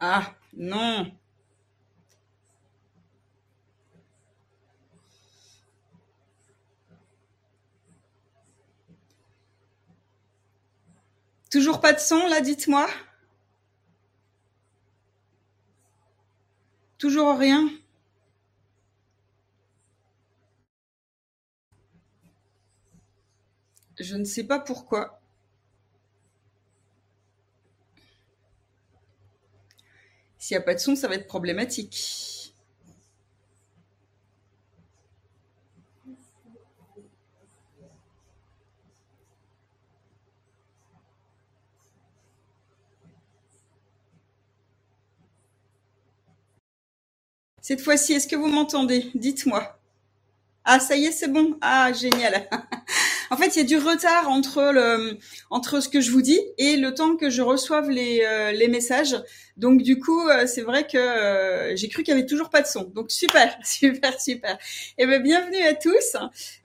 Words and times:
Ah, 0.00 0.34
non. 0.52 1.10
Toujours 11.50 11.80
pas 11.80 11.92
de 11.92 12.00
son 12.00 12.26
là, 12.26 12.40
dites-moi. 12.40 12.88
Toujours 16.98 17.38
rien. 17.38 17.70
Je 23.98 24.14
ne 24.14 24.22
sais 24.22 24.44
pas 24.44 24.60
pourquoi. 24.60 25.20
S'il 30.38 30.56
n'y 30.56 30.62
a 30.62 30.64
pas 30.64 30.74
de 30.74 30.78
son, 30.78 30.94
ça 30.94 31.08
va 31.08 31.16
être 31.16 31.26
problématique. 31.26 32.52
Cette 47.60 47.80
fois-ci, 47.80 48.12
est-ce 48.12 48.28
que 48.28 48.36
vous 48.36 48.46
m'entendez? 48.46 49.10
Dites-moi. 49.16 49.76
Ah, 50.64 50.80
ça 50.80 50.96
y 50.96 51.06
est, 51.06 51.12
c'est 51.12 51.28
bon. 51.28 51.58
Ah, 51.62 51.92
génial. 51.92 52.48
en 53.30 53.36
fait, 53.36 53.56
il 53.56 53.58
y 53.58 53.60
a 53.60 53.64
du 53.64 53.78
retard 53.78 54.28
entre 54.28 54.70
le 54.72 55.18
entre 55.50 55.80
ce 55.80 55.88
que 55.88 56.00
je 56.00 56.10
vous 56.10 56.22
dis 56.22 56.40
et 56.58 56.76
le 56.76 56.94
temps 56.94 57.16
que 57.16 57.30
je 57.30 57.42
reçoive 57.42 57.90
les 57.90 58.22
euh, 58.24 58.52
les 58.52 58.68
messages. 58.68 59.16
Donc 59.56 59.82
du 59.82 59.98
coup, 59.98 60.28
euh, 60.28 60.46
c'est 60.46 60.62
vrai 60.62 60.86
que 60.86 60.98
euh, 60.98 61.76
j'ai 61.76 61.88
cru 61.88 62.02
qu'il 62.02 62.12
y 62.12 62.16
avait 62.16 62.26
toujours 62.26 62.50
pas 62.50 62.62
de 62.62 62.66
son. 62.66 62.84
Donc 62.84 63.10
super, 63.10 63.56
super, 63.64 64.20
super. 64.20 64.54
Et 64.98 65.04
eh 65.04 65.06
ben 65.06 65.22
bienvenue 65.22 65.62
à 65.62 65.74
tous. 65.74 66.16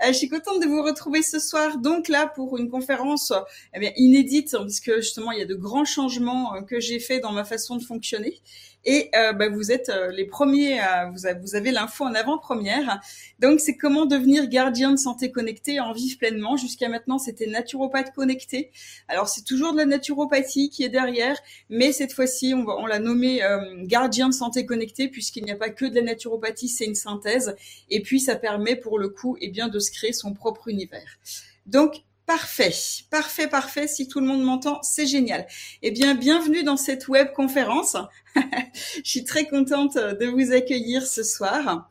je 0.05 0.11
suis 0.13 0.29
contente 0.29 0.61
de 0.61 0.67
vous 0.67 0.83
retrouver 0.83 1.21
ce 1.21 1.39
soir. 1.39 1.77
Donc 1.77 2.07
là 2.07 2.27
pour 2.27 2.57
une 2.57 2.69
conférence 2.69 3.33
eh 3.73 3.79
bien 3.79 3.91
inédite 3.95 4.51
parce 4.51 4.79
que 4.79 5.01
justement 5.01 5.31
il 5.31 5.39
y 5.39 5.43
a 5.43 5.45
de 5.45 5.55
grands 5.55 5.85
changements 5.85 6.63
que 6.63 6.79
j'ai 6.79 6.99
fait 6.99 7.19
dans 7.19 7.31
ma 7.31 7.43
façon 7.45 7.75
de 7.75 7.83
fonctionner. 7.83 8.39
Et 8.85 9.09
euh, 9.15 9.33
bah, 9.33 9.49
vous 9.49 9.71
êtes 9.71 9.89
euh, 9.89 10.09
les 10.11 10.25
premiers, 10.25 10.79
vous, 11.11 11.27
vous, 11.41 11.55
avez 11.55 11.71
l'info 11.71 12.05
en 12.05 12.13
avant-première. 12.13 13.01
Donc 13.39 13.59
c'est 13.59 13.75
comment 13.75 14.05
devenir 14.05 14.47
gardien 14.47 14.91
de 14.91 14.97
santé 14.97 15.31
connecté 15.31 15.79
en 15.79 15.91
vivre 15.91 16.17
pleinement? 16.17 16.55
Jusqu'à 16.55 16.87
maintenant 16.87 17.19
c'était 17.19 17.47
naturopathe 17.47 18.13
connecté. 18.13 18.71
Alors 19.07 19.27
c'est 19.27 19.43
toujours 19.43 19.73
de 19.73 19.77
la 19.77 19.85
naturopathie 19.85 20.69
qui 20.69 20.83
est 20.83 20.89
derrière, 20.89 21.37
mais 21.69 21.91
cette 21.91 22.13
fois-ci 22.13 22.53
on, 22.55 22.65
on 22.67 22.85
l'a 22.85 22.99
nommé 22.99 23.43
euh, 23.43 23.59
gardien 23.83 24.29
de 24.29 24.33
santé 24.33 24.65
connecté 24.65 25.09
puisqu'il 25.09 25.43
n'y 25.43 25.51
a 25.51 25.57
pas 25.57 25.69
que 25.69 25.85
de 25.85 25.95
la 25.95 26.01
naturopathie, 26.01 26.69
c'est 26.69 26.85
une 26.85 26.95
synthèse. 26.95 27.55
Et 27.89 28.01
puis 28.01 28.19
ça 28.19 28.35
permet 28.35 28.75
pour 28.75 28.97
le 28.97 29.09
coup 29.09 29.35
et 29.37 29.47
eh 29.47 29.49
bien 29.49 29.67
de 29.67 29.79
se 29.79 29.91
créer 29.91 30.13
son 30.13 30.33
propre 30.33 30.69
univers. 30.69 31.19
Donc 31.65 32.03
Parfait, 32.29 32.71
parfait, 33.09 33.47
parfait. 33.47 33.87
Si 33.87 34.07
tout 34.07 34.19
le 34.19 34.27
monde 34.27 34.43
m'entend, 34.43 34.83
c'est 34.83 35.07
génial. 35.07 35.47
Eh 35.81 35.89
bien, 35.89 36.13
bienvenue 36.13 36.61
dans 36.61 36.77
cette 36.77 37.07
web 37.07 37.31
conférence. 37.33 37.97
Je 38.35 39.09
suis 39.09 39.23
très 39.23 39.47
contente 39.47 39.95
de 39.95 40.27
vous 40.27 40.51
accueillir 40.51 41.07
ce 41.07 41.23
soir. 41.23 41.89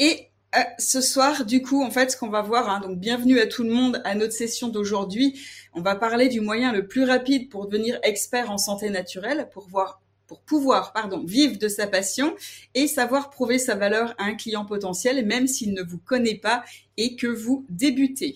Et 0.00 0.26
euh, 0.56 0.60
ce 0.80 1.00
soir, 1.00 1.44
du 1.44 1.62
coup, 1.62 1.84
en 1.84 1.92
fait, 1.92 2.10
ce 2.10 2.16
qu'on 2.16 2.30
va 2.30 2.42
voir, 2.42 2.68
hein, 2.68 2.80
donc 2.80 2.98
bienvenue 2.98 3.38
à 3.38 3.46
tout 3.46 3.62
le 3.62 3.70
monde 3.70 4.02
à 4.04 4.16
notre 4.16 4.32
session 4.32 4.66
d'aujourd'hui. 4.66 5.40
On 5.72 5.82
va 5.82 5.94
parler 5.94 6.28
du 6.28 6.40
moyen 6.40 6.72
le 6.72 6.88
plus 6.88 7.04
rapide 7.04 7.48
pour 7.48 7.68
devenir 7.68 8.00
expert 8.02 8.50
en 8.50 8.58
santé 8.58 8.90
naturelle, 8.90 9.48
pour 9.52 9.68
voir 9.68 10.00
pour 10.26 10.40
pouvoir 10.40 10.92
pardon, 10.92 11.22
vivre 11.24 11.58
de 11.60 11.68
sa 11.68 11.86
passion 11.86 12.34
et 12.74 12.88
savoir 12.88 13.30
prouver 13.30 13.60
sa 13.60 13.76
valeur 13.76 14.16
à 14.18 14.24
un 14.24 14.34
client 14.34 14.64
potentiel, 14.64 15.24
même 15.24 15.46
s'il 15.46 15.74
ne 15.74 15.84
vous 15.84 15.98
connaît 15.98 16.34
pas 16.34 16.64
et 16.96 17.14
que 17.14 17.28
vous 17.28 17.64
débutez. 17.68 18.34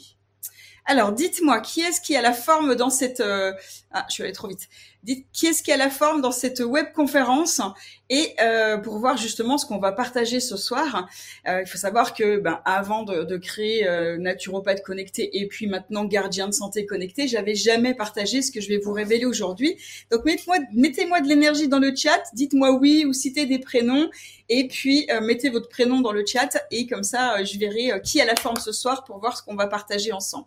Alors, 0.86 1.12
dites-moi, 1.12 1.60
qui 1.60 1.82
est-ce 1.82 2.00
qui 2.00 2.16
a 2.16 2.22
la 2.22 2.32
forme 2.32 2.74
dans 2.74 2.90
cette... 2.90 3.20
Euh, 3.20 3.52
ah, 3.92 4.04
je 4.08 4.14
suis 4.14 4.22
allée 4.22 4.32
trop 4.32 4.48
vite. 4.48 4.68
Dites, 5.02 5.26
qui 5.32 5.46
est-ce 5.46 5.62
qui 5.62 5.72
a 5.72 5.76
la 5.76 5.88
forme 5.88 6.20
dans 6.20 6.32
cette 6.32 6.60
web 6.60 6.86
conférence 6.94 7.60
Et 8.08 8.34
euh, 8.40 8.76
pour 8.76 8.98
voir 8.98 9.16
justement 9.16 9.56
ce 9.56 9.66
qu'on 9.66 9.78
va 9.78 9.92
partager 9.92 10.40
ce 10.40 10.56
soir, 10.56 11.08
euh, 11.48 11.62
il 11.62 11.66
faut 11.66 11.78
savoir 11.78 12.12
que 12.12 12.38
ben, 12.38 12.60
avant 12.64 13.04
de, 13.04 13.36
créer 13.36 13.88
Naturopathe 14.18 14.82
Connecté 14.82 15.38
et 15.38 15.46
puis 15.46 15.66
maintenant 15.66 16.04
Gardien 16.04 16.48
de 16.48 16.52
Santé 16.52 16.86
Connecté, 16.86 17.28
j'avais 17.28 17.54
jamais 17.54 17.94
partagé 17.94 18.42
ce 18.42 18.52
que 18.52 18.60
je 18.60 18.68
vais 18.68 18.78
vous 18.78 18.92
révéler 18.92 19.24
aujourd'hui. 19.24 19.76
Donc, 20.10 20.24
mettez-moi 20.24 20.58
mettez 20.74 21.04
de 21.04 21.28
l'énergie 21.28 21.68
dans 21.68 21.78
le 21.78 21.94
chat, 21.94 22.22
dites-moi 22.34 22.72
oui 22.72 23.04
ou 23.06 23.12
citez 23.12 23.46
des 23.46 23.58
prénoms 23.58 24.10
et 24.48 24.68
puis 24.68 25.08
mettez 25.22 25.48
votre 25.50 25.68
prénom 25.68 26.00
dans 26.00 26.12
le 26.12 26.26
chat 26.26 26.62
et 26.70 26.86
comme 26.86 27.04
ça, 27.04 27.42
je 27.44 27.58
verrai 27.58 28.00
qui 28.02 28.20
a 28.20 28.26
la 28.26 28.36
forme 28.36 28.58
ce 28.58 28.72
soir 28.72 29.04
pour 29.04 29.18
voir 29.18 29.36
ce 29.36 29.42
qu'on 29.42 29.54
va 29.54 29.66
partager 29.66 30.12
ensemble. 30.12 30.46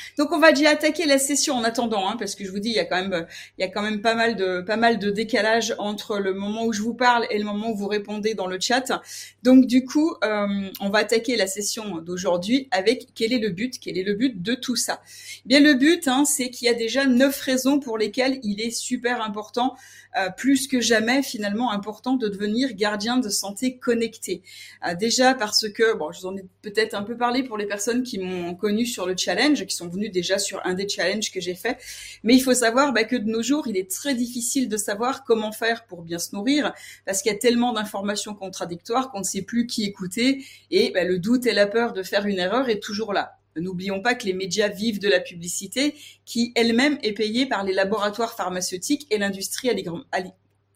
Donc 0.17 0.31
on 0.31 0.39
va 0.39 0.51
déjà 0.51 0.71
attaquer 0.71 1.05
la 1.05 1.17
session 1.17 1.55
en 1.55 1.63
attendant, 1.63 2.09
hein, 2.09 2.15
parce 2.17 2.35
que 2.35 2.45
je 2.45 2.51
vous 2.51 2.59
dis, 2.59 2.69
il 2.69 2.75
y 2.75 2.79
a 2.79 2.85
quand 2.85 3.01
même, 3.01 3.25
il 3.57 3.61
y 3.61 3.63
a 3.63 3.69
quand 3.69 3.81
même 3.81 4.01
pas 4.01 4.15
mal 4.15 4.35
de, 4.35 4.61
pas 4.61 4.77
mal 4.77 4.99
de 4.99 5.09
décalage 5.09 5.75
entre 5.77 6.19
le 6.19 6.33
moment 6.33 6.65
où 6.65 6.73
je 6.73 6.81
vous 6.81 6.93
parle 6.93 7.25
et 7.29 7.37
le 7.37 7.43
moment 7.43 7.71
où 7.71 7.75
vous 7.75 7.87
répondez 7.87 8.33
dans 8.33 8.47
le 8.47 8.59
chat. 8.59 9.01
Donc 9.43 9.65
du 9.65 9.85
coup, 9.85 10.15
euh, 10.23 10.47
on 10.79 10.89
va 10.89 10.99
attaquer 10.99 11.35
la 11.35 11.47
session 11.47 11.97
d'aujourd'hui 11.97 12.67
avec 12.71 13.07
quel 13.15 13.33
est 13.33 13.39
le 13.39 13.49
but, 13.49 13.79
quel 13.79 13.97
est 13.97 14.03
le 14.03 14.13
but 14.13 14.41
de 14.41 14.55
tout 14.55 14.75
ça. 14.75 15.01
Eh 15.45 15.49
bien 15.49 15.59
le 15.59 15.73
but, 15.73 16.07
hein, 16.07 16.25
c'est 16.25 16.49
qu'il 16.49 16.67
y 16.67 16.69
a 16.69 16.73
déjà 16.73 17.05
neuf 17.05 17.39
raisons 17.41 17.79
pour 17.79 17.97
lesquelles 17.97 18.39
il 18.43 18.61
est 18.61 18.71
super 18.71 19.21
important 19.21 19.75
euh, 20.17 20.29
plus 20.29 20.67
que 20.67 20.81
jamais 20.81 21.23
finalement 21.23 21.71
important 21.71 22.15
de 22.15 22.27
devenir 22.27 22.73
gardien 22.73 23.17
de 23.17 23.29
santé 23.29 23.77
connecté. 23.77 24.41
Euh, 24.85 24.93
déjà 24.93 25.33
parce 25.33 25.69
que, 25.69 25.95
bon, 25.95 26.11
je 26.11 26.21
vous 26.21 26.27
en 26.27 26.35
ai 26.35 26.43
peut-être 26.61 26.95
un 26.95 27.03
peu 27.03 27.15
parlé 27.15 27.43
pour 27.43 27.57
les 27.57 27.65
personnes 27.65 28.03
qui 28.03 28.19
m'ont 28.19 28.53
connu 28.53 28.85
sur 28.85 29.05
le 29.05 29.15
challenge, 29.15 29.65
qui 29.65 29.75
sont 29.75 29.87
venues 29.87 30.00
déjà 30.09 30.39
sur 30.39 30.61
un 30.65 30.73
des 30.73 30.87
challenges 30.87 31.31
que 31.31 31.39
j'ai 31.39 31.55
fait, 31.55 31.77
mais 32.23 32.35
il 32.35 32.41
faut 32.41 32.53
savoir 32.53 32.93
bah, 32.93 33.03
que 33.03 33.15
de 33.15 33.29
nos 33.29 33.41
jours, 33.41 33.67
il 33.67 33.77
est 33.77 33.89
très 33.89 34.15
difficile 34.15 34.69
de 34.69 34.77
savoir 34.77 35.23
comment 35.23 35.51
faire 35.51 35.85
pour 35.85 36.01
bien 36.01 36.19
se 36.19 36.35
nourrir, 36.35 36.73
parce 37.05 37.21
qu'il 37.21 37.31
y 37.31 37.35
a 37.35 37.37
tellement 37.37 37.73
d'informations 37.73 38.33
contradictoires 38.33 39.11
qu'on 39.11 39.19
ne 39.19 39.25
sait 39.25 39.41
plus 39.41 39.67
qui 39.67 39.83
écouter, 39.83 40.45
et 40.69 40.91
bah, 40.91 41.03
le 41.03 41.19
doute 41.19 41.45
et 41.45 41.53
la 41.53 41.67
peur 41.67 41.93
de 41.93 42.03
faire 42.03 42.25
une 42.25 42.39
erreur 42.39 42.69
est 42.69 42.79
toujours 42.79 43.13
là. 43.13 43.37
N'oublions 43.57 44.01
pas 44.01 44.15
que 44.15 44.25
les 44.25 44.33
médias 44.33 44.69
vivent 44.69 44.99
de 44.99 45.09
la 45.09 45.19
publicité 45.19 45.95
qui 46.25 46.53
elle-même 46.55 46.97
est 47.03 47.11
payée 47.11 47.45
par 47.45 47.63
les 47.63 47.73
laboratoires 47.73 48.33
pharmaceutiques 48.33 49.07
et 49.11 49.17
l'industrie 49.17 49.69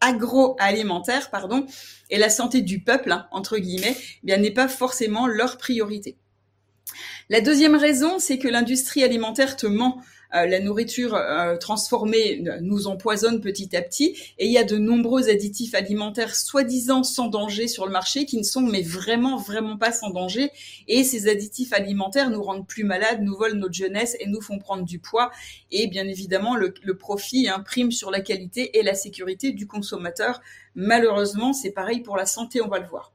agroalimentaire, 0.01 1.30
pardon, 1.30 1.66
et 2.10 2.18
la 2.18 2.30
santé 2.30 2.62
du 2.62 2.81
peuple, 2.81 3.12
hein, 3.12 3.28
entre 3.31 3.57
guillemets, 3.57 3.95
eh 4.28 4.38
n'est 4.38 4.51
pas 4.51 4.68
forcément 4.68 5.25
leur 5.25 5.57
priorité. 5.57 6.18
La 7.30 7.42
deuxième 7.42 7.75
raison, 7.75 8.19
c'est 8.19 8.38
que 8.38 8.48
l'industrie 8.48 9.04
alimentaire 9.04 9.56
te 9.56 9.66
ment. 9.66 10.00
Euh, 10.36 10.45
la 10.45 10.60
nourriture 10.60 11.16
euh, 11.16 11.57
transformée 11.57 12.44
nous 12.62 12.86
empoisonne 12.86 13.42
petit 13.42 13.75
à 13.75 13.81
petit. 13.81 14.16
Et 14.38 14.45
il 14.45 14.51
y 14.51 14.60
a 14.60 14.63
de 14.63 14.77
nombreux 14.77 15.27
additifs 15.27 15.74
alimentaires 15.74 16.36
soi-disant 16.36 17.01
sans 17.01 17.27
danger 17.27 17.68
sur 17.68 17.88
le 17.88 17.92
marché 17.92 18.25
qui 18.25 18.38
ne 18.38 18.44
sont 18.44 18.62
mais 18.62 18.83
vraiment 18.83 19.38
vraiment 19.38 19.75
pas 19.75 19.92
sans 19.92 20.12
danger. 20.12 20.51
Et 20.88 21.04
ces 21.04 21.27
additifs 21.27 21.74
alimentaires 21.74 22.30
nous 22.30 22.44
rendent 22.44 22.68
plus 22.68 22.83
malades, 22.83 23.24
nous 23.24 23.36
volent 23.36 23.56
notre 23.56 23.74
jeunesse 23.74 24.16
et 24.19 24.28
nous 24.28 24.42
font 24.42 24.60
prendre 24.60 24.83
du 24.83 25.00
poids. 25.00 25.31
Et 25.71 25.88
bien 25.88 26.07
évidemment 26.07 26.56
le, 26.56 26.74
profit 26.95 27.50
imprime 27.50 27.92
sur 27.92 28.12
la 28.12 28.21
qualité 28.21 28.78
et 28.78 28.83
la 28.83 28.94
sécurité 28.94 29.51
du 29.51 29.66
consommateur. 29.66 30.42
Malheureusement, 30.75 31.54
c'est 31.54 31.71
pareil 31.71 32.01
pour 32.01 32.18
la 32.18 32.28
santé, 32.28 32.62
on 32.62 32.68
va 32.68 32.78
le 32.78 32.88
voir. 32.88 33.14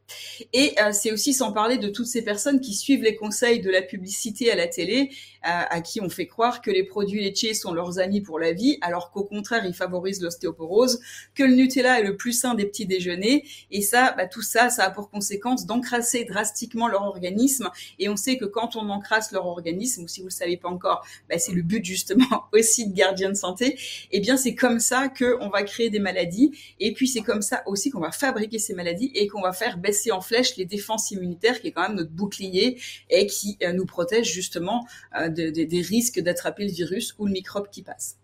Et 0.52 0.74
euh, 0.80 0.92
c'est 0.92 1.12
aussi 1.12 1.32
sans 1.32 1.52
parler 1.52 1.78
de 1.78 1.88
toutes 1.88 2.06
ces 2.06 2.22
personnes 2.22 2.60
qui 2.60 2.74
suivent 2.74 3.02
les 3.02 3.16
conseils 3.16 3.60
de 3.60 3.70
la 3.70 3.82
publicité 3.82 4.50
à 4.50 4.56
la 4.56 4.66
télé, 4.66 5.10
euh, 5.46 5.62
à 5.70 5.80
qui 5.80 6.00
on 6.00 6.08
fait 6.08 6.26
croire 6.26 6.60
que 6.60 6.70
les 6.70 6.84
produits 6.84 7.22
laitiers 7.22 7.54
sont 7.54 7.72
leurs 7.72 7.98
amis 7.98 8.20
pour 8.20 8.38
la 8.38 8.52
vie, 8.52 8.78
alors 8.82 9.10
qu'au 9.10 9.24
contraire, 9.24 9.64
ils 9.64 9.74
favorisent 9.74 10.22
l'ostéoporose, 10.22 11.00
que 11.34 11.42
le 11.42 11.54
Nutella 11.54 12.00
est 12.00 12.04
le 12.04 12.16
plus 12.16 12.32
sain 12.32 12.54
des 12.54 12.66
petits 12.66 12.86
déjeuners. 12.86 13.44
Et 13.70 13.82
ça, 13.82 14.14
bah, 14.16 14.26
tout 14.26 14.42
ça, 14.42 14.70
ça 14.70 14.84
a 14.84 14.90
pour 14.90 15.10
conséquence 15.10 15.66
d'encrasser 15.66 16.24
drastiquement 16.24 16.88
leur 16.88 17.02
organisme. 17.02 17.70
Et 17.98 18.08
on 18.08 18.16
sait 18.16 18.36
que 18.36 18.44
quand 18.44 18.76
on 18.76 18.88
encrasse 18.90 19.32
leur 19.32 19.46
organisme, 19.46 20.04
ou 20.04 20.08
si 20.08 20.20
vous 20.20 20.26
le 20.26 20.32
savez 20.32 20.56
pas 20.56 20.68
encore, 20.68 21.06
bah, 21.28 21.38
c'est 21.38 21.52
le 21.52 21.62
but 21.62 21.84
justement 21.84 22.44
aussi 22.52 22.88
de 22.88 22.94
gardien 22.94 23.30
de 23.30 23.34
santé. 23.34 23.78
Et 24.12 24.18
eh 24.18 24.20
bien, 24.20 24.36
c'est 24.36 24.54
comme 24.54 24.80
ça 24.80 25.08
qu'on 25.08 25.48
va 25.48 25.62
créer 25.62 25.90
des 25.90 26.00
maladies. 26.00 26.52
Et 26.80 26.92
puis, 26.92 27.08
c'est 27.08 27.22
comme 27.22 27.42
ça 27.42 27.62
aussi 27.66 27.90
qu'on 27.90 28.00
va 28.00 28.12
fabriquer 28.12 28.58
ces 28.58 28.74
maladies 28.74 29.10
et 29.14 29.26
qu'on 29.26 29.40
va 29.40 29.52
faire 29.52 29.78
baisser 29.78 29.99
en 30.10 30.20
flèche 30.20 30.56
les 30.56 30.66
défenses 30.66 31.10
immunitaires, 31.10 31.60
qui 31.60 31.68
est 31.68 31.72
quand 31.72 31.82
même 31.82 31.96
notre 31.96 32.12
bouclier 32.12 32.80
et 33.08 33.26
qui 33.26 33.58
euh, 33.62 33.72
nous 33.72 33.86
protège 33.86 34.32
justement 34.32 34.86
euh, 35.18 35.28
des 35.28 35.80
risques 35.82 36.20
d'attraper 36.20 36.64
le 36.64 36.70
virus 36.70 37.14
ou 37.18 37.26
le 37.26 37.32
microbe 37.32 37.68
qui 37.70 37.82
passe. 37.82 38.19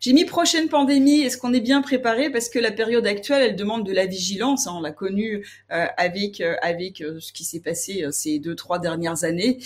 J'ai 0.00 0.12
mis 0.12 0.24
prochaine 0.24 0.68
pandémie. 0.68 1.20
Est-ce 1.20 1.38
qu'on 1.38 1.52
est 1.52 1.60
bien 1.60 1.82
préparé? 1.82 2.30
Parce 2.30 2.48
que 2.48 2.58
la 2.58 2.72
période 2.72 3.06
actuelle, 3.06 3.42
elle 3.42 3.56
demande 3.56 3.86
de 3.86 3.92
la 3.92 4.06
vigilance. 4.06 4.66
Hein. 4.66 4.74
on 4.76 4.80
l'a 4.80 4.92
connu 4.92 5.46
euh, 5.70 5.86
avec 5.96 6.40
euh, 6.40 6.56
avec 6.62 7.00
euh, 7.00 7.20
ce 7.20 7.32
qui 7.32 7.44
s'est 7.44 7.60
passé 7.60 8.04
ces 8.10 8.38
deux 8.38 8.54
trois 8.54 8.78
dernières 8.78 9.24
années. 9.24 9.58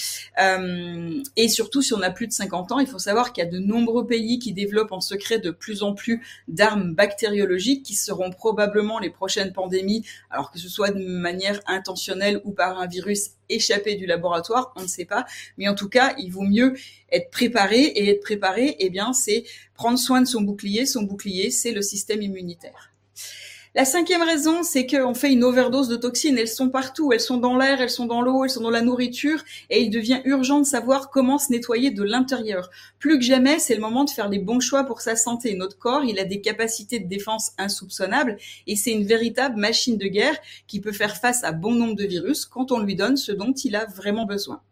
et 1.36 1.48
surtout, 1.48 1.82
si 1.82 1.94
on 1.94 2.02
a 2.02 2.10
plus 2.10 2.26
de 2.26 2.32
50 2.32 2.72
ans, 2.72 2.78
il 2.78 2.86
faut 2.86 2.98
savoir 2.98 3.32
qu'il 3.32 3.44
y 3.44 3.46
a 3.46 3.50
de 3.50 3.58
nombreux 3.58 4.06
pays 4.06 4.38
qui 4.38 4.52
développent 4.52 4.92
en 4.92 5.00
secret 5.00 5.38
de 5.38 5.50
plus 5.50 5.82
en 5.82 5.94
plus 5.94 6.22
d'armes 6.48 6.94
bactériologiques 6.94 7.82
qui 7.82 7.94
seront 7.94 8.30
probablement 8.30 8.98
les 8.98 9.10
prochaines 9.10 9.52
pandémies. 9.52 10.04
Alors 10.30 10.50
que 10.50 10.58
ce 10.58 10.68
soit 10.68 10.90
de 10.90 11.04
manière 11.04 11.60
intentionnelle 11.66 12.40
ou 12.44 12.52
par 12.52 12.78
un 12.78 12.86
virus 12.86 13.30
échappé 13.48 13.94
du 13.94 14.06
laboratoire, 14.06 14.72
on 14.76 14.82
ne 14.82 14.88
sait 14.88 15.04
pas. 15.04 15.26
Mais 15.58 15.68
en 15.68 15.74
tout 15.74 15.88
cas, 15.88 16.14
il 16.18 16.30
vaut 16.30 16.42
mieux 16.42 16.74
être 17.10 17.30
préparé 17.30 17.80
et 17.80 18.10
être 18.10 18.22
préparé, 18.22 18.76
eh 18.78 18.90
bien, 18.90 19.12
c'est 19.12 19.44
prendre 19.74 19.98
soin 19.98 20.20
de 20.20 20.26
son 20.26 20.42
bouclier. 20.42 20.86
Son 20.86 21.02
bouclier, 21.02 21.50
c'est 21.50 21.72
le 21.72 21.82
système 21.82 22.22
immunitaire. 22.22 22.92
La 23.76 23.84
cinquième 23.84 24.22
raison, 24.22 24.62
c'est 24.62 24.86
qu'on 24.86 25.12
fait 25.12 25.30
une 25.30 25.44
overdose 25.44 25.88
de 25.88 25.96
toxines. 25.96 26.38
Elles 26.38 26.48
sont 26.48 26.70
partout. 26.70 27.12
Elles 27.12 27.20
sont 27.20 27.36
dans 27.36 27.58
l'air, 27.58 27.78
elles 27.78 27.90
sont 27.90 28.06
dans 28.06 28.22
l'eau, 28.22 28.42
elles 28.42 28.48
sont 28.48 28.62
dans 28.62 28.70
la 28.70 28.80
nourriture. 28.80 29.44
Et 29.68 29.82
il 29.82 29.90
devient 29.90 30.22
urgent 30.24 30.60
de 30.60 30.64
savoir 30.64 31.10
comment 31.10 31.36
se 31.36 31.52
nettoyer 31.52 31.90
de 31.90 32.02
l'intérieur. 32.02 32.70
Plus 32.98 33.18
que 33.18 33.24
jamais, 33.26 33.58
c'est 33.58 33.74
le 33.74 33.82
moment 33.82 34.04
de 34.04 34.10
faire 34.10 34.30
les 34.30 34.38
bons 34.38 34.60
choix 34.60 34.84
pour 34.84 35.02
sa 35.02 35.14
santé. 35.14 35.54
Notre 35.56 35.76
corps, 35.76 36.04
il 36.04 36.18
a 36.18 36.24
des 36.24 36.40
capacités 36.40 37.00
de 37.00 37.06
défense 37.06 37.52
insoupçonnables. 37.58 38.38
Et 38.66 38.76
c'est 38.76 38.92
une 38.92 39.04
véritable 39.04 39.60
machine 39.60 39.98
de 39.98 40.06
guerre 40.06 40.38
qui 40.66 40.80
peut 40.80 40.92
faire 40.92 41.18
face 41.18 41.44
à 41.44 41.52
bon 41.52 41.74
nombre 41.74 41.96
de 41.96 42.06
virus 42.06 42.46
quand 42.46 42.72
on 42.72 42.78
lui 42.78 42.94
donne 42.94 43.18
ce 43.18 43.30
dont 43.30 43.52
il 43.52 43.76
a 43.76 43.84
vraiment 43.84 44.24
besoin. 44.24 44.62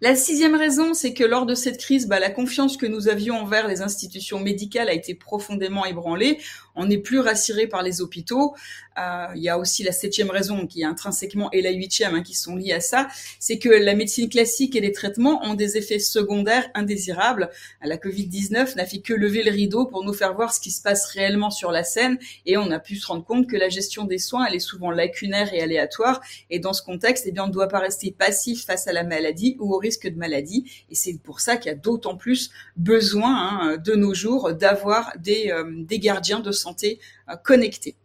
La 0.00 0.16
sixième 0.16 0.56
raison, 0.56 0.92
c'est 0.92 1.14
que 1.14 1.24
lors 1.24 1.46
de 1.46 1.54
cette 1.54 1.78
crise, 1.78 2.08
bah, 2.08 2.18
la 2.18 2.30
confiance 2.30 2.76
que 2.76 2.84
nous 2.84 3.08
avions 3.08 3.36
envers 3.36 3.68
les 3.68 3.80
institutions 3.80 4.40
médicales 4.40 4.88
a 4.88 4.92
été 4.92 5.14
profondément 5.14 5.86
ébranlée. 5.86 6.40
On 6.74 6.86
n'est 6.86 6.98
plus 6.98 7.20
rassuré 7.20 7.66
par 7.66 7.82
les 7.82 8.00
hôpitaux. 8.00 8.54
Euh, 8.98 9.26
il 9.34 9.42
y 9.42 9.48
a 9.48 9.58
aussi 9.58 9.82
la 9.82 9.92
septième 9.92 10.30
raison 10.30 10.66
qui 10.66 10.82
est 10.82 10.84
intrinsèquement 10.84 11.50
et 11.50 11.62
la 11.62 11.70
huitième 11.70 12.14
hein, 12.14 12.22
qui 12.22 12.34
sont 12.34 12.54
liées 12.54 12.72
à 12.72 12.80
ça, 12.80 13.08
c'est 13.40 13.58
que 13.58 13.68
la 13.68 13.94
médecine 13.94 14.28
classique 14.28 14.76
et 14.76 14.80
les 14.80 14.92
traitements 14.92 15.42
ont 15.44 15.54
des 15.54 15.76
effets 15.76 15.98
secondaires 15.98 16.68
indésirables. 16.74 17.50
La 17.82 17.96
Covid-19 17.96 18.76
n'a 18.76 18.86
fait 18.86 19.00
que 19.00 19.12
lever 19.12 19.42
le 19.42 19.50
rideau 19.50 19.86
pour 19.86 20.04
nous 20.04 20.12
faire 20.12 20.34
voir 20.34 20.54
ce 20.54 20.60
qui 20.60 20.70
se 20.70 20.80
passe 20.80 21.06
réellement 21.06 21.50
sur 21.50 21.72
la 21.72 21.82
scène 21.82 22.18
et 22.46 22.56
on 22.56 22.70
a 22.70 22.78
pu 22.78 22.96
se 22.96 23.06
rendre 23.06 23.24
compte 23.24 23.48
que 23.48 23.56
la 23.56 23.68
gestion 23.68 24.04
des 24.04 24.18
soins 24.18 24.46
elle 24.46 24.54
est 24.54 24.60
souvent 24.60 24.90
lacunaire 24.90 25.52
et 25.52 25.60
aléatoire 25.60 26.20
et 26.50 26.60
dans 26.60 26.72
ce 26.72 26.82
contexte, 26.82 27.24
eh 27.26 27.32
bien 27.32 27.44
on 27.44 27.48
ne 27.48 27.52
doit 27.52 27.68
pas 27.68 27.80
rester 27.80 28.12
passif 28.12 28.64
face 28.64 28.86
à 28.86 28.92
la 28.92 29.02
maladie 29.02 29.56
ou 29.58 29.74
au 29.74 29.78
risque 29.78 30.06
de 30.06 30.16
maladie 30.16 30.70
et 30.90 30.94
c'est 30.94 31.18
pour 31.18 31.40
ça 31.40 31.56
qu'il 31.56 31.70
y 31.70 31.74
a 31.74 31.78
d'autant 31.78 32.16
plus 32.16 32.50
besoin 32.76 33.34
hein, 33.34 33.76
de 33.76 33.94
nos 33.94 34.14
jours 34.14 34.52
d'avoir 34.54 35.12
des, 35.18 35.50
euh, 35.50 35.64
des 35.68 35.98
gardiens 35.98 36.40
de 36.40 36.52
santé 36.52 36.63
euh, 36.72 37.36
connectés. 37.44 37.96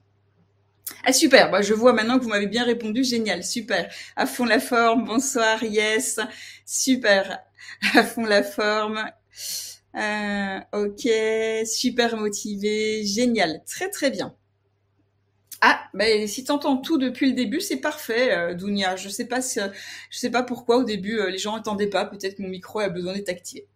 Ah 1.06 1.14
super, 1.14 1.52
bah, 1.52 1.62
je 1.62 1.74
vois 1.74 1.94
maintenant 1.94 2.18
que 2.18 2.24
vous 2.24 2.30
m'avez 2.30 2.48
bien 2.48 2.64
répondu, 2.66 3.04
génial, 3.04 3.44
super. 3.44 3.92
À 4.16 4.26
fond 4.26 4.46
la 4.46 4.60
forme, 4.60 5.06
bonsoir, 5.06 5.64
yes, 5.64 6.20
super. 6.66 7.40
À 7.96 8.04
fond 8.04 8.26
la 8.26 8.44
forme. 8.44 9.04
Euh, 9.96 10.60
ok, 10.74 11.08
super 11.66 12.18
motivé, 12.18 13.06
génial, 13.06 13.64
très 13.66 13.90
très 13.90 14.12
bien. 14.12 14.36
Ah, 15.62 15.82
ben 15.94 16.26
si 16.26 16.46
t'entends 16.46 16.78
tout 16.78 16.98
depuis 16.98 17.28
le 17.28 17.36
début, 17.36 17.60
c'est 17.60 17.82
parfait, 17.82 18.32
euh, 18.32 18.54
Dounia. 18.54 18.96
Je 18.96 19.10
sais 19.10 19.26
pas 19.26 19.42
si, 19.42 19.60
je 20.10 20.18
sais 20.18 20.30
pas 20.30 20.42
pourquoi 20.42 20.78
au 20.78 20.84
début 20.86 21.20
euh, 21.20 21.30
les 21.30 21.38
gens 21.38 21.58
n'entendaient 21.58 21.90
pas. 21.90 22.06
Peut-être 22.06 22.38
que 22.38 22.42
mon 22.42 22.48
micro 22.48 22.80
a 22.80 22.88
besoin 22.88 23.14
d'être 23.14 23.28
activé. 23.28 23.68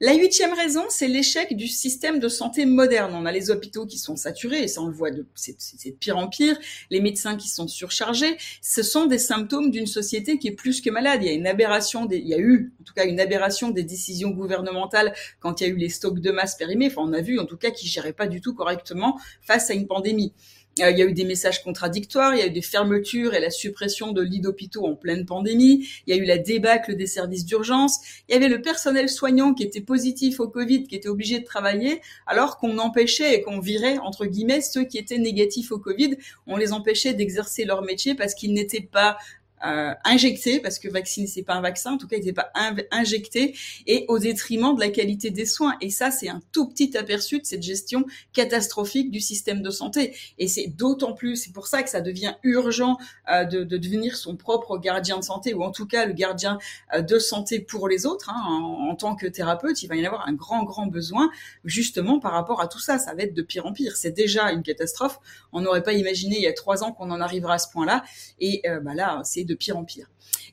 La 0.00 0.14
huitième 0.14 0.54
raison, 0.54 0.84
c'est 0.88 1.08
l'échec 1.08 1.54
du 1.54 1.68
système 1.68 2.20
de 2.20 2.28
santé 2.30 2.64
moderne. 2.64 3.14
On 3.14 3.26
a 3.26 3.32
les 3.32 3.50
hôpitaux 3.50 3.84
qui 3.84 3.98
sont 3.98 4.16
saturés, 4.16 4.62
et 4.62 4.68
ça 4.68 4.80
on 4.80 4.86
le 4.86 4.94
voit 4.94 5.10
de, 5.10 5.26
c'est, 5.34 5.56
de 5.84 5.96
pire 5.96 6.16
en 6.16 6.28
pire. 6.28 6.58
Les 6.90 7.00
médecins 7.02 7.36
qui 7.36 7.50
sont 7.50 7.68
surchargés. 7.68 8.38
Ce 8.62 8.82
sont 8.82 9.04
des 9.04 9.18
symptômes 9.18 9.70
d'une 9.70 9.86
société 9.86 10.38
qui 10.38 10.48
est 10.48 10.56
plus 10.56 10.80
que 10.80 10.88
malade. 10.88 11.22
Il 11.22 11.26
y 11.26 11.30
a 11.30 11.34
une 11.34 11.46
aberration 11.46 12.06
des, 12.06 12.16
il 12.16 12.28
y 12.28 12.34
a 12.34 12.38
eu, 12.38 12.72
en 12.80 12.84
tout 12.84 12.94
cas, 12.94 13.04
une 13.04 13.20
aberration 13.20 13.70
des 13.70 13.82
décisions 13.82 14.30
gouvernementales 14.30 15.14
quand 15.40 15.60
il 15.60 15.64
y 15.64 15.70
a 15.70 15.70
eu 15.70 15.76
les 15.76 15.90
stocks 15.90 16.20
de 16.20 16.30
masse 16.30 16.54
périmés. 16.54 16.86
Enfin, 16.86 17.02
on 17.04 17.12
a 17.12 17.20
vu 17.20 17.38
en 17.38 17.44
tout 17.44 17.58
cas 17.58 17.70
qu'ils 17.70 17.90
géraient 17.90 18.14
pas 18.14 18.26
du 18.26 18.40
tout 18.40 18.54
correctement 18.54 19.20
face 19.42 19.68
à 19.68 19.74
une 19.74 19.86
pandémie. 19.86 20.32
Euh, 20.80 20.90
il 20.90 20.98
y 20.98 21.02
a 21.02 21.06
eu 21.06 21.12
des 21.12 21.24
messages 21.24 21.62
contradictoires, 21.62 22.34
il 22.34 22.38
y 22.38 22.42
a 22.42 22.46
eu 22.46 22.50
des 22.50 22.62
fermetures 22.62 23.34
et 23.34 23.40
la 23.40 23.50
suppression 23.50 24.12
de 24.12 24.20
lits 24.20 24.40
d'hôpitaux 24.40 24.86
en 24.86 24.94
pleine 24.94 25.24
pandémie, 25.24 25.88
il 26.06 26.14
y 26.14 26.18
a 26.18 26.22
eu 26.22 26.26
la 26.26 26.38
débâcle 26.38 26.96
des 26.96 27.06
services 27.06 27.46
d'urgence, 27.46 27.98
il 28.28 28.34
y 28.34 28.36
avait 28.36 28.48
le 28.48 28.60
personnel 28.60 29.08
soignant 29.08 29.54
qui 29.54 29.62
était 29.62 29.80
positif 29.80 30.38
au 30.38 30.48
Covid, 30.48 30.84
qui 30.84 30.94
était 30.94 31.08
obligé 31.08 31.40
de 31.40 31.44
travailler, 31.44 32.02
alors 32.26 32.58
qu'on 32.58 32.78
empêchait 32.78 33.34
et 33.34 33.42
qu'on 33.42 33.60
virait, 33.60 33.98
entre 33.98 34.26
guillemets, 34.26 34.60
ceux 34.60 34.84
qui 34.84 34.98
étaient 34.98 35.18
négatifs 35.18 35.72
au 35.72 35.78
Covid, 35.78 36.16
on 36.46 36.56
les 36.56 36.72
empêchait 36.72 37.14
d'exercer 37.14 37.64
leur 37.64 37.82
métier 37.82 38.14
parce 38.14 38.34
qu'ils 38.34 38.52
n'étaient 38.52 38.80
pas 38.80 39.16
euh, 39.64 39.94
injecté, 40.04 40.60
parce 40.60 40.78
que 40.78 40.88
vacciner 40.88 41.26
c'est 41.26 41.42
pas 41.42 41.54
un 41.54 41.62
vaccin, 41.62 41.92
en 41.92 41.98
tout 41.98 42.06
cas 42.06 42.18
il 42.18 42.24
n'est 42.24 42.34
pas 42.34 42.52
injecté, 42.90 43.56
et 43.86 44.04
au 44.08 44.18
détriment 44.18 44.74
de 44.74 44.80
la 44.80 44.90
qualité 44.90 45.30
des 45.30 45.46
soins. 45.46 45.76
Et 45.80 45.88
ça, 45.88 46.10
c'est 46.10 46.28
un 46.28 46.42
tout 46.52 46.68
petit 46.68 46.96
aperçu 46.96 47.40
de 47.40 47.46
cette 47.46 47.62
gestion 47.62 48.04
catastrophique 48.34 49.10
du 49.10 49.20
système 49.20 49.62
de 49.62 49.70
santé. 49.70 50.14
Et 50.38 50.46
c'est 50.46 50.66
d'autant 50.66 51.14
plus, 51.14 51.36
c'est 51.36 51.52
pour 51.52 51.68
ça 51.68 51.82
que 51.82 51.88
ça 51.88 52.02
devient 52.02 52.34
urgent 52.42 52.98
euh, 53.30 53.44
de, 53.44 53.64
de, 53.64 53.78
devenir 53.78 54.16
son 54.16 54.36
propre 54.36 54.76
gardien 54.78 55.18
de 55.18 55.24
santé, 55.24 55.54
ou 55.54 55.62
en 55.62 55.70
tout 55.70 55.86
cas 55.86 56.04
le 56.04 56.12
gardien 56.12 56.58
euh, 56.94 57.00
de 57.00 57.18
santé 57.18 57.58
pour 57.60 57.88
les 57.88 58.04
autres. 58.04 58.28
Hein, 58.28 58.42
en, 58.46 58.90
en, 58.90 58.94
tant 58.94 59.16
que 59.16 59.26
thérapeute, 59.26 59.82
il 59.82 59.86
va 59.86 59.96
y 59.96 60.02
en 60.02 60.06
avoir 60.06 60.28
un 60.28 60.34
grand, 60.34 60.64
grand 60.64 60.86
besoin, 60.86 61.30
justement 61.64 62.20
par 62.20 62.32
rapport 62.32 62.60
à 62.60 62.68
tout 62.68 62.78
ça. 62.78 62.98
Ça 62.98 63.14
va 63.14 63.22
être 63.22 63.34
de 63.34 63.42
pire 63.42 63.64
en 63.64 63.72
pire. 63.72 63.96
C'est 63.96 64.12
déjà 64.12 64.52
une 64.52 64.62
catastrophe. 64.62 65.18
On 65.52 65.62
n'aurait 65.62 65.82
pas 65.82 65.94
imaginé 65.94 66.36
il 66.36 66.42
y 66.42 66.46
a 66.46 66.52
trois 66.52 66.84
ans 66.84 66.92
qu'on 66.92 67.10
en 67.10 67.22
arrivera 67.22 67.54
à 67.54 67.58
ce 67.58 67.70
point-là. 67.72 68.04
Et 68.38 68.62
bah 68.82 68.94
là, 68.94 69.22
c'est 69.24 69.45
de 69.46 69.54
pire 69.54 69.76
en 69.76 69.84
pire. 69.84 70.06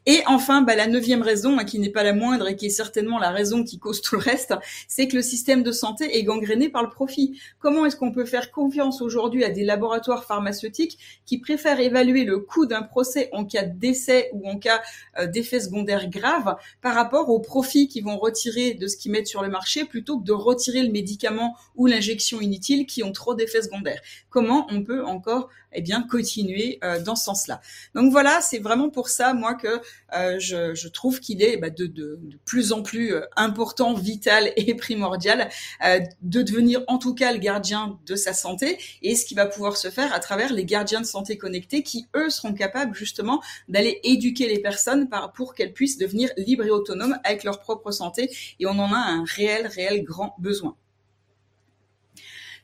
Et 0.05 0.21
enfin, 0.25 0.61
bah, 0.61 0.75
la 0.75 0.87
neuvième 0.87 1.21
raison, 1.21 1.57
hein, 1.57 1.63
qui 1.63 1.79
n'est 1.79 1.89
pas 1.89 2.03
la 2.03 2.13
moindre 2.13 2.49
et 2.49 2.55
qui 2.57 2.65
est 2.65 2.69
certainement 2.69 3.19
la 3.19 3.31
raison 3.31 3.63
qui 3.63 3.79
cause 3.79 4.01
tout 4.01 4.15
le 4.15 4.21
reste, 4.21 4.53
c'est 4.87 5.07
que 5.07 5.15
le 5.15 5.21
système 5.21 5.63
de 5.63 5.71
santé 5.71 6.17
est 6.17 6.23
gangréné 6.23 6.67
par 6.67 6.83
le 6.83 6.89
profit. 6.89 7.39
Comment 7.59 7.85
est-ce 7.85 7.95
qu'on 7.95 8.11
peut 8.11 8.25
faire 8.25 8.51
confiance 8.51 9.01
aujourd'hui 9.01 9.45
à 9.45 9.49
des 9.49 9.63
laboratoires 9.63 10.25
pharmaceutiques 10.25 10.97
qui 11.25 11.37
préfèrent 11.37 11.79
évaluer 11.79 12.25
le 12.25 12.39
coût 12.39 12.65
d'un 12.65 12.81
procès 12.81 13.29
en 13.31 13.45
cas 13.45 13.63
de 13.63 13.77
décès 13.79 14.29
ou 14.33 14.49
en 14.49 14.57
cas 14.57 14.81
euh, 15.19 15.27
d'effets 15.27 15.61
secondaires 15.61 16.09
graves 16.09 16.57
par 16.81 16.95
rapport 16.95 17.29
au 17.29 17.39
profit 17.39 17.87
qu'ils 17.87 18.03
vont 18.03 18.17
retirer 18.17 18.73
de 18.73 18.87
ce 18.87 18.97
qu'ils 18.97 19.11
mettent 19.11 19.27
sur 19.27 19.41
le 19.41 19.49
marché 19.49 19.85
plutôt 19.85 20.19
que 20.19 20.25
de 20.25 20.33
retirer 20.33 20.83
le 20.83 20.91
médicament 20.91 21.55
ou 21.75 21.87
l'injection 21.87 22.41
inutile 22.41 22.85
qui 22.85 23.03
ont 23.03 23.13
trop 23.13 23.35
d'effets 23.35 23.61
secondaires? 23.61 24.01
Comment 24.29 24.67
on 24.69 24.83
peut 24.83 25.05
encore 25.05 25.49
eh 25.75 25.81
bien 25.81 26.03
continuer 26.03 26.77
euh, 26.83 27.01
dans 27.01 27.15
ce 27.15 27.23
sens-là? 27.23 27.61
Donc 27.95 28.11
voilà, 28.11 28.41
c'est 28.41 28.59
vraiment 28.59 28.89
pour 28.89 29.07
ça 29.09 29.33
moi 29.33 29.53
que 29.53 29.62
euh, 29.67 30.39
je, 30.39 30.74
je, 30.74 30.88
trouve 30.88 31.20
qu'il 31.20 31.41
est 31.41 31.58
bah, 31.58 31.70
de, 31.70 31.86
de, 31.86 32.20
de, 32.22 32.38
plus 32.46 32.72
en 32.72 32.82
plus 32.82 33.13
euh, 33.13 33.22
important, 33.36 33.93
vital 33.93 34.51
et 34.55 34.75
primordial 34.75 35.50
euh, 35.86 36.00
de 36.22 36.41
devenir 36.41 36.84
en 36.88 36.98
tout 36.98 37.15
cas 37.15 37.32
le 37.32 37.39
gardien 37.39 38.00
de 38.05 38.15
sa 38.15 38.34
santé 38.34 38.77
et 39.01 39.15
ce 39.15 39.25
qui 39.25 39.36
va 39.36 39.46
pouvoir 39.46 39.77
se 39.77 39.89
faire 39.89 40.13
à 40.13 40.20
travers 40.20 40.53
les 40.53 40.65
gardiens 40.65 41.01
de 41.01 41.05
santé 41.05 41.38
connectés 41.38 41.84
qui 41.84 42.08
eux 42.15 42.29
seront 42.29 42.53
capables 42.53 42.96
justement 42.96 43.41
d'aller 43.67 44.00
éduquer 44.03 44.48
les 44.48 44.60
personnes 44.60 45.10
pour 45.34 45.55
qu'elles 45.55 45.74
puissent 45.74 45.98
devenir 45.98 46.29
libres 46.38 46.65
et 46.65 46.72
autonomes 46.72 47.17
avec 47.24 47.43
leur 47.43 47.60
propre 47.60 47.91
santé 47.91 48.29
et 48.60 48.65
on 48.65 48.77
en 48.79 48.91
a 48.93 48.98
un 48.98 49.24
réel 49.25 49.67
réel 49.67 50.03
grand 50.03 50.36
besoin. 50.39 50.75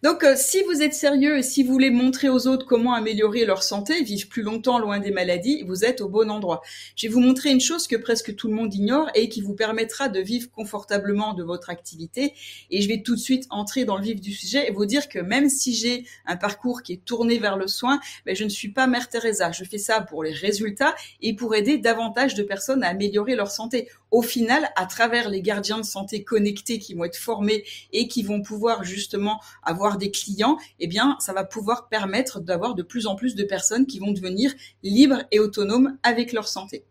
Donc, 0.02 0.24
euh, 0.24 0.36
si 0.38 0.64
vous 0.64 0.82
êtes 0.82 0.94
sérieux 0.94 1.40
et 1.40 1.44
si 1.44 1.62
vous 1.62 1.74
voulez 1.74 1.90
montrer 1.90 2.30
aux 2.30 2.48
autres 2.48 2.66
comment 2.66 2.94
améliorer 2.94 3.44
leur 3.44 3.64
santé, 3.64 4.02
vivre 4.02 4.30
plus 4.30 4.44
longtemps 4.44 4.80
loin 4.80 5.00
des 5.00 5.12
maladies, 5.12 5.64
vous 5.68 5.84
êtes 5.84 6.00
au 6.00 6.08
bon 6.08 6.32
endroit. 6.32 6.62
Je 6.96 7.08
vais 7.08 7.14
vous 7.14 7.20
montrer 7.20 7.52
une 7.52 7.60
chose 7.60 7.86
que 7.86 7.98
presque 7.98 8.34
tout 8.38 8.48
le 8.48 8.54
monde 8.54 8.74
ignore 8.74 9.10
et 9.14 9.28
qui 9.28 9.42
vous 9.42 9.56
permettra 9.56 10.08
de 10.08 10.22
vivre 10.22 10.50
confortablement 10.52 11.34
de 11.34 11.44
votre 11.44 11.70
activité. 11.70 12.34
Et 12.72 12.82
je 12.82 12.88
vais 12.88 13.02
tout 13.02 13.16
de 13.16 13.20
suite 13.20 13.46
entrer 13.50 13.84
dans 13.84 13.98
le 13.98 14.04
vif 14.04 14.22
du 14.22 14.32
sujet 14.32 14.70
et 14.70 14.72
vous 14.72 14.86
dire 14.86 15.10
que 15.10 15.20
même 15.20 15.50
si 15.50 15.74
j'ai 15.74 16.06
un 16.26 16.38
parcours 16.38 16.82
qui 16.82 16.94
est 16.94 17.04
tourné 17.04 17.38
vers 17.38 17.58
le 17.58 17.68
soin, 17.68 18.00
ben, 18.26 18.34
je 18.34 18.46
ne 18.46 18.50
suis 18.50 18.70
pas 18.70 18.88
Mère 18.88 19.10
Teresa. 19.10 19.52
Je 19.52 19.66
fais 19.66 19.78
ça 19.78 20.00
pour 20.00 20.24
les 20.24 20.32
résultats 20.32 20.96
et 21.22 21.36
pour 21.36 21.56
aider 21.56 21.78
davantage 21.78 22.36
de 22.36 22.44
personnes 22.44 22.84
à 22.84 22.88
améliorer 22.88 23.36
leur 23.36 23.52
santé 23.52 23.90
au 24.12 24.22
final, 24.22 24.70
à 24.76 24.86
travers 24.86 25.30
les 25.30 25.42
gardiens 25.42 25.78
de 25.78 25.86
santé 25.86 26.24
connectés 26.24 26.80
qui 26.80 26.94
vont 26.94 27.04
être 27.04 27.18
formés 27.18 27.64
et 27.94 28.08
qui 28.08 28.24
vont 28.24 28.42
pouvoir 28.42 28.84
justement 28.84 29.40
avoir 29.64 29.98
des 29.98 30.12
clients, 30.12 30.58
eh 30.80 30.88
bien, 30.88 31.16
ça 31.20 31.34
va 31.34 31.44
pouvoir 31.44 31.90
permettre 31.90 32.40
d'avoir 32.40 32.76
de 32.76 32.84
plus 32.84 33.08
en 33.08 33.16
plus 33.16 33.36
de 33.36 33.44
personnes 33.44 33.86
qui 33.86 34.00
vont 34.00 34.12
devenir 34.12 34.54
libres 34.84 35.24
et 35.32 35.40
autonomes 35.40 35.98
avec 36.04 36.34
leur 36.34 36.48
santé. 36.48 36.86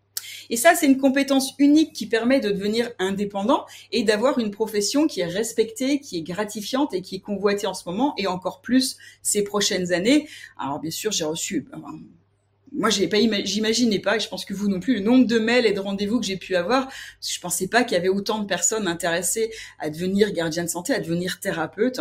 Et 0.50 0.56
ça, 0.56 0.74
c'est 0.74 0.86
une 0.86 0.98
compétence 0.98 1.54
unique 1.58 1.92
qui 1.92 2.06
permet 2.06 2.40
de 2.40 2.50
devenir 2.50 2.90
indépendant 2.98 3.66
et 3.92 4.02
d'avoir 4.02 4.38
une 4.38 4.50
profession 4.50 5.06
qui 5.06 5.20
est 5.20 5.26
respectée, 5.26 6.00
qui 6.00 6.18
est 6.18 6.22
gratifiante 6.22 6.94
et 6.94 7.02
qui 7.02 7.16
est 7.16 7.20
convoitée 7.20 7.66
en 7.66 7.74
ce 7.74 7.82
moment 7.86 8.14
et 8.16 8.26
encore 8.26 8.60
plus 8.60 8.96
ces 9.22 9.42
prochaines 9.42 9.92
années. 9.92 10.28
Alors 10.58 10.80
bien 10.80 10.90
sûr, 10.90 11.12
j'ai 11.12 11.24
reçu 11.24 11.66
moi 12.72 12.90
j'ai 12.90 13.08
pas 13.08 13.18
j'imaginais 13.44 13.98
pas 13.98 14.16
et 14.16 14.20
je 14.20 14.28
pense 14.28 14.44
que 14.44 14.54
vous 14.54 14.68
non 14.68 14.80
plus 14.80 14.94
le 14.94 15.00
nombre 15.00 15.26
de 15.26 15.38
mails 15.38 15.66
et 15.66 15.72
de 15.72 15.80
rendez-vous 15.80 16.20
que 16.20 16.26
j'ai 16.26 16.36
pu 16.36 16.56
avoir 16.56 16.86
parce 16.86 17.28
que 17.28 17.34
je 17.34 17.40
pensais 17.40 17.68
pas 17.68 17.84
qu'il 17.84 17.94
y 17.94 17.98
avait 17.98 18.08
autant 18.08 18.38
de 18.38 18.46
personnes 18.46 18.86
intéressées 18.86 19.50
à 19.78 19.90
devenir 19.90 20.32
gardien 20.32 20.64
de 20.64 20.68
santé 20.68 20.94
à 20.94 21.00
devenir 21.00 21.40
thérapeute 21.40 22.00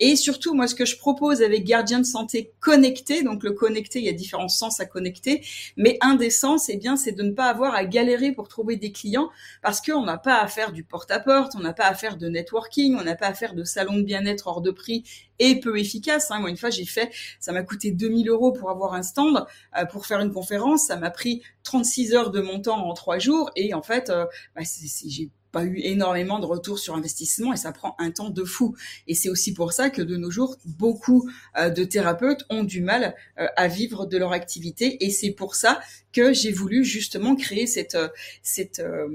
et 0.00 0.16
surtout 0.16 0.54
moi 0.54 0.66
ce 0.66 0.74
que 0.74 0.84
je 0.84 0.96
propose 0.96 1.42
avec 1.42 1.64
gardien 1.64 1.98
de 1.98 2.06
santé 2.06 2.52
connecté 2.60 3.22
donc 3.22 3.42
le 3.42 3.52
connecté 3.52 3.98
il 3.98 4.06
y 4.06 4.08
a 4.08 4.12
différents 4.12 4.48
sens 4.48 4.80
à 4.80 4.86
connecter 4.86 5.44
mais 5.76 5.98
un 6.00 6.14
des 6.14 6.30
sens 6.30 6.68
eh 6.68 6.76
bien 6.76 6.96
c'est 6.96 7.12
de 7.12 7.22
ne 7.22 7.32
pas 7.32 7.46
avoir 7.46 7.74
à 7.74 7.84
galérer 7.84 8.32
pour 8.32 8.48
trouver 8.48 8.76
des 8.76 8.92
clients 8.92 9.30
parce 9.62 9.80
qu'on 9.80 10.04
n'a 10.04 10.18
pas 10.18 10.40
à 10.40 10.46
faire 10.48 10.72
du 10.72 10.82
porte-à-porte 10.82 11.52
on 11.56 11.60
n'a 11.60 11.72
pas 11.72 11.86
à 11.86 11.94
faire 11.94 12.16
de 12.16 12.28
networking 12.28 12.96
on 12.98 13.04
n'a 13.04 13.16
pas 13.16 13.26
à 13.26 13.34
faire 13.34 13.54
de 13.54 13.64
salon 13.64 13.96
de 13.98 14.02
bien-être 14.02 14.46
hors 14.46 14.60
de 14.60 14.70
prix 14.70 15.04
et 15.38 15.60
peu 15.60 15.78
efficace. 15.78 16.30
Hein. 16.30 16.40
Moi, 16.40 16.50
une 16.50 16.56
fois, 16.56 16.70
j'ai 16.70 16.84
fait, 16.84 17.12
ça 17.40 17.52
m'a 17.52 17.62
coûté 17.62 17.90
2000 17.90 18.28
euros 18.28 18.52
pour 18.52 18.70
avoir 18.70 18.94
un 18.94 19.02
stand, 19.02 19.46
euh, 19.78 19.84
pour 19.86 20.06
faire 20.06 20.20
une 20.20 20.32
conférence. 20.32 20.86
Ça 20.86 20.96
m'a 20.96 21.10
pris 21.10 21.42
36 21.64 22.14
heures 22.14 22.30
de 22.30 22.40
mon 22.40 22.60
temps 22.60 22.86
en 22.86 22.94
trois 22.94 23.18
jours. 23.18 23.50
Et 23.56 23.74
en 23.74 23.82
fait, 23.82 24.10
euh, 24.10 24.26
bah, 24.54 24.62
j'ai 25.06 25.30
pas 25.52 25.64
eu 25.64 25.78
énormément 25.78 26.38
de 26.38 26.46
retours 26.46 26.78
sur 26.78 26.94
investissement 26.94 27.52
et 27.52 27.56
ça 27.56 27.72
prend 27.72 27.94
un 27.98 28.10
temps 28.10 28.30
de 28.30 28.44
fou. 28.44 28.76
Et 29.06 29.14
c'est 29.14 29.28
aussi 29.28 29.54
pour 29.54 29.72
ça 29.72 29.90
que 29.90 30.02
de 30.02 30.16
nos 30.16 30.30
jours, 30.30 30.56
beaucoup 30.64 31.30
euh, 31.56 31.70
de 31.70 31.84
thérapeutes 31.84 32.44
ont 32.50 32.64
du 32.64 32.80
mal 32.80 33.14
euh, 33.38 33.46
à 33.56 33.68
vivre 33.68 34.06
de 34.06 34.18
leur 34.18 34.32
activité 34.32 35.04
et 35.04 35.10
c'est 35.10 35.30
pour 35.30 35.54
ça 35.54 35.80
que 36.12 36.32
j'ai 36.32 36.52
voulu 36.52 36.84
justement 36.84 37.36
créer 37.36 37.66
cette, 37.66 37.94
euh, 37.94 38.08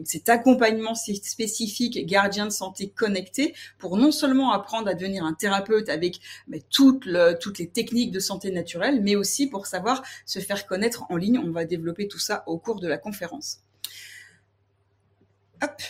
cet 0.05 0.29
accompagnement 0.29 0.95
spécifique 0.95 2.05
gardien 2.05 2.45
de 2.45 2.51
santé 2.51 2.89
connecté 2.89 3.55
pour 3.79 3.97
non 3.97 4.11
seulement 4.11 4.51
apprendre 4.51 4.87
à 4.87 4.93
devenir 4.93 5.25
un 5.25 5.33
thérapeute 5.33 5.89
avec 5.89 6.19
le, 6.47 7.33
toutes 7.33 7.59
les 7.59 7.67
techniques 7.67 8.11
de 8.11 8.19
santé 8.19 8.51
naturelle, 8.51 9.01
mais 9.01 9.15
aussi 9.15 9.47
pour 9.47 9.67
savoir 9.67 10.03
se 10.25 10.39
faire 10.39 10.65
connaître 10.65 11.05
en 11.09 11.17
ligne. 11.17 11.39
On 11.39 11.51
va 11.51 11.65
développer 11.65 12.07
tout 12.07 12.19
ça 12.19 12.43
au 12.47 12.57
cours 12.57 12.79
de 12.79 12.87
la 12.87 12.97
conférence. 12.97 13.61
Hop. 15.61 15.81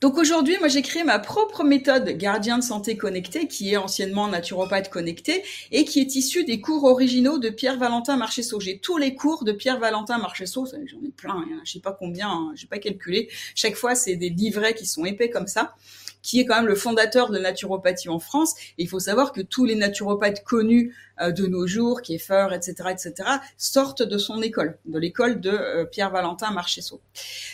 Donc 0.00 0.18
aujourd'hui, 0.18 0.56
moi 0.58 0.68
j'ai 0.68 0.82
créé 0.82 1.04
ma 1.04 1.18
propre 1.18 1.64
méthode 1.64 2.08
gardien 2.10 2.58
de 2.58 2.62
santé 2.62 2.98
connecté, 2.98 3.48
qui 3.48 3.72
est 3.72 3.76
anciennement 3.78 4.28
naturopathe 4.28 4.90
connecté 4.90 5.42
et 5.72 5.84
qui 5.84 6.00
est 6.00 6.16
issue 6.16 6.44
des 6.44 6.60
cours 6.60 6.84
originaux 6.84 7.38
de 7.38 7.48
Pierre-Valentin 7.48 8.16
Marchesso. 8.16 8.60
J'ai 8.60 8.78
tous 8.78 8.98
les 8.98 9.14
cours 9.14 9.44
de 9.44 9.52
Pierre-Valentin 9.52 10.18
Marchesso, 10.18 10.66
j'en 10.66 10.98
ai 11.06 11.10
plein, 11.10 11.36
hein, 11.36 11.60
je 11.64 11.72
sais 11.72 11.80
pas 11.80 11.92
combien, 11.92 12.28
hein, 12.28 12.52
j'ai 12.54 12.66
pas 12.66 12.78
calculé. 12.78 13.30
Chaque 13.54 13.74
fois, 13.74 13.94
c'est 13.94 14.16
des 14.16 14.28
livrets 14.28 14.74
qui 14.74 14.84
sont 14.84 15.06
épais 15.06 15.30
comme 15.30 15.46
ça 15.46 15.74
qui 16.22 16.40
est 16.40 16.44
quand 16.44 16.56
même 16.56 16.66
le 16.66 16.74
fondateur 16.74 17.30
de 17.30 17.38
naturopathie 17.38 18.08
en 18.08 18.18
France. 18.18 18.54
Et 18.78 18.84
il 18.84 18.88
faut 18.88 19.00
savoir 19.00 19.32
que 19.32 19.40
tous 19.40 19.64
les 19.64 19.74
naturopathes 19.74 20.44
connus 20.44 20.94
euh, 21.20 21.30
de 21.30 21.46
nos 21.46 21.66
jours, 21.66 22.02
Kieffer, 22.02 22.48
etc., 22.52 22.74
etc., 22.90 23.12
sortent 23.56 24.02
de 24.02 24.18
son 24.18 24.42
école, 24.42 24.78
de 24.84 24.98
l'école 24.98 25.40
de 25.40 25.50
euh, 25.50 25.84
Pierre-Valentin 25.84 26.50
Marchesso. 26.50 27.00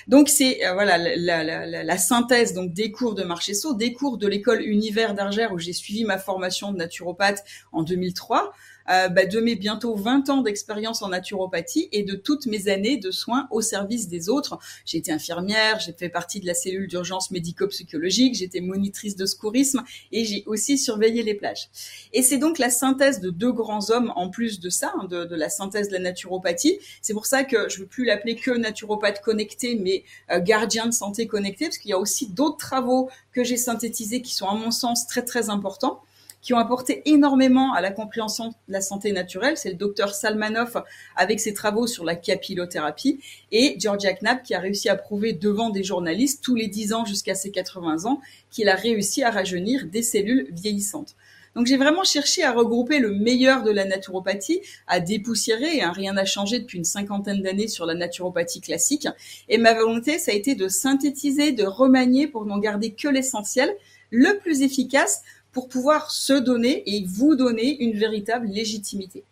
Donc 0.08 0.28
c'est 0.28 0.66
euh, 0.66 0.72
voilà 0.74 0.98
la, 0.98 1.44
la, 1.44 1.84
la, 1.84 1.98
synthèse 1.98 2.54
donc 2.54 2.72
des 2.72 2.90
cours 2.90 3.14
de 3.14 3.22
Marchesso, 3.22 3.74
des 3.74 3.92
cours 3.92 4.18
de 4.18 4.26
l'école 4.26 4.62
Univers 4.62 5.14
d'Argère 5.14 5.52
où 5.52 5.58
j'ai 5.58 5.72
suivi 5.72 6.04
ma 6.04 6.18
formation 6.18 6.72
de 6.72 6.78
naturopathe 6.78 7.44
en 7.70 7.82
2003 7.82 8.52
euh, 8.90 9.08
bah, 9.08 9.26
de 9.26 9.40
mes 9.40 9.56
bientôt 9.56 9.94
20 9.94 10.30
ans 10.30 10.42
d'expérience 10.42 11.02
en 11.02 11.08
naturopathie 11.08 11.88
et 11.92 12.02
de 12.02 12.14
toutes 12.14 12.46
mes 12.46 12.68
années 12.68 12.96
de 12.96 13.10
soins 13.10 13.46
au 13.50 13.60
service 13.60 14.08
des 14.08 14.28
autres. 14.28 14.58
J'ai 14.84 14.98
été 14.98 15.12
infirmière, 15.12 15.80
j'ai 15.80 15.92
fait 15.92 16.08
partie 16.08 16.40
de 16.40 16.46
la 16.46 16.54
cellule 16.54 16.88
d'urgence 16.88 17.30
médico-psychologique, 17.30 18.34
j'étais 18.34 18.60
monitrice 18.60 19.16
de 19.16 19.26
secourisme 19.26 19.82
et 20.10 20.24
j'ai 20.24 20.44
aussi 20.46 20.78
surveillé 20.78 21.22
les 21.22 21.34
plages. 21.34 21.68
Et 22.12 22.22
c'est 22.22 22.38
donc 22.38 22.58
la 22.58 22.70
synthèse 22.70 23.20
de 23.20 23.30
deux 23.30 23.52
grands 23.52 23.90
hommes 23.90 24.12
en 24.16 24.28
plus 24.28 24.60
de 24.60 24.70
ça, 24.70 24.92
hein, 24.98 25.04
de, 25.04 25.34
la 25.34 25.48
synthèse 25.48 25.88
de 25.88 25.94
la 25.94 26.00
naturopathie. 26.00 26.78
C'est 27.00 27.14
pour 27.14 27.26
ça 27.26 27.44
que 27.44 27.68
je 27.68 27.80
veux 27.80 27.86
plus 27.86 28.04
l'appeler 28.04 28.36
que 28.36 28.50
naturopathe 28.50 29.20
connecté, 29.20 29.76
mais 29.76 30.04
euh, 30.30 30.40
gardien 30.40 30.86
de 30.86 30.92
santé 30.92 31.26
connecté, 31.26 31.66
parce 31.66 31.78
qu'il 31.78 31.90
y 31.90 31.94
a 31.94 31.98
aussi 31.98 32.28
d'autres 32.28 32.58
travaux 32.58 33.10
que 33.32 33.44
j'ai 33.44 33.56
synthétisés 33.56 34.22
qui 34.22 34.34
sont 34.34 34.46
à 34.46 34.54
mon 34.54 34.70
sens 34.70 35.06
très 35.06 35.24
très 35.24 35.50
importants 35.50 36.02
qui 36.42 36.52
ont 36.52 36.58
apporté 36.58 37.02
énormément 37.06 37.72
à 37.72 37.80
la 37.80 37.90
compréhension 37.90 38.48
de 38.48 38.54
la 38.68 38.80
santé 38.80 39.12
naturelle. 39.12 39.56
C'est 39.56 39.70
le 39.70 39.76
docteur 39.76 40.14
Salmanov 40.14 40.82
avec 41.16 41.40
ses 41.40 41.54
travaux 41.54 41.86
sur 41.86 42.04
la 42.04 42.16
capillothérapie 42.16 43.20
et 43.52 43.76
Georgia 43.78 44.12
Knapp 44.12 44.42
qui 44.42 44.54
a 44.54 44.58
réussi 44.58 44.88
à 44.88 44.96
prouver 44.96 45.32
devant 45.32 45.70
des 45.70 45.84
journalistes 45.84 46.42
tous 46.42 46.56
les 46.56 46.66
10 46.66 46.92
ans 46.92 47.04
jusqu'à 47.04 47.34
ses 47.34 47.50
80 47.50 48.04
ans 48.04 48.20
qu'il 48.50 48.68
a 48.68 48.74
réussi 48.74 49.22
à 49.22 49.30
rajeunir 49.30 49.86
des 49.86 50.02
cellules 50.02 50.48
vieillissantes. 50.52 51.14
Donc 51.54 51.66
j'ai 51.66 51.76
vraiment 51.76 52.04
cherché 52.04 52.42
à 52.42 52.52
regrouper 52.52 52.98
le 52.98 53.10
meilleur 53.10 53.62
de 53.62 53.70
la 53.70 53.84
naturopathie, 53.84 54.60
à 54.86 55.00
dépoussiérer, 55.00 55.82
hein, 55.82 55.92
rien 55.92 56.14
n'a 56.14 56.24
changé 56.24 56.58
depuis 56.58 56.78
une 56.78 56.84
cinquantaine 56.84 57.42
d'années 57.42 57.68
sur 57.68 57.84
la 57.84 57.94
naturopathie 57.94 58.62
classique. 58.62 59.06
Et 59.48 59.58
ma 59.58 59.74
volonté, 59.74 60.18
ça 60.18 60.32
a 60.32 60.34
été 60.34 60.54
de 60.54 60.68
synthétiser, 60.68 61.52
de 61.52 61.64
remanier 61.64 62.26
pour 62.26 62.46
n'en 62.46 62.58
garder 62.58 62.92
que 62.92 63.08
l'essentiel, 63.08 63.70
le 64.10 64.38
plus 64.38 64.62
efficace 64.62 65.22
pour 65.52 65.68
pouvoir 65.68 66.10
se 66.10 66.32
donner 66.32 66.82
et 66.86 67.04
vous 67.06 67.36
donner 67.36 67.82
une 67.82 67.98
véritable 67.98 68.46
légitimité. 68.46 69.24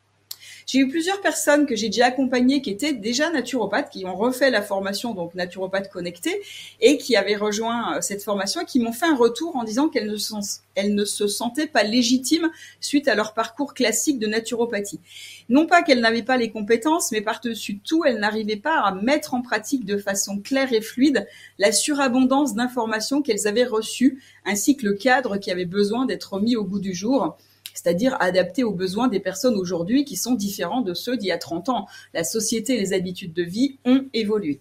J'ai 0.71 0.79
eu 0.79 0.89
plusieurs 0.89 1.21
personnes 1.21 1.67
que 1.67 1.75
j'ai 1.75 1.89
déjà 1.89 2.07
accompagnées 2.07 2.63
qui 2.63 2.71
étaient 2.71 2.93
déjà 2.93 3.29
naturopathes, 3.31 3.91
qui 3.91 4.07
ont 4.07 4.15
refait 4.15 4.53
la 4.53 4.63
formation 4.63 5.15
donc 5.15 5.35
naturopathe 5.35 5.91
connecté 5.91 6.41
et 6.81 6.97
qui 6.97 7.17
avaient 7.17 7.35
rejoint 7.35 7.97
euh, 7.97 8.01
cette 8.01 8.23
formation 8.23 8.65
qui 8.65 8.79
m'ont 8.79 8.93
fait 8.93 9.07
un 9.07 9.17
retour 9.17 9.57
en 9.57 9.65
disant 9.65 9.89
qu'elles 9.89 10.07
ne, 10.07 10.89
ne 10.89 11.05
se 11.05 11.27
sentaient 11.27 11.67
pas 11.67 11.83
légitimes 11.83 12.53
suite 12.81 13.09
à 13.09 13.17
leur 13.17 13.35
parcours 13.35 13.75
classique 13.75 14.21
de 14.21 14.29
naturopathie. 14.29 15.01
Non 15.49 15.67
pas 15.67 15.83
qu'elles 15.83 15.99
n'avaient 15.99 16.23
pas 16.23 16.37
les 16.37 16.53
compétences, 16.53 17.11
mais 17.11 17.21
par-dessus 17.21 17.81
tout, 17.81 18.05
elles 18.05 18.21
n'arrivaient 18.21 18.55
pas 18.55 18.79
à 18.79 18.95
mettre 18.95 19.35
en 19.35 19.43
pratique 19.43 19.85
de 19.85 19.97
façon 19.99 20.39
claire 20.39 20.73
et 20.73 20.83
fluide 20.83 21.27
la 21.59 21.73
surabondance 21.73 22.55
d'informations 22.55 23.23
qu'elles 23.23 23.49
avaient 23.49 23.65
reçues, 23.65 24.23
ainsi 24.45 24.77
que 24.77 24.87
le 24.87 24.95
cadre 24.95 25.37
qui 25.39 25.51
avait 25.51 25.65
besoin 25.65 26.07
d'être 26.07 26.39
mis 26.39 26.55
au 26.55 26.63
goût 26.63 26.79
du 26.79 26.95
jour 26.95 27.37
c'est-à-dire 27.75 28.17
adapté 28.21 28.65
aux 28.65 28.73
besoins 28.73 29.09
des 29.09 29.21
personnes 29.21 29.55
aujourd'hui 29.55 30.05
qui 30.05 30.17
sont 30.17 30.35
différents 30.35 30.81
de 30.81 30.95
ceux 30.95 31.17
d'il 31.17 31.29
y 31.29 31.33
a 31.33 31.39
30 31.39 31.69
ans. 31.69 31.87
La 32.15 32.25
société 32.25 32.75
et 32.75 32.81
les 32.81 32.93
habitudes 32.93 33.33
de 33.33 33.43
vie 33.43 33.79
ont 33.85 34.05
évolué. 34.13 34.61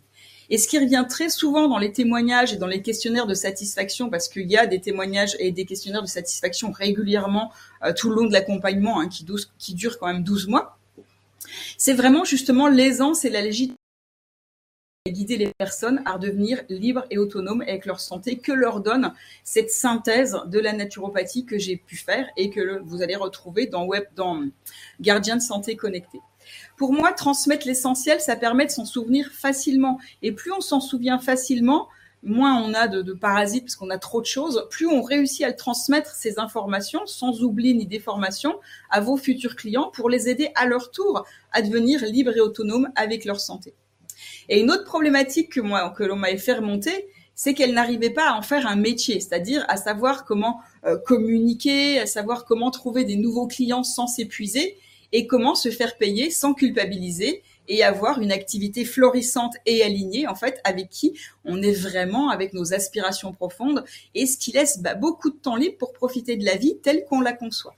Et 0.51 0.58
ce 0.58 0.68
qui 0.68 0.80
revient 0.80 1.06
très 1.08 1.30
souvent 1.30 1.68
dans 1.68 1.78
les 1.78 1.92
témoignages 1.92 2.54
et 2.54 2.58
dans 2.58 2.68
les 2.68 2.82
questionnaires 2.82 3.28
de 3.28 3.36
satisfaction, 3.36 4.10
parce 4.10 4.28
qu'il 4.28 4.50
y 4.50 4.58
a 4.58 4.66
des 4.66 4.82
témoignages 4.82 5.36
et 5.39 5.51
des 5.51 5.66
questionnaires 5.66 6.01
de 6.01 6.08
satisfaction 6.08 6.72
régulièrement 6.72 7.51
euh, 7.86 7.94
tout 7.94 8.10
le 8.10 8.16
long 8.16 8.25
de 8.25 8.34
l'accompagnement, 8.34 9.00
hein, 9.00 9.08
qui, 9.08 9.25
qui 9.60 9.74
durent 9.75 10.00
quand 10.00 10.08
même 10.08 10.24
12 10.24 10.48
mois, 10.48 10.80
c'est 11.78 11.94
vraiment 11.94 12.25
justement 12.25 12.68
l'aisance 12.68 13.25
et 13.25 13.30
la 13.30 13.42
légitimité 13.42 13.78
guider 15.10 15.38
les 15.38 15.54
personnes 15.58 16.01
à 16.06 16.18
devenir 16.18 16.63
libres 16.70 17.06
et 17.10 17.18
autonomes 17.18 17.62
avec 17.62 17.86
leur 17.86 18.00
santé, 18.00 18.38
que 18.38 18.51
leur 18.51 18.82
donne 18.82 19.13
cette 19.44 19.72
synthèse 19.72 20.38
de 20.46 20.60
la 20.60 20.74
naturopathie 20.74 21.46
que 21.46 21.58
j'ai 21.58 21.78
pu 21.78 21.96
faire 21.96 22.28
et 22.38 22.50
que 22.50 22.80
vous 22.84 23.01
allez 23.01 23.16
retrouver 23.16 23.68
dans 23.68 23.86
Web, 23.86 24.06
dans 24.16 24.44
Gardien 25.00 25.38
de 25.38 25.42
santé 25.42 25.75
connecté. 25.75 26.20
Pour 26.78 26.94
moi, 26.94 27.12
transmettre 27.12 27.68
l'essentiel, 27.68 28.20
ça 28.22 28.36
permet 28.36 28.66
de 28.66 28.72
s'en 28.72 28.86
souvenir 28.86 29.30
facilement. 29.32 30.00
Et 30.22 30.32
plus 30.32 30.51
on 30.51 30.62
s'en 30.62 30.80
souvient 30.80 31.20
facilement, 31.20 31.89
moins 32.24 32.62
on 32.62 32.74
a 32.74 32.88
de, 32.88 33.01
de 33.01 33.13
parasites 33.13 33.66
parce 33.66 33.75
qu'on 33.75 33.89
a 33.89 33.98
trop 33.98 34.22
de 34.22 34.25
choses, 34.25 34.68
plus 34.70 34.88
on 34.88 35.01
réussit 35.01 35.46
à 35.46 35.54
transmettre 35.54 36.12
ces 36.12 36.39
informations 36.39 37.06
sans 37.06 37.44
oubli 37.44 37.75
ni 37.75 37.86
déformation 37.86 38.60
à 38.89 39.00
vos 39.01 39.18
futurs 39.18 39.56
clients 39.56 39.92
pour 39.94 40.10
les 40.10 40.30
aider 40.30 40.51
à 40.56 40.66
leur 40.66 40.92
tour 40.92 41.25
à 41.51 41.62
devenir 41.62 42.04
libres 42.04 42.36
et 42.36 42.42
autonomes 42.42 42.89
avec 42.96 43.25
leur 43.25 43.39
santé. 43.39 43.74
Et 44.50 44.60
une 44.60 44.72
autre 44.72 44.84
problématique 44.84 45.53
que 45.53 45.62
moi, 45.62 45.94
que 45.96 46.03
l'on 46.03 46.15
m'avait 46.15 46.38
fait 46.38 46.53
remonter, 46.53 47.08
c'est 47.36 47.53
qu'elle 47.53 47.74
n'arrivait 47.74 48.10
pas 48.10 48.32
à 48.32 48.34
en 48.34 48.41
faire 48.41 48.68
un 48.68 48.75
métier, 48.75 49.22
c'est-à-dire 49.22 49.63
à 49.70 49.77
savoir 49.77 50.25
comment 50.25 50.60
euh, 50.86 50.98
communiquer, 50.98 52.00
à 52.00 52.06
savoir 52.06 52.44
comment 52.44 52.70
trouver 52.70 53.06
des 53.06 53.15
nouveaux 53.15 53.48
clients 53.48 53.84
sans 53.84 54.08
s'épuiser 54.08 54.77
et 55.13 55.25
comment 55.25 55.56
se 55.56 55.70
faire 55.70 55.98
payer 55.98 56.32
sans 56.32 56.53
culpabiliser 56.53 57.41
et 57.70 57.84
avoir 57.84 58.20
une 58.20 58.32
activité 58.32 58.84
florissante 58.84 59.53
et 59.65 59.84
alignée 59.84 60.27
en 60.27 60.36
fait 60.36 60.60
avec 60.63 60.89
qui 60.89 61.18
on 61.46 61.62
est 61.62 61.72
vraiment 61.72 62.29
avec 62.29 62.53
nos 62.53 62.74
aspirations 62.74 63.32
profondes 63.32 63.86
et 64.15 64.25
ce 64.25 64.38
qui 64.38 64.51
laisse 64.51 64.79
bah, 64.79 64.96
beaucoup 64.96 65.29
de 65.29 65.38
temps 65.38 65.56
libre 65.56 65.77
pour 65.77 65.94
profiter 65.94 66.36
de 66.36 66.44
la 66.46 66.58
vie 66.58 66.77
telle 66.82 67.06
qu'on 67.06 67.22
la 67.22 67.34
conçoit. 67.34 67.75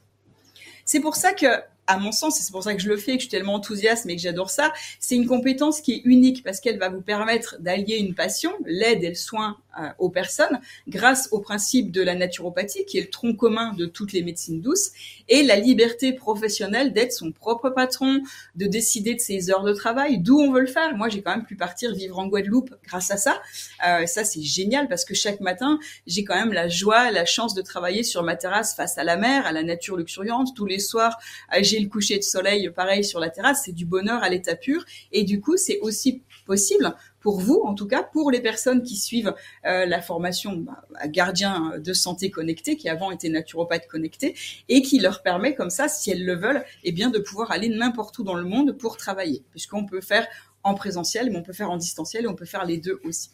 C'est 0.85 1.01
pour 1.01 1.15
ça 1.15 1.33
que 1.33 1.45
à 1.87 1.97
mon 1.97 2.11
sens, 2.11 2.39
et 2.39 2.43
c'est 2.43 2.51
pour 2.51 2.63
ça 2.63 2.73
que 2.73 2.81
je 2.81 2.87
le 2.87 2.97
fais, 2.97 3.13
que 3.13 3.17
je 3.17 3.27
suis 3.27 3.29
tellement 3.29 3.55
enthousiaste 3.55 4.05
et 4.07 4.15
que 4.15 4.21
j'adore 4.21 4.49
ça, 4.49 4.71
c'est 4.99 5.15
une 5.15 5.27
compétence 5.27 5.81
qui 5.81 5.93
est 5.93 6.01
unique 6.05 6.43
parce 6.43 6.59
qu'elle 6.59 6.77
va 6.77 6.89
vous 6.89 7.01
permettre 7.01 7.57
d'allier 7.59 7.97
une 7.97 8.13
passion, 8.13 8.51
l'aide 8.65 9.03
et 9.03 9.09
le 9.09 9.15
soin 9.15 9.57
euh, 9.79 9.87
aux 9.99 10.09
personnes 10.09 10.59
grâce 10.87 11.29
au 11.31 11.39
principe 11.39 11.91
de 11.91 12.01
la 12.01 12.15
naturopathie, 12.15 12.85
qui 12.85 12.97
est 12.97 13.01
le 13.01 13.09
tronc 13.09 13.35
commun 13.35 13.73
de 13.73 13.85
toutes 13.85 14.13
les 14.13 14.21
médecines 14.21 14.61
douces, 14.61 14.91
et 15.29 15.43
la 15.43 15.55
liberté 15.55 16.13
professionnelle 16.13 16.93
d'être 16.93 17.13
son 17.13 17.31
propre 17.31 17.69
patron, 17.69 18.21
de 18.55 18.65
décider 18.65 19.15
de 19.15 19.19
ses 19.19 19.49
heures 19.49 19.63
de 19.63 19.73
travail, 19.73 20.19
d'où 20.19 20.39
on 20.39 20.51
veut 20.51 20.61
le 20.61 20.67
faire. 20.67 20.95
Moi, 20.95 21.09
j'ai 21.09 21.21
quand 21.21 21.31
même 21.31 21.45
pu 21.45 21.55
partir 21.55 21.93
vivre 21.93 22.19
en 22.19 22.27
Guadeloupe 22.27 22.73
grâce 22.85 23.11
à 23.11 23.17
ça. 23.17 23.41
Euh, 23.87 24.05
ça, 24.05 24.23
c'est 24.23 24.41
génial 24.41 24.87
parce 24.87 25.05
que 25.05 25.13
chaque 25.13 25.39
matin, 25.39 25.79
j'ai 26.05 26.23
quand 26.23 26.35
même 26.35 26.53
la 26.53 26.67
joie, 26.67 27.11
la 27.11 27.25
chance 27.25 27.53
de 27.53 27.61
travailler 27.61 28.03
sur 28.03 28.23
ma 28.23 28.35
terrasse 28.35 28.75
face 28.75 28.97
à 28.97 29.03
la 29.03 29.15
mer, 29.15 29.45
à 29.45 29.51
la 29.51 29.63
nature 29.63 29.95
luxuriante. 29.95 30.49
Tous 30.55 30.65
les 30.65 30.79
soirs, 30.79 31.17
euh, 31.55 31.63
j'ai 31.71 31.79
le 31.79 31.87
coucher 31.87 32.17
de 32.17 32.23
soleil 32.23 32.69
pareil 32.69 33.03
sur 33.03 33.19
la 33.19 33.29
terrasse. 33.29 33.63
C'est 33.65 33.71
du 33.71 33.85
bonheur 33.85 34.23
à 34.23 34.29
l'état 34.29 34.55
pur. 34.55 34.83
Et 35.11 35.23
du 35.23 35.39
coup, 35.39 35.57
c'est 35.57 35.79
aussi 35.79 36.21
possible 36.45 36.93
pour 37.21 37.39
vous, 37.39 37.61
en 37.63 37.75
tout 37.75 37.87
cas, 37.87 38.03
pour 38.03 38.31
les 38.31 38.41
personnes 38.41 38.81
qui 38.81 38.97
suivent 38.97 39.33
euh, 39.65 39.85
la 39.85 40.01
formation 40.01 40.57
bah, 40.57 40.83
gardien 41.07 41.77
de 41.77 41.93
santé 41.93 42.31
connecté, 42.31 42.75
qui 42.75 42.89
avant 42.89 43.11
était 43.11 43.29
naturopathe 43.29 43.87
connecté, 43.87 44.35
et 44.69 44.81
qui 44.81 44.99
leur 44.99 45.21
permet 45.21 45.53
comme 45.53 45.69
ça, 45.69 45.87
si 45.87 46.11
elles 46.11 46.25
le 46.25 46.35
veulent, 46.35 46.65
eh 46.83 46.91
bien 46.91 47.09
de 47.09 47.19
pouvoir 47.19 47.51
aller 47.51 47.69
n'importe 47.69 48.17
où 48.19 48.23
dans 48.23 48.33
le 48.33 48.43
monde 48.43 48.73
pour 48.73 48.97
travailler, 48.97 49.43
puisqu'on 49.51 49.85
peut 49.85 50.01
faire 50.01 50.27
en 50.63 50.73
présentiel, 50.73 51.29
mais 51.31 51.37
on 51.37 51.43
peut 51.43 51.53
faire 51.53 51.71
en 51.71 51.77
distanciel 51.77 52.25
et 52.25 52.27
on 52.27 52.35
peut 52.35 52.45
faire 52.45 52.65
les 52.65 52.77
deux 52.77 52.99
aussi. 53.03 53.29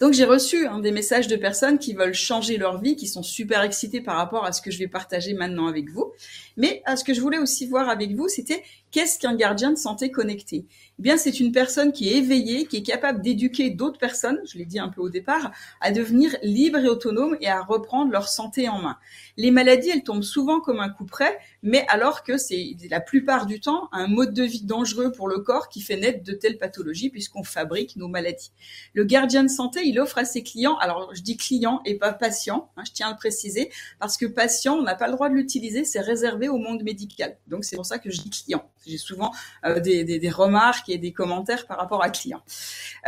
Donc 0.00 0.12
j'ai 0.12 0.24
reçu 0.24 0.66
hein, 0.66 0.80
des 0.80 0.92
messages 0.92 1.28
de 1.28 1.36
personnes 1.36 1.78
qui 1.78 1.94
veulent 1.94 2.14
changer 2.14 2.56
leur 2.58 2.80
vie, 2.80 2.96
qui 2.96 3.06
sont 3.06 3.22
super 3.22 3.62
excitées 3.62 4.00
par 4.00 4.16
rapport 4.16 4.44
à 4.44 4.52
ce 4.52 4.60
que 4.60 4.70
je 4.70 4.78
vais 4.78 4.88
partager 4.88 5.34
maintenant 5.34 5.66
avec 5.66 5.90
vous. 5.90 6.12
Mais 6.56 6.82
à 6.84 6.96
ce 6.96 7.04
que 7.04 7.14
je 7.14 7.20
voulais 7.20 7.38
aussi 7.38 7.66
voir 7.66 7.88
avec 7.88 8.14
vous, 8.14 8.28
c'était 8.28 8.62
qu'est-ce 8.90 9.18
qu'un 9.18 9.34
gardien 9.34 9.70
de 9.70 9.76
santé 9.76 10.10
connecté? 10.10 10.66
Eh 10.98 11.02
bien, 11.02 11.16
c'est 11.18 11.40
une 11.40 11.52
personne 11.52 11.92
qui 11.92 12.08
est 12.08 12.16
éveillée, 12.16 12.66
qui 12.66 12.78
est 12.78 12.82
capable 12.82 13.20
d'éduquer 13.20 13.70
d'autres 13.70 13.98
personnes, 13.98 14.40
je 14.50 14.56
l'ai 14.56 14.64
dit 14.64 14.78
un 14.78 14.88
peu 14.88 15.02
au 15.02 15.10
départ, 15.10 15.52
à 15.80 15.90
devenir 15.90 16.34
libres 16.42 16.78
et 16.78 16.88
autonomes 16.88 17.36
et 17.40 17.48
à 17.48 17.60
reprendre 17.60 18.10
leur 18.10 18.28
santé 18.28 18.68
en 18.68 18.78
main. 18.78 18.96
Les 19.36 19.50
maladies, 19.50 19.90
elles 19.90 20.02
tombent 20.02 20.22
souvent 20.22 20.60
comme 20.60 20.80
un 20.80 20.88
coup 20.88 21.04
près, 21.04 21.38
mais 21.62 21.84
alors 21.88 22.22
que 22.22 22.38
c'est 22.38 22.74
la 22.88 23.00
plupart 23.00 23.44
du 23.44 23.60
temps 23.60 23.88
un 23.92 24.06
mode 24.06 24.32
de 24.32 24.42
vie 24.42 24.62
dangereux 24.62 25.12
pour 25.12 25.28
le 25.28 25.40
corps 25.40 25.68
qui 25.68 25.82
fait 25.82 25.96
naître 25.96 26.24
de 26.24 26.32
telles 26.32 26.56
pathologies 26.56 27.10
puisqu'on 27.10 27.44
fabrique 27.44 27.96
nos 27.96 28.08
maladies. 28.08 28.52
Le 28.94 29.04
gardien 29.04 29.42
de 29.42 29.48
santé, 29.48 29.80
il 29.84 30.00
offre 30.00 30.18
à 30.18 30.24
ses 30.24 30.42
clients, 30.42 30.76
alors 30.78 31.14
je 31.14 31.20
dis 31.20 31.36
client 31.36 31.82
et 31.84 31.96
pas 31.96 32.12
patient, 32.12 32.70
hein, 32.76 32.82
je 32.86 32.92
tiens 32.92 33.08
à 33.08 33.10
le 33.10 33.16
préciser, 33.16 33.70
parce 33.98 34.16
que 34.16 34.26
patient, 34.26 34.76
on 34.76 34.82
n'a 34.82 34.94
pas 34.94 35.06
le 35.06 35.12
droit 35.12 35.28
de 35.28 35.34
l'utiliser, 35.34 35.84
c'est 35.84 36.00
réservé 36.00 36.48
au 36.48 36.56
monde 36.56 36.82
médical. 36.82 37.36
Donc 37.48 37.64
c'est 37.64 37.76
pour 37.76 37.86
ça 37.86 37.98
que 37.98 38.10
je 38.10 38.20
dis 38.22 38.30
client. 38.30 38.64
J'ai 38.86 38.98
souvent 38.98 39.32
euh, 39.64 39.80
des, 39.80 40.30
remarques 40.30 40.88
et 40.88 40.98
des 40.98 41.12
commentaires 41.12 41.66
par 41.66 41.78
rapport 41.78 42.02
à 42.02 42.10
clients. 42.10 42.42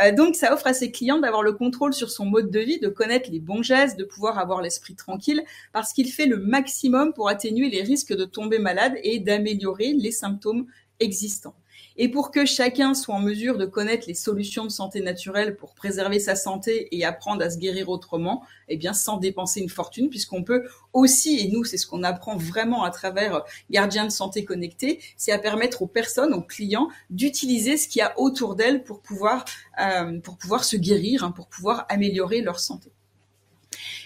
Euh, 0.01 0.11
donc, 0.11 0.35
ça 0.35 0.53
offre 0.53 0.67
à 0.67 0.73
ses 0.73 0.91
clients 0.91 1.19
d'avoir 1.19 1.41
le 1.41 1.53
contrôle 1.53 1.93
sur 1.93 2.11
son 2.11 2.25
mode 2.25 2.51
de 2.51 2.59
vie, 2.59 2.79
de 2.79 2.89
connaître 2.89 3.29
les 3.31 3.39
bons 3.39 3.63
gestes, 3.63 3.97
de 3.97 4.03
pouvoir 4.03 4.37
avoir 4.39 4.61
l'esprit 4.61 4.95
tranquille, 4.95 5.43
parce 5.71 5.93
qu'il 5.93 6.11
fait 6.11 6.25
le 6.25 6.37
maximum 6.37 7.13
pour 7.13 7.29
atténuer 7.29 7.69
les 7.69 7.81
risques 7.81 8.13
de 8.13 8.25
tomber 8.25 8.59
malade 8.59 8.93
et 9.03 9.19
d'améliorer 9.19 9.93
les 9.93 10.11
symptômes 10.11 10.65
existants. 10.99 11.55
Et 12.01 12.07
pour 12.07 12.31
que 12.31 12.45
chacun 12.45 12.93
soit 12.93 13.13
en 13.13 13.19
mesure 13.19 13.57
de 13.57 13.65
connaître 13.65 14.07
les 14.07 14.13
solutions 14.13 14.63
de 14.63 14.71
santé 14.71 15.01
naturelle 15.01 15.57
pour 15.57 15.75
préserver 15.75 16.21
sa 16.21 16.33
santé 16.33 16.87
et 16.95 17.03
apprendre 17.03 17.43
à 17.43 17.49
se 17.49 17.57
guérir 17.57 17.89
autrement, 17.89 18.41
eh 18.69 18.77
bien 18.77 18.93
sans 18.93 19.17
dépenser 19.17 19.59
une 19.59 19.67
fortune, 19.67 20.09
puisqu'on 20.09 20.41
peut 20.41 20.63
aussi, 20.93 21.39
et 21.39 21.49
nous 21.49 21.65
c'est 21.65 21.75
ce 21.75 21.85
qu'on 21.85 22.03
apprend 22.03 22.37
vraiment 22.37 22.85
à 22.85 22.89
travers 22.89 23.43
Gardien 23.69 24.05
de 24.05 24.11
santé 24.11 24.45
connecté, 24.45 25.01
c'est 25.17 25.33
à 25.33 25.39
permettre 25.39 25.81
aux 25.81 25.87
personnes, 25.87 26.33
aux 26.33 26.41
clients, 26.41 26.87
d'utiliser 27.09 27.75
ce 27.75 27.89
qu'il 27.89 27.99
y 27.99 28.03
a 28.03 28.17
autour 28.17 28.55
d'elles 28.55 28.85
pour 28.85 29.01
pouvoir 29.01 29.43
euh, 29.81 30.21
pour 30.21 30.37
pouvoir 30.37 30.63
se 30.63 30.77
guérir, 30.77 31.25
hein, 31.25 31.31
pour 31.31 31.47
pouvoir 31.47 31.85
améliorer 31.89 32.39
leur 32.39 32.61
santé. 32.61 32.93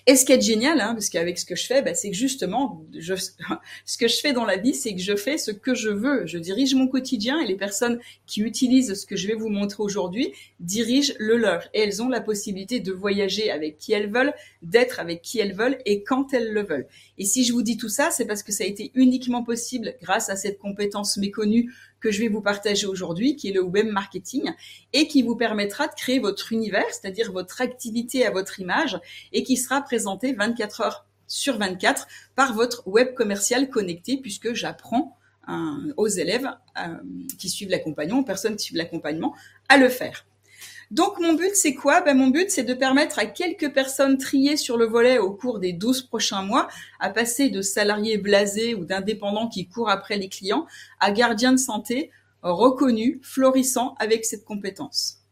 Et 0.05 0.17
ce 0.17 0.25
qui 0.25 0.33
est 0.33 0.41
génial, 0.41 0.81
hein, 0.81 0.93
parce 0.93 1.07
qu'avec 1.09 1.39
ce 1.39 1.45
que 1.45 1.55
je 1.55 1.65
fais, 1.65 1.81
bah, 1.81 1.93
c'est 1.93 2.11
que 2.11 2.15
justement, 2.15 2.85
je, 2.97 3.13
ce 3.85 3.97
que 3.97 4.09
je 4.09 4.17
fais 4.17 4.33
dans 4.33 4.43
la 4.43 4.57
vie, 4.57 4.73
c'est 4.73 4.93
que 4.93 5.01
je 5.01 5.15
fais 5.15 5.37
ce 5.37 5.51
que 5.51 5.73
je 5.73 5.89
veux. 5.89 6.25
Je 6.25 6.37
dirige 6.37 6.75
mon 6.75 6.87
quotidien 6.87 7.39
et 7.39 7.47
les 7.47 7.55
personnes 7.55 7.99
qui 8.25 8.41
utilisent 8.41 8.93
ce 8.95 9.05
que 9.05 9.15
je 9.15 9.27
vais 9.27 9.35
vous 9.35 9.47
montrer 9.47 9.81
aujourd'hui 9.81 10.33
dirigent 10.59 11.13
le 11.19 11.37
leur. 11.37 11.69
Et 11.73 11.79
elles 11.79 12.01
ont 12.01 12.09
la 12.09 12.19
possibilité 12.19 12.81
de 12.81 12.91
voyager 12.91 13.49
avec 13.49 13.77
qui 13.77 13.93
elles 13.93 14.11
veulent, 14.11 14.33
d'être 14.61 14.99
avec 14.99 15.21
qui 15.21 15.39
elles 15.39 15.53
veulent 15.53 15.77
et 15.85 16.03
quand 16.03 16.33
elles 16.33 16.51
le 16.51 16.63
veulent. 16.63 16.87
Et 17.17 17.23
si 17.23 17.45
je 17.45 17.53
vous 17.53 17.61
dis 17.61 17.77
tout 17.77 17.89
ça, 17.89 18.11
c'est 18.11 18.25
parce 18.25 18.43
que 18.43 18.51
ça 18.51 18.65
a 18.65 18.67
été 18.67 18.91
uniquement 18.95 19.43
possible 19.43 19.95
grâce 20.01 20.29
à 20.29 20.35
cette 20.35 20.59
compétence 20.59 21.15
méconnue 21.15 21.71
que 22.03 22.11
je 22.11 22.19
vais 22.19 22.27
vous 22.27 22.41
partager 22.41 22.85
aujourd'hui, 22.85 23.37
qui 23.37 23.47
est 23.47 23.53
le 23.53 23.61
web 23.61 23.87
marketing, 23.87 24.51
et 24.91 25.07
qui 25.07 25.23
vous 25.23 25.37
permettra 25.37 25.87
de 25.87 25.93
créer 25.93 26.19
votre 26.19 26.51
univers, 26.51 26.85
c'est-à-dire 26.91 27.31
votre 27.31 27.61
activité 27.61 28.25
à 28.25 28.31
votre 28.31 28.59
image, 28.59 28.99
et 29.31 29.43
qui 29.43 29.55
sera 29.55 29.81
présenté 29.81 30.33
24 30.33 30.81
heures 30.81 31.05
sur 31.27 31.57
24 31.57 32.05
par 32.35 32.53
votre 32.53 32.85
web 32.89 33.13
commercial 33.13 33.69
connecté, 33.69 34.17
puisque 34.17 34.53
j'apprends 34.53 35.15
euh, 35.47 35.93
aux 35.95 36.09
élèves 36.09 36.49
euh, 36.77 36.97
qui 37.39 37.49
suivent 37.49 37.69
l'accompagnement, 37.69 38.19
aux 38.19 38.25
personnes 38.25 38.57
qui 38.57 38.65
suivent 38.65 38.77
l'accompagnement, 38.77 39.33
à 39.69 39.77
le 39.77 39.87
faire. 39.87 40.25
Donc 40.93 41.19
mon 41.19 41.33
but, 41.33 41.55
c'est 41.55 41.73
quoi? 41.73 42.01
Ben, 42.01 42.15
Mon 42.15 42.27
but, 42.27 42.51
c'est 42.51 42.63
de 42.63 42.75
permettre 42.75 43.17
à 43.17 43.25
quelques 43.25 43.73
personnes 43.73 44.19
triées 44.19 44.57
sur 44.57 44.77
le 44.77 44.85
volet 44.85 45.17
au 45.17 45.31
cours 45.31 45.57
des 45.57 45.73
12 45.73 46.03
prochains 46.03 46.43
mois 46.43 46.67
à 46.99 47.09
passer 47.09 47.49
de 47.49 47.63
salariés 47.63 48.19
blasés 48.19 48.75
ou 48.75 48.85
d'indépendants 48.85 49.47
qui 49.47 49.67
courent 49.67 49.89
après 49.89 50.17
les 50.17 50.29
clients 50.29 50.67
à 50.99 51.11
gardiens 51.11 51.53
de 51.53 51.57
santé 51.57 52.11
reconnus, 52.43 53.17
florissants 53.23 53.95
avec 53.97 54.23
cette 54.23 54.45
compétence. 54.45 55.22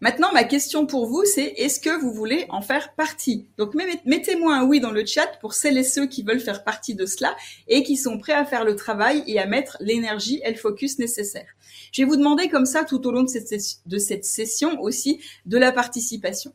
Maintenant, 0.00 0.32
ma 0.32 0.44
question 0.44 0.86
pour 0.86 1.06
vous, 1.06 1.24
c'est 1.24 1.54
est-ce 1.56 1.80
que 1.80 1.90
vous 2.00 2.12
voulez 2.12 2.46
en 2.50 2.62
faire 2.62 2.94
partie? 2.94 3.48
Donc, 3.56 3.74
mettez-moi 3.74 4.54
un 4.54 4.64
oui 4.64 4.78
dans 4.78 4.92
le 4.92 5.04
chat 5.04 5.26
pour 5.40 5.54
celles 5.54 5.76
et 5.76 5.82
ceux 5.82 6.06
qui 6.06 6.22
veulent 6.22 6.38
faire 6.38 6.62
partie 6.62 6.94
de 6.94 7.04
cela 7.04 7.36
et 7.66 7.82
qui 7.82 7.96
sont 7.96 8.16
prêts 8.16 8.32
à 8.32 8.44
faire 8.44 8.64
le 8.64 8.76
travail 8.76 9.24
et 9.26 9.40
à 9.40 9.46
mettre 9.46 9.76
l'énergie 9.80 10.40
et 10.44 10.50
le 10.52 10.56
focus 10.56 11.00
nécessaire. 11.00 11.48
Je 11.92 12.02
vais 12.02 12.08
vous 12.08 12.16
demander 12.16 12.48
comme 12.48 12.66
ça 12.66 12.84
tout 12.84 13.04
au 13.08 13.10
long 13.10 13.24
de 13.24 13.98
cette, 13.98 14.24
session 14.24 14.80
aussi 14.80 15.20
de 15.46 15.58
la 15.58 15.72
participation. 15.72 16.52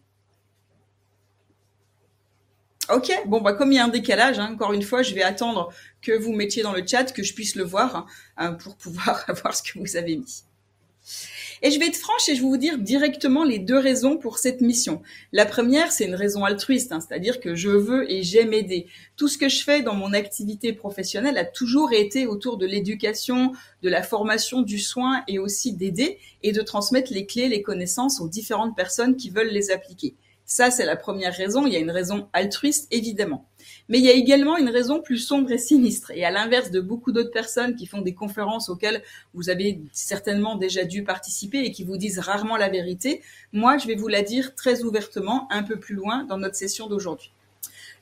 Ok, 2.89 3.11
bon 3.25 3.41
bah 3.41 3.53
comme 3.53 3.71
il 3.71 3.75
y 3.75 3.79
a 3.79 3.85
un 3.85 3.89
décalage, 3.89 4.39
hein, 4.39 4.51
encore 4.53 4.73
une 4.73 4.81
fois, 4.81 5.03
je 5.03 5.13
vais 5.13 5.23
attendre 5.23 5.71
que 6.01 6.11
vous 6.11 6.33
mettiez 6.33 6.63
dans 6.63 6.73
le 6.73 6.85
chat, 6.85 7.13
que 7.13 7.23
je 7.23 7.33
puisse 7.33 7.55
le 7.55 7.63
voir 7.63 8.07
hein, 8.37 8.53
pour 8.53 8.75
pouvoir 8.75 9.25
voir 9.41 9.55
ce 9.55 9.63
que 9.63 9.79
vous 9.79 9.95
avez 9.95 10.17
mis. 10.17 10.43
Et 11.61 11.71
je 11.71 11.79
vais 11.79 11.87
être 11.87 11.97
franche 11.97 12.27
et 12.29 12.35
je 12.35 12.41
vais 12.41 12.47
vous 12.47 12.57
dire 12.57 12.77
directement 12.77 13.43
les 13.43 13.59
deux 13.59 13.77
raisons 13.77 14.17
pour 14.17 14.37
cette 14.37 14.61
mission. 14.61 15.01
La 15.31 15.45
première, 15.45 15.91
c'est 15.91 16.05
une 16.05 16.15
raison 16.15 16.43
altruiste, 16.43 16.91
hein, 16.91 16.99
c'est-à-dire 16.99 17.39
que 17.39 17.55
je 17.55 17.69
veux 17.69 18.09
et 18.11 18.23
j'aime 18.23 18.53
aider. 18.53 18.87
Tout 19.15 19.27
ce 19.27 19.37
que 19.37 19.49
je 19.49 19.63
fais 19.63 19.81
dans 19.81 19.95
mon 19.95 20.13
activité 20.13 20.73
professionnelle 20.73 21.37
a 21.37 21.45
toujours 21.45 21.93
été 21.93 22.27
autour 22.27 22.57
de 22.57 22.65
l'éducation, 22.65 23.53
de 23.81 23.89
la 23.89 24.03
formation, 24.03 24.61
du 24.61 24.79
soin 24.79 25.23
et 25.27 25.39
aussi 25.39 25.73
d'aider 25.73 26.19
et 26.41 26.51
de 26.51 26.61
transmettre 26.61 27.13
les 27.13 27.25
clés, 27.25 27.47
les 27.47 27.61
connaissances 27.61 28.19
aux 28.19 28.27
différentes 28.27 28.75
personnes 28.75 29.15
qui 29.15 29.29
veulent 29.29 29.51
les 29.51 29.71
appliquer. 29.71 30.15
Ça, 30.45 30.71
c'est 30.71 30.85
la 30.85 30.95
première 30.95 31.33
raison. 31.33 31.65
Il 31.65 31.73
y 31.73 31.77
a 31.77 31.79
une 31.79 31.91
raison 31.91 32.27
altruiste, 32.33 32.87
évidemment. 32.91 33.47
Mais 33.89 33.99
il 33.99 34.05
y 34.05 34.09
a 34.09 34.13
également 34.13 34.57
une 34.57 34.69
raison 34.69 35.01
plus 35.01 35.17
sombre 35.17 35.51
et 35.51 35.57
sinistre. 35.57 36.11
Et 36.11 36.23
à 36.23 36.31
l'inverse 36.31 36.71
de 36.71 36.79
beaucoup 36.79 37.11
d'autres 37.11 37.31
personnes 37.31 37.75
qui 37.75 37.85
font 37.85 38.01
des 38.01 38.13
conférences 38.13 38.69
auxquelles 38.69 39.03
vous 39.33 39.49
avez 39.49 39.79
certainement 39.91 40.55
déjà 40.55 40.85
dû 40.85 41.03
participer 41.03 41.59
et 41.59 41.71
qui 41.71 41.83
vous 41.83 41.97
disent 41.97 42.19
rarement 42.19 42.57
la 42.57 42.69
vérité, 42.69 43.21
moi, 43.51 43.77
je 43.77 43.87
vais 43.87 43.95
vous 43.95 44.07
la 44.07 44.21
dire 44.21 44.55
très 44.55 44.83
ouvertement 44.83 45.47
un 45.51 45.63
peu 45.63 45.77
plus 45.77 45.95
loin 45.95 46.23
dans 46.23 46.37
notre 46.37 46.55
session 46.55 46.87
d'aujourd'hui. 46.87 47.31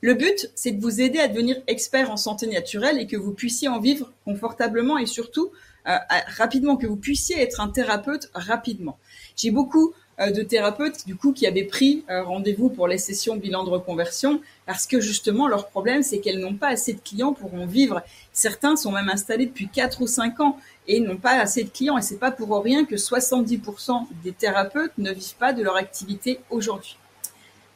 Le 0.00 0.14
but, 0.14 0.50
c'est 0.56 0.72
de 0.72 0.80
vous 0.80 1.00
aider 1.00 1.20
à 1.20 1.28
devenir 1.28 1.62
expert 1.68 2.10
en 2.10 2.16
santé 2.16 2.48
naturelle 2.48 2.98
et 2.98 3.06
que 3.06 3.16
vous 3.16 3.32
puissiez 3.32 3.68
en 3.68 3.78
vivre 3.78 4.12
confortablement 4.24 4.98
et 4.98 5.06
surtout 5.06 5.52
euh, 5.88 5.96
rapidement, 6.36 6.76
que 6.76 6.86
vous 6.86 6.96
puissiez 6.96 7.40
être 7.40 7.60
un 7.60 7.68
thérapeute 7.68 8.30
rapidement. 8.34 8.98
J'ai 9.36 9.50
beaucoup 9.50 9.94
de 10.18 10.42
thérapeutes 10.42 11.06
du 11.06 11.16
coup 11.16 11.32
qui 11.32 11.46
avaient 11.46 11.64
pris 11.64 12.04
euh, 12.10 12.22
rendez-vous 12.22 12.68
pour 12.68 12.86
les 12.86 12.98
sessions 12.98 13.36
bilan 13.36 13.64
de 13.64 13.70
reconversion 13.70 14.40
parce 14.66 14.86
que 14.86 15.00
justement 15.00 15.48
leur 15.48 15.68
problème 15.68 16.02
c'est 16.02 16.18
qu'elles 16.18 16.38
n'ont 16.38 16.54
pas 16.54 16.68
assez 16.68 16.92
de 16.92 17.00
clients 17.00 17.32
pour 17.32 17.54
en 17.54 17.66
vivre. 17.66 18.02
Certains 18.32 18.76
sont 18.76 18.92
même 18.92 19.08
installés 19.08 19.46
depuis 19.46 19.68
4 19.68 20.02
ou 20.02 20.06
5 20.06 20.40
ans 20.40 20.58
et 20.86 21.00
n'ont 21.00 21.16
pas 21.16 21.40
assez 21.40 21.64
de 21.64 21.70
clients 21.70 21.98
et 21.98 22.02
c'est 22.02 22.18
pas 22.18 22.30
pour 22.30 22.62
rien 22.62 22.84
que 22.84 22.96
70% 22.96 24.06
des 24.22 24.32
thérapeutes 24.32 24.92
ne 24.98 25.12
vivent 25.12 25.36
pas 25.36 25.52
de 25.52 25.62
leur 25.62 25.76
activité 25.76 26.40
aujourd'hui. 26.50 26.96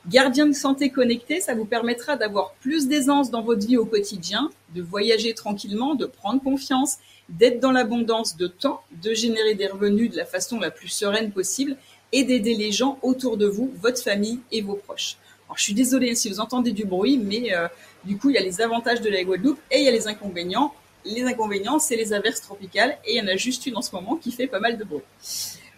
Gardien 0.08 0.46
de 0.46 0.52
santé 0.52 0.90
connecté, 0.90 1.40
ça 1.40 1.54
vous 1.54 1.64
permettra 1.64 2.16
d'avoir 2.16 2.52
plus 2.60 2.86
d'aisance 2.86 3.32
dans 3.32 3.42
votre 3.42 3.66
vie 3.66 3.76
au 3.76 3.86
quotidien, 3.86 4.50
de 4.72 4.80
voyager 4.80 5.34
tranquillement, 5.34 5.96
de 5.96 6.06
prendre 6.06 6.40
confiance, 6.40 6.98
d'être 7.28 7.58
dans 7.58 7.72
l'abondance 7.72 8.36
de 8.36 8.46
temps, 8.46 8.82
de 9.02 9.14
générer 9.14 9.54
des 9.54 9.66
revenus 9.66 10.12
de 10.12 10.16
la 10.16 10.24
façon 10.24 10.60
la 10.60 10.70
plus 10.70 10.88
sereine 10.88 11.32
possible 11.32 11.76
et 12.12 12.24
d'aider 12.24 12.54
les 12.54 12.72
gens 12.72 12.98
autour 13.02 13.36
de 13.36 13.46
vous, 13.46 13.72
votre 13.80 14.02
famille 14.02 14.40
et 14.52 14.62
vos 14.62 14.74
proches. 14.74 15.16
Alors, 15.46 15.58
je 15.58 15.62
suis 15.62 15.74
désolée 15.74 16.14
si 16.14 16.28
vous 16.28 16.40
entendez 16.40 16.72
du 16.72 16.84
bruit, 16.84 17.18
mais 17.18 17.54
euh, 17.54 17.68
du 18.04 18.16
coup, 18.18 18.30
il 18.30 18.34
y 18.34 18.38
a 18.38 18.42
les 18.42 18.60
avantages 18.60 19.00
de 19.00 19.10
la 19.10 19.22
Guadeloupe 19.22 19.60
et 19.70 19.78
il 19.78 19.84
y 19.84 19.88
a 19.88 19.92
les 19.92 20.08
inconvénients. 20.08 20.74
Les 21.04 21.22
inconvénients, 21.22 21.78
c'est 21.78 21.96
les 21.96 22.12
averses 22.12 22.40
tropicales 22.40 22.98
et 23.04 23.14
il 23.14 23.16
y 23.18 23.20
en 23.20 23.28
a 23.28 23.36
juste 23.36 23.66
une 23.66 23.76
en 23.76 23.82
ce 23.82 23.94
moment 23.94 24.16
qui 24.16 24.32
fait 24.32 24.48
pas 24.48 24.58
mal 24.58 24.76
de 24.76 24.84
bruit. 24.84 25.02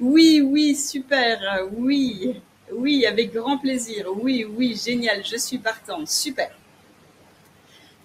Oui, 0.00 0.40
oui, 0.40 0.74
super, 0.74 1.66
oui. 1.76 2.40
Oui, 2.72 3.06
avec 3.06 3.32
grand 3.32 3.58
plaisir. 3.58 4.06
Oui, 4.22 4.44
oui, 4.44 4.78
génial. 4.82 5.24
Je 5.24 5.36
suis 5.36 5.58
partante. 5.58 6.08
Super. 6.08 6.50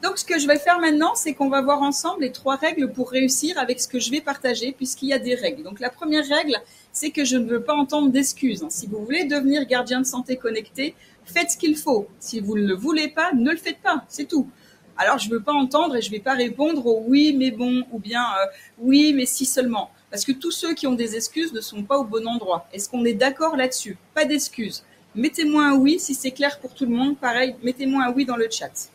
Donc, 0.04 0.18
ce 0.18 0.26
que 0.26 0.38
je 0.38 0.48
vais 0.48 0.60
faire 0.60 0.82
maintenant, 0.82 1.16
c'est 1.16 1.34
qu'on 1.34 1.48
va 1.48 1.62
voir 1.62 1.82
ensemble 1.82 2.24
les 2.24 2.34
trois 2.34 2.58
règles 2.58 2.92
pour 2.92 3.10
réussir 3.10 3.58
avec 3.58 3.80
ce 3.80 3.88
que 3.88 4.00
je 4.00 4.12
vais 4.12 4.20
partager, 4.20 4.74
puisqu'il 4.74 5.08
y 5.08 5.14
a 5.14 5.18
des 5.18 5.34
règles. 5.34 5.64
Donc, 5.64 5.80
la 5.80 5.90
première 5.90 6.28
règle, 6.28 6.58
c'est 6.92 7.12
que 7.12 7.24
je 7.24 7.38
ne 7.38 7.50
veux 7.50 7.64
pas 7.64 7.74
entendre 7.74 8.12
d'excuses. 8.12 8.66
Si 8.68 8.86
vous 8.86 9.06
voulez 9.06 9.24
devenir 9.24 9.66
gardien 9.66 10.02
de 10.02 10.06
santé 10.06 10.36
connecté, 10.36 10.94
faites 11.24 11.52
ce 11.52 11.58
qu'il 11.58 11.78
faut. 11.78 12.10
Si 12.20 12.42
vous 12.42 12.58
ne 12.58 12.68
le 12.68 12.76
voulez 12.76 13.08
pas, 13.08 13.32
ne 13.32 13.50
le 13.50 13.56
faites 13.56 13.80
pas. 13.82 14.04
C'est 14.10 14.28
tout. 14.28 14.50
Alors, 14.98 15.20
je 15.20 15.30
ne 15.30 15.36
veux 15.36 15.42
pas 15.42 15.54
entendre 15.54 15.96
et 15.96 16.02
je 16.02 16.10
ne 16.10 16.16
vais 16.16 16.20
pas 16.20 16.34
répondre 16.34 16.86
au 16.86 17.06
oui, 17.08 17.34
mais 17.40 17.52
bon, 17.52 17.86
ou 17.94 17.98
bien 17.98 18.24
euh, 18.24 18.48
oui, 18.80 19.14
mais 19.14 19.26
si 19.26 19.46
seulement. 19.46 19.90
Parce 20.12 20.26
que 20.26 20.34
tous 20.34 20.52
ceux 20.52 20.74
qui 20.74 20.86
ont 20.86 20.96
des 20.96 21.16
excuses 21.16 21.54
ne 21.54 21.62
sont 21.62 21.84
pas 21.84 21.98
au 21.98 22.04
bon 22.04 22.28
endroit. 22.28 22.68
Est-ce 22.74 22.90
qu'on 22.90 23.06
est, 23.06 23.14
d'accord 23.14 23.56
là-dessus? 23.56 23.98
Pas 24.14 24.26
d'excuses. 24.26 24.84
Mettez-moi 25.16 25.64
un 25.64 25.76
oui 25.76 25.98
si 25.98 26.14
c'est 26.14 26.32
clair 26.32 26.60
pour 26.60 26.74
tout 26.74 26.86
le 26.86 26.92
monde. 26.92 27.18
Pareil, 27.18 27.56
mettez-moi 27.64 28.04
un 28.04 28.12
oui 28.12 28.26
dans 28.26 28.36
le 28.36 28.50
chat. 28.52 28.90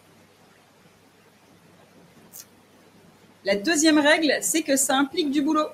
La 3.45 3.55
deuxième 3.55 3.99
règle, 3.99 4.33
c'est 4.41 4.63
que 4.63 4.77
ça 4.77 4.97
implique 4.97 5.31
du 5.31 5.43
boulot. 5.43 5.69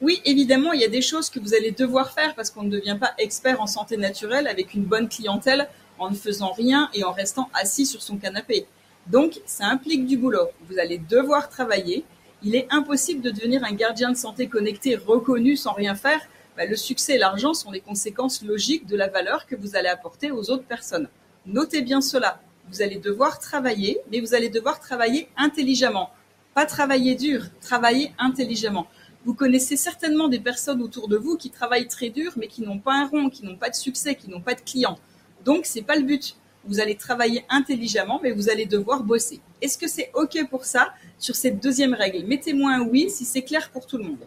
Oui, 0.00 0.20
évidemment, 0.24 0.72
il 0.72 0.80
y 0.80 0.84
a 0.84 0.88
des 0.88 1.02
choses 1.02 1.30
que 1.30 1.38
vous 1.38 1.54
allez 1.54 1.70
devoir 1.70 2.10
faire 2.10 2.34
parce 2.34 2.50
qu'on 2.50 2.64
ne 2.64 2.70
devient 2.70 2.96
pas 2.98 3.12
expert 3.18 3.60
en 3.60 3.68
santé 3.68 3.96
naturelle 3.96 4.48
avec 4.48 4.74
une 4.74 4.82
bonne 4.82 5.08
clientèle 5.08 5.68
en 6.00 6.10
ne 6.10 6.16
faisant 6.16 6.50
rien 6.50 6.90
et 6.92 7.04
en 7.04 7.12
restant 7.12 7.48
assis 7.54 7.86
sur 7.86 8.02
son 8.02 8.16
canapé. 8.16 8.66
Donc, 9.06 9.40
ça 9.46 9.66
implique 9.66 10.04
du 10.04 10.16
boulot. 10.16 10.48
Vous 10.68 10.80
allez 10.80 10.98
devoir 10.98 11.48
travailler. 11.48 12.04
Il 12.42 12.56
est 12.56 12.66
impossible 12.70 13.20
de 13.20 13.30
devenir 13.30 13.62
un 13.62 13.72
gardien 13.72 14.10
de 14.10 14.16
santé 14.16 14.48
connecté 14.48 14.96
reconnu 14.96 15.56
sans 15.56 15.74
rien 15.74 15.94
faire. 15.94 16.20
Bah, 16.56 16.64
le 16.66 16.76
succès 16.76 17.14
et 17.14 17.18
l'argent 17.18 17.54
sont 17.54 17.70
les 17.70 17.80
conséquences 17.80 18.42
logiques 18.42 18.86
de 18.86 18.96
la 18.96 19.06
valeur 19.06 19.46
que 19.46 19.54
vous 19.54 19.76
allez 19.76 19.88
apporter 19.88 20.32
aux 20.32 20.50
autres 20.50 20.64
personnes. 20.64 21.08
Notez 21.46 21.82
bien 21.82 22.00
cela. 22.00 22.40
Vous 22.68 22.82
allez 22.82 22.96
devoir 22.96 23.38
travailler, 23.38 24.00
mais 24.10 24.20
vous 24.20 24.34
allez 24.34 24.48
devoir 24.48 24.80
travailler 24.80 25.28
intelligemment. 25.36 26.10
Pas 26.54 26.66
travailler 26.66 27.14
dur, 27.14 27.44
travailler 27.60 28.12
intelligemment. 28.18 28.88
Vous 29.24 29.34
connaissez 29.34 29.76
certainement 29.76 30.28
des 30.28 30.40
personnes 30.40 30.82
autour 30.82 31.06
de 31.06 31.16
vous 31.16 31.36
qui 31.36 31.50
travaillent 31.50 31.86
très 31.86 32.10
dur, 32.10 32.32
mais 32.36 32.48
qui 32.48 32.62
n'ont 32.62 32.78
pas 32.78 32.94
un 32.94 33.06
rond, 33.06 33.30
qui 33.30 33.44
n'ont 33.44 33.56
pas 33.56 33.70
de 33.70 33.74
succès, 33.74 34.16
qui 34.16 34.28
n'ont 34.28 34.40
pas 34.40 34.54
de 34.54 34.60
clients. 34.60 34.98
Donc, 35.44 35.64
c'est 35.64 35.82
pas 35.82 35.94
le 35.94 36.02
but. 36.02 36.36
Vous 36.64 36.80
allez 36.80 36.96
travailler 36.96 37.44
intelligemment, 37.48 38.18
mais 38.22 38.32
vous 38.32 38.50
allez 38.50 38.66
devoir 38.66 39.04
bosser. 39.04 39.40
Est-ce 39.62 39.78
que 39.78 39.86
c'est 39.88 40.10
OK 40.14 40.36
pour 40.50 40.64
ça 40.64 40.92
sur 41.18 41.36
cette 41.36 41.62
deuxième 41.62 41.94
règle? 41.94 42.26
Mettez-moi 42.26 42.72
un 42.72 42.80
oui 42.80 43.10
si 43.10 43.24
c'est 43.24 43.42
clair 43.42 43.70
pour 43.70 43.86
tout 43.86 43.96
le 43.96 44.04
monde. 44.04 44.26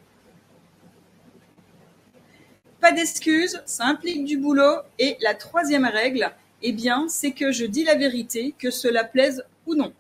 Pas 2.80 2.92
d'excuses, 2.92 3.62
ça 3.66 3.86
implique 3.86 4.24
du 4.24 4.38
boulot. 4.38 4.78
Et 4.98 5.18
la 5.22 5.34
troisième 5.34 5.86
règle, 5.86 6.32
eh 6.62 6.72
bien, 6.72 7.08
c'est 7.10 7.32
que 7.32 7.52
je 7.52 7.66
dis 7.66 7.84
la 7.84 7.96
vérité, 7.96 8.56
que 8.58 8.72
cela 8.72 9.04
plaise 9.04 9.44
ou 9.66 9.76
non 9.76 9.94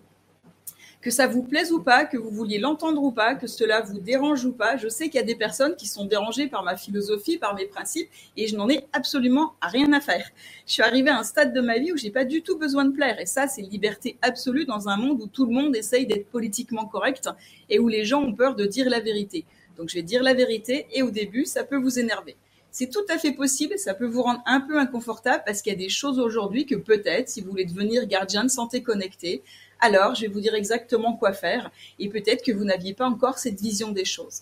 que 1.03 1.11
ça 1.11 1.27
vous 1.27 1.43
plaise 1.43 1.73
ou 1.73 1.81
pas, 1.81 2.05
que 2.05 2.15
vous 2.15 2.29
vouliez 2.29 2.59
l'entendre 2.59 3.03
ou 3.03 3.11
pas, 3.11 3.35
que 3.35 3.45
cela 3.45 3.81
vous 3.81 3.99
dérange 3.99 4.45
ou 4.45 4.53
pas. 4.53 4.77
Je 4.77 4.87
sais 4.87 5.09
qu'il 5.09 5.15
y 5.15 5.23
a 5.23 5.25
des 5.25 5.35
personnes 5.35 5.75
qui 5.75 5.85
sont 5.85 6.05
dérangées 6.05 6.47
par 6.47 6.63
ma 6.63 6.77
philosophie, 6.77 7.37
par 7.37 7.55
mes 7.55 7.65
principes, 7.65 8.09
et 8.37 8.47
je 8.47 8.55
n'en 8.55 8.69
ai 8.69 8.85
absolument 8.93 9.53
rien 9.61 9.91
à 9.91 9.99
faire. 9.99 10.25
Je 10.65 10.71
suis 10.71 10.81
arrivée 10.81 11.09
à 11.09 11.19
un 11.19 11.23
stade 11.23 11.53
de 11.53 11.59
ma 11.59 11.77
vie 11.77 11.91
où 11.91 11.97
j'ai 11.97 12.09
pas 12.09 12.23
du 12.23 12.41
tout 12.41 12.57
besoin 12.57 12.85
de 12.85 12.93
plaire, 12.93 13.19
et 13.19 13.25
ça, 13.25 13.47
c'est 13.47 13.61
liberté 13.61 14.17
absolue 14.21 14.63
dans 14.63 14.87
un 14.87 14.95
monde 14.95 15.21
où 15.21 15.27
tout 15.27 15.45
le 15.45 15.51
monde 15.51 15.75
essaye 15.75 16.07
d'être 16.07 16.27
politiquement 16.27 16.85
correct 16.85 17.29
et 17.69 17.79
où 17.79 17.89
les 17.89 18.05
gens 18.05 18.23
ont 18.23 18.33
peur 18.33 18.55
de 18.55 18.65
dire 18.65 18.89
la 18.89 19.01
vérité. 19.01 19.43
Donc, 19.77 19.89
je 19.89 19.95
vais 19.95 20.03
dire 20.03 20.23
la 20.23 20.33
vérité, 20.33 20.87
et 20.93 21.03
au 21.03 21.11
début, 21.11 21.43
ça 21.43 21.65
peut 21.65 21.77
vous 21.77 21.99
énerver. 21.99 22.37
C'est 22.71 22.89
tout 22.89 23.05
à 23.09 23.19
fait 23.19 23.33
possible, 23.33 23.77
ça 23.77 23.93
peut 23.93 24.07
vous 24.07 24.23
rendre 24.23 24.41
un 24.45 24.61
peu 24.61 24.79
inconfortable 24.79 25.43
parce 25.45 25.61
qu'il 25.61 25.71
y 25.71 25.75
a 25.75 25.77
des 25.77 25.89
choses 25.89 26.17
aujourd'hui 26.17 26.65
que 26.65 26.73
peut-être, 26.73 27.29
si 27.29 27.41
vous 27.41 27.51
voulez 27.51 27.65
devenir 27.65 28.07
gardien 28.07 28.43
de 28.43 28.49
santé 28.49 28.81
connecté, 28.81 29.43
alors 29.79 30.15
je 30.15 30.21
vais 30.21 30.27
vous 30.27 30.39
dire 30.39 30.55
exactement 30.55 31.15
quoi 31.15 31.33
faire 31.33 31.71
et 31.99 32.09
peut-être 32.09 32.43
que 32.43 32.51
vous 32.51 32.63
n'aviez 32.63 32.93
pas 32.93 33.07
encore 33.07 33.37
cette 33.37 33.59
vision 33.59 33.91
des 33.91 34.05
choses. 34.05 34.41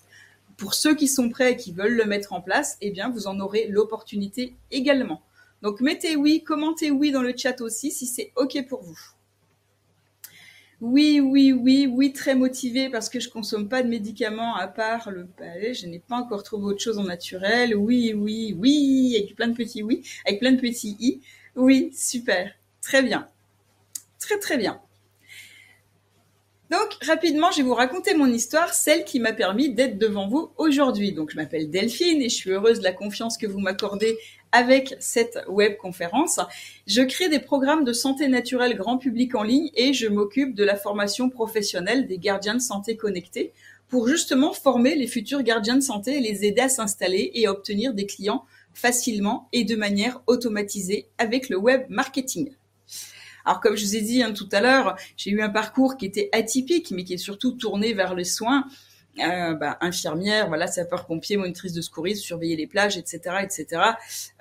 Pour 0.57 0.73
ceux 0.73 0.95
qui 0.95 1.07
sont 1.07 1.29
prêts 1.29 1.53
et 1.53 1.57
qui 1.57 1.71
veulent 1.71 1.95
le 1.95 2.05
mettre 2.05 2.33
en 2.33 2.41
place, 2.41 2.77
eh 2.81 2.91
bien, 2.91 3.09
vous 3.09 3.25
en 3.25 3.39
aurez 3.39 3.67
l'opportunité 3.67 4.53
également. 4.69 5.21
Donc, 5.61 5.81
mettez 5.81 6.15
oui, 6.15 6.43
commentez 6.43 6.91
oui 6.91 7.11
dans 7.11 7.21
le 7.21 7.33
chat 7.35 7.61
aussi 7.61 7.91
si 7.91 8.05
c'est 8.05 8.31
OK 8.35 8.63
pour 8.67 8.81
vous. 8.81 8.99
Oui, 10.81 11.19
oui, 11.19 11.53
oui, 11.53 11.85
oui, 11.85 12.11
très 12.11 12.33
motivé 12.33 12.89
parce 12.89 13.07
que 13.07 13.19
je 13.19 13.29
consomme 13.29 13.69
pas 13.69 13.83
de 13.83 13.87
médicaments 13.87 14.55
à 14.55 14.67
part 14.67 15.11
le 15.11 15.27
palais. 15.27 15.75
Je 15.75 15.85
n'ai 15.85 15.99
pas 15.99 16.15
encore 16.15 16.41
trouvé 16.41 16.65
autre 16.65 16.81
chose 16.81 16.97
en 16.97 17.03
naturel. 17.03 17.75
Oui, 17.75 18.13
oui, 18.15 18.55
oui, 18.57 19.15
avec 19.19 19.35
plein 19.35 19.47
de 19.47 19.55
petits 19.55 19.83
oui, 19.83 20.01
avec 20.25 20.39
plein 20.39 20.53
de 20.53 20.59
petits 20.59 20.97
i. 20.99 21.21
Oui, 21.55 21.91
super, 21.95 22.51
très 22.81 23.03
bien, 23.03 23.27
très 24.17 24.39
très 24.39 24.57
bien. 24.57 24.81
Donc, 26.71 26.97
rapidement, 27.05 27.51
je 27.51 27.57
vais 27.57 27.63
vous 27.63 27.73
raconter 27.73 28.13
mon 28.13 28.27
histoire, 28.27 28.73
celle 28.73 29.03
qui 29.03 29.19
m'a 29.19 29.33
permis 29.33 29.73
d'être 29.73 29.97
devant 29.97 30.29
vous 30.29 30.51
aujourd'hui. 30.55 31.11
Donc, 31.11 31.31
je 31.31 31.35
m'appelle 31.35 31.69
Delphine 31.69 32.21
et 32.21 32.29
je 32.29 32.35
suis 32.35 32.51
heureuse 32.51 32.79
de 32.79 32.85
la 32.85 32.93
confiance 32.93 33.37
que 33.37 33.45
vous 33.45 33.59
m'accordez 33.59 34.17
avec 34.53 34.95
cette 35.01 35.37
web 35.49 35.75
conférence. 35.75 36.39
Je 36.87 37.01
crée 37.01 37.27
des 37.27 37.39
programmes 37.39 37.83
de 37.83 37.91
santé 37.91 38.29
naturelle 38.29 38.77
grand 38.77 38.97
public 38.97 39.35
en 39.35 39.43
ligne 39.43 39.69
et 39.75 39.91
je 39.91 40.07
m'occupe 40.07 40.55
de 40.55 40.63
la 40.63 40.77
formation 40.77 41.29
professionnelle 41.29 42.07
des 42.07 42.17
gardiens 42.17 42.55
de 42.55 42.61
santé 42.61 42.95
connectés 42.95 43.51
pour 43.89 44.07
justement 44.07 44.53
former 44.53 44.95
les 44.95 45.07
futurs 45.07 45.43
gardiens 45.43 45.75
de 45.75 45.81
santé 45.81 46.15
et 46.15 46.21
les 46.21 46.45
aider 46.45 46.61
à 46.61 46.69
s'installer 46.69 47.31
et 47.33 47.47
à 47.47 47.51
obtenir 47.51 47.93
des 47.93 48.05
clients 48.05 48.45
facilement 48.73 49.49
et 49.51 49.65
de 49.65 49.75
manière 49.75 50.21
automatisée 50.25 51.09
avec 51.17 51.49
le 51.49 51.57
web 51.57 51.83
marketing. 51.89 52.49
Alors 53.45 53.59
comme 53.59 53.75
je 53.75 53.85
vous 53.85 53.95
ai 53.95 54.01
dit 54.01 54.23
hein, 54.23 54.33
tout 54.33 54.49
à 54.51 54.61
l'heure, 54.61 54.95
j'ai 55.17 55.31
eu 55.31 55.41
un 55.41 55.49
parcours 55.49 55.97
qui 55.97 56.05
était 56.05 56.29
atypique, 56.31 56.91
mais 56.91 57.03
qui 57.03 57.13
est 57.13 57.17
surtout 57.17 57.51
tourné 57.51 57.93
vers 57.93 58.15
les 58.15 58.23
soins. 58.23 58.65
Euh, 59.19 59.53
bah, 59.55 59.77
infirmière, 59.81 60.47
voilà, 60.47 60.67
sapeur-pompier, 60.67 61.35
monitrice 61.35 61.73
de 61.73 61.81
secourisme, 61.81 62.21
surveiller 62.21 62.55
les 62.55 62.65
plages, 62.65 62.97
etc., 62.97 63.19
etc. 63.43 63.81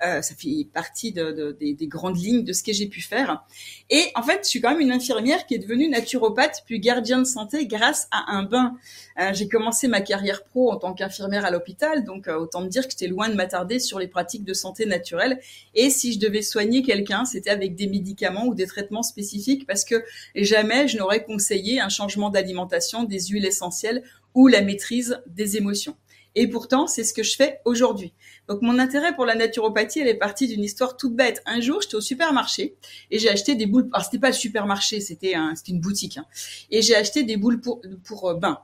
Euh, 0.01 0.21
ça 0.21 0.33
fait 0.33 0.65
partie 0.73 1.11
de, 1.11 1.55
des, 1.59 1.73
des, 1.73 1.87
grandes 1.87 2.17
lignes 2.17 2.45
de 2.45 2.53
ce 2.53 2.63
que 2.63 2.71
j'ai 2.71 2.87
pu 2.87 3.01
faire. 3.01 3.43
Et 3.89 4.05
en 4.15 4.23
fait, 4.23 4.39
je 4.43 4.47
suis 4.49 4.61
quand 4.61 4.71
même 4.71 4.79
une 4.79 4.93
infirmière 4.93 5.45
qui 5.45 5.55
est 5.55 5.59
devenue 5.59 5.89
naturopathe 5.89 6.63
puis 6.65 6.79
gardien 6.79 7.19
de 7.19 7.25
santé 7.25 7.67
grâce 7.67 8.07
à 8.11 8.31
un 8.31 8.43
bain. 8.43 8.77
Euh, 9.19 9.31
j'ai 9.33 9.49
commencé 9.49 9.89
ma 9.89 9.99
carrière 9.99 10.45
pro 10.45 10.71
en 10.71 10.77
tant 10.77 10.93
qu'infirmière 10.93 11.43
à 11.43 11.51
l'hôpital, 11.51 12.05
donc 12.05 12.29
euh, 12.29 12.37
autant 12.37 12.61
me 12.61 12.69
dire 12.69 12.85
que 12.85 12.91
j'étais 12.91 13.07
loin 13.07 13.27
de 13.27 13.35
m'attarder 13.35 13.77
sur 13.77 13.99
les 13.99 14.07
pratiques 14.07 14.45
de 14.45 14.53
santé 14.53 14.85
naturelle. 14.85 15.41
Et 15.75 15.89
si 15.89 16.13
je 16.13 16.19
devais 16.19 16.41
soigner 16.41 16.81
quelqu'un, 16.81 17.25
c'était 17.25 17.49
avec 17.49 17.75
des 17.75 17.87
médicaments 17.87 18.45
ou 18.45 18.55
des 18.55 18.67
traitements 18.67 19.03
spécifiques 19.03 19.67
parce 19.67 19.83
que 19.83 20.03
jamais 20.33 20.87
je 20.87 20.97
n'aurais 20.97 21.25
conseillé 21.25 21.81
un 21.81 21.89
changement 21.89 22.29
d'alimentation, 22.29 23.03
des 23.03 23.19
huiles 23.27 23.45
essentielles 23.45 24.01
ou 24.33 24.47
la 24.47 24.61
maîtrise 24.61 25.21
des 25.27 25.57
émotions. 25.57 25.95
Et 26.35 26.47
pourtant, 26.47 26.87
c'est 26.87 27.03
ce 27.03 27.13
que 27.13 27.23
je 27.23 27.35
fais 27.35 27.59
aujourd'hui. 27.65 28.13
Donc 28.47 28.61
mon 28.61 28.79
intérêt 28.79 29.13
pour 29.15 29.25
la 29.25 29.35
naturopathie, 29.35 29.99
elle 29.99 30.07
est 30.07 30.15
partie 30.15 30.47
d'une 30.47 30.63
histoire 30.63 30.95
toute 30.95 31.15
bête. 31.15 31.41
Un 31.45 31.59
jour, 31.59 31.81
j'étais 31.81 31.95
au 31.95 32.01
supermarché 32.01 32.75
et 33.09 33.19
j'ai 33.19 33.29
acheté 33.29 33.55
des 33.55 33.65
boules. 33.65 33.89
Alors 33.91 34.05
c'était 34.05 34.19
pas 34.19 34.29
le 34.29 34.33
supermarché, 34.33 35.01
c'était 35.01 35.35
un, 35.35 35.53
une 35.67 35.81
boutique. 35.81 36.17
Hein. 36.17 36.25
Et 36.69 36.81
j'ai 36.81 36.95
acheté 36.95 37.23
des 37.23 37.37
boules 37.37 37.59
pour 37.59 37.81
pour 38.03 38.29
euh, 38.29 38.35
bain. 38.35 38.59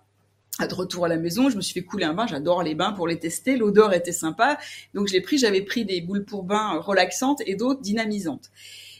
De 0.60 0.74
retour 0.74 1.06
à 1.06 1.08
la 1.08 1.18
maison, 1.18 1.52
je 1.52 1.56
me 1.56 1.62
suis 1.62 1.74
fait 1.74 1.86
couler 1.86 2.06
un 2.06 2.16
bain. 2.16 2.26
J'adore 2.26 2.64
les 2.64 2.74
bains 2.74 2.92
pour 2.92 3.08
les 3.08 3.20
tester. 3.20 3.58
L'odeur 3.58 3.94
était 3.94 4.12
sympa, 4.12 4.58
donc 4.96 5.08
je 5.08 5.14
l'ai 5.14 5.22
pris. 5.22 5.38
J'avais 5.38 5.62
pris 5.62 5.86
des 5.86 6.02
boules 6.02 6.26
pour 6.26 6.44
bain 6.44 6.80
relaxantes 6.80 7.42
et 7.46 7.56
d'autres 7.56 7.82
dynamisantes. 7.82 8.50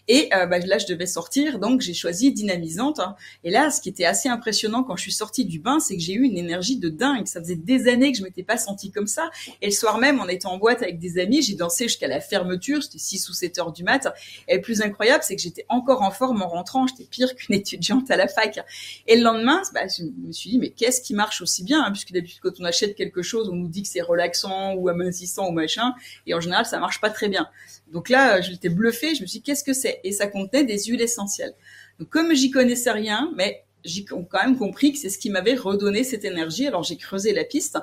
Et 0.08 0.30
euh, 0.34 0.46
bah, 0.46 0.60
là, 0.60 0.78
je 0.78 0.86
devais 0.86 1.06
sortir, 1.06 1.60
donc 1.60 1.82
j'ai 1.82 1.94
choisi 1.94 2.32
dynamisante. 2.32 3.00
Hein. 3.00 3.16
Et 3.44 3.52
là, 3.52 3.70
ce 3.70 3.82
qui 3.82 3.90
était 3.90 4.06
assez 4.06 4.30
impressionnant 4.30 4.84
quand 4.84 4.96
je 4.96 5.02
suis 5.02 5.12
sortie 5.12 5.46
du 5.46 5.60
bain, 5.60 5.80
c'est 5.80 5.96
que 5.96 6.02
j'ai 6.02 6.14
eu 6.14 6.24
une 6.24 6.38
énergie 6.38 6.78
de 6.78 6.90
dingue. 6.90 7.28
Ça 7.28 7.42
faisait 7.42 7.56
des 7.56 7.88
années 7.88 8.12
que 8.12 8.18
je 8.18 8.24
m'étais 8.24 8.44
pas 8.44 8.58
sentie 8.58 8.92
comme 8.92 9.08
ça. 9.08 9.30
Et 9.62 9.68
le 9.68 9.72
soir 9.72 9.98
même, 9.98 10.20
en 10.20 10.28
étant 10.28 10.54
en 10.54 10.58
boîte 10.58 10.82
avec 10.82 11.00
des 11.00 11.20
amis, 11.20 11.42
j'ai 11.42 11.56
dansé 11.56 11.86
jusqu'à 11.86 12.08
la 12.08 12.22
fermeture. 12.22 12.84
C'était 12.84 13.00
6 13.00 13.30
ou 13.30 13.34
7 13.34 13.60
heures 13.60 13.72
du 13.72 13.84
mat. 13.84 14.08
Et 14.48 14.56
le 14.56 14.62
plus 14.62 14.82
incroyable, 14.82 15.24
c'est 15.24 15.36
que 15.36 15.42
j'étais 15.42 15.66
encore 15.70 16.02
en 16.02 16.12
forme 16.12 16.42
en 16.42 16.48
rentrant. 16.48 16.88
J'étais 16.88 17.10
pire 17.10 17.36
qu'une 17.36 17.56
étudiante 17.56 18.10
à 18.10 18.16
la 18.16 18.28
fac. 18.28 18.60
Et 19.08 19.18
le 19.18 19.24
lendemain, 19.24 19.62
bah, 19.74 19.82
je 19.88 20.04
me 20.04 20.32
suis 20.32 20.52
dit, 20.52 20.60
mais 20.60 20.70
qu'est-ce 20.70 21.02
qui 21.02 21.14
marche 21.14 21.42
aussi 21.42 21.64
bien 21.64 21.84
hein, 21.84 21.92
Puisque 21.92 22.14
d'habitude, 22.14 22.40
quand 22.42 22.60
on 22.60 22.64
achète 22.64 22.96
quelque 22.96 23.22
chose, 23.22 23.50
on 23.50 23.56
nous 23.56 23.68
dit 23.68 23.84
que 23.84 23.90
c'est 23.90 24.02
relaxant 24.02 24.74
ou 24.76 24.88
amincissant 24.88 25.50
ou 25.50 25.52
machin. 25.52 25.94
Et 26.26 26.34
en 26.34 26.40
général, 26.40 26.66
ça 26.66 26.80
marche 26.80 27.02
pas 27.02 27.10
très 27.10 27.28
bien. 27.28 27.50
Donc 27.92 28.10
là, 28.10 28.42
j'étais 28.42 28.70
bluffée. 28.70 29.16
Je 29.16 29.22
me 29.22 29.28
suis 29.28 29.40
dit, 29.40 29.44
qu'est-ce 29.44 29.64
que 29.64 29.74
c'est? 29.74 30.00
Et 30.04 30.12
ça 30.12 30.28
contenait 30.28 30.64
des 30.64 30.84
huiles 30.86 31.02
essentielles. 31.02 31.54
Donc 32.00 32.10
comme 32.10 32.34
j'y 32.34 32.52
connaissais 32.52 32.92
rien, 32.92 33.32
mais 33.36 33.64
j'ai 33.84 34.04
quand 34.04 34.26
même 34.34 34.58
compris 34.58 34.92
que 34.92 34.98
c'est 34.98 35.10
ce 35.10 35.18
qui 35.18 35.30
m'avait 35.30 35.56
redonné 35.56 36.04
cette 36.04 36.26
énergie. 36.26 36.68
Alors 36.68 36.84
j'ai 36.84 36.98
creusé 36.98 37.34
la 37.34 37.44
piste 37.44 37.78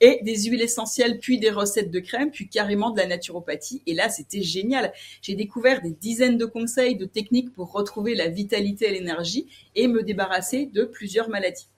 et 0.00 0.20
des 0.22 0.44
huiles 0.44 0.62
essentielles, 0.62 1.18
puis 1.18 1.38
des 1.38 1.50
recettes 1.50 1.90
de 1.90 2.00
crème, 2.00 2.30
puis 2.30 2.48
carrément 2.48 2.90
de 2.90 2.98
la 2.98 3.06
naturopathie. 3.06 3.82
Et 3.86 3.94
là, 3.94 4.08
c'était 4.08 4.42
génial. 4.42 4.92
J'ai 5.22 5.34
découvert 5.34 5.82
des 5.82 5.92
dizaines 5.92 6.38
de 6.38 6.46
conseils, 6.46 6.96
de 6.96 7.04
techniques 7.04 7.52
pour 7.52 7.72
retrouver 7.72 8.14
la 8.14 8.28
vitalité 8.28 8.88
et 8.88 8.92
l'énergie 8.92 9.46
et 9.74 9.86
me 9.86 10.02
débarrasser 10.02 10.66
de 10.66 10.84
plusieurs 10.84 11.28
maladies. 11.28 11.68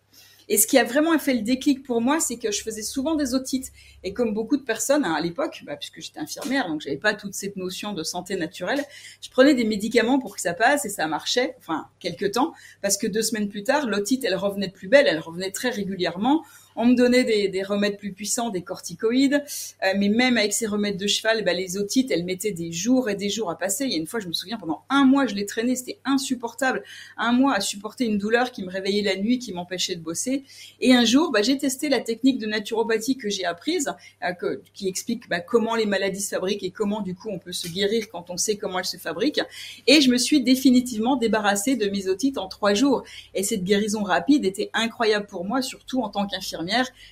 Et 0.49 0.59
ce 0.59 0.67
qui 0.67 0.79
a 0.79 0.85
vraiment 0.85 1.17
fait 1.19 1.35
le 1.35 1.43
déclic 1.43 1.83
pour 1.83 2.01
moi, 2.01 2.21
c'est 2.21 2.37
que 2.37 2.51
je 2.51 2.63
faisais 2.63 2.83
souvent 2.83 3.15
des 3.15 3.35
otites. 3.35 3.73
Et 4.05 4.13
comme 4.13 4.35
beaucoup 4.35 4.57
de 4.57 4.63
personnes 4.63 5.05
hein, 5.05 5.15
à 5.15 5.21
l'époque, 5.21 5.63
bah, 5.65 5.77
puisque 5.77 6.01
j'étais 6.01 6.21
infirmière, 6.21 6.69
donc 6.69 6.81
j'avais 6.81 6.97
pas 6.97 7.15
toute 7.15 7.35
cette 7.35 7.57
notion 7.57 7.93
de 7.93 8.03
santé 8.03 8.37
naturelle, 8.37 8.85
je 9.21 9.31
prenais 9.31 9.55
des 9.55 9.65
médicaments 9.65 10.19
pour 10.19 10.35
que 10.35 10.41
ça 10.41 10.55
passe 10.55 10.85
et 10.85 10.89
ça 10.89 11.07
marchait, 11.07 11.55
enfin 11.59 11.87
quelques 12.01 12.33
temps, 12.33 12.53
parce 12.81 12.97
que 12.97 13.07
deux 13.07 13.23
semaines 13.23 13.49
plus 13.49 13.63
tard, 13.63 13.87
l'otite, 13.87 14.25
elle 14.25 14.35
revenait 14.35 14.69
de 14.69 14.73
plus 14.73 14.89
belle, 14.89 15.07
elle 15.07 15.21
revenait 15.21 15.53
très 15.53 15.71
régulièrement. 15.71 16.45
On 16.77 16.87
me 16.87 16.95
donnait 16.95 17.25
des, 17.25 17.63
remèdes 17.63 17.99
plus 17.99 18.13
puissants, 18.13 18.51
des 18.51 18.63
corticoïdes, 18.63 19.45
euh, 19.85 19.93
mais 19.97 20.09
même 20.09 20.37
avec 20.37 20.53
ces 20.53 20.67
remèdes 20.67 20.97
de 20.97 21.07
cheval, 21.07 21.45
bah, 21.45 21.53
les 21.53 21.77
otites, 21.77 22.11
elles 22.11 22.25
mettaient 22.25 22.53
des 22.53 22.73
jours 22.73 23.11
et 23.11 23.15
des 23.15 23.29
jours 23.29 23.51
à 23.51 23.59
passer. 23.59 23.85
Il 23.85 23.93
y 23.93 23.95
a 23.95 23.99
une 23.99 24.07
fois, 24.07 24.21
je 24.21 24.29
me 24.29 24.33
souviens, 24.33 24.57
pendant 24.59 24.83
un 24.89 25.05
mois, 25.05 25.27
je 25.27 25.35
les 25.35 25.47
traînais, 25.47 25.77
c'était 25.77 25.99
insupportable. 26.05 26.83
Un 27.17 27.33
mois 27.33 27.55
à 27.55 27.61
supporter 27.61 28.07
une 28.07 28.19
douleur 28.19 28.53
qui 28.53 28.63
me 28.63 28.71
réveillait 28.71 29.03
la 29.03 29.17
nuit, 29.17 29.39
qui 29.39 29.53
m'empêchait 29.53 29.97
de 29.97 30.01
bosser. 30.01 30.45
Et 30.81 30.95
un 30.95 31.05
jour, 31.05 31.31
bah, 31.31 31.43
j'ai 31.43 31.59
testé 31.59 31.89
la 31.89 32.01
technique 32.01 32.39
de 32.39 32.47
naturopathie 32.47 33.17
que 33.17 33.29
j'ai 33.29 33.45
apprise, 33.45 33.93
euh, 34.25 34.57
qui 34.75 34.89
explique 34.89 35.29
bah, 35.29 35.41
comment 35.41 35.77
les 35.77 35.87
maladies 35.87 36.23
se 36.23 36.31
fabriquent 36.31 36.63
et 36.63 36.71
comment 36.71 37.01
du 37.01 37.15
coup 37.15 37.29
on 37.31 37.39
peut 37.39 37.53
se 37.53 37.69
guérir 37.69 38.09
quand 38.11 38.31
on 38.31 38.37
sait 38.37 38.57
comment 38.57 38.79
elles 38.79 38.85
se 38.85 38.97
fabriquent. 38.97 39.43
Et 39.87 40.01
je 40.01 40.11
me 40.11 40.17
suis 40.17 40.43
définitivement 40.43 41.17
débarrassée 41.17 41.77
de 41.77 41.89
mes 41.89 42.09
otites 42.09 42.39
en 42.39 42.49
trois 42.49 42.75
jours. 42.75 43.03
Et 43.35 43.43
cette 43.43 43.65
guérison 43.65 44.03
rapide 44.03 44.45
était 44.45 44.71
incroyable 44.73 45.27
pour 45.27 45.45
moi, 45.45 45.61
surtout 45.61 46.01
en 46.03 46.09
tant 46.09 46.27
qu'infirmière 46.27 46.62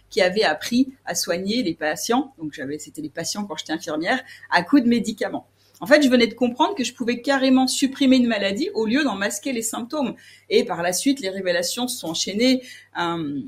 qui 0.08 0.20
avait 0.22 0.42
appris 0.42 0.88
à 1.04 1.14
soigner 1.14 1.62
les 1.62 1.74
patients, 1.74 2.32
donc 2.38 2.52
j'avais, 2.52 2.78
c'était 2.78 3.02
les 3.02 3.10
patients 3.10 3.44
quand 3.44 3.56
j'étais 3.56 3.72
infirmière, 3.72 4.22
à 4.50 4.62
coups 4.62 4.82
de 4.82 4.88
médicaments. 4.88 5.46
En 5.80 5.86
fait, 5.86 6.02
je 6.02 6.10
venais 6.10 6.26
de 6.26 6.34
comprendre 6.34 6.74
que 6.74 6.84
je 6.84 6.92
pouvais 6.92 7.22
carrément 7.22 7.66
supprimer 7.66 8.16
une 8.16 8.26
maladie 8.26 8.68
au 8.74 8.84
lieu 8.84 9.02
d'en 9.02 9.14
masquer 9.14 9.52
les 9.52 9.62
symptômes. 9.62 10.14
Et 10.50 10.64
par 10.64 10.82
la 10.82 10.92
suite, 10.92 11.20
les 11.20 11.30
révélations 11.30 11.88
se 11.88 11.98
sont 11.98 12.08
enchaînées. 12.08 12.62
Euh, 13.00 13.40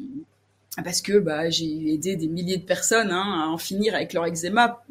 parce 0.83 1.03
que 1.03 1.19
bah, 1.19 1.51
j'ai 1.51 1.93
aidé 1.93 2.17
des 2.17 2.29
milliers 2.29 2.57
de 2.57 2.65
personnes 2.65 3.11
hein, 3.11 3.45
à 3.45 3.49
en 3.49 3.59
finir 3.59 3.95
avec 3.95 4.15
leur 4.15 4.25
eczéma 4.25 4.83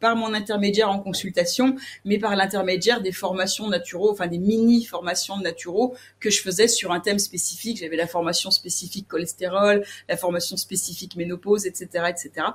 par 0.00 0.16
mon 0.16 0.34
intermédiaire 0.34 0.90
en 0.90 0.98
consultation, 0.98 1.76
mais 2.04 2.18
par 2.18 2.36
l'intermédiaire 2.36 3.00
des 3.00 3.12
formations 3.12 3.68
naturaux, 3.68 4.10
enfin 4.10 4.26
des 4.26 4.38
mini 4.38 4.84
formations 4.84 5.38
naturaux 5.38 5.94
que 6.20 6.30
je 6.30 6.40
faisais 6.40 6.68
sur 6.68 6.92
un 6.92 7.00
thème 7.00 7.18
spécifique. 7.18 7.78
J'avais 7.78 7.96
la 7.96 8.06
formation 8.06 8.50
spécifique 8.50 9.08
cholestérol, 9.08 9.84
la 10.08 10.16
formation 10.16 10.56
spécifique 10.56 11.16
ménopause, 11.16 11.66
etc., 11.66 12.04
etc. 12.08 12.46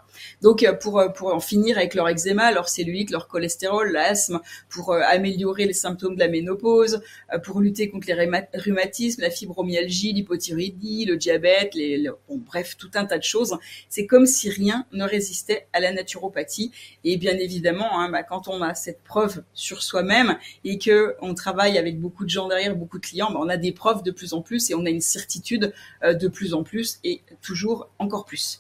Donc 0.42 0.64
euh, 0.64 0.74
pour 0.74 1.00
euh, 1.00 1.10
pour 1.10 1.34
en 1.34 1.40
finir 1.40 1.78
avec 1.78 1.94
leur 1.94 2.08
eczéma, 2.08 2.52
leur 2.52 2.70
cellulite, 2.70 3.12
leur 3.12 3.28
cholestérol, 3.28 3.92
l'asthme, 3.92 4.40
pour 4.70 4.94
euh, 4.94 5.02
améliorer 5.06 5.66
les 5.66 5.74
symptômes 5.74 6.16
de 6.16 6.20
la 6.20 6.28
ménopause, 6.28 7.02
pour 7.44 7.60
lutter 7.60 7.90
contre 7.90 8.08
les 8.08 8.48
rhumatismes, 8.54 9.22
la 9.22 9.30
fibromyalgie, 9.30 10.14
l'hypothyroïdie, 10.14 11.06
le 11.06 11.18
diabète, 11.18 11.74
les, 11.76 12.10
bon, 12.28 12.38
bref 12.46 12.78
tout 12.78 12.92
un 12.96 13.06
tas 13.06 13.18
de 13.18 13.24
choses. 13.24 13.58
C'est 13.90 14.06
comme 14.06 14.26
si 14.26 14.50
rien 14.50 14.86
ne 14.92 15.04
résistait 15.04 15.68
à 15.74 15.80
la 15.80 15.92
naturopathie 15.92 16.72
et 17.04 17.18
bien 17.18 17.33
évidemment, 17.38 18.00
hein, 18.00 18.10
bah, 18.10 18.24
quand 18.24 18.48
on 18.48 18.62
a 18.62 18.76
cette 18.76 19.04
preuve 19.04 19.44
sur 19.54 19.84
soi-même 19.84 20.38
et 20.64 20.78
que 20.78 21.16
on 21.22 21.34
travaille 21.34 21.78
avec 21.78 22.00
beaucoup 22.00 22.24
de 22.24 22.30
gens 22.30 22.48
derrière, 22.48 22.76
beaucoup 22.76 23.00
de 23.00 23.06
clients, 23.06 23.32
bah, 23.32 23.40
on 23.42 23.50
a 23.50 23.58
des 23.58 23.72
preuves 23.72 24.04
de 24.04 24.12
plus 24.12 24.34
en 24.34 24.42
plus 24.42 24.70
et 24.70 24.76
on 24.76 24.86
a 24.86 24.90
une 24.90 25.02
certitude 25.02 25.74
euh, 26.04 26.14
de 26.14 26.28
plus 26.28 26.54
en 26.54 26.64
plus 26.64 27.00
et 27.04 27.22
toujours 27.42 27.90
encore 28.00 28.26
plus. 28.26 28.60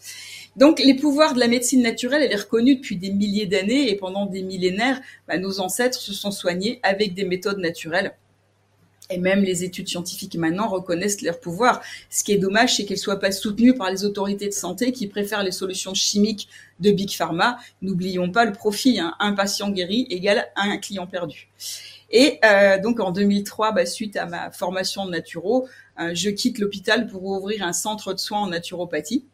Donc, 0.55 0.79
les 0.79 0.93
pouvoirs 0.93 1.33
de 1.33 1.39
la 1.39 1.47
médecine 1.47 1.81
naturelle, 1.81 2.21
elle 2.21 2.31
est 2.31 2.35
reconnue 2.43 2.75
depuis 2.75 2.97
des 2.97 3.11
milliers 3.11 3.47
d'années 3.47 3.89
et 3.89 3.95
pendant 3.95 4.25
des 4.25 4.43
millénaires, 4.43 5.01
bah, 5.27 5.37
nos 5.37 5.59
ancêtres 5.59 5.97
se 5.97 6.13
sont 6.13 6.31
soignés 6.31 6.79
avec 6.83 7.13
des 7.13 7.25
méthodes 7.25 7.59
naturelles 7.59 8.15
et 9.13 9.17
même 9.17 9.43
les 9.43 9.63
études 9.63 9.87
scientifiques 9.87 10.35
maintenant 10.35 10.67
reconnaissent 10.67 11.21
leur 11.21 11.39
pouvoir. 11.39 11.81
Ce 12.09 12.23
qui 12.23 12.31
est 12.31 12.37
dommage, 12.37 12.75
c'est 12.75 12.85
qu'elles 12.85 12.97
soient 12.97 13.19
pas 13.19 13.31
soutenues 13.31 13.75
par 13.75 13.91
les 13.91 14.05
autorités 14.05 14.47
de 14.47 14.53
santé 14.53 14.91
qui 14.91 15.07
préfèrent 15.07 15.43
les 15.43 15.51
solutions 15.51 15.93
chimiques 15.93 16.49
de 16.79 16.91
Big 16.91 17.11
Pharma. 17.11 17.57
N'oublions 17.81 18.31
pas 18.31 18.45
le 18.45 18.51
profit. 18.51 18.99
Hein. 18.99 19.13
Un 19.19 19.33
patient 19.33 19.69
guéri 19.69 20.07
égale 20.09 20.47
un 20.55 20.77
client 20.77 21.07
perdu. 21.07 21.49
Et 22.09 22.39
euh, 22.45 22.79
donc 22.79 22.99
en 22.99 23.11
2003, 23.11 23.71
bah, 23.71 23.85
suite 23.85 24.17
à 24.17 24.25
ma 24.25 24.51
formation 24.51 25.05
de 25.05 25.11
naturo, 25.11 25.67
euh, 25.99 26.11
je 26.13 26.29
quitte 26.29 26.59
l'hôpital 26.59 27.07
pour 27.07 27.23
ouvrir 27.23 27.63
un 27.63 27.73
centre 27.73 28.13
de 28.13 28.19
soins 28.19 28.41
en 28.41 28.47
naturopathie. 28.47 29.25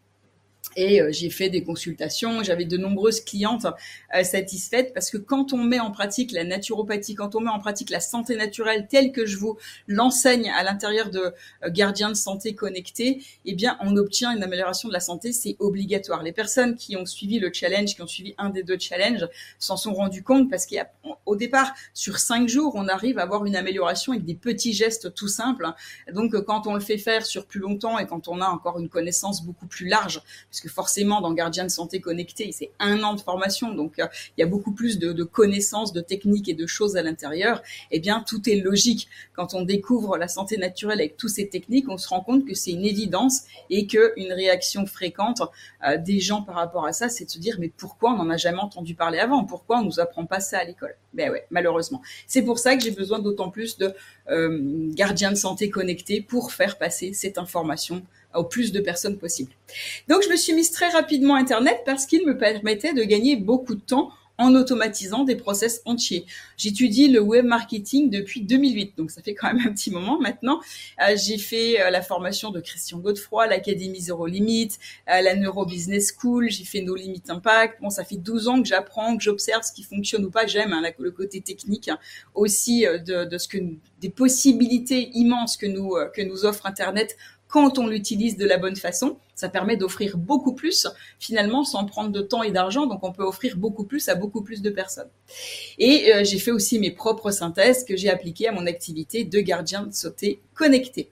Et 0.75 1.01
euh, 1.01 1.09
j'ai 1.11 1.29
fait 1.29 1.49
des 1.49 1.63
consultations, 1.63 2.43
j'avais 2.43 2.65
de 2.65 2.77
nombreuses 2.77 3.21
clientes 3.21 3.65
euh, 4.15 4.23
satisfaites 4.23 4.93
parce 4.93 5.09
que 5.09 5.17
quand 5.17 5.51
on 5.51 5.57
met 5.57 5.79
en 5.79 5.91
pratique 5.91 6.31
la 6.31 6.43
naturopathie, 6.43 7.15
quand 7.15 7.35
on 7.35 7.41
met 7.41 7.49
en 7.49 7.59
pratique 7.59 7.89
la 7.89 7.99
santé 7.99 8.35
naturelle 8.35 8.87
telle 8.87 9.11
que 9.11 9.25
je 9.25 9.37
vous 9.37 9.57
l'enseigne 9.87 10.49
à 10.51 10.63
l'intérieur 10.63 11.09
de 11.09 11.33
euh, 11.63 11.69
Gardiens 11.69 12.09
de 12.09 12.13
santé 12.13 12.53
connectés, 12.53 13.23
eh 13.45 13.55
bien 13.55 13.77
on 13.81 13.97
obtient 13.97 14.35
une 14.35 14.43
amélioration 14.43 14.89
de 14.89 14.93
la 14.93 14.99
santé, 14.99 15.33
c'est 15.33 15.55
obligatoire. 15.59 16.21
Les 16.21 16.31
personnes 16.31 16.75
qui 16.75 16.95
ont 16.95 17.05
suivi 17.05 17.39
le 17.39 17.51
challenge, 17.51 17.95
qui 17.95 18.01
ont 18.03 18.07
suivi 18.07 18.35
un 18.37 18.49
des 18.49 18.61
deux 18.61 18.77
challenges, 18.77 19.27
s'en 19.57 19.75
sont 19.75 19.93
rendues 19.93 20.23
compte 20.23 20.51
parce 20.51 20.67
qu'au 20.67 21.35
départ, 21.35 21.73
sur 21.93 22.19
cinq 22.19 22.47
jours, 22.47 22.73
on 22.75 22.87
arrive 22.87 23.17
à 23.17 23.23
avoir 23.23 23.45
une 23.45 23.55
amélioration 23.55 24.13
avec 24.13 24.23
des 24.23 24.35
petits 24.35 24.73
gestes 24.73 25.13
tout 25.15 25.27
simples. 25.27 25.67
Donc 26.13 26.39
quand 26.45 26.67
on 26.67 26.75
le 26.75 26.79
fait 26.79 26.97
faire 26.99 27.25
sur 27.25 27.47
plus 27.47 27.59
longtemps 27.59 27.97
et 27.97 28.05
quand 28.05 28.27
on 28.27 28.39
a 28.39 28.47
encore 28.47 28.79
une 28.79 28.89
connaissance 28.89 29.43
beaucoup 29.43 29.67
plus 29.67 29.87
large, 29.87 30.21
parce 30.49 30.61
que 30.61 30.69
forcément 30.69 31.21
dans 31.21 31.33
Gardien 31.33 31.63
de 31.63 31.69
santé 31.69 31.99
connecté, 31.99 32.51
c'est 32.51 32.71
un 32.79 33.03
an 33.03 33.13
de 33.13 33.21
formation, 33.21 33.73
donc 33.73 33.99
euh, 33.99 34.07
il 34.37 34.41
y 34.41 34.43
a 34.43 34.47
beaucoup 34.47 34.71
plus 34.71 34.97
de, 34.99 35.23
connaissances, 35.23 35.93
de 35.93 36.01
techniques 36.01 36.49
et 36.49 36.53
de 36.53 36.65
choses 36.65 36.97
à 36.97 37.03
l'intérieur. 37.03 37.61
Eh 37.91 37.99
bien, 37.99 38.23
tout 38.27 38.49
est 38.49 38.55
logique. 38.55 39.07
Quand 39.33 39.53
on 39.53 39.61
découvre 39.61 40.17
la 40.17 40.27
santé 40.27 40.57
naturelle 40.57 40.99
avec 40.99 41.17
toutes 41.17 41.29
ces 41.29 41.49
techniques, 41.49 41.87
on 41.89 41.97
se 41.97 42.07
rend 42.07 42.21
compte 42.21 42.45
que 42.45 42.55
c'est 42.55 42.71
une 42.71 42.85
évidence 42.85 43.43
et 43.69 43.87
que 43.87 44.13
une 44.17 44.33
réaction 44.33 44.85
fréquente 44.85 45.41
euh, 45.85 45.97
des 45.97 46.19
gens 46.19 46.41
par 46.41 46.55
rapport 46.55 46.85
à 46.85 46.93
ça, 46.93 47.09
c'est 47.09 47.25
de 47.25 47.29
se 47.29 47.39
dire 47.39 47.57
mais 47.59 47.69
pourquoi 47.69 48.11
on 48.13 48.17
n'en 48.17 48.29
a 48.29 48.37
jamais 48.37 48.59
entendu 48.59 48.95
parler 48.95 49.19
avant? 49.19 49.43
Pourquoi 49.45 49.79
on 49.79 49.83
nous 49.83 49.99
apprend 49.99 50.25
pas 50.25 50.39
ça 50.39 50.59
à 50.59 50.63
l'école? 50.63 50.95
Ben 51.13 51.31
ouais, 51.31 51.45
malheureusement. 51.49 52.01
C'est 52.27 52.43
pour 52.43 52.59
ça 52.59 52.75
que 52.75 52.83
j'ai 52.83 52.91
besoin 52.91 53.19
d'autant 53.19 53.49
plus 53.49 53.77
de 53.77 53.93
euh, 54.29 54.89
gardiens 54.93 55.31
de 55.31 55.37
santé 55.37 55.69
connectés 55.69 56.21
pour 56.21 56.51
faire 56.51 56.77
passer 56.77 57.13
cette 57.13 57.37
information 57.37 58.03
au 58.35 58.43
plus 58.43 58.71
de 58.71 58.79
personnes 58.79 59.17
possible. 59.17 59.51
Donc 60.07 60.23
je 60.23 60.29
me 60.29 60.35
suis 60.35 60.53
mise 60.53 60.71
très 60.71 60.89
rapidement 60.89 61.35
à 61.35 61.39
Internet 61.39 61.81
parce 61.85 62.05
qu'il 62.05 62.25
me 62.25 62.37
permettait 62.37 62.93
de 62.93 63.03
gagner 63.03 63.35
beaucoup 63.35 63.75
de 63.75 63.81
temps 63.81 64.11
en 64.39 64.55
automatisant 64.55 65.25
des 65.25 65.35
process 65.35 65.81
entiers. 65.85 66.25
J'étudie 66.57 67.09
le 67.09 67.19
web 67.19 67.45
marketing 67.45 68.09
depuis 68.09 68.41
2008, 68.41 68.93
donc 68.97 69.11
ça 69.11 69.21
fait 69.21 69.35
quand 69.35 69.53
même 69.53 69.67
un 69.67 69.73
petit 69.73 69.91
moment 69.91 70.17
maintenant. 70.17 70.61
Euh, 71.01 71.15
j'ai 71.17 71.37
fait 71.37 71.81
euh, 71.81 71.89
la 71.89 72.01
formation 72.01 72.49
de 72.49 72.61
Christian 72.61 72.99
Godefroy, 72.99 73.47
l'Académie 73.47 73.99
Zero 73.99 74.25
Limit, 74.25 74.69
euh, 75.09 75.21
la 75.21 75.35
Neuro 75.35 75.65
Business 75.65 76.15
School, 76.17 76.49
j'ai 76.49 76.63
fait 76.63 76.81
nos 76.81 76.95
limites 76.95 77.29
impact. 77.29 77.81
Bon, 77.81 77.89
ça 77.89 78.05
fait 78.05 78.15
12 78.15 78.47
ans 78.47 78.61
que 78.61 78.67
j'apprends, 78.67 79.17
que 79.17 79.23
j'observe 79.23 79.61
ce 79.63 79.73
qui 79.73 79.83
fonctionne 79.83 80.23
ou 80.23 80.31
pas. 80.31 80.47
J'aime 80.47 80.71
hein, 80.71 80.81
le 80.97 81.11
côté 81.11 81.41
technique 81.41 81.89
hein, 81.89 81.99
aussi 82.33 82.85
de, 82.85 83.25
de, 83.25 83.37
ce 83.37 83.49
que 83.49 83.57
des 83.99 84.09
possibilités 84.09 85.09
immenses 85.15 85.57
que 85.57 85.65
nous 85.65 85.97
que 86.15 86.21
nous 86.21 86.45
offre 86.45 86.65
Internet 86.65 87.17
quand 87.49 87.79
on 87.79 87.87
l'utilise 87.87 88.37
de 88.37 88.45
la 88.45 88.57
bonne 88.57 88.75
façon, 88.75 89.17
ça 89.35 89.49
permet 89.49 89.75
d'offrir 89.75 90.17
beaucoup 90.17 90.53
plus 90.53 90.87
finalement 91.19 91.63
sans 91.63 91.85
prendre 91.85 92.11
de 92.11 92.21
temps 92.21 92.43
et 92.43 92.51
d'argent. 92.51 92.85
Donc 92.85 93.03
on 93.03 93.11
peut 93.11 93.23
offrir 93.23 93.57
beaucoup 93.57 93.83
plus 93.83 94.07
à 94.07 94.15
beaucoup 94.15 94.43
plus 94.43 94.61
de 94.61 94.69
personnes. 94.69 95.09
Et 95.79 96.13
euh, 96.13 96.23
j'ai 96.23 96.37
fait 96.37 96.51
aussi 96.51 96.79
mes 96.79 96.91
propres 96.91 97.31
synthèses 97.31 97.83
que 97.83 97.97
j'ai 97.97 98.09
appliquées 98.09 98.47
à 98.47 98.51
mon 98.51 98.67
activité 98.67 99.23
de 99.23 99.39
gardien 99.39 99.83
de 99.83 99.93
sauté 99.93 100.39
connecté. 100.53 101.09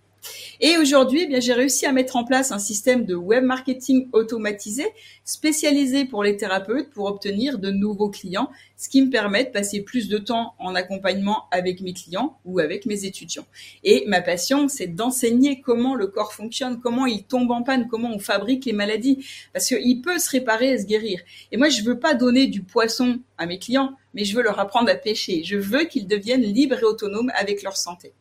Et 0.59 0.77
aujourd'hui, 0.77 1.21
eh 1.23 1.27
bien, 1.27 1.39
j'ai 1.39 1.53
réussi 1.53 1.85
à 1.85 1.91
mettre 1.91 2.15
en 2.15 2.23
place 2.23 2.51
un 2.51 2.57
système 2.59 3.05
de 3.05 3.13
web 3.13 3.43
marketing 3.43 4.09
automatisé 4.11 4.85
spécialisé 5.23 6.05
pour 6.05 6.23
les 6.23 6.37
thérapeutes 6.37 6.89
pour 6.89 7.05
obtenir 7.05 7.59
de 7.59 7.69
nouveaux 7.69 8.09
clients, 8.09 8.49
ce 8.77 8.87
qui 8.87 9.01
me 9.01 9.09
permet 9.09 9.43
de 9.43 9.49
passer 9.49 9.81
plus 9.81 10.07
de 10.07 10.17
temps 10.17 10.55
en 10.57 10.73
accompagnement 10.73 11.43
avec 11.51 11.81
mes 11.81 11.93
clients 11.93 12.39
ou 12.45 12.59
avec 12.59 12.85
mes 12.85 13.05
étudiants. 13.05 13.45
Et 13.83 14.05
ma 14.07 14.21
passion, 14.21 14.69
c'est 14.69 14.87
d'enseigner 14.87 15.59
comment 15.59 15.95
le 15.95 16.07
corps 16.07 16.33
fonctionne, 16.33 16.79
comment 16.79 17.05
il 17.05 17.23
tombe 17.23 17.51
en 17.51 17.61
panne, 17.61 17.87
comment 17.87 18.13
on 18.13 18.19
fabrique 18.19 18.65
les 18.65 18.73
maladies, 18.73 19.25
parce 19.53 19.67
qu'il 19.67 20.01
peut 20.01 20.17
se 20.17 20.29
réparer 20.29 20.71
et 20.71 20.79
se 20.79 20.85
guérir. 20.85 21.19
Et 21.51 21.57
moi, 21.57 21.69
je 21.69 21.83
veux 21.83 21.99
pas 21.99 22.13
donner 22.13 22.47
du 22.47 22.63
poisson 22.63 23.19
à 23.37 23.45
mes 23.45 23.59
clients, 23.59 23.91
mais 24.13 24.23
je 24.23 24.35
veux 24.35 24.43
leur 24.43 24.59
apprendre 24.59 24.89
à 24.89 24.95
pêcher. 24.95 25.43
Je 25.43 25.57
veux 25.57 25.83
qu'ils 25.83 26.07
deviennent 26.07 26.41
libres 26.41 26.79
et 26.79 26.83
autonomes 26.83 27.31
avec 27.35 27.63
leur 27.63 27.75
santé. 27.75 28.13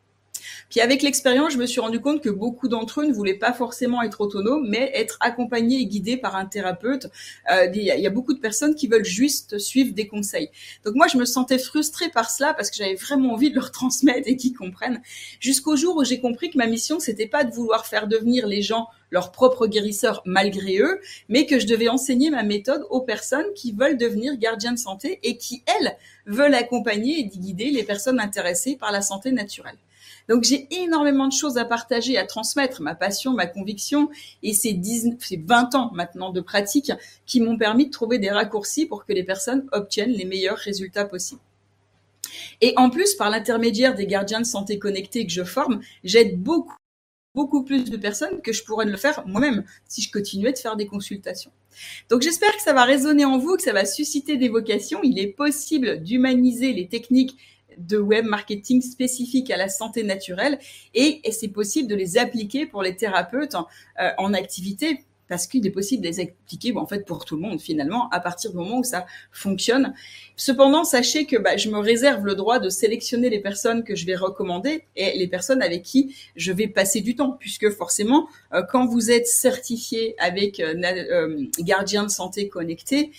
Puis 0.71 0.81
avec 0.81 1.03
l'expérience, 1.03 1.53
je 1.53 1.59
me 1.59 1.67
suis 1.67 1.81
rendu 1.81 2.01
compte 2.01 2.23
que 2.23 2.31
beaucoup 2.31 2.69
d'entre 2.69 3.01
eux 3.01 3.07
ne 3.07 3.13
voulaient 3.13 3.35
pas 3.35 3.53
forcément 3.53 4.03
être 4.03 4.21
autonomes, 4.21 4.67
mais 4.69 4.91
être 4.95 5.17
accompagnés 5.21 5.81
et 5.81 5.87
guidés 5.87 6.17
par 6.17 6.37
un 6.37 6.47
thérapeute. 6.47 7.07
Euh, 7.53 7.69
il 7.75 7.83
y, 7.83 8.07
a 8.07 8.11
beaucoup 8.11 8.35
de 8.35 8.41
personnes 8.41 8.75
qui 8.75 8.89
veulent 8.89 9.05
juste 9.05 9.59
suivre 9.59 9.95
des 9.95 10.07
conseils. 10.07 10.51
Donc 10.85 10.95
moi, 10.95 11.07
je 11.07 11.19
me 11.19 11.25
sentais 11.25 11.59
frustrée 11.59 12.09
par 12.09 12.31
cela 12.31 12.55
parce 12.55 12.71
que 12.71 12.77
j'avais 12.77 12.95
vraiment 12.95 13.35
envie 13.35 13.51
de 13.51 13.55
leur 13.55 13.71
transmettre 13.77 14.27
et 14.27 14.37
qu'ils 14.37 14.55
comprennent. 14.55 15.03
Jusqu'au 15.41 15.77
jour 15.77 15.97
où 15.97 16.05
j'ai 16.05 16.21
compris 16.21 16.51
que 16.51 16.59
ma 16.59 16.67
mission, 16.67 16.99
c'était 17.01 17.29
pas 17.29 17.45
de 17.45 17.53
vouloir 17.53 17.87
faire 17.87 18.09
devenir 18.09 18.47
les 18.47 18.63
gens 18.63 18.89
leurs 19.11 19.31
propres 19.31 19.67
guérisseurs 19.67 20.23
malgré 20.25 20.79
eux, 20.79 21.01
mais 21.29 21.47
que 21.47 21.61
je 21.61 21.67
devais 21.67 21.89
enseigner 21.89 22.31
ma 22.31 22.43
méthode 22.43 22.85
aux 22.91 23.03
personnes 23.03 23.47
qui 23.55 23.73
veulent 23.73 23.97
devenir 23.97 24.37
gardiens 24.37 24.73
de 24.73 24.79
santé 24.79 25.21
et 25.23 25.37
qui, 25.37 25.63
elles, 25.67 25.97
veulent 26.27 26.55
accompagner 26.55 27.21
et 27.21 27.25
guider 27.25 27.71
les 27.71 27.85
personnes 27.85 28.19
intéressées 28.19 28.77
par 28.77 28.91
la 28.91 29.03
santé 29.03 29.31
naturelle. 29.31 29.77
Donc 30.29 30.45
j'ai 30.45 30.67
énormément 30.83 31.29
de 31.29 31.33
choses 31.33 31.59
à 31.59 31.65
partager, 31.65 32.19
à 32.19 32.27
transmettre, 32.27 32.83
ma 32.83 32.95
passion, 32.95 33.33
ma 33.33 33.47
conviction, 33.47 34.11
et 34.43 34.53
ces, 34.53 34.73
10, 34.73 35.17
ces 35.21 35.37
20 35.37 35.75
ans 35.75 35.91
maintenant 35.95 36.31
de 36.31 36.41
pratique 36.41 36.93
qui 37.27 37.41
m'ont 37.41 37.57
permis 37.57 37.87
de 37.87 37.91
trouver 37.91 38.19
des 38.19 38.31
raccourcis 38.31 38.87
pour 38.87 39.05
que 39.05 39.13
les 39.13 39.25
personnes 39.25 39.67
obtiennent 39.73 40.13
les 40.13 40.25
meilleurs 40.25 40.59
résultats 40.59 41.05
possibles. 41.05 41.41
Et 42.61 42.75
en 42.77 42.91
plus, 42.91 43.15
par 43.15 43.31
l'intermédiaire 43.31 43.95
des 43.95 44.07
gardiens 44.07 44.41
de 44.41 44.47
santé 44.47 44.79
connectés 44.79 45.27
que 45.27 45.33
je 45.33 45.45
forme, 45.45 45.81
j'aide 46.05 46.41
beaucoup 46.41 46.75
beaucoup 47.37 47.63
plus 47.63 47.85
de 47.85 47.99
personnes 47.99 48.41
que 48.41 48.53
je 48.53 48.65
pourrais 48.65 48.87
le 48.87 48.97
faire 48.97 49.23
moi-même 49.27 49.63
si 49.87 50.01
je 50.01 50.11
continuais 50.11 50.53
de 50.53 50.59
faire 50.59 50.75
des 50.75 50.87
consultations. 50.87 51.53
Donc 52.09 52.23
j'espère 52.23 52.57
que 52.57 52.63
ça 52.63 52.73
va 52.73 52.85
résonner 52.85 53.27
en 53.27 53.39
vous, 53.39 53.57
que 53.57 53.63
ça 53.63 53.75
va 53.75 53.85
susciter 53.85 54.39
des 54.39 54.49
vocations. 54.49 55.01
Il 55.03 55.19
est 55.19 55.27
possible 55.27 56.03
d'humaniser 56.03 56.73
les 56.73 56.89
techniques 56.89 57.37
de 57.77 57.99
web 57.99 58.25
marketing 58.25 58.83
spécifiques 58.83 59.51
à 59.51 59.57
la 59.57 59.69
santé 59.69 60.03
naturelle 60.03 60.59
et, 60.95 61.21
c'est 61.31 61.49
possible 61.49 61.89
de 61.89 61.95
les 61.95 62.19
appliquer 62.19 62.67
pour 62.67 62.83
les 62.83 62.97
thérapeutes 62.97 63.55
euh, 64.01 64.11
en 64.19 64.33
activité 64.33 65.01
parce 65.29 65.47
qu'il 65.47 65.67
est 65.67 65.71
possible 65.71 66.03
de 66.03 66.09
les 66.09 66.21
appliquer 66.21 66.73
en 66.77 66.87
fait 66.87 67.05
pour 67.05 67.25
tout 67.25 67.37
le 67.37 67.43
monde 67.43 67.61
finalement 67.61 68.09
à 68.11 68.21
partir 68.21 68.51
du 68.51 68.57
moment 68.57 68.79
où 68.79 68.85
ça 68.85 69.07
fonctionne. 69.33 69.95
Cependant, 70.37 70.85
sachez 70.85 71.27
que 71.27 71.37
bah, 71.37 71.57
je 71.57 71.71
me 71.71 71.79
réserve 71.79 72.25
le 72.25 72.35
droit 72.35 72.59
de 72.59 72.69
sélectionner 72.69 73.31
les 73.31 73.41
personnes 73.41 73.85
que 73.85 73.95
je 73.95 74.07
vais 74.07 74.17
recommander 74.17 74.85
et 74.95 75.19
les 75.19 75.27
personnes 75.27 75.63
avec 75.63 75.83
qui 75.83 76.15
je 76.37 76.53
vais 76.53 76.69
passer 76.69 77.01
du 77.01 77.17
temps, 77.17 77.33
puisque 77.33 77.71
forcément, 77.71 78.29
euh, 78.53 78.63
quand 78.71 78.87
vous 78.87 79.11
êtes 79.11 79.27
certifié 79.27 80.15
avec 80.19 80.61
euh, 80.61 80.75
euh, 80.85 81.45
gardien 81.61 82.05
de 82.05 82.11
santé 82.11 82.49
connecté, 82.49 83.13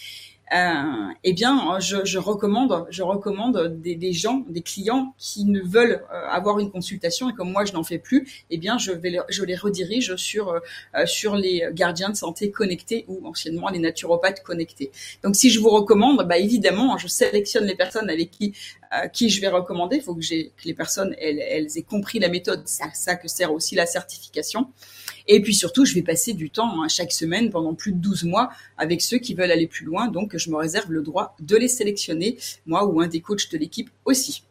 euh, 0.53 1.13
eh 1.23 1.33
bien, 1.33 1.77
je, 1.79 2.05
je, 2.05 2.19
recommande, 2.19 2.87
je 2.89 3.03
recommande 3.03 3.79
des, 3.81 3.95
des, 3.95 4.13
gens, 4.13 4.45
des 4.47 4.61
clients 4.61 5.13
qui 5.17 5.43
ne 5.45 5.59
veulent 5.59 6.03
euh, 6.13 6.27
avoir 6.29 6.59
une 6.59 6.71
consultation 6.71 7.29
et 7.29 7.33
comme 7.33 7.51
moi 7.51 7.65
je 7.65 7.73
n'en 7.73 7.83
fais 7.83 7.97
plus, 7.97 8.45
eh 8.49 8.57
bien, 8.57 8.77
je 8.77 8.93
vais, 8.93 9.17
je 9.27 9.43
les 9.43 9.55
redirige 9.55 10.15
sur 10.15 10.51
euh, 10.51 10.59
sur 11.05 11.35
les 11.35 11.67
gardiens 11.73 12.09
de 12.09 12.15
santé 12.15 12.49
connectés 12.49 13.03
ou 13.09 13.27
anciennement 13.27 13.69
les 13.69 13.79
naturopathes 13.79 14.41
connectés. 14.41 14.91
Donc, 15.23 15.35
si 15.35 15.49
je 15.49 15.59
vous 15.59 15.69
recommande, 15.69 16.25
bah 16.27 16.37
évidemment, 16.37 16.97
je 16.97 17.07
sélectionne 17.07 17.65
les 17.65 17.75
personnes 17.75 18.09
avec 18.09 18.31
qui 18.31 18.53
qui 19.13 19.29
je 19.29 19.41
vais 19.41 19.47
recommander. 19.47 19.97
Il 19.97 20.01
faut 20.01 20.15
que, 20.15 20.21
que 20.21 20.63
les 20.65 20.73
personnes 20.73 21.15
elles, 21.19 21.39
elles 21.39 21.77
aient 21.77 21.83
compris 21.83 22.19
la 22.19 22.29
méthode. 22.29 22.63
C'est 22.65 22.83
ça 22.93 23.15
que 23.15 23.27
sert 23.27 23.53
aussi 23.53 23.75
la 23.75 23.85
certification. 23.85 24.67
Et 25.27 25.41
puis 25.41 25.53
surtout, 25.53 25.85
je 25.85 25.93
vais 25.93 26.01
passer 26.01 26.33
du 26.33 26.49
temps 26.49 26.81
hein, 26.81 26.87
chaque 26.87 27.11
semaine 27.11 27.49
pendant 27.49 27.73
plus 27.73 27.91
de 27.91 27.97
12 27.97 28.23
mois 28.23 28.49
avec 28.77 29.01
ceux 29.01 29.17
qui 29.17 29.33
veulent 29.33 29.51
aller 29.51 29.67
plus 29.67 29.85
loin. 29.85 30.07
Donc, 30.07 30.37
je 30.37 30.49
me 30.49 30.55
réserve 30.55 30.91
le 30.91 31.01
droit 31.01 31.35
de 31.39 31.57
les 31.57 31.67
sélectionner, 31.67 32.37
moi 32.65 32.85
ou 32.85 33.01
un 33.01 33.07
des 33.07 33.19
coachs 33.19 33.51
de 33.51 33.57
l'équipe 33.57 33.89
aussi. 34.05 34.43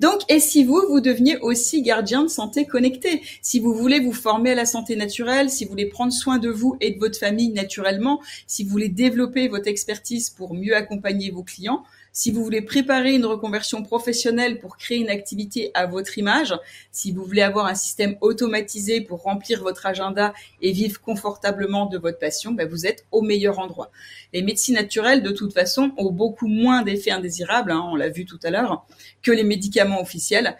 Donc, 0.00 0.20
et 0.28 0.40
si 0.40 0.64
vous, 0.64 0.82
vous 0.88 1.00
deveniez 1.00 1.36
aussi 1.38 1.82
gardien 1.82 2.22
de 2.22 2.28
santé 2.28 2.66
connecté 2.66 3.22
Si 3.42 3.58
vous 3.58 3.74
voulez 3.74 4.00
vous 4.00 4.12
former 4.12 4.52
à 4.52 4.54
la 4.54 4.66
santé 4.66 4.96
naturelle, 4.96 5.50
si 5.50 5.64
vous 5.64 5.70
voulez 5.70 5.86
prendre 5.86 6.12
soin 6.12 6.38
de 6.38 6.48
vous 6.48 6.76
et 6.80 6.92
de 6.92 6.98
votre 6.98 7.18
famille 7.18 7.50
naturellement, 7.50 8.20
si 8.46 8.64
vous 8.64 8.70
voulez 8.70 8.88
développer 8.88 9.48
votre 9.48 9.68
expertise 9.68 10.30
pour 10.30 10.54
mieux 10.54 10.74
accompagner 10.74 11.30
vos 11.30 11.42
clients, 11.42 11.84
si 12.12 12.30
vous 12.30 12.42
voulez 12.42 12.62
préparer 12.62 13.14
une 13.14 13.26
reconversion 13.26 13.82
professionnelle 13.82 14.58
pour 14.58 14.76
créer 14.76 14.98
une 14.98 15.10
activité 15.10 15.70
à 15.74 15.86
votre 15.86 16.18
image, 16.18 16.54
si 16.90 17.12
vous 17.12 17.24
voulez 17.24 17.42
avoir 17.42 17.66
un 17.66 17.74
système 17.74 18.16
automatisé 18.20 19.00
pour 19.00 19.22
remplir 19.22 19.62
votre 19.62 19.86
agenda 19.86 20.34
et 20.62 20.72
vivre 20.72 21.00
confortablement 21.00 21.86
de 21.86 21.98
votre 21.98 22.18
passion, 22.18 22.52
ben 22.52 22.68
vous 22.68 22.86
êtes 22.86 23.06
au 23.12 23.22
meilleur 23.22 23.58
endroit. 23.58 23.90
Les 24.32 24.42
médecines 24.42 24.74
naturelles, 24.74 25.22
de 25.22 25.30
toute 25.30 25.52
façon, 25.52 25.92
ont 25.96 26.10
beaucoup 26.10 26.48
moins 26.48 26.82
d'effets 26.82 27.10
indésirables, 27.10 27.72
hein, 27.72 27.84
on 27.90 27.96
l'a 27.96 28.08
vu 28.08 28.24
tout 28.24 28.40
à 28.42 28.50
l'heure, 28.50 28.86
que 29.22 29.32
les 29.32 29.44
médicaments 29.44 30.00
officiels 30.00 30.56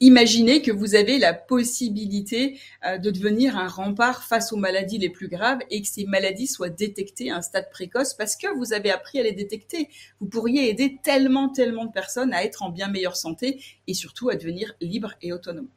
imaginez 0.00 0.62
que 0.62 0.70
vous 0.70 0.94
avez 0.94 1.18
la 1.18 1.34
possibilité 1.34 2.58
euh, 2.86 2.98
de 2.98 3.10
devenir 3.10 3.56
un 3.56 3.68
rempart 3.68 4.24
face 4.24 4.52
aux 4.52 4.56
maladies 4.56 4.98
les 4.98 5.10
plus 5.10 5.28
graves 5.28 5.60
et 5.70 5.82
que 5.82 5.88
ces 5.88 6.04
maladies 6.06 6.46
soient 6.46 6.68
détectées 6.68 7.30
à 7.30 7.36
un 7.36 7.42
stade 7.42 7.70
précoce 7.70 8.14
parce 8.14 8.36
que 8.36 8.48
vous 8.56 8.72
avez 8.72 8.90
appris 8.90 9.18
à 9.20 9.22
les 9.22 9.32
détecter. 9.32 9.88
Vous 10.20 10.26
pourriez 10.26 10.68
aider 10.68 10.98
tellement, 11.02 11.48
tellement 11.48 11.84
de 11.84 11.92
personnes 11.92 12.32
à 12.32 12.44
être 12.44 12.62
en 12.62 12.70
bien 12.70 12.88
meilleure 12.88 13.16
santé 13.16 13.62
et 13.86 13.94
surtout 13.94 14.28
à 14.28 14.36
devenir 14.36 14.74
libres 14.80 15.14
et 15.22 15.32
autonomes. 15.32 15.68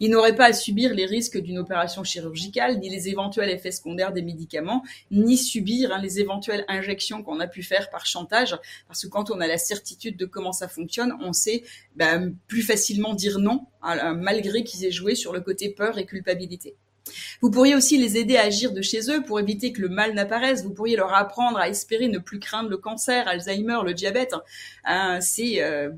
Il 0.00 0.10
n'aurait 0.10 0.34
pas 0.34 0.46
à 0.46 0.52
subir 0.52 0.94
les 0.94 1.06
risques 1.06 1.38
d'une 1.38 1.58
opération 1.58 2.02
chirurgicale, 2.04 2.78
ni 2.78 2.88
les 2.88 3.08
éventuels 3.08 3.50
effets 3.50 3.70
secondaires 3.70 4.12
des 4.12 4.22
médicaments, 4.22 4.82
ni 5.10 5.36
subir 5.36 5.92
hein, 5.92 6.00
les 6.02 6.20
éventuelles 6.20 6.64
injections 6.68 7.22
qu'on 7.22 7.38
a 7.40 7.46
pu 7.46 7.62
faire 7.62 7.90
par 7.90 8.06
chantage, 8.06 8.56
parce 8.88 9.02
que 9.02 9.08
quand 9.08 9.30
on 9.30 9.40
a 9.40 9.46
la 9.46 9.58
certitude 9.58 10.16
de 10.16 10.26
comment 10.26 10.52
ça 10.52 10.68
fonctionne, 10.68 11.12
on 11.20 11.32
sait 11.32 11.62
ben, 11.96 12.34
plus 12.48 12.62
facilement 12.62 13.14
dire 13.14 13.38
non, 13.38 13.66
hein, 13.82 14.14
malgré 14.14 14.64
qu'ils 14.64 14.84
aient 14.84 14.90
joué 14.90 15.14
sur 15.14 15.32
le 15.32 15.40
côté 15.40 15.68
peur 15.68 15.98
et 15.98 16.06
culpabilité. 16.06 16.74
Vous 17.40 17.50
pourriez 17.50 17.74
aussi 17.74 17.98
les 17.98 18.16
aider 18.16 18.36
à 18.36 18.42
agir 18.42 18.72
de 18.72 18.82
chez 18.82 19.10
eux 19.10 19.22
pour 19.22 19.40
éviter 19.40 19.72
que 19.72 19.80
le 19.80 19.88
mal 19.88 20.14
n'apparaisse. 20.14 20.62
Vous 20.62 20.72
pourriez 20.72 20.96
leur 20.96 21.14
apprendre 21.14 21.58
à 21.58 21.68
espérer 21.68 22.08
ne 22.08 22.18
plus 22.18 22.38
craindre 22.38 22.68
le 22.68 22.76
cancer, 22.76 23.26
Alzheimer, 23.28 23.78
le 23.84 23.94
diabète. 23.94 24.34
Hein, 24.84 25.20
c'est 25.20 25.62
euh, 25.62 25.90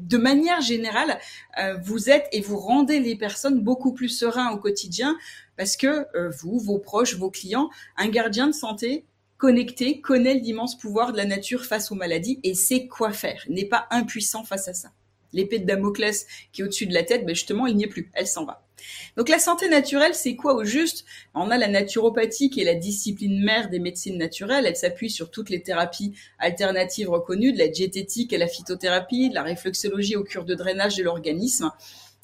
de 0.00 0.16
manière 0.16 0.60
générale, 0.60 1.18
euh, 1.58 1.76
vous 1.82 2.10
êtes 2.10 2.28
et 2.32 2.40
vous 2.40 2.58
rendez 2.58 3.00
les 3.00 3.16
personnes 3.16 3.60
beaucoup 3.60 3.92
plus 3.92 4.08
sereins 4.08 4.50
au 4.52 4.58
quotidien 4.58 5.16
parce 5.56 5.76
que 5.76 6.06
euh, 6.16 6.30
vous, 6.38 6.58
vos 6.58 6.78
proches, 6.78 7.16
vos 7.16 7.30
clients, 7.30 7.70
un 7.96 8.08
gardien 8.08 8.46
de 8.46 8.52
santé 8.52 9.04
connecté 9.36 10.00
connaît 10.00 10.34
l'immense 10.34 10.76
pouvoir 10.76 11.12
de 11.12 11.16
la 11.16 11.24
nature 11.24 11.64
face 11.64 11.90
aux 11.92 11.94
maladies 11.94 12.40
et 12.42 12.54
sait 12.54 12.86
quoi 12.86 13.12
faire, 13.12 13.44
n'est 13.48 13.64
pas 13.64 13.86
impuissant 13.90 14.44
face 14.44 14.68
à 14.68 14.74
ça. 14.74 14.90
L'épée 15.32 15.58
de 15.58 15.66
Damoclès 15.66 16.26
qui 16.52 16.60
est 16.60 16.64
au-dessus 16.64 16.86
de 16.86 16.94
la 16.94 17.04
tête, 17.04 17.24
ben 17.24 17.34
justement, 17.34 17.66
il 17.66 17.76
n'y 17.76 17.84
est 17.84 17.88
plus, 17.88 18.10
elle 18.14 18.26
s'en 18.26 18.44
va. 18.44 18.67
Donc 19.16 19.28
la 19.28 19.38
santé 19.38 19.68
naturelle, 19.68 20.14
c'est 20.14 20.36
quoi 20.36 20.54
au 20.54 20.64
juste? 20.64 21.04
On 21.34 21.50
a 21.50 21.58
la 21.58 21.68
naturopathie 21.68 22.50
qui 22.50 22.60
est 22.60 22.64
la 22.64 22.74
discipline 22.74 23.42
mère 23.42 23.68
des 23.68 23.78
médecines 23.78 24.18
naturelles. 24.18 24.66
Elle 24.66 24.76
s'appuie 24.76 25.10
sur 25.10 25.30
toutes 25.30 25.50
les 25.50 25.62
thérapies 25.62 26.14
alternatives 26.38 27.10
reconnues, 27.10 27.52
de 27.52 27.58
la 27.58 27.68
diététique 27.68 28.32
à 28.32 28.38
la 28.38 28.48
phytothérapie, 28.48 29.30
de 29.30 29.34
la 29.34 29.42
réflexologie 29.42 30.16
aux 30.16 30.24
cures 30.24 30.44
de 30.44 30.54
drainage 30.54 30.96
de 30.96 31.02
l'organisme. 31.02 31.70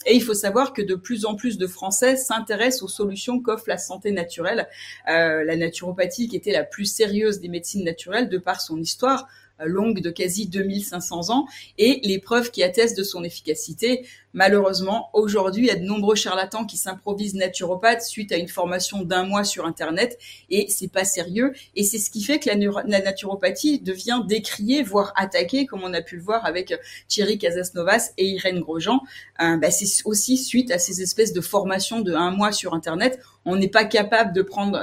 Et 0.06 0.14
il 0.14 0.22
faut 0.22 0.34
savoir 0.34 0.72
que 0.72 0.82
de 0.82 0.94
plus 0.94 1.24
en 1.24 1.34
plus 1.34 1.56
de 1.56 1.66
Français 1.66 2.16
s'intéressent 2.16 2.82
aux 2.82 2.88
solutions 2.88 3.40
qu'offre 3.40 3.64
la 3.68 3.78
santé 3.78 4.10
naturelle. 4.10 4.68
Euh, 5.08 5.44
la 5.44 5.56
naturopathie 5.56 6.28
qui 6.28 6.36
était 6.36 6.52
la 6.52 6.64
plus 6.64 6.84
sérieuse 6.84 7.40
des 7.40 7.48
médecines 7.48 7.84
naturelles 7.84 8.28
de 8.28 8.38
par 8.38 8.60
son 8.60 8.78
histoire, 8.78 9.26
euh, 9.60 9.66
longue 9.66 10.00
de 10.00 10.10
quasi 10.10 10.48
2500 10.48 11.30
ans 11.30 11.46
et 11.78 12.00
les 12.02 12.18
preuves 12.18 12.50
qui 12.50 12.62
attestent 12.62 12.98
de 12.98 13.04
son 13.04 13.24
efficacité. 13.24 14.04
Malheureusement, 14.34 15.10
aujourd'hui, 15.12 15.62
il 15.62 15.66
y 15.68 15.70
a 15.70 15.76
de 15.76 15.84
nombreux 15.84 16.16
charlatans 16.16 16.66
qui 16.66 16.76
s'improvisent 16.76 17.36
naturopathes 17.36 18.02
suite 18.02 18.32
à 18.32 18.36
une 18.36 18.48
formation 18.48 19.02
d'un 19.02 19.24
mois 19.24 19.44
sur 19.44 19.64
Internet 19.64 20.18
et 20.50 20.66
c'est 20.68 20.90
pas 20.90 21.04
sérieux. 21.04 21.52
Et 21.76 21.84
c'est 21.84 21.98
ce 21.98 22.10
qui 22.10 22.20
fait 22.20 22.40
que 22.40 22.48
la, 22.48 23.00
naturopathie 23.00 23.78
devient 23.78 24.22
décriée, 24.26 24.82
voire 24.82 25.12
attaquée, 25.14 25.66
comme 25.66 25.84
on 25.84 25.94
a 25.94 26.02
pu 26.02 26.16
le 26.16 26.22
voir 26.22 26.44
avec 26.44 26.74
Thierry 27.06 27.38
Casasnovas 27.38 28.10
et 28.18 28.26
Irène 28.26 28.58
Grosjean. 28.58 29.00
Euh, 29.40 29.56
bah, 29.56 29.70
c'est 29.70 30.02
aussi 30.04 30.36
suite 30.36 30.72
à 30.72 30.78
ces 30.80 31.00
espèces 31.00 31.32
de 31.32 31.40
formations 31.40 32.00
de 32.00 32.12
un 32.12 32.32
mois 32.32 32.50
sur 32.50 32.74
Internet 32.74 33.20
on 33.44 33.56
n'est 33.56 33.68
pas 33.68 33.84
capable 33.84 34.32
de 34.32 34.42
prendre 34.42 34.80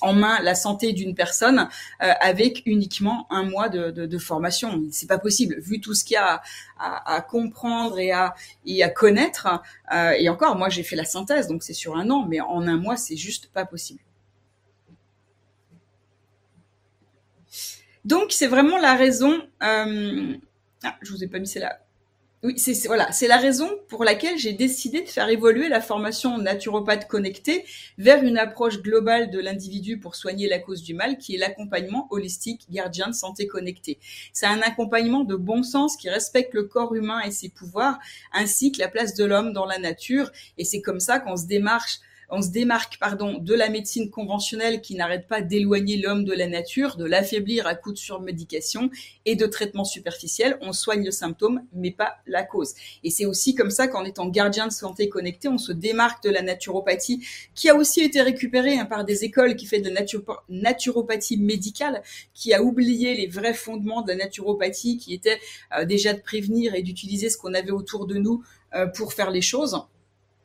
en 0.00 0.12
main 0.12 0.40
la 0.42 0.54
santé 0.54 0.92
d'une 0.92 1.14
personne 1.14 1.68
euh, 2.02 2.12
avec 2.20 2.62
uniquement 2.66 3.26
un 3.30 3.44
mois 3.44 3.68
de, 3.68 3.90
de, 3.90 4.06
de 4.06 4.18
formation. 4.18 4.82
C'est 4.90 5.08
pas 5.08 5.18
possible, 5.18 5.56
vu 5.60 5.80
tout 5.80 5.94
ce 5.94 6.04
qu'il 6.04 6.14
y 6.14 6.18
a 6.18 6.42
à, 6.82 7.20
comprendre 7.20 7.98
et 7.98 8.12
à, 8.12 8.34
et 8.66 8.82
à 8.82 8.88
connaître. 8.88 9.62
Euh, 9.92 10.12
et 10.18 10.28
encore, 10.28 10.56
moi, 10.56 10.68
j'ai 10.68 10.82
fait 10.82 10.96
la 10.96 11.04
synthèse, 11.04 11.46
donc 11.48 11.62
c'est 11.62 11.72
sur 11.72 11.96
un 11.96 12.10
an, 12.10 12.26
mais 12.28 12.40
en 12.40 12.66
un 12.66 12.76
mois, 12.76 12.96
c'est 12.96 13.16
juste 13.16 13.50
pas 13.52 13.64
possible. 13.64 14.00
Donc, 18.04 18.32
c'est 18.32 18.48
vraiment 18.48 18.78
la 18.78 18.94
raison. 18.94 19.46
Euh, 19.62 20.34
ah, 20.82 20.96
je 21.02 21.12
vous 21.12 21.22
ai 21.22 21.28
pas 21.28 21.38
mis 21.38 21.46
celle-là. 21.46 21.81
Oui, 22.44 22.58
c'est 22.58 22.88
voilà, 22.88 23.12
c'est 23.12 23.28
la 23.28 23.36
raison 23.36 23.70
pour 23.86 24.02
laquelle 24.02 24.36
j'ai 24.36 24.52
décidé 24.52 25.02
de 25.02 25.08
faire 25.08 25.28
évoluer 25.28 25.68
la 25.68 25.80
formation 25.80 26.38
naturopathe 26.38 27.06
connectée 27.06 27.64
vers 27.98 28.24
une 28.24 28.36
approche 28.36 28.82
globale 28.82 29.30
de 29.30 29.38
l'individu 29.38 30.00
pour 30.00 30.16
soigner 30.16 30.48
la 30.48 30.58
cause 30.58 30.82
du 30.82 30.92
mal, 30.92 31.18
qui 31.18 31.36
est 31.36 31.38
l'accompagnement 31.38 32.08
holistique 32.10 32.66
gardien 32.68 33.06
de 33.06 33.14
santé 33.14 33.46
connecté. 33.46 34.00
C'est 34.32 34.46
un 34.46 34.60
accompagnement 34.60 35.22
de 35.22 35.36
bon 35.36 35.62
sens 35.62 35.96
qui 35.96 36.10
respecte 36.10 36.52
le 36.52 36.64
corps 36.64 36.96
humain 36.96 37.20
et 37.20 37.30
ses 37.30 37.48
pouvoirs, 37.48 38.00
ainsi 38.32 38.72
que 38.72 38.80
la 38.80 38.88
place 38.88 39.14
de 39.14 39.24
l'homme 39.24 39.52
dans 39.52 39.66
la 39.66 39.78
nature. 39.78 40.32
Et 40.58 40.64
c'est 40.64 40.80
comme 40.80 40.98
ça 40.98 41.20
qu'on 41.20 41.36
se 41.36 41.46
démarche 41.46 42.00
on 42.34 42.40
se 42.40 42.48
démarque 42.48 42.96
pardon 42.98 43.38
de 43.38 43.54
la 43.54 43.68
médecine 43.68 44.10
conventionnelle 44.10 44.80
qui 44.80 44.94
n'arrête 44.94 45.28
pas 45.28 45.42
d'éloigner 45.42 45.98
l'homme 45.98 46.24
de 46.24 46.32
la 46.32 46.48
nature, 46.48 46.96
de 46.96 47.04
l'affaiblir 47.04 47.66
à 47.66 47.74
coup 47.74 47.92
de 47.92 47.98
surmédication 47.98 48.90
et 49.26 49.36
de 49.36 49.44
traitements 49.44 49.84
superficiels. 49.84 50.56
On 50.62 50.72
soigne 50.72 51.04
le 51.04 51.10
symptôme, 51.10 51.62
mais 51.74 51.90
pas 51.90 52.16
la 52.26 52.42
cause. 52.42 52.72
Et 53.04 53.10
c'est 53.10 53.26
aussi 53.26 53.54
comme 53.54 53.70
ça 53.70 53.86
qu'en 53.86 54.04
étant 54.04 54.28
gardien 54.28 54.66
de 54.66 54.72
santé 54.72 55.10
connecté, 55.10 55.48
on 55.48 55.58
se 55.58 55.72
démarque 55.72 56.24
de 56.24 56.30
la 56.30 56.40
naturopathie, 56.40 57.22
qui 57.54 57.68
a 57.68 57.76
aussi 57.76 58.00
été 58.00 58.22
récupérée 58.22 58.78
hein, 58.78 58.86
par 58.86 59.04
des 59.04 59.24
écoles 59.24 59.54
qui 59.54 59.66
fait 59.66 59.82
de 59.82 59.92
naturopathie 60.48 61.36
médicale, 61.36 62.02
qui 62.32 62.54
a 62.54 62.62
oublié 62.62 63.14
les 63.14 63.26
vrais 63.26 63.54
fondements 63.54 64.00
de 64.00 64.08
la 64.08 64.16
naturopathie, 64.16 64.96
qui 64.96 65.12
était 65.12 65.38
euh, 65.76 65.84
déjà 65.84 66.14
de 66.14 66.20
prévenir 66.20 66.74
et 66.74 66.82
d'utiliser 66.82 67.28
ce 67.28 67.36
qu'on 67.36 67.52
avait 67.52 67.72
autour 67.72 68.06
de 68.06 68.14
nous 68.14 68.42
euh, 68.74 68.86
pour 68.86 69.12
faire 69.12 69.30
les 69.30 69.42
choses. 69.42 69.76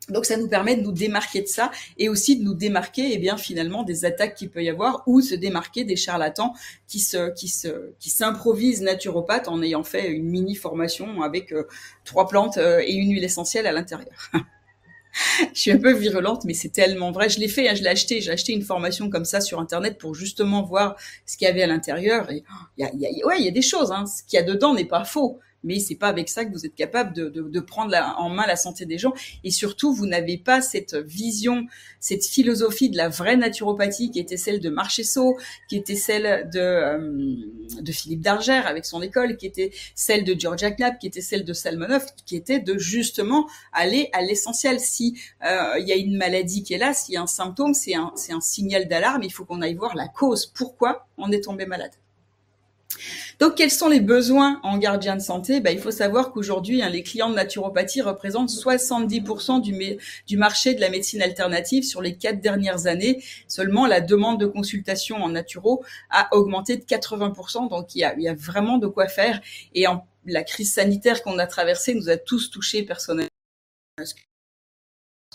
Donc 0.09 0.25
ça 0.25 0.37
nous 0.37 0.47
permet 0.47 0.75
de 0.75 0.81
nous 0.81 0.91
démarquer 0.91 1.41
de 1.41 1.47
ça 1.47 1.71
et 1.97 2.09
aussi 2.09 2.37
de 2.37 2.43
nous 2.43 2.53
démarquer 2.53 3.09
eh 3.11 3.17
bien 3.17 3.37
finalement 3.37 3.83
des 3.83 4.05
attaques 4.05 4.35
qu'il 4.35 4.49
peut 4.49 4.63
y 4.63 4.69
avoir 4.69 5.03
ou 5.05 5.21
se 5.21 5.35
démarquer 5.35 5.83
des 5.83 5.95
charlatans 5.95 6.53
qui 6.87 6.99
se 6.99 7.33
qui 7.33 7.49
se 7.49 7.91
qui 7.99 8.09
s'improvisent 8.09 8.81
naturopathes 8.81 9.47
en 9.47 9.61
ayant 9.61 9.83
fait 9.83 10.09
une 10.09 10.29
mini 10.29 10.55
formation 10.55 11.21
avec 11.21 11.51
euh, 11.51 11.67
trois 12.05 12.27
plantes 12.27 12.57
euh, 12.57 12.81
et 12.85 12.93
une 12.93 13.11
huile 13.11 13.23
essentielle 13.23 13.67
à 13.67 13.71
l'intérieur. 13.71 14.31
je 15.53 15.59
suis 15.59 15.71
un 15.71 15.77
peu 15.77 15.93
virulente, 15.93 16.45
mais 16.45 16.53
c'est 16.53 16.69
tellement 16.69 17.11
vrai. 17.11 17.29
Je 17.29 17.39
l'ai 17.39 17.47
fait, 17.47 17.67
hein, 17.67 17.75
je 17.75 17.83
l'ai 17.83 17.89
acheté. 17.89 18.21
J'ai 18.21 18.31
acheté 18.31 18.53
une 18.53 18.61
formation 18.61 19.09
comme 19.09 19.25
ça 19.25 19.41
sur 19.41 19.59
Internet 19.59 19.97
pour 19.97 20.15
justement 20.15 20.63
voir 20.63 20.95
ce 21.25 21.37
qu'il 21.37 21.47
y 21.47 21.51
avait 21.51 21.63
à 21.63 21.67
l'intérieur. 21.67 22.31
Et 22.31 22.43
oh, 22.49 22.65
il 22.77 22.85
y 22.85 22.87
a, 22.87 22.91
y 22.93 23.21
a, 23.21 23.25
ouais, 23.25 23.39
il 23.39 23.45
y 23.45 23.47
a 23.47 23.51
des 23.51 23.61
choses. 23.61 23.91
Hein. 23.91 24.05
Ce 24.05 24.23
qu'il 24.23 24.37
y 24.37 24.41
a 24.41 24.45
dedans 24.45 24.73
n'est 24.73 24.85
pas 24.85 25.03
faux 25.03 25.39
mais 25.67 25.79
c'est 25.79 25.95
pas 25.95 26.07
avec 26.07 26.29
ça 26.29 26.45
que 26.45 26.51
vous 26.51 26.65
êtes 26.65 26.75
capable 26.75 27.13
de, 27.13 27.59
prendre 27.59 27.93
en 28.17 28.29
main 28.29 28.47
la 28.47 28.55
santé 28.55 28.85
des 28.85 28.97
gens. 28.97 29.13
Et 29.43 29.51
surtout, 29.51 29.93
vous 29.93 30.05
n'avez 30.05 30.37
pas 30.37 30.61
cette 30.61 30.95
vision, 30.95 31.65
cette 31.99 32.25
philosophie 32.25 32.89
de 32.89 32.95
la 32.95 33.09
vraie 33.09 33.35
naturopathie 33.35 34.09
qui 34.09 34.19
était 34.19 34.37
celle 34.37 34.61
de 34.61 34.69
Marchesso, 34.69 35.37
qui 35.67 35.75
était 35.75 35.95
celle 35.95 36.49
de, 36.49 36.59
euh, 36.59 37.91
Philippe 37.91 38.21
Dargère 38.21 38.65
avec 38.67 38.85
son 38.85 39.01
école, 39.01 39.35
qui 39.35 39.45
était 39.45 39.71
celle 39.95 40.23
de 40.23 40.39
Georgia 40.39 40.71
Knapp, 40.71 40.99
qui 40.99 41.07
était 41.07 41.21
celle 41.21 41.43
de 41.43 41.53
Salmonov, 41.53 42.05
qui 42.25 42.37
était 42.37 42.59
de 42.59 42.77
justement 42.77 43.49
aller 43.73 44.09
à 44.13 44.21
l'essentiel. 44.21 44.79
Si 44.79 45.19
euh, 45.43 45.73
il 45.79 45.87
y 45.87 45.91
a 45.91 45.95
une 45.95 46.15
maladie 46.15 46.63
qui 46.63 46.73
est 46.73 46.77
là, 46.77 46.93
s'il 46.93 47.15
y 47.15 47.17
a 47.17 47.21
un 47.21 47.27
symptôme, 47.27 47.73
c'est 47.73 47.95
un 47.95 48.41
signal 48.41 48.87
d'alarme. 48.87 49.23
Il 49.23 49.33
faut 49.33 49.43
qu'on 49.43 49.61
aille 49.61 49.75
voir 49.75 49.95
la 49.95 50.07
cause. 50.07 50.45
Pourquoi 50.45 51.07
on 51.17 51.31
est 51.31 51.41
tombé 51.41 51.65
malade? 51.65 51.91
Donc, 53.39 53.55
quels 53.55 53.71
sont 53.71 53.89
les 53.89 53.99
besoins 53.99 54.59
en 54.63 54.77
gardien 54.77 55.15
de 55.15 55.21
santé? 55.21 55.59
Ben, 55.59 55.71
Il 55.71 55.79
faut 55.79 55.91
savoir 55.91 56.31
qu'aujourd'hui, 56.31 56.81
hein, 56.81 56.89
les 56.89 57.03
clients 57.03 57.29
de 57.29 57.35
naturopathie 57.35 58.01
représentent 58.01 58.49
70% 58.49 59.61
du, 59.61 60.37
marché 60.37 60.73
de 60.73 60.81
la 60.81 60.89
médecine 60.89 61.21
alternative 61.21 61.83
sur 61.83 62.01
les 62.01 62.15
quatre 62.15 62.41
dernières 62.41 62.87
années. 62.87 63.23
Seulement, 63.47 63.85
la 63.85 64.01
demande 64.01 64.39
de 64.39 64.47
consultation 64.47 65.17
en 65.17 65.29
naturo 65.29 65.83
a 66.09 66.33
augmenté 66.35 66.77
de 66.77 66.83
80%. 66.83 67.69
Donc, 67.69 67.93
il 67.95 67.99
y 67.99 68.27
a, 68.27 68.33
vraiment 68.33 68.77
de 68.77 68.87
quoi 68.87 69.07
faire. 69.07 69.41
Et 69.75 69.85
la 70.25 70.43
crise 70.43 70.73
sanitaire 70.73 71.21
qu'on 71.23 71.37
a 71.39 71.47
traversée 71.47 71.93
nous 71.93 72.09
a 72.09 72.17
tous 72.17 72.49
touchés 72.49 72.83
personnellement 72.83 73.27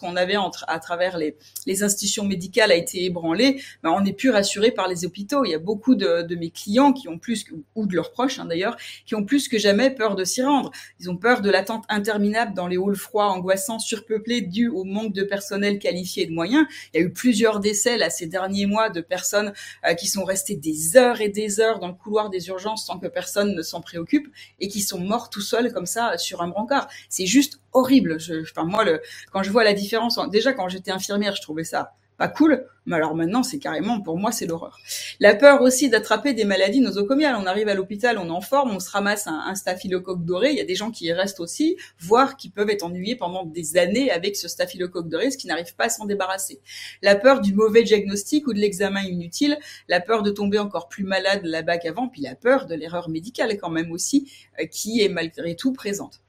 qu'on 0.01 0.17
avait 0.17 0.37
entre, 0.37 0.65
à 0.69 0.79
travers 0.79 1.19
les, 1.19 1.37
les, 1.67 1.83
institutions 1.83 2.25
médicales 2.25 2.73
a 2.73 2.75
été 2.75 3.05
ébranlé, 3.05 3.63
ben 3.83 3.91
on 3.91 4.01
n'est 4.01 4.13
plus 4.13 4.31
rassuré 4.31 4.71
par 4.71 4.89
les 4.89 5.05
hôpitaux. 5.05 5.45
Il 5.45 5.51
y 5.51 5.55
a 5.55 5.59
beaucoup 5.59 5.95
de, 5.95 6.23
de 6.23 6.35
mes 6.35 6.51
clients 6.51 6.93
qui 6.93 7.09
ont 7.09 7.19
plus, 7.19 7.45
ou 7.75 7.87
de 7.87 7.95
leurs 7.95 8.13
proches 8.13 8.39
hein, 8.39 8.47
d'ailleurs, 8.47 8.77
qui 9.07 9.15
ont 9.15 9.25
plus 9.25 9.49
que 9.49 9.59
jamais 9.59 9.91
peur 9.91 10.15
de 10.15 10.25
s'y 10.25 10.43
rendre. 10.43 10.71
Ils 11.01 11.11
ont 11.11 11.17
peur 11.17 11.43
de 11.43 11.51
l'attente 11.51 11.85
interminable 11.89 12.55
dans 12.55 12.69
les 12.69 12.77
halls 12.77 12.97
froids, 12.97 13.29
angoissants, 13.29 13.79
surpeuplés, 13.79 14.41
dû 14.41 14.69
au 14.69 14.85
manque 14.85 15.13
de 15.13 15.23
personnel 15.23 15.79
qualifié 15.79 16.25
et 16.25 16.27
de 16.27 16.33
moyens. 16.33 16.67
Il 16.93 17.01
y 17.01 17.03
a 17.03 17.07
eu 17.07 17.13
plusieurs 17.13 17.61
décès 17.61 17.97
là 17.99 18.11
ces 18.11 18.27
derniers 18.27 18.67
mois 18.67 18.91
de 18.91 19.01
personnes 19.01 19.53
euh, 19.87 19.95
qui 19.95 20.07
sont 20.07 20.25
restées 20.25 20.57
des 20.57 20.97
heures 20.97 21.21
et 21.21 21.29
des 21.29 21.61
heures 21.61 21.79
dans 21.79 21.89
le 21.89 21.95
couloir 21.95 22.31
des 22.31 22.49
urgences 22.49 22.87
sans 22.87 22.99
que 22.99 23.07
personne 23.07 23.55
ne 23.55 23.63
s'en 23.63 23.81
préoccupe 23.81 24.29
et 24.61 24.69
qui 24.69 24.81
sont 24.81 25.01
morts 25.01 25.31
tout 25.31 25.41
seuls 25.41 25.73
comme 25.73 25.87
ça 25.87 26.17
sur 26.19 26.43
un 26.43 26.49
brancard. 26.49 26.89
C'est 27.09 27.27
juste 27.27 27.61
horrible. 27.73 28.21
Je, 28.21 28.43
enfin, 28.43 28.65
moi, 28.65 28.85
le, 28.85 29.01
quand 29.33 29.43
je 29.43 29.51
vois 29.51 29.65
la 29.65 29.73
différence, 29.73 29.92
déjà 30.31 30.53
quand 30.53 30.69
j'étais 30.69 30.91
infirmière, 30.91 31.35
je 31.35 31.43
trouvais 31.43 31.65
ça 31.65 31.93
pas 32.19 32.29
cool, 32.29 32.67
mais 32.87 32.97
alors 32.97 33.15
maintenant, 33.15 33.43
c'est 33.43 33.59
carrément, 33.59 34.01
pour 34.01 34.19
moi, 34.19 34.33
c'est 34.33 34.47
l'horreur. 34.47 34.79
La 35.19 35.35
peur 35.35 35.63
aussi 35.63 35.89
d'attraper 35.89 36.35
des 36.35 36.45
maladies 36.45 36.81
nosocomiales. 36.81 37.37
On 37.37 37.47
arrive 37.47 37.69
à 37.69 37.75
l'hôpital, 37.75 38.19
on 38.19 38.29
en 38.31 38.41
forme, 38.41 38.71
on 38.71 38.81
se 38.81 38.91
ramasse 38.91 39.27
un, 39.27 39.41
un, 39.47 39.55
staphylocoque 39.55 40.25
doré. 40.25 40.51
Il 40.51 40.57
y 40.57 40.61
a 40.61 40.65
des 40.65 40.75
gens 40.75 40.91
qui 40.91 41.07
y 41.07 41.13
restent 41.13 41.41
aussi, 41.41 41.77
voire 41.99 42.37
qui 42.37 42.51
peuvent 42.51 42.71
être 42.71 42.85
ennuyés 42.85 43.17
pendant 43.17 43.45
des 43.45 43.77
années 43.77 44.11
avec 44.11 44.37
ce 44.37 44.47
staphylocoque 44.47 45.09
doré, 45.09 45.31
ce 45.31 45.39
qui 45.39 45.47
n'arrive 45.47 45.75
pas 45.75 45.87
à 45.87 45.89
s'en 45.89 46.05
débarrasser. 46.05 46.61
La 47.03 47.17
peur 47.17 47.41
du 47.41 47.55
mauvais 47.55 47.83
diagnostic 47.83 48.47
ou 48.47 48.53
de 48.53 48.59
l'examen 48.59 49.03
inutile, 49.03 49.59
la 49.89 50.01
peur 50.01 50.23
de 50.23 50.31
tomber 50.31 50.59
encore 50.59 50.89
plus 50.89 51.05
malade 51.05 51.41
là-bas 51.45 51.79
qu'avant, 51.79 52.09
puis 52.09 52.23
la 52.23 52.35
peur 52.35 52.67
de 52.67 52.75
l'erreur 52.75 53.09
médicale 53.09 53.57
quand 53.59 53.71
même 53.71 53.91
aussi, 53.91 54.31
euh, 54.61 54.67
qui 54.67 55.01
est 55.01 55.09
malgré 55.09 55.57
tout 55.57 55.73
présente. 55.73 56.22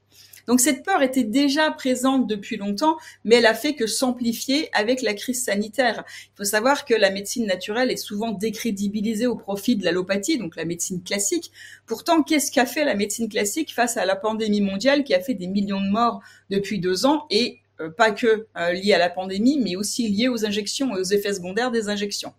Donc 0.46 0.60
cette 0.60 0.84
peur 0.84 1.02
était 1.02 1.24
déjà 1.24 1.70
présente 1.70 2.26
depuis 2.26 2.56
longtemps, 2.56 2.96
mais 3.24 3.36
elle 3.36 3.46
a 3.46 3.54
fait 3.54 3.74
que 3.74 3.86
s'amplifier 3.86 4.68
avec 4.72 5.02
la 5.02 5.14
crise 5.14 5.44
sanitaire. 5.44 6.04
Il 6.06 6.36
faut 6.36 6.44
savoir 6.44 6.84
que 6.84 6.94
la 6.94 7.10
médecine 7.10 7.46
naturelle 7.46 7.90
est 7.90 7.96
souvent 7.96 8.30
décrédibilisée 8.30 9.26
au 9.26 9.36
profit 9.36 9.76
de 9.76 9.84
l'allopathie, 9.84 10.38
donc 10.38 10.56
la 10.56 10.64
médecine 10.64 11.02
classique. 11.02 11.50
Pourtant, 11.86 12.22
qu'est-ce 12.22 12.52
qu'a 12.52 12.66
fait 12.66 12.84
la 12.84 12.94
médecine 12.94 13.28
classique 13.28 13.74
face 13.74 13.96
à 13.96 14.04
la 14.04 14.16
pandémie 14.16 14.60
mondiale 14.60 15.04
qui 15.04 15.14
a 15.14 15.20
fait 15.20 15.34
des 15.34 15.46
millions 15.46 15.80
de 15.80 15.90
morts 15.90 16.20
depuis 16.50 16.78
deux 16.78 17.06
ans 17.06 17.26
et 17.30 17.60
pas 17.96 18.12
que 18.12 18.46
euh, 18.56 18.72
lié 18.72 18.92
à 18.92 18.98
la 18.98 19.10
pandémie, 19.10 19.58
mais 19.58 19.76
aussi 19.76 20.08
lié 20.08 20.28
aux 20.28 20.44
injections 20.44 20.96
et 20.96 21.00
aux 21.00 21.04
effets 21.04 21.34
secondaires 21.34 21.70
des 21.70 21.88
injections. 21.88 22.32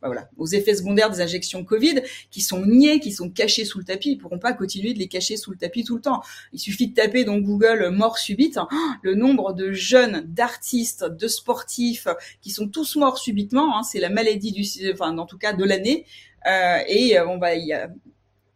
Ben 0.00 0.08
voilà, 0.08 0.28
aux 0.36 0.46
effets 0.46 0.74
secondaires 0.74 1.10
des 1.10 1.20
injections 1.20 1.64
Covid, 1.64 2.02
qui 2.30 2.40
sont 2.40 2.64
niés, 2.66 3.00
qui 3.00 3.12
sont 3.12 3.30
cachés 3.30 3.64
sous 3.64 3.78
le 3.78 3.84
tapis. 3.84 4.12
Ils 4.12 4.18
pourront 4.18 4.38
pas 4.38 4.52
continuer 4.52 4.92
de 4.92 4.98
les 4.98 5.08
cacher 5.08 5.36
sous 5.36 5.50
le 5.50 5.56
tapis 5.56 5.84
tout 5.84 5.96
le 5.96 6.02
temps. 6.02 6.22
Il 6.52 6.58
suffit 6.58 6.88
de 6.88 6.94
taper 6.94 7.24
dans 7.24 7.38
Google 7.38 7.88
mort 7.88 8.18
subite, 8.18 8.58
hein. 8.58 8.68
le 9.02 9.14
nombre 9.14 9.52
de 9.54 9.72
jeunes, 9.72 10.24
d'artistes, 10.26 11.04
de 11.04 11.28
sportifs 11.28 12.08
qui 12.40 12.50
sont 12.50 12.68
tous 12.68 12.96
morts 12.96 13.18
subitement. 13.18 13.78
Hein, 13.78 13.82
c'est 13.82 14.00
la 14.00 14.10
maladie 14.10 14.52
du, 14.52 14.64
enfin, 14.92 15.16
en 15.16 15.26
tout 15.26 15.38
cas 15.38 15.52
de 15.52 15.64
l'année. 15.64 16.04
Euh, 16.46 16.78
et 16.88 17.18
on 17.20 17.38
va, 17.38 17.54
y 17.54 17.72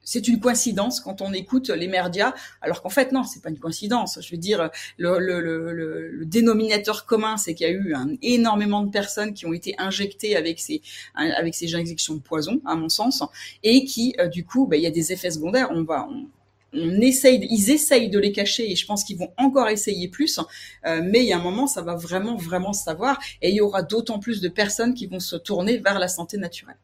c'est 0.07 0.27
une 0.29 0.41
coïncidence 0.41 1.01
quand 1.01 1.21
on 1.21 1.35
écoute 1.35 1.69
les 1.69 1.89
médias, 1.89 2.33
alors 2.63 2.81
qu'en 2.81 2.89
fait 2.89 3.13
non, 3.13 3.25
c'est 3.25 3.43
pas 3.43 3.51
une 3.51 3.59
coïncidence. 3.59 4.19
Je 4.23 4.31
veux 4.31 4.39
dire, 4.39 4.71
le, 4.97 5.19
le, 5.19 5.41
le, 5.43 6.11
le 6.11 6.25
dénominateur 6.25 7.05
commun, 7.05 7.37
c'est 7.37 7.55
qu'il 7.55 7.67
y 7.67 7.71
a 7.71 7.73
eu 7.75 7.93
un, 7.93 8.09
énormément 8.23 8.83
de 8.83 8.91
personnes 8.91 9.35
qui 9.35 9.45
ont 9.45 9.53
été 9.53 9.75
injectées 9.79 10.37
avec 10.37 10.61
ces 10.61 10.81
avec 11.15 11.55
ces 11.55 11.75
injections 11.75 12.15
de 12.15 12.21
poison, 12.21 12.61
à 12.65 12.77
mon 12.77 12.89
sens, 12.89 13.23
et 13.63 13.85
qui 13.85 14.15
euh, 14.21 14.29
du 14.29 14.45
coup, 14.47 14.67
bah, 14.67 14.77
il 14.77 14.83
y 14.83 14.87
a 14.87 14.91
des 14.91 15.13
effets 15.13 15.33
secondaires. 15.33 15.69
On 15.73 15.83
va 15.83 16.09
on, 16.09 16.29
on 16.73 17.01
essaye, 17.01 17.47
ils 17.51 17.71
essayent 17.71 18.11
de 18.11 18.19
les 18.19 18.33
cacher 18.33 18.71
et 18.71 18.77
je 18.77 18.87
pense 18.87 19.05
qu'ils 19.05 19.19
vont 19.19 19.33
encore 19.39 19.69
essayer 19.69 20.09
plus. 20.09 20.39
Euh, 20.87 21.01
mais 21.05 21.21
il 21.21 21.27
y 21.27 21.33
a 21.33 21.39
un 21.39 21.43
moment, 21.43 21.67
ça 21.67 21.83
va 21.83 21.97
vraiment, 21.97 22.37
vraiment 22.37 22.73
se 22.73 22.85
savoir 22.85 23.19
et 23.43 23.51
il 23.51 23.57
y 23.57 23.61
aura 23.61 23.83
d'autant 23.83 24.19
plus 24.19 24.41
de 24.41 24.49
personnes 24.49 24.95
qui 24.95 25.07
vont 25.07 25.21
se 25.21 25.37
tourner 25.37 25.79
vers 25.79 25.99
la 25.99 26.09
santé 26.09 26.37
naturelle. 26.39 26.77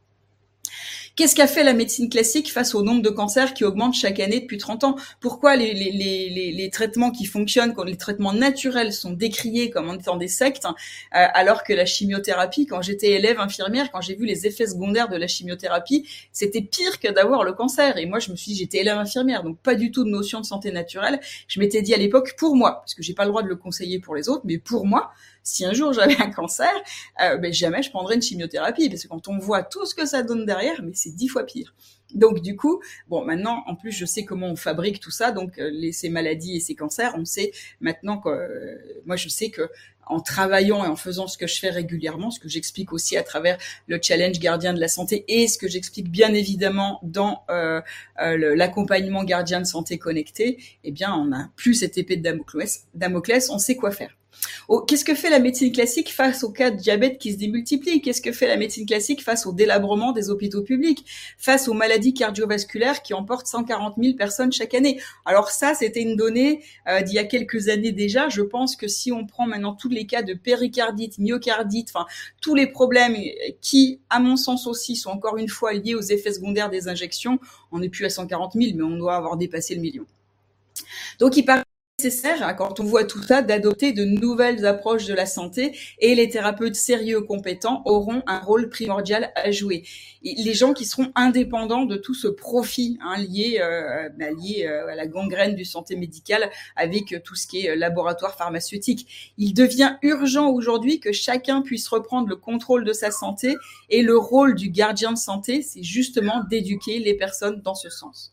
Qu'est-ce 1.14 1.34
qu'a 1.34 1.46
fait 1.46 1.62
la 1.62 1.74
médecine 1.74 2.08
classique 2.08 2.50
face 2.50 2.74
au 2.74 2.82
nombre 2.82 3.02
de 3.02 3.10
cancers 3.10 3.52
qui 3.52 3.64
augmente 3.64 3.92
chaque 3.92 4.18
année 4.18 4.40
depuis 4.40 4.56
30 4.56 4.84
ans? 4.84 4.96
Pourquoi 5.20 5.56
les, 5.56 6.70
traitements 6.72 7.10
qui 7.10 7.26
fonctionnent, 7.26 7.74
quand 7.74 7.84
les 7.84 7.98
traitements 7.98 8.32
naturels 8.32 8.94
sont 8.94 9.10
décriés 9.10 9.68
comme 9.68 9.90
en 9.90 9.94
étant 9.94 10.16
des 10.16 10.28
sectes, 10.28 10.64
euh, 10.64 10.70
alors 11.10 11.64
que 11.64 11.74
la 11.74 11.84
chimiothérapie, 11.84 12.64
quand 12.64 12.80
j'étais 12.80 13.10
élève 13.10 13.40
infirmière, 13.40 13.90
quand 13.92 14.00
j'ai 14.00 14.14
vu 14.14 14.24
les 14.24 14.46
effets 14.46 14.66
secondaires 14.66 15.10
de 15.10 15.16
la 15.16 15.26
chimiothérapie, 15.26 16.08
c'était 16.32 16.62
pire 16.62 16.98
que 16.98 17.12
d'avoir 17.12 17.44
le 17.44 17.52
cancer. 17.52 17.98
Et 17.98 18.06
moi, 18.06 18.18
je 18.18 18.30
me 18.30 18.36
suis 18.36 18.52
dit, 18.52 18.58
j'étais 18.60 18.78
élève 18.78 18.96
infirmière, 18.96 19.42
donc 19.42 19.58
pas 19.58 19.74
du 19.74 19.90
tout 19.90 20.04
de 20.04 20.10
notion 20.10 20.40
de 20.40 20.46
santé 20.46 20.72
naturelle. 20.72 21.20
Je 21.46 21.60
m'étais 21.60 21.82
dit 21.82 21.92
à 21.92 21.98
l'époque, 21.98 22.36
pour 22.38 22.56
moi, 22.56 22.80
parce 22.80 22.94
que 22.94 23.02
j'ai 23.02 23.12
pas 23.12 23.24
le 23.24 23.28
droit 23.28 23.42
de 23.42 23.48
le 23.48 23.56
conseiller 23.56 23.98
pour 23.98 24.14
les 24.14 24.30
autres, 24.30 24.42
mais 24.46 24.56
pour 24.56 24.86
moi, 24.86 25.12
si 25.42 25.64
un 25.64 25.72
jour 25.72 25.92
j'avais 25.92 26.20
un 26.20 26.30
cancer, 26.30 26.72
euh, 27.22 27.36
ben 27.36 27.52
jamais 27.52 27.82
je 27.82 27.90
prendrais 27.90 28.14
une 28.14 28.22
chimiothérapie 28.22 28.88
parce 28.88 29.02
que 29.02 29.08
quand 29.08 29.28
on 29.28 29.38
voit 29.38 29.62
tout 29.62 29.86
ce 29.86 29.94
que 29.94 30.06
ça 30.06 30.22
donne 30.22 30.46
derrière, 30.46 30.82
mais 30.82 30.92
c'est 30.94 31.14
dix 31.14 31.28
fois 31.28 31.44
pire. 31.44 31.74
Donc 32.14 32.42
du 32.42 32.56
coup, 32.56 32.82
bon 33.08 33.24
maintenant 33.24 33.62
en 33.66 33.74
plus 33.74 33.92
je 33.92 34.04
sais 34.04 34.24
comment 34.24 34.48
on 34.48 34.56
fabrique 34.56 35.00
tout 35.00 35.10
ça, 35.10 35.32
donc 35.32 35.58
euh, 35.58 35.90
ces 35.92 36.10
maladies 36.10 36.56
et 36.56 36.60
ces 36.60 36.74
cancers, 36.74 37.14
on 37.16 37.24
sait 37.24 37.52
maintenant 37.80 38.18
que 38.18 38.28
euh, 38.28 39.02
moi 39.06 39.16
je 39.16 39.28
sais 39.28 39.50
que 39.50 39.68
en 40.06 40.20
travaillant 40.20 40.84
et 40.84 40.88
en 40.88 40.96
faisant 40.96 41.28
ce 41.28 41.38
que 41.38 41.46
je 41.46 41.58
fais 41.58 41.70
régulièrement, 41.70 42.30
ce 42.30 42.40
que 42.40 42.48
j'explique 42.48 42.92
aussi 42.92 43.16
à 43.16 43.22
travers 43.22 43.56
le 43.86 44.00
challenge 44.02 44.40
gardien 44.40 44.74
de 44.74 44.80
la 44.80 44.88
santé 44.88 45.24
et 45.28 45.46
ce 45.46 45.56
que 45.56 45.68
j'explique 45.68 46.10
bien 46.10 46.34
évidemment 46.34 46.98
dans 47.04 47.44
l'accompagnement 48.18 49.22
gardien 49.22 49.60
de 49.60 49.66
santé 49.66 49.98
connecté, 49.98 50.58
eh 50.82 50.90
bien 50.90 51.14
on 51.14 51.26
n'a 51.26 51.50
plus 51.54 51.74
cette 51.74 51.98
épée 51.98 52.16
de 52.16 52.22
Damoclès, 52.22 52.84
Damoclès, 52.94 53.48
on 53.48 53.58
sait 53.58 53.76
quoi 53.76 53.92
faire. 53.92 54.10
Qu'est-ce 54.86 55.04
que 55.04 55.14
fait 55.14 55.30
la 55.30 55.38
médecine 55.38 55.72
classique 55.72 56.12
face 56.12 56.44
au 56.44 56.50
cas 56.50 56.70
de 56.70 56.76
diabète 56.76 57.18
qui 57.18 57.32
se 57.32 57.38
démultiplie? 57.38 58.00
Qu'est-ce 58.00 58.22
que 58.22 58.32
fait 58.32 58.46
la 58.46 58.56
médecine 58.56 58.86
classique 58.86 59.22
face 59.22 59.46
au 59.46 59.52
délabrement 59.52 60.12
des 60.12 60.30
hôpitaux 60.30 60.62
publics? 60.62 61.04
Face 61.38 61.68
aux 61.68 61.74
maladies 61.74 62.14
cardiovasculaires 62.14 63.02
qui 63.02 63.14
emportent 63.14 63.46
140 63.46 63.94
000 64.02 64.16
personnes 64.16 64.52
chaque 64.52 64.74
année? 64.74 65.00
Alors 65.24 65.50
ça, 65.50 65.74
c'était 65.74 66.02
une 66.02 66.16
donnée 66.16 66.62
euh, 66.88 67.02
d'il 67.02 67.14
y 67.14 67.18
a 67.18 67.24
quelques 67.24 67.68
années 67.68 67.92
déjà. 67.92 68.28
Je 68.28 68.42
pense 68.42 68.76
que 68.76 68.88
si 68.88 69.12
on 69.12 69.26
prend 69.26 69.46
maintenant 69.46 69.74
tous 69.74 69.88
les 69.88 70.06
cas 70.06 70.22
de 70.22 70.34
péricardite, 70.34 71.18
myocardite, 71.18 71.90
enfin 71.94 72.06
tous 72.40 72.54
les 72.54 72.66
problèmes 72.66 73.16
qui, 73.60 74.00
à 74.10 74.20
mon 74.20 74.36
sens 74.36 74.66
aussi, 74.66 74.96
sont 74.96 75.10
encore 75.10 75.36
une 75.36 75.48
fois 75.48 75.72
liés 75.72 75.94
aux 75.94 76.00
effets 76.00 76.32
secondaires 76.32 76.70
des 76.70 76.88
injections, 76.88 77.38
on 77.70 77.80
n'est 77.80 77.88
plus 77.88 78.04
à 78.04 78.10
140 78.10 78.52
000, 78.54 78.76
mais 78.76 78.82
on 78.82 78.96
doit 78.96 79.16
avoir 79.16 79.36
dépassé 79.36 79.74
le 79.74 79.80
million. 79.80 80.04
Donc 81.18 81.36
il 81.36 81.44
paraît 81.44 81.62
nécessaire, 82.02 82.42
hein, 82.42 82.54
quand 82.54 82.80
on 82.80 82.84
voit 82.84 83.04
tout 83.04 83.22
ça, 83.22 83.42
d'adopter 83.42 83.92
de 83.92 84.04
nouvelles 84.04 84.66
approches 84.66 85.06
de 85.06 85.14
la 85.14 85.24
santé 85.24 85.76
et 86.00 86.16
les 86.16 86.28
thérapeutes 86.28 86.74
sérieux 86.74 87.20
compétents 87.20 87.82
auront 87.84 88.22
un 88.26 88.40
rôle 88.40 88.68
primordial 88.68 89.30
à 89.36 89.52
jouer. 89.52 89.84
les 90.24 90.54
gens 90.54 90.72
qui 90.72 90.84
seront 90.84 91.12
indépendants 91.14 91.84
de 91.84 91.96
tout 91.96 92.14
ce 92.14 92.26
profit 92.26 92.98
hein, 93.02 93.18
lié, 93.18 93.60
euh, 93.60 94.08
bah, 94.18 94.30
lié 94.30 94.66
euh, 94.66 94.88
à 94.88 94.96
la 94.96 95.06
gangrène 95.06 95.54
du 95.54 95.64
santé 95.64 95.94
médicale 95.94 96.50
avec 96.74 97.22
tout 97.22 97.36
ce 97.36 97.46
qui 97.46 97.66
est 97.66 97.70
euh, 97.70 97.76
laboratoire 97.76 98.36
pharmaceutique. 98.36 99.32
Il 99.38 99.54
devient 99.54 99.96
urgent 100.02 100.50
aujourd'hui 100.50 100.98
que 100.98 101.12
chacun 101.12 101.62
puisse 101.62 101.86
reprendre 101.86 102.28
le 102.28 102.36
contrôle 102.36 102.84
de 102.84 102.92
sa 102.92 103.12
santé 103.12 103.54
et 103.90 104.02
le 104.02 104.18
rôle 104.18 104.56
du 104.56 104.70
gardien 104.70 105.12
de 105.12 105.18
santé, 105.18 105.62
c'est 105.62 105.84
justement 105.84 106.42
d'éduquer 106.50 106.98
les 106.98 107.14
personnes 107.14 107.60
dans 107.62 107.76
ce 107.76 107.90
sens. 107.90 108.31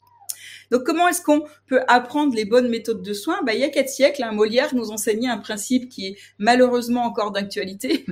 Donc 0.72 0.84
comment 0.84 1.08
est-ce 1.08 1.22
qu'on 1.22 1.44
peut 1.68 1.82
apprendre 1.88 2.36
les 2.36 2.46
bonnes 2.46 2.70
méthodes 2.70 3.02
de 3.02 3.14
soins? 3.14 3.42
Bah, 3.44 3.54
Il 3.54 3.60
y 3.60 3.64
a 3.64 3.70
quatre 3.70 3.90
siècles, 3.90 4.24
hein, 4.24 4.32
Molière 4.32 4.76
nous 4.76 4.92
enseignait 4.92 5.30
un 5.30 5.38
principe 5.38 5.90
qui 5.90 6.08
est 6.08 6.18
malheureusement 6.38 7.04
encore 7.04 7.32
d'actualité, 7.32 8.06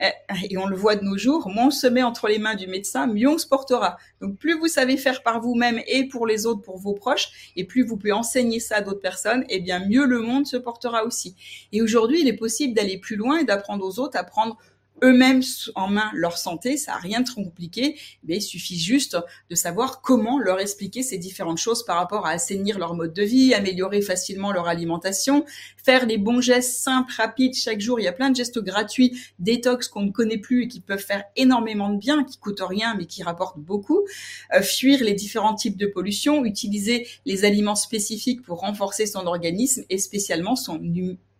et 0.50 0.58
on 0.58 0.66
le 0.66 0.76
voit 0.76 0.96
de 0.96 1.04
nos 1.04 1.16
jours, 1.16 1.48
moins 1.48 1.66
on 1.66 1.70
se 1.70 1.86
met 1.86 2.02
entre 2.02 2.28
les 2.28 2.38
mains 2.38 2.54
du 2.54 2.66
médecin, 2.66 3.06
mieux 3.06 3.28
on 3.28 3.38
se 3.38 3.46
portera. 3.46 3.96
Donc 4.20 4.36
plus 4.36 4.58
vous 4.58 4.68
savez 4.68 4.96
faire 4.96 5.22
par 5.22 5.40
vous-même 5.40 5.80
et 5.86 6.08
pour 6.08 6.26
les 6.26 6.46
autres, 6.46 6.62
pour 6.62 6.78
vos 6.78 6.94
proches, 6.94 7.52
et 7.56 7.64
plus 7.64 7.84
vous 7.84 7.96
pouvez 7.96 8.12
enseigner 8.12 8.60
ça 8.60 8.76
à 8.76 8.80
d'autres 8.80 9.00
personnes, 9.00 9.42
et 9.48 9.56
eh 9.56 9.60
bien 9.60 9.86
mieux 9.86 10.06
le 10.06 10.20
monde 10.20 10.46
se 10.46 10.56
portera 10.56 11.04
aussi. 11.04 11.34
Et 11.72 11.82
aujourd'hui, 11.82 12.20
il 12.20 12.28
est 12.28 12.36
possible 12.36 12.74
d'aller 12.74 12.98
plus 12.98 13.16
loin 13.16 13.38
et 13.38 13.44
d'apprendre 13.44 13.84
aux 13.86 13.98
autres 13.98 14.18
à 14.18 14.24
prendre 14.24 14.58
eux-mêmes 15.02 15.42
en 15.74 15.88
main 15.88 16.10
leur 16.14 16.38
santé, 16.38 16.76
ça 16.76 16.92
n'a 16.92 16.98
rien 16.98 17.20
de 17.20 17.26
trop 17.26 17.42
compliqué, 17.42 17.98
mais 18.24 18.36
il 18.36 18.42
suffit 18.42 18.78
juste 18.78 19.16
de 19.50 19.54
savoir 19.54 20.00
comment 20.00 20.38
leur 20.38 20.60
expliquer 20.60 21.02
ces 21.02 21.18
différentes 21.18 21.58
choses 21.58 21.84
par 21.84 21.96
rapport 21.96 22.26
à 22.26 22.30
assainir 22.30 22.78
leur 22.78 22.94
mode 22.94 23.12
de 23.12 23.22
vie, 23.22 23.54
améliorer 23.54 24.00
facilement 24.00 24.52
leur 24.52 24.68
alimentation, 24.68 25.44
faire 25.84 26.06
les 26.06 26.18
bons 26.18 26.40
gestes 26.40 26.78
simples, 26.78 27.12
rapides 27.16 27.54
chaque 27.54 27.80
jour. 27.80 28.00
Il 28.00 28.04
y 28.04 28.08
a 28.08 28.12
plein 28.12 28.30
de 28.30 28.36
gestes 28.36 28.60
gratuits, 28.60 29.18
détox 29.38 29.88
qu'on 29.88 30.02
ne 30.02 30.10
connaît 30.10 30.38
plus 30.38 30.64
et 30.64 30.68
qui 30.68 30.80
peuvent 30.80 31.04
faire 31.04 31.24
énormément 31.36 31.90
de 31.90 31.98
bien, 31.98 32.24
qui 32.24 32.38
coûtent 32.38 32.60
rien 32.60 32.94
mais 32.96 33.06
qui 33.06 33.22
rapportent 33.22 33.58
beaucoup. 33.58 34.06
Euh, 34.54 34.62
fuir 34.62 35.02
les 35.02 35.14
différents 35.14 35.54
types 35.54 35.76
de 35.76 35.86
pollution, 35.86 36.44
utiliser 36.44 37.06
les 37.26 37.44
aliments 37.44 37.74
spécifiques 37.74 38.42
pour 38.42 38.60
renforcer 38.60 39.06
son 39.06 39.26
organisme 39.26 39.84
et 39.90 39.98
spécialement 39.98 40.56
son 40.56 40.78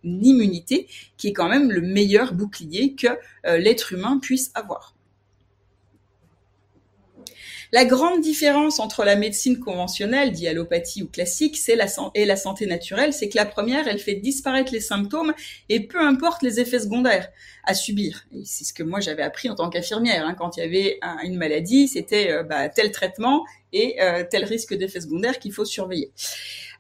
immunité 0.04 0.88
qui 1.16 1.28
est 1.28 1.32
quand 1.32 1.48
même 1.48 1.70
le 1.70 1.80
meilleur 1.80 2.34
bouclier 2.34 2.94
que 2.94 3.08
euh, 3.46 3.58
l'être 3.58 3.92
humain 3.92 4.18
puisse 4.20 4.50
avoir. 4.54 4.94
La 7.74 7.86
grande 7.86 8.20
différence 8.20 8.80
entre 8.80 9.02
la 9.02 9.16
médecine 9.16 9.58
conventionnelle, 9.58 10.32
dit 10.32 10.46
ou 11.00 11.06
classique, 11.06 11.58
et 12.14 12.26
la 12.26 12.36
santé 12.36 12.66
naturelle, 12.66 13.14
c'est 13.14 13.30
que 13.30 13.36
la 13.38 13.46
première, 13.46 13.88
elle 13.88 13.98
fait 13.98 14.14
disparaître 14.14 14.74
les 14.74 14.80
symptômes 14.80 15.32
et 15.70 15.80
peu 15.80 15.98
importe 15.98 16.42
les 16.42 16.60
effets 16.60 16.80
secondaires 16.80 17.30
à 17.64 17.72
subir. 17.72 18.26
C'est 18.44 18.64
ce 18.64 18.74
que 18.74 18.82
moi 18.82 19.00
j'avais 19.00 19.22
appris 19.22 19.48
en 19.48 19.54
tant 19.54 19.70
qu'infirmière. 19.70 20.26
Hein. 20.26 20.34
Quand 20.34 20.58
il 20.58 20.60
y 20.60 20.62
avait 20.64 21.00
une 21.24 21.36
maladie, 21.36 21.88
c'était 21.88 22.30
euh, 22.30 22.42
bah, 22.42 22.68
tel 22.68 22.92
traitement 22.92 23.46
et 23.72 24.00
euh, 24.00 24.24
tel 24.28 24.44
risque 24.44 24.74
d'effet 24.74 25.00
secondaire 25.00 25.38
qu'il 25.38 25.52
faut 25.52 25.64
surveiller. 25.64 26.12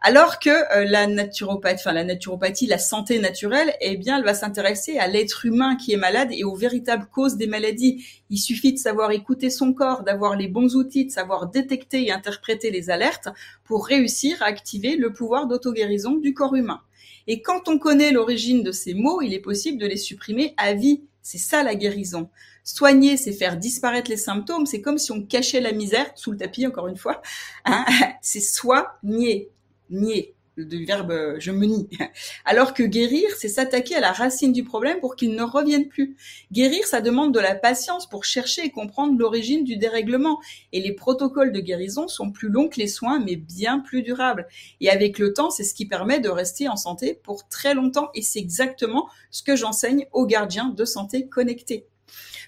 Alors 0.04 0.40
que 0.40 0.50
euh, 0.50 0.84
la 0.84 1.06
naturopathie, 1.06 1.80
enfin 1.80 1.92
la 1.92 2.02
naturopathie, 2.02 2.66
la 2.66 2.78
santé 2.78 3.20
naturelle, 3.20 3.72
eh 3.80 3.96
bien, 3.96 4.18
elle 4.18 4.24
va 4.24 4.34
s'intéresser 4.34 4.98
à 4.98 5.06
l'être 5.06 5.46
humain 5.46 5.76
qui 5.76 5.92
est 5.92 5.96
malade 5.96 6.30
et 6.32 6.42
aux 6.42 6.56
véritables 6.56 7.06
causes 7.06 7.36
des 7.36 7.46
maladies. 7.46 8.04
Il 8.28 8.38
suffit 8.38 8.72
de 8.72 8.78
savoir 8.78 9.12
écouter 9.12 9.48
son 9.48 9.72
corps, 9.72 10.02
d'avoir 10.02 10.36
les 10.36 10.48
bons 10.48 10.74
outils, 10.74 11.06
de 11.06 11.12
savoir 11.12 11.48
détecter 11.48 12.04
et 12.04 12.10
interpréter 12.10 12.72
les 12.72 12.90
alertes 12.90 13.28
pour 13.62 13.86
réussir 13.86 14.42
à 14.42 14.46
activer 14.46 14.96
le 14.96 15.12
pouvoir 15.12 15.46
d'auto-guérison 15.46 16.16
du 16.16 16.34
corps 16.34 16.56
humain. 16.56 16.80
Et 17.28 17.40
quand 17.40 17.68
on 17.68 17.78
connaît 17.78 18.10
l'origine 18.10 18.64
de 18.64 18.72
ces 18.72 18.94
mots, 18.94 19.22
il 19.22 19.32
est 19.32 19.38
possible 19.38 19.78
de 19.78 19.86
les 19.86 19.96
supprimer 19.96 20.54
à 20.56 20.74
vie. 20.74 21.02
C'est 21.22 21.38
ça 21.38 21.62
la 21.62 21.76
guérison. 21.76 22.28
Soigner, 22.64 23.16
c'est 23.16 23.32
faire 23.32 23.56
disparaître 23.56 24.10
les 24.10 24.16
symptômes. 24.16 24.66
C'est 24.66 24.80
comme 24.80 24.98
si 24.98 25.12
on 25.12 25.22
cachait 25.22 25.60
la 25.60 25.72
misère 25.72 26.10
sous 26.14 26.30
le 26.30 26.36
tapis, 26.36 26.66
encore 26.66 26.88
une 26.88 26.96
fois. 26.96 27.22
Hein 27.64 27.84
c'est 28.22 28.40
soigner 28.40 29.50
nier, 29.90 30.34
du 30.56 30.84
verbe 30.84 31.36
je 31.38 31.50
me 31.50 31.66
nie. 31.66 31.88
Alors 32.44 32.74
que 32.74 32.82
guérir, 32.82 33.28
c'est 33.38 33.48
s'attaquer 33.48 33.96
à 33.96 34.00
la 34.00 34.12
racine 34.12 34.52
du 34.52 34.64
problème 34.64 35.00
pour 35.00 35.16
qu'il 35.16 35.34
ne 35.34 35.42
revienne 35.42 35.88
plus. 35.88 36.16
Guérir, 36.52 36.86
ça 36.86 37.00
demande 37.00 37.34
de 37.34 37.40
la 37.40 37.54
patience 37.54 38.08
pour 38.08 38.24
chercher 38.24 38.64
et 38.66 38.70
comprendre 38.70 39.18
l'origine 39.18 39.64
du 39.64 39.76
dérèglement. 39.76 40.40
Et 40.72 40.80
les 40.80 40.92
protocoles 40.92 41.52
de 41.52 41.60
guérison 41.60 42.08
sont 42.08 42.30
plus 42.30 42.48
longs 42.48 42.68
que 42.68 42.80
les 42.80 42.88
soins, 42.88 43.18
mais 43.18 43.36
bien 43.36 43.80
plus 43.80 44.02
durables. 44.02 44.46
Et 44.80 44.90
avec 44.90 45.18
le 45.18 45.32
temps, 45.32 45.50
c'est 45.50 45.64
ce 45.64 45.74
qui 45.74 45.86
permet 45.86 46.20
de 46.20 46.28
rester 46.28 46.68
en 46.68 46.76
santé 46.76 47.18
pour 47.22 47.48
très 47.48 47.74
longtemps. 47.74 48.10
Et 48.14 48.22
c'est 48.22 48.38
exactement 48.38 49.08
ce 49.30 49.42
que 49.42 49.56
j'enseigne 49.56 50.06
aux 50.12 50.26
gardiens 50.26 50.68
de 50.68 50.84
santé 50.84 51.28
connectés. 51.28 51.86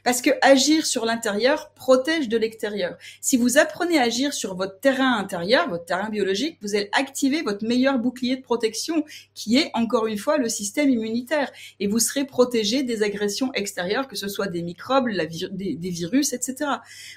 Parce 0.05 0.21
que 0.21 0.31
agir 0.43 0.85
sur 0.85 1.07
l'intérieur 1.07 1.71
protège 1.71 2.29
de 2.29 2.37
l'extérieur. 2.37 2.97
Si 3.23 3.39
vous 3.39 3.57
apprenez 3.57 3.99
à 3.99 4.03
agir 4.03 4.35
sur 4.35 4.55
votre 4.55 4.79
terrain 4.79 5.17
intérieur, 5.17 5.69
votre 5.71 5.87
terrain 5.87 6.11
biologique, 6.11 6.59
vous 6.61 6.75
allez 6.75 6.91
activer 6.93 7.41
votre 7.41 7.65
meilleur 7.67 7.99
bouclier 7.99 8.37
de 8.37 8.43
protection, 8.43 9.05
qui 9.35 9.57
est 9.57 9.71
encore 9.73 10.07
une 10.07 10.19
fois 10.19 10.37
le 10.37 10.51
système 10.51 10.91
immunitaire, 10.91 11.51
et 11.81 11.87
vous 11.87 11.99
serez 11.99 12.27
protégé 12.27 12.83
des 12.83 13.03
agressions 13.03 13.51
extérieures, 13.55 14.07
que 14.07 14.17
ce 14.17 14.29
soit 14.29 14.49
des 14.49 14.63
microbes, 14.63 15.09
des, 15.09 15.75
des 15.75 15.91
virus, 15.91 16.35
etc. 16.35 16.71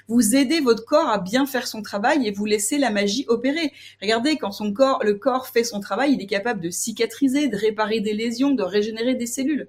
Vous 0.08 0.34
aidez 0.34 0.60
votre 0.60 0.86
corps 0.86 1.10
à 1.10 1.18
bien 1.18 1.44
faire 1.44 1.66
son 1.66 1.82
travail 1.82 2.26
et 2.26 2.32
vous 2.32 2.46
laissez 2.46 2.78
la 2.78 2.90
magie 2.90 3.26
opérer. 3.28 3.72
Regardez, 4.00 4.36
quand 4.36 4.52
son 4.52 4.72
corps, 4.72 5.04
le 5.04 5.14
corps 5.14 5.48
fait 5.48 5.64
son 5.64 5.80
travail, 5.80 6.14
il 6.14 6.22
est 6.22 6.26
capable 6.26 6.60
de 6.60 6.70
cicatriser, 6.70 7.48
de 7.48 7.56
réparer 7.56 8.00
des 8.00 8.14
lésions, 8.14 8.52
de 8.52 8.62
régénérer 8.62 9.14
des 9.14 9.26
cellules. 9.26 9.68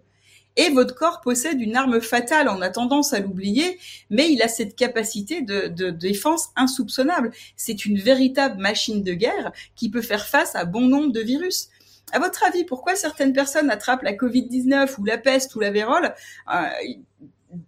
Et 0.59 0.71
votre 0.71 0.93
corps 0.93 1.21
possède 1.21 1.61
une 1.61 1.77
arme 1.77 2.01
fatale, 2.01 2.49
on 2.49 2.61
a 2.61 2.69
tendance 2.69 3.13
à 3.13 3.21
l'oublier, 3.21 3.79
mais 4.09 4.29
il 4.29 4.41
a 4.41 4.49
cette 4.49 4.75
capacité 4.75 5.41
de, 5.41 5.89
défense 5.89 6.49
insoupçonnable. 6.57 7.31
C'est 7.55 7.85
une 7.85 7.97
véritable 7.97 8.61
machine 8.61 9.01
de 9.01 9.13
guerre 9.13 9.53
qui 9.77 9.89
peut 9.89 10.01
faire 10.01 10.27
face 10.27 10.57
à 10.57 10.65
bon 10.65 10.81
nombre 10.81 11.13
de 11.13 11.21
virus. 11.21 11.69
À 12.11 12.19
votre 12.19 12.43
avis, 12.43 12.65
pourquoi 12.65 12.97
certaines 12.97 13.31
personnes 13.31 13.69
attrapent 13.69 14.01
la 14.01 14.11
Covid-19 14.11 14.99
ou 14.99 15.05
la 15.05 15.17
peste 15.17 15.55
ou 15.55 15.61
la 15.61 15.71
vérole? 15.71 16.13
Euh, 16.53 16.67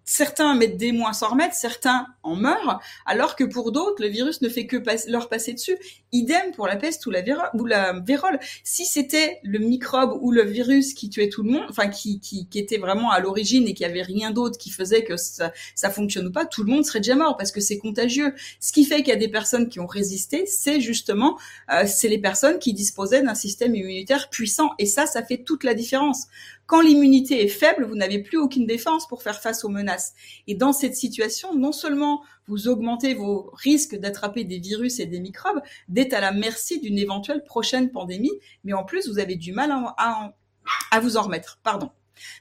certains 0.06 0.54
mettent 0.56 0.78
des 0.78 0.92
mois 0.92 1.14
sans 1.14 1.30
remettre, 1.30 1.56
certains 1.56 2.08
en 2.24 2.36
meurent, 2.36 2.80
alors 3.06 3.36
que 3.36 3.44
pour 3.44 3.72
d'autres, 3.72 4.02
le 4.02 4.10
virus 4.10 4.42
ne 4.42 4.50
fait 4.50 4.68
que 4.68 4.78
leur 5.10 5.30
passer 5.30 5.54
dessus. 5.54 5.78
Idem 6.12 6.52
pour 6.56 6.68
la 6.68 6.76
peste 6.76 7.06
ou 7.06 7.12
la, 7.12 7.94
vérole. 8.06 8.40
Si 8.64 8.86
c'était 8.86 9.40
le 9.44 9.60
microbe 9.60 10.18
ou 10.22 10.32
le 10.32 10.44
virus 10.44 10.94
qui 10.94 11.10
tuait 11.10 11.30
tout 11.30 11.44
le 11.44 11.52
monde, 11.52 11.66
enfin 11.70 11.88
qui, 11.88 12.20
qui, 12.20 12.48
était 12.54 12.78
vraiment 12.78 13.12
à 13.12 13.20
l'origine 13.20 13.68
et 13.68 13.74
qu'il 13.74 13.88
n'y 13.88 13.92
avait 13.92 14.04
rien 14.04 14.32
d'autre 14.32 14.58
qui 14.58 14.70
faisait 14.70 15.04
que 15.04 15.18
ça, 15.18 15.52
ça 15.74 15.90
fonctionne 15.90 16.28
ou 16.28 16.32
pas, 16.32 16.46
tout 16.46 16.64
le 16.64 16.72
monde 16.72 16.86
serait 16.86 17.00
déjà 17.00 17.16
mort 17.16 17.38
parce 17.38 17.52
que 17.52 17.62
c'est 17.62 17.78
contagieux. 17.78 18.36
Ce 18.60 18.72
qui 18.72 18.86
fait 18.86 18.98
qu'il 18.98 19.08
y 19.08 19.12
a 19.14 19.16
des 19.16 19.30
personnes 19.30 19.70
qui 19.70 19.80
ont 19.80 19.88
résisté, 19.88 20.46
c'est 20.46 20.82
justement 20.82 21.40
euh, 21.72 21.86
c'est 21.88 22.10
les 22.10 22.20
personnes 22.20 22.60
qui 22.60 22.74
disposaient 22.74 23.24
d'un 23.24 23.36
système 23.36 23.74
immunitaire 23.74 24.30
puissant. 24.30 24.72
Et 24.78 24.86
ça, 24.86 25.06
ça 25.06 25.24
fait 25.24 25.44
toute 25.44 25.64
la 25.64 25.74
différence. 25.74 26.28
Quand 26.72 26.80
l'immunité 26.80 27.44
est 27.44 27.50
faible, 27.50 27.84
vous 27.84 27.98
n'avez 27.98 28.20
plus 28.20 28.38
aucune 28.38 28.66
défense 28.66 29.06
pour 29.06 29.24
faire 29.24 29.42
face 29.42 29.66
aux 29.66 29.68
menaces. 29.68 30.14
Et 30.48 30.56
dans 30.56 30.72
cette 30.72 30.96
situation, 30.96 31.54
non 31.54 31.74
seulement 31.74 32.24
vous 32.48 32.70
augmentez 32.70 33.14
vos 33.14 33.52
risques 33.52 33.98
d'attraper 33.98 34.46
des 34.46 34.58
virus 34.58 35.02
et 35.02 35.06
des 35.06 35.20
microbes, 35.20 35.60
d'être 35.90 36.14
à 36.14 36.22
la 36.22 36.32
merci 36.32 36.80
d'une 36.80 36.98
éventuelle 36.98 37.44
prochaine 37.44 37.92
pandémie, 37.92 38.32
mais 38.64 38.72
en 38.72 38.86
plus, 38.86 39.10
vous 39.10 39.20
avez 39.20 39.36
du 39.36 39.52
mal 39.52 39.70
à, 39.98 41.00
vous 41.02 41.18
en 41.18 41.24
remettre. 41.24 41.60
Pardon. 41.62 41.90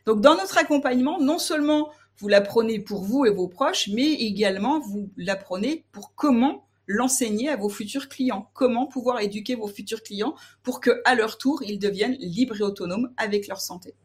Donc, 0.06 0.20
dans 0.20 0.36
notre 0.36 0.58
accompagnement, 0.58 1.20
non 1.20 1.40
seulement 1.40 1.90
vous 2.18 2.28
l'apprenez 2.28 2.78
pour 2.78 3.02
vous 3.02 3.24
et 3.26 3.30
vos 3.30 3.48
proches, 3.48 3.88
mais 3.88 4.12
également 4.12 4.78
vous 4.78 5.10
l'apprenez 5.16 5.86
pour 5.90 6.14
comment 6.14 6.68
l'enseigner 6.86 7.48
à 7.48 7.56
vos 7.56 7.68
futurs 7.68 8.08
clients. 8.08 8.48
Comment 8.54 8.86
pouvoir 8.86 9.22
éduquer 9.22 9.56
vos 9.56 9.66
futurs 9.66 10.04
clients 10.04 10.36
pour 10.62 10.78
que, 10.78 11.02
à 11.04 11.16
leur 11.16 11.36
tour, 11.36 11.64
ils 11.64 11.80
deviennent 11.80 12.16
libres 12.20 12.60
et 12.60 12.62
autonomes 12.62 13.12
avec 13.16 13.48
leur 13.48 13.60
santé. 13.60 13.96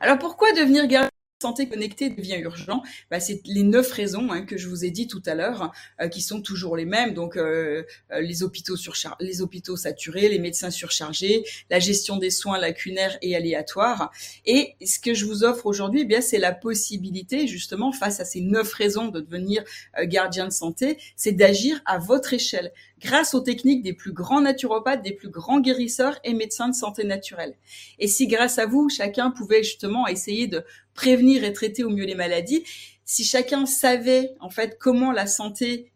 Alors 0.00 0.18
pourquoi 0.18 0.52
devenir 0.52 0.86
gardien 0.86 1.10
santé 1.40 1.68
connectée 1.68 2.10
devient 2.10 2.38
urgent, 2.38 2.82
bah, 3.10 3.20
c'est 3.20 3.40
les 3.44 3.62
neuf 3.62 3.92
raisons 3.92 4.32
hein, 4.32 4.44
que 4.44 4.56
je 4.56 4.68
vous 4.68 4.84
ai 4.84 4.90
dit 4.90 5.06
tout 5.06 5.22
à 5.24 5.34
l'heure, 5.34 5.72
euh, 6.00 6.08
qui 6.08 6.20
sont 6.20 6.42
toujours 6.42 6.76
les 6.76 6.84
mêmes. 6.84 7.14
Donc 7.14 7.36
euh, 7.36 7.84
euh, 8.12 8.20
les 8.20 8.42
hôpitaux 8.42 8.76
surchar 8.76 9.16
les 9.20 9.40
hôpitaux 9.40 9.76
saturés, 9.76 10.28
les 10.28 10.40
médecins 10.40 10.70
surchargés, 10.70 11.44
la 11.70 11.78
gestion 11.78 12.16
des 12.16 12.30
soins 12.30 12.58
lacunaires 12.58 13.18
et 13.22 13.36
aléatoires. 13.36 14.10
Et 14.46 14.74
ce 14.84 14.98
que 14.98 15.14
je 15.14 15.26
vous 15.26 15.44
offre 15.44 15.66
aujourd'hui, 15.66 16.00
eh 16.00 16.04
bien 16.04 16.20
c'est 16.20 16.38
la 16.38 16.52
possibilité 16.52 17.46
justement 17.46 17.92
face 17.92 18.18
à 18.18 18.24
ces 18.24 18.40
neuf 18.40 18.72
raisons 18.72 19.08
de 19.08 19.20
devenir 19.20 19.62
gardien 20.04 20.46
de 20.46 20.52
santé, 20.52 20.98
c'est 21.14 21.32
d'agir 21.32 21.80
à 21.86 21.98
votre 21.98 22.34
échelle 22.34 22.72
grâce 23.00 23.34
aux 23.34 23.40
techniques 23.40 23.82
des 23.82 23.92
plus 23.92 24.12
grands 24.12 24.40
naturopathes, 24.40 25.02
des 25.02 25.12
plus 25.12 25.28
grands 25.28 25.60
guérisseurs 25.60 26.18
et 26.24 26.34
médecins 26.34 26.68
de 26.68 26.74
santé 26.74 27.04
naturelle. 27.04 27.54
Et 27.98 28.08
si 28.08 28.26
grâce 28.26 28.58
à 28.58 28.66
vous, 28.66 28.88
chacun 28.88 29.30
pouvait 29.30 29.62
justement 29.62 30.06
essayer 30.06 30.46
de 30.46 30.64
prévenir 30.98 31.44
et 31.44 31.52
traiter 31.52 31.84
au 31.84 31.90
mieux 31.90 32.04
les 32.04 32.16
maladies, 32.16 32.64
si 33.04 33.22
chacun 33.22 33.66
savait 33.66 34.34
en 34.40 34.50
fait 34.50 34.78
comment 34.80 35.12
la 35.12 35.28
santé 35.28 35.92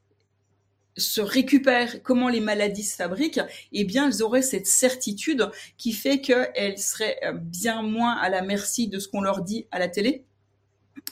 se 0.96 1.20
récupère, 1.20 2.04
comment 2.04 2.28
les 2.28 2.38
maladies 2.38 2.84
se 2.84 2.94
fabriquent, 2.94 3.40
eh 3.72 3.82
bien, 3.82 4.06
elles 4.06 4.22
auraient 4.22 4.42
cette 4.42 4.68
certitude 4.68 5.50
qui 5.76 5.92
fait 5.92 6.20
qu'elles 6.20 6.78
seraient 6.78 7.18
bien 7.34 7.82
moins 7.82 8.12
à 8.12 8.28
la 8.28 8.42
merci 8.42 8.86
de 8.86 9.00
ce 9.00 9.08
qu'on 9.08 9.22
leur 9.22 9.42
dit 9.42 9.66
à 9.72 9.80
la 9.80 9.88
télé, 9.88 10.22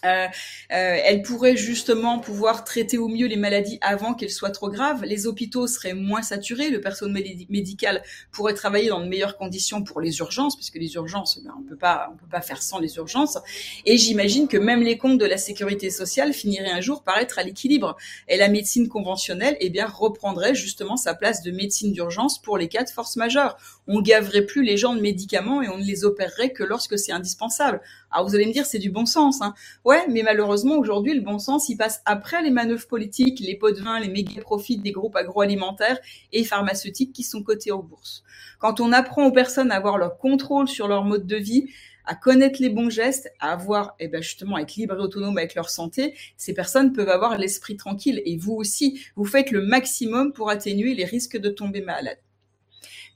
euh, 0.05 0.26
euh, 0.26 0.98
elle 1.05 1.22
pourrait 1.22 1.57
justement 1.57 2.18
pouvoir 2.18 2.64
traiter 2.64 2.98
au 2.98 3.09
mieux 3.09 3.26
les 3.26 3.36
maladies 3.36 3.78
avant 3.80 4.14
qu'elles 4.14 4.30
soient 4.30 4.51
trop 4.51 4.70
graves. 4.70 5.05
Les 5.05 5.26
hôpitaux 5.26 5.66
seraient 5.66 5.94
moins 5.94 6.22
saturés, 6.22 6.70
le 6.70 6.80
personnel 6.80 7.24
médical 7.48 8.03
pourrait 8.32 8.55
travailler 8.55 8.88
dans 8.88 9.01
de 9.01 9.07
meilleures 9.07 9.36
conditions 9.36 9.82
pour 9.82 10.01
les 10.01 10.18
urgences, 10.18 10.57
puisque 10.57 10.76
les 10.76 10.94
urgences, 10.94 11.40
ben, 11.42 11.53
on 11.59 11.62
peut 11.62 11.76
pas, 11.76 12.11
on 12.12 12.16
peut 12.16 12.30
pas 12.30 12.40
faire 12.40 12.62
sans 12.62 12.78
les 12.78 12.96
urgences. 12.96 13.38
Et 13.86 13.96
j'imagine 13.96 14.48
que 14.48 14.57
même 14.57 14.82
les 14.82 14.98
comptes 14.98 15.18
de 15.18 15.26
la 15.26 15.38
sécurité 15.38 15.90
sociale 15.90 16.32
finiraient 16.32 16.70
un 16.70 16.80
jour 16.80 17.03
par 17.03 17.18
être 17.18 17.38
à 17.38 17.42
l'équilibre. 17.42 17.96
Et 18.28 18.36
la 18.36 18.48
médecine 18.48 18.88
conventionnelle, 18.88 19.57
eh 19.61 19.70
bien, 19.70 19.86
reprendrait 19.86 20.55
justement 20.55 20.96
sa 20.96 21.14
place 21.14 21.42
de 21.42 21.51
médecine 21.51 21.92
d'urgence 21.92 22.40
pour 22.40 22.59
les 22.59 22.68
cas 22.68 22.84
de 22.84 22.90
force 22.90 23.16
majeure. 23.16 23.57
On 23.86 24.01
gaverait 24.01 24.42
plus 24.42 24.62
les 24.62 24.76
gens 24.76 24.94
de 24.94 25.01
médicaments 25.01 25.62
et 25.62 25.68
on 25.68 25.78
ne 25.78 25.84
les 25.84 26.05
opérerait 26.05 26.51
que 26.51 26.62
lorsque 26.62 26.98
c'est 26.98 27.12
indispensable. 27.12 27.80
Alors 28.11 28.28
vous 28.28 28.34
allez 28.34 28.46
me 28.46 28.52
dire, 28.52 28.66
c'est 28.66 28.78
du 28.78 28.90
bon 28.90 29.06
sens. 29.06 29.40
Hein. 29.40 29.54
Ouais, 29.84 30.04
mais 30.08 30.22
malheureusement, 30.22 30.76
aujourd'hui, 30.76 31.14
le 31.14 31.20
bon 31.20 31.38
sens, 31.38 31.68
il 31.68 31.76
passe 31.76 32.02
après 32.04 32.42
les 32.42 32.50
manœuvres 32.50 32.86
politiques, 32.86 33.40
les 33.40 33.56
pots 33.56 33.70
de 33.70 33.80
vin, 33.80 34.00
les 34.00 34.08
méga 34.08 34.40
profits 34.40 34.78
des 34.78 34.92
groupes 34.92 35.16
agroalimentaires 35.16 35.98
et 36.32 36.44
pharmaceutiques 36.44 37.12
qui 37.12 37.22
sont 37.22 37.42
cotés 37.42 37.72
en 37.72 37.82
bourse. 37.82 38.24
Quand 38.58 38.80
on 38.80 38.92
apprend 38.92 39.26
aux 39.26 39.32
personnes 39.32 39.70
à 39.70 39.76
avoir 39.76 39.98
leur 39.98 40.18
contrôle 40.18 40.68
sur 40.68 40.88
leur 40.88 41.04
mode 41.04 41.26
de 41.26 41.36
vie, 41.36 41.68
à 42.04 42.14
connaître 42.16 42.61
les 42.61 42.70
bons 42.70 42.90
gestes, 42.90 43.30
à 43.38 43.52
avoir, 43.52 43.94
eh 44.00 44.08
ben 44.08 44.20
justement, 44.22 44.58
être 44.58 44.74
libre 44.74 44.96
et 44.96 45.00
autonome 45.00 45.38
avec 45.38 45.54
leur 45.54 45.70
santé, 45.70 46.14
ces 46.36 46.54
personnes 46.54 46.92
peuvent 46.92 47.08
avoir 47.08 47.38
l'esprit 47.38 47.76
tranquille. 47.76 48.20
Et 48.24 48.36
vous 48.36 48.54
aussi, 48.54 49.00
vous 49.14 49.24
faites 49.24 49.52
le 49.52 49.62
maximum 49.62 50.32
pour 50.32 50.50
atténuer 50.50 50.94
les 50.94 51.04
risques 51.04 51.36
de 51.36 51.50
tomber 51.50 51.82
malade. 51.82 52.18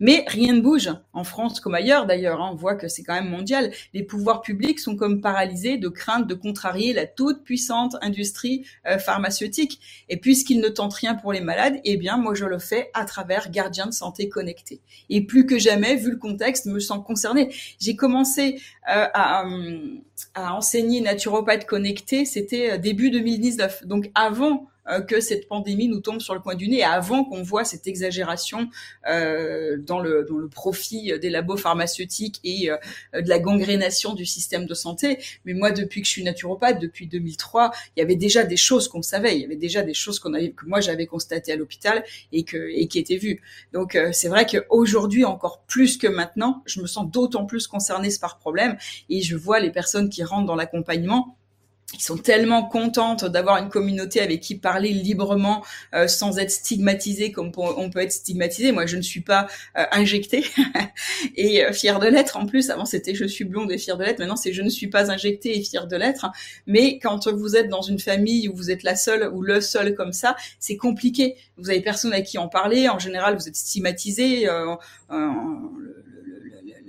Mais 0.00 0.24
rien 0.28 0.52
ne 0.54 0.60
bouge, 0.60 0.90
en 1.12 1.24
France 1.24 1.60
comme 1.60 1.74
ailleurs 1.74 2.06
d'ailleurs, 2.06 2.40
hein. 2.40 2.50
on 2.52 2.56
voit 2.56 2.74
que 2.74 2.88
c'est 2.88 3.02
quand 3.02 3.14
même 3.14 3.28
mondial. 3.28 3.70
Les 3.92 4.02
pouvoirs 4.02 4.40
publics 4.40 4.80
sont 4.80 4.96
comme 4.96 5.20
paralysés 5.20 5.78
de 5.78 5.88
crainte 5.88 6.26
de 6.26 6.34
contrarier 6.34 6.92
la 6.92 7.06
toute 7.06 7.44
puissante 7.44 7.96
industrie 8.02 8.64
euh, 8.86 8.98
pharmaceutique. 8.98 9.80
Et 10.08 10.16
puisqu'ils 10.16 10.60
ne 10.60 10.68
tentent 10.68 10.94
rien 10.94 11.14
pour 11.14 11.32
les 11.32 11.40
malades, 11.40 11.80
eh 11.84 11.96
bien 11.96 12.16
moi 12.16 12.34
je 12.34 12.44
le 12.44 12.58
fais 12.58 12.90
à 12.94 13.04
travers 13.04 13.50
Gardien 13.50 13.86
de 13.86 13.92
santé 13.92 14.28
connecté. 14.28 14.80
Et 15.10 15.22
plus 15.22 15.46
que 15.46 15.58
jamais, 15.58 15.96
vu 15.96 16.10
le 16.10 16.16
contexte, 16.16 16.66
me 16.66 16.80
sens 16.80 17.04
concernée. 17.04 17.54
J'ai 17.80 17.96
commencé 17.96 18.60
euh, 18.88 19.06
à, 19.14 19.44
à 20.34 20.54
enseigner 20.54 21.00
naturopathe 21.00 21.66
connecté, 21.66 22.24
c'était 22.24 22.72
euh, 22.72 22.78
début 22.78 23.10
2019, 23.10 23.86
donc 23.86 24.10
avant 24.14 24.54
euh, 24.54 24.58
que 25.08 25.20
cette 25.20 25.48
pandémie 25.48 25.88
nous 25.88 26.00
tombe 26.00 26.20
sur 26.20 26.34
le 26.34 26.40
coin 26.40 26.54
du 26.54 26.68
nez 26.68 26.82
avant 26.82 27.24
qu'on 27.24 27.42
voit 27.42 27.64
cette 27.64 27.86
exagération 27.86 28.68
euh, 29.08 29.76
dans, 29.78 30.00
le, 30.00 30.26
dans 30.28 30.36
le 30.36 30.48
profit 30.48 31.18
des 31.18 31.30
labos 31.30 31.56
pharmaceutiques 31.56 32.40
et 32.44 32.70
euh, 32.70 32.76
de 33.20 33.28
la 33.28 33.38
gangrénation 33.38 34.14
du 34.14 34.26
système 34.26 34.66
de 34.66 34.74
santé. 34.74 35.18
Mais 35.44 35.54
moi, 35.54 35.70
depuis 35.70 36.02
que 36.02 36.06
je 36.06 36.12
suis 36.12 36.24
naturopathe, 36.24 36.80
depuis 36.80 37.06
2003, 37.06 37.72
il 37.96 38.00
y 38.00 38.02
avait 38.02 38.16
déjà 38.16 38.44
des 38.44 38.56
choses 38.56 38.88
qu'on 38.88 39.02
savait, 39.02 39.36
il 39.36 39.42
y 39.42 39.44
avait 39.44 39.56
déjà 39.56 39.82
des 39.82 39.94
choses 39.94 40.18
qu'on 40.18 40.34
avait, 40.34 40.50
que 40.50 40.66
moi 40.66 40.80
j'avais 40.80 41.06
constatées 41.06 41.52
à 41.52 41.56
l'hôpital 41.56 42.04
et, 42.32 42.44
que, 42.44 42.70
et 42.70 42.86
qui 42.88 42.98
étaient 42.98 43.16
vues. 43.16 43.42
Donc 43.72 43.98
c'est 44.12 44.28
vrai 44.28 44.46
qu'aujourd'hui, 44.46 45.24
encore 45.24 45.62
plus 45.66 45.96
que 45.96 46.06
maintenant, 46.06 46.62
je 46.66 46.80
me 46.80 46.86
sens 46.86 47.10
d'autant 47.10 47.46
plus 47.46 47.66
concernée 47.66 48.08
par 48.20 48.38
problème 48.38 48.76
et 49.08 49.22
je 49.22 49.36
vois 49.36 49.60
les 49.60 49.70
personnes 49.70 50.08
qui 50.08 50.22
rentrent 50.22 50.46
dans 50.46 50.56
l'accompagnement 50.56 51.36
ils 51.94 52.02
sont 52.02 52.16
tellement 52.16 52.64
contentes 52.64 53.24
d'avoir 53.24 53.58
une 53.58 53.68
communauté 53.68 54.20
avec 54.20 54.40
qui 54.40 54.56
parler 54.56 54.90
librement 54.90 55.64
euh, 55.94 56.08
sans 56.08 56.38
être 56.38 56.50
stigmatisé 56.50 57.32
comme 57.32 57.52
on 57.56 57.90
peut 57.90 58.00
être 58.00 58.12
stigmatisé. 58.12 58.72
Moi, 58.72 58.86
je 58.86 58.96
ne 58.96 59.02
suis 59.02 59.20
pas 59.20 59.46
euh, 59.78 59.84
injectée 59.92 60.44
et 61.36 61.64
euh, 61.64 61.72
fière 61.72 61.98
de 61.98 62.06
l'être. 62.06 62.36
En 62.36 62.46
plus, 62.46 62.70
avant 62.70 62.84
c'était 62.84 63.14
je 63.14 63.24
suis 63.24 63.44
blonde 63.44 63.70
et 63.72 63.78
fière 63.78 63.96
de 63.96 64.04
l'être. 64.04 64.18
Maintenant, 64.18 64.36
c'est 64.36 64.52
je 64.52 64.62
ne 64.62 64.68
suis 64.68 64.88
pas 64.88 65.10
injectée 65.10 65.56
et 65.56 65.62
fière 65.62 65.86
de 65.86 65.96
l'être. 65.96 66.26
Mais 66.66 66.98
quand 66.98 67.28
vous 67.28 67.56
êtes 67.56 67.68
dans 67.68 67.82
une 67.82 67.98
famille 67.98 68.48
où 68.48 68.54
vous 68.54 68.70
êtes 68.70 68.82
la 68.82 68.96
seule 68.96 69.30
ou 69.32 69.42
le 69.42 69.60
seul 69.60 69.94
comme 69.94 70.12
ça, 70.12 70.36
c'est 70.58 70.76
compliqué. 70.76 71.36
Vous 71.56 71.70
avez 71.70 71.80
personne 71.80 72.12
à 72.12 72.22
qui 72.22 72.38
en 72.38 72.48
parler. 72.48 72.88
En 72.88 72.98
général, 72.98 73.36
vous 73.36 73.48
êtes 73.48 73.56
stigmatisé 73.56 74.48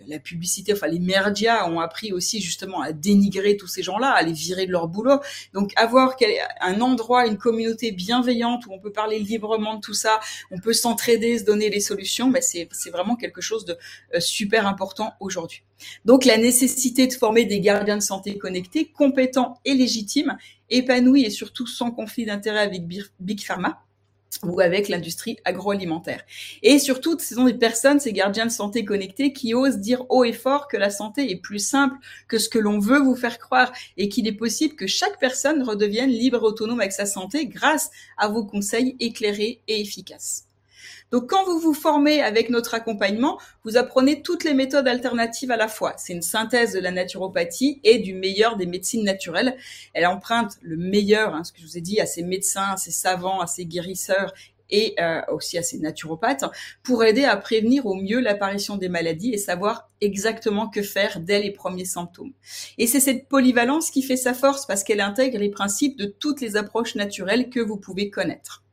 la 0.08 0.20
publicité, 0.20 0.74
enfin 0.74 0.88
les 0.88 1.00
médias 1.00 1.70
ont 1.70 1.80
appris 1.80 2.12
aussi 2.12 2.42
justement 2.42 2.82
à 2.82 2.92
dénigrer 2.92 3.58
tous 3.58 3.68
ces 3.68 3.84
gens-là, 3.84 4.12
à 4.12 4.22
les 4.22 4.34
virer 4.34 4.66
de 4.66 4.72
leur 4.72 4.88
boulot. 4.88 5.20
Donc 5.54 5.72
avoir 5.76 6.16
un 6.62 6.82
endroit, 6.82 7.28
une 7.28 7.38
communauté 7.38 7.92
bienveillante 7.92 8.66
où 8.66 8.74
on 8.74 8.80
peut 8.80 8.92
parler 8.92 9.20
librement 9.20 9.76
de 9.76 9.82
tout 9.82 9.94
ça, 9.94 10.20
on 10.52 10.60
peut 10.60 10.74
s'entraider, 10.74 11.40
se 11.40 11.44
donner 11.44 11.70
les 11.70 11.80
solutions, 11.80 12.30
ben 12.30 12.42
c'est 12.42 12.90
vraiment 12.92 13.16
quelque 13.16 13.42
chose 13.42 13.66
de 13.66 13.78
euh, 14.14 14.20
super 14.20 14.68
important 14.68 15.14
aujourd'hui. 15.20 15.64
Donc 16.06 16.26
la 16.26 16.38
nécessité 16.38 17.08
de 17.08 17.14
former 17.14 17.46
des 17.46 17.60
gardiens 17.60 17.98
de 17.98 18.02
santé 18.02 18.38
connectés, 18.38 18.92
compétents 18.92 19.60
et 19.66 19.74
légitimes, 19.74 20.38
épanouis 20.70 21.24
et 21.24 21.30
surtout 21.30 21.68
sans 21.68 21.92
conflit 21.92 22.26
d'intérêt 22.26 22.60
avec 22.60 22.84
Big 23.20 23.42
Pharma 23.42 23.85
ou 24.44 24.60
avec 24.60 24.90
l'industrie 24.90 25.38
agroalimentaire. 25.46 26.24
Et 26.62 26.80
surtout, 26.80 27.18
ce 27.20 27.36
sont 27.36 27.46
des 27.46 27.54
personnes, 27.54 28.00
ces 28.00 28.14
gardiens 28.14 28.46
de 28.46 28.52
santé 28.52 28.86
connectés, 28.86 29.34
qui 29.34 29.54
osent 29.54 29.78
dire 29.78 30.04
haut 30.10 30.24
et 30.24 30.34
fort 30.34 30.68
que 30.68 30.78
la 30.78 30.90
santé 30.90 31.32
est 31.32 31.42
plus 31.42 31.60
simple 31.60 31.96
que 32.28 32.38
ce 32.38 32.50
que 32.50 32.60
l'on 32.60 32.80
veut 32.80 33.00
vous 33.00 33.16
faire 33.16 33.40
croire 33.40 33.72
et 33.98 34.10
qu'il 34.10 34.28
est 34.28 34.34
possible 34.34 34.76
que 34.76 34.88
chaque 34.88 35.20
personne 35.20 35.64
redevienne 35.64 36.10
libre 36.10 36.38
et 36.38 36.46
autonome 36.46 36.80
avec 36.80 36.92
sa 36.92 37.06
santé 37.06 37.46
grâce 37.48 37.90
à 38.18 38.28
vos 38.28 38.46
conseils 38.46 38.96
éclairés 39.00 39.62
et 39.68 39.82
efficaces. 39.82 40.46
Donc 41.12 41.30
quand 41.30 41.46
vous 41.46 41.60
vous 41.60 41.74
formez 41.74 42.22
avec 42.22 42.50
notre 42.50 42.74
accompagnement, 42.74 43.40
vous 43.64 43.78
apprenez 43.78 44.22
toutes 44.22 44.44
les 44.44 44.54
méthodes 44.54 44.88
alternatives 44.88 45.52
à 45.52 45.58
la 45.58 45.68
fois. 45.68 45.94
C'est 45.98 46.14
une 46.14 46.22
synthèse 46.22 46.74
de 46.74 46.80
la 46.80 46.92
naturopathie 46.92 47.80
et 47.84 48.00
du 48.00 48.14
meilleur 48.14 48.58
des 48.58 48.66
médecines 48.66 49.04
naturelles. 49.04 49.56
Elle 49.94 50.08
emprunte 50.08 50.54
le 50.62 50.78
meilleur, 50.78 51.34
hein, 51.36 51.44
ce 51.44 51.52
que 51.52 51.62
je 51.62 51.66
vous 51.66 51.78
ai 51.78 51.82
dit, 51.82 52.02
à 52.02 52.06
ces 52.06 52.24
médecins, 52.24 52.74
à 52.74 52.78
ces 52.78 52.92
savants, 52.92 53.40
à 53.40 53.48
ces 53.48 53.66
guérisseurs 53.66 54.34
et 54.70 54.96
euh, 55.00 55.22
aussi 55.30 55.58
à 55.58 55.64
ces 55.64 55.80
naturopathes 55.80 56.46
pour 56.84 57.04
aider 57.04 57.24
à 57.24 57.38
prévenir 57.38 57.86
au 57.86 57.96
mieux 57.96 58.20
l'apparition 58.20 58.78
des 58.78 58.90
maladies 58.90 59.34
et 59.34 59.38
savoir 59.38 59.90
exactement 60.02 60.70
que 60.70 60.82
faire 60.82 61.20
dès 61.20 61.40
les 61.40 61.52
premiers 61.52 61.86
symptômes. 61.86 62.34
Et 62.78 62.88
c'est 62.88 63.00
cette 63.00 63.28
polyvalence 63.28 63.92
qui 63.92 64.02
fait 64.02 64.18
sa 64.18 64.34
force 64.34 64.66
parce 64.66 64.84
qu'elle 64.84 65.02
intègre 65.02 65.38
les 65.38 65.50
principes 65.50 65.98
de 65.98 66.06
toutes 66.06 66.42
les 66.42 66.58
approches 66.58 66.96
naturelles 66.96 67.50
que 67.50 67.60
vous 67.60 67.78
pouvez 67.78 68.10
connaître. 68.10 68.65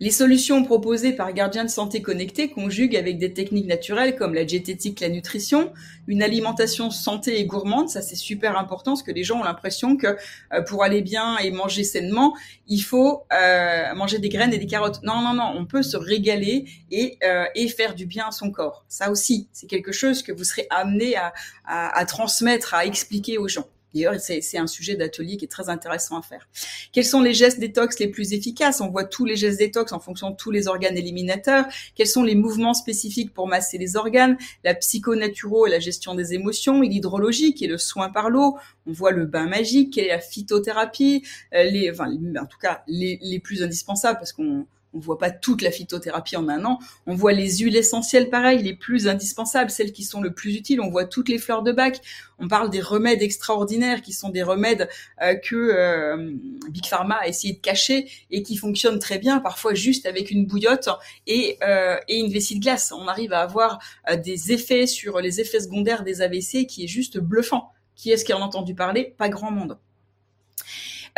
Les 0.00 0.12
solutions 0.12 0.62
proposées 0.62 1.12
par 1.12 1.32
Gardien 1.32 1.64
de 1.64 1.70
Santé 1.70 2.00
Connecté 2.02 2.50
conjuguent 2.50 2.94
avec 2.94 3.18
des 3.18 3.32
techniques 3.32 3.66
naturelles 3.66 4.14
comme 4.14 4.32
la 4.32 4.44
diététique, 4.44 5.00
la 5.00 5.08
nutrition, 5.08 5.72
une 6.06 6.22
alimentation 6.22 6.92
santé 6.92 7.40
et 7.40 7.46
gourmande. 7.46 7.88
Ça, 7.88 8.00
c'est 8.00 8.14
super 8.14 8.56
important 8.56 8.92
parce 8.92 9.02
que 9.02 9.10
les 9.10 9.24
gens 9.24 9.40
ont 9.40 9.44
l'impression 9.44 9.96
que 9.96 10.16
euh, 10.52 10.62
pour 10.62 10.84
aller 10.84 11.02
bien 11.02 11.36
et 11.38 11.50
manger 11.50 11.82
sainement, 11.82 12.36
il 12.68 12.78
faut 12.78 13.24
euh, 13.32 13.92
manger 13.96 14.20
des 14.20 14.28
graines 14.28 14.54
et 14.54 14.58
des 14.58 14.68
carottes. 14.68 15.02
Non, 15.02 15.20
non, 15.20 15.34
non, 15.34 15.52
on 15.56 15.66
peut 15.66 15.82
se 15.82 15.96
régaler 15.96 16.66
et, 16.92 17.18
euh, 17.24 17.46
et 17.56 17.66
faire 17.66 17.96
du 17.96 18.06
bien 18.06 18.28
à 18.28 18.30
son 18.30 18.52
corps. 18.52 18.84
Ça 18.86 19.10
aussi, 19.10 19.48
c'est 19.52 19.66
quelque 19.66 19.90
chose 19.90 20.22
que 20.22 20.30
vous 20.30 20.44
serez 20.44 20.68
amené 20.70 21.16
à, 21.16 21.32
à 21.64 22.04
transmettre, 22.04 22.72
à 22.72 22.86
expliquer 22.86 23.36
aux 23.36 23.48
gens. 23.48 23.66
D'ailleurs, 23.94 24.14
c'est 24.20 24.58
un 24.58 24.66
sujet 24.66 24.96
d'atelier 24.96 25.36
qui 25.36 25.46
est 25.46 25.48
très 25.48 25.68
intéressant 25.68 26.18
à 26.18 26.22
faire. 26.22 26.48
Quels 26.92 27.04
sont 27.04 27.22
les 27.22 27.34
gestes 27.34 27.58
détox 27.58 27.98
les 27.98 28.08
plus 28.08 28.32
efficaces? 28.32 28.80
On 28.80 28.88
voit 28.88 29.04
tous 29.04 29.24
les 29.24 29.36
gestes 29.36 29.58
détox 29.58 29.92
en 29.92 29.98
fonction 29.98 30.30
de 30.30 30.36
tous 30.36 30.50
les 30.50 30.68
organes 30.68 30.96
éliminateurs. 30.96 31.64
Quels 31.94 32.06
sont 32.06 32.22
les 32.22 32.34
mouvements 32.34 32.74
spécifiques 32.74 33.32
pour 33.32 33.48
masser 33.48 33.78
les 33.78 33.96
organes? 33.96 34.36
La 34.64 34.74
psychonaturo 34.74 35.66
et 35.66 35.70
la 35.70 35.80
gestion 35.80 36.14
des 36.14 36.34
émotions, 36.34 36.80
l'hydrologie 36.80 37.54
qui 37.54 37.64
est 37.64 37.68
le 37.68 37.78
soin 37.78 38.10
par 38.10 38.30
l'eau. 38.30 38.58
On 38.86 38.92
voit 38.92 39.12
le 39.12 39.24
bain 39.24 39.46
magique, 39.46 39.94
quelle 39.94 40.06
est 40.06 40.08
la 40.08 40.20
phytothérapie, 40.20 41.22
euh, 41.54 41.64
les, 41.64 41.90
enfin, 41.90 42.10
en 42.40 42.46
tout 42.46 42.58
cas 42.58 42.82
les, 42.86 43.18
les 43.22 43.38
plus 43.38 43.62
indispensables 43.62 44.18
parce 44.18 44.32
qu'on 44.32 44.66
on 44.98 45.00
voit 45.00 45.18
pas 45.18 45.30
toute 45.30 45.62
la 45.62 45.70
phytothérapie 45.70 46.36
en 46.36 46.48
un 46.48 46.64
an. 46.64 46.80
On 47.06 47.14
voit 47.14 47.32
les 47.32 47.58
huiles 47.58 47.76
essentielles, 47.76 48.30
pareil, 48.30 48.62
les 48.62 48.74
plus 48.74 49.06
indispensables, 49.06 49.70
celles 49.70 49.92
qui 49.92 50.02
sont 50.02 50.20
le 50.20 50.32
plus 50.32 50.56
utiles. 50.56 50.80
On 50.80 50.90
voit 50.90 51.04
toutes 51.04 51.28
les 51.28 51.38
fleurs 51.38 51.62
de 51.62 51.70
bac. 51.70 52.00
On 52.40 52.48
parle 52.48 52.68
des 52.68 52.80
remèdes 52.80 53.22
extraordinaires 53.22 54.02
qui 54.02 54.12
sont 54.12 54.28
des 54.30 54.42
remèdes 54.42 54.88
euh, 55.22 55.36
que 55.36 55.54
euh, 55.54 56.32
Big 56.68 56.84
Pharma 56.84 57.14
a 57.16 57.28
essayé 57.28 57.54
de 57.54 57.60
cacher 57.60 58.10
et 58.32 58.42
qui 58.42 58.56
fonctionnent 58.56 58.98
très 58.98 59.18
bien, 59.18 59.38
parfois 59.38 59.74
juste 59.74 60.04
avec 60.04 60.32
une 60.32 60.46
bouillotte 60.46 60.88
et, 61.28 61.58
euh, 61.62 61.96
et 62.08 62.18
une 62.18 62.32
vessie 62.32 62.58
de 62.58 62.60
glace. 62.60 62.92
On 62.92 63.06
arrive 63.06 63.32
à 63.32 63.40
avoir 63.40 63.78
des 64.24 64.52
effets 64.52 64.86
sur 64.86 65.20
les 65.20 65.40
effets 65.40 65.60
secondaires 65.60 66.02
des 66.02 66.22
AVC 66.22 66.66
qui 66.66 66.84
est 66.84 66.88
juste 66.88 67.18
bluffant. 67.18 67.72
Qui 67.94 68.10
est-ce 68.10 68.24
qui 68.24 68.32
en 68.32 68.40
a 68.40 68.44
entendu 68.44 68.74
parler? 68.74 69.14
Pas 69.16 69.28
grand 69.28 69.50
monde. 69.50 69.78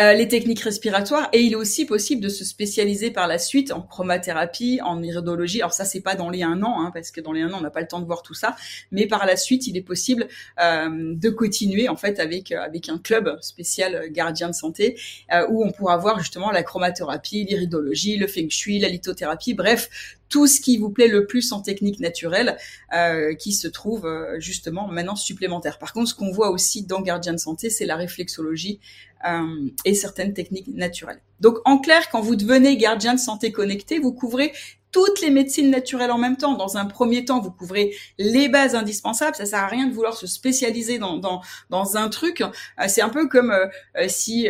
Euh, 0.01 0.15
les 0.15 0.29
techniques 0.29 0.61
respiratoires 0.61 1.29
et 1.35 1.43
il 1.43 1.53
est 1.53 1.57
aussi 1.57 1.85
possible 1.85 2.23
de 2.23 2.31
se 2.31 2.43
spécialiser 2.43 3.11
par 3.11 3.27
la 3.27 3.37
suite 3.37 3.71
en 3.71 3.83
chromathérapie, 3.83 4.81
en 4.83 5.03
iridologie. 5.03 5.61
Alors 5.61 5.75
ça 5.75 5.85
c'est 5.85 6.01
pas 6.01 6.15
dans 6.15 6.31
les 6.31 6.43
un 6.43 6.63
an 6.63 6.81
hein, 6.81 6.91
parce 6.95 7.11
que 7.11 7.21
dans 7.21 7.33
les 7.33 7.43
un 7.43 7.53
an 7.53 7.59
on 7.59 7.61
n'a 7.61 7.71
pas 7.71 7.83
le 7.83 7.87
temps 7.87 8.01
de 8.01 8.07
voir 8.07 8.23
tout 8.23 8.33
ça, 8.33 8.57
mais 8.93 9.07
par 9.07 9.27
la 9.27 9.37
suite 9.37 9.67
il 9.67 9.77
est 9.77 9.83
possible 9.83 10.29
euh, 10.63 11.15
de 11.15 11.29
continuer 11.29 11.91
en 11.91 11.97
fait 11.97 12.19
avec 12.19 12.51
euh, 12.51 12.63
avec 12.63 12.89
un 12.89 12.97
club 12.97 13.37
spécial 13.43 14.09
gardien 14.11 14.49
de 14.49 14.55
santé 14.55 14.99
où 15.51 15.65
on 15.65 15.71
pourra 15.71 15.99
voir 15.99 16.19
justement 16.19 16.51
la 16.51 16.63
chromathérapie, 16.63 17.45
l'iridologie, 17.45 18.17
le 18.17 18.27
feng 18.27 18.49
shui, 18.49 18.79
la 18.79 18.89
lithothérapie, 18.89 19.53
bref 19.53 19.91
tout 20.31 20.47
ce 20.47 20.61
qui 20.61 20.79
vous 20.79 20.91
plaît 20.91 21.09
le 21.09 21.27
plus 21.27 21.53
en 21.53 21.61
technique 21.61 22.01
naturelle 22.01 22.57
euh, 22.95 23.35
qui 23.35 23.53
se 23.53 23.69
trouve 23.69 24.07
euh, 24.07 24.39
justement 24.39 24.87
maintenant 24.87 25.17
supplémentaire. 25.17 25.79
Par 25.79 25.93
contre, 25.93 26.09
ce 26.09 26.15
qu'on 26.15 26.31
voit 26.31 26.51
aussi 26.51 26.85
dans 26.85 27.03
Gardien 27.03 27.33
de 27.33 27.39
santé, 27.39 27.69
c'est 27.69 27.85
la 27.85 27.97
réflexologie 27.97 28.81
euh, 29.27 29.69
et 29.85 29.95
certaines 29.95 30.35
techniques 30.35 30.69
naturelles. 30.69 31.21
Donc 31.41 31.59
en 31.65 31.79
clair, 31.79 32.09
quand 32.11 32.21
vous 32.21 32.37
devenez 32.37 32.77
gardien 32.77 33.15
de 33.15 33.21
santé 33.21 33.53
connecté, 33.53 33.99
vous 33.99 34.13
couvrez 34.13 34.53
toutes 34.93 35.21
les 35.21 35.31
médecines 35.31 35.71
naturelles 35.71 36.11
en 36.11 36.19
même 36.19 36.37
temps. 36.37 36.55
Dans 36.55 36.77
un 36.77 36.85
premier 36.85 37.25
temps, 37.25 37.41
vous 37.41 37.51
couvrez 37.51 37.95
les 38.19 38.49
bases 38.49 38.75
indispensables. 38.75 39.37
Ça 39.37 39.47
sert 39.47 39.61
à 39.61 39.67
rien 39.67 39.87
de 39.87 39.93
vouloir 39.93 40.17
se 40.17 40.27
spécialiser 40.27 40.99
dans 40.99 41.19
dans, 41.19 41.43
dans 41.71 41.97
un 41.97 42.09
truc. 42.09 42.41
Euh, 42.41 42.49
c'est 42.89 43.03
un 43.03 43.09
peu 43.09 43.29
comme 43.29 43.51
euh, 43.51 43.67
euh, 43.97 44.09
si 44.09 44.49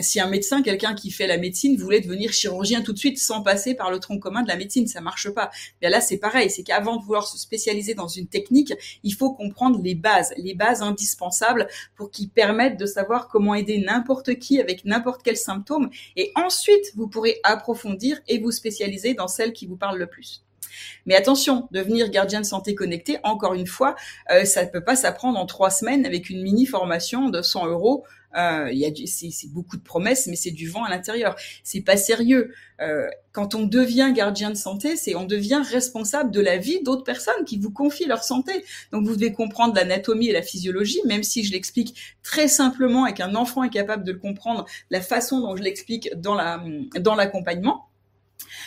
si 0.00 0.20
un 0.20 0.28
médecin, 0.28 0.62
quelqu'un 0.62 0.94
qui 0.94 1.10
fait 1.10 1.26
la 1.26 1.38
médecine, 1.38 1.76
voulait 1.76 2.00
devenir 2.00 2.32
chirurgien 2.32 2.82
tout 2.82 2.92
de 2.92 2.98
suite 2.98 3.18
sans 3.18 3.42
passer 3.42 3.74
par 3.74 3.90
le 3.90 3.98
tronc 3.98 4.18
commun 4.18 4.42
de 4.42 4.48
la 4.48 4.56
médecine. 4.56 4.86
Ça 4.86 5.00
marche 5.00 5.30
pas. 5.30 5.50
Bien 5.80 5.90
là, 5.90 6.00
c'est 6.00 6.18
pareil. 6.18 6.50
C'est 6.50 6.62
qu'avant 6.62 6.96
de 6.96 7.02
vouloir 7.02 7.26
se 7.26 7.38
spécialiser 7.38 7.94
dans 7.94 8.08
une 8.08 8.26
technique, 8.26 8.72
il 9.02 9.14
faut 9.14 9.32
comprendre 9.32 9.80
les 9.82 9.94
bases, 9.94 10.32
les 10.36 10.54
bases 10.54 10.82
indispensables 10.82 11.68
pour 11.96 12.10
qui 12.10 12.28
permettent 12.28 12.78
de 12.78 12.86
savoir 12.86 13.28
comment 13.28 13.54
aider 13.54 13.78
n'importe 13.78 14.38
qui 14.38 14.60
avec 14.60 14.84
n'importe 14.84 15.22
quel 15.22 15.36
symptôme. 15.36 15.90
Et 16.16 16.32
ensuite, 16.34 16.92
vous 16.96 17.08
pourrez 17.08 17.40
approfondir 17.42 18.20
et 18.28 18.38
vous 18.38 18.50
spécialiser 18.50 19.14
dans 19.14 19.28
celle 19.38 19.52
qui 19.52 19.66
vous 19.66 19.76
parle 19.76 19.98
le 19.98 20.06
plus. 20.06 20.44
Mais 21.06 21.14
attention, 21.14 21.68
devenir 21.70 22.10
gardien 22.10 22.40
de 22.40 22.46
santé 22.46 22.74
connecté, 22.74 23.18
encore 23.22 23.54
une 23.54 23.66
fois, 23.66 23.94
euh, 24.30 24.44
ça 24.44 24.64
ne 24.64 24.68
peut 24.68 24.84
pas 24.84 24.96
s'apprendre 24.96 25.38
en 25.38 25.46
trois 25.46 25.70
semaines 25.70 26.04
avec 26.04 26.28
une 26.28 26.42
mini 26.42 26.66
formation 26.66 27.30
de 27.30 27.40
100 27.40 27.68
euros 27.68 28.04
euh, 28.36 28.70
c'est 29.06 29.50
beaucoup 29.50 29.76
de 29.76 29.82
promesses, 29.82 30.26
mais 30.26 30.36
c'est 30.36 30.50
du 30.50 30.68
vent 30.68 30.84
à 30.84 30.90
l'intérieur. 30.90 31.36
C'est 31.62 31.80
pas 31.80 31.96
sérieux. 31.96 32.52
Euh, 32.80 33.08
quand 33.32 33.54
on 33.54 33.64
devient 33.64 34.12
gardien 34.14 34.50
de 34.50 34.56
santé, 34.56 34.96
c'est 34.96 35.14
on 35.14 35.24
devient 35.24 35.62
responsable 35.64 36.30
de 36.30 36.40
la 36.40 36.58
vie 36.58 36.82
d'autres 36.82 37.04
personnes 37.04 37.44
qui 37.46 37.58
vous 37.58 37.70
confient 37.70 38.06
leur 38.06 38.22
santé. 38.22 38.64
Donc 38.92 39.06
vous 39.06 39.14
devez 39.14 39.32
comprendre 39.32 39.74
l'anatomie 39.74 40.28
et 40.28 40.32
la 40.32 40.42
physiologie, 40.42 41.00
même 41.06 41.22
si 41.22 41.44
je 41.44 41.52
l'explique 41.52 42.16
très 42.22 42.48
simplement 42.48 43.06
et 43.06 43.14
qu'un 43.14 43.34
enfant 43.34 43.64
est 43.64 43.70
capable 43.70 44.04
de 44.04 44.12
le 44.12 44.18
comprendre, 44.18 44.66
la 44.90 45.00
façon 45.00 45.40
dont 45.40 45.56
je 45.56 45.62
l'explique 45.62 46.10
dans 46.16 46.34
l'accompagnement. 46.34 47.87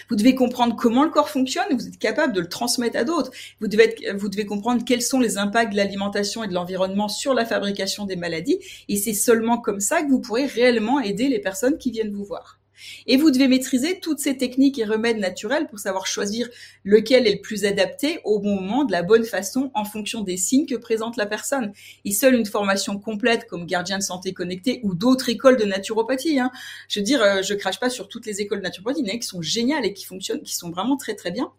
Vous 0.10 0.16
devez 0.16 0.36
comprendre 0.36 0.76
comment 0.76 1.04
le 1.04 1.10
corps 1.10 1.30
fonctionne 1.30 1.66
vous 1.72 1.88
êtes 1.88 2.00
capable 2.00 2.34
de 2.34 2.42
le 2.42 2.50
transmettre 2.50 2.98
à 2.98 3.04
d'autres. 3.04 3.32
Vous 3.60 3.68
devez, 3.68 3.96
vous 4.16 4.30
devez 4.30 4.46
comprendre 4.46 4.84
quels 4.86 5.02
sont 5.02 5.20
les 5.20 5.38
impacts 5.38 5.72
de 5.72 5.78
l'alimentation 5.78 6.44
et 6.44 6.48
de 6.48 6.54
l'environnement 6.54 7.10
sur 7.10 7.34
la 7.34 7.46
fabrication 7.46 8.06
des 8.06 8.16
maladies. 8.16 8.60
Et 8.90 8.98
c'est 8.98 9.14
seulement 9.14 9.58
comme 9.58 9.80
ça 9.80 10.02
que 10.02 10.10
vous 10.10 10.20
pourrez 10.20 10.46
réellement 10.46 11.00
aider 11.00 11.30
les 11.30 11.40
personnes 11.40 11.78
qui 11.78 11.92
viennent 11.92 12.14
vous 12.14 12.26
voir. 12.26 12.61
Et 13.08 13.18
vous 13.18 13.32
devez 13.32 13.48
maîtriser 13.48 14.00
toutes 14.00 14.20
ces 14.20 14.38
techniques 14.38 14.80
et 14.80 14.86
remèdes 14.86 15.18
naturels 15.18 15.68
pour 15.68 15.80
savoir 15.80 16.08
choisir 16.08 16.50
lequel 16.84 17.28
est 17.28 17.36
le 17.36 17.42
plus 17.42 17.66
adapté 17.66 18.20
au 18.24 18.40
bon 18.40 18.56
moment, 18.56 18.84
de 18.84 18.92
la 18.92 19.04
bonne 19.04 19.24
façon, 19.24 19.72
en 19.74 19.86
fonction 19.86 20.22
des 20.22 20.38
signes 20.38 20.66
que 20.66 20.76
présente 20.76 21.18
la 21.18 21.26
personne. 21.26 21.74
Et 22.06 22.12
seule 22.12 22.36
une 22.36 22.46
formation 22.46 23.00
complète 23.00 23.48
comme 23.48 23.66
gardien 23.66 23.98
de 23.98 24.04
santé 24.04 24.34
connecté 24.34 24.80
ou 24.84 24.94
d'autres 24.94 25.30
écoles 25.30 25.58
de 25.58 25.66
naturopathie, 25.66 26.40
hein. 26.40 26.52
je 26.88 27.00
veux 27.00 27.06
dire, 27.06 27.22
euh, 27.22 27.42
je 27.42 27.54
crache 27.54 27.80
pas 27.80 27.90
sur 27.90 28.08
toutes 28.08 28.26
les 28.26 28.42
écoles 28.42 28.60
de 28.60 28.64
naturopathie, 28.64 29.04
mais 29.04 29.20
qui 29.20 29.28
sont 29.28 29.42
géniales 29.42 29.86
et 29.86 29.94
qui 29.94 30.06
fonctionnent, 30.06 30.42
qui 30.42 30.56
sont 30.56 30.70
vraiment 30.70 30.98
très 30.98 31.16
très 31.16 31.32
bien 31.32 31.52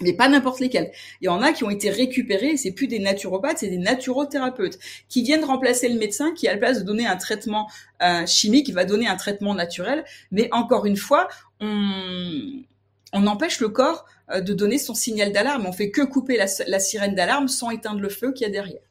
mais 0.00 0.12
pas 0.12 0.28
n'importe 0.28 0.60
lesquels. 0.60 0.90
Il 1.20 1.26
y 1.26 1.28
en 1.28 1.40
a 1.40 1.52
qui 1.52 1.64
ont 1.64 1.70
été 1.70 1.88
récupérés, 1.90 2.56
c'est 2.56 2.72
plus 2.72 2.88
des 2.88 2.98
naturopathes, 2.98 3.58
c'est 3.58 3.68
des 3.68 3.78
naturothérapeutes 3.78 4.78
qui 5.08 5.22
viennent 5.22 5.44
remplacer 5.44 5.88
le 5.88 5.98
médecin 5.98 6.32
qui, 6.34 6.48
à 6.48 6.52
la 6.52 6.58
place 6.58 6.80
de 6.80 6.84
donner 6.84 7.06
un 7.06 7.16
traitement 7.16 7.70
euh, 8.02 8.26
chimique, 8.26 8.72
va 8.72 8.84
donner 8.84 9.06
un 9.06 9.16
traitement 9.16 9.54
naturel. 9.54 10.04
Mais 10.32 10.48
encore 10.52 10.86
une 10.86 10.96
fois, 10.96 11.28
on, 11.60 12.64
empêche 13.12 13.60
le 13.60 13.68
corps 13.68 14.04
euh, 14.32 14.40
de 14.40 14.52
donner 14.52 14.78
son 14.78 14.94
signal 14.94 15.32
d'alarme. 15.32 15.64
On 15.66 15.72
fait 15.72 15.90
que 15.90 16.02
couper 16.02 16.36
la, 16.36 16.46
la 16.66 16.80
sirène 16.80 17.14
d'alarme 17.14 17.46
sans 17.46 17.70
éteindre 17.70 18.00
le 18.00 18.08
feu 18.08 18.32
qu'il 18.32 18.46
y 18.46 18.50
a 18.50 18.52
derrière. 18.52 18.83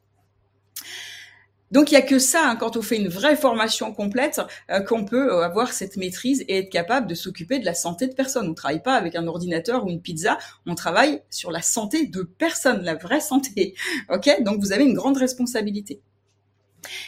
Donc 1.74 1.92
il 1.92 1.96
y 1.96 1.98
a 1.98 2.04
que 2.04 2.20
ça 2.20 2.48
hein, 2.48 2.56
quand 2.56 2.78
on 2.78 2.84
fait 2.84 2.98
une 2.98 3.08
vraie 3.08 3.36
formation 3.36 3.96
complète 3.96 4.40
euh, 4.70 4.80
qu'on 4.80 5.06
peut 5.06 5.34
euh, 5.34 5.42
avoir 5.42 5.74
cette 5.74 5.98
maîtrise 5.98 6.46
et 6.48 6.60
être 6.60 6.70
capable 6.70 7.08
de 7.08 7.16
s'occuper 7.16 7.58
de 7.58 7.66
la 7.66 7.74
santé 7.74 8.06
de 8.06 8.14
personnes. 8.14 8.48
On 8.48 8.54
travaille 8.54 8.84
pas 8.84 8.94
avec 8.94 9.16
un 9.16 9.26
ordinateur 9.26 9.84
ou 9.84 9.90
une 9.90 10.00
pizza, 10.00 10.38
on 10.68 10.76
travaille 10.76 11.24
sur 11.32 11.50
la 11.50 11.64
santé 11.64 12.06
de 12.06 12.22
personnes, 12.22 12.84
la 12.84 12.94
vraie 12.94 13.22
santé. 13.22 13.74
OK? 14.10 14.30
Donc 14.44 14.60
vous 14.60 14.72
avez 14.72 14.84
une 14.84 14.94
grande 14.94 15.18
responsabilité. 15.18 16.00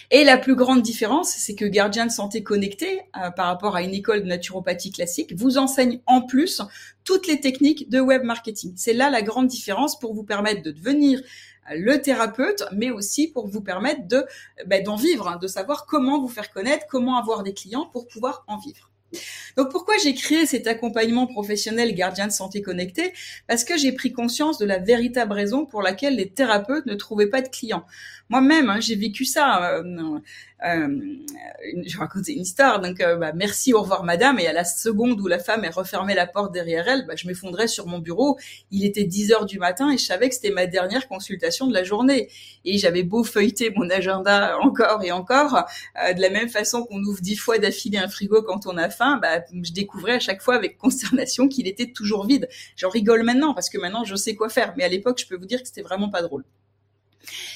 Et 0.10 0.24
la 0.24 0.38
plus 0.38 0.56
grande 0.56 0.82
différence, 0.82 1.30
c'est 1.30 1.54
que 1.54 1.66
Gardien 1.66 2.08
de 2.08 2.12
santé 2.12 2.42
connecté, 2.42 3.02
euh, 3.22 3.30
par 3.30 3.46
rapport 3.48 3.76
à 3.76 3.84
une 3.84 3.94
école 3.94 4.24
de 4.24 4.28
naturopathie 4.28 4.92
classique, 4.92 5.34
vous 5.36 5.60
enseigne 5.60 6.00
en 6.08 6.22
plus 6.22 6.64
toutes 7.04 7.28
les 7.28 7.40
techniques 7.40 7.88
de 7.90 8.00
web 8.00 8.24
marketing. 8.24 8.74
C'est 8.78 8.94
là 8.94 9.12
la 9.12 9.22
grande 9.22 9.48
différence 9.48 10.00
pour 10.00 10.16
vous 10.16 10.24
permettre 10.24 10.64
de 10.64 10.72
devenir 10.72 11.22
le 11.74 12.02
thérapeute, 12.02 12.64
mais 12.72 12.92
aussi 12.92 13.28
pour 13.28 13.48
vous 13.48 13.62
permettre 13.62 14.08
de 14.08 14.26
ben, 14.66 14.84
d'en 14.84 14.96
vivre, 14.96 15.28
hein, 15.28 15.38
de 15.42 15.48
savoir 15.48 15.86
comment 15.86 16.22
vous 16.22 16.28
faire 16.28 16.52
connaître, 16.52 16.86
comment 16.90 17.18
avoir 17.18 17.44
des 17.44 17.54
clients 17.54 17.86
pour 17.92 18.08
pouvoir 18.08 18.44
en 18.48 18.58
vivre. 18.58 18.92
Donc 19.56 19.72
pourquoi 19.72 19.96
j'ai 19.98 20.14
créé 20.14 20.46
cet 20.46 20.68
accompagnement 20.68 21.28
professionnel 21.28 21.96
gardien 21.96 22.28
de 22.28 22.32
santé 22.32 22.62
connecté? 22.62 23.14
Parce 23.48 23.64
que 23.64 23.78
j'ai 23.78 23.94
pris 23.94 24.12
conscience 24.12 24.58
de 24.58 24.66
la 24.66 24.80
véritable 24.80 25.34
raison 25.34 25.66
pour 25.66 25.82
laquelle 25.82 26.16
les 26.16 26.30
thérapeutes 26.30 26.86
ne 26.86 26.96
trouvaient 26.96 27.30
pas 27.30 27.42
de 27.42 27.48
clients. 27.48 27.86
Moi-même, 28.30 28.70
hein, 28.70 28.80
j'ai 28.80 28.96
vécu 28.96 29.24
ça. 29.26 29.76
Euh, 29.78 30.20
euh, 30.66 30.88
je 31.86 31.98
racontais 31.98 32.32
une 32.32 32.42
histoire, 32.42 32.80
donc 32.80 33.02
euh, 33.02 33.18
bah, 33.18 33.34
merci, 33.36 33.74
au 33.74 33.82
revoir 33.82 34.04
madame, 34.04 34.40
et 34.40 34.48
à 34.48 34.54
la 34.54 34.64
seconde 34.64 35.20
où 35.20 35.28
la 35.28 35.38
femme 35.38 35.64
est 35.64 35.70
refermée 35.70 36.16
la 36.16 36.26
porte 36.26 36.54
derrière 36.54 36.88
elle, 36.88 37.06
bah, 37.06 37.16
je 37.16 37.28
m'effondrais 37.28 37.68
sur 37.68 37.88
mon 37.88 38.00
bureau, 38.00 38.40
il 38.72 38.86
était 38.86 39.04
10 39.04 39.34
heures 39.34 39.46
du 39.46 39.60
matin 39.60 39.92
et 39.92 39.98
je 39.98 40.06
savais 40.06 40.30
que 40.30 40.36
c'était 40.36 40.52
ma 40.52 40.66
dernière 40.66 41.08
consultation 41.08 41.68
de 41.68 41.74
la 41.74 41.84
journée. 41.84 42.30
Et 42.64 42.78
j'avais 42.78 43.04
beau 43.04 43.24
feuilleter 43.24 43.72
mon 43.76 43.90
agenda 43.90 44.58
encore 44.62 45.04
et 45.04 45.12
encore, 45.12 45.66
euh, 46.04 46.14
de 46.14 46.22
la 46.22 46.30
même 46.30 46.50
façon 46.50 46.84
qu'on 46.86 47.04
ouvre 47.04 47.22
dix 47.22 47.36
fois 47.36 47.60
d'affilée 47.60 47.98
un 47.98 48.08
frigo 48.08 48.42
quand 48.42 48.66
on 48.66 48.78
a 48.78 48.90
faim, 48.90 49.20
bah, 49.22 49.42
je 49.52 49.72
découvrais 49.74 50.14
à 50.14 50.20
chaque 50.20 50.42
fois 50.42 50.56
avec 50.56 50.78
consternation 50.78 51.48
qu'il 51.48 51.68
était 51.68 51.92
toujours 51.92 52.26
vide. 52.26 52.48
J'en 52.76 52.90
rigole 52.90 53.24
maintenant 53.24 53.54
parce 53.54 53.70
que 53.70 53.78
maintenant 53.78 54.04
je 54.04 54.16
sais 54.16 54.36
quoi 54.36 54.50
faire, 54.50 54.74
mais 54.78 54.84
à 54.84 54.90
l'époque 54.90 55.20
je 55.20 55.28
peux 55.28 55.36
vous 55.36 55.46
dire 55.46 55.62
que 55.62 55.68
c'était 55.68 55.82
vraiment 55.82 56.10
pas 56.10 56.22
drôle. 56.22 56.44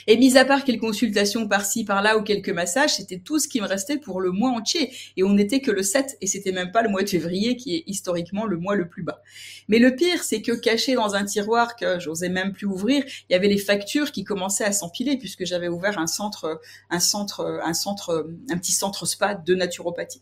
Et 0.08 0.18
mis 0.18 0.38
à 0.38 0.46
part 0.46 0.64
quelques 0.64 0.82
consultations 0.82 1.48
par-ci, 1.48 1.86
par-là 1.86 2.18
ou 2.18 2.24
quelques 2.24 2.50
massages, 2.50 2.96
c'était 2.96 3.20
tout 3.20 3.40
ce 3.40 3.48
qui 3.48 3.62
me 3.62 3.68
restait 3.68 3.98
pour 3.98 4.22
le 4.22 4.32
mois 4.32 4.52
entier. 4.52 4.92
Et 5.18 5.24
on 5.24 5.34
n'était 5.34 5.60
que 5.62 5.72
le 5.72 5.84
7 5.84 6.18
et 6.22 6.28
c'était 6.28 6.52
même 6.52 6.72
pas 6.72 6.82
le 6.82 6.90
mois 6.90 7.04
de 7.04 7.10
février 7.10 7.56
qui 7.56 7.76
est 7.76 7.84
historiquement 7.88 8.46
le 8.46 8.58
mois 8.58 8.76
le 8.76 8.88
plus 8.88 9.04
bas. 9.04 9.22
Mais 9.68 9.80
le 9.80 9.96
pire, 9.96 10.24
c'est 10.24 10.42
que 10.42 10.52
caché 10.52 10.96
dans 10.96 11.16
un 11.16 11.26
tiroir 11.26 11.76
que 11.76 12.00
j'osais 12.00 12.30
même 12.30 12.54
plus 12.54 12.66
ouvrir, 12.66 13.04
il 13.30 13.34
y 13.34 13.36
avait 13.36 13.48
les 13.48 13.58
factures 13.58 14.12
qui 14.12 14.24
commençaient 14.24 14.66
à 14.66 14.72
s'empiler 14.72 15.18
puisque 15.18 15.46
j'avais 15.46 15.68
ouvert 15.68 16.00
un 16.00 16.08
centre, 16.08 16.60
un 16.90 17.00
centre, 17.00 17.60
un 17.64 17.74
centre, 17.74 18.28
un 18.50 18.58
petit 18.58 18.72
centre 18.72 19.06
spa 19.06 19.36
de 19.36 19.56
naturopathie. 19.56 20.22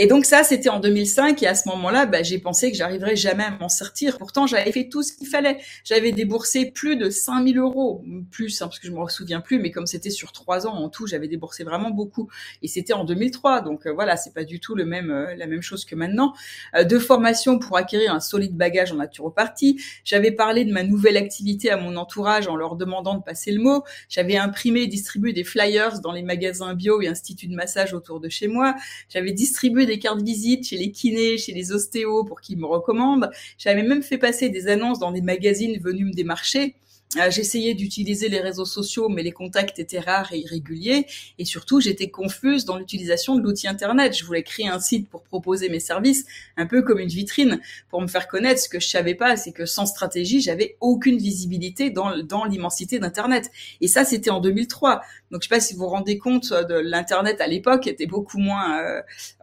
Et 0.00 0.06
donc 0.06 0.24
ça, 0.24 0.44
c'était 0.44 0.68
en 0.68 0.78
2005 0.78 1.42
et 1.42 1.48
à 1.48 1.56
ce 1.56 1.68
moment-là, 1.70 2.06
bah, 2.06 2.22
j'ai 2.22 2.38
pensé 2.38 2.70
que 2.70 2.76
j'arriverais 2.76 3.16
jamais 3.16 3.42
à 3.42 3.50
m'en 3.50 3.68
sortir. 3.68 4.16
Pourtant, 4.16 4.46
j'avais 4.46 4.70
fait 4.70 4.88
tout 4.88 5.02
ce 5.02 5.12
qu'il 5.12 5.26
fallait. 5.26 5.58
J'avais 5.82 6.12
déboursé 6.12 6.70
plus 6.70 6.94
de 6.94 7.10
5000 7.10 7.58
euros, 7.58 8.04
plus, 8.30 8.62
hein, 8.62 8.68
parce 8.68 8.78
que 8.78 8.86
je 8.86 8.92
me 8.92 9.08
souviens 9.08 9.40
plus, 9.40 9.58
mais 9.58 9.72
comme 9.72 9.86
c'était 9.86 10.10
sur 10.10 10.30
trois 10.30 10.68
ans 10.68 10.74
en 10.74 10.88
tout, 10.88 11.08
j'avais 11.08 11.26
déboursé 11.26 11.64
vraiment 11.64 11.90
beaucoup. 11.90 12.30
Et 12.62 12.68
c'était 12.68 12.92
en 12.92 13.02
2003, 13.02 13.62
donc 13.62 13.86
euh, 13.86 13.92
voilà, 13.92 14.16
c'est 14.16 14.32
pas 14.32 14.44
du 14.44 14.60
tout 14.60 14.76
le 14.76 14.84
même, 14.84 15.10
euh, 15.10 15.34
la 15.34 15.48
même 15.48 15.62
chose 15.62 15.84
que 15.84 15.96
maintenant. 15.96 16.32
Euh, 16.76 16.84
de 16.84 16.96
formation 17.00 17.58
pour 17.58 17.76
acquérir 17.76 18.14
un 18.14 18.20
solide 18.20 18.56
bagage 18.56 18.92
en 18.92 18.96
naturopathie. 18.96 19.82
J'avais 20.04 20.30
parlé 20.30 20.64
de 20.64 20.72
ma 20.72 20.84
nouvelle 20.84 21.16
activité 21.16 21.72
à 21.72 21.76
mon 21.76 21.96
entourage 21.96 22.46
en 22.46 22.54
leur 22.54 22.76
demandant 22.76 23.16
de 23.16 23.24
passer 23.24 23.50
le 23.50 23.60
mot. 23.60 23.82
J'avais 24.08 24.36
imprimé 24.36 24.82
et 24.82 24.86
distribué 24.86 25.32
des 25.32 25.42
flyers 25.42 26.00
dans 26.00 26.12
les 26.12 26.22
magasins 26.22 26.74
bio 26.74 27.02
et 27.02 27.08
instituts 27.08 27.48
de 27.48 27.56
massage 27.56 27.94
autour 27.94 28.20
de 28.20 28.28
chez 28.28 28.46
moi. 28.46 28.76
J'avais 29.08 29.32
distribué 29.32 29.87
des 29.88 29.98
cartes 29.98 30.22
visites 30.22 30.66
chez 30.66 30.76
les 30.76 30.92
kinés, 30.92 31.38
chez 31.38 31.52
les 31.52 31.72
ostéos 31.72 32.24
pour 32.24 32.40
qu'ils 32.40 32.58
me 32.58 32.66
recommandent. 32.66 33.30
J'avais 33.58 33.82
même 33.82 34.02
fait 34.02 34.18
passer 34.18 34.48
des 34.48 34.68
annonces 34.68 34.98
dans 34.98 35.12
des 35.12 35.22
magazines 35.22 35.78
venus 35.80 36.06
me 36.06 36.12
démarcher. 36.12 36.74
Euh, 37.16 37.30
j'essayais 37.30 37.72
d'utiliser 37.72 38.28
les 38.28 38.40
réseaux 38.40 38.66
sociaux, 38.66 39.08
mais 39.08 39.22
les 39.22 39.32
contacts 39.32 39.78
étaient 39.78 39.98
rares 39.98 40.32
et 40.34 40.40
irréguliers. 40.40 41.06
Et 41.38 41.46
surtout, 41.46 41.80
j'étais 41.80 42.08
confuse 42.08 42.66
dans 42.66 42.76
l'utilisation 42.76 43.36
de 43.36 43.42
l'outil 43.42 43.66
Internet. 43.66 44.14
Je 44.14 44.24
voulais 44.26 44.42
créer 44.42 44.68
un 44.68 44.78
site 44.78 45.08
pour 45.08 45.22
proposer 45.22 45.70
mes 45.70 45.80
services, 45.80 46.26
un 46.58 46.66
peu 46.66 46.82
comme 46.82 46.98
une 46.98 47.08
vitrine, 47.08 47.60
pour 47.88 48.02
me 48.02 48.08
faire 48.08 48.28
connaître. 48.28 48.60
Ce 48.60 48.68
que 48.68 48.78
je 48.78 48.88
savais 48.88 49.14
pas, 49.14 49.36
c'est 49.36 49.52
que 49.52 49.64
sans 49.64 49.86
stratégie, 49.86 50.42
j'avais 50.42 50.76
aucune 50.80 51.16
visibilité 51.16 51.88
dans, 51.88 52.22
dans 52.22 52.44
l'immensité 52.44 52.98
d'Internet. 52.98 53.50
Et 53.80 53.88
ça, 53.88 54.04
c'était 54.04 54.30
en 54.30 54.40
2003. 54.40 55.00
Donc, 55.30 55.42
je 55.42 55.48
sais 55.48 55.54
pas 55.54 55.60
si 55.60 55.74
vous 55.74 55.80
vous 55.80 55.88
rendez 55.88 56.18
compte 56.18 56.52
de 56.52 56.74
l'Internet 56.74 57.40
à 57.40 57.46
l'époque 57.46 57.86
était 57.86 58.06
beaucoup 58.06 58.38
moins 58.38 58.82
euh, 58.82 59.00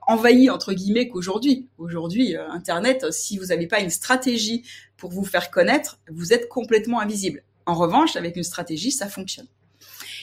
envahi 0.07 0.49
entre 0.49 0.73
guillemets 0.73 1.07
qu'aujourd'hui. 1.07 1.67
Aujourd'hui, 1.77 2.35
euh, 2.35 2.49
Internet, 2.49 3.11
si 3.11 3.37
vous 3.37 3.45
n'avez 3.45 3.67
pas 3.67 3.79
une 3.79 3.89
stratégie 3.89 4.63
pour 4.97 5.11
vous 5.11 5.25
faire 5.25 5.51
connaître, 5.51 5.99
vous 6.09 6.33
êtes 6.33 6.47
complètement 6.49 6.99
invisible. 6.99 7.43
En 7.65 7.73
revanche, 7.73 8.15
avec 8.15 8.35
une 8.35 8.43
stratégie, 8.43 8.91
ça 8.91 9.07
fonctionne. 9.07 9.47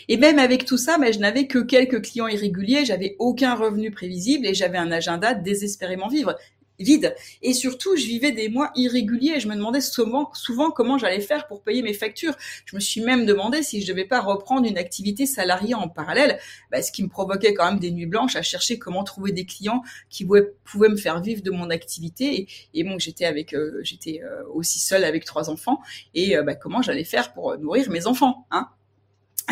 Et 0.09 0.17
même 0.17 0.39
avec 0.39 0.65
tout 0.65 0.79
ça, 0.79 0.99
mais 0.99 1.13
je 1.13 1.21
n'avais 1.21 1.47
que 1.47 1.59
quelques 1.59 2.03
clients 2.03 2.27
irréguliers, 2.27 2.85
j'avais 2.85 3.17
aucun 3.19 3.55
revenu 3.55 3.91
prévisible 3.91 4.47
et 4.47 4.55
j'avais 4.55 4.79
un 4.79 4.91
agenda 4.91 5.35
désespérément 5.35 6.09
vivre 6.09 6.37
vide. 6.79 7.15
Et 7.43 7.53
surtout, 7.53 7.97
je 7.97 8.05
vivais 8.07 8.33
des 8.33 8.49
mois 8.49 8.71
irréguliers. 8.75 9.41
Je 9.41 9.49
me 9.49 9.55
demandais 9.55 9.81
souvent, 9.81 10.31
comment 10.71 10.99
j'allais 10.99 11.21
faire 11.21 11.47
pour 11.47 11.63
payer 11.63 11.83
mes 11.83 11.93
factures. 11.93 12.35
Je 12.65 12.77
me 12.77 12.81
suis 12.81 13.01
même 13.01 13.27
demandé 13.27 13.63
si 13.63 13.83
je 13.83 13.87
devais 13.87 14.05
pas 14.05 14.21
reprendre 14.21 14.67
une 14.67 14.79
activité 14.79 15.27
salariée 15.27 15.75
en 15.75 15.89
parallèle, 15.89 16.39
bah, 16.71 16.83
ce 16.83 16.93
qui 16.93 17.03
me 17.03 17.09
provoquait 17.09 17.55
quand 17.55 17.71
même 17.71 17.81
des 17.81 17.91
nuits 17.91 18.07
blanches 18.07 18.37
à 18.37 18.43
chercher 18.43 18.79
comment 18.79 19.05
trouver 19.05 19.33
des 19.33 19.45
clients 19.45 19.83
qui 20.09 20.25
pouvaient, 20.25 20.89
me 20.89 20.97
faire 20.97 21.21
vivre 21.21 21.43
de 21.43 21.51
mon 21.51 21.71
activité. 21.71 22.49
Et, 22.75 22.85
bon, 22.85 22.99
j'étais 22.99 23.25
avec, 23.25 23.55
euh, 23.55 23.81
j'étais 23.83 24.21
euh, 24.23 24.43
aussi 24.53 24.79
seule 24.79 25.05
avec 25.05 25.25
trois 25.25 25.51
enfants. 25.51 25.81
Et 26.15 26.37
euh, 26.37 26.43
bah, 26.43 26.55
comment 26.55 26.83
j'allais 26.83 27.05
faire 27.05 27.33
pour 27.33 27.57
nourrir 27.59 27.91
mes 27.91 28.07
enfants, 28.07 28.47
hein 28.51 28.69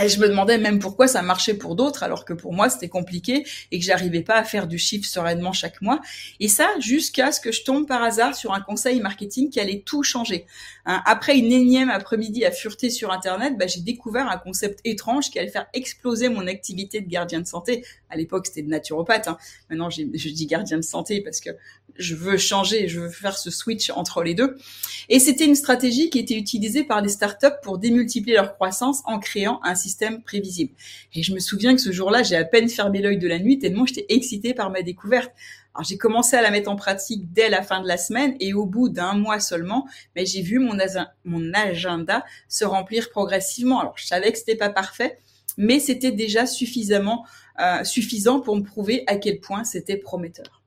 et 0.02 0.08
je 0.08 0.20
me 0.20 0.28
demandais 0.28 0.58
même 0.58 0.78
pourquoi 0.78 1.08
ça 1.08 1.20
marchait 1.22 1.54
pour 1.54 1.74
d'autres 1.74 2.02
alors 2.02 2.24
que 2.24 2.32
pour 2.32 2.52
moi 2.52 2.70
c'était 2.70 2.88
compliqué 2.88 3.44
et 3.70 3.78
que 3.78 3.84
j'arrivais 3.84 4.22
pas 4.22 4.36
à 4.36 4.44
faire 4.44 4.66
du 4.66 4.78
chiffre 4.78 5.06
sereinement 5.06 5.52
chaque 5.52 5.82
mois. 5.82 6.00
Et 6.38 6.48
ça 6.48 6.68
jusqu'à 6.78 7.32
ce 7.32 7.40
que 7.40 7.52
je 7.52 7.64
tombe 7.64 7.86
par 7.86 8.02
hasard 8.02 8.34
sur 8.34 8.52
un 8.52 8.60
conseil 8.60 9.00
marketing 9.00 9.50
qui 9.50 9.60
allait 9.60 9.82
tout 9.84 10.02
changer. 10.02 10.46
Hein, 10.86 11.02
après 11.06 11.36
une 11.36 11.52
énième 11.52 11.90
après-midi 11.90 12.44
à 12.44 12.52
fureter 12.52 12.88
sur 12.88 13.10
internet, 13.10 13.58
bah, 13.58 13.66
j'ai 13.66 13.80
découvert 13.80 14.28
un 14.28 14.38
concept 14.38 14.80
étrange 14.84 15.30
qui 15.30 15.38
allait 15.38 15.50
faire 15.50 15.66
exploser 15.74 16.28
mon 16.28 16.46
activité 16.46 17.00
de 17.00 17.08
gardien 17.08 17.40
de 17.40 17.46
santé. 17.46 17.84
À 18.08 18.16
l'époque 18.16 18.46
c'était 18.46 18.62
de 18.62 18.68
naturopathe. 18.68 19.28
Hein. 19.28 19.38
Maintenant 19.68 19.90
je 19.90 20.02
dis 20.02 20.46
gardien 20.46 20.78
de 20.78 20.82
santé 20.82 21.20
parce 21.20 21.40
que 21.40 21.50
je 22.00 22.14
veux 22.14 22.36
changer, 22.38 22.88
je 22.88 23.00
veux 23.00 23.10
faire 23.10 23.38
ce 23.38 23.50
switch 23.50 23.90
entre 23.90 24.22
les 24.22 24.34
deux. 24.34 24.56
Et 25.08 25.18
c'était 25.18 25.44
une 25.44 25.54
stratégie 25.54 26.10
qui 26.10 26.18
était 26.18 26.34
utilisée 26.34 26.84
par 26.84 27.00
les 27.00 27.08
startups 27.08 27.46
pour 27.62 27.78
démultiplier 27.78 28.36
leur 28.36 28.54
croissance 28.54 29.02
en 29.04 29.18
créant 29.18 29.60
un 29.62 29.74
système 29.74 30.22
prévisible. 30.22 30.72
Et 31.14 31.22
je 31.22 31.34
me 31.34 31.38
souviens 31.38 31.74
que 31.74 31.80
ce 31.80 31.92
jour-là, 31.92 32.22
j'ai 32.22 32.36
à 32.36 32.44
peine 32.44 32.68
fermé 32.68 33.00
l'œil 33.00 33.18
de 33.18 33.28
la 33.28 33.38
nuit 33.38 33.58
tellement 33.58 33.86
j'étais 33.86 34.06
excitée 34.08 34.54
par 34.54 34.70
ma 34.70 34.82
découverte. 34.82 35.30
Alors 35.74 35.84
j'ai 35.84 35.98
commencé 35.98 36.36
à 36.36 36.42
la 36.42 36.50
mettre 36.50 36.70
en 36.70 36.76
pratique 36.76 37.32
dès 37.32 37.48
la 37.48 37.62
fin 37.62 37.80
de 37.80 37.86
la 37.86 37.96
semaine 37.96 38.34
et 38.40 38.54
au 38.54 38.66
bout 38.66 38.88
d'un 38.88 39.14
mois 39.14 39.38
seulement, 39.38 39.86
mais 40.16 40.26
j'ai 40.26 40.42
vu 40.42 40.58
mon, 40.58 40.76
agenda 41.54 42.24
se 42.48 42.64
remplir 42.64 43.10
progressivement. 43.10 43.80
Alors 43.80 43.96
je 43.96 44.06
savais 44.06 44.32
que 44.32 44.38
c'était 44.38 44.56
pas 44.56 44.70
parfait, 44.70 45.18
mais 45.56 45.78
c'était 45.78 46.10
déjà 46.10 46.46
suffisamment 46.46 47.24
euh, 47.60 47.84
suffisant 47.84 48.40
pour 48.40 48.56
me 48.56 48.62
prouver 48.62 49.04
à 49.06 49.16
quel 49.16 49.40
point 49.40 49.64
c'était 49.64 49.96
prometteur. 49.96 50.59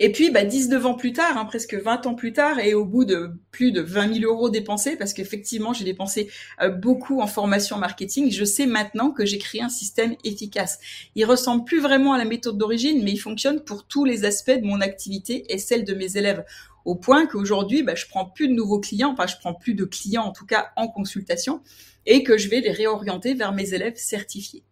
Et 0.00 0.10
puis, 0.12 0.30
bah, 0.30 0.44
19 0.44 0.86
ans 0.86 0.94
plus 0.94 1.12
tard, 1.12 1.36
hein, 1.36 1.44
presque 1.44 1.74
20 1.74 2.06
ans 2.06 2.14
plus 2.14 2.32
tard, 2.32 2.58
et 2.58 2.74
au 2.74 2.84
bout 2.84 3.04
de 3.04 3.30
plus 3.50 3.72
de 3.72 3.80
20 3.80 4.20
000 4.20 4.32
euros 4.32 4.50
dépensés, 4.50 4.96
parce 4.96 5.12
qu'effectivement, 5.12 5.72
j'ai 5.72 5.84
dépensé 5.84 6.30
euh, 6.60 6.70
beaucoup 6.70 7.20
en 7.20 7.26
formation 7.26 7.78
marketing, 7.78 8.30
je 8.30 8.44
sais 8.44 8.66
maintenant 8.66 9.10
que 9.10 9.24
j'ai 9.24 9.38
créé 9.38 9.62
un 9.62 9.68
système 9.68 10.16
efficace. 10.24 10.78
Il 11.14 11.24
ressemble 11.24 11.64
plus 11.64 11.80
vraiment 11.80 12.12
à 12.12 12.18
la 12.18 12.24
méthode 12.24 12.58
d'origine, 12.58 13.02
mais 13.04 13.12
il 13.12 13.18
fonctionne 13.18 13.60
pour 13.60 13.86
tous 13.86 14.04
les 14.04 14.24
aspects 14.24 14.50
de 14.50 14.66
mon 14.66 14.80
activité 14.80 15.44
et 15.52 15.58
celle 15.58 15.84
de 15.84 15.94
mes 15.94 16.16
élèves 16.16 16.44
au 16.84 16.94
point 16.94 17.26
qu'aujourd'hui, 17.26 17.82
bah, 17.82 17.94
je 17.94 18.06
prends 18.06 18.26
plus 18.26 18.48
de 18.48 18.52
nouveaux 18.52 18.80
clients, 18.80 19.12
enfin 19.12 19.26
je 19.26 19.36
prends 19.40 19.54
plus 19.54 19.74
de 19.74 19.84
clients 19.84 20.24
en 20.24 20.32
tout 20.32 20.46
cas 20.46 20.70
en 20.76 20.88
consultation, 20.88 21.62
et 22.06 22.22
que 22.22 22.36
je 22.36 22.48
vais 22.48 22.60
les 22.60 22.72
réorienter 22.72 23.34
vers 23.34 23.52
mes 23.52 23.72
élèves 23.72 23.96
certifiés. 23.96 24.62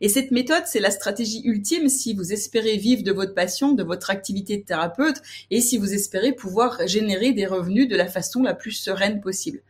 Et 0.00 0.08
cette 0.08 0.30
méthode, 0.30 0.64
c'est 0.66 0.80
la 0.80 0.90
stratégie 0.90 1.42
ultime 1.44 1.88
si 1.88 2.14
vous 2.14 2.32
espérez 2.32 2.76
vivre 2.76 3.02
de 3.02 3.12
votre 3.12 3.34
passion, 3.34 3.72
de 3.72 3.82
votre 3.82 4.10
activité 4.10 4.56
de 4.56 4.62
thérapeute 4.62 5.20
et 5.50 5.60
si 5.60 5.78
vous 5.78 5.92
espérez 5.92 6.32
pouvoir 6.32 6.86
générer 6.86 7.32
des 7.32 7.46
revenus 7.46 7.88
de 7.88 7.96
la 7.96 8.06
façon 8.06 8.42
la 8.42 8.54
plus 8.54 8.72
sereine 8.72 9.20
possible. 9.20 9.62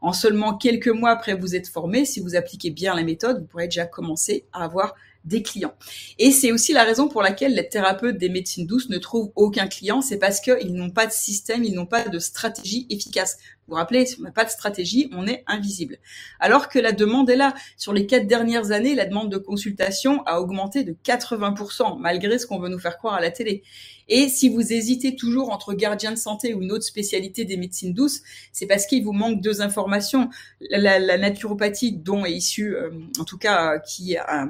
En 0.00 0.12
seulement 0.12 0.56
quelques 0.56 0.88
mois 0.88 1.10
après 1.10 1.34
vous 1.34 1.54
être 1.54 1.68
formé, 1.68 2.04
si 2.04 2.20
vous 2.20 2.34
appliquez 2.34 2.70
bien 2.70 2.94
la 2.94 3.04
méthode, 3.04 3.40
vous 3.40 3.46
pourrez 3.46 3.68
déjà 3.68 3.86
commencer 3.86 4.44
à 4.52 4.64
avoir 4.64 4.94
des 5.24 5.42
clients. 5.42 5.74
Et 6.18 6.32
c'est 6.32 6.50
aussi 6.50 6.72
la 6.72 6.82
raison 6.82 7.08
pour 7.08 7.22
laquelle 7.22 7.54
les 7.54 7.68
thérapeutes 7.68 8.18
des 8.18 8.28
médecines 8.28 8.66
douces 8.66 8.88
ne 8.88 8.98
trouvent 8.98 9.30
aucun 9.36 9.68
client, 9.68 10.02
c'est 10.02 10.18
parce 10.18 10.40
qu'ils 10.40 10.74
n'ont 10.74 10.90
pas 10.90 11.06
de 11.06 11.12
système, 11.12 11.62
ils 11.62 11.74
n'ont 11.74 11.86
pas 11.86 12.08
de 12.08 12.18
stratégie 12.18 12.86
efficace. 12.90 13.38
Vous 13.68 13.74
vous 13.74 13.76
rappelez, 13.76 14.06
on 14.18 14.22
n'a 14.22 14.32
pas 14.32 14.44
de 14.44 14.50
stratégie, 14.50 15.08
on 15.12 15.26
est 15.26 15.44
invisible. 15.46 15.98
Alors 16.40 16.68
que 16.68 16.80
la 16.80 16.90
demande 16.90 17.30
est 17.30 17.36
là. 17.36 17.54
Sur 17.76 17.92
les 17.92 18.06
quatre 18.06 18.26
dernières 18.26 18.72
années, 18.72 18.96
la 18.96 19.06
demande 19.06 19.30
de 19.30 19.38
consultation 19.38 20.24
a 20.26 20.40
augmenté 20.40 20.82
de 20.82 20.96
80%, 21.04 21.98
malgré 22.00 22.38
ce 22.38 22.46
qu'on 22.46 22.58
veut 22.58 22.68
nous 22.68 22.80
faire 22.80 22.98
croire 22.98 23.14
à 23.14 23.20
la 23.20 23.30
télé. 23.30 23.62
Et 24.08 24.28
si 24.28 24.48
vous 24.48 24.72
hésitez 24.72 25.14
toujours 25.14 25.50
entre 25.52 25.74
gardien 25.74 26.10
de 26.10 26.16
santé 26.16 26.54
ou 26.54 26.62
une 26.62 26.72
autre 26.72 26.84
spécialité 26.84 27.44
des 27.44 27.56
médecines 27.56 27.94
douces, 27.94 28.22
c'est 28.52 28.66
parce 28.66 28.84
qu'il 28.84 29.04
vous 29.04 29.12
manque 29.12 29.40
deux 29.40 29.62
informations. 29.62 30.28
La, 30.70 30.98
naturopathie 31.16 31.92
dont 31.92 32.24
est 32.24 32.32
issue, 32.32 32.74
euh, 32.74 32.90
en 33.20 33.24
tout 33.24 33.38
cas, 33.38 33.78
qui 33.78 34.16
a 34.16 34.48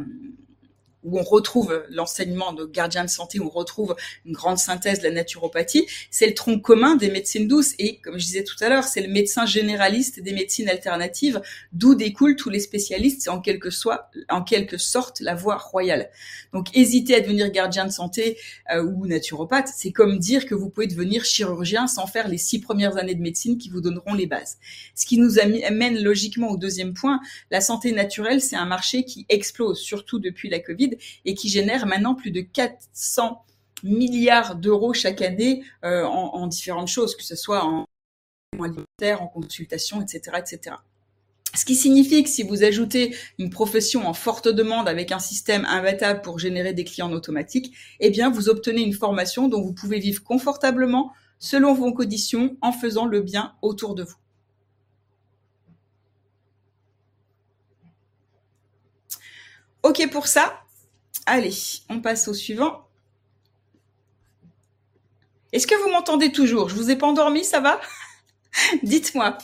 où 1.03 1.19
on 1.19 1.23
retrouve 1.23 1.85
l'enseignement 1.91 2.53
de 2.53 2.65
gardien 2.65 3.05
de 3.05 3.11
santé, 3.11 3.41
où 3.41 3.47
on 3.47 3.51
retrouve 3.51 3.97
une 4.25 4.33
grande 4.33 4.59
synthèse 4.59 5.01
de 5.01 5.05
la 5.05 5.11
naturopathie, 5.11 5.87
c'est 6.11 6.27
le 6.27 6.35
tronc 6.35 6.61
commun 6.61 6.97
des 6.97 7.11
médecines 7.11 7.49
douces. 7.49 7.75
Et 7.79 7.99
comme 7.99 8.19
je 8.19 8.25
disais 8.25 8.45
tout 8.45 8.57
à 8.63 8.69
l'heure, 8.69 8.85
c'est 8.85 9.01
le 9.01 9.09
médecin 9.09 9.47
généraliste 9.47 10.21
des 10.21 10.33
médecines 10.33 10.69
alternatives, 10.69 11.41
d'où 11.73 11.95
découlent 11.95 12.37
tous 12.37 12.51
les 12.51 12.61
spécialistes. 12.61 13.23
C'est 13.23 13.31
en 13.31 13.41
quelque, 13.41 13.71
soit, 13.71 14.11
en 14.29 14.43
quelque 14.43 14.79
sorte 14.79 15.21
la 15.21 15.35
voie 15.35 15.57
royale. 15.57 16.11
Donc, 16.53 16.69
hésiter 16.77 17.15
à 17.15 17.21
devenir 17.21 17.51
gardien 17.51 17.87
de 17.87 17.93
santé 17.93 18.39
euh, 18.73 18.85
ou 18.85 19.07
naturopathe, 19.07 19.69
c'est 19.75 19.93
comme 19.93 20.19
dire 20.19 20.47
que 20.47 20.55
vous 20.55 20.69
pouvez 20.69 20.87
devenir 20.87 21.25
chirurgien 21.25 21.87
sans 21.87 22.07
faire 22.07 22.29
les 22.29 22.39
six 22.39 22.61
premières 22.61 22.97
années 22.97 23.15
de 23.15 23.23
médecine 23.23 23.59
qui 23.59 23.71
vous 23.71 23.81
donneront 23.81 24.15
les 24.15 24.27
bases. 24.27 24.59
Ce 24.95 25.07
qui 25.07 25.19
nous 25.19 25.39
amène 25.39 26.03
logiquement 26.03 26.51
au 26.51 26.57
deuxième 26.57 26.95
point. 26.95 27.21
La 27.51 27.61
santé 27.61 27.93
naturelle, 27.93 28.41
c'est 28.41 28.57
un 28.57 28.67
marché 28.67 29.05
qui 29.05 29.27
explose, 29.29 29.79
surtout 29.79 30.19
depuis 30.19 30.49
la 30.49 30.61
Covid 30.61 30.92
et 31.25 31.35
qui 31.35 31.49
génère 31.49 31.87
maintenant 31.87 32.15
plus 32.15 32.31
de 32.31 32.41
400 32.41 33.45
milliards 33.83 34.57
d'euros 34.57 34.93
chaque 34.95 35.23
année 35.23 35.65
euh, 35.85 36.05
en, 36.05 36.47
différentes 36.47 36.89
choses, 36.89 37.17
que 37.17 37.25
ce 37.25 37.37
soit 37.37 37.65
en 37.65 37.87
alimentaire, 38.55 39.23
en 39.23 39.29
consultation, 39.29 40.03
etc., 40.03 40.37
etc. 40.39 40.77
Ce 41.55 41.65
qui 41.67 41.75
signifie 41.75 42.23
que 42.23 42.31
si 42.31 42.45
vous 42.45 42.65
ajoutez 42.65 43.15
une 43.39 43.51
profession 43.51 44.07
en 44.07 44.15
forte 44.15 44.49
demande 44.49 44.89
avec 44.89 45.13
un 45.13 45.19
système 45.19 45.67
imbattable 45.67 46.23
pour 46.23 46.39
générer 46.39 46.73
des 46.73 46.85
clients 46.85 47.13
automatiques, 47.13 47.77
eh 48.01 48.11
bien, 48.11 48.31
vous 48.31 48.49
obtenez 48.49 48.81
une 48.81 48.95
formation 48.95 49.49
dont 49.49 49.61
vous 49.61 49.75
pouvez 49.75 49.99
vivre 49.99 50.23
confortablement 50.23 51.13
selon 51.39 51.75
vos 51.75 51.93
conditions 51.93 52.57
en 52.63 52.73
faisant 52.73 53.05
le 53.05 53.21
bien 53.21 53.55
autour 53.61 53.95
de 53.95 54.05
vous. 54.05 54.17
Ok 59.83 60.09
pour 60.11 60.29
ça. 60.29 60.62
Allez, 61.27 61.55
on 61.89 62.01
passe 62.01 62.29
au 62.29 62.35
suivant. 62.35 62.89
Est-ce 65.53 65.67
que 65.67 65.75
vous 65.75 65.91
m'entendez 65.91 66.33
toujours? 66.33 66.69
Je 66.69 66.75
vous 66.75 66.91
ai 66.91 66.97
pas 66.97 67.07
endormi, 67.07 67.45
ça 67.45 67.61
va? 67.61 67.81
Dites-moi. 68.83 69.39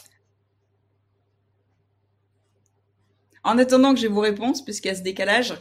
En 3.45 3.59
attendant 3.59 3.95
que 3.95 4.01
j'ai 4.01 4.09
vos 4.09 4.21
réponses, 4.21 4.65
puisqu'il 4.65 4.89
y 4.89 4.91
a 4.91 4.95
ce 4.95 5.03
décalage, 5.03 5.55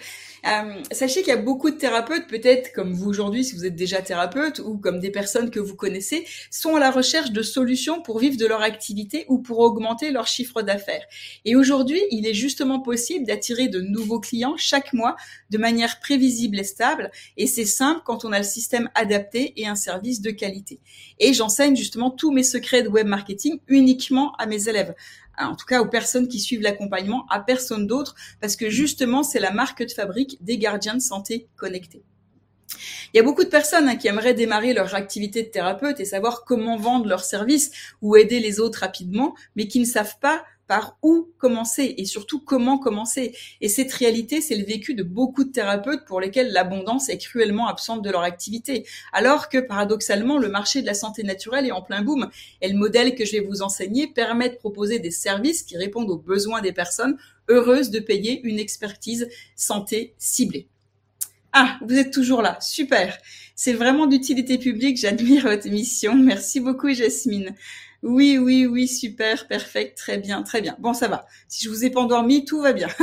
euh, 0.46 0.82
sachez 0.92 1.22
qu'il 1.22 1.30
y 1.30 1.38
a 1.38 1.42
beaucoup 1.42 1.70
de 1.70 1.76
thérapeutes, 1.76 2.28
peut-être 2.28 2.72
comme 2.74 2.94
vous 2.94 3.10
aujourd'hui, 3.10 3.44
si 3.44 3.56
vous 3.56 3.66
êtes 3.66 3.76
déjà 3.76 4.02
thérapeute, 4.02 4.60
ou 4.60 4.78
comme 4.78 5.00
des 5.00 5.10
personnes 5.10 5.50
que 5.50 5.60
vous 5.60 5.76
connaissez, 5.76 6.26
sont 6.52 6.76
à 6.76 6.80
la 6.80 6.92
recherche 6.92 7.32
de 7.32 7.42
solutions 7.42 8.02
pour 8.02 8.20
vivre 8.20 8.38
de 8.38 8.46
leur 8.46 8.62
activité 8.62 9.26
ou 9.30 9.40
pour 9.40 9.60
augmenter 9.60 10.12
leur 10.12 10.28
chiffre 10.28 10.62
d'affaires. 10.62 11.06
Et 11.46 11.56
aujourd'hui, 11.56 12.02
il 12.12 12.28
est 12.28 12.34
justement 12.34 12.80
possible 12.80 13.26
d'attirer 13.26 13.68
de 13.68 13.82
nouveaux 13.82 14.20
clients 14.20 14.56
chaque 14.58 14.94
mois 14.94 15.16
de 15.50 15.58
manière 15.58 16.00
prévisible 16.00 16.60
et 16.60 16.64
stable. 16.64 17.12
Et 17.36 17.48
c'est 17.48 17.66
simple 17.66 18.02
quand 18.06 18.26
on 18.26 18.32
a 18.32 18.38
le 18.38 18.46
système 18.46 18.90
adapté 18.96 19.54
et 19.58 19.68
un 19.68 19.76
service 19.76 20.22
de 20.22 20.32
qualité. 20.32 20.80
Et 21.20 21.34
j'enseigne 21.34 21.76
justement 21.76 22.12
tous 22.12 22.32
mes 22.32 22.44
secrets 22.44 22.84
de 22.84 22.90
web 22.90 23.08
marketing 23.08 23.60
uniquement 23.68 24.34
à 24.38 24.46
mes 24.46 24.70
élèves 24.70 24.94
en 25.38 25.56
tout 25.56 25.66
cas 25.66 25.82
aux 25.82 25.88
personnes 25.88 26.28
qui 26.28 26.40
suivent 26.40 26.62
l'accompagnement, 26.62 27.26
à 27.30 27.40
personne 27.40 27.88
d'autre, 27.88 28.16
parce 28.42 28.56
que 28.56 28.70
justement, 28.70 29.24
c'est 29.24 29.40
la 29.40 29.52
marque 29.52 29.84
de 29.84 29.92
fabrique 29.92 30.38
des 30.44 30.58
gardiens 30.58 30.96
de 30.96 31.02
santé 31.02 31.48
connectés. 31.56 32.04
Il 33.14 33.18
y 33.18 33.20
a 33.20 33.24
beaucoup 33.24 33.44
de 33.44 33.50
personnes 33.50 33.88
hein, 33.88 33.96
qui 33.96 34.08
aimeraient 34.08 34.34
démarrer 34.34 34.74
leur 34.74 34.94
activité 34.94 35.44
de 35.44 35.48
thérapeute 35.48 36.00
et 36.00 36.06
savoir 36.06 36.44
comment 36.44 36.78
vendre 36.78 37.08
leurs 37.08 37.24
services 37.24 37.72
ou 38.02 38.16
aider 38.16 38.40
les 38.40 38.60
autres 38.60 38.80
rapidement, 38.80 39.36
mais 39.56 39.68
qui 39.68 39.80
ne 39.80 39.86
savent 39.86 40.20
pas 40.20 40.44
par 40.68 40.98
où 41.02 41.30
commencer 41.38 41.96
et 41.98 42.06
surtout 42.06 42.40
comment 42.40 42.78
commencer. 42.78 43.36
Et 43.62 43.70
cette 43.70 43.92
réalité, 43.94 44.42
c'est 44.42 44.56
le 44.56 44.66
vécu 44.66 44.94
de 44.94 45.04
beaucoup 45.04 45.44
de 45.44 45.52
thérapeutes 45.52 46.06
pour 46.06 46.20
lesquels 46.20 46.52
l'abondance 46.52 47.10
est 47.10 47.18
cruellement 47.18 47.68
absente 47.68 48.02
de 48.02 48.10
leur 48.10 48.22
activité. 48.22 48.86
Alors 49.14 49.50
que 49.50 49.58
paradoxalement, 49.58 50.38
le 50.38 50.50
marché 50.50 50.82
de 50.82 50.86
la 50.86 50.94
santé 50.94 51.24
naturelle 51.24 51.66
est 51.66 51.72
en 51.72 51.82
plein 51.82 52.02
boom 52.02 52.30
et 52.62 52.68
le 52.68 52.78
modèle 52.78 53.16
que 53.16 53.26
je 53.26 53.34
vais 53.34 53.40
vous 53.40 53.62
enseigner 53.62 54.08
permet 54.08 54.50
de 54.50 54.56
proposer 54.56 55.00
des 55.00 55.12
services 55.12 55.64
qui 55.64 55.78
répondent 55.78 56.10
aux 56.10 56.18
besoins 56.18 56.62
des 56.62 56.74
personnes 56.74 57.18
heureuses 57.50 57.90
de 57.90 58.00
payer 58.00 58.42
une 58.44 58.60
expertise 58.60 59.30
santé 59.56 60.14
ciblée. 60.18 60.68
Ah, 61.54 61.80
vous 61.82 61.96
êtes 61.96 62.12
toujours 62.12 62.42
là. 62.42 62.58
Super. 62.60 63.18
C'est 63.56 63.74
vraiment 63.74 64.06
d'utilité 64.06 64.58
publique. 64.58 64.98
J'admire 64.98 65.44
votre 65.44 65.70
mission. 65.70 66.14
Merci 66.16 66.60
beaucoup, 66.60 66.94
Jasmine. 66.94 67.56
Oui, 68.04 68.38
oui, 68.38 68.66
oui, 68.66 68.88
super, 68.88 69.48
parfait, 69.48 69.94
très 69.96 70.18
bien, 70.18 70.44
très 70.44 70.62
bien. 70.62 70.76
Bon, 70.80 70.94
ça 70.94 71.08
va. 71.08 71.26
Si 71.48 71.64
je 71.64 71.70
vous 71.70 71.84
ai 71.84 71.90
pas 71.90 72.02
endormi, 72.02 72.46
tout 72.46 72.62
va 72.62 72.74
bien. 72.74 72.90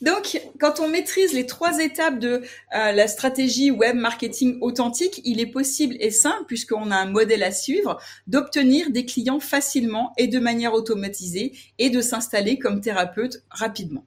Donc, 0.00 0.40
quand 0.58 0.80
on 0.80 0.88
maîtrise 0.88 1.34
les 1.34 1.44
trois 1.44 1.78
étapes 1.78 2.18
de 2.18 2.42
euh, 2.74 2.92
la 2.92 3.06
stratégie 3.06 3.70
web 3.70 3.96
marketing 3.96 4.56
authentique, 4.62 5.20
il 5.24 5.40
est 5.40 5.46
possible 5.46 5.94
et 6.00 6.10
simple, 6.10 6.44
puisqu'on 6.46 6.90
a 6.90 6.96
un 6.96 7.10
modèle 7.10 7.42
à 7.42 7.52
suivre, 7.52 8.00
d'obtenir 8.26 8.90
des 8.90 9.04
clients 9.04 9.40
facilement 9.40 10.14
et 10.16 10.26
de 10.26 10.38
manière 10.38 10.72
automatisée 10.72 11.52
et 11.78 11.90
de 11.90 12.00
s'installer 12.00 12.58
comme 12.58 12.80
thérapeute 12.80 13.44
rapidement. 13.50 14.06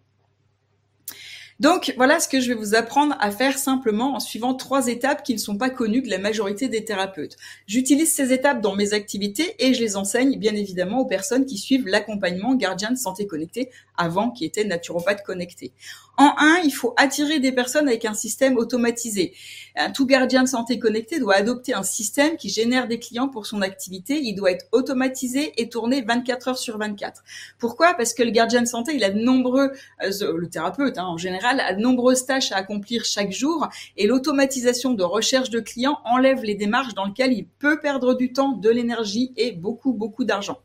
Donc 1.63 1.93
voilà 1.95 2.19
ce 2.19 2.27
que 2.27 2.41
je 2.41 2.49
vais 2.49 2.59
vous 2.59 2.75
apprendre 2.75 3.15
à 3.21 3.31
faire 3.31 3.57
simplement 3.57 4.15
en 4.15 4.19
suivant 4.19 4.53
trois 4.53 4.87
étapes 4.87 5.23
qui 5.23 5.31
ne 5.33 5.39
sont 5.39 5.57
pas 5.57 5.69
connues 5.69 6.01
de 6.01 6.09
la 6.09 6.17
majorité 6.17 6.67
des 6.67 6.83
thérapeutes. 6.83 7.37
J'utilise 7.67 8.13
ces 8.13 8.33
étapes 8.33 8.59
dans 8.59 8.75
mes 8.75 8.91
activités 8.91 9.55
et 9.59 9.73
je 9.73 9.79
les 9.79 9.95
enseigne 9.95 10.37
bien 10.37 10.53
évidemment 10.55 10.99
aux 10.99 11.05
personnes 11.05 11.45
qui 11.45 11.57
suivent 11.57 11.87
l'accompagnement 11.87 12.53
gardien 12.55 12.91
de 12.91 12.97
santé 12.97 13.27
connectée 13.27 13.69
avant 13.95 14.29
qui 14.29 14.43
était 14.43 14.65
naturopathe 14.65 15.23
connecté. 15.23 15.71
En 16.15 16.35
un, 16.37 16.59
il 16.63 16.71
faut 16.71 16.93
attirer 16.95 17.39
des 17.39 17.51
personnes 17.51 17.87
avec 17.87 18.05
un 18.05 18.13
système 18.13 18.57
automatisé. 18.57 19.33
Un 19.75 19.89
tout 19.89 20.05
gardien 20.05 20.43
de 20.43 20.47
santé 20.47 20.77
connecté 20.77 21.19
doit 21.19 21.33
adopter 21.33 21.73
un 21.73 21.81
système 21.81 22.37
qui 22.37 22.49
génère 22.49 22.87
des 22.87 22.99
clients 22.99 23.29
pour 23.29 23.47
son 23.47 23.63
activité. 23.63 24.19
Il 24.21 24.35
doit 24.35 24.51
être 24.51 24.67
automatisé 24.71 25.59
et 25.59 25.69
tourné 25.69 26.03
24 26.03 26.49
heures 26.49 26.57
sur 26.59 26.77
24. 26.77 27.23
Pourquoi? 27.57 27.95
Parce 27.95 28.13
que 28.13 28.21
le 28.21 28.29
gardien 28.29 28.61
de 28.61 28.67
santé, 28.67 28.93
il 28.93 29.03
a 29.03 29.09
de 29.09 29.19
nombreux, 29.19 29.71
euh, 30.03 30.37
le 30.37 30.47
thérapeute 30.47 30.99
hein, 30.99 31.05
en 31.05 31.17
général, 31.17 31.59
a 31.59 31.73
de 31.73 31.81
nombreuses 31.81 32.27
tâches 32.27 32.51
à 32.51 32.57
accomplir 32.57 33.05
chaque 33.05 33.31
jour 33.31 33.67
et 33.97 34.05
l'automatisation 34.05 34.93
de 34.93 35.03
recherche 35.03 35.49
de 35.49 35.59
clients 35.59 35.97
enlève 36.05 36.43
les 36.43 36.55
démarches 36.55 36.93
dans 36.93 37.05
lesquelles 37.05 37.33
il 37.33 37.47
peut 37.47 37.79
perdre 37.79 38.13
du 38.13 38.33
temps, 38.33 38.51
de 38.51 38.69
l'énergie 38.69 39.33
et 39.35 39.51
beaucoup, 39.51 39.93
beaucoup 39.93 40.25
d'argent. 40.25 40.59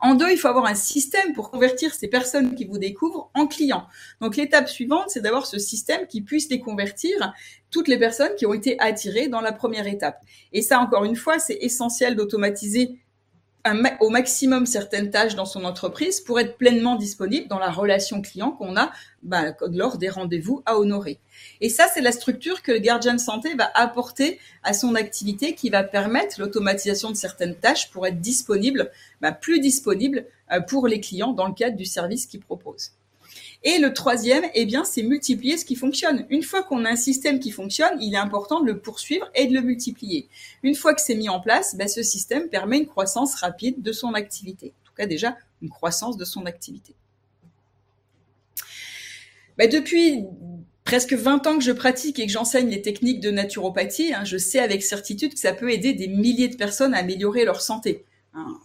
En 0.00 0.14
deux, 0.14 0.30
il 0.30 0.38
faut 0.38 0.48
avoir 0.48 0.66
un 0.66 0.74
système 0.74 1.32
pour 1.32 1.50
convertir 1.50 1.92
ces 1.92 2.08
personnes 2.08 2.54
qui 2.54 2.64
vous 2.64 2.78
découvrent 2.78 3.30
en 3.34 3.46
clients. 3.46 3.86
Donc 4.20 4.36
l'étape 4.36 4.68
suivante, 4.68 5.06
c'est 5.08 5.20
d'avoir 5.20 5.46
ce 5.46 5.58
système 5.58 6.06
qui 6.06 6.22
puisse 6.22 6.48
les 6.50 6.60
convertir, 6.60 7.32
toutes 7.70 7.88
les 7.88 7.98
personnes 7.98 8.34
qui 8.36 8.46
ont 8.46 8.54
été 8.54 8.78
attirées 8.80 9.28
dans 9.28 9.40
la 9.40 9.52
première 9.52 9.86
étape. 9.86 10.20
Et 10.52 10.62
ça, 10.62 10.80
encore 10.80 11.04
une 11.04 11.16
fois, 11.16 11.38
c'est 11.38 11.58
essentiel 11.60 12.14
d'automatiser 12.14 12.98
au 14.00 14.08
maximum 14.08 14.66
certaines 14.66 15.10
tâches 15.10 15.34
dans 15.34 15.44
son 15.44 15.64
entreprise 15.64 16.20
pour 16.20 16.40
être 16.40 16.56
pleinement 16.56 16.96
disponible 16.96 17.48
dans 17.48 17.58
la 17.58 17.70
relation 17.70 18.22
client 18.22 18.52
qu'on 18.52 18.76
a 18.76 18.90
bah, 19.22 19.54
lors 19.72 19.98
des 19.98 20.08
rendez-vous 20.08 20.62
à 20.64 20.78
honorer. 20.78 21.18
Et 21.60 21.68
ça, 21.68 21.86
c'est 21.92 22.00
la 22.00 22.12
structure 22.12 22.62
que 22.62 22.72
le 22.72 22.78
gardien 22.78 23.14
de 23.14 23.20
santé 23.20 23.54
va 23.54 23.70
apporter 23.74 24.38
à 24.62 24.72
son 24.72 24.94
activité 24.94 25.54
qui 25.54 25.70
va 25.70 25.82
permettre 25.82 26.40
l'automatisation 26.40 27.10
de 27.10 27.16
certaines 27.16 27.56
tâches 27.56 27.90
pour 27.90 28.06
être 28.06 28.20
disponible, 28.20 28.90
bah, 29.20 29.32
plus 29.32 29.60
disponible 29.60 30.24
euh, 30.52 30.60
pour 30.60 30.86
les 30.86 31.00
clients 31.00 31.32
dans 31.32 31.46
le 31.46 31.54
cadre 31.54 31.76
du 31.76 31.84
service 31.84 32.26
qu'il 32.26 32.40
propose. 32.40 32.92
Et 33.64 33.78
le 33.78 33.92
troisième, 33.92 34.44
eh 34.54 34.66
bien, 34.66 34.84
c'est 34.84 35.02
multiplier 35.02 35.56
ce 35.56 35.64
qui 35.64 35.74
fonctionne. 35.74 36.26
Une 36.30 36.42
fois 36.42 36.62
qu'on 36.62 36.84
a 36.84 36.90
un 36.90 36.96
système 36.96 37.40
qui 37.40 37.50
fonctionne, 37.50 38.00
il 38.00 38.14
est 38.14 38.18
important 38.18 38.60
de 38.60 38.66
le 38.66 38.78
poursuivre 38.78 39.28
et 39.34 39.46
de 39.46 39.54
le 39.54 39.60
multiplier. 39.60 40.28
Une 40.62 40.76
fois 40.76 40.94
que 40.94 41.00
c'est 41.00 41.16
mis 41.16 41.28
en 41.28 41.40
place, 41.40 41.74
ben, 41.74 41.88
ce 41.88 42.02
système 42.02 42.48
permet 42.48 42.78
une 42.78 42.86
croissance 42.86 43.34
rapide 43.34 43.82
de 43.82 43.92
son 43.92 44.14
activité. 44.14 44.74
En 44.82 44.86
tout 44.86 44.94
cas, 44.96 45.06
déjà, 45.06 45.36
une 45.60 45.70
croissance 45.70 46.16
de 46.16 46.24
son 46.24 46.46
activité. 46.46 46.94
Ben, 49.56 49.68
depuis 49.68 50.24
presque 50.84 51.14
20 51.14 51.46
ans 51.48 51.58
que 51.58 51.64
je 51.64 51.72
pratique 51.72 52.20
et 52.20 52.26
que 52.26 52.32
j'enseigne 52.32 52.70
les 52.70 52.80
techniques 52.80 53.20
de 53.20 53.30
naturopathie, 53.30 54.14
hein, 54.14 54.24
je 54.24 54.38
sais 54.38 54.60
avec 54.60 54.84
certitude 54.84 55.34
que 55.34 55.38
ça 55.38 55.52
peut 55.52 55.70
aider 55.70 55.92
des 55.92 56.08
milliers 56.08 56.48
de 56.48 56.56
personnes 56.56 56.94
à 56.94 56.98
améliorer 56.98 57.44
leur 57.44 57.60
santé. 57.60 58.04
Hein, 58.34 58.58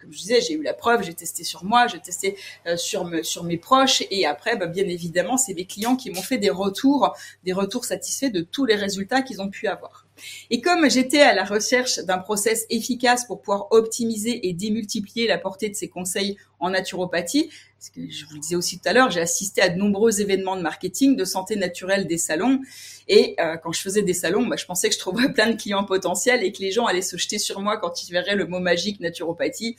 comme 0.00 0.12
je 0.12 0.18
disais, 0.18 0.40
j'ai 0.40 0.54
eu 0.54 0.62
la 0.62 0.74
preuve, 0.74 1.02
j'ai 1.02 1.14
testé 1.14 1.44
sur 1.44 1.64
moi, 1.64 1.86
j'ai 1.86 2.00
testé 2.00 2.36
euh, 2.66 2.76
sur, 2.76 3.04
mes 3.44 3.56
proches, 3.56 4.02
et 4.10 4.26
après, 4.26 4.56
bah, 4.56 4.66
bien 4.66 4.84
évidemment, 4.84 5.36
c'est 5.36 5.54
mes 5.54 5.64
clients 5.64 5.96
qui 5.96 6.10
m'ont 6.10 6.22
fait 6.22 6.38
des 6.38 6.50
retours, 6.50 7.14
des 7.44 7.52
retours 7.52 7.84
satisfaits 7.84 8.30
de 8.30 8.40
tous 8.40 8.64
les 8.64 8.76
résultats 8.76 9.22
qu'ils 9.22 9.40
ont 9.40 9.50
pu 9.50 9.66
avoir. 9.66 10.06
Et 10.50 10.60
comme 10.60 10.88
j'étais 10.90 11.20
à 11.20 11.34
la 11.34 11.44
recherche 11.44 11.98
d'un 12.00 12.18
process 12.18 12.66
efficace 12.70 13.24
pour 13.24 13.40
pouvoir 13.40 13.68
optimiser 13.70 14.48
et 14.48 14.52
démultiplier 14.52 15.26
la 15.26 15.38
portée 15.38 15.68
de 15.68 15.74
ces 15.74 15.88
conseils 15.88 16.36
en 16.58 16.70
naturopathie, 16.70 17.50
parce 17.80 17.90
que 17.90 18.10
je 18.10 18.26
vous 18.26 18.34
le 18.34 18.40
disais 18.40 18.56
aussi 18.56 18.78
tout 18.78 18.88
à 18.88 18.92
l'heure, 18.92 19.10
j'ai 19.10 19.20
assisté 19.20 19.62
à 19.62 19.70
de 19.70 19.78
nombreux 19.78 20.20
événements 20.20 20.56
de 20.56 20.60
marketing, 20.60 21.16
de 21.16 21.24
santé 21.24 21.56
naturelle 21.56 22.06
des 22.06 22.18
salons. 22.18 22.60
Et 23.08 23.34
euh, 23.40 23.56
quand 23.56 23.72
je 23.72 23.80
faisais 23.80 24.02
des 24.02 24.12
salons, 24.12 24.46
bah, 24.46 24.56
je 24.56 24.66
pensais 24.66 24.88
que 24.90 24.94
je 24.94 24.98
trouverais 24.98 25.32
plein 25.32 25.50
de 25.50 25.56
clients 25.56 25.84
potentiels 25.84 26.44
et 26.44 26.52
que 26.52 26.60
les 26.60 26.72
gens 26.72 26.84
allaient 26.84 27.00
se 27.00 27.16
jeter 27.16 27.38
sur 27.38 27.60
moi 27.60 27.78
quand 27.78 28.02
ils 28.02 28.12
verraient 28.12 28.36
le 28.36 28.46
mot 28.46 28.60
magique 28.60 29.00
naturopathie 29.00 29.76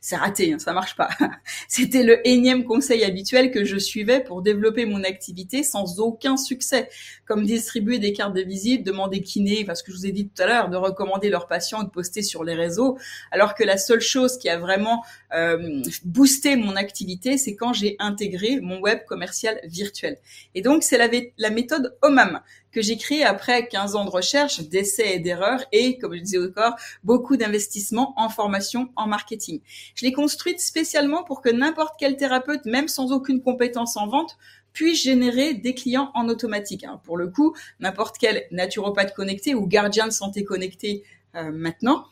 c'est 0.00 0.16
raté, 0.16 0.52
hein, 0.52 0.58
ça 0.58 0.72
marche 0.72 0.96
pas. 0.96 1.10
C'était 1.68 2.02
le 2.02 2.26
énième 2.26 2.64
conseil 2.64 3.04
habituel 3.04 3.50
que 3.50 3.64
je 3.64 3.76
suivais 3.76 4.20
pour 4.20 4.40
développer 4.40 4.86
mon 4.86 5.04
activité 5.04 5.62
sans 5.62 6.00
aucun 6.00 6.36
succès, 6.36 6.88
comme 7.26 7.44
distribuer 7.44 7.98
des 7.98 8.12
cartes 8.12 8.34
de 8.34 8.40
visite, 8.40 8.84
demander 8.84 9.20
kiné, 9.20 9.64
parce 9.64 9.82
que 9.82 9.92
je 9.92 9.98
vous 9.98 10.06
ai 10.06 10.12
dit 10.12 10.28
tout 10.28 10.42
à 10.42 10.46
l'heure, 10.46 10.70
de 10.70 10.76
recommander 10.76 11.28
leurs 11.28 11.46
patients, 11.46 11.82
de 11.82 11.90
poster 11.90 12.22
sur 12.22 12.44
les 12.44 12.54
réseaux, 12.54 12.98
alors 13.30 13.54
que 13.54 13.62
la 13.62 13.76
seule 13.76 14.00
chose 14.00 14.38
qui 14.38 14.48
a 14.48 14.58
vraiment 14.58 15.04
euh, 15.34 15.82
boosté 16.04 16.56
mon 16.56 16.76
activité, 16.76 17.36
c'est 17.36 17.54
quand 17.54 17.74
j'ai 17.74 17.96
intégré 17.98 18.60
mon 18.60 18.80
web 18.80 19.00
commercial 19.06 19.60
virtuel. 19.64 20.16
Et 20.54 20.62
donc 20.62 20.82
c'est 20.82 20.96
la, 20.96 21.08
la 21.36 21.50
méthode 21.50 21.96
OMAM 22.00 22.40
que 22.72 22.82
j'ai 22.82 22.96
créé 22.96 23.24
après 23.24 23.68
15 23.68 23.96
ans 23.96 24.04
de 24.04 24.10
recherche, 24.10 24.60
d'essais 24.60 25.14
et 25.14 25.18
d'erreurs 25.18 25.64
et, 25.72 25.98
comme 25.98 26.14
je 26.14 26.20
disais 26.20 26.38
encore, 26.38 26.76
beaucoup 27.04 27.36
d'investissements 27.36 28.14
en 28.16 28.28
formation, 28.28 28.90
en 28.96 29.06
marketing. 29.06 29.60
Je 29.94 30.04
l'ai 30.04 30.12
construite 30.12 30.60
spécialement 30.60 31.24
pour 31.24 31.42
que 31.42 31.50
n'importe 31.50 31.94
quel 31.98 32.16
thérapeute, 32.16 32.64
même 32.64 32.88
sans 32.88 33.12
aucune 33.12 33.42
compétence 33.42 33.96
en 33.96 34.06
vente, 34.06 34.36
puisse 34.72 35.02
générer 35.02 35.54
des 35.54 35.74
clients 35.74 36.10
en 36.14 36.28
automatique. 36.28 36.84
Hein. 36.84 37.00
Pour 37.04 37.16
le 37.16 37.28
coup, 37.28 37.54
n'importe 37.80 38.16
quel 38.18 38.44
naturopathe 38.50 39.14
connecté 39.14 39.54
ou 39.54 39.66
gardien 39.66 40.06
de 40.06 40.12
santé 40.12 40.44
connecté 40.44 41.02
euh, 41.34 41.50
maintenant 41.52 42.04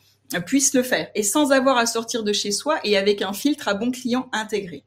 puisse 0.45 0.73
le 0.75 0.83
faire 0.83 1.09
et 1.15 1.23
sans 1.23 1.51
avoir 1.51 1.77
à 1.77 1.87
sortir 1.87 2.23
de 2.23 2.33
chez 2.33 2.51
soi 2.51 2.79
et 2.83 2.97
avec 2.97 3.23
un 3.23 3.33
filtre 3.33 3.67
à 3.67 3.73
bons 3.73 3.91
clients 3.91 4.29
intégré. 4.31 4.83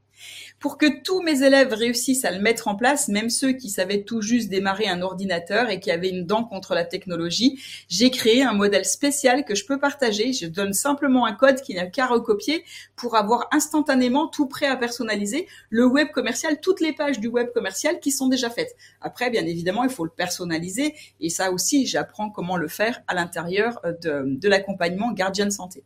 Pour 0.62 0.78
que 0.78 1.02
tous 1.02 1.22
mes 1.22 1.42
élèves 1.42 1.72
réussissent 1.72 2.24
à 2.24 2.30
le 2.30 2.38
mettre 2.38 2.68
en 2.68 2.76
place, 2.76 3.08
même 3.08 3.30
ceux 3.30 3.50
qui 3.50 3.68
savaient 3.68 4.04
tout 4.04 4.22
juste 4.22 4.48
démarrer 4.48 4.86
un 4.86 5.02
ordinateur 5.02 5.70
et 5.70 5.80
qui 5.80 5.90
avaient 5.90 6.08
une 6.08 6.24
dent 6.24 6.44
contre 6.44 6.76
la 6.76 6.84
technologie, 6.84 7.60
j'ai 7.88 8.12
créé 8.12 8.44
un 8.44 8.52
modèle 8.52 8.84
spécial 8.84 9.44
que 9.44 9.56
je 9.56 9.66
peux 9.66 9.80
partager. 9.80 10.32
Je 10.32 10.46
donne 10.46 10.72
simplement 10.72 11.26
un 11.26 11.32
code 11.32 11.60
qui 11.62 11.74
n'a 11.74 11.86
qu'à 11.86 12.06
recopier 12.06 12.62
pour 12.94 13.16
avoir 13.16 13.48
instantanément 13.50 14.28
tout 14.28 14.46
prêt 14.46 14.66
à 14.66 14.76
personnaliser 14.76 15.48
le 15.68 15.84
web 15.84 16.12
commercial, 16.12 16.60
toutes 16.60 16.80
les 16.80 16.92
pages 16.92 17.18
du 17.18 17.26
web 17.26 17.48
commercial 17.52 17.98
qui 17.98 18.12
sont 18.12 18.28
déjà 18.28 18.48
faites. 18.48 18.76
Après, 19.00 19.30
bien 19.30 19.44
évidemment, 19.44 19.82
il 19.82 19.90
faut 19.90 20.04
le 20.04 20.10
personnaliser 20.10 20.94
et 21.18 21.28
ça 21.28 21.50
aussi, 21.50 21.86
j'apprends 21.86 22.30
comment 22.30 22.56
le 22.56 22.68
faire 22.68 23.02
à 23.08 23.14
l'intérieur 23.14 23.80
de, 24.00 24.22
de 24.26 24.48
l'accompagnement 24.48 25.10
gardien 25.10 25.46
de 25.46 25.50
santé. 25.50 25.82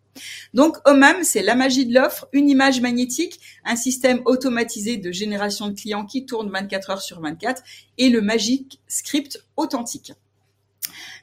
Donc, 0.53 0.77
OMAM, 0.87 1.25
c'est 1.25 1.43
la 1.43 1.55
magie 1.55 1.87
de 1.87 1.95
l'offre, 1.95 2.29
une 2.33 2.51
image 2.51 2.83
magnétique, 2.83 3.41
un 3.65 3.77
système 3.77 4.21
de 4.67 5.13
génération 5.13 5.69
de 5.69 5.75
clients 5.75 6.05
qui 6.05 6.27
tourne 6.27 6.51
24 6.51 6.91
heures 6.91 7.03
sur 7.03 7.21
24 7.21 7.63
et 7.99 8.09
le 8.09 8.21
magique 8.21 8.81
script 8.89 9.45
authentique. 9.57 10.13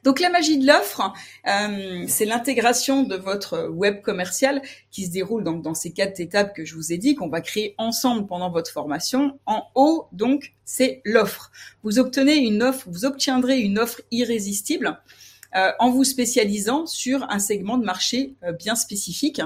Donc 0.03 0.19
la 0.19 0.29
magie 0.29 0.57
de 0.57 0.67
l'offre, 0.67 1.13
euh, 1.47 2.03
c'est 2.07 2.25
l'intégration 2.25 3.03
de 3.03 3.15
votre 3.15 3.69
web 3.69 4.01
commercial 4.01 4.61
qui 4.91 5.05
se 5.05 5.11
déroule 5.11 5.43
donc 5.43 5.61
dans 5.61 5.73
ces 5.73 5.91
quatre 5.91 6.19
étapes 6.19 6.53
que 6.53 6.65
je 6.65 6.75
vous 6.75 6.91
ai 6.91 6.97
dit, 6.97 7.15
qu'on 7.15 7.29
va 7.29 7.41
créer 7.41 7.73
ensemble 7.77 8.27
pendant 8.27 8.51
votre 8.51 8.71
formation. 8.71 9.39
En 9.45 9.67
haut, 9.75 10.07
donc, 10.11 10.53
c'est 10.65 11.01
l'offre. 11.05 11.51
Vous 11.83 11.99
obtenez 11.99 12.35
une 12.35 12.63
offre, 12.63 12.85
vous 12.87 13.05
obtiendrez 13.05 13.59
une 13.59 13.79
offre 13.79 14.01
irrésistible 14.11 14.99
euh, 15.55 15.71
en 15.79 15.91
vous 15.91 16.03
spécialisant 16.03 16.87
sur 16.87 17.29
un 17.29 17.37
segment 17.37 17.77
de 17.77 17.85
marché 17.85 18.33
euh, 18.43 18.53
bien 18.53 18.75
spécifique 18.75 19.39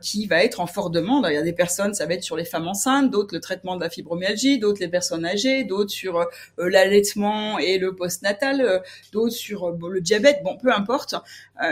qui 0.00 0.26
va 0.26 0.42
être 0.42 0.60
en 0.60 0.66
fort 0.66 0.90
demande. 0.90 1.26
Il 1.28 1.34
y 1.34 1.38
a 1.38 1.42
des 1.42 1.52
personnes, 1.52 1.94
ça 1.94 2.06
va 2.06 2.14
être 2.14 2.22
sur 2.22 2.36
les 2.36 2.44
femmes 2.44 2.66
enceintes, 2.68 3.10
d'autres 3.10 3.34
le 3.34 3.40
traitement 3.40 3.76
de 3.76 3.82
la 3.82 3.90
fibromyalgie, 3.90 4.58
d'autres 4.58 4.80
les 4.80 4.88
personnes 4.88 5.24
âgées, 5.24 5.64
d'autres 5.64 5.90
sur 5.90 6.18
euh, 6.18 6.26
l'allaitement 6.58 7.58
et 7.58 7.78
le 7.78 7.94
postnatal, 7.94 8.82
d'autres 9.12 9.34
sur 9.34 9.70
le 9.70 10.00
diabète, 10.00 10.40
bon, 10.42 10.56
peu 10.56 10.72
importe. 10.72 11.14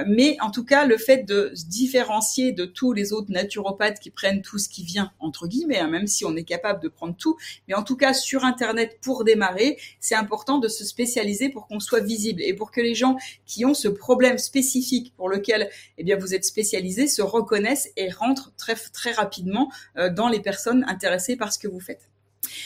mais 0.07 0.37
en 0.41 0.51
tout 0.51 0.65
cas, 0.65 0.87
le 0.87 0.99
fait 0.99 1.25
de 1.25 1.53
se 1.55 1.67
différencier 1.67 2.53
de 2.53 2.65
tous 2.65 2.93
les 2.93 3.13
autres 3.13 3.31
naturopathes 3.31 4.01
qui 4.01 4.11
prennent 4.11 4.43
tout 4.43 4.59
ce 4.59 4.69
qui 4.69 4.85
vient, 4.85 5.13
entre 5.19 5.47
guillemets, 5.47 5.79
hein, 5.79 5.89
même 5.89 6.07
si 6.07 6.25
on 6.25 6.37
est 6.37 6.45
capable 6.45 6.83
de 6.83 6.89
prendre 6.89 7.17
tout, 7.17 7.37
mais 7.69 7.75
en 7.75 7.83
tout 7.83 7.97
cas 7.97 8.15
sur 8.15 8.45
Internet 8.45 8.99
pour 9.03 9.25
démarrer, 9.25 9.79
c'est 10.01 10.15
important 10.15 10.59
de 10.59 10.69
se 10.69 10.85
spécialiser 10.85 11.49
pour 11.49 11.67
qu'on 11.67 11.81
soit 11.81 12.01
visible 12.01 12.43
et 12.43 12.55
pour 12.55 12.71
que 12.71 12.81
les 12.81 12.95
gens 12.95 13.17
qui 13.47 13.65
ont 13.65 13.75
ce 13.75 13.89
problème 13.89 14.39
spécifique 14.39 15.13
pour 15.17 15.29
lequel 15.29 15.71
eh 15.99 16.05
bien 16.05 16.17
vous 16.17 16.35
êtes 16.35 16.45
spécialisé 16.45 17.07
se 17.07 17.23
reconnaissent 17.23 17.91
et 17.97 18.11
rentrent 18.11 18.53
très 18.57 18.75
très 18.75 19.13
rapidement 19.13 19.71
euh, 19.97 20.11
dans 20.11 20.29
les 20.29 20.41
personnes 20.41 20.85
intéressées 20.89 21.37
par 21.37 21.53
ce 21.53 21.59
que 21.59 21.69
vous 21.69 21.81
faites. 21.81 22.09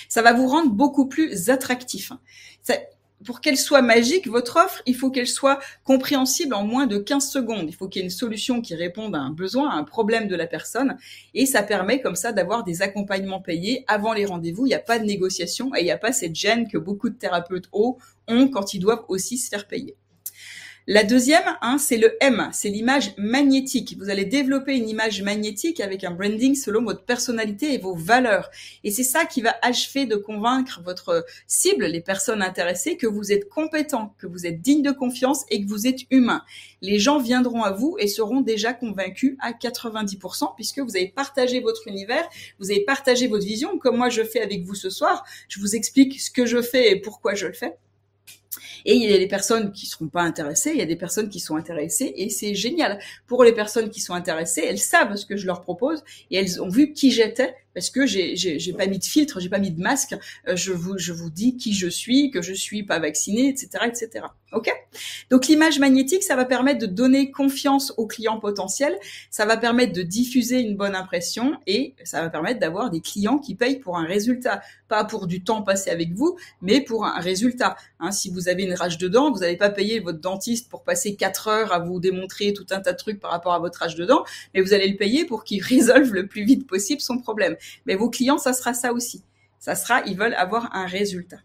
Ça 0.09 0.23
va 0.23 0.33
vous 0.33 0.49
rendre 0.49 0.71
beaucoup 0.71 1.07
plus 1.07 1.51
attractif 1.51 2.13
pour 3.25 3.41
qu'elle 3.41 3.57
soit 3.57 3.83
magique, 3.83 4.29
votre 4.29 4.57
offre, 4.57 4.83
il 4.87 4.95
faut 4.95 5.11
qu'elle 5.11 5.27
soit 5.27 5.59
compréhensible 5.85 6.55
en 6.55 6.65
moins 6.65 6.87
de 6.87 6.99
15 6.99 7.29
secondes. 7.29 7.67
Il 7.69 7.75
faut 7.75 7.89
qu'il 7.89 8.01
y 8.01 8.03
ait 8.03 8.07
une 8.07 8.11
solution 8.11 8.61
qui 8.61 8.75
réponde 8.75 9.15
à 9.15 9.19
un 9.19 9.31
besoin, 9.31 9.71
à 9.71 9.75
un 9.75 9.85
problème 9.85 10.29
de 10.29 10.37
la 10.37 10.47
personne. 10.47 10.97
Et 11.35 11.47
ça 11.47 11.63
permet 11.63 12.01
comme 12.01 12.17
ça 12.17 12.33
d'avoir 12.33 12.65
des 12.65 12.83
accompagnements 12.83 13.41
payés 13.41 13.85
avant 13.89 14.13
les 14.13 14.25
rendez-vous. 14.25 14.67
Il 14.67 14.71
n'y 14.71 14.75
a 14.75 14.81
pas 14.81 14.99
de 14.99 15.05
négociation 15.05 15.75
et 15.75 15.81
il 15.81 15.85
n'y 15.85 15.91
a 15.91 15.99
pas 15.99 16.13
cette 16.13 16.35
gêne 16.35 16.69
que 16.69 16.79
beaucoup 16.79 17.09
de 17.09 17.17
thérapeutes 17.17 17.69
ont 17.73 17.97
quand 18.29 18.75
ils 18.75 18.81
doivent 18.81 19.05
aussi 19.09 19.37
se 19.37 19.49
faire 19.49 19.67
payer. 19.67 19.97
La 20.91 21.05
deuxième, 21.05 21.45
hein, 21.61 21.77
c'est 21.77 21.99
le 21.99 22.17
M, 22.23 22.49
c'est 22.51 22.71
l'image 22.71 23.13
magnétique. 23.19 23.95
Vous 23.99 24.09
allez 24.09 24.25
développer 24.25 24.75
une 24.75 24.89
image 24.89 25.21
magnétique 25.21 25.81
avec 25.81 26.03
un 26.03 26.13
branding 26.13 26.55
selon 26.55 26.83
votre 26.83 27.05
personnalité 27.05 27.75
et 27.75 27.77
vos 27.77 27.95
valeurs. 27.95 28.51
Et 28.85 28.91
c'est 28.91 29.03
ça 29.03 29.27
qui 29.27 29.43
va 29.43 29.55
achever 29.61 30.07
de 30.07 30.17
convaincre 30.17 30.81
votre 30.83 31.27
cible, 31.47 31.85
les 31.85 32.01
personnes 32.01 32.41
intéressées, 32.41 32.97
que 32.97 33.07
vous 33.07 33.33
êtes 33.33 33.51
compétent, 33.51 34.15
que 34.17 34.27
vous 34.27 34.47
êtes 34.47 34.63
digne 34.63 34.81
de 34.81 34.91
confiance 34.91 35.45
et 35.51 35.63
que 35.63 35.69
vous 35.69 35.87
êtes 35.87 36.01
humain. 36.11 36.43
Les 36.81 36.99
gens 36.99 37.19
viendront 37.19 37.65
à 37.65 37.73
vous 37.73 37.99
et 37.99 38.09
seront 38.09 38.41
déjà 38.41 38.73
convaincus 38.73 39.37
à 39.41 39.53
90% 39.53 40.55
puisque 40.57 40.79
vous 40.79 40.97
avez 40.97 41.09
partagé 41.09 41.61
votre 41.61 41.87
univers, 41.87 42.27
vous 42.59 42.71
avez 42.71 42.81
partagé 42.87 43.29
votre 43.29 43.45
vision, 43.45 43.77
comme 43.77 43.99
moi 43.99 44.09
je 44.09 44.23
fais 44.23 44.41
avec 44.41 44.65
vous 44.65 44.75
ce 44.75 44.89
soir. 44.89 45.27
Je 45.51 45.61
vous 45.61 45.77
explique 45.77 46.19
ce 46.19 46.31
que 46.31 46.47
je 46.47 46.63
fais 46.63 46.93
et 46.93 46.97
pourquoi 46.97 47.35
je 47.35 47.47
le 47.47 47.53
fais. 47.53 47.77
Et 48.85 48.95
il 48.95 49.11
y 49.11 49.15
a 49.15 49.19
des 49.19 49.27
personnes 49.27 49.73
qui 49.73 49.87
seront 49.87 50.09
pas 50.09 50.23
intéressées, 50.23 50.71
il 50.73 50.79
y 50.79 50.83
a 50.83 50.87
des 50.87 50.97
personnes 50.97 51.29
qui 51.29 51.41
sont 51.41 51.57
intéressées, 51.57 52.13
et 52.17 52.29
c'est 52.31 52.55
génial. 52.55 52.99
Pour 53.27 53.45
les 53.45 53.53
personnes 53.53 53.91
qui 53.91 54.01
sont 54.01 54.15
intéressées, 54.15 54.65
elles 54.67 54.79
savent 54.79 55.17
ce 55.17 55.27
que 55.27 55.37
je 55.37 55.47
leur 55.47 55.63
propose, 55.63 56.03
et 56.31 56.37
elles 56.37 56.63
ont 56.63 56.69
vu 56.69 56.93
qui 56.93 57.11
j'étais, 57.11 57.55
parce 57.79 57.91
que 57.91 58.07
j'ai 58.07 58.35
j'ai 58.35 58.73
pas 58.73 58.89
mis 58.89 58.99
de 58.99 59.05
filtre, 59.05 59.39
j'ai 59.39 59.49
pas 59.49 59.61
mis 59.61 59.71
de 59.71 59.81
masque. 59.81 60.17
Euh, 60.49 60.57
je 60.57 60.73
vous 60.73 60.99
je 60.99 61.13
vous 61.13 61.31
dis 61.31 61.57
qui 61.57 61.73
je 61.73 61.87
suis, 61.87 62.33
que 62.33 62.43
je 62.43 62.53
suis 62.53 62.83
pas 62.83 62.99
vacciné, 62.99 63.49
etc., 63.49 63.85
etc. 63.87 64.25
Ok? 64.53 64.69
Donc 65.31 65.47
l'image 65.47 65.79
magnétique, 65.79 66.25
ça 66.25 66.35
va 66.35 66.45
permettre 66.45 66.81
de 66.81 66.87
donner 66.87 67.31
confiance 67.31 67.93
aux 67.99 68.07
clients 68.07 68.41
potentiels, 68.41 68.99
ça 69.31 69.45
va 69.45 69.59
permettre 69.59 69.93
de 69.93 70.03
diffuser 70.03 70.61
une 70.61 70.75
bonne 70.75 70.97
impression 70.97 71.59
et 71.67 71.95
ça 72.03 72.23
va 72.23 72.31
permettre 72.31 72.59
d'avoir 72.59 72.91
des 72.91 73.01
clients 73.01 73.39
qui 73.39 73.55
payent 73.55 73.79
pour 73.79 73.99
un 73.99 74.07
résultat, 74.07 74.63
pas 74.89 75.05
pour 75.05 75.27
du 75.27 75.45
temps 75.45 75.63
passé 75.63 75.91
avec 75.91 76.15
vous, 76.15 76.37
mais 76.63 76.81
pour 76.81 77.05
un 77.05 77.21
résultat. 77.21 77.77
Hein, 78.01 78.11
si 78.11 78.31
vous 78.31 78.49
avez 78.49 78.63
une 78.63 78.75
rage 78.75 78.97
de 78.97 79.07
dents, 79.07 79.31
vous 79.31 79.41
n'allez 79.41 79.57
pas 79.57 79.71
payer 79.71 80.01
votre 80.01 80.21
dentiste 80.21 80.71
pour 80.71 80.83
passer 80.83 81.15
4 81.15 81.49
heures 81.49 81.73
à 81.73 81.79
vous 81.79 82.01
démontrer 82.01 82.55
tout 82.55 82.67
un 82.71 82.81
tas 82.81 82.93
de 82.93 82.99
trucs 82.99 83.21
par 83.21 83.31
rapport 83.31 83.53
à 83.53 83.59
votre 83.59 83.79
rage 83.81 83.97
de 83.97 84.07
dents, 84.07 84.25
mais 84.55 84.63
vous 84.63 84.73
allez 84.73 84.89
le 84.89 84.97
payer 84.97 85.27
pour 85.27 85.45
qu'il 85.45 85.63
résolve 85.63 86.15
le 86.15 86.27
plus 86.27 86.45
vite 86.45 86.67
possible 86.67 87.03
son 87.03 87.19
problème. 87.19 87.57
Mais 87.87 87.95
vos 87.95 88.11
clients, 88.11 88.39
ça 88.39 88.53
sera 88.53 88.75
ça 88.75 88.93
aussi. 88.93 89.25
Ça 89.59 89.75
sera, 89.75 90.03
ils 90.03 90.17
veulent 90.17 90.35
avoir 90.35 90.75
un 90.75 90.87
résultat. 90.87 91.39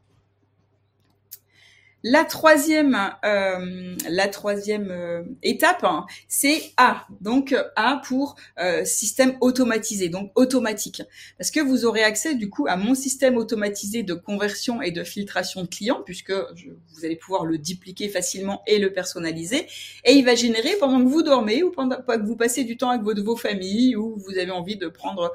La 2.05 2.25
troisième, 2.25 2.97
euh, 3.23 3.95
la 4.09 4.27
troisième 4.27 4.91
euh, 4.91 5.23
étape, 5.41 5.85
hein, 5.85 6.05
c'est 6.27 6.73
A. 6.75 7.07
Donc 7.21 7.55
A 7.77 8.01
pour 8.05 8.35
euh, 8.59 8.83
système 8.83 9.37
automatisé, 9.39 10.09
donc 10.09 10.29
automatique, 10.35 11.01
parce 11.37 11.49
que 11.49 11.61
vous 11.61 11.85
aurez 11.85 12.03
accès 12.03 12.35
du 12.35 12.49
coup 12.49 12.65
à 12.67 12.75
mon 12.75 12.93
système 12.93 13.37
automatisé 13.37 14.03
de 14.03 14.15
conversion 14.15 14.81
et 14.81 14.91
de 14.91 15.05
filtration 15.05 15.61
de 15.61 15.67
clients, 15.67 16.01
puisque 16.03 16.33
vous 16.33 17.05
allez 17.05 17.15
pouvoir 17.15 17.45
le 17.45 17.57
dupliquer 17.57 18.09
facilement 18.09 18.63
et 18.67 18.79
le 18.79 18.91
personnaliser, 18.91 19.65
et 20.03 20.11
il 20.11 20.25
va 20.25 20.35
générer 20.35 20.75
pendant 20.81 21.01
que 21.01 21.07
vous 21.07 21.23
dormez 21.23 21.63
ou 21.63 21.71
pendant 21.71 22.01
que 22.01 22.25
vous 22.25 22.35
passez 22.35 22.65
du 22.65 22.75
temps 22.75 22.89
avec 22.89 23.03
votre, 23.03 23.23
vos 23.23 23.37
familles 23.37 23.95
ou 23.95 24.17
vous 24.17 24.37
avez 24.37 24.51
envie 24.51 24.75
de 24.75 24.89
prendre 24.89 25.31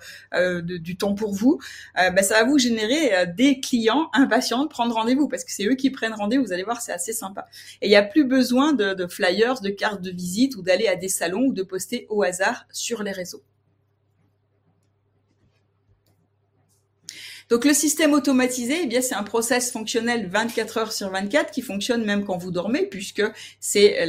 du 0.62 0.98
temps 0.98 1.14
pour 1.14 1.32
vous, 1.32 1.58
bah, 1.94 2.22
ça 2.22 2.42
va 2.42 2.44
vous 2.44 2.58
générer 2.58 3.26
des 3.26 3.60
clients 3.60 4.10
impatients 4.12 4.64
de 4.64 4.68
prendre 4.68 4.94
rendez-vous, 4.94 5.28
parce 5.28 5.44
que 5.44 5.52
c'est 5.52 5.64
eux 5.64 5.74
qui 5.74 5.88
prennent 5.88 6.12
rendez-vous 6.12 6.52
allez 6.58 6.64
voir, 6.64 6.80
c'est 6.80 6.92
assez 6.92 7.12
sympa. 7.12 7.46
Et 7.80 7.86
il 7.86 7.90
n'y 7.90 7.96
a 7.96 8.02
plus 8.02 8.24
besoin 8.24 8.72
de, 8.72 8.94
de 8.94 9.06
flyers, 9.06 9.60
de 9.60 9.70
cartes 9.70 10.02
de 10.02 10.10
visite 10.10 10.56
ou 10.56 10.62
d'aller 10.62 10.88
à 10.88 10.96
des 10.96 11.08
salons 11.08 11.46
ou 11.46 11.52
de 11.52 11.62
poster 11.62 12.06
au 12.10 12.22
hasard 12.22 12.66
sur 12.70 13.02
les 13.02 13.12
réseaux. 13.12 13.42
Donc 17.50 17.64
le 17.64 17.72
système 17.72 18.12
automatisé, 18.12 18.80
eh 18.82 18.86
bien 18.86 19.00
c'est 19.00 19.14
un 19.14 19.22
process 19.22 19.72
fonctionnel 19.72 20.28
24 20.28 20.76
heures 20.76 20.92
sur 20.92 21.08
24 21.08 21.50
qui 21.50 21.62
fonctionne 21.62 22.04
même 22.04 22.26
quand 22.26 22.36
vous 22.36 22.50
dormez, 22.50 22.84
puisque 22.84 23.22
c'est 23.58 24.06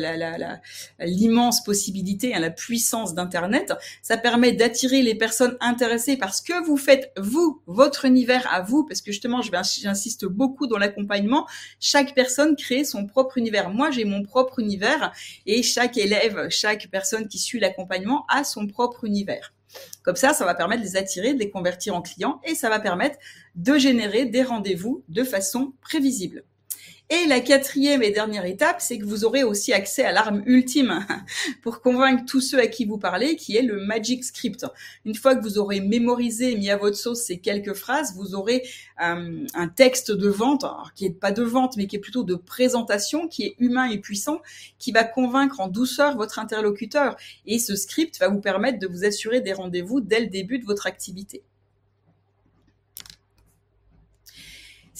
l'immense 0.99 1.63
possibilité, 1.63 2.35
hein, 2.35 2.39
la 2.39 2.49
puissance 2.49 3.13
d'Internet. 3.13 3.73
Ça 4.01 4.17
permet 4.17 4.51
d'attirer 4.51 5.01
les 5.01 5.15
personnes 5.15 5.55
intéressées 5.61 6.17
parce 6.17 6.41
que 6.41 6.65
vous 6.65 6.75
faites 6.75 7.13
vous, 7.17 7.61
votre 7.65 8.03
univers 8.03 8.45
à 8.53 8.61
vous, 8.61 8.83
parce 8.83 9.01
que 9.01 9.13
justement, 9.13 9.41
j'insiste 9.41 10.25
beaucoup 10.25 10.67
dans 10.67 10.77
l'accompagnement. 10.77 11.47
Chaque 11.79 12.13
personne 12.13 12.57
crée 12.57 12.83
son 12.83 13.05
propre 13.05 13.37
univers. 13.37 13.69
Moi, 13.69 13.89
j'ai 13.89 14.03
mon 14.03 14.21
propre 14.21 14.59
univers 14.59 15.13
et 15.45 15.63
chaque 15.63 15.97
élève, 15.97 16.49
chaque 16.49 16.89
personne 16.91 17.29
qui 17.29 17.39
suit 17.39 17.61
l'accompagnement 17.61 18.25
a 18.27 18.43
son 18.43 18.67
propre 18.67 19.05
univers. 19.05 19.53
Comme 20.03 20.15
ça, 20.15 20.33
ça 20.33 20.45
va 20.45 20.55
permettre 20.55 20.81
de 20.81 20.87
les 20.87 20.97
attirer, 20.97 21.33
de 21.33 21.39
les 21.39 21.49
convertir 21.49 21.95
en 21.95 22.01
clients 22.01 22.41
et 22.43 22.55
ça 22.55 22.69
va 22.69 22.79
permettre 22.79 23.17
de 23.55 23.77
générer 23.77 24.25
des 24.25 24.43
rendez-vous 24.43 25.03
de 25.09 25.23
façon 25.23 25.73
prévisible. 25.81 26.43
Et 27.11 27.25
la 27.25 27.39
quatrième 27.39 28.03
et 28.03 28.11
dernière 28.11 28.45
étape, 28.45 28.81
c'est 28.81 28.99
que 28.99 29.03
vous 29.03 29.25
aurez 29.25 29.43
aussi 29.43 29.73
accès 29.73 30.03
à 30.03 30.11
l'arme 30.11 30.43
ultime 30.45 31.07
pour 31.63 31.81
convaincre 31.81 32.23
tous 32.27 32.39
ceux 32.39 32.59
à 32.59 32.67
qui 32.67 32.85
vous 32.85 32.99
parlez, 32.99 33.35
qui 33.35 33.57
est 33.57 33.63
le 33.63 33.83
Magic 33.83 34.23
Script. 34.23 34.67
Une 35.05 35.15
fois 35.15 35.35
que 35.35 35.41
vous 35.41 35.57
aurez 35.57 35.81
mémorisé 35.81 36.51
et 36.51 36.55
mis 36.55 36.69
à 36.69 36.77
votre 36.77 36.97
sauce 36.97 37.23
ces 37.23 37.39
quelques 37.39 37.73
phrases, 37.73 38.13
vous 38.15 38.35
aurez 38.35 38.61
euh, 39.01 39.43
un 39.55 39.67
texte 39.67 40.11
de 40.11 40.29
vente, 40.29 40.65
qui 40.93 41.07
est 41.07 41.19
pas 41.19 41.31
de 41.31 41.41
vente, 41.41 41.77
mais 41.77 41.87
qui 41.87 41.95
est 41.95 41.99
plutôt 41.99 42.23
de 42.23 42.35
présentation, 42.35 43.27
qui 43.27 43.43
est 43.43 43.55
humain 43.57 43.89
et 43.89 43.97
puissant, 43.97 44.43
qui 44.77 44.91
va 44.91 45.03
convaincre 45.03 45.61
en 45.61 45.67
douceur 45.67 46.15
votre 46.15 46.37
interlocuteur. 46.37 47.15
Et 47.47 47.57
ce 47.57 47.75
script 47.75 48.19
va 48.19 48.27
vous 48.27 48.39
permettre 48.39 48.77
de 48.77 48.85
vous 48.85 49.03
assurer 49.03 49.41
des 49.41 49.53
rendez-vous 49.53 49.99
dès 49.99 50.19
le 50.19 50.27
début 50.27 50.59
de 50.59 50.65
votre 50.65 50.85
activité. 50.85 51.41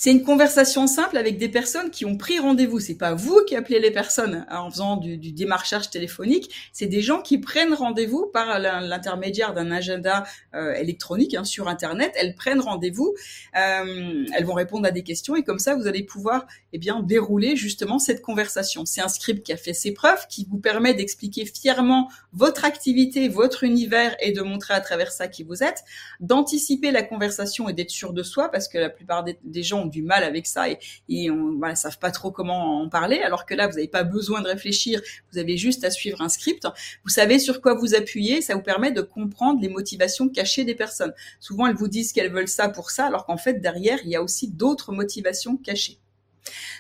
C'est 0.02 0.12
une 0.12 0.24
conversation 0.24 0.88
simple 0.88 1.18
avec 1.18 1.38
des 1.38 1.50
personnes 1.50 1.92
qui 1.92 2.06
ont 2.06 2.16
pris 2.16 2.40
rendez-vous. 2.40 2.80
C'est 2.80 2.96
pas 2.96 3.16
vous 3.16 3.42
qui 3.46 3.58
appelez 3.58 3.82
les 3.82 3.92
personnes 3.92 4.46
en 4.50 4.72
faisant 4.72 4.96
du, 4.96 5.18
démarchage 5.18 5.90
téléphonique. 5.90 6.50
C'est 6.72 6.86
des 6.86 7.02
gens 7.02 7.22
qui 7.22 7.38
prennent 7.38 7.74
rendez-vous 7.74 8.28
par 8.28 8.60
l'intermédiaire 8.60 9.54
d'un 9.54 9.72
agenda 9.72 10.24
euh, 10.56 10.74
électronique 10.76 11.34
hein, 11.34 11.44
sur 11.44 11.68
Internet. 11.68 12.14
Elles 12.16 12.34
prennent 12.34 12.62
rendez-vous, 12.62 13.14
euh, 13.58 14.26
elles 14.34 14.46
vont 14.46 14.54
répondre 14.54 14.88
à 14.88 14.92
des 14.92 15.04
questions 15.04 15.36
et 15.36 15.44
comme 15.44 15.60
ça, 15.60 15.76
vous 15.76 15.86
allez 15.86 16.04
pouvoir 16.04 16.48
eh 16.72 16.78
bien 16.78 17.02
dérouler 17.02 17.58
justement 17.58 18.00
cette 18.00 18.22
conversation. 18.22 18.86
C'est 18.86 19.02
un 19.02 19.10
script 19.10 19.46
qui 19.46 19.52
a 19.52 19.58
fait 19.58 19.74
ses 19.74 19.92
preuves, 19.92 20.28
qui 20.30 20.48
vous 20.50 20.60
permet 20.60 20.94
d'expliquer 20.94 21.44
fièrement 21.46 22.10
votre 22.32 22.64
activité, 22.64 23.28
votre 23.28 23.66
univers 23.66 24.16
et 24.22 24.32
de 24.32 24.44
montrer 24.44 24.76
à 24.76 24.80
travers 24.80 25.12
ça 25.12 25.28
qui 25.28 25.44
vous 25.44 25.62
êtes, 25.62 25.84
d'anticiper 26.22 26.92
la 26.92 27.04
conversation 27.04 27.68
et 27.68 27.74
d'être 27.74 27.90
sûr 27.90 28.14
de 28.14 28.24
soi 28.24 28.50
parce 28.50 28.70
que 28.70 28.78
la 28.78 28.90
plupart 28.90 29.26
des 29.26 29.64
gens 29.64 29.89
du 29.90 30.02
mal 30.02 30.24
avec 30.24 30.48
ça 30.48 30.70
et, 30.70 30.80
et 31.10 31.30
on, 31.30 31.58
voilà, 31.58 31.76
savent 31.76 32.00
pas 32.00 32.12
trop 32.12 32.32
comment 32.32 32.82
en 32.82 32.90
parler. 32.90 33.20
Alors 33.20 33.46
que 33.46 33.54
là, 33.54 33.68
vous 33.68 33.76
n'avez 33.76 33.88
pas 33.88 34.04
besoin 34.04 34.42
de 34.42 34.48
réfléchir, 34.48 35.02
vous 35.32 35.40
avez 35.40 35.58
juste 35.58 35.84
à 35.84 35.92
suivre 35.92 36.22
un 36.22 36.30
script. 36.30 36.68
Vous 37.04 37.10
savez 37.10 37.40
sur 37.40 37.62
quoi 37.62 37.74
vous 37.74 37.96
appuyer, 37.96 38.42
ça 38.42 38.56
vous 38.56 38.62
permet 38.62 38.92
de 38.92 39.02
comprendre 39.02 39.62
les 39.62 39.70
motivations 39.70 40.30
cachées 40.30 40.64
des 40.64 40.76
personnes. 40.76 41.14
Souvent, 41.40 41.68
elles 41.68 41.76
vous 41.76 41.88
disent 41.88 42.14
qu'elles 42.14 42.32
veulent 42.32 42.48
ça 42.48 42.70
pour 42.70 42.92
ça, 42.92 43.06
alors 43.06 43.26
qu'en 43.26 43.38
fait, 43.38 43.56
derrière, 43.56 44.00
il 44.04 44.10
y 44.10 44.16
a 44.16 44.24
aussi 44.24 44.48
d'autres 44.48 44.92
motivations 44.92 45.58
cachées. 45.58 46.00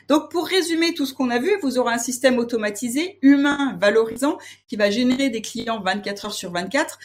Donc 0.07 0.31
pour 0.31 0.47
résumer 0.47 0.93
tout 0.93 1.05
ce 1.05 1.13
qu'on 1.13 1.29
a 1.29 1.39
vu, 1.39 1.51
vous 1.61 1.77
aurez 1.77 1.93
un 1.93 1.99
système 1.99 2.39
automatisé, 2.39 3.19
humain, 3.21 3.77
valorisant, 3.79 4.37
qui 4.67 4.75
va 4.75 4.89
générer 4.89 5.29
des 5.29 5.41
clients 5.41 5.81
24 5.81 6.25
heures 6.25 6.33
sur 6.33 6.51
24 6.51 6.99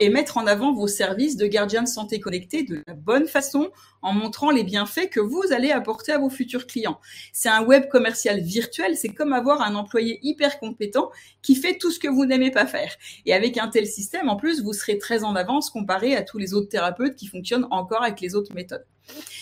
et 0.00 0.08
mettre 0.08 0.38
en 0.38 0.46
avant 0.46 0.72
vos 0.72 0.88
services 0.88 1.36
de 1.36 1.46
gardien 1.46 1.82
de 1.82 1.88
santé 1.88 2.20
connecté 2.20 2.62
de 2.62 2.82
la 2.86 2.94
bonne 2.94 3.26
façon 3.26 3.70
en 4.02 4.12
montrant 4.12 4.50
les 4.50 4.64
bienfaits 4.64 5.10
que 5.10 5.20
vous 5.20 5.42
allez 5.50 5.70
apporter 5.70 6.12
à 6.12 6.18
vos 6.18 6.30
futurs 6.30 6.66
clients. 6.66 7.00
C'est 7.32 7.48
un 7.48 7.64
web 7.64 7.88
commercial 7.88 8.40
virtuel, 8.40 8.96
c'est 8.96 9.08
comme 9.08 9.32
avoir 9.32 9.62
un 9.62 9.74
employé 9.74 10.18
hyper 10.22 10.58
compétent 10.58 11.10
qui 11.42 11.56
fait 11.56 11.76
tout 11.76 11.90
ce 11.90 11.98
que 11.98 12.08
vous 12.08 12.24
n'aimez 12.24 12.50
pas 12.50 12.66
faire. 12.66 12.94
Et 13.26 13.34
avec 13.34 13.58
un 13.58 13.68
tel 13.68 13.86
système, 13.86 14.28
en 14.28 14.36
plus, 14.36 14.62
vous 14.62 14.72
serez 14.72 14.98
très 14.98 15.24
en 15.24 15.34
avance 15.34 15.70
comparé 15.70 16.16
à 16.16 16.22
tous 16.22 16.38
les 16.38 16.54
autres 16.54 16.68
thérapeutes 16.68 17.16
qui 17.16 17.26
fonctionnent 17.26 17.66
encore 17.70 18.02
avec 18.02 18.20
les 18.20 18.34
autres 18.34 18.54
méthodes. 18.54 18.84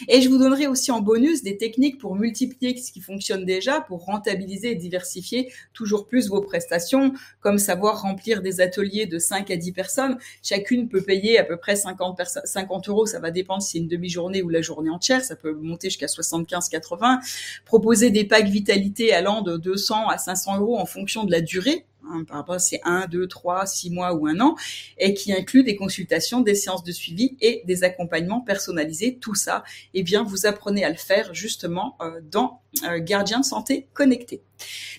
Et 0.08 0.20
je 0.20 0.28
vous 0.28 0.38
donnerai 0.38 0.66
aussi 0.66 0.90
en 0.90 1.00
bonus 1.00 1.42
des 1.42 1.56
techniques 1.56 1.98
pour 1.98 2.16
multiplier 2.16 2.76
ce 2.76 2.92
qui 2.92 3.00
fonctionne 3.00 3.44
déjà, 3.44 3.80
pour 3.80 4.04
rentabiliser 4.04 4.72
et 4.72 4.74
diversifier 4.74 5.52
toujours 5.72 6.06
plus 6.06 6.28
vos 6.28 6.42
prestations, 6.42 7.14
comme 7.40 7.58
savoir 7.58 8.02
remplir 8.02 8.42
des 8.42 8.60
ateliers 8.60 9.06
de 9.06 9.18
5 9.18 9.50
à 9.50 9.56
10 9.56 9.72
personnes. 9.72 10.18
Chacune 10.42 10.88
peut 10.88 11.02
payer 11.02 11.38
à 11.38 11.44
peu 11.44 11.56
près 11.56 11.76
50, 11.76 12.20
50 12.44 12.88
euros, 12.88 13.06
ça 13.06 13.18
va 13.20 13.30
dépendre 13.30 13.62
si 13.62 13.72
c'est 13.72 13.78
une 13.78 13.88
demi-journée 13.88 14.42
ou 14.42 14.48
la 14.48 14.62
journée 14.62 14.90
entière, 14.90 15.22
ça 15.22 15.36
peut 15.36 15.52
monter 15.52 15.88
jusqu'à 15.88 16.06
75-80. 16.06 17.18
Proposer 17.64 18.10
des 18.10 18.24
packs 18.24 18.48
vitalité 18.48 19.12
allant 19.12 19.42
de 19.42 19.56
200 19.56 20.08
à 20.08 20.18
500 20.18 20.58
euros 20.60 20.78
en 20.78 20.86
fonction 20.86 21.24
de 21.24 21.30
la 21.30 21.40
durée 21.40 21.86
Hein, 22.10 22.24
par 22.24 22.38
rapport 22.38 22.60
c'est 22.60 22.80
1, 22.84 23.06
2, 23.06 23.26
3, 23.26 23.66
6 23.66 23.90
mois 23.90 24.14
ou 24.14 24.26
un 24.26 24.40
an, 24.40 24.56
et 24.98 25.14
qui 25.14 25.32
inclut 25.32 25.64
des 25.64 25.76
consultations, 25.76 26.40
des 26.40 26.54
séances 26.54 26.84
de 26.84 26.92
suivi 26.92 27.36
et 27.40 27.62
des 27.66 27.84
accompagnements 27.84 28.40
personnalisés. 28.40 29.18
Tout 29.18 29.34
ça, 29.34 29.64
eh 29.94 30.04
vous 30.26 30.46
apprenez 30.46 30.84
à 30.84 30.90
le 30.90 30.96
faire 30.96 31.34
justement 31.34 31.96
euh, 32.00 32.20
dans 32.30 32.60
euh, 32.84 32.98
Gardien 32.98 33.40
de 33.40 33.44
santé 33.44 33.86
connecté. 33.94 34.42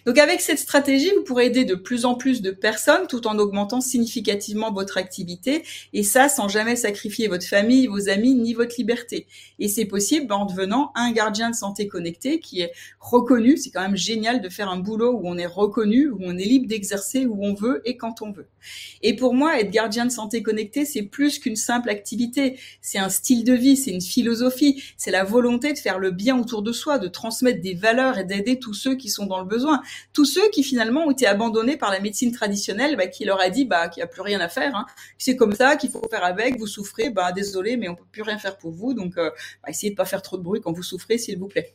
Donc 0.06 0.20
avec 0.20 0.42
cette 0.42 0.60
stratégie, 0.60 1.10
vous 1.16 1.24
pourrez 1.24 1.48
aider 1.48 1.66
de 1.66 1.74
plus 1.74 2.06
en 2.06 2.16
plus 2.16 2.42
de 2.42 2.52
personnes 2.52 3.08
tout 3.08 3.26
en 3.26 3.40
augmentant 3.40 3.82
significativement 3.82 4.72
votre 4.72 4.98
activité 4.98 5.64
et 5.94 6.04
ça 6.04 6.30
sans 6.30 6.48
jamais 6.48 6.76
sacrifier 6.76 7.28
votre 7.28 7.46
famille, 7.46 7.88
vos 7.88 8.10
amis 8.10 8.36
ni 8.36 8.54
votre 8.54 8.76
liberté. 8.78 9.26
Et 9.58 9.68
c'est 9.68 9.86
possible 9.86 10.32
en 10.32 10.46
devenant 10.46 10.92
un 10.96 11.12
gardien 11.12 11.50
de 11.50 11.56
santé 11.56 11.88
connecté 11.88 12.40
qui 12.40 12.62
est 12.62 12.72
reconnu. 13.00 13.58
C'est 13.58 13.72
quand 13.72 13.82
même 13.82 13.98
génial 13.98 14.42
de 14.42 14.50
faire 14.50 14.70
un 14.70 14.78
boulot 14.78 15.12
où 15.14 15.22
on 15.24 15.38
est 15.38 15.48
reconnu, 15.48 16.10
où 16.10 16.20
on 16.22 16.38
est 16.38 16.46
libre 16.46 16.68
d'exercer 16.68 17.26
où 17.26 17.44
on 17.44 17.56
veut 17.56 17.82
et 17.86 17.98
quand 17.98 18.22
on 18.22 18.32
veut. 18.32 18.48
Et 19.02 19.16
pour 19.16 19.34
moi, 19.34 19.60
être 19.60 19.72
gardien 19.72 20.06
de 20.06 20.12
santé 20.12 20.44
connecté, 20.44 20.86
c'est 20.86 21.04
plus 21.04 21.40
qu'une 21.40 21.56
simple 21.56 21.90
activité. 21.90 22.60
C'est 22.82 23.00
un 23.00 23.10
style 23.10 23.44
de 23.44 23.54
vie, 23.54 23.78
c'est 23.78 23.92
une 23.92 24.02
philosophie, 24.02 24.84
c'est 24.98 25.12
la 25.12 25.24
volonté 25.24 25.74
de 25.74 25.78
faire 25.78 26.00
le 26.00 26.12
bien 26.12 26.40
autour 26.40 26.62
de 26.62 26.72
soi, 26.72 27.00
de 27.00 27.08
transmettre 27.08 27.62
des 27.66 27.74
valeurs 27.74 28.20
et 28.20 28.24
d'aider 28.24 28.60
tous 28.60 28.76
ceux 28.76 28.96
qui 28.96 29.10
sont 29.10 29.26
dans 29.26 29.40
le 29.40 29.46
besoin. 29.46 29.82
Tous 30.14 30.26
ceux 30.26 30.48
qui 30.52 30.64
finalement 30.64 31.06
ont 31.06 31.12
été 31.12 31.26
abandonnés 31.26 31.78
par 31.78 31.90
la 31.90 32.00
médecine 32.00 32.32
traditionnelle, 32.32 32.96
bah, 32.96 33.08
qui 33.08 33.26
leur 33.26 33.42
a 33.42 33.50
dit 33.50 33.66
bah, 33.66 33.90
qu'il 33.90 34.02
n'y 34.02 34.04
a 34.04 34.08
plus 34.08 34.22
rien 34.22 34.40
à 34.40 34.50
faire, 34.50 34.76
hein. 34.76 34.86
c'est 35.18 35.36
comme 35.36 35.54
ça 35.54 35.76
qu'il 35.76 35.90
faut 35.90 36.02
faire 36.10 36.24
avec, 36.24 36.60
vous 36.60 36.68
souffrez, 36.68 37.10
bah, 37.10 37.32
désolé, 37.32 37.76
mais 37.76 37.90
on 37.90 37.96
peut 37.96 38.06
plus 38.12 38.22
rien 38.22 38.38
faire 38.38 38.58
pour 38.58 38.72
vous, 38.72 38.94
donc 38.94 39.18
euh, 39.18 39.32
essayez 39.68 39.90
de 39.90 39.96
pas 39.96 40.06
faire 40.06 40.22
trop 40.22 40.38
de 40.38 40.44
bruit 40.44 40.62
quand 40.62 40.72
vous 40.72 40.84
souffrez, 40.84 41.18
s'il 41.18 41.40
vous 41.40 41.48
plaît. 41.48 41.74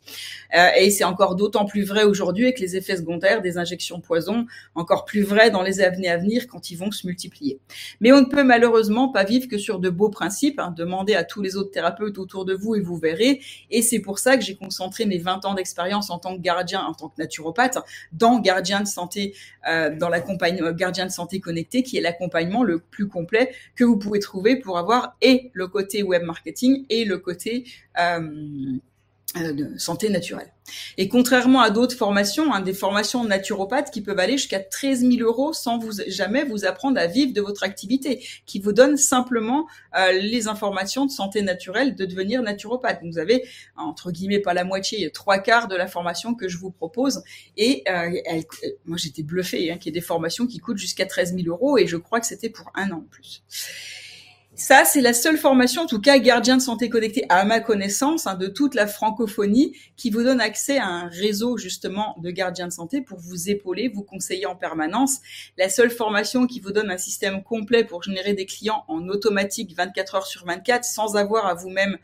Euh, 0.57 0.69
et 0.77 0.91
c'est 0.91 1.03
encore 1.03 1.35
d'autant 1.35 1.65
plus 1.65 1.83
vrai 1.83 2.03
aujourd'hui 2.05 2.45
avec 2.45 2.59
les 2.59 2.77
effets 2.77 2.95
secondaires 2.95 3.41
des 3.41 3.57
injections 3.57 3.99
poison, 3.99 4.45
encore 4.75 5.03
plus 5.03 5.23
vrai 5.23 5.51
dans 5.51 5.61
les 5.61 5.81
années 5.81 6.09
à 6.09 6.17
venir 6.17 6.47
quand 6.47 6.71
ils 6.71 6.77
vont 6.77 6.91
se 6.91 7.05
multiplier. 7.05 7.59
Mais 7.99 8.13
on 8.13 8.21
ne 8.21 8.25
peut 8.25 8.43
malheureusement 8.43 9.09
pas 9.09 9.25
vivre 9.25 9.49
que 9.49 9.57
sur 9.57 9.79
de 9.79 9.89
beaux 9.89 10.09
principes. 10.09 10.59
Hein. 10.59 10.73
Demandez 10.75 11.15
à 11.15 11.25
tous 11.25 11.41
les 11.41 11.57
autres 11.57 11.71
thérapeutes 11.71 12.17
autour 12.17 12.45
de 12.45 12.53
vous 12.53 12.75
et 12.75 12.79
vous 12.79 12.97
verrez. 12.97 13.41
Et 13.69 13.81
c'est 13.81 13.99
pour 13.99 14.19
ça 14.19 14.37
que 14.37 14.43
j'ai 14.43 14.55
concentré 14.55 15.05
mes 15.05 15.17
20 15.17 15.45
ans 15.45 15.53
d'expérience 15.53 15.80
en 16.09 16.19
tant 16.19 16.35
que 16.35 16.41
gardien, 16.41 16.81
en 16.83 16.93
tant 16.93 17.09
que 17.09 17.21
naturopathe, 17.21 17.77
dans 18.11 18.39
Gardien 18.39 18.81
de 18.81 18.87
santé, 18.87 19.33
euh, 19.67 19.95
dans 19.95 20.09
l'accompagnement 20.09 20.67
euh, 20.67 20.73
Gardien 20.73 21.05
de 21.05 21.11
santé 21.11 21.39
connecté, 21.39 21.83
qui 21.83 21.97
est 21.97 22.01
l'accompagnement 22.01 22.63
le 22.63 22.79
plus 22.79 23.07
complet 23.07 23.53
que 23.75 23.83
vous 23.83 23.97
pouvez 23.97 24.19
trouver 24.19 24.55
pour 24.55 24.77
avoir 24.77 25.15
et 25.21 25.51
le 25.53 25.67
côté 25.67 26.03
web 26.03 26.23
marketing 26.23 26.85
et 26.89 27.05
le 27.05 27.17
côté 27.17 27.65
euh, 27.99 28.77
de 29.35 29.77
santé 29.77 30.09
naturelle. 30.09 30.51
Et 30.97 31.07
contrairement 31.07 31.61
à 31.61 31.69
d'autres 31.69 31.95
formations, 31.95 32.53
hein, 32.53 32.61
des 32.61 32.73
formations 32.73 33.23
naturopathes 33.23 33.91
qui 33.91 34.01
peuvent 34.01 34.19
aller 34.19 34.37
jusqu'à 34.37 34.59
13 34.59 35.01
000 35.01 35.21
euros 35.21 35.53
sans 35.53 35.77
vous 35.77 35.91
jamais 36.07 36.43
vous 36.43 36.65
apprendre 36.65 36.99
à 36.99 37.07
vivre 37.07 37.33
de 37.33 37.41
votre 37.41 37.63
activité, 37.63 38.25
qui 38.45 38.59
vous 38.59 38.73
donnent 38.73 38.97
simplement 38.97 39.67
euh, 39.97 40.11
les 40.13 40.47
informations 40.47 41.05
de 41.05 41.11
santé 41.11 41.41
naturelle 41.41 41.95
de 41.95 42.05
devenir 42.05 42.41
naturopathe. 42.41 42.99
Vous 43.03 43.17
avez 43.17 43.45
entre 43.77 44.11
guillemets 44.11 44.39
pas 44.39 44.53
la 44.53 44.63
moitié, 44.63 45.09
trois 45.11 45.39
quarts 45.39 45.67
de 45.67 45.75
la 45.75 45.87
formation 45.87 46.35
que 46.35 46.47
je 46.47 46.57
vous 46.57 46.71
propose. 46.71 47.23
Et 47.57 47.83
euh, 47.89 48.11
moi 48.85 48.97
j'étais 48.97 49.23
bluffée 49.23 49.71
hein, 49.71 49.77
qu'il 49.77 49.93
y 49.93 49.97
ait 49.97 49.99
des 49.99 50.05
formations 50.05 50.45
qui 50.45 50.59
coûtent 50.59 50.77
jusqu'à 50.77 51.05
13 51.05 51.35
000 51.35 51.47
euros 51.47 51.77
et 51.77 51.87
je 51.87 51.97
crois 51.97 52.19
que 52.19 52.27
c'était 52.27 52.49
pour 52.49 52.71
un 52.75 52.91
an 52.91 52.97
en 52.97 53.07
plus. 53.09 53.43
Ça, 54.53 54.83
c'est 54.83 54.99
la 54.99 55.13
seule 55.13 55.37
formation, 55.37 55.83
en 55.83 55.85
tout 55.85 56.01
cas 56.01 56.19
gardien 56.19 56.57
de 56.57 56.61
santé 56.61 56.89
connecté 56.89 57.23
à 57.29 57.45
ma 57.45 57.61
connaissance, 57.61 58.27
hein, 58.27 58.35
de 58.35 58.47
toute 58.47 58.75
la 58.75 58.85
francophonie, 58.85 59.77
qui 59.95 60.09
vous 60.09 60.23
donne 60.23 60.41
accès 60.41 60.77
à 60.77 60.87
un 60.87 61.07
réseau 61.07 61.57
justement 61.57 62.17
de 62.21 62.31
gardiens 62.31 62.67
de 62.67 62.73
santé 62.73 62.99
pour 62.99 63.17
vous 63.17 63.49
épauler, 63.49 63.87
vous 63.87 64.03
conseiller 64.03 64.45
en 64.45 64.57
permanence. 64.57 65.19
La 65.57 65.69
seule 65.69 65.89
formation 65.89 66.47
qui 66.47 66.59
vous 66.59 66.73
donne 66.73 66.91
un 66.91 66.97
système 66.97 67.43
complet 67.43 67.85
pour 67.85 68.03
générer 68.03 68.33
des 68.33 68.45
clients 68.45 68.83
en 68.89 69.07
automatique 69.07 69.73
24 69.73 70.15
heures 70.15 70.27
sur 70.27 70.45
24 70.45 70.83
sans 70.83 71.15
avoir 71.15 71.45
à 71.45 71.53
vous-même 71.53 71.97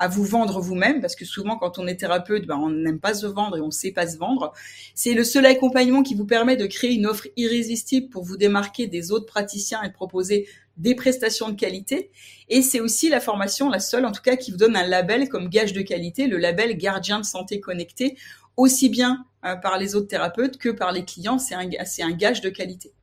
à 0.00 0.08
vous 0.08 0.24
vendre 0.24 0.60
vous-même, 0.60 1.02
parce 1.02 1.14
que 1.14 1.26
souvent 1.26 1.56
quand 1.56 1.78
on 1.78 1.86
est 1.86 1.96
thérapeute, 1.96 2.46
ben, 2.46 2.56
on 2.56 2.70
n'aime 2.70 2.98
pas 2.98 3.12
se 3.12 3.26
vendre 3.26 3.58
et 3.58 3.60
on 3.60 3.70
sait 3.70 3.92
pas 3.92 4.06
se 4.06 4.16
vendre. 4.16 4.54
C'est 4.94 5.12
le 5.12 5.24
seul 5.24 5.44
accompagnement 5.44 6.02
qui 6.02 6.14
vous 6.14 6.24
permet 6.24 6.56
de 6.56 6.66
créer 6.66 6.94
une 6.94 7.06
offre 7.06 7.28
irrésistible 7.36 8.08
pour 8.08 8.24
vous 8.24 8.38
démarquer 8.38 8.86
des 8.86 9.12
autres 9.12 9.26
praticiens 9.26 9.82
et 9.82 9.92
proposer 9.92 10.48
des 10.78 10.94
prestations 10.94 11.50
de 11.50 11.54
qualité. 11.54 12.10
Et 12.48 12.62
c'est 12.62 12.80
aussi 12.80 13.10
la 13.10 13.20
formation, 13.20 13.68
la 13.68 13.78
seule 13.78 14.06
en 14.06 14.12
tout 14.12 14.22
cas, 14.22 14.36
qui 14.36 14.50
vous 14.50 14.56
donne 14.56 14.74
un 14.74 14.86
label 14.86 15.28
comme 15.28 15.50
gage 15.50 15.74
de 15.74 15.82
qualité, 15.82 16.26
le 16.26 16.38
label 16.38 16.78
gardien 16.78 17.20
de 17.20 17.26
santé 17.26 17.60
connecté, 17.60 18.16
aussi 18.56 18.88
bien 18.88 19.26
euh, 19.44 19.54
par 19.56 19.78
les 19.78 19.94
autres 19.94 20.08
thérapeutes 20.08 20.56
que 20.56 20.70
par 20.70 20.92
les 20.92 21.04
clients. 21.04 21.38
C'est 21.38 21.54
un, 21.54 21.68
c'est 21.84 22.02
un 22.02 22.12
gage 22.12 22.40
de 22.40 22.48
qualité. 22.48 22.94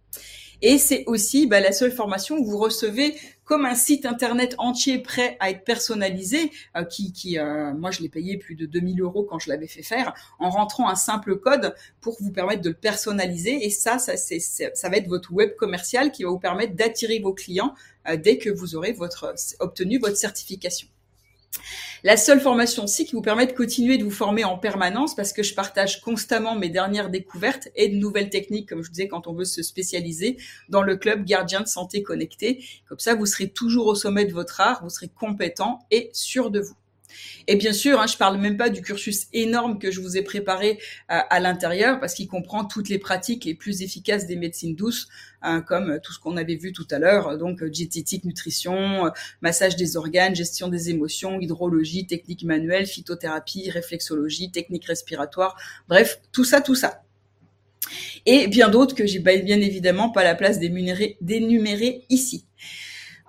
Et 0.63 0.79
c'est 0.79 1.03
aussi 1.05 1.45
bah, 1.45 1.59
la 1.59 1.71
seule 1.71 1.91
formation 1.91 2.37
où 2.37 2.45
vous 2.45 2.57
recevez 2.57 3.15
comme 3.47 3.65
un 3.65 3.75
site 3.75 4.05
internet 4.05 4.55
entier 4.57 4.99
prêt 4.99 5.37
à 5.39 5.49
être 5.49 5.63
personnalisé, 5.63 6.51
euh, 6.75 6.83
qui, 6.83 7.39
euh, 7.39 7.73
moi 7.73 7.91
je 7.91 8.01
l'ai 8.01 8.09
payé 8.09 8.37
plus 8.37 8.55
de 8.55 8.65
2000 8.65 9.01
euros 9.01 9.23
quand 9.23 9.39
je 9.39 9.49
l'avais 9.49 9.67
fait 9.67 9.81
faire, 9.81 10.13
en 10.37 10.49
rentrant 10.49 10.89
un 10.89 10.95
simple 10.95 11.37
code 11.39 11.73
pour 12.01 12.17
vous 12.19 12.31
permettre 12.31 12.61
de 12.61 12.69
le 12.69 12.75
personnaliser. 12.75 13.65
Et 13.65 13.69
ça, 13.69 13.99
ça, 13.99 14.17
c'est, 14.17 14.39
ça 14.39 14.89
va 14.89 14.97
être 14.97 15.07
votre 15.07 15.33
web 15.33 15.55
commercial 15.55 16.11
qui 16.11 16.23
va 16.23 16.29
vous 16.29 16.39
permettre 16.39 16.75
d'attirer 16.75 17.19
vos 17.19 17.33
clients 17.33 17.73
euh, 18.09 18.17
dès 18.17 18.37
que 18.37 18.49
vous 18.49 18.75
aurez 18.75 18.95
obtenu 19.59 19.97
votre 19.97 20.17
certification. 20.17 20.89
La 22.03 22.15
seule 22.15 22.39
formation 22.39 22.83
aussi 22.83 23.05
qui 23.05 23.15
vous 23.15 23.21
permet 23.21 23.47
de 23.47 23.53
continuer 23.53 23.97
de 23.97 24.03
vous 24.03 24.11
former 24.11 24.43
en 24.43 24.57
permanence 24.57 25.15
parce 25.15 25.33
que 25.33 25.41
je 25.41 25.55
partage 25.55 26.01
constamment 26.01 26.55
mes 26.55 26.69
dernières 26.69 27.09
découvertes 27.09 27.69
et 27.75 27.89
de 27.89 27.95
nouvelles 27.95 28.29
techniques, 28.29 28.69
comme 28.69 28.83
je 28.83 28.91
disais, 28.91 29.07
quand 29.07 29.27
on 29.27 29.33
veut 29.33 29.45
se 29.45 29.63
spécialiser 29.63 30.37
dans 30.69 30.83
le 30.83 30.95
club 30.95 31.25
Gardien 31.25 31.61
de 31.61 31.67
Santé 31.67 32.03
Connecté. 32.03 32.63
Comme 32.87 32.99
ça, 32.99 33.15
vous 33.15 33.25
serez 33.25 33.49
toujours 33.49 33.87
au 33.87 33.95
sommet 33.95 34.25
de 34.25 34.33
votre 34.33 34.61
art, 34.61 34.83
vous 34.83 34.89
serez 34.89 35.09
compétent 35.09 35.79
et 35.89 36.09
sûr 36.13 36.51
de 36.51 36.59
vous. 36.59 36.75
Et 37.47 37.55
bien 37.55 37.73
sûr, 37.73 37.99
hein, 37.99 38.07
je 38.07 38.17
parle 38.17 38.37
même 38.37 38.57
pas 38.57 38.69
du 38.69 38.81
cursus 38.81 39.27
énorme 39.33 39.79
que 39.79 39.91
je 39.91 40.01
vous 40.01 40.17
ai 40.17 40.21
préparé 40.21 40.79
euh, 41.11 41.19
à 41.29 41.39
l'intérieur, 41.39 41.99
parce 41.99 42.13
qu'il 42.13 42.27
comprend 42.27 42.65
toutes 42.65 42.89
les 42.89 42.99
pratiques 42.99 43.45
les 43.45 43.55
plus 43.55 43.81
efficaces 43.81 44.27
des 44.27 44.35
médecines 44.35 44.75
douces, 44.75 45.07
hein, 45.41 45.61
comme 45.61 45.99
tout 46.03 46.13
ce 46.13 46.19
qu'on 46.19 46.37
avait 46.37 46.55
vu 46.55 46.73
tout 46.73 46.87
à 46.91 46.99
l'heure, 46.99 47.37
donc 47.37 47.63
euh, 47.63 47.69
diététique, 47.69 48.25
nutrition, 48.25 49.07
euh, 49.07 49.09
massage 49.41 49.75
des 49.75 49.97
organes, 49.97 50.35
gestion 50.35 50.67
des 50.67 50.89
émotions, 50.89 51.39
hydrologie, 51.39 52.05
technique 52.07 52.43
manuelle, 52.43 52.85
phytothérapie, 52.85 53.69
réflexologie, 53.69 54.51
technique 54.51 54.85
respiratoire, 54.85 55.55
bref, 55.87 56.19
tout 56.31 56.43
ça, 56.43 56.61
tout 56.61 56.75
ça 56.75 57.03
et 58.25 58.47
bien 58.47 58.67
d'autres 58.67 58.95
que 58.95 59.05
j'ai 59.05 59.19
bien 59.19 59.61
évidemment 59.61 60.09
pas 60.09 60.23
la 60.23 60.35
place 60.35 60.59
d'énumérer 60.59 62.05
ici. 62.09 62.45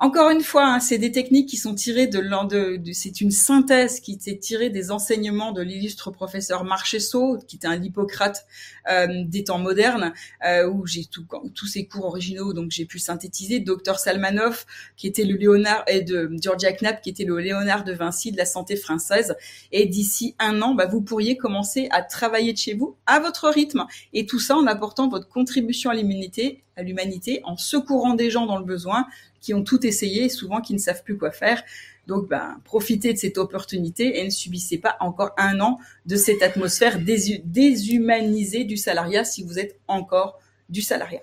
Encore 0.00 0.30
une 0.30 0.42
fois, 0.42 0.64
hein, 0.64 0.78
c'est 0.78 0.98
des 0.98 1.10
techniques 1.10 1.48
qui 1.48 1.56
sont 1.56 1.74
tirées 1.74 2.06
de, 2.06 2.20
de, 2.20 2.76
de 2.76 2.92
c'est 2.92 3.20
une 3.20 3.32
synthèse 3.32 3.98
qui 3.98 4.16
s'est 4.20 4.38
tirée 4.38 4.70
des 4.70 4.92
enseignements 4.92 5.50
de 5.50 5.60
l'illustre 5.60 6.12
professeur 6.12 6.62
Marchesso, 6.62 7.38
qui 7.48 7.56
était 7.56 7.66
un 7.66 7.82
Hippocrate 7.82 8.46
euh, 8.88 9.24
des 9.24 9.42
temps 9.42 9.58
modernes, 9.58 10.12
euh, 10.46 10.68
où 10.68 10.86
j'ai 10.86 11.04
tout, 11.04 11.26
tous 11.52 11.66
ses 11.66 11.86
cours 11.86 12.04
originaux, 12.04 12.52
donc 12.52 12.70
j'ai 12.70 12.84
pu 12.84 13.00
synthétiser. 13.00 13.58
Docteur 13.58 13.98
Salmanov, 13.98 14.66
qui 14.96 15.08
était 15.08 15.24
le 15.24 15.34
Léonard, 15.34 15.82
et 15.88 16.02
de 16.02 16.30
Georgia 16.40 16.72
Knapp, 16.72 17.02
qui 17.02 17.10
était 17.10 17.24
le 17.24 17.36
Léonard 17.40 17.82
de 17.82 17.92
Vinci 17.92 18.30
de 18.30 18.36
la 18.36 18.46
santé 18.46 18.76
française. 18.76 19.34
Et 19.72 19.86
d'ici 19.86 20.36
un 20.38 20.62
an, 20.62 20.74
bah, 20.74 20.86
vous 20.86 21.02
pourriez 21.02 21.36
commencer 21.36 21.88
à 21.90 22.02
travailler 22.02 22.52
de 22.52 22.58
chez 22.58 22.74
vous 22.74 22.96
à 23.06 23.18
votre 23.18 23.48
rythme, 23.48 23.84
et 24.12 24.26
tout 24.26 24.38
ça 24.38 24.56
en 24.56 24.68
apportant 24.68 25.08
votre 25.08 25.28
contribution 25.28 25.90
à 25.90 25.94
l'immunité, 25.94 26.62
à 26.78 26.82
l'humanité, 26.82 27.40
en 27.44 27.56
secourant 27.56 28.14
des 28.14 28.30
gens 28.30 28.46
dans 28.46 28.56
le 28.56 28.64
besoin 28.64 29.06
qui 29.40 29.52
ont 29.52 29.62
tout 29.62 29.84
essayé 29.86 30.24
et 30.24 30.28
souvent 30.28 30.60
qui 30.60 30.72
ne 30.72 30.78
savent 30.78 31.02
plus 31.02 31.18
quoi 31.18 31.32
faire. 31.32 31.62
Donc, 32.06 32.28
ben, 32.28 32.59
profitez 32.64 33.12
de 33.12 33.18
cette 33.18 33.36
opportunité 33.36 34.18
et 34.18 34.24
ne 34.24 34.30
subissez 34.30 34.78
pas 34.78 34.96
encore 35.00 35.32
un 35.36 35.60
an 35.60 35.78
de 36.06 36.16
cette 36.16 36.42
atmosphère 36.42 36.98
déshumanisée 37.44 38.64
du 38.64 38.78
salariat 38.78 39.24
si 39.24 39.42
vous 39.42 39.59
êtes 39.59 39.78
encore 39.88 40.40
du 40.70 40.80
salariat. 40.80 41.20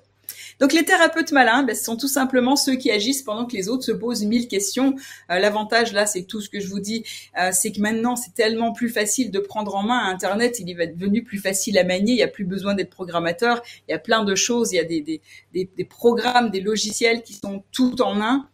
Donc 0.60 0.74
les 0.74 0.86
thérapeutes 0.86 1.32
malins, 1.32 1.64
ben, 1.64 1.76
ce 1.76 1.84
sont 1.84 1.98
tout 1.98 2.08
simplement 2.08 2.56
ceux 2.56 2.76
qui 2.76 2.92
agissent 2.92 3.24
pendant 3.24 3.46
que 3.46 3.56
les 3.56 3.70
autres 3.70 3.84
se 3.84 3.92
posent 3.92 4.24
mille 4.24 4.48
questions. 4.48 4.96
Euh, 5.30 5.40
l'avantage 5.40 5.94
là, 5.94 6.06
c'est 6.06 6.24
tout 6.24 6.42
ce 6.42 6.50
que 6.50 6.60
je 6.60 6.68
vous 6.68 6.80
dis, 6.80 7.04
euh, 7.40 7.50
c'est 7.52 7.72
que 7.72 7.82
maintenant 7.82 8.16
c'est 8.16 8.34
tellement 8.34 8.72
plus 8.74 8.90
facile 8.90 9.32
de 9.32 9.40
prendre 9.40 9.76
en 9.76 9.84
main 9.84 10.06
Internet, 10.06 10.60
il 10.60 10.70
est 10.70 10.88
devenu 10.88 11.24
plus 11.24 11.40
facile 11.40 11.78
à 11.78 11.84
manier, 11.84 12.14
il 12.14 12.18
n'y 12.18 12.24
a 12.24 12.28
plus 12.28 12.46
besoin 12.46 12.74
d'être 12.74 12.90
programmateur, 12.90 13.62
il 13.88 13.92
y 13.92 13.94
a 13.94 14.00
plein 14.00 14.24
de 14.24 14.36
choses, 14.36 14.72
il 14.72 14.76
y 14.76 14.80
a 14.80 14.84
des, 14.84 15.02
des, 15.02 15.22
des, 15.54 15.70
des 15.76 15.86
programmes, 15.86 16.50
des 16.50 16.62
logiciels 16.62 17.24
qui 17.24 17.34
sont 17.34 17.64
tout 17.72 18.02
en 18.02 18.22
un, 18.22 18.48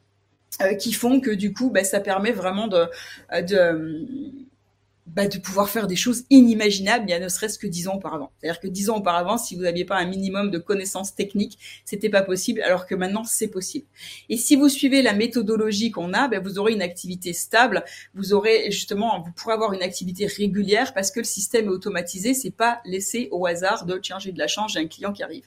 euh, 0.62 0.74
qui 0.76 0.94
font 0.94 1.20
que 1.20 1.32
du 1.32 1.54
coup, 1.54 1.70
ben, 1.70 1.84
ça 1.84 2.00
permet 2.00 2.32
vraiment 2.32 2.68
de, 2.68 2.86
de 3.42 4.08
bah, 5.14 5.28
de 5.28 5.38
pouvoir 5.40 5.70
faire 5.70 5.88
des 5.88 5.98
choses 5.98 6.24
inimaginables, 6.30 7.04
il 7.06 7.12
y 7.12 7.14
a 7.14 7.20
ne 7.20 7.28
serait-ce 7.28 7.60
que 7.60 7.68
dix 7.68 7.90
ans 7.90 7.96
auparavant. 7.96 8.32
C'est-à-dire 8.40 8.62
que 8.62 8.68
dix 8.68 8.90
ans 8.90 8.98
auparavant, 8.98 9.38
si 9.38 9.56
vous 9.56 9.64
n'aviez 9.64 9.84
pas 9.84 9.98
un 9.98 10.06
minimum 10.06 10.52
de 10.52 10.58
connaissances 10.58 11.16
techniques, 11.16 11.60
c'était 11.84 12.10
pas 12.10 12.22
possible, 12.22 12.62
alors 12.62 12.86
que 12.86 12.96
maintenant 12.96 13.26
c'est 13.26 13.50
possible. 13.50 13.86
Et 14.30 14.38
si 14.38 14.56
vous 14.56 14.70
suivez 14.70 15.02
la 15.02 15.14
méthodologie 15.14 15.92
qu'on 15.92 16.14
a, 16.14 16.30
bah, 16.30 16.40
vous 16.40 16.60
aurez 16.60 16.72
une 16.72 16.82
activité 16.82 17.34
stable, 17.34 17.84
vous 18.14 18.34
aurez 18.34 18.72
justement, 18.72 19.22
vous 19.22 19.32
pourrez 19.34 19.54
avoir 19.54 19.74
une 19.74 19.84
activité 19.84 20.28
régulière 20.28 20.94
parce 20.94 21.12
que 21.12 21.20
le 21.20 21.26
système 21.26 21.66
est 21.66 21.70
automatisé, 21.70 22.34
c'est 22.34 22.52
pas 22.52 22.80
laissé 22.86 23.28
au 23.32 23.46
hasard 23.46 23.86
de 23.86 23.98
tiens 23.98 24.20
j'ai 24.20 24.32
de 24.32 24.40
la 24.40 24.48
chance, 24.48 24.74
j'ai 24.74 24.80
un 24.80 24.88
client 24.88 25.12
qui 25.12 25.24
arrive. 25.24 25.44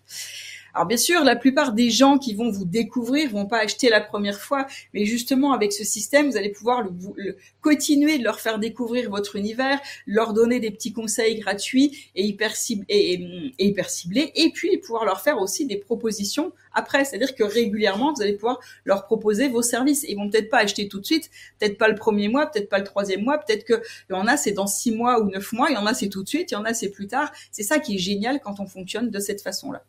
Alors 0.76 0.88
bien 0.88 0.96
sûr, 0.96 1.22
la 1.22 1.36
plupart 1.36 1.72
des 1.72 1.88
gens 1.88 2.18
qui 2.18 2.34
vont 2.34 2.50
vous 2.50 2.64
découvrir 2.64 3.30
vont 3.30 3.46
pas 3.46 3.58
acheter 3.58 3.90
la 3.90 4.00
première 4.00 4.40
fois, 4.40 4.66
mais 4.92 5.04
justement 5.04 5.52
avec 5.52 5.72
ce 5.72 5.84
système, 5.84 6.28
vous 6.28 6.36
allez 6.36 6.50
pouvoir 6.50 6.82
le, 6.82 7.36
continuer 7.60 8.18
de 8.18 8.24
leur 8.24 8.40
faire 8.40 8.58
découvrir 8.58 9.08
votre 9.08 9.36
univers, 9.36 9.78
leur 10.08 10.32
donner 10.32 10.58
des 10.58 10.72
petits 10.72 10.92
conseils 10.92 11.38
gratuits 11.38 12.10
et 12.16 12.24
hyper, 12.24 12.56
ciblés, 12.56 12.86
et, 12.88 13.64
hyper 13.64 13.88
ciblés, 13.88 14.32
et 14.34 14.50
puis 14.50 14.76
pouvoir 14.78 15.04
leur 15.04 15.20
faire 15.20 15.40
aussi 15.40 15.64
des 15.64 15.76
propositions 15.76 16.52
après. 16.72 17.04
C'est-à-dire 17.04 17.36
que 17.36 17.44
régulièrement, 17.44 18.12
vous 18.12 18.22
allez 18.22 18.32
pouvoir 18.32 18.58
leur 18.84 19.04
proposer 19.04 19.46
vos 19.46 19.62
services. 19.62 20.04
Ils 20.08 20.16
vont 20.16 20.28
peut-être 20.28 20.50
pas 20.50 20.58
acheter 20.58 20.88
tout 20.88 20.98
de 20.98 21.06
suite, 21.06 21.30
peut-être 21.60 21.78
pas 21.78 21.86
le 21.86 21.94
premier 21.94 22.26
mois, 22.26 22.46
peut-être 22.46 22.68
pas 22.68 22.78
le 22.78 22.84
troisième 22.84 23.22
mois, 23.22 23.38
peut-être 23.38 23.64
que 23.64 23.80
il 24.10 24.14
y 24.14 24.16
en 24.16 24.26
a 24.26 24.36
c'est 24.36 24.50
dans 24.50 24.66
six 24.66 24.90
mois 24.90 25.20
ou 25.20 25.30
neuf 25.30 25.52
mois, 25.52 25.70
il 25.70 25.74
y 25.74 25.78
en 25.78 25.86
a 25.86 25.94
c'est 25.94 26.08
tout 26.08 26.24
de 26.24 26.28
suite, 26.28 26.50
il 26.50 26.54
y 26.54 26.56
en 26.56 26.64
a 26.64 26.74
c'est 26.74 26.90
plus 26.90 27.06
tard. 27.06 27.32
C'est 27.52 27.62
ça 27.62 27.78
qui 27.78 27.94
est 27.94 27.98
génial 27.98 28.40
quand 28.40 28.58
on 28.58 28.66
fonctionne 28.66 29.10
de 29.10 29.20
cette 29.20 29.40
façon-là. 29.40 29.84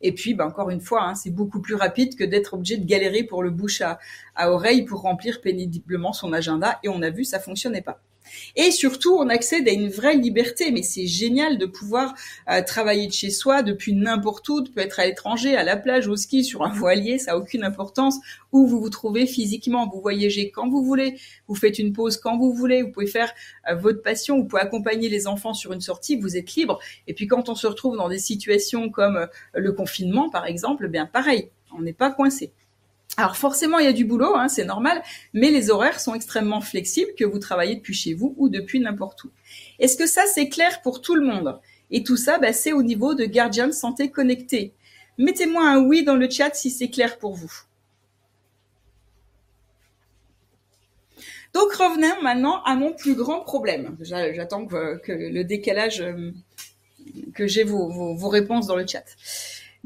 Et 0.00 0.12
puis, 0.12 0.34
bah, 0.34 0.46
encore 0.46 0.70
une 0.70 0.80
fois, 0.80 1.02
hein, 1.04 1.14
c'est 1.14 1.30
beaucoup 1.30 1.60
plus 1.60 1.74
rapide 1.74 2.16
que 2.16 2.24
d'être 2.24 2.54
obligé 2.54 2.76
de 2.76 2.86
galérer 2.86 3.24
pour 3.24 3.42
le 3.42 3.50
bouche 3.50 3.80
à, 3.80 3.98
à 4.34 4.50
oreille 4.50 4.84
pour 4.84 5.00
remplir 5.00 5.40
péniblement 5.40 6.12
son 6.12 6.32
agenda. 6.32 6.78
Et 6.82 6.88
on 6.88 7.02
a 7.02 7.10
vu, 7.10 7.24
ça 7.24 7.40
fonctionnait 7.40 7.82
pas. 7.82 8.00
Et 8.56 8.70
surtout, 8.70 9.16
on 9.16 9.28
accède 9.28 9.68
à 9.68 9.72
une 9.72 9.88
vraie 9.88 10.16
liberté. 10.16 10.70
Mais 10.70 10.82
c'est 10.82 11.06
génial 11.06 11.58
de 11.58 11.66
pouvoir 11.66 12.14
euh, 12.50 12.62
travailler 12.62 13.06
de 13.06 13.12
chez 13.12 13.30
soi 13.30 13.62
depuis 13.62 13.92
n'importe 13.92 14.48
où. 14.48 14.64
peut 14.64 14.80
être 14.80 15.00
à 15.00 15.06
l'étranger, 15.06 15.56
à 15.56 15.64
la 15.64 15.76
plage, 15.76 16.08
au 16.08 16.16
ski, 16.16 16.44
sur 16.44 16.62
un 16.62 16.72
voilier, 16.72 17.18
ça 17.18 17.32
a 17.32 17.36
aucune 17.36 17.64
importance. 17.64 18.18
Où 18.52 18.66
vous 18.66 18.80
vous 18.80 18.90
trouvez 18.90 19.26
physiquement, 19.26 19.88
vous 19.88 20.00
voyagez 20.00 20.50
quand 20.50 20.68
vous 20.68 20.82
voulez, 20.82 21.18
vous 21.48 21.54
faites 21.54 21.78
une 21.78 21.92
pause 21.92 22.16
quand 22.16 22.38
vous 22.38 22.52
voulez, 22.52 22.82
vous 22.82 22.90
pouvez 22.90 23.06
faire 23.06 23.32
euh, 23.68 23.74
votre 23.74 24.02
passion, 24.02 24.38
vous 24.38 24.44
pouvez 24.44 24.62
accompagner 24.62 25.08
les 25.08 25.26
enfants 25.26 25.54
sur 25.54 25.72
une 25.72 25.80
sortie, 25.80 26.16
vous 26.16 26.36
êtes 26.36 26.54
libre. 26.54 26.78
Et 27.06 27.14
puis 27.14 27.26
quand 27.26 27.48
on 27.48 27.54
se 27.54 27.66
retrouve 27.66 27.96
dans 27.96 28.08
des 28.08 28.18
situations 28.18 28.88
comme 28.88 29.16
euh, 29.16 29.26
le 29.54 29.72
confinement, 29.72 30.30
par 30.30 30.46
exemple, 30.46 30.84
eh 30.86 30.90
bien 30.90 31.06
pareil, 31.06 31.50
on 31.76 31.82
n'est 31.82 31.92
pas 31.92 32.10
coincé. 32.10 32.52
Alors 33.16 33.36
forcément, 33.36 33.78
il 33.78 33.86
y 33.86 33.88
a 33.88 33.94
du 33.94 34.04
boulot, 34.04 34.34
hein, 34.34 34.48
c'est 34.48 34.64
normal, 34.64 35.02
mais 35.32 35.50
les 35.50 35.70
horaires 35.70 36.00
sont 36.00 36.14
extrêmement 36.14 36.60
flexibles, 36.60 37.12
que 37.18 37.24
vous 37.24 37.38
travaillez 37.38 37.76
depuis 37.76 37.94
chez 37.94 38.12
vous 38.12 38.34
ou 38.36 38.48
depuis 38.50 38.78
n'importe 38.78 39.24
où. 39.24 39.30
Est-ce 39.78 39.96
que 39.96 40.06
ça, 40.06 40.22
c'est 40.26 40.48
clair 40.48 40.82
pour 40.82 41.00
tout 41.00 41.14
le 41.14 41.26
monde? 41.26 41.58
Et 41.90 42.02
tout 42.02 42.16
ça, 42.16 42.38
bah, 42.38 42.52
c'est 42.52 42.72
au 42.72 42.82
niveau 42.82 43.14
de 43.14 43.24
Guardian 43.24 43.72
Santé 43.72 44.10
Connecté. 44.10 44.74
Mettez-moi 45.18 45.66
un 45.66 45.78
oui 45.78 46.04
dans 46.04 46.16
le 46.16 46.28
chat 46.28 46.54
si 46.54 46.70
c'est 46.70 46.90
clair 46.90 47.18
pour 47.18 47.34
vous. 47.34 47.52
Donc 51.54 51.72
revenons 51.72 52.22
maintenant 52.22 52.62
à 52.64 52.74
mon 52.74 52.92
plus 52.92 53.14
grand 53.14 53.40
problème. 53.40 53.96
J'attends 54.00 54.66
que, 54.66 55.00
le 55.08 55.42
décalage, 55.42 56.02
euh, 56.02 56.32
que 57.34 57.46
j'ai 57.46 57.64
vos 57.64 58.28
réponses 58.28 58.66
dans 58.66 58.76
le 58.76 58.86
chat. 58.86 59.04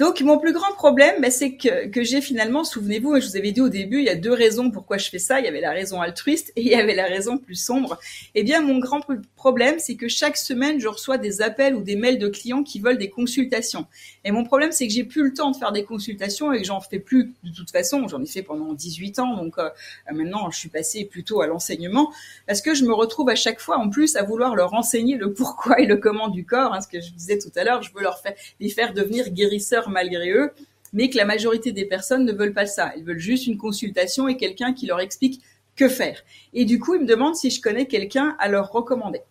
Donc 0.01 0.22
mon 0.22 0.39
plus 0.39 0.55
grand 0.55 0.72
problème, 0.77 1.16
bah, 1.20 1.31
c'est 1.31 1.56
que, 1.56 1.89
que 1.89 2.02
j'ai 2.02 2.22
finalement, 2.22 2.64
souvenez-vous, 2.64 3.20
je 3.20 3.27
vous 3.27 3.36
avais 3.36 3.52
dit 3.52 3.60
au 3.60 3.68
début, 3.68 3.98
il 3.98 4.06
y 4.06 4.09
a 4.09 4.14
deux 4.14 4.32
raisons 4.32 4.70
pourquoi 4.70 4.97
je 4.97 5.10
fais 5.10 5.18
ça. 5.18 5.40
Il 5.40 5.44
y 5.44 5.48
avait 5.48 5.60
la 5.60 5.72
raison 5.72 6.01
altruiste 6.01 6.55
et 6.56 6.62
il 6.62 6.68
y 6.68 6.74
avait 6.74 6.94
la 6.94 7.05
raison 7.05 7.36
plus 7.36 7.55
sombre. 7.55 7.98
Eh 8.35 8.43
bien, 8.43 8.62
mon 8.62 8.78
grand 8.78 9.02
problème, 9.40 9.78
c'est 9.78 9.96
que 9.96 10.06
chaque 10.06 10.36
semaine, 10.36 10.78
je 10.80 10.86
reçois 10.86 11.16
des 11.16 11.40
appels 11.40 11.74
ou 11.74 11.82
des 11.82 11.96
mails 11.96 12.18
de 12.18 12.28
clients 12.28 12.62
qui 12.62 12.78
veulent 12.78 12.98
des 12.98 13.08
consultations. 13.08 13.86
Et 14.22 14.32
mon 14.32 14.44
problème, 14.44 14.70
c'est 14.70 14.86
que 14.86 14.92
j'ai 14.92 15.02
plus 15.02 15.22
le 15.22 15.32
temps 15.32 15.50
de 15.50 15.56
faire 15.56 15.72
des 15.72 15.82
consultations 15.82 16.52
et 16.52 16.58
que 16.58 16.66
j'en 16.66 16.82
fais 16.82 16.98
plus 16.98 17.32
de 17.42 17.50
toute 17.50 17.70
façon. 17.70 18.06
J'en 18.06 18.22
ai 18.22 18.26
fait 18.26 18.42
pendant 18.42 18.74
18 18.74 19.18
ans, 19.18 19.36
donc 19.36 19.56
euh, 19.56 19.70
maintenant, 20.12 20.50
je 20.50 20.58
suis 20.58 20.68
passée 20.68 21.06
plutôt 21.06 21.40
à 21.40 21.46
l'enseignement 21.46 22.12
parce 22.46 22.60
que 22.60 22.74
je 22.74 22.84
me 22.84 22.92
retrouve 22.92 23.30
à 23.30 23.34
chaque 23.34 23.60
fois, 23.60 23.78
en 23.78 23.88
plus, 23.88 24.14
à 24.16 24.22
vouloir 24.24 24.54
leur 24.54 24.74
enseigner 24.74 25.16
le 25.16 25.32
pourquoi 25.32 25.80
et 25.80 25.86
le 25.86 25.96
comment 25.96 26.28
du 26.28 26.44
corps. 26.44 26.74
Hein, 26.74 26.82
ce 26.82 26.88
que 26.88 27.00
je 27.00 27.10
disais 27.12 27.38
tout 27.38 27.52
à 27.56 27.64
l'heure, 27.64 27.82
je 27.82 27.90
veux 27.94 28.02
leur 28.02 28.22
les 28.60 28.68
faire 28.68 28.92
devenir 28.92 29.30
guérisseurs 29.30 29.88
malgré 29.88 30.32
eux, 30.32 30.50
mais 30.92 31.08
que 31.08 31.16
la 31.16 31.24
majorité 31.24 31.72
des 31.72 31.86
personnes 31.86 32.26
ne 32.26 32.32
veulent 32.32 32.52
pas 32.52 32.66
ça. 32.66 32.92
Elles 32.94 33.04
veulent 33.04 33.18
juste 33.18 33.46
une 33.46 33.56
consultation 33.56 34.28
et 34.28 34.36
quelqu'un 34.36 34.74
qui 34.74 34.84
leur 34.84 35.00
explique 35.00 35.40
que 35.81 35.89
faire. 35.89 36.23
Et 36.52 36.66
du 36.66 36.78
coup, 36.78 36.94
ils 36.94 37.01
me 37.01 37.07
demandent 37.07 37.36
si 37.36 37.48
je 37.48 37.62
connais 37.62 37.86
quelqu'un 37.86 38.36
à 38.39 38.48
leur 38.48 38.70
recommander. 38.70 39.23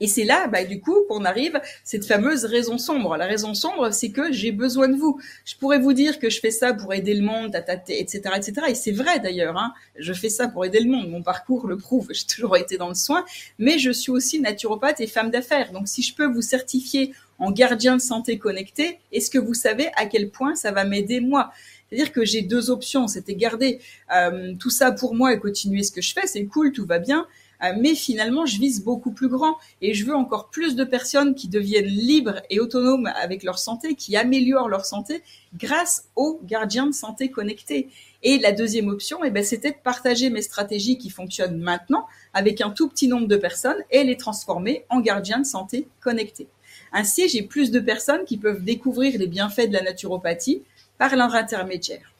Et 0.00 0.08
c'est 0.08 0.24
là, 0.24 0.48
bah, 0.48 0.64
du 0.64 0.80
coup, 0.80 0.96
qu'on 1.08 1.24
arrive 1.24 1.60
cette 1.84 2.04
fameuse 2.04 2.44
raison 2.44 2.76
sombre. 2.76 3.16
La 3.16 3.26
raison 3.26 3.54
sombre, 3.54 3.92
c'est 3.92 4.10
que 4.10 4.32
j'ai 4.32 4.50
besoin 4.50 4.88
de 4.88 4.96
vous. 4.96 5.20
Je 5.44 5.54
pourrais 5.54 5.78
vous 5.78 5.92
dire 5.92 6.18
que 6.18 6.28
je 6.28 6.40
fais 6.40 6.50
ça 6.50 6.74
pour 6.74 6.92
aider 6.92 7.14
le 7.14 7.22
monde, 7.22 7.54
etc., 7.88 8.34
etc. 8.36 8.52
Et 8.68 8.74
c'est 8.74 8.90
vrai 8.90 9.20
d'ailleurs. 9.20 9.56
Hein. 9.56 9.72
Je 9.96 10.12
fais 10.12 10.28
ça 10.28 10.48
pour 10.48 10.64
aider 10.64 10.80
le 10.80 10.90
monde. 10.90 11.08
Mon 11.08 11.22
parcours 11.22 11.68
le 11.68 11.76
prouve. 11.76 12.08
J'ai 12.10 12.26
toujours 12.26 12.56
été 12.56 12.78
dans 12.78 12.88
le 12.88 12.96
soin, 12.96 13.24
mais 13.60 13.78
je 13.78 13.92
suis 13.92 14.10
aussi 14.10 14.40
naturopathe 14.40 15.00
et 15.00 15.06
femme 15.06 15.30
d'affaires. 15.30 15.70
Donc, 15.70 15.86
si 15.86 16.02
je 16.02 16.16
peux 16.16 16.26
vous 16.26 16.42
certifier 16.42 17.14
en 17.38 17.52
gardien 17.52 17.94
de 17.94 18.02
santé 18.02 18.38
connecté, 18.38 18.98
est-ce 19.12 19.30
que 19.30 19.38
vous 19.38 19.54
savez 19.54 19.88
à 19.94 20.06
quel 20.06 20.30
point 20.30 20.56
ça 20.56 20.72
va 20.72 20.84
m'aider 20.84 21.20
moi? 21.20 21.52
C'est-à-dire 21.92 22.12
que 22.12 22.24
j'ai 22.24 22.40
deux 22.40 22.70
options. 22.70 23.06
C'était 23.06 23.34
garder 23.34 23.78
euh, 24.16 24.54
tout 24.58 24.70
ça 24.70 24.92
pour 24.92 25.14
moi 25.14 25.34
et 25.34 25.38
continuer 25.38 25.82
ce 25.82 25.92
que 25.92 26.00
je 26.00 26.14
fais. 26.14 26.26
C'est 26.26 26.46
cool, 26.46 26.72
tout 26.72 26.86
va 26.86 26.98
bien. 26.98 27.26
Euh, 27.62 27.74
mais 27.78 27.94
finalement, 27.94 28.46
je 28.46 28.58
vise 28.58 28.82
beaucoup 28.82 29.10
plus 29.10 29.28
grand 29.28 29.58
et 29.82 29.92
je 29.92 30.06
veux 30.06 30.14
encore 30.14 30.48
plus 30.48 30.74
de 30.74 30.84
personnes 30.84 31.34
qui 31.34 31.48
deviennent 31.48 31.84
libres 31.84 32.40
et 32.48 32.60
autonomes 32.60 33.12
avec 33.14 33.42
leur 33.42 33.58
santé, 33.58 33.94
qui 33.94 34.16
améliorent 34.16 34.70
leur 34.70 34.86
santé 34.86 35.22
grâce 35.54 36.08
aux 36.16 36.40
gardiens 36.44 36.86
de 36.86 36.94
santé 36.94 37.30
connectés. 37.30 37.90
Et 38.22 38.38
la 38.38 38.52
deuxième 38.52 38.88
option, 38.88 39.22
eh 39.22 39.30
ben, 39.30 39.44
c'était 39.44 39.72
de 39.72 39.76
partager 39.84 40.30
mes 40.30 40.42
stratégies 40.42 40.96
qui 40.96 41.10
fonctionnent 41.10 41.58
maintenant 41.58 42.06
avec 42.32 42.62
un 42.62 42.70
tout 42.70 42.88
petit 42.88 43.06
nombre 43.06 43.28
de 43.28 43.36
personnes 43.36 43.82
et 43.90 44.02
les 44.02 44.16
transformer 44.16 44.86
en 44.88 45.00
gardiens 45.00 45.40
de 45.40 45.46
santé 45.46 45.88
connectés. 46.00 46.48
Ainsi, 46.92 47.28
j'ai 47.28 47.42
plus 47.42 47.70
de 47.70 47.80
personnes 47.80 48.24
qui 48.24 48.38
peuvent 48.38 48.64
découvrir 48.64 49.18
les 49.18 49.26
bienfaits 49.26 49.68
de 49.68 49.74
la 49.74 49.82
naturopathie 49.82 50.62
par 51.02 51.16
leur 51.16 51.34
intermédiaire. 51.34 52.12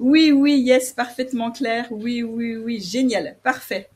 Oui, 0.00 0.32
oui, 0.32 0.58
yes, 0.58 0.94
parfaitement 0.94 1.50
clair. 1.50 1.86
Oui, 1.90 2.22
oui, 2.22 2.56
oui, 2.56 2.80
génial, 2.80 3.36
parfait. 3.42 3.90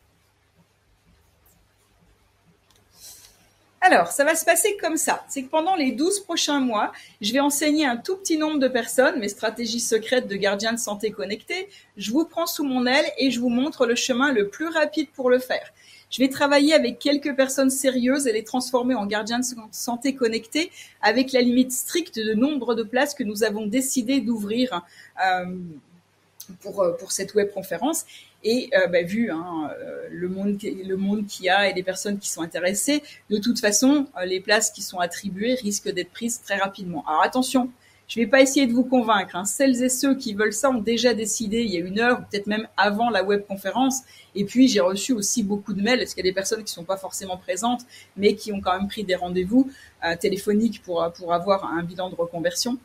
Alors, 3.80 4.08
ça 4.08 4.24
va 4.24 4.34
se 4.34 4.44
passer 4.44 4.76
comme 4.76 4.98
ça. 4.98 5.24
C'est 5.30 5.44
que 5.44 5.48
pendant 5.48 5.74
les 5.74 5.92
12 5.92 6.20
prochains 6.20 6.60
mois, 6.60 6.92
je 7.22 7.32
vais 7.32 7.40
enseigner 7.40 7.86
un 7.86 7.96
tout 7.96 8.18
petit 8.18 8.36
nombre 8.36 8.58
de 8.58 8.68
personnes 8.68 9.18
mes 9.20 9.30
stratégies 9.30 9.80
secrètes 9.80 10.28
de 10.28 10.36
gardien 10.36 10.74
de 10.74 10.78
santé 10.78 11.10
connecté. 11.10 11.70
Je 11.96 12.12
vous 12.12 12.26
prends 12.26 12.46
sous 12.46 12.64
mon 12.64 12.84
aile 12.84 13.06
et 13.16 13.30
je 13.30 13.40
vous 13.40 13.48
montre 13.48 13.86
le 13.86 13.94
chemin 13.94 14.32
le 14.32 14.48
plus 14.48 14.68
rapide 14.68 15.08
pour 15.14 15.30
le 15.30 15.38
faire. 15.38 15.72
Je 16.16 16.22
vais 16.22 16.30
travailler 16.30 16.72
avec 16.72 16.98
quelques 16.98 17.36
personnes 17.36 17.68
sérieuses 17.68 18.26
et 18.26 18.32
les 18.32 18.42
transformer 18.42 18.94
en 18.94 19.04
gardiens 19.04 19.38
de 19.38 19.44
santé 19.70 20.14
connectés 20.14 20.70
avec 21.02 21.30
la 21.30 21.42
limite 21.42 21.72
stricte 21.72 22.18
de 22.18 22.32
nombre 22.32 22.74
de 22.74 22.82
places 22.82 23.12
que 23.12 23.22
nous 23.22 23.44
avons 23.44 23.66
décidé 23.66 24.22
d'ouvrir 24.22 24.82
euh, 25.22 25.44
pour, 26.62 26.80
euh, 26.80 26.92
pour 26.92 27.12
cette 27.12 27.34
web 27.34 27.50
conférence. 27.52 28.06
Et 28.44 28.70
euh, 28.72 28.86
bah, 28.86 29.02
vu 29.02 29.30
hein, 29.30 29.70
le 30.10 30.30
monde 30.30 30.58
le 30.62 30.96
monde 30.96 31.26
qu'il 31.26 31.44
y 31.44 31.50
a 31.50 31.68
et 31.68 31.74
les 31.74 31.82
personnes 31.82 32.18
qui 32.18 32.30
sont 32.30 32.40
intéressées, 32.40 33.02
de 33.28 33.36
toute 33.36 33.60
façon, 33.60 34.06
les 34.24 34.40
places 34.40 34.70
qui 34.70 34.80
sont 34.80 35.00
attribuées 35.00 35.52
risquent 35.52 35.92
d'être 35.92 36.12
prises 36.12 36.40
très 36.40 36.56
rapidement. 36.56 37.04
Alors 37.06 37.24
attention, 37.24 37.70
je 38.08 38.20
ne 38.20 38.24
vais 38.24 38.30
pas 38.30 38.40
essayer 38.40 38.66
de 38.66 38.72
vous 38.72 38.84
convaincre. 38.84 39.36
Hein. 39.36 39.44
Celles 39.44 39.82
et 39.82 39.88
ceux 39.88 40.14
qui 40.14 40.34
veulent 40.34 40.52
ça 40.52 40.70
ont 40.70 40.80
déjà 40.80 41.14
décidé 41.14 41.62
il 41.62 41.70
y 41.70 41.76
a 41.76 41.80
une 41.80 41.98
heure, 41.98 42.18
peut-être 42.26 42.46
même 42.46 42.68
avant 42.76 43.10
la 43.10 43.24
web 43.24 43.42
conférence. 43.46 44.00
Et 44.34 44.44
puis 44.44 44.68
j'ai 44.68 44.80
reçu 44.80 45.12
aussi 45.12 45.42
beaucoup 45.42 45.72
de 45.72 45.82
mails, 45.82 45.98
parce 45.98 46.14
qu'il 46.14 46.24
y 46.24 46.28
a 46.28 46.30
des 46.30 46.34
personnes 46.34 46.60
qui 46.60 46.72
ne 46.72 46.76
sont 46.76 46.84
pas 46.84 46.96
forcément 46.96 47.36
présentes, 47.36 47.82
mais 48.16 48.34
qui 48.34 48.52
ont 48.52 48.60
quand 48.60 48.78
même 48.78 48.88
pris 48.88 49.04
des 49.04 49.16
rendez-vous 49.16 49.70
téléphoniques 50.20 50.82
pour, 50.82 51.04
pour 51.16 51.34
avoir 51.34 51.64
un 51.64 51.82
bilan 51.82 52.10
de 52.10 52.14
reconversion? 52.14 52.78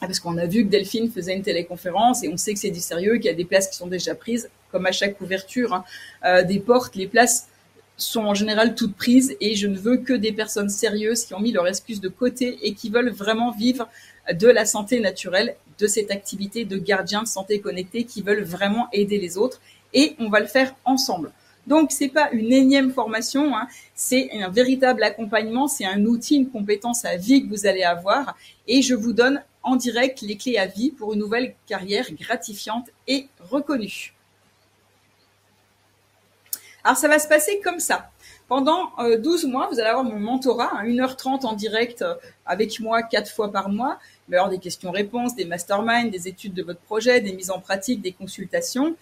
Ah, 0.00 0.06
parce 0.06 0.20
qu'on 0.20 0.36
a 0.36 0.46
vu 0.46 0.64
que 0.64 0.68
Delphine 0.68 1.10
faisait 1.10 1.34
une 1.34 1.42
téléconférence 1.42 2.22
et 2.22 2.28
on 2.28 2.36
sait 2.36 2.52
que 2.52 2.60
c'est 2.60 2.70
du 2.70 2.80
sérieux, 2.80 3.14
qu'il 3.14 3.26
y 3.26 3.30
a 3.30 3.34
des 3.34 3.46
places 3.46 3.68
qui 3.68 3.76
sont 3.76 3.86
déjà 3.86 4.14
prises, 4.14 4.50
comme 4.70 4.84
à 4.84 4.92
chaque 4.92 5.18
ouverture 5.22 5.72
hein, 5.72 5.84
euh, 6.26 6.42
des 6.42 6.60
portes, 6.60 6.96
les 6.96 7.06
places 7.06 7.48
sont 7.96 8.24
en 8.26 8.34
général 8.34 8.74
toutes 8.74 8.94
prises 8.94 9.34
et 9.40 9.54
je 9.54 9.66
ne 9.66 9.78
veux 9.78 9.96
que 9.96 10.12
des 10.12 10.32
personnes 10.32 10.68
sérieuses 10.68 11.24
qui 11.24 11.32
ont 11.32 11.40
mis 11.40 11.50
leur 11.50 11.66
excuse 11.66 12.02
de 12.02 12.10
côté 12.10 12.58
et 12.62 12.74
qui 12.74 12.90
veulent 12.90 13.10
vraiment 13.10 13.52
vivre 13.52 13.88
de 14.32 14.48
la 14.48 14.64
santé 14.64 15.00
naturelle, 15.00 15.56
de 15.78 15.86
cette 15.86 16.10
activité 16.10 16.64
de 16.64 16.78
gardien 16.78 17.22
de 17.22 17.28
santé 17.28 17.60
connecté 17.60 18.04
qui 18.04 18.22
veulent 18.22 18.44
vraiment 18.44 18.88
aider 18.92 19.18
les 19.18 19.36
autres. 19.38 19.60
Et 19.92 20.16
on 20.18 20.28
va 20.28 20.40
le 20.40 20.46
faire 20.46 20.74
ensemble. 20.84 21.32
Donc 21.66 21.90
c'est 21.90 22.08
pas 22.08 22.30
une 22.32 22.52
énième 22.52 22.92
formation, 22.92 23.56
hein. 23.56 23.66
c'est 23.94 24.30
un 24.40 24.50
véritable 24.50 25.02
accompagnement, 25.02 25.66
c'est 25.66 25.84
un 25.84 26.04
outil, 26.04 26.36
une 26.36 26.48
compétence 26.48 27.04
à 27.04 27.16
vie 27.16 27.42
que 27.42 27.48
vous 27.48 27.66
allez 27.66 27.82
avoir, 27.82 28.36
et 28.68 28.82
je 28.82 28.94
vous 28.94 29.12
donne 29.12 29.42
en 29.64 29.74
direct 29.74 30.20
les 30.20 30.36
clés 30.36 30.58
à 30.58 30.66
vie 30.66 30.92
pour 30.92 31.12
une 31.12 31.18
nouvelle 31.18 31.54
carrière 31.66 32.06
gratifiante 32.12 32.88
et 33.08 33.26
reconnue. 33.50 34.14
Alors 36.84 36.96
ça 36.96 37.08
va 37.08 37.18
se 37.18 37.26
passer 37.26 37.60
comme 37.64 37.80
ça. 37.80 38.10
Pendant 38.46 38.92
12 39.18 39.44
euh, 39.44 39.48
mois, 39.48 39.68
vous 39.72 39.80
allez 39.80 39.88
avoir 39.88 40.04
mon 40.04 40.20
mentorat, 40.20 40.84
1h30 40.84 41.44
en 41.44 41.54
direct 41.54 42.02
euh, 42.02 42.14
avec 42.44 42.78
moi 42.78 43.02
quatre 43.02 43.28
fois 43.28 43.50
par 43.50 43.70
mois. 43.70 43.98
Y 44.28 44.34
avoir 44.34 44.50
des 44.50 44.58
questions-réponses, 44.58 45.36
des 45.36 45.44
masterminds, 45.44 46.10
des 46.10 46.26
études 46.26 46.54
de 46.54 46.62
votre 46.62 46.80
projet, 46.80 47.20
des 47.20 47.32
mises 47.32 47.50
en 47.50 47.60
pratique, 47.60 48.02
des 48.02 48.12
consultations. 48.12 48.96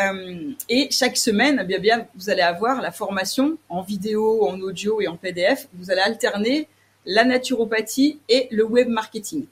Euh, 0.00 0.52
et 0.68 0.88
chaque 0.90 1.16
semaine, 1.16 1.64
bien, 1.64 1.78
bien, 1.78 2.06
vous 2.14 2.30
allez 2.30 2.42
avoir 2.42 2.80
la 2.80 2.92
formation 2.92 3.58
en 3.68 3.82
vidéo, 3.82 4.46
en 4.46 4.60
audio 4.60 5.00
et 5.00 5.08
en 5.08 5.16
PDF. 5.16 5.68
Vous 5.74 5.90
allez 5.90 6.00
alterner 6.00 6.68
la 7.06 7.24
naturopathie 7.24 8.20
et 8.28 8.48
le 8.50 8.64
web 8.64 8.88
marketing. 8.88 9.46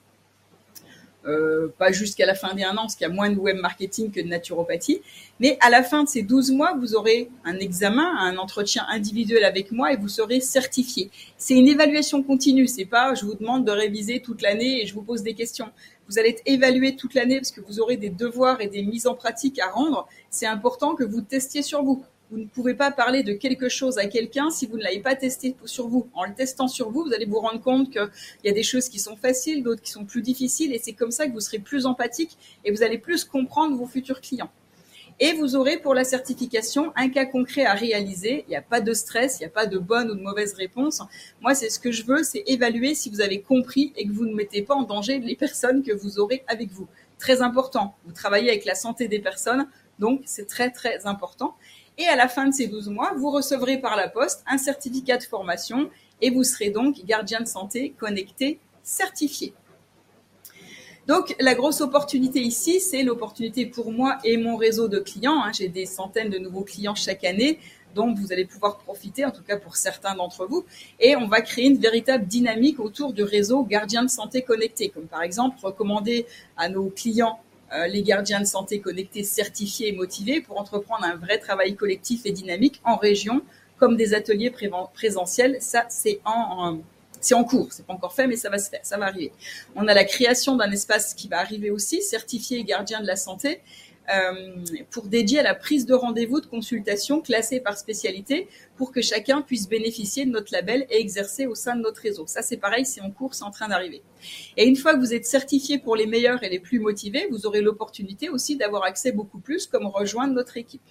Euh, 1.26 1.68
pas 1.76 1.90
jusqu'à 1.90 2.24
la 2.24 2.36
fin 2.36 2.54
des 2.54 2.62
un 2.62 2.72
an, 2.76 2.82
parce 2.82 2.94
qu'il 2.94 3.06
y 3.06 3.10
a 3.10 3.12
moins 3.12 3.30
de 3.30 3.36
web 3.36 3.56
marketing 3.56 4.12
que 4.12 4.20
de 4.20 4.28
naturopathie. 4.28 5.00
Mais 5.40 5.58
à 5.60 5.70
la 5.70 5.82
fin 5.82 6.04
de 6.04 6.08
ces 6.08 6.22
12 6.22 6.52
mois, 6.52 6.74
vous 6.78 6.94
aurez 6.94 7.30
un 7.44 7.58
examen, 7.58 8.16
un 8.18 8.36
entretien 8.36 8.86
individuel 8.88 9.44
avec 9.44 9.72
moi 9.72 9.92
et 9.92 9.96
vous 9.96 10.08
serez 10.08 10.40
certifié. 10.40 11.10
C'est 11.36 11.54
une 11.54 11.66
évaluation 11.66 12.22
continue. 12.22 12.68
C'est 12.68 12.84
pas, 12.84 13.14
je 13.14 13.24
vous 13.24 13.34
demande 13.34 13.64
de 13.64 13.72
réviser 13.72 14.20
toute 14.20 14.40
l'année 14.40 14.82
et 14.82 14.86
je 14.86 14.94
vous 14.94 15.02
pose 15.02 15.22
des 15.22 15.34
questions. 15.34 15.68
Vous 16.08 16.20
allez 16.20 16.28
être 16.30 16.42
évalué 16.46 16.94
toute 16.94 17.14
l'année 17.14 17.38
parce 17.38 17.50
que 17.50 17.60
vous 17.60 17.80
aurez 17.80 17.96
des 17.96 18.10
devoirs 18.10 18.60
et 18.60 18.68
des 18.68 18.82
mises 18.82 19.08
en 19.08 19.14
pratique 19.14 19.58
à 19.58 19.68
rendre. 19.68 20.06
C'est 20.30 20.46
important 20.46 20.94
que 20.94 21.02
vous 21.02 21.22
testiez 21.22 21.62
sur 21.62 21.82
vous. 21.82 22.04
Vous 22.30 22.38
ne 22.38 22.46
pouvez 22.46 22.74
pas 22.74 22.90
parler 22.90 23.22
de 23.22 23.34
quelque 23.34 23.68
chose 23.68 23.98
à 23.98 24.06
quelqu'un 24.06 24.50
si 24.50 24.66
vous 24.66 24.76
ne 24.76 24.82
l'avez 24.82 24.98
pas 24.98 25.14
testé 25.14 25.54
sur 25.64 25.86
vous. 25.86 26.08
En 26.12 26.24
le 26.24 26.34
testant 26.34 26.66
sur 26.66 26.90
vous, 26.90 27.04
vous 27.04 27.12
allez 27.12 27.24
vous 27.24 27.38
rendre 27.38 27.60
compte 27.60 27.92
qu'il 27.92 28.08
y 28.44 28.48
a 28.48 28.52
des 28.52 28.64
choses 28.64 28.88
qui 28.88 28.98
sont 28.98 29.16
faciles, 29.16 29.62
d'autres 29.62 29.82
qui 29.82 29.92
sont 29.92 30.04
plus 30.04 30.22
difficiles, 30.22 30.74
et 30.74 30.80
c'est 30.82 30.92
comme 30.92 31.12
ça 31.12 31.28
que 31.28 31.32
vous 31.32 31.40
serez 31.40 31.60
plus 31.60 31.86
empathique 31.86 32.36
et 32.64 32.72
vous 32.72 32.82
allez 32.82 32.98
plus 32.98 33.24
comprendre 33.24 33.76
vos 33.76 33.86
futurs 33.86 34.20
clients. 34.20 34.50
Et 35.20 35.34
vous 35.34 35.54
aurez 35.54 35.78
pour 35.78 35.94
la 35.94 36.02
certification 36.02 36.92
un 36.96 37.08
cas 37.08 37.24
concret 37.24 37.64
à 37.64 37.72
réaliser. 37.72 38.44
Il 38.48 38.50
n'y 38.50 38.56
a 38.56 38.60
pas 38.62 38.80
de 38.80 38.92
stress, 38.92 39.38
il 39.38 39.42
n'y 39.44 39.46
a 39.46 39.50
pas 39.50 39.66
de 39.66 39.78
bonne 39.78 40.10
ou 40.10 40.14
de 40.14 40.20
mauvaise 40.20 40.52
réponse. 40.54 41.00
Moi, 41.40 41.54
c'est 41.54 41.70
ce 41.70 41.78
que 41.78 41.90
je 41.90 42.04
veux, 42.04 42.22
c'est 42.22 42.42
évaluer 42.46 42.94
si 42.94 43.08
vous 43.08 43.22
avez 43.22 43.40
compris 43.40 43.92
et 43.96 44.06
que 44.06 44.12
vous 44.12 44.26
ne 44.26 44.34
mettez 44.34 44.62
pas 44.62 44.74
en 44.74 44.82
danger 44.82 45.18
les 45.20 45.36
personnes 45.36 45.82
que 45.82 45.92
vous 45.92 46.18
aurez 46.18 46.44
avec 46.48 46.70
vous. 46.70 46.88
Très 47.18 47.40
important. 47.40 47.94
Vous 48.04 48.12
travaillez 48.12 48.50
avec 48.50 48.66
la 48.66 48.74
santé 48.74 49.08
des 49.08 49.20
personnes, 49.20 49.66
donc 49.98 50.20
c'est 50.26 50.46
très 50.46 50.70
très 50.70 51.06
important. 51.06 51.56
Et 51.98 52.06
à 52.06 52.16
la 52.16 52.28
fin 52.28 52.46
de 52.48 52.54
ces 52.54 52.66
12 52.66 52.88
mois, 52.90 53.12
vous 53.16 53.30
recevrez 53.30 53.78
par 53.78 53.96
la 53.96 54.08
poste 54.08 54.44
un 54.46 54.58
certificat 54.58 55.16
de 55.16 55.22
formation 55.22 55.90
et 56.20 56.30
vous 56.30 56.44
serez 56.44 56.70
donc 56.70 57.04
gardien 57.04 57.40
de 57.40 57.46
santé 57.46 57.94
connecté 57.98 58.60
certifié. 58.82 59.54
Donc 61.06 61.36
la 61.38 61.54
grosse 61.54 61.80
opportunité 61.80 62.40
ici, 62.40 62.80
c'est 62.80 63.02
l'opportunité 63.02 63.64
pour 63.64 63.92
moi 63.92 64.18
et 64.24 64.36
mon 64.36 64.56
réseau 64.56 64.88
de 64.88 64.98
clients. 64.98 65.40
Hein. 65.42 65.52
J'ai 65.56 65.68
des 65.68 65.86
centaines 65.86 66.30
de 66.30 66.38
nouveaux 66.38 66.64
clients 66.64 66.96
chaque 66.96 67.24
année 67.24 67.60
dont 67.94 68.12
vous 68.12 68.32
allez 68.32 68.44
pouvoir 68.44 68.76
profiter, 68.78 69.24
en 69.24 69.30
tout 69.30 69.42
cas 69.42 69.56
pour 69.56 69.76
certains 69.76 70.14
d'entre 70.14 70.46
vous. 70.46 70.64
Et 71.00 71.16
on 71.16 71.28
va 71.28 71.40
créer 71.40 71.66
une 71.66 71.78
véritable 71.78 72.26
dynamique 72.26 72.78
autour 72.78 73.12
du 73.12 73.22
réseau 73.22 73.62
gardien 73.62 74.02
de 74.02 74.10
santé 74.10 74.42
connecté, 74.42 74.90
comme 74.90 75.06
par 75.06 75.22
exemple 75.22 75.56
recommander 75.62 76.26
à 76.56 76.68
nos 76.68 76.90
clients 76.90 77.40
euh, 77.74 77.86
les 77.86 78.02
gardiens 78.02 78.40
de 78.40 78.46
santé 78.46 78.80
connectés 78.80 79.24
certifiés 79.24 79.88
et 79.88 79.92
motivés 79.92 80.40
pour 80.40 80.60
entreprendre 80.60 81.04
un 81.04 81.16
vrai 81.16 81.38
travail 81.38 81.74
collectif 81.74 82.22
et 82.24 82.32
dynamique 82.32 82.80
en 82.84 82.96
région, 82.96 83.42
comme 83.78 83.96
des 83.96 84.14
ateliers 84.14 84.52
présentiels. 84.94 85.58
Ça, 85.60 85.84
c'est 85.88 86.20
en, 86.24 86.78
c'est 87.20 87.34
en 87.34 87.44
cours, 87.44 87.72
c'est 87.72 87.84
pas 87.84 87.92
encore 87.92 88.12
fait, 88.12 88.26
mais 88.26 88.36
ça 88.36 88.50
va 88.50 88.58
se 88.58 88.70
faire, 88.70 88.80
ça 88.82 88.98
va 88.98 89.06
arriver. 89.06 89.32
On 89.74 89.88
a 89.88 89.94
la 89.94 90.04
création 90.04 90.56
d'un 90.56 90.70
espace 90.70 91.14
qui 91.14 91.28
va 91.28 91.40
arriver 91.40 91.70
aussi, 91.70 92.02
certifié 92.02 92.62
gardien 92.64 93.00
de 93.00 93.06
la 93.06 93.16
santé, 93.16 93.62
pour 94.90 95.08
dédier 95.08 95.40
à 95.40 95.42
la 95.42 95.54
prise 95.54 95.86
de 95.86 95.94
rendez-vous 95.94 96.40
de 96.40 96.46
consultation 96.46 97.20
classée 97.20 97.60
par 97.60 97.76
spécialité 97.76 98.48
pour 98.76 98.92
que 98.92 99.00
chacun 99.00 99.42
puisse 99.42 99.68
bénéficier 99.68 100.24
de 100.24 100.30
notre 100.30 100.52
label 100.52 100.86
et 100.90 101.00
exercer 101.00 101.46
au 101.46 101.54
sein 101.54 101.76
de 101.76 101.82
notre 101.82 102.02
réseau. 102.02 102.26
Ça, 102.26 102.42
c'est 102.42 102.56
pareil, 102.56 102.86
c'est 102.86 103.00
en 103.00 103.10
cours, 103.10 103.34
c'est 103.34 103.44
en 103.44 103.50
train 103.50 103.68
d'arriver. 103.68 104.02
Et 104.56 104.66
une 104.66 104.76
fois 104.76 104.94
que 104.94 105.00
vous 105.00 105.14
êtes 105.14 105.26
certifié 105.26 105.78
pour 105.78 105.96
les 105.96 106.06
meilleurs 106.06 106.42
et 106.42 106.48
les 106.48 106.60
plus 106.60 106.78
motivés, 106.78 107.26
vous 107.30 107.46
aurez 107.46 107.60
l'opportunité 107.60 108.28
aussi 108.28 108.56
d'avoir 108.56 108.84
accès 108.84 109.12
beaucoup 109.12 109.38
plus, 109.38 109.66
comme 109.66 109.86
rejoindre 109.86 110.34
notre 110.34 110.56
équipe. 110.56 110.82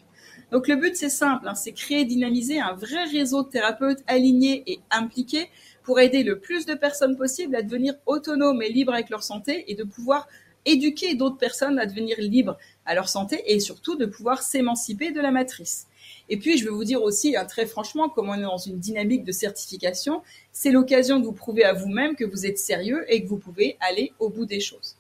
Donc 0.52 0.68
le 0.68 0.76
but, 0.76 0.96
c'est 0.96 1.10
simple, 1.10 1.48
hein, 1.48 1.56
c'est 1.56 1.72
créer, 1.72 2.06
dynamiser 2.06 2.60
un 2.60 2.74
vrai 2.74 3.06
réseau 3.06 3.44
de 3.44 3.50
thérapeutes 3.50 4.04
alignés 4.08 4.64
et 4.68 4.80
impliqués 4.92 5.50
pour 5.84 6.00
aider 6.00 6.24
le 6.24 6.40
plus 6.40 6.66
de 6.66 6.74
personnes 6.74 7.18
possible 7.18 7.56
à 7.56 7.62
devenir 7.62 7.96
autonomes 8.06 8.62
et 8.62 8.70
libres 8.70 8.94
avec 8.94 9.10
leur 9.10 9.24
santé 9.24 9.66
et 9.72 9.76
de 9.76 9.84
pouvoir 9.84 10.28
éduquer 10.66 11.16
d'autres 11.16 11.38
personnes 11.38 11.80
à 11.80 11.86
devenir 11.86 12.18
libres 12.20 12.58
à 12.86 12.96
leur 12.96 13.10
santé 13.10 13.44
et 13.48 13.60
surtout 13.60 13.96
de 13.96 14.06
pouvoir 14.06 14.44
s'émanciper 14.44 15.12
de 15.12 15.22
la 15.22 15.32
matrice. 15.32 15.88
Et 16.30 16.38
puis, 16.38 16.58
je 16.58 16.66
vais 16.66 16.72
vous 16.72 16.84
dire 16.84 17.04
aussi, 17.04 17.36
hein, 17.36 17.46
très 17.46 17.66
franchement, 17.66 18.10
comme 18.10 18.30
on 18.30 18.36
est 18.36 18.42
dans 18.42 18.58
une 18.58 18.80
dynamique 18.80 19.24
de 19.24 19.32
certification, 19.32 20.22
c'est 20.52 20.72
l'occasion 20.72 21.20
de 21.20 21.26
vous 21.26 21.34
prouver 21.34 21.64
à 21.64 21.74
vous-même 21.74 22.16
que 22.16 22.26
vous 22.26 22.46
êtes 22.46 22.58
sérieux 22.58 23.06
et 23.08 23.24
que 23.24 23.28
vous 23.28 23.38
pouvez 23.38 23.78
aller 23.80 24.14
au 24.20 24.30
bout 24.30 24.46
des 24.46 24.60
choses. 24.60 24.96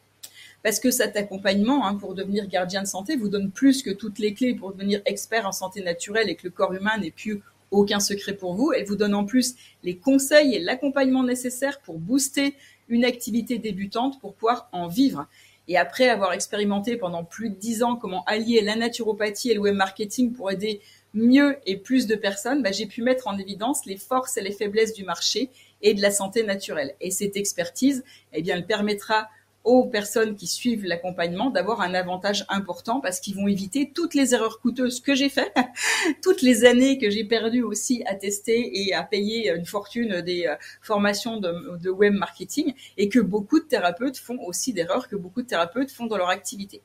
Parce 0.64 0.80
que 0.80 0.91
cet 0.91 1.16
accompagnement 1.16 1.86
hein, 1.86 1.95
pour 1.95 2.16
devenir 2.16 2.48
gardien 2.48 2.82
de 2.82 2.88
santé 2.88 3.16
vous 3.16 3.30
donne 3.30 3.52
plus 3.52 3.84
que 3.84 3.91
toutes 3.91 4.18
les 4.20 4.34
clés 4.34 4.56
pour 4.56 4.72
devenir 4.72 5.02
expert 5.06 5.48
en 5.48 5.52
santé 5.52 5.84
naturelle 5.84 6.30
et 6.30 6.36
que 6.36 6.44
le 6.45 6.49
corps 6.49 6.74
humain 6.74 6.98
n'est 6.98 7.12
plus 7.12 7.41
aucun 7.72 7.99
secret 7.99 8.34
pour 8.34 8.56
vous. 8.56 8.72
Elle 8.74 8.86
vous 8.86 8.95
donne 8.95 9.14
en 9.14 9.26
plus 9.26 9.56
les 9.84 9.95
conseils 9.95 10.56
et 10.56 10.60
l'accompagnement 10.60 11.24
nécessaires 11.24 11.82
pour 11.82 11.99
booster 11.99 12.56
une 12.88 13.06
activité 13.06 13.57
débutante 13.57 14.20
pour 14.20 14.34
pouvoir 14.34 14.70
en 14.72 14.88
vivre. 14.88 15.28
Et 15.68 15.78
après 15.78 16.10
avoir 16.10 16.34
expérimenté 16.34 16.98
pendant 16.98 17.24
plus 17.24 17.50
de 17.50 17.56
dix 17.56 17.84
ans 17.84 17.96
comment 17.96 18.24
allier 18.26 18.62
la 18.62 18.76
naturopathie 18.76 19.52
et 19.52 19.54
le 19.56 19.60
web 19.60 19.76
marketing 19.76 20.34
pour 20.34 20.52
aider 20.52 20.82
mieux 21.14 21.58
et 21.66 21.78
plus 21.78 22.08
de 22.08 22.16
personnes, 22.16 22.62
bah, 22.62 22.72
j'ai 22.72 22.86
pu 22.86 23.02
mettre 23.02 23.28
en 23.28 23.38
évidence 23.38 23.86
les 23.86 23.98
forces 23.98 24.38
et 24.38 24.42
les 24.42 24.52
faiblesses 24.52 24.94
du 24.94 25.04
marché 25.04 25.50
et 25.82 25.94
de 25.94 26.02
la 26.02 26.12
santé 26.12 26.44
naturelle. 26.44 26.94
Et 27.02 27.10
cette 27.10 27.38
expertise, 27.38 28.04
eh 28.34 28.42
bien, 28.42 28.56
elle 28.56 28.66
permettra 28.66 29.30
aux 29.66 29.86
personnes 29.86 30.36
qui 30.36 30.48
suivent 30.48 30.86
l'accompagnement 30.86 31.50
d'avoir 31.50 31.82
un 31.82 31.94
avantage 31.94 32.46
important 32.50 33.02
parce 33.02 33.20
qu'ils 33.20 33.36
vont 33.36 33.48
éviter 33.48 33.92
toutes 33.94 34.14
les 34.14 34.34
erreurs 34.34 34.62
coûteuses 34.62 35.02
que 35.02 35.16
j'ai 35.16 35.30
faites, 35.30 35.54
toutes 36.24 36.42
les 36.44 36.66
années 36.66 36.98
que 36.98 37.10
j'ai 37.10 37.26
perdues 37.26 37.64
aussi 37.64 38.04
à 38.06 38.16
tester 38.16 38.86
et 38.86 38.94
à 38.94 39.04
payer 39.04 39.52
une 39.52 39.66
fortune 39.66 40.22
des 40.22 40.46
euh, 40.46 40.56
formations 40.82 41.40
de, 41.40 41.90
web 41.90 42.14
marketing 42.14 42.74
et 42.98 43.10
que 43.10 43.20
beaucoup 43.20 43.60
de 43.60 43.66
thérapeutes 43.66 44.18
font 44.18 44.38
aussi 44.46 44.72
d'erreurs 44.72 45.08
que 45.08 45.16
beaucoup 45.16 45.42
de 45.42 45.48
thérapeutes 45.48 45.92
font 45.92 46.06
dans 46.06 46.18
leur 46.18 46.30
activité. 46.30 46.82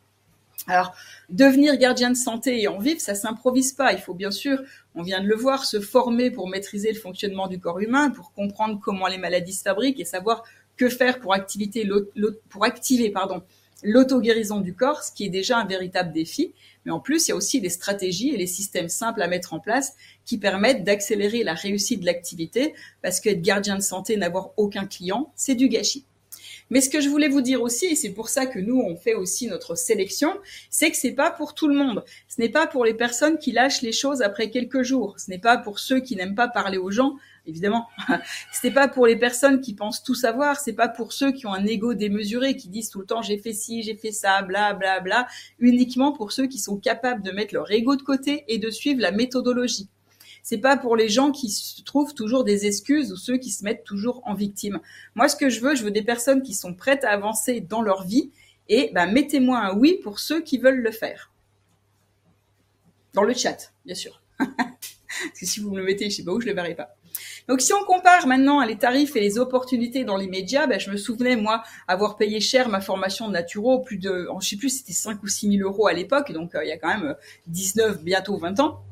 Alors, 0.67 0.95
devenir 1.31 1.77
gardien 1.79 2.11
de 2.11 2.17
santé 2.17 2.61
et 2.61 2.69
en 2.69 2.79
vivre, 2.79 3.01
ça 3.01 3.15
s'improvise 3.15 3.73
pas. 3.73 3.93
Il 3.93 3.99
faut 3.99 4.15
bien 4.15 4.31
sûr, 4.31 4.61
on 4.95 5.03
vient 5.03 5.21
de 5.21 5.27
le 5.27 5.35
voir, 5.35 5.65
se 5.65 5.81
former 5.81 6.31
pour 6.31 6.49
maîtriser 6.49 6.93
le 6.93 6.99
fonctionnement 6.99 7.47
du 7.49 7.59
corps 7.59 7.81
humain, 7.81 8.11
pour 8.11 8.33
comprendre 8.33 8.79
comment 8.83 9.07
les 9.07 9.19
maladies 9.19 9.55
se 9.55 9.63
fabriquent 9.63 10.01
et 10.01 10.05
savoir 10.05 10.45
que 10.81 10.89
faire 10.89 11.21
pour, 11.21 11.35
activer 11.35 13.11
pardon, 13.11 13.43
l'auto-guérison 13.83 14.61
du 14.61 14.75
corps, 14.75 15.03
ce 15.03 15.13
qui 15.13 15.27
est 15.27 15.29
déjà 15.29 15.59
un 15.59 15.67
véritable 15.67 16.11
défi. 16.11 16.55
Mais 16.87 16.91
en 16.91 17.01
plus, 17.01 17.29
il 17.29 17.31
y 17.31 17.33
a 17.33 17.37
aussi 17.37 17.61
des 17.61 17.69
stratégies 17.69 18.31
et 18.31 18.39
les 18.39 18.47
systèmes 18.47 18.89
simples 18.89 19.21
à 19.21 19.29
mettre 19.29 19.53
en 19.53 19.61
place 19.61 19.95
qui 20.25 20.39
permettent 20.39 20.83
d'accélérer 20.83 21.45
la 21.45 21.53
réussite 21.53 22.01
de 22.01 22.07
l'activité, 22.07 22.73
parce 23.03 23.21
qu'être 23.21 23.43
gardien 23.43 23.77
de 23.77 23.83
santé, 23.83 24.17
n'avoir 24.17 24.53
aucun 24.57 24.87
client, 24.87 25.31
c'est 25.37 25.55
du 25.55 25.69
gâchis. 25.69 26.07
Mais 26.71 26.81
ce 26.81 26.89
que 26.89 27.01
je 27.01 27.09
voulais 27.09 27.29
vous 27.29 27.41
dire 27.41 27.63
aussi, 27.63 27.87
et 27.87 27.97
c'est 27.97 28.13
pour 28.13 28.29
ça 28.29 28.47
que 28.47 28.61
nous 28.61 28.81
on 28.81 28.97
fait 28.97 29.15
aussi 29.15 29.49
notre 29.49 29.75
sélection, 29.75 30.33
c'est 30.71 30.91
que 30.91 30.97
c'est 30.97 31.13
pas 31.13 31.31
pour 31.31 31.55
tout 31.55 31.67
le 31.67 31.75
monde. 31.75 32.05
Ce 32.29 32.41
n'est 32.41 32.49
pas 32.49 32.69
pour 32.69 32.85
les 32.85 32.95
personnes 32.95 33.39
qui 33.39 33.51
lâchent 33.51 33.83
les 33.83 33.93
choses 33.93 34.23
après 34.23 34.51
quelques 34.51 34.83
jours. 34.83 35.19
Ce 35.19 35.31
n'est 35.31 35.39
pas 35.39 35.59
pour 35.59 35.81
ceux 35.81 36.01
qui 36.01 36.15
n'aiment 36.15 36.37
pas 36.37 36.49
parler 36.49 36.79
aux 36.79 36.91
gens. 36.93 37.17
Évidemment, 37.47 37.89
ce 38.53 38.67
n'est 38.67 38.73
pas 38.73 38.87
pour 38.87 39.07
les 39.07 39.17
personnes 39.17 39.61
qui 39.61 39.75
pensent 39.75 40.05
tout 40.05 40.15
savoir. 40.15 40.61
C'est 40.61 40.73
pas 40.73 40.89
pour 40.89 41.13
ceux 41.13 41.33
qui 41.33 41.47
ont 41.47 41.53
un 41.53 41.67
ego 41.67 41.95
démesuré, 41.95 42.57
qui 42.57 42.69
disent 42.69 42.91
tout 42.91 43.01
le 43.01 43.07
temps 43.07 43.23
j'ai 43.23 43.39
fait 43.39 43.53
ci, 43.53 43.83
j'ai 43.83 43.97
fait 43.97 44.13
ça, 44.13 44.43
bla 44.43 44.73
bla 44.75 45.01
bla. 45.01 45.27
Uniquement 45.59 46.13
pour 46.13 46.31
ceux 46.31 46.47
qui 46.47 46.59
sont 46.59 46.79
capables 46.79 47.23
de 47.23 47.33
mettre 47.33 47.55
leur 47.55 47.71
ego 47.71 47.97
de 47.97 48.03
côté 48.03 48.45
et 48.47 48.59
de 48.59 48.71
suivre 48.71 49.01
la 49.01 49.11
méthodologie 49.11 49.89
c'est 50.51 50.59
pas 50.59 50.77
pour 50.77 50.97
les 50.97 51.09
gens 51.09 51.31
qui 51.31 51.49
se 51.49 51.81
trouvent 51.83 52.13
toujours 52.13 52.43
des 52.43 52.67
excuses 52.67 53.13
ou 53.13 53.17
ceux 53.17 53.37
qui 53.37 53.51
se 53.51 53.63
mettent 53.63 53.85
toujours 53.85 54.21
en 54.25 54.35
victime. 54.35 54.81
Moi, 55.15 55.29
ce 55.29 55.37
que 55.37 55.49
je 55.49 55.61
veux, 55.61 55.77
je 55.77 55.85
veux 55.85 55.93
des 55.93 56.03
personnes 56.03 56.43
qui 56.43 56.55
sont 56.55 56.75
prêtes 56.75 57.05
à 57.05 57.11
avancer 57.11 57.61
dans 57.61 57.83
leur 57.83 58.03
vie 58.03 58.33
et 58.69 58.91
ben, 58.93 59.07
mettez-moi 59.07 59.61
un 59.61 59.77
oui 59.77 60.01
pour 60.03 60.19
ceux 60.19 60.41
qui 60.41 60.59
veulent 60.59 60.81
le 60.81 60.91
faire. 60.91 61.31
Dans 63.15 63.23
le 63.23 63.33
chat, 63.33 63.73
bien 63.85 63.95
sûr. 63.95 64.21
Parce 64.39 65.39
que 65.39 65.47
si 65.47 65.61
vous 65.61 65.71
me 65.71 65.79
le 65.79 65.85
mettez, 65.85 66.11
je 66.11 66.17
sais 66.17 66.25
pas 66.25 66.33
où, 66.33 66.41
je 66.41 66.49
le 66.49 66.55
verrai 66.55 66.75
pas. 66.75 66.97
Donc 67.47 67.61
si 67.61 67.73
on 67.73 67.85
compare 67.85 68.27
maintenant 68.27 68.65
les 68.65 68.77
tarifs 68.77 69.15
et 69.15 69.21
les 69.21 69.39
opportunités 69.39 70.03
dans 70.03 70.17
les 70.17 70.27
médias, 70.27 70.67
ben, 70.67 70.81
je 70.81 70.91
me 70.91 70.97
souvenais 70.97 71.37
moi 71.37 71.63
avoir 71.87 72.17
payé 72.17 72.41
cher 72.41 72.69
ma 72.69 72.81
formation 72.81 73.29
de 73.29 73.35
naturo, 73.35 73.79
plus 73.83 73.99
de, 73.99 74.29
je 74.41 74.49
sais 74.49 74.57
plus, 74.57 74.79
c'était 74.79 74.95
5 74.95 75.23
ou 75.23 75.29
6 75.29 75.59
000 75.59 75.69
euros 75.69 75.87
à 75.87 75.93
l'époque, 75.93 76.33
donc 76.33 76.57
euh, 76.57 76.65
il 76.65 76.69
y 76.71 76.73
a 76.73 76.77
quand 76.77 76.89
même 76.89 77.15
19, 77.47 77.91
euh, 77.91 78.03
bientôt 78.03 78.37
20 78.37 78.59
ans. 78.59 78.83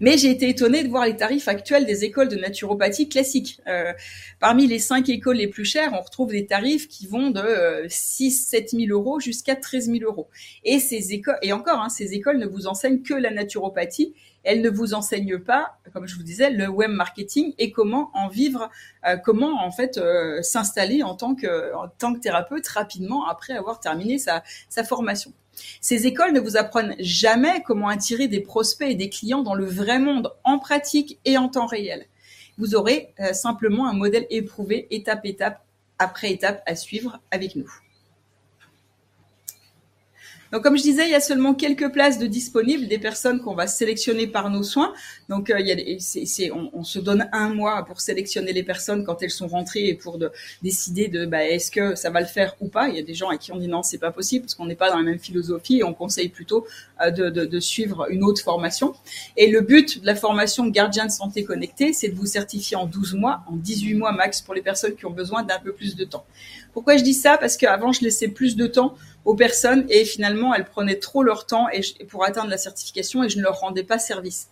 Mais 0.00 0.16
j'ai 0.16 0.30
été 0.30 0.48
étonnée 0.48 0.82
de 0.82 0.88
voir 0.88 1.06
les 1.06 1.16
tarifs 1.16 1.48
actuels 1.48 1.86
des 1.86 2.04
écoles 2.04 2.28
de 2.28 2.36
naturopathie 2.36 3.08
classiques. 3.08 3.60
Euh, 3.66 3.92
parmi 4.40 4.66
les 4.66 4.78
cinq 4.78 5.08
écoles 5.08 5.36
les 5.36 5.48
plus 5.48 5.64
chères, 5.64 5.92
on 5.94 6.00
retrouve 6.00 6.30
des 6.30 6.46
tarifs 6.46 6.88
qui 6.88 7.06
vont 7.06 7.30
de 7.30 7.86
6-7 7.86 8.86
000 8.86 8.98
euros 8.98 9.20
jusqu'à 9.20 9.56
13 9.56 9.90
000 9.90 9.98
euros. 10.04 10.28
Et 10.64 11.52
encore, 11.52 11.80
hein, 11.80 11.88
ces 11.88 12.14
écoles 12.14 12.38
ne 12.38 12.46
vous 12.46 12.66
enseignent 12.66 13.02
que 13.02 13.14
la 13.14 13.30
naturopathie 13.30 14.14
elle 14.44 14.62
ne 14.62 14.70
vous 14.70 14.94
enseigne 14.94 15.38
pas, 15.38 15.78
comme 15.92 16.06
je 16.06 16.16
vous 16.16 16.22
disais, 16.22 16.50
le 16.50 16.68
web 16.68 16.90
marketing 16.90 17.52
et 17.58 17.70
comment 17.70 18.10
en 18.14 18.28
vivre, 18.28 18.70
euh, 19.06 19.16
comment 19.16 19.62
en 19.62 19.70
fait 19.70 19.98
euh, 19.98 20.40
s'installer 20.42 21.02
en 21.02 21.14
tant 21.14 21.34
que 21.34 21.72
thérapeute 22.20 22.66
rapidement 22.68 23.26
après 23.28 23.54
avoir 23.54 23.80
terminé 23.80 24.18
sa 24.18 24.42
formation. 24.84 25.32
Ces 25.80 26.06
écoles 26.06 26.32
ne 26.32 26.40
vous 26.40 26.56
apprennent 26.56 26.96
jamais 26.98 27.62
comment 27.64 27.88
attirer 27.88 28.28
des 28.28 28.40
prospects 28.40 28.90
et 28.90 28.94
des 28.94 29.08
clients 29.08 29.42
dans 29.42 29.54
le 29.54 29.66
vrai 29.66 29.98
monde, 29.98 30.32
en 30.44 30.58
pratique 30.58 31.18
et 31.24 31.38
en 31.38 31.48
temps 31.48 31.66
réel. 31.66 32.06
Vous 32.58 32.74
aurez 32.74 33.14
euh, 33.20 33.32
simplement 33.32 33.88
un 33.88 33.92
modèle 33.92 34.26
éprouvé 34.30 34.88
étape 34.90 35.24
étape 35.24 35.64
après 35.98 36.32
étape 36.32 36.62
à 36.66 36.74
suivre 36.74 37.20
avec 37.30 37.56
nous. 37.56 37.70
Donc, 40.52 40.62
comme 40.62 40.76
je 40.76 40.82
disais, 40.82 41.04
il 41.04 41.10
y 41.10 41.14
a 41.14 41.20
seulement 41.20 41.54
quelques 41.54 41.92
places 41.92 42.18
de 42.18 42.26
disponibles, 42.26 42.88
des 42.88 42.98
personnes 42.98 43.40
qu'on 43.40 43.54
va 43.54 43.66
sélectionner 43.66 44.26
par 44.26 44.50
nos 44.50 44.62
soins. 44.62 44.92
Donc, 45.28 45.50
euh, 45.50 45.60
il 45.60 45.66
y 45.66 45.72
a 45.72 46.54
on, 46.54 46.70
on, 46.72 46.84
se 46.84 46.98
donne 46.98 47.28
un 47.32 47.50
mois 47.50 47.84
pour 47.84 48.00
sélectionner 48.00 48.52
les 48.52 48.62
personnes 48.62 49.04
quand 49.04 49.22
elles 49.22 49.30
sont 49.30 49.46
rentrées 49.46 49.88
et 49.88 49.94
pour 49.94 50.18
de, 50.18 50.30
décider 50.62 51.08
de 51.08 51.26
bah, 51.26 51.44
est-ce 51.44 51.70
que 51.70 51.94
ça 51.94 52.10
va 52.10 52.20
le 52.20 52.26
faire 52.26 52.56
ou 52.60 52.68
pas. 52.68 52.88
Il 52.88 52.96
y 52.96 52.98
a 52.98 53.02
des 53.02 53.14
gens 53.14 53.28
à 53.28 53.36
qui 53.36 53.52
on 53.52 53.58
dit 53.58 53.68
non, 53.68 53.82
c'est 53.82 53.98
pas 53.98 54.10
possible 54.10 54.44
parce 54.46 54.54
qu'on 54.54 54.66
n'est 54.66 54.74
pas 54.74 54.90
dans 54.90 54.96
la 54.96 55.02
même 55.02 55.18
philosophie 55.18 55.78
et 55.78 55.84
on 55.84 55.94
conseille 55.94 56.28
plutôt 56.28 56.66
euh, 57.02 57.10
de, 57.10 57.28
de, 57.30 57.44
de, 57.44 57.60
suivre 57.60 58.06
une 58.10 58.24
autre 58.24 58.42
formation. 58.42 58.94
Et 59.36 59.50
le 59.50 59.60
but 59.60 60.00
de 60.00 60.06
la 60.06 60.14
formation 60.14 60.66
gardien 60.68 61.06
de 61.06 61.10
santé 61.10 61.44
connecté, 61.44 61.92
c'est 61.92 62.08
de 62.08 62.14
vous 62.14 62.26
certifier 62.26 62.76
en 62.76 62.86
12 62.86 63.14
mois, 63.14 63.42
en 63.48 63.56
18 63.56 63.94
mois 63.94 64.12
max 64.12 64.40
pour 64.40 64.54
les 64.54 64.62
personnes 64.62 64.94
qui 64.94 65.06
ont 65.06 65.10
besoin 65.10 65.42
d'un 65.42 65.58
peu 65.58 65.72
plus 65.72 65.96
de 65.96 66.04
temps. 66.04 66.24
Pourquoi 66.72 66.96
je 66.96 67.02
dis 67.02 67.14
ça? 67.14 67.38
Parce 67.38 67.56
qu'avant, 67.56 67.92
je 67.92 68.02
laissais 68.02 68.28
plus 68.28 68.56
de 68.56 68.66
temps 68.66 68.94
aux 69.24 69.34
personnes 69.34 69.86
et 69.88 70.04
finalement 70.04 70.54
elles 70.54 70.64
prenaient 70.64 70.98
trop 70.98 71.22
leur 71.22 71.46
temps 71.46 71.68
et 71.70 71.80
pour 72.06 72.24
atteindre 72.24 72.50
la 72.50 72.58
certification 72.58 73.22
et 73.24 73.28
je 73.28 73.38
ne 73.38 73.42
leur 73.42 73.60
rendais 73.60 73.84
pas 73.84 73.98
service. 73.98 74.48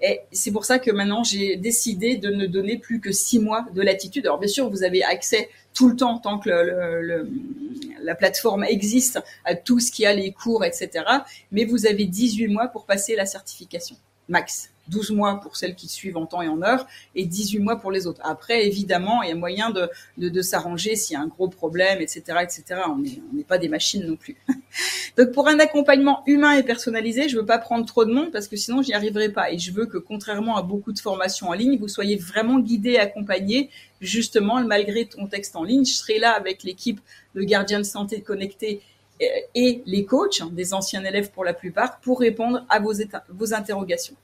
Et 0.00 0.20
c'est 0.32 0.50
pour 0.50 0.64
ça 0.64 0.78
que 0.78 0.90
maintenant 0.90 1.22
j'ai 1.22 1.56
décidé 1.56 2.16
de 2.16 2.30
ne 2.30 2.46
donner 2.46 2.76
plus 2.76 3.00
que 3.00 3.12
six 3.12 3.38
mois 3.38 3.64
de 3.72 3.82
latitude. 3.82 4.26
Alors 4.26 4.38
bien 4.38 4.48
sûr, 4.48 4.68
vous 4.68 4.82
avez 4.82 5.04
accès 5.04 5.48
tout 5.74 5.88
le 5.88 5.96
temps 5.96 6.18
tant 6.18 6.38
que 6.38 6.50
la 8.02 8.14
plateforme 8.14 8.64
existe 8.64 9.20
à 9.44 9.54
tout 9.54 9.78
ce 9.78 9.92
qui 9.92 10.04
a 10.04 10.12
les 10.12 10.32
cours, 10.32 10.64
etc. 10.64 11.04
Mais 11.52 11.64
vous 11.64 11.86
avez 11.86 12.04
18 12.04 12.48
mois 12.48 12.66
pour 12.66 12.84
passer 12.84 13.14
la 13.14 13.26
certification 13.26 13.96
max. 14.28 14.72
12 14.88 15.12
mois 15.12 15.40
pour 15.40 15.56
celles 15.56 15.74
qui 15.74 15.88
suivent 15.88 16.16
en 16.16 16.26
temps 16.26 16.42
et 16.42 16.48
en 16.48 16.62
heure 16.62 16.86
et 17.14 17.24
18 17.24 17.60
mois 17.60 17.76
pour 17.76 17.92
les 17.92 18.06
autres. 18.06 18.20
Après, 18.24 18.66
évidemment, 18.66 19.22
il 19.22 19.28
y 19.28 19.32
a 19.32 19.36
moyen 19.36 19.70
de, 19.70 19.88
de, 20.18 20.28
de 20.28 20.42
s'arranger 20.42 20.96
s'il 20.96 21.14
y 21.14 21.16
a 21.16 21.20
un 21.20 21.28
gros 21.28 21.48
problème, 21.48 22.00
etc., 22.00 22.22
etc. 22.42 22.80
On 22.88 22.98
n'est 22.98 23.44
pas 23.44 23.58
des 23.58 23.68
machines 23.68 24.04
non 24.06 24.16
plus. 24.16 24.36
Donc, 25.16 25.32
pour 25.32 25.48
un 25.48 25.58
accompagnement 25.60 26.22
humain 26.26 26.56
et 26.56 26.62
personnalisé, 26.62 27.28
je 27.28 27.36
veux 27.36 27.46
pas 27.46 27.58
prendre 27.58 27.86
trop 27.86 28.04
de 28.04 28.12
monde 28.12 28.32
parce 28.32 28.48
que 28.48 28.56
sinon, 28.56 28.82
j'y 28.82 28.92
arriverai 28.92 29.28
pas. 29.28 29.52
Et 29.52 29.58
je 29.58 29.72
veux 29.72 29.86
que, 29.86 29.98
contrairement 29.98 30.56
à 30.56 30.62
beaucoup 30.62 30.92
de 30.92 30.98
formations 30.98 31.48
en 31.48 31.52
ligne, 31.52 31.78
vous 31.78 31.88
soyez 31.88 32.16
vraiment 32.16 32.58
guidé, 32.58 32.96
accompagné. 32.96 33.70
Justement, 34.00 34.60
malgré 34.64 35.06
ton 35.06 35.26
texte 35.26 35.54
en 35.54 35.62
ligne, 35.62 35.84
je 35.84 35.92
serai 35.92 36.18
là 36.18 36.32
avec 36.32 36.64
l'équipe 36.64 37.00
de 37.34 37.82
santé 37.82 38.20
connectés 38.20 38.82
et 39.20 39.82
les 39.86 40.04
coachs, 40.04 40.40
hein, 40.40 40.50
des 40.52 40.74
anciens 40.74 41.04
élèves 41.04 41.30
pour 41.30 41.44
la 41.44 41.54
plupart, 41.54 42.00
pour 42.00 42.20
répondre 42.20 42.64
à 42.68 42.80
vos, 42.80 42.92
vos 43.28 43.54
interrogations. 43.54 44.16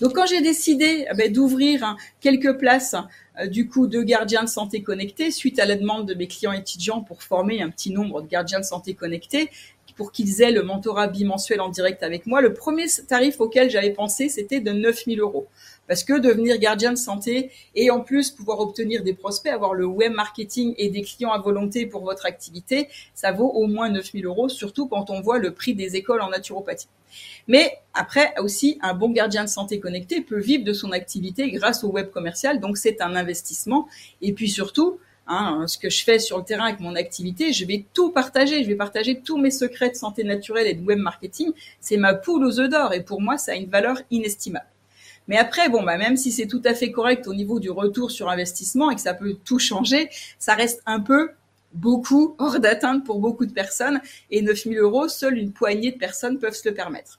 Donc 0.00 0.14
quand 0.14 0.26
j'ai 0.26 0.40
décidé 0.40 1.06
eh 1.10 1.14
ben, 1.14 1.32
d'ouvrir 1.32 1.84
hein, 1.84 1.96
quelques 2.20 2.58
places 2.58 2.96
euh, 3.38 3.46
du 3.46 3.68
coup 3.68 3.86
de 3.86 4.02
gardiens 4.02 4.42
de 4.42 4.48
santé 4.48 4.82
connectés 4.82 5.30
suite 5.30 5.60
à 5.60 5.66
la 5.66 5.76
demande 5.76 6.08
de 6.08 6.14
mes 6.14 6.26
clients 6.26 6.52
étudiants 6.52 7.02
pour 7.02 7.22
former 7.22 7.62
un 7.62 7.70
petit 7.70 7.92
nombre 7.92 8.22
de 8.22 8.26
gardiens 8.26 8.58
de 8.58 8.64
santé 8.64 8.94
connectés 8.94 9.50
pour 9.96 10.12
qu'ils 10.12 10.42
aient 10.42 10.50
le 10.50 10.62
mentorat 10.62 11.06
bimensuel 11.06 11.60
en 11.60 11.68
direct 11.68 12.02
avec 12.02 12.26
moi, 12.26 12.40
le 12.40 12.54
premier 12.54 12.86
tarif 13.06 13.40
auquel 13.40 13.70
j'avais 13.70 13.90
pensé, 13.90 14.28
c'était 14.28 14.60
de 14.60 14.72
9000 14.72 15.20
euros. 15.20 15.48
Parce 15.92 16.04
que 16.04 16.18
devenir 16.18 16.56
gardien 16.56 16.90
de 16.94 16.96
santé 16.96 17.50
et 17.74 17.90
en 17.90 18.00
plus 18.00 18.30
pouvoir 18.30 18.60
obtenir 18.60 19.02
des 19.02 19.12
prospects, 19.12 19.52
avoir 19.52 19.74
le 19.74 19.84
web 19.84 20.14
marketing 20.14 20.72
et 20.78 20.88
des 20.88 21.02
clients 21.02 21.32
à 21.32 21.38
volonté 21.38 21.84
pour 21.84 22.02
votre 22.02 22.24
activité, 22.24 22.88
ça 23.12 23.30
vaut 23.30 23.50
au 23.50 23.66
moins 23.66 23.90
9000 23.90 24.24
euros, 24.24 24.48
surtout 24.48 24.88
quand 24.88 25.10
on 25.10 25.20
voit 25.20 25.36
le 25.36 25.52
prix 25.52 25.74
des 25.74 25.94
écoles 25.94 26.22
en 26.22 26.30
naturopathie. 26.30 26.88
Mais 27.46 27.76
après 27.92 28.32
aussi, 28.38 28.78
un 28.80 28.94
bon 28.94 29.10
gardien 29.10 29.44
de 29.44 29.50
santé 29.50 29.80
connecté 29.80 30.22
peut 30.22 30.40
vivre 30.40 30.64
de 30.64 30.72
son 30.72 30.92
activité 30.92 31.50
grâce 31.50 31.84
au 31.84 31.88
web 31.88 32.08
commercial, 32.08 32.58
donc 32.58 32.78
c'est 32.78 33.02
un 33.02 33.14
investissement. 33.14 33.86
Et 34.22 34.32
puis 34.32 34.48
surtout, 34.48 34.98
Hein, 35.28 35.66
ce 35.68 35.78
que 35.78 35.88
je 35.88 36.02
fais 36.02 36.18
sur 36.18 36.38
le 36.38 36.44
terrain 36.44 36.64
avec 36.64 36.80
mon 36.80 36.96
activité, 36.96 37.52
je 37.52 37.64
vais 37.64 37.84
tout 37.94 38.10
partager. 38.10 38.64
Je 38.64 38.68
vais 38.68 38.74
partager 38.74 39.20
tous 39.20 39.38
mes 39.38 39.52
secrets 39.52 39.90
de 39.90 39.94
santé 39.94 40.24
naturelle 40.24 40.66
et 40.66 40.74
de 40.74 40.82
web 40.82 40.98
marketing. 40.98 41.52
C'est 41.80 41.96
ma 41.96 42.14
poule 42.14 42.44
aux 42.44 42.58
œufs 42.58 42.68
d'or 42.68 42.92
et 42.92 43.04
pour 43.04 43.20
moi, 43.20 43.38
ça 43.38 43.52
a 43.52 43.54
une 43.54 43.70
valeur 43.70 43.98
inestimable. 44.10 44.66
Mais 45.28 45.36
après, 45.36 45.68
bon, 45.68 45.82
bah, 45.82 45.96
même 45.96 46.16
si 46.16 46.32
c'est 46.32 46.46
tout 46.46 46.62
à 46.64 46.74
fait 46.74 46.90
correct 46.90 47.26
au 47.26 47.34
niveau 47.34 47.60
du 47.60 47.70
retour 47.70 48.10
sur 48.10 48.28
investissement 48.28 48.90
et 48.90 48.94
que 48.94 49.00
ça 49.00 49.14
peut 49.14 49.36
tout 49.44 49.58
changer, 49.58 50.08
ça 50.38 50.54
reste 50.54 50.82
un 50.86 51.00
peu 51.00 51.30
beaucoup 51.74 52.34
hors 52.38 52.60
d'atteinte 52.60 53.04
pour 53.04 53.18
beaucoup 53.18 53.46
de 53.46 53.52
personnes. 53.52 54.00
Et 54.30 54.42
9000 54.42 54.78
euros, 54.78 55.08
seule 55.08 55.38
une 55.38 55.52
poignée 55.52 55.92
de 55.92 55.98
personnes 55.98 56.38
peuvent 56.38 56.54
se 56.54 56.68
le 56.68 56.74
permettre. 56.74 57.18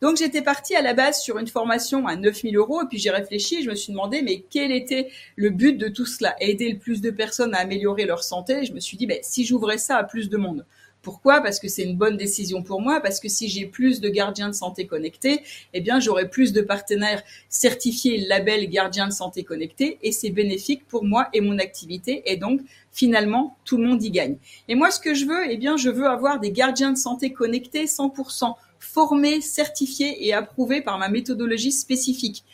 Donc 0.00 0.16
j'étais 0.16 0.42
partie 0.42 0.76
à 0.76 0.82
la 0.82 0.94
base 0.94 1.20
sur 1.20 1.38
une 1.38 1.48
formation 1.48 2.06
à 2.06 2.14
9000 2.14 2.56
euros 2.56 2.82
et 2.82 2.86
puis 2.86 2.98
j'ai 2.98 3.10
réfléchi, 3.10 3.64
je 3.64 3.70
me 3.70 3.74
suis 3.74 3.92
demandé 3.92 4.22
mais 4.22 4.44
quel 4.48 4.70
était 4.70 5.08
le 5.34 5.50
but 5.50 5.76
de 5.76 5.88
tout 5.88 6.06
cela? 6.06 6.36
Aider 6.40 6.70
le 6.70 6.78
plus 6.78 7.00
de 7.00 7.10
personnes 7.10 7.52
à 7.54 7.58
améliorer 7.58 8.04
leur 8.04 8.22
santé? 8.22 8.64
Je 8.64 8.72
me 8.72 8.80
suis 8.80 8.96
dit 8.96 9.06
ben, 9.06 9.18
si 9.22 9.44
j'ouvrais 9.44 9.78
ça 9.78 9.96
à 9.96 10.04
plus 10.04 10.28
de 10.28 10.36
monde. 10.36 10.64
Pourquoi? 11.02 11.40
Parce 11.40 11.60
que 11.60 11.68
c'est 11.68 11.84
une 11.84 11.96
bonne 11.96 12.16
décision 12.16 12.62
pour 12.62 12.80
moi, 12.80 13.00
parce 13.00 13.20
que 13.20 13.28
si 13.28 13.48
j'ai 13.48 13.66
plus 13.66 14.00
de 14.00 14.08
gardiens 14.08 14.48
de 14.48 14.54
santé 14.54 14.86
connectés, 14.86 15.42
eh 15.72 15.80
bien 15.80 16.00
j'aurai 16.00 16.28
plus 16.28 16.52
de 16.52 16.60
partenaires 16.60 17.22
certifiés 17.48 18.26
label 18.26 18.68
gardien 18.68 19.06
de 19.06 19.12
santé 19.12 19.44
connecté 19.44 19.98
et 20.02 20.12
c'est 20.12 20.30
bénéfique 20.30 20.86
pour 20.88 21.04
moi 21.04 21.28
et 21.32 21.40
mon 21.40 21.58
activité 21.58 22.22
et 22.26 22.36
donc 22.36 22.60
finalement 22.92 23.56
tout 23.64 23.76
le 23.76 23.86
monde 23.86 24.02
y 24.02 24.10
gagne. 24.10 24.36
Et 24.68 24.74
moi 24.74 24.90
ce 24.90 25.00
que 25.00 25.14
je 25.14 25.24
veux, 25.26 25.50
eh 25.50 25.56
bien 25.56 25.76
je 25.76 25.88
veux 25.88 26.08
avoir 26.08 26.40
des 26.40 26.50
gardiens 26.50 26.92
de 26.92 26.98
santé 26.98 27.32
connectés 27.32 27.84
100% 27.84 28.54
formé, 28.80 29.40
certifié 29.40 30.26
et 30.26 30.32
approuvé 30.32 30.82
par 30.82 30.98
ma 30.98 31.08
méthodologie 31.08 31.72
spécifique. 31.72 32.44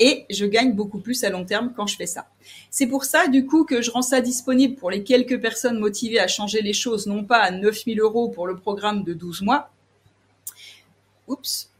Et 0.00 0.26
je 0.28 0.44
gagne 0.44 0.72
beaucoup 0.72 0.98
plus 0.98 1.22
à 1.22 1.30
long 1.30 1.44
terme 1.44 1.72
quand 1.74 1.86
je 1.86 1.96
fais 1.96 2.06
ça. 2.06 2.26
C'est 2.70 2.86
pour 2.88 3.04
ça, 3.04 3.28
du 3.28 3.46
coup, 3.46 3.64
que 3.64 3.80
je 3.80 3.90
rends 3.90 4.02
ça 4.02 4.20
disponible 4.20 4.74
pour 4.74 4.90
les 4.90 5.04
quelques 5.04 5.40
personnes 5.40 5.78
motivées 5.78 6.18
à 6.18 6.26
changer 6.26 6.62
les 6.62 6.72
choses, 6.72 7.06
non 7.06 7.24
pas 7.24 7.38
à 7.38 7.50
9000 7.52 8.00
euros 8.00 8.28
pour 8.28 8.46
le 8.46 8.56
programme 8.56 9.04
de 9.04 9.14
12 9.14 9.42
mois. 9.42 9.70
Oups. 11.28 11.70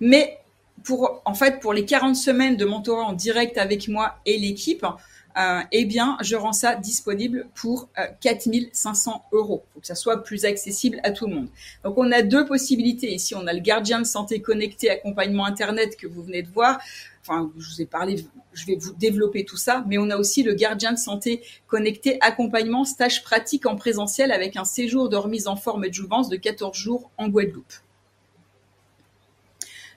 Mais 0.00 0.38
en 1.24 1.34
fait, 1.34 1.60
pour 1.60 1.72
les 1.72 1.84
40 1.84 2.16
semaines 2.16 2.56
de 2.56 2.64
mentorat 2.64 3.04
en 3.04 3.12
direct 3.12 3.58
avec 3.58 3.88
moi 3.88 4.16
et 4.26 4.38
l'équipe, 4.38 4.84
euh, 5.38 5.60
eh 5.70 5.84
bien, 5.84 6.16
je 6.22 6.34
rends 6.34 6.54
ça 6.54 6.76
disponible 6.76 7.46
pour 7.54 7.88
euh, 7.98 8.06
4500 8.20 9.26
euros. 9.32 9.64
Faut 9.74 9.80
que 9.80 9.86
ça 9.86 9.94
soit 9.94 10.22
plus 10.22 10.46
accessible 10.46 10.98
à 11.02 11.10
tout 11.10 11.26
le 11.26 11.34
monde. 11.34 11.48
Donc, 11.84 11.98
on 11.98 12.10
a 12.10 12.22
deux 12.22 12.46
possibilités. 12.46 13.12
Ici, 13.12 13.34
on 13.34 13.46
a 13.46 13.52
le 13.52 13.60
gardien 13.60 14.00
de 14.00 14.06
santé 14.06 14.40
connecté, 14.40 14.88
accompagnement 14.88 15.44
Internet 15.44 15.96
que 15.96 16.06
vous 16.06 16.22
venez 16.22 16.42
de 16.42 16.48
voir. 16.48 16.78
Enfin, 17.20 17.50
je 17.58 17.68
vous 17.68 17.82
ai 17.82 17.86
parlé, 17.86 18.24
je 18.54 18.66
vais 18.66 18.76
vous 18.76 18.94
développer 18.94 19.44
tout 19.44 19.56
ça, 19.56 19.84
mais 19.88 19.98
on 19.98 20.10
a 20.10 20.16
aussi 20.16 20.42
le 20.42 20.54
gardien 20.54 20.92
de 20.92 20.98
santé 20.98 21.42
connecté, 21.66 22.18
accompagnement, 22.20 22.84
stage 22.84 23.24
pratique 23.24 23.66
en 23.66 23.74
présentiel 23.74 24.30
avec 24.30 24.56
un 24.56 24.64
séjour 24.64 25.08
de 25.08 25.16
remise 25.16 25.48
en 25.48 25.56
forme 25.56 25.84
et 25.84 25.88
de 25.88 25.94
jouvence 25.94 26.28
de 26.28 26.36
14 26.36 26.76
jours 26.76 27.10
en 27.18 27.28
Guadeloupe. 27.28 27.72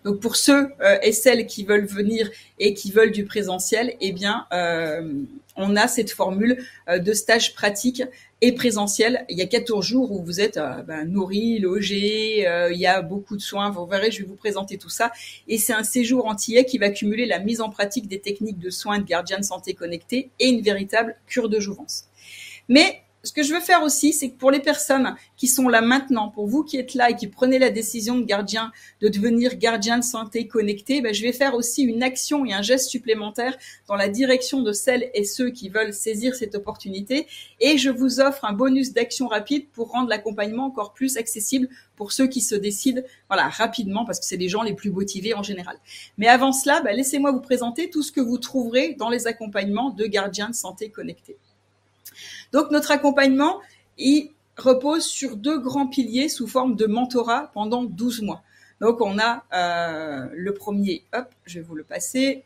Donc 0.03 0.19
pour 0.19 0.35
ceux 0.35 0.69
euh, 0.81 0.97
et 1.01 1.11
celles 1.11 1.45
qui 1.45 1.63
veulent 1.63 1.85
venir 1.85 2.30
et 2.57 2.73
qui 2.73 2.91
veulent 2.91 3.11
du 3.11 3.26
présentiel, 3.26 3.95
eh 3.99 4.11
bien, 4.11 4.45
euh, 4.53 5.13
on 5.55 5.76
a 5.76 5.88
cette 5.88 6.11
formule 6.11 6.63
euh, 6.88 6.99
de 6.99 7.13
stage 7.13 7.53
pratique 7.53 8.03
et 8.41 8.53
présentiel. 8.53 9.26
Il 9.30 9.38
y 9.38 9.41
a 9.41 9.45
14 9.45 9.85
jours 9.85 10.11
où 10.11 10.23
vous 10.23 10.39
êtes 10.39 10.57
ben, 10.88 11.03
nourri, 11.03 11.59
logé, 11.59 12.47
il 12.71 12.77
y 12.77 12.88
a 12.88 13.01
beaucoup 13.01 13.35
de 13.35 13.41
soins. 13.41 13.69
Vous 13.69 13.85
verrez, 13.85 14.11
je 14.11 14.21
vais 14.21 14.27
vous 14.27 14.38
présenter 14.38 14.77
tout 14.77 14.89
ça. 14.89 15.11
Et 15.49 15.57
c'est 15.57 15.73
un 15.73 15.84
séjour 15.84 16.26
entier 16.26 16.63
qui 16.63 16.77
va 16.77 16.89
cumuler 16.89 17.26
la 17.26 17.39
mise 17.39 17.59
en 17.59 17.69
pratique 17.69 18.07
des 18.07 18.19
techniques 18.19 18.59
de 18.59 18.69
soins 18.69 18.99
de 18.99 19.03
gardien 19.03 19.39
de 19.39 19.43
santé 19.43 19.73
connecté 19.73 20.30
et 20.39 20.47
une 20.47 20.61
véritable 20.61 21.17
cure 21.27 21.49
de 21.49 21.59
jouvence. 21.59 22.05
Mais 22.69 23.01
ce 23.23 23.33
que 23.33 23.43
je 23.43 23.53
veux 23.53 23.59
faire 23.59 23.83
aussi, 23.83 24.13
c'est 24.13 24.29
que 24.29 24.37
pour 24.37 24.49
les 24.49 24.61
personnes 24.61 25.15
qui 25.35 25.47
sont 25.47 25.67
là 25.67 25.81
maintenant, 25.81 26.29
pour 26.29 26.47
vous 26.47 26.63
qui 26.63 26.77
êtes 26.77 26.93
là 26.93 27.09
et 27.09 27.15
qui 27.15 27.27
prenez 27.27 27.59
la 27.59 27.69
décision 27.69 28.17
de 28.17 28.23
gardien, 28.23 28.71
de 29.01 29.09
devenir 29.09 29.57
gardien 29.57 29.97
de 29.97 30.03
santé 30.03 30.47
connecté, 30.47 31.01
ben, 31.01 31.13
je 31.13 31.21
vais 31.23 31.33
faire 31.33 31.53
aussi 31.53 31.83
une 31.83 32.01
action 32.01 32.45
et 32.45 32.53
un 32.53 32.61
geste 32.61 32.89
supplémentaire 32.89 33.57
dans 33.87 33.95
la 33.95 34.07
direction 34.07 34.61
de 34.61 34.71
celles 34.71 35.11
et 35.13 35.25
ceux 35.25 35.49
qui 35.49 35.67
veulent 35.67 35.93
saisir 35.93 36.33
cette 36.33 36.55
opportunité. 36.55 37.27
Et 37.59 37.77
je 37.77 37.89
vous 37.89 38.21
offre 38.21 38.45
un 38.45 38.53
bonus 38.53 38.93
d'action 38.93 39.27
rapide 39.27 39.67
pour 39.73 39.91
rendre 39.91 40.07
l'accompagnement 40.07 40.65
encore 40.65 40.93
plus 40.93 41.17
accessible 41.17 41.67
pour 41.97 42.13
ceux 42.13 42.27
qui 42.27 42.39
se 42.39 42.55
décident, 42.55 43.01
voilà, 43.27 43.49
rapidement, 43.49 44.05
parce 44.05 44.21
que 44.21 44.25
c'est 44.25 44.37
les 44.37 44.47
gens 44.47 44.63
les 44.63 44.73
plus 44.73 44.91
motivés 44.91 45.33
en 45.33 45.43
général. 45.43 45.77
Mais 46.17 46.27
avant 46.27 46.53
cela, 46.53 46.79
ben, 46.81 46.95
laissez-moi 46.95 47.33
vous 47.33 47.41
présenter 47.41 47.89
tout 47.89 48.01
ce 48.01 48.13
que 48.13 48.21
vous 48.21 48.37
trouverez 48.37 48.95
dans 48.97 49.09
les 49.09 49.27
accompagnements 49.27 49.89
de 49.89 50.05
gardiens 50.05 50.47
de 50.47 50.55
santé 50.55 50.89
connectés. 50.89 51.35
Donc 52.51 52.71
notre 52.71 52.91
accompagnement, 52.91 53.59
il 53.97 54.31
repose 54.57 55.05
sur 55.05 55.35
deux 55.35 55.59
grands 55.59 55.88
piliers 55.88 56.30
sous 56.30 56.47
forme 56.47 56.76
de 56.76 56.85
mentorat 56.85 57.51
pendant 57.53 57.84
12 57.84 58.21
mois. 58.21 58.43
Donc 58.81 59.01
on 59.01 59.17
a 59.19 59.43
euh, 59.53 60.27
le 60.34 60.53
premier, 60.53 61.03
hop, 61.13 61.27
je 61.45 61.59
vais 61.59 61.65
vous 61.65 61.76
le 61.76 61.84
passer. 61.84 62.43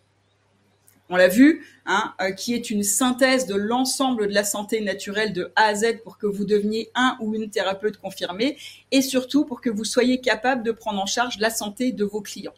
On 1.09 1.15
l'a 1.15 1.27
vu, 1.27 1.67
hein, 1.85 2.13
euh, 2.21 2.31
qui 2.31 2.53
est 2.53 2.69
une 2.69 2.81
synthèse 2.81 3.45
de 3.45 3.55
l'ensemble 3.55 4.27
de 4.27 4.33
la 4.33 4.43
santé 4.43 4.81
naturelle 4.81 5.33
de 5.33 5.51
A 5.55 5.65
à 5.65 5.75
Z 5.75 6.01
pour 6.03 6.17
que 6.17 6.25
vous 6.25 6.45
deveniez 6.45 6.89
un 6.95 7.17
ou 7.19 7.35
une 7.35 7.49
thérapeute 7.49 7.97
confirmée 7.97 8.57
et 8.91 9.01
surtout 9.01 9.45
pour 9.45 9.61
que 9.61 9.69
vous 9.69 9.83
soyez 9.83 10.21
capable 10.21 10.63
de 10.63 10.71
prendre 10.71 11.01
en 11.01 11.05
charge 11.05 11.37
la 11.39 11.49
santé 11.49 11.91
de 11.91 12.03
vos 12.03 12.21
clients. 12.21 12.53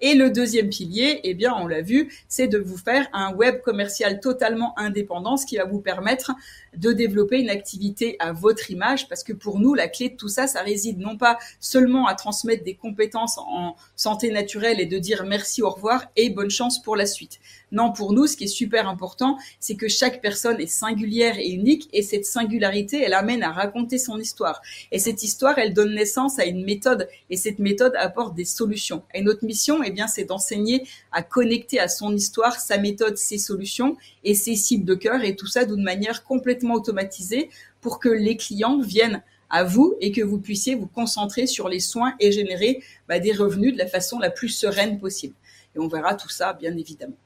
Et 0.00 0.14
le 0.14 0.30
deuxième 0.30 0.68
pilier, 0.68 1.20
eh 1.22 1.32
bien, 1.32 1.54
on 1.54 1.68
l'a 1.68 1.80
vu, 1.80 2.12
c'est 2.28 2.48
de 2.48 2.58
vous 2.58 2.76
faire 2.76 3.06
un 3.12 3.32
web 3.34 3.60
commercial 3.62 4.18
totalement 4.18 4.76
indépendant, 4.76 5.36
ce 5.36 5.46
qui 5.46 5.56
va 5.56 5.64
vous 5.64 5.80
permettre 5.80 6.32
de 6.76 6.92
développer 6.92 7.38
une 7.38 7.50
activité 7.50 8.16
à 8.18 8.32
votre 8.32 8.70
image, 8.70 9.08
parce 9.08 9.22
que 9.22 9.32
pour 9.32 9.58
nous, 9.58 9.74
la 9.74 9.88
clé 9.88 10.08
de 10.08 10.16
tout 10.16 10.28
ça, 10.28 10.46
ça 10.46 10.62
réside 10.62 10.98
non 10.98 11.16
pas 11.16 11.38
seulement 11.60 12.06
à 12.06 12.14
transmettre 12.14 12.64
des 12.64 12.74
compétences 12.74 13.38
en 13.38 13.76
santé 13.96 14.30
naturelle 14.30 14.80
et 14.80 14.86
de 14.86 14.98
dire 14.98 15.24
merci, 15.24 15.62
au 15.62 15.70
revoir 15.70 16.06
et 16.16 16.30
bonne 16.30 16.50
chance 16.50 16.82
pour 16.82 16.96
la 16.96 17.06
suite. 17.06 17.40
Non, 17.72 17.92
pour 17.92 18.12
nous, 18.12 18.26
ce 18.26 18.36
qui 18.36 18.44
est 18.44 18.48
super 18.48 18.88
important, 18.88 19.38
c'est 19.58 19.76
que 19.76 19.88
chaque 19.88 20.20
personne 20.20 20.60
est 20.60 20.66
singulière 20.66 21.38
et 21.38 21.48
unique 21.48 21.88
et 21.92 22.02
cette 22.02 22.26
singularité, 22.26 23.02
elle 23.02 23.14
amène 23.14 23.42
à 23.42 23.50
raconter 23.50 23.98
son 23.98 24.18
histoire. 24.18 24.60
Et 24.92 24.98
cette 24.98 25.22
histoire, 25.22 25.58
elle 25.58 25.72
donne 25.72 25.94
naissance 25.94 26.38
à 26.38 26.44
une 26.44 26.64
méthode 26.64 27.08
et 27.30 27.36
cette 27.36 27.58
méthode 27.58 27.94
apporte 27.96 28.34
des 28.34 28.44
solutions. 28.44 29.02
Et 29.14 29.22
notre 29.22 29.44
mission, 29.44 29.82
eh 29.82 29.90
bien, 29.90 30.06
c'est 30.06 30.24
d'enseigner 30.24 30.86
à 31.12 31.22
connecter 31.22 31.80
à 31.80 31.88
son 31.88 32.14
histoire, 32.14 32.60
sa 32.60 32.78
méthode, 32.78 33.16
ses 33.16 33.38
solutions 33.38 33.96
et 34.24 34.34
ses 34.34 34.54
cibles 34.54 34.84
de 34.84 34.94
cœur 34.94 35.24
et 35.24 35.34
tout 35.34 35.46
ça 35.46 35.64
d'une 35.64 35.82
manière 35.82 36.24
complètement 36.24 36.61
automatisée 36.70 37.50
pour 37.80 37.98
que 37.98 38.08
les 38.08 38.36
clients 38.36 38.80
viennent 38.80 39.22
à 39.50 39.64
vous 39.64 39.96
et 40.00 40.12
que 40.12 40.22
vous 40.22 40.38
puissiez 40.38 40.74
vous 40.74 40.86
concentrer 40.86 41.46
sur 41.46 41.68
les 41.68 41.80
soins 41.80 42.14
et 42.20 42.32
générer 42.32 42.82
bah, 43.08 43.18
des 43.18 43.32
revenus 43.32 43.74
de 43.74 43.78
la 43.78 43.86
façon 43.86 44.18
la 44.18 44.30
plus 44.30 44.48
sereine 44.48 44.98
possible. 44.98 45.34
Et 45.74 45.78
on 45.78 45.88
verra 45.88 46.14
tout 46.14 46.28
ça, 46.28 46.52
bien 46.54 46.76
évidemment. 46.76 47.16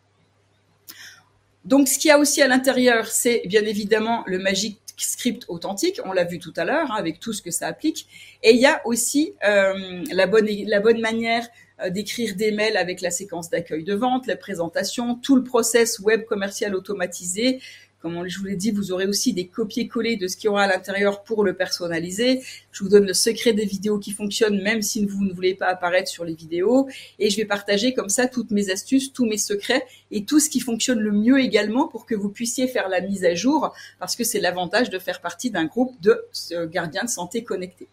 Donc, 1.65 1.89
ce 1.89 1.99
qu'il 1.99 2.09
y 2.09 2.13
a 2.13 2.19
aussi 2.19 2.43
à 2.43 2.49
l'intérieur, 2.49 3.07
c'est 3.07 3.43
bien 3.47 3.63
évidemment 3.63 4.23
le 4.27 4.39
Magic 4.39 4.79
Script 4.97 5.45
authentique. 5.49 6.01
On 6.05 6.13
l'a 6.13 6.25
vu 6.25 6.39
tout 6.39 6.53
à 6.57 6.65
l'heure, 6.65 6.91
hein, 6.93 6.97
avec 6.97 7.21
tout 7.21 7.33
ce 7.33 7.43
que 7.43 7.51
ça 7.51 7.67
applique. 7.67 8.07
Et 8.43 8.53
il 8.53 8.61
y 8.61 8.67
a 8.67 8.81
aussi 8.87 9.35
euh, 9.47 10.05
la 10.13 10.27
bonne 10.27 10.47
la 10.47 10.81
bonne 10.81 11.01
manière 11.01 11.47
euh, 11.83 11.91
d'écrire 11.91 12.37
des 12.37 12.53
mails 12.53 12.77
avec 12.77 13.01
la 13.03 13.11
séquence 13.11 13.51
d'accueil 13.51 13.85
de 13.85 13.95
vente, 13.95 14.27
la 14.27 14.37
présentation, 14.37 15.17
tout 15.17 15.37
le 15.37 15.45
process 15.45 15.99
web 15.99 16.25
commercial 16.25 16.75
automatisé, 16.75 17.61
comme 18.01 18.29
je 18.29 18.39
vous 18.39 18.45
l'ai 18.45 18.57
dit, 18.57 18.71
vous 18.71 18.93
aurez 18.93 19.07
aussi 19.07 19.33
des 19.33 19.47
copier-coller 19.47 20.17
de 20.17 20.29
ce 20.29 20.37
qu'il 20.37 20.47
y 20.47 20.49
aura 20.49 20.65
à 20.65 20.69
l'intérieur 20.69 21.25
pour 21.25 21.45
le 21.45 21.55
personnaliser. 21.55 22.43
Je 22.71 22.85
vous 22.85 22.91
donne 22.91 23.07
le 23.07 23.15
secret 23.15 23.53
des 23.53 23.65
vidéos 23.65 23.99
qui 23.99 24.13
fonctionnent, 24.13 24.63
même 24.63 24.83
si 24.83 25.05
vous 25.05 25.25
ne 25.25 25.33
voulez 25.33 25.55
pas 25.55 25.67
apparaître 25.67 26.09
sur 26.09 26.25
les 26.25 26.35
vidéos. 26.35 26.89
Et 27.19 27.31
je 27.31 27.37
vais 27.37 27.47
partager 27.47 27.95
comme 27.95 28.09
ça 28.09 28.29
toutes 28.29 28.51
mes 28.51 28.71
astuces, 28.71 29.13
tous 29.13 29.25
mes 29.25 29.39
secrets 29.39 29.85
et 30.11 30.25
tout 30.25 30.41
ce 30.41 30.51
qui 30.51 30.61
fonctionne 30.61 31.01
le 31.01 31.11
mieux 31.11 31.41
également 31.41 31.89
pour 31.89 32.07
que 32.07 32.15
vous 32.15 32.29
puissiez 32.29 32.69
faire 32.69 32.89
la 32.89 33.01
mise 33.01 33.25
à 33.25 33.35
jour, 33.35 33.75
parce 33.99 34.15
que 34.15 34.25
c'est 34.25 34.41
l'avantage 34.41 34.91
de 34.91 34.99
faire 34.99 35.21
partie 35.21 35.51
d'un 35.51 35.65
groupe 35.65 36.01
de 36.01 36.23
gardiens 36.67 37.05
de 37.05 37.11
santé 37.11 37.45
connectés. 37.45 37.89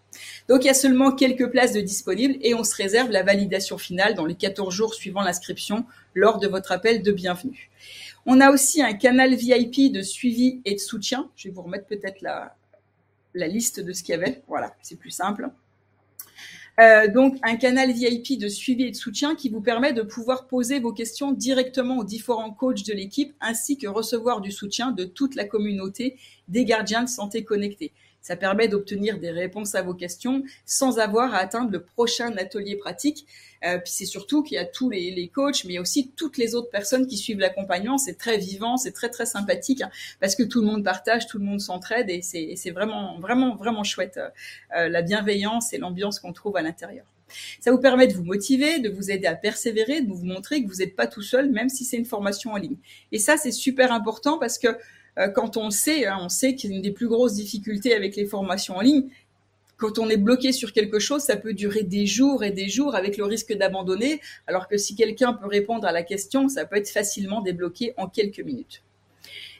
Donc 0.47 0.63
il 0.63 0.67
y 0.67 0.69
a 0.69 0.75
seulement 0.75 1.11
quelques 1.11 1.49
places 1.49 1.73
de 1.73 1.81
disponibles 1.81 2.35
et 2.41 2.53
on 2.53 2.63
se 2.63 2.75
réserve 2.75 3.09
la 3.09 3.23
validation 3.23 3.77
finale 3.77 4.13
dans 4.13 4.25
les 4.25 4.35
14 4.35 4.73
jours 4.73 4.93
suivant 4.93 5.21
l'inscription 5.21 5.85
lors 6.13 6.39
de 6.39 6.47
votre 6.47 6.71
appel 6.71 7.01
de 7.01 7.11
bienvenue. 7.11 7.71
On 8.25 8.39
a 8.39 8.51
aussi 8.51 8.81
un 8.81 8.93
canal 8.93 9.35
VIP 9.35 9.91
de 9.91 10.01
suivi 10.01 10.61
et 10.65 10.75
de 10.75 10.79
soutien. 10.79 11.29
Je 11.35 11.49
vais 11.49 11.53
vous 11.53 11.61
remettre 11.61 11.87
peut-être 11.87 12.21
la, 12.21 12.55
liste 13.33 13.79
de 13.79 13.91
ce 13.91 14.03
qu'il 14.03 14.13
y 14.13 14.15
avait. 14.15 14.43
Voilà, 14.47 14.75
c'est 14.81 14.97
plus 14.97 15.11
simple. 15.11 15.49
Euh, 16.79 17.07
donc 17.07 17.37
un 17.43 17.55
canal 17.55 17.91
VIP 17.91 18.39
de 18.39 18.47
suivi 18.47 18.85
et 18.85 18.91
de 18.91 18.95
soutien 18.95 19.35
qui 19.35 19.49
vous 19.49 19.61
permet 19.61 19.93
de 19.93 20.01
pouvoir 20.01 20.47
poser 20.47 20.79
vos 20.79 20.91
questions 20.91 21.31
directement 21.31 21.97
aux 21.97 22.03
différents 22.03 22.51
coachs 22.51 22.83
de 22.83 22.93
l'équipe 22.93 23.35
ainsi 23.41 23.77
que 23.77 23.87
recevoir 23.87 24.41
du 24.41 24.51
soutien 24.51 24.91
de 24.91 25.03
toute 25.03 25.35
la 25.35 25.45
communauté 25.45 26.17
des 26.47 26.65
gardiens 26.65 27.03
de 27.03 27.09
santé 27.09 27.43
connectés. 27.43 27.91
Ça 28.23 28.37
permet 28.37 28.69
d'obtenir 28.69 29.19
des 29.19 29.29
réponses 29.29 29.75
à 29.75 29.81
vos 29.81 29.93
questions 29.93 30.43
sans 30.65 30.97
avoir 30.97 31.35
à 31.35 31.39
atteindre 31.39 31.71
le 31.71 31.83
prochain 31.83 32.35
atelier 32.37 32.77
pratique. 32.77 33.27
Euh, 33.65 33.77
puis 33.77 33.91
c'est 33.91 34.05
surtout 34.05 34.43
qu'il 34.43 34.55
y 34.55 34.59
a 34.59 34.65
tous 34.65 34.89
les, 34.89 35.11
les, 35.11 35.27
coachs, 35.27 35.65
mais 35.65 35.77
aussi 35.77 36.11
toutes 36.15 36.37
les 36.37 36.55
autres 36.55 36.69
personnes 36.69 37.05
qui 37.05 37.17
suivent 37.17 37.39
l'accompagnement. 37.39 37.97
C'est 37.97 38.17
très 38.17 38.37
vivant, 38.37 38.77
c'est 38.77 38.93
très 38.93 39.09
très 39.09 39.25
sympathique 39.25 39.81
hein, 39.81 39.91
parce 40.21 40.35
que 40.35 40.43
tout 40.43 40.61
le 40.61 40.67
monde 40.67 40.83
partage, 40.83 41.27
tout 41.27 41.37
le 41.37 41.43
monde 41.43 41.59
s'entraide 41.59 42.09
et 42.09 42.21
c'est 42.21 42.71
vraiment 42.71 43.19
vraiment 43.19 43.55
vraiment 43.55 43.83
chouette 43.83 44.17
euh, 44.17 44.29
euh, 44.77 44.89
la 44.89 45.01
bienveillance 45.01 45.73
et 45.73 45.77
l'ambiance 45.77 46.19
qu'on 46.19 46.33
trouve 46.33 46.55
à 46.55 46.61
l'intérieur. 46.61 47.05
Ça 47.59 47.71
vous 47.71 47.79
permet 47.79 48.07
de 48.07 48.13
vous 48.13 48.23
motiver, 48.23 48.79
de 48.79 48.89
vous 48.89 49.11
aider 49.11 49.27
à 49.27 49.35
persévérer, 49.35 50.01
de 50.01 50.11
vous 50.11 50.23
montrer 50.23 50.63
que 50.63 50.69
vous 50.69 50.77
n'êtes 50.77 50.95
pas 50.95 51.07
tout 51.07 51.21
seul, 51.21 51.49
même 51.49 51.69
si 51.69 51.83
c'est 51.83 51.97
une 51.97 52.05
formation 52.05 52.51
en 52.51 52.57
ligne. 52.57 52.77
Et 53.11 53.19
ça, 53.19 53.37
c'est 53.37 53.51
super 53.51 53.91
important 53.91 54.37
parce 54.37 54.57
que 54.57 54.67
quand 55.35 55.57
on 55.57 55.69
sait, 55.69 56.05
hein, 56.05 56.17
on 56.21 56.29
sait 56.29 56.55
qu'une 56.55 56.81
des 56.81 56.91
plus 56.91 57.07
grosses 57.07 57.35
difficultés 57.35 57.93
avec 57.93 58.15
les 58.15 58.25
formations 58.25 58.77
en 58.77 58.81
ligne, 58.81 59.09
quand 59.77 59.99
on 59.99 60.09
est 60.09 60.17
bloqué 60.17 60.51
sur 60.53 60.71
quelque 60.71 60.99
chose, 60.99 61.23
ça 61.23 61.35
peut 61.35 61.53
durer 61.53 61.83
des 61.83 62.05
jours 62.05 62.43
et 62.43 62.51
des 62.51 62.69
jours 62.69 62.95
avec 62.95 63.17
le 63.17 63.25
risque 63.25 63.53
d'abandonner, 63.53 64.21
alors 64.47 64.67
que 64.67 64.77
si 64.77 64.95
quelqu'un 64.95 65.33
peut 65.33 65.47
répondre 65.47 65.85
à 65.85 65.91
la 65.91 66.03
question, 66.03 66.47
ça 66.47 66.65
peut 66.65 66.77
être 66.77 66.89
facilement 66.89 67.41
débloqué 67.41 67.93
en 67.97 68.07
quelques 68.07 68.39
minutes. 68.39 68.81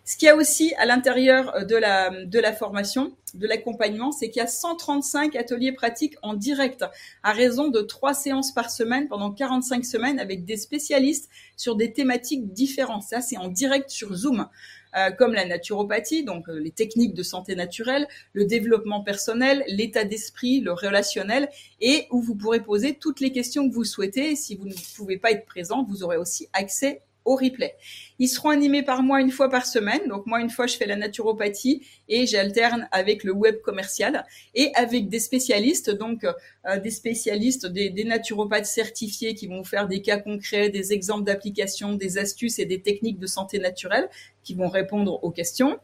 Ce 0.06 0.18
qu'il 0.18 0.28
y 0.28 0.30
a 0.30 0.36
aussi 0.36 0.74
à 0.76 0.86
l'intérieur 0.86 1.56
euh, 1.56 1.64
de 1.64 1.76
la, 1.76 2.26
de 2.26 2.40
la 2.40 2.54
formation, 2.54 3.16
de 3.34 3.48
l'accompagnement, 3.48 4.12
c'est 4.12 4.30
qu'il 4.30 4.42
y 4.42 4.46
a 4.46 4.48
135 4.48 5.36
ateliers 5.36 5.72
pratiques 5.72 6.16
en 6.22 6.34
direct 6.34 6.86
à 7.24 7.32
raison 7.32 7.70
de 7.70 7.82
trois 7.82 8.14
séances 8.14 8.54
par 8.54 8.70
semaine 8.70 9.08
pendant 9.08 9.32
45 9.32 9.86
semaines 9.86 10.20
avec 10.20 10.46
des 10.46 10.58
spécialistes 10.58 11.30
sur 11.56 11.76
des 11.76 11.94
thématiques 11.94 12.52
différentes. 12.52 13.04
Ça, 13.04 13.22
c'est 13.22 13.38
en 13.38 13.48
direct 13.48 13.90
sur 13.90 14.14
Zoom. 14.14 14.48
Euh, 14.96 15.10
comme 15.12 15.34
la 15.34 15.46
naturopathie, 15.46 16.24
donc 16.24 16.48
euh, 16.50 16.60
les 16.60 16.70
techniques 16.70 17.16
de 17.16 17.24
santé 17.24 17.56
naturelle, 17.56 18.08
le 18.34 18.46
développement 18.46 19.02
personnel, 19.02 19.64
l'état 19.68 20.04
d'esprit, 20.04 20.62
le 20.62 20.72
relationnel, 20.72 21.50
et 21.82 22.08
où 22.12 22.22
vous 22.22 22.36
pourrez 22.36 22.62
poser 22.62 22.94
toutes 22.94 23.20
les 23.20 23.32
questions 23.32 23.68
que 23.68 23.74
vous 23.74 23.86
souhaitez. 23.86 24.36
si 24.36 24.56
vous 24.56 24.68
ne 24.68 24.74
pouvez 24.96 25.18
pas 25.18 25.32
être 25.32 25.46
présent, 25.46 25.84
vous 25.84 26.04
aurez 26.04 26.18
aussi 26.18 26.48
accès 26.54 27.02
au 27.26 27.36
replay. 27.36 27.76
Ils 28.20 28.28
seront 28.28 28.50
animés 28.50 28.84
par 28.84 29.04
moi 29.04 29.22
une 29.22 29.32
fois 29.32 29.50
par 29.50 29.66
semaine. 29.66 30.02
Donc 30.08 30.26
moi, 30.26 30.42
une 30.42 30.50
fois, 30.50 30.68
je 30.68 30.78
fais 30.78 30.86
la 30.86 30.96
naturopathie 30.96 31.86
et 32.10 32.26
j'alterne 32.26 32.88
avec 32.92 33.24
le 33.24 33.32
web 33.32 33.62
commercial 33.62 34.26
et 34.56 34.72
avec 34.76 35.10
des 35.10 35.20
spécialistes, 35.20 35.90
donc 35.90 36.24
euh, 36.24 36.80
des 36.80 36.92
spécialistes, 36.92 37.66
des, 37.66 38.04
naturopathes 38.04 38.66
certifiés 38.66 39.34
qui 39.34 39.48
vont 39.48 39.60
vous 39.60 39.64
faire 39.68 39.88
des 39.88 40.02
cas 40.02 40.18
concrets, 40.18 40.70
des 40.70 40.94
exemples 40.94 41.24
d'application, 41.24 41.94
des 41.94 42.18
astuces 42.18 42.60
et 42.60 42.66
des 42.66 42.82
techniques 42.82 43.20
de 43.20 43.28
santé 43.28 43.60
naturelle 43.60 44.10
qui 44.44 44.54
vont 44.54 44.70
répondre 44.70 45.24
aux 45.24 45.32
questions. 45.32 45.80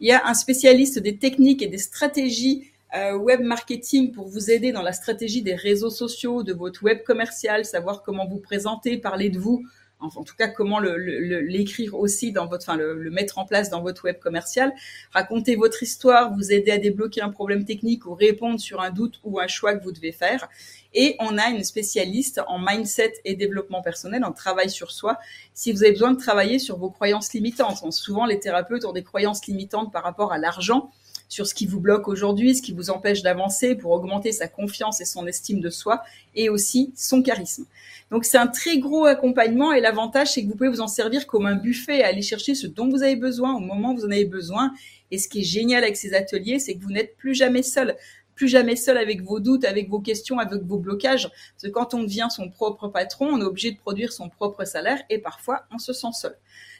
Il 0.00 0.08
y 0.08 0.12
a 0.12 0.26
un 0.26 0.34
spécialiste 0.34 0.98
des 0.98 1.18
techniques 1.18 1.62
et 1.62 1.66
des 1.66 1.78
stratégies 1.78 2.70
euh, 2.96 3.18
web 3.18 3.42
marketing 3.42 4.12
pour 4.12 4.28
vous 4.28 4.50
aider 4.50 4.72
dans 4.72 4.82
la 4.82 4.92
stratégie 4.92 5.42
des 5.42 5.54
réseaux 5.54 5.90
sociaux, 5.90 6.42
de 6.42 6.54
votre 6.54 6.82
web 6.82 7.02
commercial, 7.02 7.66
savoir 7.66 8.02
comment 8.02 8.26
vous 8.26 8.38
présenter, 8.38 8.96
parler 8.96 9.28
de 9.28 9.38
vous 9.38 9.62
en, 10.00 10.22
tout 10.22 10.36
cas 10.36 10.48
comment 10.48 10.80
l'écrire 10.80 11.92
le, 11.92 11.98
aussi 11.98 12.32
dans 12.32 12.46
votre, 12.46 12.64
enfin 12.68 12.76
le, 12.76 13.10
mettre 13.10 13.38
en 13.38 13.44
place 13.44 13.70
dans 13.70 13.82
votre 13.82 14.04
web 14.04 14.18
commercial, 14.18 14.72
raconter 15.12 15.56
votre 15.56 15.82
histoire, 15.82 16.32
vous 16.34 16.52
aider 16.52 16.70
à 16.70 16.78
débloquer 16.78 17.20
un 17.20 17.30
problème 17.30 17.64
technique 17.64 18.06
ou 18.06 18.14
répondre 18.14 18.60
sur 18.60 18.80
un 18.80 18.90
doute 18.90 19.20
ou 19.24 19.40
un 19.40 19.48
choix 19.48 19.74
que 19.74 19.82
vous 19.82 19.92
devez 19.92 20.12
faire. 20.12 20.48
Et 20.94 21.16
on 21.18 21.36
a 21.36 21.48
une 21.48 21.64
spécialiste 21.64 22.40
en 22.46 22.58
mindset 22.58 23.14
et 23.24 23.34
développement 23.34 23.82
personnel, 23.82 24.24
en 24.24 24.32
travail 24.32 24.70
sur 24.70 24.90
soi, 24.90 25.18
si 25.52 25.72
vous 25.72 25.82
avez 25.82 25.92
besoin 25.92 26.12
de 26.12 26.18
travailler 26.18 26.58
sur 26.58 26.78
vos 26.78 26.90
croyances 26.90 27.32
limitantes. 27.32 27.92
Souvent, 27.92 28.24
les 28.24 28.40
thérapeutes 28.40 28.84
ont 28.84 28.92
des 28.92 29.02
croyances 29.04 29.46
limitantes 29.46 29.92
par 29.92 30.02
rapport 30.02 30.32
à 30.32 30.38
l'argent 30.38 30.90
sur 31.28 31.46
ce 31.46 31.54
qui 31.54 31.66
vous 31.66 31.80
bloque 31.80 32.08
aujourd'hui, 32.08 32.54
ce 32.54 32.62
qui 32.62 32.72
vous 32.72 32.90
empêche 32.90 33.22
d'avancer 33.22 33.74
pour 33.74 33.92
augmenter 33.92 34.32
sa 34.32 34.48
confiance 34.48 35.00
et 35.00 35.04
son 35.04 35.26
estime 35.26 35.60
de 35.60 35.70
soi 35.70 36.02
et 36.34 36.48
aussi 36.48 36.92
son 36.96 37.22
charisme. 37.22 37.66
Donc 38.10 38.24
c'est 38.24 38.38
un 38.38 38.46
très 38.46 38.78
gros 38.78 39.04
accompagnement 39.04 39.72
et 39.72 39.80
l'avantage 39.80 40.32
c'est 40.32 40.42
que 40.42 40.48
vous 40.48 40.54
pouvez 40.54 40.70
vous 40.70 40.80
en 40.80 40.88
servir 40.88 41.26
comme 41.26 41.46
un 41.46 41.56
buffet, 41.56 42.02
aller 42.02 42.22
chercher 42.22 42.54
ce 42.54 42.66
dont 42.66 42.88
vous 42.88 43.02
avez 43.02 43.16
besoin 43.16 43.54
au 43.54 43.60
moment 43.60 43.92
où 43.92 43.96
vous 43.96 44.06
en 44.06 44.10
avez 44.10 44.24
besoin. 44.24 44.72
Et 45.10 45.18
ce 45.18 45.28
qui 45.28 45.40
est 45.40 45.44
génial 45.44 45.84
avec 45.84 45.96
ces 45.96 46.14
ateliers, 46.14 46.58
c'est 46.58 46.74
que 46.74 46.82
vous 46.82 46.90
n'êtes 46.90 47.16
plus 47.16 47.34
jamais 47.34 47.62
seul 47.62 47.96
plus 48.38 48.48
jamais 48.48 48.76
seul 48.76 48.96
avec 48.96 49.22
vos 49.22 49.40
doutes, 49.40 49.64
avec 49.64 49.90
vos 49.90 49.98
questions, 49.98 50.38
avec 50.38 50.62
vos 50.62 50.78
blocages. 50.78 51.28
Parce 51.28 51.64
que 51.64 51.68
quand 51.70 51.92
on 51.92 52.04
devient 52.04 52.28
son 52.30 52.48
propre 52.48 52.86
patron, 52.86 53.26
on 53.26 53.40
est 53.40 53.44
obligé 53.44 53.72
de 53.72 53.76
produire 53.76 54.12
son 54.12 54.28
propre 54.28 54.64
salaire 54.64 55.02
et 55.10 55.18
parfois 55.18 55.64
on 55.72 55.78
se 55.78 55.92
sent 55.92 56.12
seul. 56.12 56.36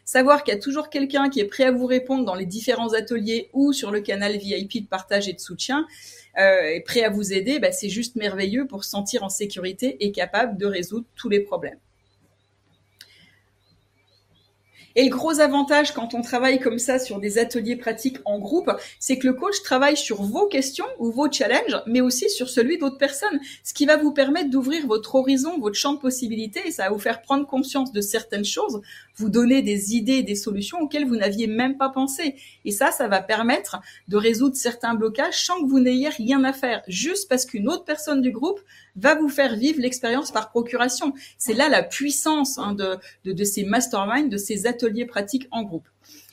Savoir 0.08 0.42
qu'il 0.42 0.54
y 0.54 0.56
a 0.56 0.60
toujours 0.60 0.88
quelqu'un 0.88 1.28
qui 1.28 1.38
est 1.38 1.44
prêt 1.44 1.64
à 1.64 1.70
vous 1.70 1.84
répondre 1.84 2.24
dans 2.24 2.34
les 2.34 2.46
différents 2.46 2.94
ateliers 2.94 3.50
ou 3.52 3.74
sur 3.74 3.90
le 3.90 4.00
canal 4.00 4.38
VIP 4.38 4.84
de 4.84 4.88
partage 4.88 5.28
et 5.28 5.34
de 5.34 5.38
soutien, 5.38 5.86
euh, 6.38 6.80
prêt 6.86 7.02
à 7.04 7.10
vous 7.10 7.34
aider, 7.34 7.58
bah, 7.58 7.72
c'est 7.72 7.90
juste 7.90 8.16
merveilleux 8.16 8.66
pour 8.66 8.84
se 8.84 8.90
sentir 8.90 9.22
en 9.22 9.28
sécurité 9.28 10.02
et 10.02 10.10
capable 10.10 10.56
de 10.56 10.64
résoudre 10.64 11.04
tous 11.14 11.28
les 11.28 11.40
problèmes. 11.40 11.78
Et 14.98 15.04
le 15.04 15.10
gros 15.10 15.38
avantage 15.38 15.94
quand 15.94 16.12
on 16.14 16.22
travaille 16.22 16.58
comme 16.58 16.80
ça 16.80 16.98
sur 16.98 17.20
des 17.20 17.38
ateliers 17.38 17.76
pratiques 17.76 18.18
en 18.24 18.40
groupe, 18.40 18.68
c'est 18.98 19.16
que 19.16 19.28
le 19.28 19.32
coach 19.32 19.62
travaille 19.62 19.96
sur 19.96 20.22
vos 20.22 20.48
questions 20.48 20.86
ou 20.98 21.12
vos 21.12 21.30
challenges, 21.30 21.80
mais 21.86 22.00
aussi 22.00 22.28
sur 22.28 22.48
celui 22.48 22.78
d'autres 22.78 22.98
personnes, 22.98 23.38
ce 23.62 23.74
qui 23.74 23.86
va 23.86 23.96
vous 23.96 24.12
permettre 24.12 24.50
d'ouvrir 24.50 24.88
votre 24.88 25.14
horizon, 25.14 25.60
votre 25.60 25.76
champ 25.76 25.92
de 25.92 26.00
possibilités, 26.00 26.62
et 26.66 26.72
ça 26.72 26.86
va 26.86 26.90
vous 26.90 26.98
faire 26.98 27.22
prendre 27.22 27.46
conscience 27.46 27.92
de 27.92 28.00
certaines 28.00 28.44
choses, 28.44 28.80
vous 29.14 29.28
donner 29.28 29.62
des 29.62 29.94
idées, 29.94 30.24
des 30.24 30.34
solutions 30.34 30.80
auxquelles 30.80 31.06
vous 31.06 31.14
n'aviez 31.14 31.46
même 31.46 31.76
pas 31.76 31.90
pensé. 31.90 32.34
Et 32.64 32.72
ça, 32.72 32.90
ça 32.90 33.06
va 33.06 33.22
permettre 33.22 33.80
de 34.08 34.16
résoudre 34.16 34.56
certains 34.56 34.94
blocages 34.94 35.46
sans 35.46 35.62
que 35.62 35.68
vous 35.68 35.78
n'ayez 35.78 36.08
rien 36.08 36.42
à 36.42 36.52
faire, 36.52 36.82
juste 36.88 37.28
parce 37.28 37.46
qu'une 37.46 37.68
autre 37.68 37.84
personne 37.84 38.20
du 38.20 38.32
groupe 38.32 38.58
va 38.98 39.14
vous 39.14 39.28
faire 39.28 39.56
vivre 39.56 39.80
l'expérience 39.80 40.30
par 40.30 40.50
procuration. 40.50 41.14
C'est 41.38 41.54
là 41.54 41.68
la 41.68 41.82
puissance 41.82 42.58
hein, 42.58 42.74
de, 42.74 42.96
de, 43.24 43.32
de 43.32 43.44
ces 43.44 43.64
masterminds, 43.64 44.28
de 44.28 44.36
ces 44.36 44.66
ateliers 44.66 45.06
pratiques 45.06 45.48
en 45.50 45.62
groupe. 45.62 45.88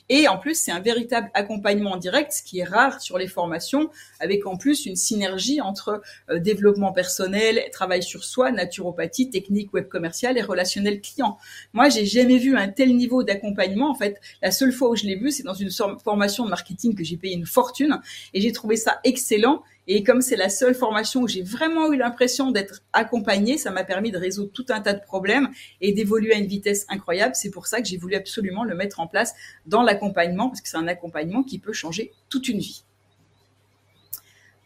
Et 0.08 0.28
en 0.28 0.38
plus, 0.38 0.54
c'est 0.54 0.70
un 0.70 0.80
véritable 0.80 1.30
accompagnement 1.34 1.96
direct, 1.96 2.30
ce 2.30 2.42
qui 2.42 2.60
est 2.60 2.64
rare 2.64 3.00
sur 3.00 3.18
les 3.18 3.26
formations, 3.26 3.90
avec 4.20 4.46
en 4.46 4.56
plus 4.56 4.86
une 4.86 4.94
synergie 4.94 5.60
entre 5.60 6.00
euh, 6.30 6.38
développement 6.38 6.92
personnel, 6.92 7.60
travail 7.72 8.02
sur 8.02 8.22
soi, 8.22 8.52
naturopathie, 8.52 9.30
technique 9.30 9.72
web 9.74 9.88
commerciale 9.88 10.38
et 10.38 10.42
relationnel 10.42 11.00
client. 11.00 11.38
Moi, 11.72 11.88
j'ai 11.88 12.06
jamais 12.06 12.38
vu 12.38 12.56
un 12.56 12.68
tel 12.68 12.96
niveau 12.96 13.24
d'accompagnement. 13.24 13.90
En 13.90 13.94
fait, 13.94 14.20
la 14.42 14.52
seule 14.52 14.72
fois 14.72 14.90
où 14.90 14.96
je 14.96 15.04
l'ai 15.04 15.16
vu, 15.16 15.32
c'est 15.32 15.42
dans 15.42 15.54
une 15.54 15.70
formation 15.70 16.44
de 16.44 16.50
marketing 16.50 16.94
que 16.94 17.02
j'ai 17.02 17.16
payé 17.16 17.34
une 17.34 17.46
fortune 17.46 18.00
et 18.32 18.40
j'ai 18.40 18.52
trouvé 18.52 18.76
ça 18.76 19.00
excellent. 19.02 19.62
Et 19.88 20.02
comme 20.02 20.20
c'est 20.20 20.36
la 20.36 20.48
seule 20.48 20.74
formation 20.74 21.22
où 21.22 21.28
j'ai 21.28 21.42
vraiment 21.42 21.92
eu 21.92 21.96
l'impression 21.96 22.50
d'être 22.50 22.82
accompagnée, 22.92 23.56
ça 23.56 23.70
m'a 23.70 23.84
permis 23.84 24.10
de 24.10 24.18
résoudre 24.18 24.50
tout 24.52 24.66
un 24.70 24.80
tas 24.80 24.94
de 24.94 25.00
problèmes 25.00 25.48
et 25.80 25.92
d'évoluer 25.92 26.34
à 26.34 26.38
une 26.38 26.46
vitesse 26.46 26.86
incroyable. 26.88 27.34
C'est 27.36 27.50
pour 27.50 27.66
ça 27.68 27.80
que 27.80 27.86
j'ai 27.86 27.96
voulu 27.96 28.16
absolument 28.16 28.64
le 28.64 28.74
mettre 28.74 28.98
en 28.98 29.06
place 29.06 29.34
dans 29.66 29.82
l'accompagnement, 29.82 30.48
parce 30.48 30.60
que 30.60 30.68
c'est 30.68 30.76
un 30.76 30.88
accompagnement 30.88 31.44
qui 31.44 31.58
peut 31.58 31.72
changer 31.72 32.12
toute 32.28 32.48
une 32.48 32.58
vie. 32.58 32.82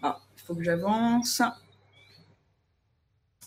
Ah, 0.03 0.21
il 0.37 0.43
faut 0.43 0.55
que 0.55 0.63
j'avance. 0.63 1.43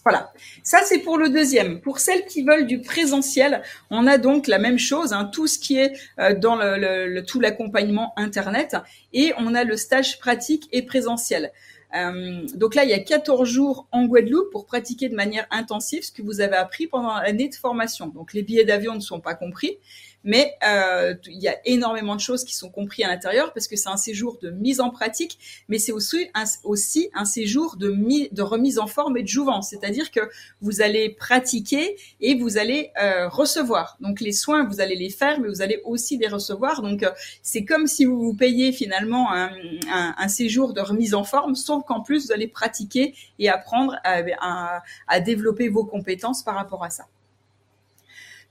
Voilà, 0.06 0.34
ça 0.64 0.80
c'est 0.84 1.00
pour 1.00 1.18
le 1.18 1.30
deuxième. 1.30 1.80
Pour 1.80 2.00
celles 2.00 2.26
qui 2.26 2.44
veulent 2.44 2.68
du 2.68 2.82
présentiel, 2.82 3.62
on 3.90 4.06
a 4.06 4.18
donc 4.18 4.48
la 4.48 4.60
même 4.60 4.78
chose, 4.78 5.14
hein, 5.14 5.30
tout 5.32 5.48
ce 5.48 5.58
qui 5.58 5.78
est 5.78 5.94
euh, 6.20 6.36
dans 6.36 6.58
le, 6.58 7.22
tout 7.22 7.40
l'accompagnement 7.40 8.14
internet, 8.18 8.76
et 9.14 9.34
on 9.38 9.56
a 9.56 9.64
le 9.64 9.78
stage 9.78 10.20
pratique 10.20 10.68
et 10.74 10.82
présentiel. 10.82 11.54
Euh, 11.96 12.46
donc 12.56 12.76
là, 12.76 12.84
il 12.84 12.90
y 12.90 12.94
a 12.94 13.00
14 13.00 13.48
jours 13.48 13.88
en 13.92 14.06
Guadeloupe 14.06 14.52
pour 14.52 14.66
pratiquer 14.66 15.10
de 15.10 15.16
manière 15.16 15.46
intensive 15.52 16.04
ce 16.04 16.12
que 16.12 16.22
vous 16.22 16.42
avez 16.42 16.56
appris 16.56 16.88
pendant 16.88 17.16
l'année 17.22 17.48
de 17.48 17.56
formation. 17.56 18.08
Donc 18.08 18.34
les 18.34 18.42
billets 18.42 18.66
d'avion 18.66 18.96
ne 18.96 19.00
sont 19.00 19.22
pas 19.22 19.36
compris, 19.36 19.78
mais 20.24 20.56
euh, 20.68 21.14
il 21.28 21.42
y 21.42 21.48
a 21.48 21.58
énormément 21.66 22.16
de 22.16 22.22
choses 22.22 22.44
qui 22.44 22.56
sont 22.56 22.70
comprises 22.70 23.06
à 23.06 23.10
l'intérieur 23.10 23.54
parce 23.54 23.68
que 23.68 23.76
c'est 23.76 23.90
un 23.90 23.98
séjour 23.98 24.38
de 24.42 24.50
mise 24.50 24.80
en 24.80 24.90
pratique, 24.90 25.38
mais 25.68 25.78
c'est 25.80 25.92
aussi 25.92 26.30
un, 26.34 27.26
séjour 27.26 27.76
de, 27.78 28.34
de 28.34 28.42
remise 28.42 28.80
en 28.80 28.88
forme 28.88 29.18
et 29.18 29.24
de 29.24 29.28
jouvence, 29.28 29.70
c'est-à-dire 29.70 30.12
que 30.12 30.22
vous 30.62 30.82
allez 30.82 31.10
pratiquer 31.10 31.98
et 32.22 32.36
vous 32.36 32.58
allez 32.58 32.92
euh, 33.02 33.28
recevoir. 33.28 33.98
Donc 34.00 34.22
les 34.22 34.32
soins, 34.32 34.66
vous 34.66 34.82
allez 34.82 34.96
les 34.96 35.10
faire, 35.10 35.40
mais 35.40 35.48
vous 35.48 35.62
allez 35.62 35.82
aussi 35.86 36.18
les 36.18 36.28
recevoir. 36.28 36.82
Donc 36.82 37.04
euh, 37.04 37.12
c'est 37.42 37.66
comme 37.66 37.88
si 37.88 38.06
vous 38.06 38.20
vous 38.20 38.34
payez 38.34 38.72
finalement 38.72 39.32
un, 39.32 39.52
un, 39.92 40.16
un, 40.18 40.28
séjour 40.28 40.74
de 40.74 40.82
remise 40.82 41.14
en 41.14 41.24
forme, 41.24 41.56
sauf 41.56 41.84
qu'en 41.86 42.02
plus 42.02 42.28
vous 42.28 42.32
allez 42.32 42.48
pratiquer 42.48 43.14
et 43.40 43.50
apprendre 43.50 43.98
à, 44.04 44.82
à 45.08 45.20
développer 45.20 45.70
vos 45.70 45.86
compétences 45.86 46.44
par 46.44 46.56
rapport 46.56 46.84
à 46.84 46.90
ça. 46.90 47.06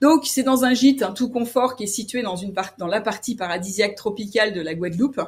Donc 0.02 0.26
c'est 0.26 0.42
dans 0.42 0.64
un 0.64 0.74
gîte, 0.74 1.04
un 1.04 1.12
tout 1.12 1.28
confort 1.28 1.76
qui 1.76 1.84
est 1.84 1.86
situé 1.86 2.24
dans 2.76 2.88
la 2.88 3.00
partie 3.00 3.36
paradisiaque 3.36 3.94
tropicale 3.94 4.52
de 4.52 4.60
la 4.60 4.74
Guadeloupe, 4.74 5.20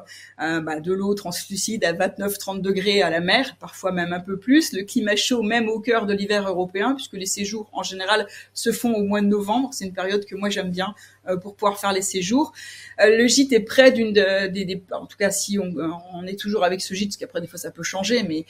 euh, 0.43 0.61
bah, 0.61 0.81
de 0.81 0.93
l'eau 0.93 1.15
translucide 1.15 1.85
à 1.85 1.93
29-30 1.93 2.61
degrés 2.61 3.01
à 3.01 3.09
la 3.09 3.21
mer, 3.21 3.55
parfois 3.61 3.93
même 3.93 4.13
un 4.13 4.19
peu 4.19 4.37
plus. 4.37 4.73
Le 4.73 4.83
climat 4.83 5.15
chaud 5.15 5.45
même 5.45 5.69
au 5.69 5.79
cœur 5.79 6.07
de 6.07 6.13
l'hiver 6.13 6.49
européen, 6.49 6.95
puisque 6.95 7.13
les 7.13 7.27
séjours 7.27 7.71
en 7.73 7.85
général 7.85 8.27
se 8.53 8.73
font 8.73 8.93
au 8.95 9.05
mois 9.05 9.21
de 9.21 9.27
novembre. 9.27 9.69
C'est 9.73 9.85
une 9.85 9.93
période 9.93 10.25
que 10.25 10.35
moi 10.35 10.51
j'aime 10.51 10.73
bien 10.73 10.97
pour 11.43 11.57
pouvoir 11.57 11.79
faire 11.79 11.93
les 11.93 12.03
séjours. 12.03 12.53
Euh, 13.01 13.17
le 13.17 13.27
gîte 13.27 13.53
est 13.53 13.61
près 13.61 13.93
d'une 13.93 14.13
des, 14.13 14.83
en 14.93 15.07
tout 15.07 15.17
cas 15.17 15.31
si 15.31 15.59
on, 15.59 15.73
on, 16.13 16.27
est 16.27 16.39
toujours 16.39 16.65
avec 16.65 16.81
ce 16.81 16.95
gîte, 16.95 17.11
parce 17.11 17.17
qu'après 17.17 17.41
des 17.41 17.47
fois 17.47 17.59
ça 17.59 17.71
peut 17.71 17.83
changer, 17.83 18.23
mais 18.23 18.47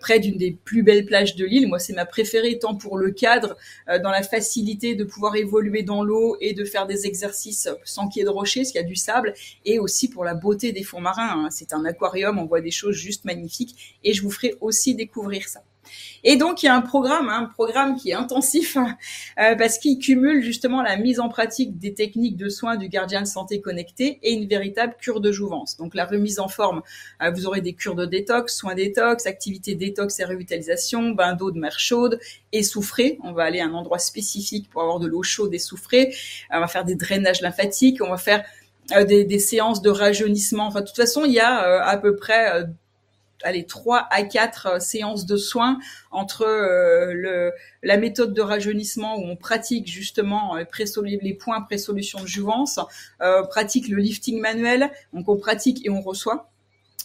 près 0.00 0.20
d'une 0.20 0.36
des 0.36 0.52
plus 0.52 0.82
belles 0.82 1.04
plages 1.04 1.36
de 1.36 1.44
l'île. 1.44 1.68
Moi 1.68 1.78
c'est 1.78 1.92
ma 1.92 2.06
préférée 2.06 2.58
tant 2.58 2.74
pour 2.74 2.98
le 2.98 3.10
cadre, 3.10 3.56
dans 4.02 4.10
la 4.10 4.22
facilité 4.22 4.94
de 4.94 5.04
pouvoir 5.04 5.36
évoluer 5.36 5.82
dans 5.82 6.02
l'eau 6.02 6.36
et 6.40 6.52
de 6.52 6.64
faire 6.64 6.86
des 6.86 7.06
exercices 7.06 7.68
sans 7.84 8.08
qu'il 8.08 8.20
y 8.20 8.22
ait 8.22 8.24
de 8.24 8.30
rochers, 8.30 8.60
parce 8.60 8.72
qu'il 8.72 8.80
y 8.80 8.84
a 8.84 8.86
du 8.86 8.96
sable, 8.96 9.34
et 9.64 9.78
aussi 9.78 10.08
pour 10.08 10.24
la 10.24 10.34
beauté 10.34 10.72
des 10.72 10.82
fonds 10.82 11.00
marins. 11.00 11.44
Hein. 11.44 11.48
C'est 11.50 11.72
un 11.72 11.84
aquarium, 11.84 12.38
on 12.38 12.46
voit 12.46 12.60
des 12.60 12.70
choses 12.70 12.96
juste 12.96 13.24
magnifiques, 13.24 13.98
et 14.04 14.12
je 14.12 14.22
vous 14.22 14.30
ferai 14.30 14.54
aussi 14.60 14.94
découvrir 14.94 15.48
ça. 15.48 15.62
Et 16.24 16.36
donc 16.36 16.62
il 16.62 16.66
y 16.66 16.68
a 16.68 16.74
un 16.74 16.80
programme, 16.80 17.28
hein, 17.28 17.42
un 17.42 17.46
programme 17.46 17.96
qui 17.96 18.10
est 18.10 18.14
intensif 18.14 18.76
euh, 18.76 19.54
parce 19.56 19.78
qu'il 19.78 19.98
cumule 19.98 20.42
justement 20.42 20.82
la 20.82 20.96
mise 20.96 21.20
en 21.20 21.28
pratique 21.28 21.78
des 21.78 21.94
techniques 21.94 22.36
de 22.36 22.48
soins 22.48 22.76
du 22.76 22.88
gardien 22.88 23.22
de 23.22 23.26
santé 23.26 23.60
connecté 23.60 24.18
et 24.22 24.32
une 24.32 24.46
véritable 24.46 24.94
cure 25.00 25.20
de 25.20 25.32
jouvence. 25.32 25.76
Donc 25.76 25.94
la 25.94 26.04
remise 26.04 26.38
en 26.38 26.48
forme, 26.48 26.82
euh, 27.22 27.30
vous 27.30 27.46
aurez 27.46 27.60
des 27.60 27.72
cures 27.72 27.94
de 27.94 28.06
détox, 28.06 28.54
soins 28.54 28.74
détox, 28.74 29.26
activités 29.26 29.74
détox 29.74 30.18
et 30.20 30.24
revitalisation, 30.24 31.10
bain 31.10 31.34
d'eau 31.34 31.50
de 31.50 31.58
mer 31.58 31.78
chaude 31.78 32.20
et 32.52 32.62
soufré. 32.62 33.18
On 33.22 33.32
va 33.32 33.44
aller 33.44 33.60
à 33.60 33.66
un 33.66 33.74
endroit 33.74 33.98
spécifique 33.98 34.68
pour 34.70 34.82
avoir 34.82 34.98
de 35.00 35.06
l'eau 35.06 35.22
chaude 35.22 35.54
et 35.54 35.58
soufrée. 35.58 36.14
On 36.50 36.60
va 36.60 36.66
faire 36.66 36.84
des 36.84 36.96
drainages 36.96 37.40
lymphatiques, 37.40 38.02
on 38.02 38.10
va 38.10 38.18
faire 38.18 38.44
euh, 38.92 39.04
des, 39.04 39.24
des, 39.24 39.38
séances 39.38 39.82
de 39.82 39.90
rajeunissement. 39.90 40.66
Enfin, 40.66 40.80
de 40.80 40.86
toute 40.86 40.96
façon, 40.96 41.24
il 41.24 41.32
y 41.32 41.40
a 41.40 41.84
à 41.84 41.96
peu 41.96 42.16
près 42.16 42.64
allez, 43.42 43.64
3 43.66 44.06
à 44.10 44.22
4 44.22 44.66
euh, 44.66 44.78
séances 44.80 45.26
de 45.26 45.36
soins 45.36 45.78
entre 46.10 46.42
euh, 46.42 47.12
le, 47.12 47.52
la 47.82 47.96
méthode 47.96 48.34
de 48.34 48.42
rajeunissement 48.42 49.16
où 49.16 49.24
on 49.24 49.36
pratique 49.36 49.86
justement 49.86 50.56
euh, 50.56 50.64
les 51.02 51.34
points 51.34 51.60
pré-solution 51.60 52.20
de 52.20 52.26
jouvence, 52.26 52.80
pratique 53.50 53.88
le 53.88 53.98
lifting 53.98 54.40
manuel, 54.40 54.90
donc 55.12 55.28
on 55.28 55.36
pratique 55.36 55.84
et 55.84 55.90
on 55.90 56.00
reçoit 56.00 56.50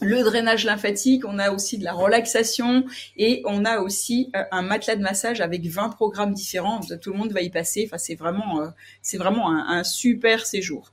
le 0.01 0.23
drainage 0.23 0.65
lymphatique, 0.65 1.23
on 1.26 1.39
a 1.39 1.51
aussi 1.51 1.77
de 1.77 1.84
la 1.84 1.93
relaxation 1.93 2.85
et 3.15 3.41
on 3.45 3.63
a 3.63 3.80
aussi 3.80 4.30
euh, 4.35 4.43
un 4.51 4.61
matelas 4.61 4.97
de 4.97 5.01
massage 5.01 5.39
avec 5.39 5.65
20 5.65 5.89
programmes 5.89 6.34
différents. 6.34 6.81
Tout 7.01 7.11
le 7.11 7.17
monde 7.17 7.31
va 7.31 7.41
y 7.41 7.49
passer. 7.49 7.85
Enfin, 7.88 7.97
c'est 7.97 8.15
vraiment, 8.15 8.61
euh, 8.61 8.67
c'est 9.01 9.17
vraiment 9.17 9.51
un, 9.51 9.84
super 9.84 10.45
séjour. 10.45 10.91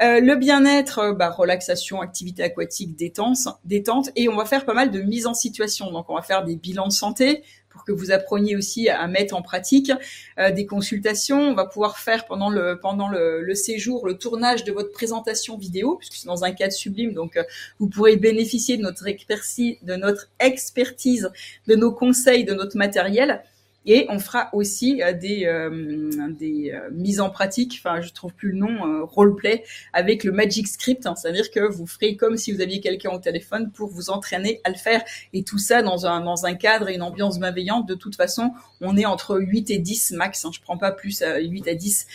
Euh, 0.00 0.20
le 0.20 0.36
bien-être, 0.36 1.14
bah, 1.18 1.30
relaxation, 1.30 2.00
activité 2.00 2.42
aquatique, 2.42 2.94
détente, 2.96 3.48
détente, 3.64 4.10
et 4.14 4.28
on 4.28 4.36
va 4.36 4.44
faire 4.44 4.64
pas 4.64 4.74
mal 4.74 4.90
de 4.90 5.00
mise 5.00 5.26
en 5.26 5.34
situation. 5.34 5.90
Donc, 5.90 6.08
on 6.08 6.14
va 6.14 6.22
faire 6.22 6.44
des 6.44 6.56
bilans 6.56 6.88
de 6.88 6.92
santé, 6.92 7.42
pour 7.76 7.84
que 7.84 7.92
vous 7.92 8.10
appreniez 8.10 8.56
aussi 8.56 8.88
à 8.88 9.06
mettre 9.06 9.36
en 9.36 9.42
pratique 9.42 9.92
euh, 10.38 10.50
des 10.50 10.64
consultations. 10.64 11.38
On 11.40 11.54
va 11.54 11.66
pouvoir 11.66 11.98
faire 11.98 12.24
pendant 12.26 12.48
le 12.48 12.80
pendant 12.80 13.08
le, 13.08 13.54
séjour 13.54 14.06
le 14.06 14.16
tournage 14.16 14.64
de 14.64 14.72
votre 14.72 14.90
présentation 14.92 15.58
vidéo, 15.58 15.96
puisque 15.96 16.14
c'est 16.14 16.26
dans 16.26 16.44
un 16.44 16.52
cadre 16.52 16.72
sublime, 16.72 17.12
donc 17.12 17.36
euh, 17.36 17.44
vous 17.78 17.88
pourrez 17.88 18.16
bénéficier 18.16 18.76
de 18.76 18.82
notre 18.82 19.06
expertise, 19.06 19.76
de 19.82 19.94
notre 19.94 20.28
expertise, 20.40 21.30
de 21.66 21.76
nos 21.76 21.92
conseils, 21.92 22.44
de 22.44 22.54
notre 22.54 22.76
matériel. 22.76 23.42
Et 23.86 24.06
on 24.08 24.18
fera 24.18 24.50
aussi 24.52 25.00
euh, 25.02 25.12
des, 25.12 25.46
euh, 25.46 26.10
des 26.30 26.72
euh, 26.72 26.90
mises 26.90 27.20
en 27.20 27.30
pratique, 27.30 27.76
enfin 27.78 28.00
je 28.00 28.12
trouve 28.12 28.34
plus 28.34 28.50
le 28.50 28.58
nom, 28.58 29.06
roleplay 29.06 29.62
avec 29.92 30.24
le 30.24 30.32
Magic 30.32 30.66
Script. 30.66 31.06
Hein. 31.06 31.14
C'est-à-dire 31.14 31.50
que 31.50 31.60
vous 31.60 31.86
ferez 31.86 32.16
comme 32.16 32.36
si 32.36 32.52
vous 32.52 32.60
aviez 32.60 32.80
quelqu'un 32.80 33.10
au 33.10 33.18
téléphone 33.18 33.70
pour 33.70 33.88
vous 33.88 34.10
entraîner 34.10 34.60
à 34.64 34.70
le 34.70 34.74
faire. 34.74 35.04
Et 35.32 35.44
tout 35.44 35.58
ça 35.58 35.82
dans 35.82 36.06
un, 36.06 36.20
dans 36.20 36.46
un 36.46 36.54
cadre 36.54 36.88
et 36.88 36.94
une 36.94 37.02
ambiance 37.02 37.38
bienveillante. 37.38 37.86
De 37.86 37.94
toute 37.94 38.16
façon, 38.16 38.50
on 38.80 38.96
est 38.96 39.06
entre 39.06 39.38
8 39.38 39.70
et 39.70 39.78
10 39.78 40.12
max. 40.12 40.44
Hein. 40.44 40.50
Je 40.52 40.60
prends 40.60 40.78
pas 40.78 40.90
plus 40.90 41.22
8 41.22 41.68
à 41.68 41.74
10 41.74 42.06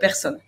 personnes. 0.00 0.38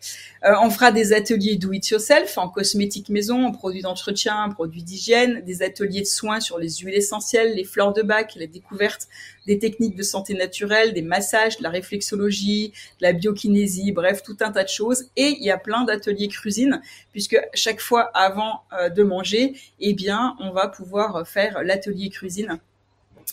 on 0.43 0.71
fera 0.71 0.91
des 0.91 1.13
ateliers 1.13 1.57
do 1.57 1.73
it 1.73 1.89
yourself 1.89 2.37
en 2.39 2.49
cosmétique 2.49 3.09
maison, 3.09 3.47
en 3.47 3.53
produits 3.53 3.83
d'entretien, 3.83 4.45
en 4.45 4.51
produits 4.51 4.83
d'hygiène, 4.83 5.43
des 5.43 5.63
ateliers 5.63 6.01
de 6.01 6.07
soins 6.07 6.41
sur 6.41 6.59
les 6.59 6.71
huiles 6.71 6.95
essentielles, 6.95 7.55
les 7.55 7.65
fleurs 7.65 7.93
de 7.93 8.03
bac, 8.03 8.35
la 8.37 8.47
découverte 8.47 9.09
des 9.47 9.59
techniques 9.59 9.97
de 9.97 10.03
santé 10.03 10.35
naturelle, 10.35 10.72
des 10.93 11.03
massages, 11.03 11.59
de 11.59 11.63
la 11.63 11.71
réflexologie, 11.71 12.73
de 13.01 13.07
la 13.07 13.13
biokinésie, 13.13 13.93
bref, 13.93 14.23
tout 14.23 14.37
un 14.41 14.51
tas 14.51 14.65
de 14.65 14.69
choses. 14.69 15.07
Et 15.17 15.37
il 15.39 15.45
y 15.45 15.51
a 15.51 15.59
plein 15.59 15.85
d'ateliers 15.85 16.29
cuisine, 16.29 16.81
puisque 17.13 17.39
chaque 17.55 17.81
fois 17.81 18.11
avant 18.15 18.63
euh, 18.73 18.89
de 18.89 19.03
manger, 19.03 19.55
eh 19.81 19.95
bien, 19.95 20.37
on 20.41 20.51
va 20.51 20.69
pouvoir 20.69 21.27
faire 21.27 21.63
l'atelier 21.63 22.09
cuisine 22.09 22.59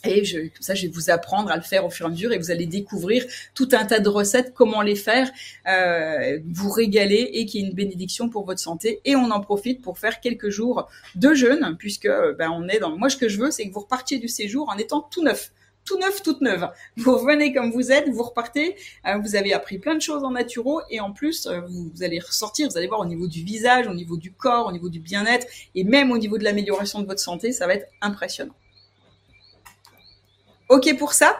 et 0.05 0.23
je, 0.23 0.39
comme 0.39 0.61
ça, 0.61 0.75
je 0.75 0.83
vais 0.83 0.93
vous 0.93 1.09
apprendre 1.09 1.51
à 1.51 1.57
le 1.57 1.61
faire 1.61 1.85
au 1.85 1.89
fur 1.89 2.05
et 2.05 2.09
à 2.09 2.11
mesure 2.11 2.31
et 2.31 2.37
vous 2.37 2.51
allez 2.51 2.65
découvrir 2.65 3.25
tout 3.53 3.69
un 3.73 3.85
tas 3.85 3.99
de 3.99 4.09
recettes, 4.09 4.53
comment 4.53 4.81
les 4.81 4.95
faire, 4.95 5.29
euh, 5.67 6.39
vous 6.49 6.69
régaler 6.69 7.29
et 7.33 7.45
qu'il 7.45 7.61
y 7.61 7.63
ait 7.63 7.67
une 7.67 7.73
bénédiction 7.73 8.29
pour 8.29 8.45
votre 8.45 8.59
santé. 8.59 9.01
Et 9.05 9.15
on 9.15 9.31
en 9.31 9.41
profite 9.41 9.81
pour 9.81 9.97
faire 9.99 10.21
quelques 10.21 10.49
jours 10.49 10.87
de 11.15 11.33
jeûne, 11.33 11.75
puisque 11.77 12.09
ben, 12.37 12.49
on 12.51 12.67
est 12.67 12.79
dans. 12.79 12.97
Moi, 12.97 13.09
ce 13.09 13.17
que 13.17 13.27
je 13.27 13.39
veux, 13.39 13.51
c'est 13.51 13.67
que 13.67 13.73
vous 13.73 13.81
repartiez 13.81 14.19
du 14.19 14.27
séjour 14.27 14.69
en 14.69 14.77
étant 14.77 15.01
tout 15.01 15.23
neuf 15.23 15.51
tout 15.85 15.97
neuf, 15.97 16.21
toute 16.21 16.41
neuve. 16.41 16.69
Vous 16.97 17.17
revenez 17.17 17.53
comme 17.53 17.71
vous 17.71 17.91
êtes, 17.91 18.09
vous 18.09 18.23
repartez, 18.23 18.75
euh, 19.07 19.17
vous 19.17 19.35
avez 19.35 19.53
appris 19.53 19.79
plein 19.79 19.95
de 19.95 20.01
choses 20.01 20.23
en 20.23 20.31
naturo 20.31 20.81
et 20.89 20.99
en 20.99 21.11
plus, 21.11 21.47
euh, 21.47 21.61
vous, 21.67 21.91
allez 22.03 22.19
ressortir, 22.19 22.69
vous 22.69 22.77
allez 22.77 22.87
voir 22.87 22.99
au 22.99 23.05
niveau 23.05 23.27
du 23.27 23.43
visage, 23.43 23.87
au 23.87 23.93
niveau 23.93 24.17
du 24.17 24.31
corps, 24.31 24.67
au 24.67 24.71
niveau 24.71 24.89
du 24.89 24.99
bien-être 24.99 25.47
et 25.75 25.83
même 25.83 26.11
au 26.11 26.17
niveau 26.17 26.37
de 26.37 26.43
l'amélioration 26.43 27.01
de 27.01 27.07
votre 27.07 27.21
santé, 27.21 27.51
ça 27.51 27.65
va 27.67 27.73
être 27.75 27.87
impressionnant. 28.01 28.55
OK 30.69 30.95
pour 30.97 31.13
ça 31.13 31.35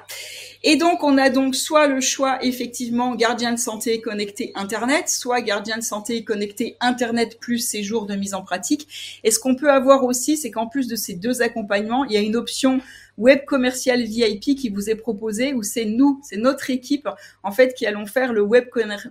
et 0.62 0.76
donc, 0.76 1.04
on 1.04 1.18
a 1.18 1.30
donc 1.30 1.56
soit 1.56 1.88
le 1.88 2.02
choix, 2.02 2.44
effectivement, 2.44 3.16
gardien 3.16 3.54
de 3.54 3.60
santé 3.60 4.02
connecté 4.02 4.52
Internet, 4.56 5.08
soit 5.08 5.40
gardien 5.40 5.78
de 5.78 5.84
santé 5.84 6.26
connecté 6.26 6.76
Internet 6.82 7.40
plus 7.40 7.60
séjour 7.60 8.06
de 8.06 8.16
mise 8.16 8.34
en 8.34 8.42
pratique. 8.42 9.20
Et 9.24 9.32
ce 9.32 9.40
qu'on 9.40 9.56
peut 9.56 9.72
avoir 9.72 10.04
aussi, 10.04 10.36
c'est 10.36 10.52
qu'en 10.52 10.68
plus 10.68 10.88
de 10.88 10.98
ces 10.98 11.14
deux 11.14 11.42
accompagnements, 11.42 12.04
il 12.04 12.12
y 12.12 12.18
a 12.18 12.20
une 12.20 12.36
option 12.36 12.82
web 13.20 13.46
commercial 13.46 14.02
VIP 14.02 14.56
qui 14.56 14.70
vous 14.70 14.90
est 14.90 14.96
proposée, 14.96 15.54
où 15.54 15.62
c'est 15.62 15.86
nous, 15.86 16.20
c'est 16.24 16.38
notre 16.38 16.72
équipe, 16.72 17.08
en 17.44 17.52
fait, 17.52 17.76
qui 17.76 17.86
allons 17.86 18.08
faire 18.08 18.34
le 18.34 18.42
web 18.42 18.66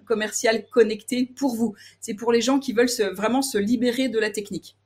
commercial 0.05 0.67
connecté 0.71 1.31
pour 1.37 1.55
vous. 1.55 1.77
C'est 2.01 2.15
pour 2.15 2.33
les 2.33 2.41
gens 2.41 2.59
qui 2.59 2.73
veulent 2.73 2.89
vraiment 3.15 3.43
se 3.43 3.59
libérer 3.59 4.09
de 4.09 4.19
la 4.19 4.31
technique. 4.31 4.77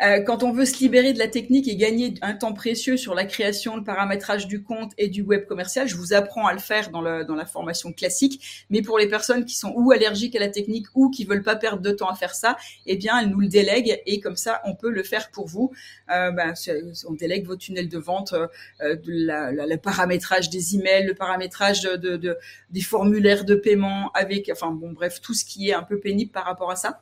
Euh, 0.00 0.20
quand 0.20 0.42
on 0.42 0.52
veut 0.52 0.64
se 0.64 0.78
libérer 0.78 1.12
de 1.12 1.18
la 1.18 1.28
technique 1.28 1.68
et 1.68 1.76
gagner 1.76 2.14
un 2.22 2.34
temps 2.34 2.52
précieux 2.52 2.96
sur 2.96 3.14
la 3.14 3.24
création, 3.24 3.76
le 3.76 3.84
paramétrage 3.84 4.46
du 4.46 4.62
compte 4.62 4.92
et 4.98 5.08
du 5.08 5.22
web 5.22 5.46
commercial, 5.46 5.86
je 5.86 5.96
vous 5.96 6.12
apprends 6.12 6.46
à 6.46 6.52
le 6.52 6.58
faire 6.58 6.90
dans, 6.90 7.02
le, 7.02 7.24
dans 7.24 7.34
la 7.34 7.46
formation 7.46 7.92
classique. 7.92 8.64
Mais 8.70 8.82
pour 8.82 8.98
les 8.98 9.08
personnes 9.08 9.44
qui 9.44 9.54
sont 9.54 9.72
ou 9.76 9.92
allergiques 9.92 10.34
à 10.36 10.40
la 10.40 10.48
technique 10.48 10.86
ou 10.94 11.10
qui 11.10 11.24
veulent 11.24 11.42
pas 11.42 11.56
perdre 11.56 11.82
de 11.82 11.90
temps 11.90 12.08
à 12.08 12.14
faire 12.14 12.34
ça, 12.34 12.56
eh 12.86 12.96
bien, 12.96 13.20
elles 13.20 13.28
nous 13.28 13.40
le 13.40 13.48
délèguent 13.48 14.00
et 14.06 14.20
comme 14.20 14.36
ça, 14.36 14.60
on 14.64 14.74
peut 14.74 14.90
le 14.90 15.02
faire 15.02 15.30
pour 15.30 15.46
vous. 15.46 15.72
Euh, 16.10 16.30
ben, 16.30 16.54
on 17.08 17.12
délègue 17.12 17.46
vos 17.46 17.56
tunnels 17.56 17.88
de 17.88 17.98
vente, 17.98 18.32
euh, 18.32 18.96
le 19.06 19.76
paramétrage 19.76 20.50
des 20.50 20.76
emails, 20.76 21.06
le 21.06 21.14
paramétrage 21.14 21.82
de, 21.82 22.16
de, 22.16 22.36
des 22.70 22.80
formulaires 22.80 23.44
de 23.44 23.54
paiement 23.54 24.10
avec, 24.14 24.50
enfin 24.52 24.70
bon, 24.70 24.92
bref, 24.92 25.20
tout 25.20 25.34
ce 25.34 25.44
qui 25.44 25.68
est 25.68 25.74
un 25.74 25.82
peu 25.82 25.98
pénible 25.98 26.30
par 26.30 26.44
rapport 26.44 26.70
à 26.70 26.76
ça. 26.76 27.00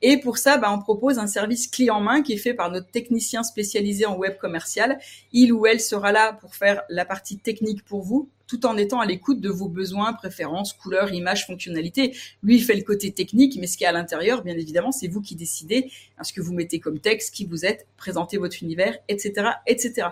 Et 0.00 0.18
pour 0.18 0.38
ça, 0.38 0.58
bah, 0.58 0.72
on 0.72 0.78
propose 0.78 1.18
un 1.18 1.26
service 1.26 1.66
clé 1.66 1.90
en 1.90 2.00
main 2.00 2.22
qui 2.22 2.32
est 2.32 2.38
fait 2.38 2.54
par 2.54 2.70
notre 2.70 2.90
technicien 2.90 3.42
spécialisé 3.42 4.06
en 4.06 4.16
web 4.16 4.36
commercial. 4.38 4.98
Il 5.32 5.52
ou 5.52 5.66
elle 5.66 5.80
sera 5.80 6.12
là 6.12 6.32
pour 6.32 6.54
faire 6.54 6.82
la 6.88 7.04
partie 7.04 7.38
technique 7.38 7.84
pour 7.84 8.02
vous, 8.02 8.28
tout 8.48 8.66
en 8.66 8.76
étant 8.76 8.98
à 8.98 9.06
l'écoute 9.06 9.40
de 9.40 9.50
vos 9.50 9.68
besoins, 9.68 10.14
préférences, 10.14 10.72
couleurs, 10.72 11.12
images, 11.12 11.46
fonctionnalités. 11.46 12.16
Lui, 12.42 12.56
il 12.56 12.64
fait 12.64 12.74
le 12.74 12.82
côté 12.82 13.12
technique, 13.12 13.56
mais 13.60 13.68
ce 13.68 13.76
qui 13.76 13.84
est 13.84 13.86
à 13.86 13.92
l'intérieur, 13.92 14.42
bien 14.42 14.56
évidemment, 14.56 14.90
c'est 14.90 15.06
vous 15.06 15.20
qui 15.20 15.36
décidez 15.36 15.92
ce 16.22 16.32
que 16.32 16.40
vous 16.40 16.54
mettez 16.54 16.80
comme 16.80 16.98
texte, 16.98 17.34
qui 17.34 17.44
vous 17.44 17.64
êtes, 17.64 17.86
présentez 17.96 18.38
votre 18.38 18.62
univers, 18.62 18.96
etc., 19.08 19.50
etc. 19.66 20.08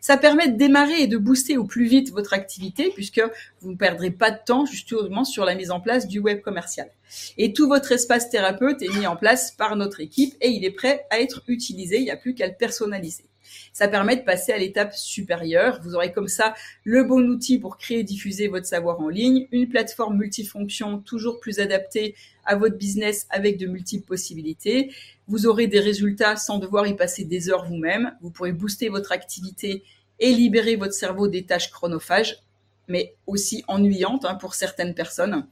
Ça 0.00 0.18
permet 0.18 0.48
de 0.48 0.56
démarrer 0.56 1.00
et 1.00 1.06
de 1.06 1.16
booster 1.16 1.56
au 1.56 1.64
plus 1.64 1.86
vite 1.86 2.10
votre 2.10 2.34
activité, 2.34 2.90
puisque 2.92 3.22
vous 3.60 3.70
ne 3.70 3.76
perdrez 3.76 4.10
pas 4.10 4.32
de 4.32 4.38
temps 4.44 4.66
justement 4.66 5.24
sur 5.24 5.44
la 5.44 5.54
mise 5.54 5.70
en 5.70 5.80
place 5.80 6.08
du 6.08 6.18
web 6.18 6.42
commercial. 6.42 6.90
Et 7.38 7.52
tout 7.52 7.68
votre 7.68 7.92
espace 7.92 8.28
thérapeute 8.28 8.82
est 8.82 8.98
mis 8.98 9.06
en 9.06 9.16
place 9.16 9.52
par 9.52 9.76
notre 9.76 10.00
équipe 10.00 10.34
et 10.40 10.48
il 10.48 10.64
est 10.64 10.72
prêt 10.72 11.06
à 11.10 11.20
être 11.20 11.42
utilisé. 11.46 11.98
Il 11.98 12.04
n'y 12.04 12.10
a 12.10 12.16
plus 12.16 12.34
qu'à 12.34 12.48
le 12.48 12.54
personnaliser. 12.54 13.24
Ça 13.72 13.88
permet 13.88 14.16
de 14.16 14.22
passer 14.22 14.52
à 14.52 14.58
l'étape 14.58 14.94
supérieure. 14.94 15.80
Vous 15.82 15.94
aurez 15.94 16.12
comme 16.12 16.28
ça 16.28 16.54
le 16.84 17.04
bon 17.04 17.26
outil 17.28 17.58
pour 17.58 17.78
créer 17.78 18.00
et 18.00 18.04
diffuser 18.04 18.48
votre 18.48 18.66
savoir 18.66 19.00
en 19.00 19.08
ligne, 19.08 19.48
une 19.52 19.68
plateforme 19.68 20.16
multifonction 20.16 20.98
toujours 20.98 21.40
plus 21.40 21.58
adaptée 21.60 22.14
à 22.44 22.56
votre 22.56 22.76
business 22.76 23.26
avec 23.30 23.58
de 23.58 23.66
multiples 23.66 24.06
possibilités. 24.06 24.92
Vous 25.28 25.46
aurez 25.46 25.66
des 25.66 25.80
résultats 25.80 26.36
sans 26.36 26.58
devoir 26.58 26.86
y 26.86 26.94
passer 26.94 27.24
des 27.24 27.50
heures 27.50 27.66
vous-même. 27.66 28.12
Vous 28.20 28.30
pourrez 28.30 28.52
booster 28.52 28.88
votre 28.88 29.12
activité 29.12 29.82
et 30.18 30.32
libérer 30.32 30.76
votre 30.76 30.94
cerveau 30.94 31.28
des 31.28 31.44
tâches 31.44 31.70
chronophages, 31.70 32.42
mais 32.88 33.14
aussi 33.26 33.64
ennuyantes 33.68 34.24
hein, 34.24 34.36
pour 34.36 34.54
certaines 34.54 34.94
personnes. 34.94 35.46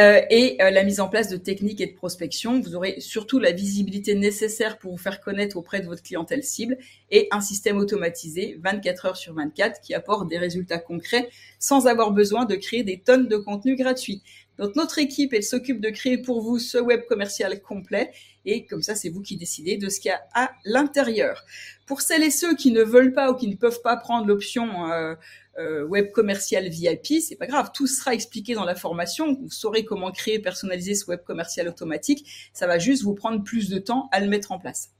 Euh, 0.00 0.22
et 0.28 0.60
euh, 0.60 0.70
la 0.70 0.82
mise 0.82 0.98
en 0.98 1.08
place 1.08 1.28
de 1.28 1.36
techniques 1.36 1.80
et 1.80 1.86
de 1.86 1.94
prospection. 1.94 2.60
Vous 2.60 2.74
aurez 2.74 3.00
surtout 3.00 3.38
la 3.38 3.52
visibilité 3.52 4.16
nécessaire 4.16 4.78
pour 4.78 4.90
vous 4.90 4.98
faire 4.98 5.20
connaître 5.20 5.56
auprès 5.56 5.80
de 5.80 5.86
votre 5.86 6.02
clientèle 6.02 6.42
cible 6.42 6.78
et 7.12 7.28
un 7.30 7.40
système 7.40 7.76
automatisé 7.76 8.58
24 8.60 9.06
heures 9.06 9.16
sur 9.16 9.34
24 9.34 9.80
qui 9.80 9.94
apporte 9.94 10.28
des 10.28 10.38
résultats 10.38 10.78
concrets 10.78 11.28
sans 11.60 11.86
avoir 11.86 12.10
besoin 12.10 12.44
de 12.44 12.56
créer 12.56 12.82
des 12.82 12.98
tonnes 12.98 13.28
de 13.28 13.36
contenu 13.36 13.76
gratuit. 13.76 14.22
Donc 14.58 14.74
notre 14.74 14.98
équipe, 14.98 15.32
elle 15.32 15.44
s'occupe 15.44 15.80
de 15.80 15.90
créer 15.90 16.18
pour 16.18 16.40
vous 16.40 16.58
ce 16.58 16.78
web 16.78 17.02
commercial 17.08 17.60
complet 17.60 18.10
et 18.44 18.66
comme 18.66 18.82
ça, 18.82 18.94
c'est 18.94 19.08
vous 19.08 19.22
qui 19.22 19.36
décidez 19.36 19.76
de 19.76 19.88
ce 19.88 20.00
qu'il 20.00 20.10
y 20.10 20.12
a 20.12 20.22
à 20.34 20.50
l'intérieur. 20.64 21.44
Pour 21.86 22.00
celles 22.00 22.22
et 22.22 22.30
ceux 22.30 22.54
qui 22.54 22.72
ne 22.72 22.82
veulent 22.82 23.12
pas 23.12 23.30
ou 23.30 23.34
qui 23.34 23.48
ne 23.48 23.56
peuvent 23.56 23.80
pas 23.82 23.96
prendre 23.96 24.26
l'option 24.26 24.90
euh, 24.90 25.14
euh, 25.58 25.84
web 25.84 26.10
commercial 26.12 26.68
VIP, 26.68 27.20
c'est 27.20 27.36
pas 27.36 27.46
grave, 27.46 27.70
tout 27.72 27.86
sera 27.86 28.14
expliqué 28.14 28.54
dans 28.54 28.64
la 28.64 28.74
formation. 28.74 29.34
Vous 29.34 29.50
saurez 29.50 29.84
comment 29.84 30.10
créer, 30.10 30.38
personnaliser 30.38 30.94
ce 30.94 31.06
web 31.06 31.20
commercial 31.24 31.68
automatique. 31.68 32.50
Ça 32.52 32.66
va 32.66 32.78
juste 32.78 33.02
vous 33.02 33.14
prendre 33.14 33.42
plus 33.42 33.68
de 33.68 33.78
temps 33.78 34.08
à 34.12 34.20
le 34.20 34.28
mettre 34.28 34.52
en 34.52 34.58
place. 34.58 34.90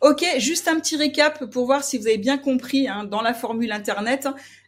Ok, 0.00 0.24
juste 0.38 0.68
un 0.68 0.80
petit 0.80 0.96
récap 0.96 1.44
pour 1.50 1.66
voir 1.66 1.84
si 1.84 1.98
vous 1.98 2.06
avez 2.06 2.18
bien 2.18 2.38
compris 2.38 2.88
hein, 2.88 3.04
dans 3.04 3.20
la 3.20 3.34
formule 3.34 3.72
Internet, 3.72 4.26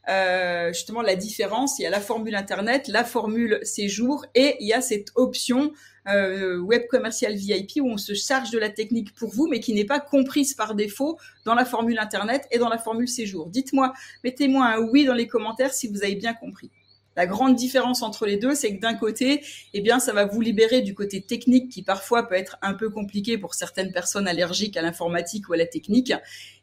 euh, 0.08 0.72
justement 0.72 1.02
la 1.02 1.16
différence. 1.16 1.78
Il 1.78 1.82
y 1.82 1.86
a 1.86 1.90
la 1.90 2.00
formule 2.00 2.34
Internet, 2.34 2.88
la 2.88 3.04
formule 3.04 3.58
séjour 3.62 4.26
et 4.34 4.56
il 4.60 4.68
y 4.68 4.72
a 4.72 4.80
cette 4.80 5.08
option 5.14 5.72
euh, 6.08 6.58
web 6.58 6.82
commercial 6.88 7.34
VIP 7.34 7.80
où 7.80 7.88
on 7.88 7.96
se 7.96 8.14
charge 8.14 8.50
de 8.50 8.58
la 8.58 8.70
technique 8.70 9.14
pour 9.14 9.30
vous, 9.30 9.46
mais 9.48 9.60
qui 9.60 9.74
n'est 9.74 9.84
pas 9.84 10.00
comprise 10.00 10.54
par 10.54 10.74
défaut 10.74 11.18
dans 11.44 11.54
la 11.54 11.64
formule 11.64 11.98
Internet 11.98 12.46
et 12.50 12.58
dans 12.58 12.68
la 12.68 12.78
formule 12.78 13.08
séjour. 13.08 13.48
Dites-moi, 13.48 13.92
mettez-moi 14.24 14.66
un 14.66 14.80
oui 14.80 15.04
dans 15.04 15.14
les 15.14 15.26
commentaires 15.26 15.72
si 15.72 15.88
vous 15.88 16.02
avez 16.02 16.16
bien 16.16 16.34
compris. 16.34 16.70
La 17.14 17.26
grande 17.26 17.56
différence 17.56 18.02
entre 18.02 18.24
les 18.24 18.38
deux, 18.38 18.54
c'est 18.54 18.74
que 18.74 18.80
d'un 18.80 18.94
côté, 18.94 19.44
eh 19.74 19.80
bien, 19.82 19.98
ça 19.98 20.14
va 20.14 20.24
vous 20.24 20.40
libérer 20.40 20.80
du 20.80 20.94
côté 20.94 21.20
technique 21.20 21.70
qui 21.70 21.82
parfois 21.82 22.26
peut 22.26 22.34
être 22.34 22.56
un 22.62 22.72
peu 22.72 22.88
compliqué 22.88 23.36
pour 23.36 23.54
certaines 23.54 23.92
personnes 23.92 24.26
allergiques 24.26 24.78
à 24.78 24.82
l'informatique 24.82 25.48
ou 25.48 25.52
à 25.52 25.58
la 25.58 25.66
technique, 25.66 26.14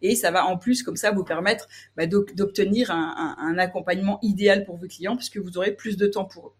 et 0.01 0.15
ça 0.15 0.31
va 0.31 0.45
en 0.45 0.57
plus 0.57 0.81
comme 0.81 0.97
ça 0.97 1.11
vous 1.11 1.23
permettre 1.23 1.67
bah, 1.95 2.07
d'obtenir 2.07 2.89
un, 2.89 3.35
un 3.37 3.57
accompagnement 3.59 4.17
idéal 4.23 4.65
pour 4.65 4.77
vos 4.77 4.87
clients 4.87 5.15
puisque 5.15 5.37
vous 5.37 5.57
aurez 5.57 5.75
plus 5.75 5.97
de 5.97 6.07
temps 6.07 6.25
pour 6.25 6.47
eux. 6.47 6.58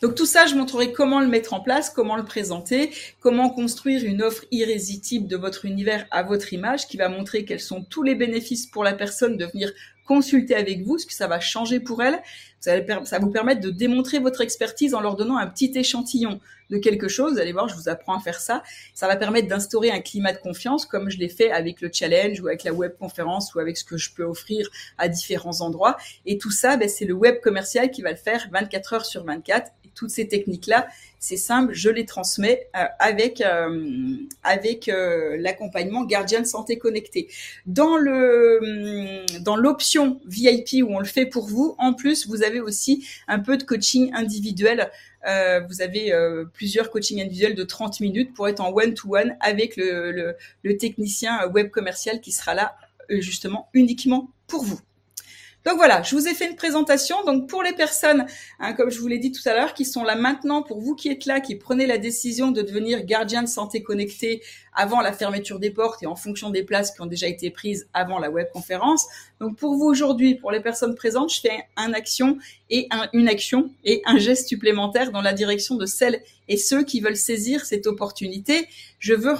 Donc 0.00 0.14
tout 0.14 0.26
ça, 0.26 0.46
je 0.46 0.54
montrerai 0.54 0.92
comment 0.92 1.20
le 1.20 1.26
mettre 1.26 1.54
en 1.54 1.60
place, 1.60 1.90
comment 1.90 2.16
le 2.16 2.24
présenter, 2.24 2.90
comment 3.20 3.50
construire 3.50 4.04
une 4.04 4.22
offre 4.22 4.44
irrésistible 4.52 5.26
de 5.26 5.36
votre 5.36 5.64
univers 5.64 6.06
à 6.10 6.22
votre 6.22 6.52
image 6.52 6.86
qui 6.86 6.96
va 6.96 7.08
montrer 7.08 7.44
quels 7.44 7.60
sont 7.60 7.82
tous 7.82 8.04
les 8.04 8.14
bénéfices 8.14 8.66
pour 8.66 8.84
la 8.84 8.92
personne 8.92 9.36
de 9.36 9.46
venir 9.46 9.72
consulter 10.08 10.54
avec 10.54 10.84
vous, 10.84 10.98
ce 10.98 11.06
que 11.06 11.12
ça 11.12 11.26
va 11.26 11.38
changer 11.38 11.80
pour 11.80 12.02
elle. 12.02 12.18
Ça 12.60 12.80
va 12.80 13.18
vous 13.20 13.30
permettre 13.30 13.60
de 13.60 13.70
démontrer 13.70 14.18
votre 14.18 14.40
expertise 14.40 14.94
en 14.94 15.00
leur 15.00 15.16
donnant 15.16 15.36
un 15.36 15.46
petit 15.46 15.70
échantillon 15.74 16.40
de 16.70 16.78
quelque 16.78 17.08
chose. 17.08 17.34
Vous 17.34 17.38
allez 17.38 17.52
voir, 17.52 17.68
je 17.68 17.74
vous 17.74 17.88
apprends 17.88 18.16
à 18.16 18.20
faire 18.20 18.40
ça. 18.40 18.62
Ça 18.94 19.06
va 19.06 19.16
permettre 19.16 19.48
d'instaurer 19.48 19.90
un 19.90 20.00
climat 20.00 20.32
de 20.32 20.38
confiance 20.38 20.86
comme 20.86 21.10
je 21.10 21.18
l'ai 21.18 21.28
fait 21.28 21.50
avec 21.50 21.80
le 21.80 21.90
challenge 21.92 22.40
ou 22.40 22.48
avec 22.48 22.64
la 22.64 22.72
web 22.72 22.92
conférence 22.98 23.54
ou 23.54 23.60
avec 23.60 23.76
ce 23.76 23.84
que 23.84 23.96
je 23.96 24.12
peux 24.12 24.24
offrir 24.24 24.68
à 24.96 25.08
différents 25.08 25.60
endroits. 25.60 25.96
Et 26.26 26.38
tout 26.38 26.50
ça, 26.50 26.76
ben, 26.76 26.88
c'est 26.88 27.04
le 27.04 27.14
web 27.14 27.40
commercial 27.40 27.90
qui 27.90 28.02
va 28.02 28.10
le 28.10 28.16
faire 28.16 28.48
24 28.50 28.92
heures 28.94 29.06
sur 29.06 29.24
24 29.24 29.70
toutes 29.98 30.10
ces 30.10 30.28
techniques-là, 30.28 30.86
c'est 31.18 31.36
simple, 31.36 31.74
je 31.74 31.90
les 31.90 32.06
transmets 32.06 32.68
euh, 32.76 32.84
avec 33.00 33.40
euh, 33.40 34.16
avec 34.44 34.88
euh, 34.88 35.36
l'accompagnement 35.38 36.06
Santé 36.44 36.78
Connecté. 36.78 37.28
Dans 37.66 37.96
le 37.96 38.60
hum, 38.62 39.42
dans 39.42 39.56
l'option 39.56 40.20
VIP 40.26 40.84
où 40.84 40.94
on 40.94 41.00
le 41.00 41.04
fait 41.04 41.26
pour 41.26 41.46
vous, 41.46 41.74
en 41.78 41.92
plus 41.92 42.28
vous 42.28 42.42
avez 42.44 42.60
aussi 42.60 43.06
un 43.26 43.40
peu 43.40 43.56
de 43.56 43.64
coaching 43.64 44.10
individuel. 44.14 44.90
vous 45.68 45.82
avez 45.82 46.12
plusieurs 46.54 46.90
coachings 46.90 47.20
individuels 47.20 47.56
de 47.56 47.64
30 47.64 48.00
minutes 48.00 48.32
pour 48.34 48.48
être 48.48 48.60
en 48.60 48.70
one-to-one 48.72 49.36
avec 49.40 49.76
le 49.76 50.76
technicien 50.78 51.46
web 51.48 51.70
commercial 51.70 52.20
qui 52.20 52.32
sera 52.32 52.54
là 52.54 52.76
justement 53.10 53.68
uniquement 53.74 54.30
pour 54.46 54.62
vous. 54.62 54.80
Donc 55.64 55.76
voilà, 55.76 56.02
je 56.02 56.14
vous 56.14 56.28
ai 56.28 56.34
fait 56.34 56.48
une 56.48 56.56
présentation. 56.56 57.24
Donc 57.24 57.48
pour 57.48 57.62
les 57.62 57.72
personnes, 57.72 58.26
hein, 58.58 58.72
comme 58.74 58.90
je 58.90 59.00
vous 59.00 59.08
l'ai 59.08 59.18
dit 59.18 59.32
tout 59.32 59.46
à 59.46 59.52
l'heure, 59.52 59.74
qui 59.74 59.84
sont 59.84 60.04
là 60.04 60.14
maintenant, 60.14 60.62
pour 60.62 60.80
vous 60.80 60.94
qui 60.94 61.08
êtes 61.08 61.26
là, 61.26 61.40
qui 61.40 61.56
prenez 61.56 61.86
la 61.86 61.98
décision 61.98 62.50
de 62.50 62.62
devenir 62.62 63.04
gardien 63.04 63.42
de 63.42 63.48
santé 63.48 63.82
connecté 63.82 64.42
avant 64.72 65.00
la 65.00 65.12
fermeture 65.12 65.58
des 65.58 65.70
portes 65.70 66.02
et 66.02 66.06
en 66.06 66.14
fonction 66.14 66.50
des 66.50 66.62
places 66.62 66.92
qui 66.92 67.00
ont 67.00 67.06
déjà 67.06 67.26
été 67.26 67.50
prises 67.50 67.88
avant 67.92 68.18
la 68.18 68.30
webconférence. 68.30 69.06
Donc 69.40 69.56
pour 69.56 69.74
vous 69.74 69.84
aujourd'hui, 69.84 70.36
pour 70.36 70.52
les 70.52 70.60
personnes 70.60 70.94
présentes, 70.94 71.32
je 71.34 71.40
fais 71.40 71.66
un 71.76 71.92
action 71.92 72.38
et 72.70 72.88
une 73.12 73.28
action 73.28 73.70
et 73.84 74.02
un 74.06 74.18
geste 74.18 74.48
supplémentaire 74.48 75.10
dans 75.10 75.22
la 75.22 75.32
direction 75.32 75.74
de 75.74 75.86
celles 75.86 76.22
et 76.46 76.56
ceux 76.56 76.84
qui 76.84 77.00
veulent 77.00 77.16
saisir 77.16 77.64
cette 77.66 77.86
opportunité. 77.86 78.68
Je 78.98 79.14
veux 79.14 79.32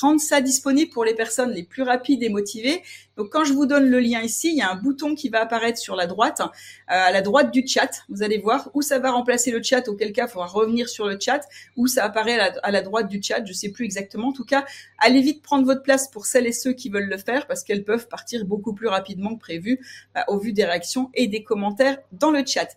rendre 0.00 0.20
ça 0.20 0.40
disponible 0.40 0.90
pour 0.90 1.04
les 1.04 1.14
personnes 1.14 1.50
les 1.50 1.62
plus 1.62 1.82
rapides 1.82 2.22
et 2.22 2.28
motivées. 2.28 2.82
Donc 3.16 3.30
quand 3.30 3.44
je 3.44 3.54
vous 3.54 3.64
donne 3.64 3.88
le 3.88 3.98
lien 3.98 4.20
ici, 4.20 4.48
il 4.48 4.58
y 4.58 4.62
a 4.62 4.70
un 4.70 4.74
bouton 4.74 5.14
qui 5.14 5.30
va 5.30 5.40
apparaître 5.40 5.78
sur 5.78 5.96
la 5.96 6.06
droite, 6.06 6.40
euh, 6.40 6.46
à 6.86 7.10
la 7.10 7.22
droite 7.22 7.50
du 7.50 7.66
chat. 7.66 8.02
Vous 8.10 8.22
allez 8.22 8.38
voir 8.38 8.70
où 8.74 8.82
ça 8.82 8.98
va 8.98 9.10
remplacer 9.10 9.50
le 9.50 9.62
chat, 9.62 9.88
auquel 9.88 10.12
cas 10.12 10.26
il 10.26 10.30
faudra 10.30 10.46
revenir 10.46 10.88
sur 10.88 11.06
le 11.06 11.18
chat, 11.18 11.40
où 11.76 11.86
ça 11.86 12.04
apparaît 12.04 12.38
à 12.62 12.70
la, 12.70 12.82
droite 12.82 13.08
du 13.08 13.22
chat, 13.22 13.42
je 13.44 13.52
sais 13.54 13.70
plus 13.70 13.86
exactement. 13.86 14.28
En 14.28 14.32
tout 14.32 14.44
cas, 14.44 14.66
allez 14.98 15.22
vite 15.22 15.42
prendre 15.42 15.64
votre 15.64 15.82
place 15.82 16.08
pour 16.08 16.26
celles 16.26 16.46
et 16.46 16.52
ceux 16.52 16.74
qui 16.74 16.90
veulent 16.90 17.08
le 17.08 17.16
faire 17.16 17.46
parce 17.46 17.64
qu'elles 17.64 17.84
peuvent 17.84 18.08
partir 18.08 18.44
beaucoup 18.44 18.74
plus 18.74 18.88
rapidement 18.88 19.34
que 19.34 19.40
prévu 19.40 19.80
bah, 20.14 20.24
au 20.28 20.38
vu 20.38 20.52
des 20.52 20.64
réactions 20.64 21.10
et 21.14 21.26
des 21.26 21.42
commentaires 21.42 21.98
dans 22.12 22.30
le 22.30 22.44
chat. 22.44 22.68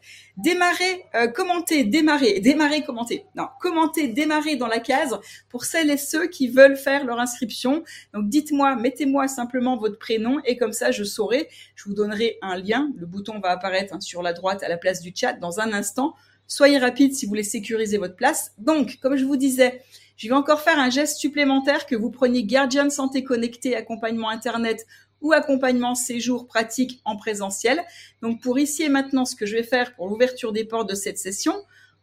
Démarrer, 0.41 1.03
euh, 1.15 1.27
commenter, 1.27 1.83
démarrer, 1.83 2.39
démarrer, 2.39 2.83
commenter. 2.83 3.25
Non, 3.35 3.47
commenter, 3.59 4.07
démarrer 4.07 4.55
dans 4.55 4.67
la 4.67 4.79
case 4.79 5.19
pour 5.49 5.65
celles 5.65 5.91
et 5.91 5.97
ceux 5.97 6.27
qui 6.27 6.47
veulent 6.47 6.77
faire 6.77 7.05
leur 7.05 7.19
inscription. 7.19 7.83
Donc 8.13 8.29
dites-moi, 8.29 8.77
mettez-moi 8.77 9.27
simplement 9.27 9.75
votre 9.75 9.99
prénom 9.99 10.39
et 10.45 10.55
comme 10.55 10.71
ça 10.71 10.91
je 10.91 11.03
saurai. 11.03 11.49
Je 11.75 11.83
vous 11.83 11.93
donnerai 11.93 12.37
un 12.41 12.55
lien. 12.55 12.89
Le 12.95 13.05
bouton 13.05 13.39
va 13.39 13.49
apparaître 13.49 13.93
hein, 13.93 13.99
sur 13.99 14.21
la 14.21 14.31
droite 14.31 14.63
à 14.63 14.69
la 14.69 14.77
place 14.77 15.01
du 15.01 15.11
chat 15.13 15.33
dans 15.33 15.59
un 15.59 15.73
instant. 15.73 16.13
Soyez 16.47 16.77
rapide 16.77 17.13
si 17.13 17.25
vous 17.25 17.31
voulez 17.31 17.43
sécuriser 17.43 17.97
votre 17.97 18.15
place. 18.15 18.53
Donc, 18.57 18.97
comme 19.01 19.17
je 19.17 19.25
vous 19.25 19.35
disais, 19.35 19.81
je 20.15 20.27
vais 20.27 20.33
encore 20.33 20.61
faire 20.61 20.79
un 20.79 20.89
geste 20.89 21.17
supplémentaire 21.17 21.85
que 21.85 21.95
vous 21.95 22.11
preniez 22.11 22.43
Guardian 22.43 22.89
Santé 22.89 23.23
Connecté, 23.23 23.75
accompagnement 23.75 24.29
Internet 24.29 24.85
ou 25.21 25.33
accompagnement 25.33 25.95
séjour 25.95 26.47
pratique 26.47 27.01
en 27.05 27.17
présentiel. 27.17 27.81
Donc 28.21 28.41
pour 28.41 28.59
ici 28.59 28.83
et 28.83 28.89
maintenant, 28.89 29.25
ce 29.25 29.35
que 29.35 29.45
je 29.45 29.55
vais 29.55 29.63
faire 29.63 29.95
pour 29.95 30.07
l'ouverture 30.07 30.53
des 30.53 30.65
portes 30.65 30.89
de 30.89 30.95
cette 30.95 31.17
session, 31.17 31.53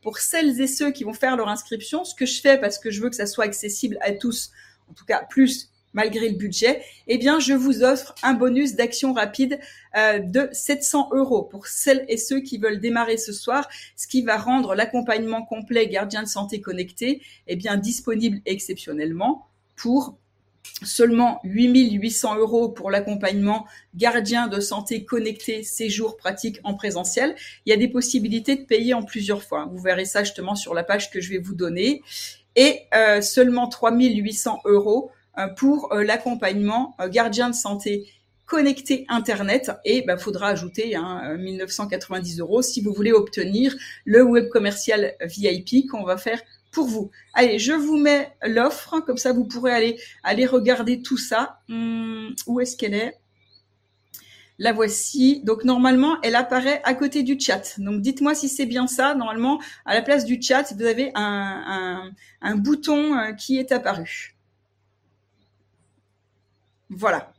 pour 0.03 0.19
celles 0.19 0.61
et 0.61 0.67
ceux 0.67 0.91
qui 0.91 1.05
vont 1.05 1.15
faire 1.15 1.37
leur 1.37 1.49
inscription, 1.49 2.05
ce 2.05 2.15
que 2.15 2.27
je 2.27 2.41
fais 2.41 2.59
parce 2.59 2.79
que 2.79 2.91
je 2.91 3.03
veux 3.03 3.11
que 3.11 3.17
ça 3.17 3.27
soit 3.27 3.45
accessible 3.45 3.99
à 4.01 4.13
tous, 4.13 4.53
en 4.91 4.95
tout 4.95 5.05
cas 5.05 5.25
plus 5.29 5.71
malgré 5.97 6.29
le 6.29 6.37
budget, 6.37 6.83
eh 7.07 7.17
bien, 7.17 7.41
je 7.41 7.55
vous 7.55 7.83
offre 7.83 8.15
un 8.23 8.35
bonus 8.35 8.75
d'action 8.75 9.15
rapide 9.15 9.59
euh, 9.97 10.19
de 10.19 10.49
700 10.53 11.09
euros 11.13 11.43
pour 11.43 11.67
celles 11.67 12.05
et 12.09 12.19
ceux 12.19 12.41
qui 12.41 12.59
veulent 12.59 12.81
démarrer 12.81 13.17
ce 13.17 13.33
soir, 13.33 13.67
ce 13.97 14.07
qui 14.07 14.21
va 14.21 14.37
rendre 14.37 14.75
l'accompagnement 14.75 15.43
complet 15.43 15.89
gardien 15.89 16.23
de 16.23 16.29
santé 16.29 16.61
connecté, 16.61 17.23
eh 17.47 17.57
bien, 17.57 17.79
disponible 17.79 18.43
exceptionnellement 18.45 19.47
pour 19.75 20.19
seulement 20.83 21.41
8800 21.45 22.37
euros 22.37 22.69
pour 22.69 22.91
l'accompagnement 22.91 23.67
gardien 23.95 24.49
de 24.49 24.61
santé 24.61 25.05
connecté 25.05 25.63
séjour 25.63 26.17
pratique 26.17 26.59
en 26.65 26.75
présentiel. 26.75 27.35
Il 27.65 27.71
y 27.71 27.73
a 27.73 27.77
des 27.77 27.89
possibilités 27.89 28.57
de 28.57 28.65
payer 28.65 28.95
en 28.95 29.03
plusieurs 29.03 29.43
fois. 29.43 29.69
Vous 29.71 29.79
verrez 29.79 30.05
ça 30.05 30.25
justement 30.25 30.55
sur 30.55 30.75
la 30.75 30.85
page 30.85 31.11
que 31.11 31.21
je 31.21 31.31
vais 31.31 31.39
vous 31.39 31.55
donner. 31.55 32.03
Et 32.57 32.81
euh, 32.95 33.21
seulement 33.21 33.69
3800 33.69 34.61
euros 34.65 35.11
euh, 35.39 35.49
pour 35.49 35.93
euh, 35.93 36.03
l'accompagnement 36.03 36.97
gardien 37.11 37.51
de 37.51 37.55
santé 37.55 38.09
connecté 38.47 39.05
Internet 39.09 39.73
et 39.85 39.99
il 39.99 40.07
bah, 40.07 40.17
faudra 40.17 40.49
ajouter 40.49 40.95
hein, 40.95 41.37
1990 41.37 42.39
euros 42.39 42.63
si 42.63 42.81
vous 42.81 42.93
voulez 42.93 43.13
obtenir 43.13 43.75
le 44.05 44.23
web 44.23 44.49
commercial 44.49 45.15
VIP 45.21 45.89
qu'on 45.91 46.05
va 46.05 46.17
faire 46.17 46.41
pour 46.77 46.87
vous. 46.87 47.11
Allez, 47.33 47.59
je 47.59 47.73
vous 47.73 47.97
mets 47.97 48.37
l'offre, 48.43 49.01
comme 49.01 49.17
ça 49.17 49.33
vous 49.33 49.47
pourrez 49.47 49.73
aller, 49.73 49.99
aller 50.23 50.45
regarder 50.45 51.01
tout 51.01 51.17
ça. 51.17 51.61
Hum, 51.71 52.35
où 52.47 52.61
est-ce 52.61 52.77
qu'elle 52.77 52.93
est, 52.93 53.19
La 54.59 54.75
voici. 54.75 55.41
Donc 55.43 55.65
normalement, 55.65 56.19
elle 56.23 56.37
apparaît 56.37 56.83
à 56.85 56.93
côté 56.93 57.23
du 57.23 57.41
chat. 57.41 57.81
Donc 57.81 58.03
dites-moi 58.03 58.35
si 58.35 58.51
c'est 58.51 58.67
bien 58.67 58.87
ça. 58.87 59.15
Normalement, 59.15 59.59
à 59.87 59.95
la 59.95 60.03
place 60.03 60.27
du 60.27 60.41
chat, 60.41 60.75
vous 60.75 60.85
avez 60.85 61.13
un, 61.15 62.13
un 62.43 62.57
bouton 62.57 63.17
euh, 63.17 63.33
qui 63.33 63.57
est 63.57 63.73
apparu. 63.73 64.37
Voilà. 66.91 67.33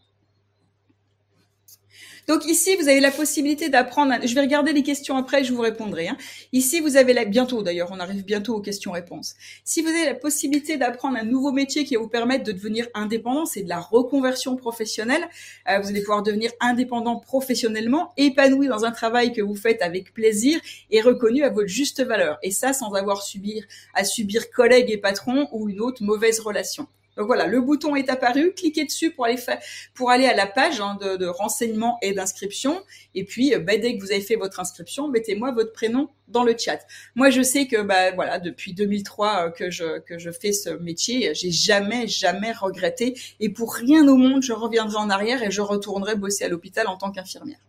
Donc 2.27 2.45
ici, 2.45 2.75
vous 2.75 2.89
avez 2.89 2.99
la 2.99 3.11
possibilité 3.11 3.69
d'apprendre. 3.69 4.15
Je 4.21 4.35
vais 4.35 4.41
regarder 4.41 4.73
les 4.73 4.83
questions 4.83 5.15
après, 5.15 5.45
je 5.45 5.53
vous 5.53 5.61
répondrai. 5.61 6.09
Hein. 6.09 6.17
Ici, 6.51 6.81
vous 6.81 6.97
avez 6.97 7.13
la... 7.13 7.23
bientôt 7.23 7.63
d'ailleurs, 7.63 7.87
on 7.93 8.01
arrive 8.01 8.25
bientôt 8.25 8.53
aux 8.53 8.59
questions-réponses. 8.59 9.35
Si 9.63 9.81
vous 9.81 9.87
avez 9.87 10.03
la 10.03 10.13
possibilité 10.13 10.75
d'apprendre 10.75 11.17
un 11.17 11.23
nouveau 11.23 11.53
métier 11.53 11.85
qui 11.85 11.95
va 11.95 12.01
vous 12.01 12.09
permettre 12.09 12.43
de 12.43 12.51
devenir 12.51 12.87
indépendant, 12.93 13.45
c'est 13.45 13.63
de 13.63 13.69
la 13.69 13.79
reconversion 13.79 14.57
professionnelle. 14.57 15.25
Euh, 15.69 15.79
vous 15.79 15.87
allez 15.87 16.01
pouvoir 16.01 16.21
devenir 16.21 16.51
indépendant 16.59 17.15
professionnellement, 17.15 18.11
épanoui 18.17 18.67
dans 18.67 18.83
un 18.83 18.91
travail 18.91 19.31
que 19.31 19.41
vous 19.41 19.55
faites 19.55 19.81
avec 19.81 20.13
plaisir 20.13 20.59
et 20.91 20.99
reconnu 20.99 21.43
à 21.43 21.49
votre 21.49 21.69
juste 21.69 22.03
valeur. 22.03 22.39
Et 22.43 22.51
ça, 22.51 22.73
sans 22.73 22.93
avoir 22.93 23.23
à 23.93 24.03
subir 24.03 24.51
collègues 24.51 24.91
et 24.91 24.97
patrons 24.97 25.47
ou 25.53 25.69
une 25.69 25.79
autre 25.79 26.03
mauvaise 26.03 26.41
relation. 26.41 26.87
Donc 27.17 27.25
voilà, 27.27 27.47
le 27.47 27.59
bouton 27.61 27.95
est 27.95 28.09
apparu, 28.09 28.53
cliquez 28.55 28.85
dessus 28.85 29.11
pour 29.11 29.25
aller 29.25 29.37
pour 29.95 30.11
aller 30.11 30.25
à 30.25 30.35
la 30.35 30.45
page 30.45 30.79
hein, 30.79 30.97
de, 31.01 31.17
de, 31.17 31.25
renseignement 31.25 31.97
et 32.01 32.13
d'inscription. 32.13 32.81
Et 33.15 33.23
puis, 33.23 33.53
euh, 33.53 33.59
bah, 33.59 33.77
dès 33.77 33.97
que 33.97 34.03
vous 34.03 34.11
avez 34.11 34.21
fait 34.21 34.35
votre 34.35 34.59
inscription, 34.59 35.07
mettez-moi 35.07 35.51
votre 35.51 35.73
prénom 35.73 36.09
dans 36.27 36.43
le 36.43 36.55
chat. 36.57 36.79
Moi, 37.15 37.29
je 37.29 37.41
sais 37.41 37.67
que 37.67 37.81
bah 37.81 38.11
voilà, 38.11 38.39
depuis 38.39 38.73
2003 38.73 39.47
euh, 39.47 39.49
que 39.49 39.71
je 39.71 39.99
que 39.99 40.19
je 40.19 40.29
fais 40.29 40.51
ce 40.51 40.69
métier, 40.69 41.33
j'ai 41.33 41.51
jamais 41.51 42.07
jamais 42.07 42.51
regretté. 42.51 43.19
Et 43.39 43.49
pour 43.49 43.73
rien 43.73 44.07
au 44.07 44.15
monde, 44.15 44.43
je 44.43 44.53
reviendrai 44.53 44.97
en 44.97 45.09
arrière 45.09 45.41
et 45.43 45.51
je 45.51 45.61
retournerai 45.61 46.15
bosser 46.15 46.45
à 46.45 46.49
l'hôpital 46.49 46.87
en 46.87 46.97
tant 46.97 47.11
qu'infirmière. 47.11 47.59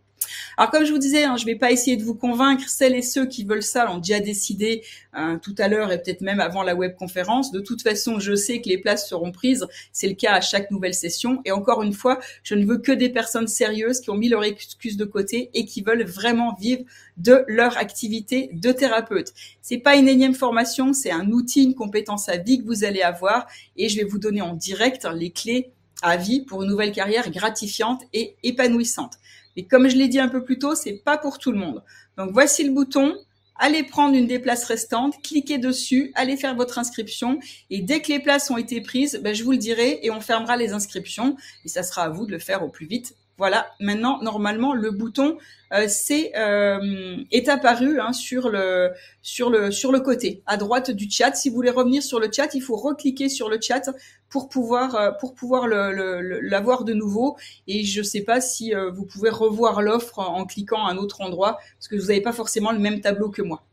Alors 0.57 0.71
comme 0.71 0.85
je 0.85 0.91
vous 0.91 0.99
disais, 0.99 1.23
hein, 1.23 1.35
je 1.37 1.43
ne 1.43 1.51
vais 1.51 1.55
pas 1.55 1.71
essayer 1.71 1.97
de 1.97 2.03
vous 2.03 2.15
convaincre. 2.15 2.67
Celles 2.67 2.95
et 2.95 3.01
ceux 3.01 3.25
qui 3.25 3.43
veulent 3.43 3.63
ça 3.63 3.85
l'ont 3.85 3.97
déjà 3.97 4.19
décidé 4.19 4.83
euh, 5.17 5.37
tout 5.37 5.55
à 5.57 5.67
l'heure 5.67 5.91
et 5.91 6.01
peut-être 6.01 6.21
même 6.21 6.39
avant 6.39 6.63
la 6.63 6.75
webconférence. 6.75 7.51
De 7.51 7.59
toute 7.59 7.81
façon, 7.81 8.19
je 8.19 8.35
sais 8.35 8.61
que 8.61 8.69
les 8.69 8.77
places 8.77 9.07
seront 9.09 9.31
prises. 9.31 9.65
C'est 9.91 10.07
le 10.07 10.15
cas 10.15 10.33
à 10.33 10.41
chaque 10.41 10.71
nouvelle 10.71 10.93
session. 10.93 11.41
Et 11.45 11.51
encore 11.51 11.83
une 11.83 11.93
fois, 11.93 12.19
je 12.43 12.55
ne 12.55 12.65
veux 12.65 12.77
que 12.77 12.91
des 12.91 13.09
personnes 13.09 13.47
sérieuses 13.47 14.01
qui 14.01 14.09
ont 14.09 14.17
mis 14.17 14.29
leur 14.29 14.43
excuse 14.43 14.97
de 14.97 15.05
côté 15.05 15.49
et 15.53 15.65
qui 15.65 15.81
veulent 15.81 16.03
vraiment 16.03 16.55
vivre 16.59 16.83
de 17.17 17.43
leur 17.47 17.77
activité 17.77 18.49
de 18.53 18.71
thérapeute. 18.71 19.33
C'est 19.61 19.77
pas 19.77 19.95
une 19.95 20.07
énième 20.07 20.33
formation, 20.33 20.93
c'est 20.93 21.11
un 21.11 21.27
outil, 21.31 21.63
une 21.63 21.75
compétence 21.75 22.29
à 22.29 22.37
vie 22.37 22.59
que 22.61 22.65
vous 22.65 22.83
allez 22.83 23.01
avoir 23.01 23.47
et 23.75 23.89
je 23.89 23.97
vais 23.97 24.05
vous 24.05 24.19
donner 24.19 24.41
en 24.41 24.53
direct 24.53 25.07
les 25.13 25.31
clés 25.31 25.71
à 26.01 26.17
vie 26.17 26.41
pour 26.41 26.63
une 26.63 26.69
nouvelle 26.69 26.91
carrière 26.91 27.29
gratifiante 27.29 28.03
et 28.13 28.35
épanouissante. 28.43 29.13
Et 29.59 29.65
comme 29.65 29.89
je 29.89 29.97
l'ai 29.97 30.07
dit 30.07 30.21
un 30.21 30.29
peu 30.29 30.41
plus 30.41 30.57
tôt, 30.57 30.73
c'est 30.73 30.93
pas 30.93 31.17
pour 31.17 31.37
tout 31.37 31.51
le 31.51 31.57
monde. 31.57 31.83
Donc 32.15 32.31
voici 32.31 32.63
le 32.63 32.71
bouton. 32.71 33.13
Allez 33.57 33.83
prendre 33.83 34.15
une 34.15 34.25
des 34.25 34.39
places 34.39 34.63
restantes, 34.63 35.21
cliquez 35.21 35.57
dessus, 35.57 36.13
allez 36.15 36.37
faire 36.37 36.55
votre 36.55 36.79
inscription 36.79 37.41
et 37.69 37.81
dès 37.81 38.01
que 38.01 38.07
les 38.07 38.19
places 38.19 38.49
ont 38.51 38.55
été 38.55 38.79
prises, 38.79 39.19
ben, 39.21 39.35
je 39.35 39.43
vous 39.43 39.51
le 39.51 39.57
dirai 39.57 39.99
et 40.01 40.11
on 40.11 40.21
fermera 40.21 40.55
les 40.55 40.71
inscriptions 40.71 41.35
et 41.65 41.67
ça 41.67 41.83
sera 41.83 42.03
à 42.03 42.09
vous 42.09 42.25
de 42.25 42.31
le 42.31 42.39
faire 42.39 42.63
au 42.63 42.69
plus 42.69 42.85
vite 42.85 43.17
voilà, 43.39 43.71
maintenant 43.79 44.21
normalement 44.21 44.73
le 44.73 44.91
bouton 44.91 45.37
euh, 45.71 45.87
euh, 46.35 47.17
est 47.31 47.47
apparu 47.47 48.01
hein, 48.01 48.11
sur 48.11 48.49
le 48.49 48.91
sur 49.21 49.49
le 49.49 49.71
sur 49.71 49.93
le 49.93 50.01
côté 50.01 50.43
à 50.45 50.57
droite 50.57 50.91
du 50.91 51.09
chat. 51.09 51.33
Si 51.35 51.47
vous 51.47 51.55
voulez 51.55 51.69
revenir 51.69 52.03
sur 52.03 52.19
le 52.19 52.29
chat, 52.29 52.53
il 52.53 52.61
faut 52.61 52.75
recliquer 52.75 53.29
sur 53.29 53.49
le 53.49 53.57
chat 53.61 53.89
pour 54.29 54.49
pouvoir 54.49 54.95
euh, 54.95 55.11
pour 55.21 55.35
pouvoir 55.35 55.67
l'avoir 55.69 56.83
de 56.83 56.93
nouveau. 56.93 57.37
Et 57.67 57.85
je 57.85 57.99
ne 57.99 58.03
sais 58.03 58.21
pas 58.21 58.41
si 58.41 58.73
vous 58.93 59.05
pouvez 59.05 59.29
revoir 59.29 59.81
l'offre 59.81 60.19
en 60.19 60.45
cliquant 60.45 60.85
à 60.85 60.91
un 60.91 60.97
autre 60.97 61.21
endroit 61.21 61.59
parce 61.77 61.87
que 61.87 61.95
vous 61.95 62.07
n'avez 62.07 62.21
pas 62.21 62.33
forcément 62.33 62.73
le 62.73 62.79
même 62.79 62.99
tableau 62.99 63.29
que 63.29 63.41
moi. 63.41 63.63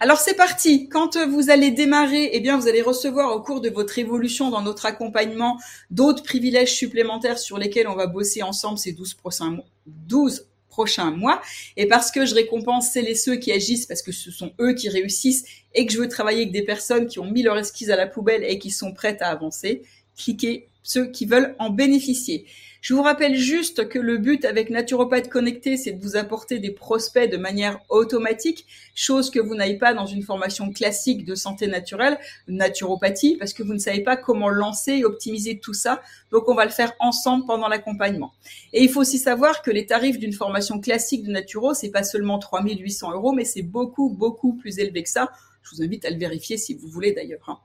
Alors 0.00 0.18
c'est 0.18 0.34
parti. 0.34 0.88
Quand 0.88 1.16
vous 1.16 1.50
allez 1.50 1.70
démarrer, 1.70 2.30
eh 2.32 2.40
bien 2.40 2.58
vous 2.58 2.66
allez 2.66 2.82
recevoir 2.82 3.34
au 3.34 3.40
cours 3.40 3.60
de 3.60 3.70
votre 3.70 3.98
évolution 3.98 4.50
dans 4.50 4.62
notre 4.62 4.86
accompagnement 4.86 5.58
d'autres 5.90 6.22
privilèges 6.22 6.74
supplémentaires 6.74 7.38
sur 7.38 7.58
lesquels 7.58 7.86
on 7.86 7.94
va 7.94 8.06
bosser 8.06 8.42
ensemble 8.42 8.78
ces 8.78 8.92
12 8.92 9.14
prochains 9.14 9.50
mois. 9.50 9.66
12 9.86 10.48
prochains 10.68 11.12
mois 11.12 11.40
et 11.76 11.86
parce 11.86 12.10
que 12.10 12.26
je 12.26 12.34
récompense 12.34 12.90
celles 12.90 13.08
et 13.08 13.14
ceux 13.14 13.36
qui 13.36 13.52
agissent 13.52 13.86
parce 13.86 14.02
que 14.02 14.10
ce 14.10 14.32
sont 14.32 14.52
eux 14.60 14.72
qui 14.74 14.88
réussissent 14.88 15.44
et 15.72 15.86
que 15.86 15.92
je 15.92 15.98
veux 15.98 16.08
travailler 16.08 16.42
avec 16.42 16.52
des 16.52 16.64
personnes 16.64 17.06
qui 17.06 17.20
ont 17.20 17.30
mis 17.30 17.44
leur 17.44 17.56
esquisse 17.56 17.90
à 17.90 17.96
la 17.96 18.08
poubelle 18.08 18.42
et 18.42 18.58
qui 18.58 18.70
sont 18.70 18.92
prêtes 18.92 19.22
à 19.22 19.28
avancer, 19.28 19.82
cliquez 20.16 20.66
ceux 20.82 21.06
qui 21.06 21.26
veulent 21.26 21.54
en 21.60 21.70
bénéficier. 21.70 22.46
Je 22.84 22.92
vous 22.92 23.00
rappelle 23.00 23.34
juste 23.34 23.88
que 23.88 23.98
le 23.98 24.18
but 24.18 24.44
avec 24.44 24.68
Naturopathe 24.68 25.30
Connecté, 25.30 25.78
c'est 25.78 25.92
de 25.92 26.02
vous 26.02 26.16
apporter 26.16 26.58
des 26.58 26.70
prospects 26.70 27.30
de 27.30 27.38
manière 27.38 27.80
automatique, 27.88 28.66
chose 28.94 29.30
que 29.30 29.40
vous 29.40 29.54
n'avez 29.54 29.78
pas 29.78 29.94
dans 29.94 30.04
une 30.04 30.22
formation 30.22 30.70
classique 30.70 31.24
de 31.24 31.34
santé 31.34 31.66
naturelle, 31.66 32.18
naturopathie, 32.46 33.38
parce 33.38 33.54
que 33.54 33.62
vous 33.62 33.72
ne 33.72 33.78
savez 33.78 34.02
pas 34.02 34.18
comment 34.18 34.50
lancer 34.50 34.96
et 34.96 35.04
optimiser 35.06 35.60
tout 35.60 35.72
ça. 35.72 36.02
Donc, 36.30 36.46
on 36.46 36.54
va 36.54 36.66
le 36.66 36.70
faire 36.70 36.92
ensemble 36.98 37.46
pendant 37.46 37.68
l'accompagnement. 37.68 38.34
Et 38.74 38.82
il 38.82 38.90
faut 38.90 39.00
aussi 39.00 39.16
savoir 39.18 39.62
que 39.62 39.70
les 39.70 39.86
tarifs 39.86 40.18
d'une 40.18 40.34
formation 40.34 40.78
classique 40.78 41.22
de 41.22 41.30
naturo, 41.30 41.72
c'est 41.72 41.90
pas 41.90 42.04
seulement 42.04 42.38
3800 42.38 43.12
euros, 43.12 43.32
mais 43.32 43.46
c'est 43.46 43.62
beaucoup, 43.62 44.10
beaucoup 44.10 44.52
plus 44.52 44.78
élevé 44.78 45.04
que 45.04 45.08
ça. 45.08 45.32
Je 45.64 45.76
vous 45.76 45.82
invite 45.82 46.04
à 46.04 46.10
le 46.10 46.18
vérifier 46.18 46.58
si 46.58 46.74
vous 46.74 46.88
voulez 46.88 47.12
d'ailleurs. 47.12 47.48
Hein. 47.48 47.58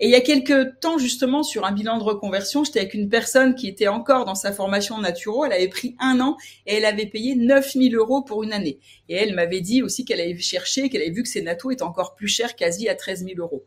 Et 0.00 0.06
il 0.06 0.10
y 0.10 0.14
a 0.14 0.20
quelques 0.20 0.80
temps 0.80 0.98
justement 0.98 1.42
sur 1.42 1.64
un 1.64 1.72
bilan 1.72 1.98
de 1.98 2.02
reconversion, 2.02 2.64
j'étais 2.64 2.80
avec 2.80 2.94
une 2.94 3.08
personne 3.08 3.54
qui 3.54 3.68
était 3.68 3.88
encore 3.88 4.24
dans 4.24 4.34
sa 4.34 4.52
formation 4.52 4.98
naturo. 4.98 5.44
Elle 5.44 5.52
avait 5.52 5.68
pris 5.68 5.94
un 6.00 6.20
an 6.20 6.36
et 6.66 6.74
elle 6.74 6.84
avait 6.84 7.06
payé 7.06 7.34
9000 7.36 7.94
euros 7.94 8.22
pour 8.22 8.42
une 8.42 8.52
année. 8.52 8.78
Et 9.08 9.14
elle 9.14 9.34
m'avait 9.34 9.60
dit 9.60 9.82
aussi 9.82 10.04
qu'elle 10.04 10.20
avait 10.20 10.38
cherché, 10.38 10.88
qu'elle 10.88 11.02
avait 11.02 11.10
vu 11.10 11.22
que 11.22 11.28
ses 11.28 11.42
natos 11.42 11.72
étaient 11.72 11.82
encore 11.82 12.14
plus 12.14 12.28
chers, 12.28 12.56
quasi 12.56 12.88
à 12.88 12.94
13 12.94 13.24
000 13.26 13.38
euros 13.38 13.64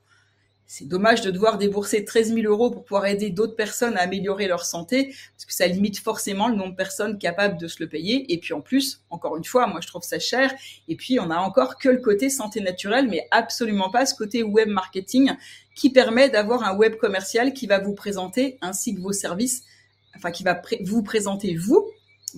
c'est 0.68 0.88
dommage 0.88 1.22
de 1.22 1.32
devoir 1.32 1.58
débourser 1.58 2.04
13 2.04 2.34
000 2.34 2.46
euros 2.46 2.70
pour 2.70 2.84
pouvoir 2.84 3.06
aider 3.06 3.30
d'autres 3.30 3.56
personnes 3.56 3.96
à 3.96 4.02
améliorer 4.02 4.48
leur 4.48 4.66
santé, 4.66 5.16
parce 5.34 5.46
que 5.46 5.54
ça 5.54 5.66
limite 5.66 6.00
forcément 6.00 6.50
le 6.50 6.56
nombre 6.56 6.72
de 6.72 6.76
personnes 6.76 7.18
capables 7.18 7.58
de 7.58 7.70
se 7.70 7.82
le 7.82 7.88
payer. 7.88 8.32
Et 8.34 8.38
puis 8.38 8.54
en 8.54 8.60
plus, 8.60 9.02
encore 9.10 9.38
une 9.38 9.46
fois, 9.46 9.66
moi 9.68 9.80
je 9.82 9.88
trouve 9.88 10.04
ça 10.04 10.20
cher. 10.20 10.54
Et 10.90 10.98
puis 10.98 11.20
on 11.22 11.32
a 11.32 11.38
encore 11.38 11.78
que 11.78 11.88
le 11.88 12.00
côté 12.00 12.30
santé 12.30 12.60
naturelle, 12.60 13.08
mais 13.08 13.28
absolument 13.32 13.90
pas 13.90 14.06
ce 14.06 14.14
côté 14.14 14.44
web 14.44 14.68
marketing 14.68 15.32
qui 15.74 15.90
permet 15.90 16.30
d'avoir 16.30 16.64
un 16.64 16.76
web 16.76 16.98
commercial 16.98 17.54
qui 17.54 17.66
va 17.66 17.80
vous 17.80 17.94
présenter 17.94 18.58
ainsi 18.62 18.94
que 18.94 19.00
vos 19.00 19.14
services, 19.14 19.64
enfin 20.18 20.32
qui 20.32 20.44
va 20.44 20.62
vous 20.82 21.02
présenter 21.02 21.56
vous 21.56 21.90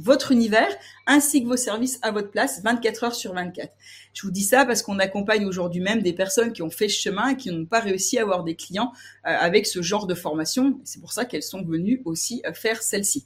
votre 0.02 0.32
univers 0.32 0.70
ainsi 1.08 1.44
que 1.44 1.48
vos 1.48 1.58
services 1.58 2.00
à 2.02 2.12
votre 2.12 2.32
place 2.32 2.62
24 2.64 3.04
heures 3.04 3.16
sur 3.16 3.34
24. 3.34 3.74
Je 4.14 4.22
vous 4.24 4.32
dis 4.32 4.44
ça 4.44 4.66
parce 4.66 4.82
qu'on 4.82 5.00
accompagne 5.00 5.46
aujourd'hui 5.46 5.82
même 5.82 6.02
des 6.02 6.14
personnes 6.14 6.54
qui 6.54 6.62
ont 6.62 6.70
fait 6.70 6.90
ce 6.90 7.00
chemin 7.00 7.30
et 7.30 7.38
qui 7.38 7.52
n'ont 7.52 7.66
pas 7.66 7.80
réussi 7.80 8.18
à 8.18 8.22
avoir 8.22 8.44
des 8.44 8.56
clients 8.56 8.92
euh, 9.26 9.36
avec 9.40 9.66
ce 9.66 9.82
genre 9.82 10.08
de 10.08 10.16
formation. 10.16 10.80
C'est 10.84 11.00
pour 11.00 11.14
ça 11.14 11.26
qu'elles 11.26 11.44
sont 11.44 11.64
venues 11.64 12.02
aussi 12.06 12.42
euh, 12.46 12.54
faire 12.54 12.82
celle-ci. 12.82 13.26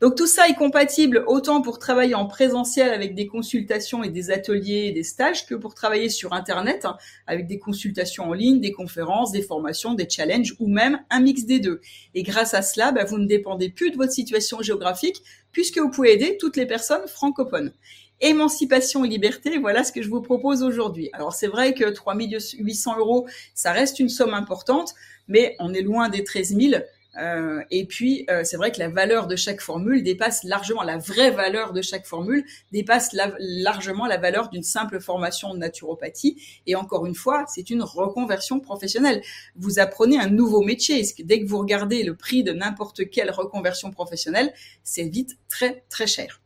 Donc 0.00 0.16
tout 0.16 0.26
ça 0.26 0.48
est 0.48 0.54
compatible 0.54 1.24
autant 1.26 1.62
pour 1.62 1.78
travailler 1.78 2.14
en 2.14 2.26
présentiel 2.26 2.92
avec 2.92 3.14
des 3.14 3.26
consultations 3.26 4.02
et 4.02 4.08
des 4.08 4.30
ateliers 4.30 4.86
et 4.86 4.92
des 4.92 5.02
stages 5.02 5.46
que 5.46 5.54
pour 5.54 5.74
travailler 5.74 6.08
sur 6.08 6.32
Internet 6.32 6.84
hein, 6.84 6.96
avec 7.26 7.46
des 7.46 7.58
consultations 7.58 8.30
en 8.30 8.32
ligne, 8.32 8.60
des 8.60 8.72
conférences, 8.72 9.32
des 9.32 9.42
formations, 9.42 9.94
des 9.94 10.08
challenges 10.08 10.54
ou 10.58 10.68
même 10.68 11.00
un 11.10 11.20
mix 11.20 11.44
des 11.44 11.60
deux. 11.60 11.80
Et 12.14 12.22
grâce 12.22 12.54
à 12.54 12.62
cela, 12.62 12.92
bah, 12.92 13.04
vous 13.04 13.18
ne 13.18 13.26
dépendez 13.26 13.68
plus 13.68 13.90
de 13.90 13.96
votre 13.96 14.12
situation 14.12 14.62
géographique 14.62 15.22
puisque 15.52 15.78
vous 15.78 15.90
pouvez 15.90 16.12
aider 16.12 16.36
toutes 16.38 16.56
les 16.56 16.66
personnes 16.66 17.06
francophones. 17.06 17.72
Émancipation 18.20 19.04
et 19.04 19.08
liberté, 19.08 19.58
voilà 19.58 19.82
ce 19.82 19.92
que 19.92 20.02
je 20.02 20.08
vous 20.10 20.20
propose 20.20 20.62
aujourd'hui. 20.62 21.08
Alors 21.14 21.32
c'est 21.32 21.46
vrai 21.46 21.72
que 21.72 21.88
3800 21.88 22.98
euros, 22.98 23.26
ça 23.54 23.72
reste 23.72 23.98
une 23.98 24.10
somme 24.10 24.34
importante, 24.34 24.94
mais 25.26 25.56
on 25.58 25.72
est 25.72 25.82
loin 25.82 26.10
des 26.10 26.22
13 26.22 26.56
000. 26.56 26.82
Euh, 27.18 27.62
et 27.70 27.86
puis, 27.86 28.24
euh, 28.30 28.44
c'est 28.44 28.56
vrai 28.56 28.70
que 28.70 28.78
la 28.78 28.88
valeur 28.88 29.26
de 29.26 29.36
chaque 29.36 29.60
formule 29.60 30.02
dépasse 30.02 30.44
largement, 30.44 30.82
la 30.82 30.98
vraie 30.98 31.30
valeur 31.30 31.72
de 31.72 31.82
chaque 31.82 32.06
formule 32.06 32.44
dépasse 32.72 33.16
largement 33.38 34.06
la 34.06 34.16
valeur 34.16 34.48
d'une 34.48 34.62
simple 34.62 35.00
formation 35.00 35.52
de 35.52 35.58
naturopathie. 35.58 36.40
Et 36.66 36.76
encore 36.76 37.06
une 37.06 37.14
fois, 37.14 37.44
c'est 37.48 37.70
une 37.70 37.82
reconversion 37.82 38.60
professionnelle. 38.60 39.22
Vous 39.56 39.78
apprenez 39.78 40.18
un 40.18 40.28
nouveau 40.28 40.62
métier. 40.62 41.04
Dès 41.24 41.40
que 41.40 41.46
vous 41.46 41.58
regardez 41.58 42.02
le 42.02 42.14
prix 42.14 42.44
de 42.44 42.52
n'importe 42.52 43.10
quelle 43.10 43.30
reconversion 43.30 43.90
professionnelle, 43.90 44.52
c'est 44.84 45.04
vite 45.04 45.38
très, 45.48 45.84
très 45.88 46.06
cher. 46.06 46.39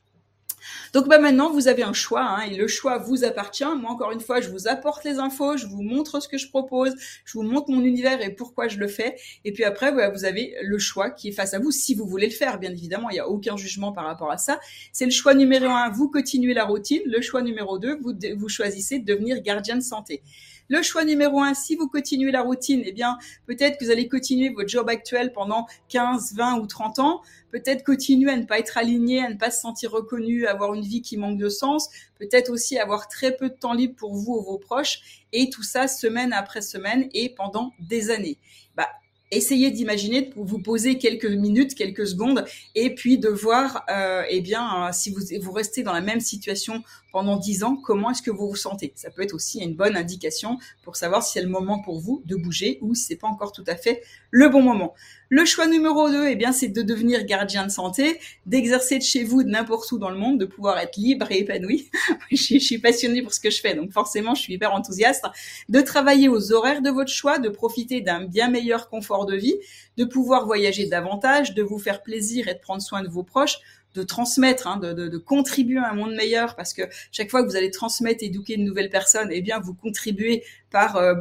Donc 0.94 1.08
bah 1.08 1.18
maintenant 1.18 1.50
vous 1.50 1.66
avez 1.66 1.82
un 1.82 1.92
choix 1.92 2.22
hein, 2.22 2.42
et 2.42 2.56
le 2.56 2.68
choix 2.68 2.98
vous 2.98 3.24
appartient. 3.24 3.64
Moi 3.64 3.90
encore 3.90 4.12
une 4.12 4.20
fois 4.20 4.40
je 4.40 4.48
vous 4.48 4.68
apporte 4.68 5.02
les 5.02 5.18
infos, 5.18 5.56
je 5.56 5.66
vous 5.66 5.82
montre 5.82 6.20
ce 6.20 6.28
que 6.28 6.38
je 6.38 6.48
propose, 6.48 6.94
je 7.24 7.32
vous 7.36 7.42
montre 7.42 7.68
mon 7.72 7.82
univers 7.82 8.22
et 8.22 8.30
pourquoi 8.30 8.68
je 8.68 8.78
le 8.78 8.86
fais. 8.86 9.16
Et 9.44 9.52
puis 9.52 9.64
après 9.64 9.90
vous 10.12 10.24
avez 10.24 10.54
le 10.62 10.78
choix 10.78 11.10
qui 11.10 11.30
est 11.30 11.32
face 11.32 11.52
à 11.52 11.58
vous 11.58 11.72
si 11.72 11.96
vous 11.96 12.06
voulez 12.06 12.28
le 12.28 12.32
faire. 12.32 12.60
Bien 12.60 12.70
évidemment 12.70 13.10
il 13.10 13.14
n'y 13.14 13.18
a 13.18 13.28
aucun 13.28 13.56
jugement 13.56 13.90
par 13.90 14.04
rapport 14.04 14.30
à 14.30 14.38
ça. 14.38 14.60
C'est 14.92 15.04
le 15.04 15.10
choix 15.10 15.34
numéro 15.34 15.66
un, 15.66 15.90
vous 15.90 16.08
continuez 16.08 16.54
la 16.54 16.64
routine. 16.64 17.02
Le 17.06 17.20
choix 17.20 17.42
numéro 17.42 17.76
deux, 17.80 17.98
vous, 18.00 18.14
vous 18.36 18.48
choisissez 18.48 19.00
de 19.00 19.04
devenir 19.04 19.42
gardien 19.42 19.74
de 19.74 19.82
santé. 19.82 20.22
Le 20.68 20.80
choix 20.80 21.04
numéro 21.04 21.40
un, 21.40 21.52
si 21.52 21.76
vous 21.76 21.88
continuez 21.88 22.30
la 22.30 22.40
routine, 22.42 22.82
eh 22.86 22.92
bien, 22.92 23.18
peut-être 23.46 23.78
que 23.78 23.84
vous 23.84 23.90
allez 23.90 24.08
continuer 24.08 24.48
votre 24.48 24.68
job 24.68 24.88
actuel 24.88 25.32
pendant 25.32 25.66
15, 25.88 26.34
20 26.34 26.58
ou 26.60 26.66
30 26.66 26.98
ans. 27.00 27.20
Peut-être 27.50 27.84
continuer 27.84 28.30
à 28.30 28.36
ne 28.36 28.44
pas 28.44 28.58
être 28.58 28.78
aligné, 28.78 29.20
à 29.20 29.28
ne 29.28 29.36
pas 29.36 29.50
se 29.50 29.60
sentir 29.60 29.90
reconnu, 29.90 30.46
avoir 30.46 30.72
une 30.72 30.82
vie 30.82 31.02
qui 31.02 31.18
manque 31.18 31.38
de 31.38 31.50
sens. 31.50 31.90
Peut-être 32.18 32.50
aussi 32.50 32.78
avoir 32.78 33.08
très 33.08 33.36
peu 33.36 33.50
de 33.50 33.54
temps 33.54 33.74
libre 33.74 33.94
pour 33.94 34.14
vous 34.14 34.36
ou 34.36 34.42
vos 34.42 34.58
proches. 34.58 35.24
Et 35.32 35.50
tout 35.50 35.62
ça 35.62 35.86
semaine 35.86 36.32
après 36.32 36.62
semaine 36.62 37.08
et 37.12 37.28
pendant 37.28 37.72
des 37.78 38.10
années. 38.10 38.38
Bah, 38.74 38.88
essayez 39.30 39.70
d'imaginer, 39.70 40.22
de 40.22 40.32
vous 40.34 40.60
poser 40.60 40.96
quelques 40.96 41.26
minutes, 41.26 41.74
quelques 41.74 42.06
secondes, 42.06 42.44
et 42.74 42.94
puis 42.94 43.18
de 43.18 43.28
voir, 43.28 43.84
euh, 43.90 44.22
eh 44.28 44.40
bien, 44.40 44.90
si 44.92 45.10
vous, 45.10 45.20
vous 45.40 45.52
restez 45.52 45.82
dans 45.82 45.92
la 45.92 46.00
même 46.00 46.20
situation 46.20 46.82
pendant 47.14 47.36
dix 47.36 47.62
ans, 47.62 47.76
comment 47.76 48.10
est-ce 48.10 48.22
que 48.22 48.32
vous 48.32 48.48
vous 48.48 48.56
sentez? 48.56 48.92
Ça 48.96 49.08
peut 49.08 49.22
être 49.22 49.34
aussi 49.34 49.60
une 49.60 49.76
bonne 49.76 49.96
indication 49.96 50.58
pour 50.82 50.96
savoir 50.96 51.22
si 51.22 51.34
c'est 51.34 51.42
le 51.42 51.48
moment 51.48 51.78
pour 51.78 52.00
vous 52.00 52.24
de 52.26 52.34
bouger 52.34 52.80
ou 52.82 52.96
si 52.96 53.04
c'est 53.04 53.14
pas 53.14 53.28
encore 53.28 53.52
tout 53.52 53.62
à 53.68 53.76
fait 53.76 54.02
le 54.32 54.48
bon 54.48 54.62
moment. 54.62 54.94
Le 55.28 55.44
choix 55.44 55.68
numéro 55.68 56.10
2, 56.10 56.26
eh 56.26 56.34
bien, 56.34 56.50
c'est 56.50 56.66
de 56.66 56.82
devenir 56.82 57.24
gardien 57.24 57.66
de 57.66 57.70
santé, 57.70 58.18
d'exercer 58.46 58.98
de 58.98 59.04
chez 59.04 59.22
vous, 59.22 59.44
de 59.44 59.48
n'importe 59.48 59.92
où 59.92 59.98
dans 59.98 60.10
le 60.10 60.18
monde, 60.18 60.40
de 60.40 60.44
pouvoir 60.44 60.76
être 60.78 60.96
libre 60.96 61.30
et 61.30 61.38
épanoui. 61.38 61.88
je, 62.32 62.58
suis 62.58 62.78
passionnée 62.78 63.22
pour 63.22 63.32
ce 63.32 63.38
que 63.38 63.50
je 63.50 63.60
fais, 63.60 63.74
donc 63.74 63.92
forcément, 63.92 64.34
je 64.34 64.42
suis 64.42 64.54
hyper 64.54 64.74
enthousiaste. 64.74 65.24
De 65.68 65.80
travailler 65.82 66.28
aux 66.28 66.52
horaires 66.52 66.82
de 66.82 66.90
votre 66.90 67.12
choix, 67.12 67.38
de 67.38 67.48
profiter 67.48 68.00
d'un 68.00 68.24
bien 68.24 68.50
meilleur 68.50 68.88
confort 68.88 69.24
de 69.24 69.36
vie, 69.36 69.54
de 69.96 70.04
pouvoir 70.04 70.46
voyager 70.46 70.86
davantage, 70.86 71.54
de 71.54 71.62
vous 71.62 71.78
faire 71.78 72.02
plaisir 72.02 72.48
et 72.48 72.54
de 72.54 72.60
prendre 72.60 72.82
soin 72.82 73.02
de 73.02 73.08
vos 73.08 73.22
proches, 73.22 73.58
de 73.94 74.02
transmettre, 74.02 74.66
hein, 74.66 74.78
de, 74.78 75.18
contribuer 75.18 75.78
à 75.78 75.90
un 75.90 75.94
monde 75.94 76.14
meilleur, 76.14 76.56
parce 76.56 76.74
que 76.74 76.82
chaque 77.12 77.30
fois 77.30 77.42
que 77.42 77.48
vous 77.48 77.56
allez 77.56 77.70
transmettre, 77.70 78.22
éduquer 78.22 78.54
une 78.54 78.64
nouvelle 78.64 78.90
personne, 78.90 79.28
eh 79.30 79.40
bien, 79.40 79.60
vous 79.60 79.74
contribuez 79.74 80.42
par 80.70 80.96
euh, 80.96 81.14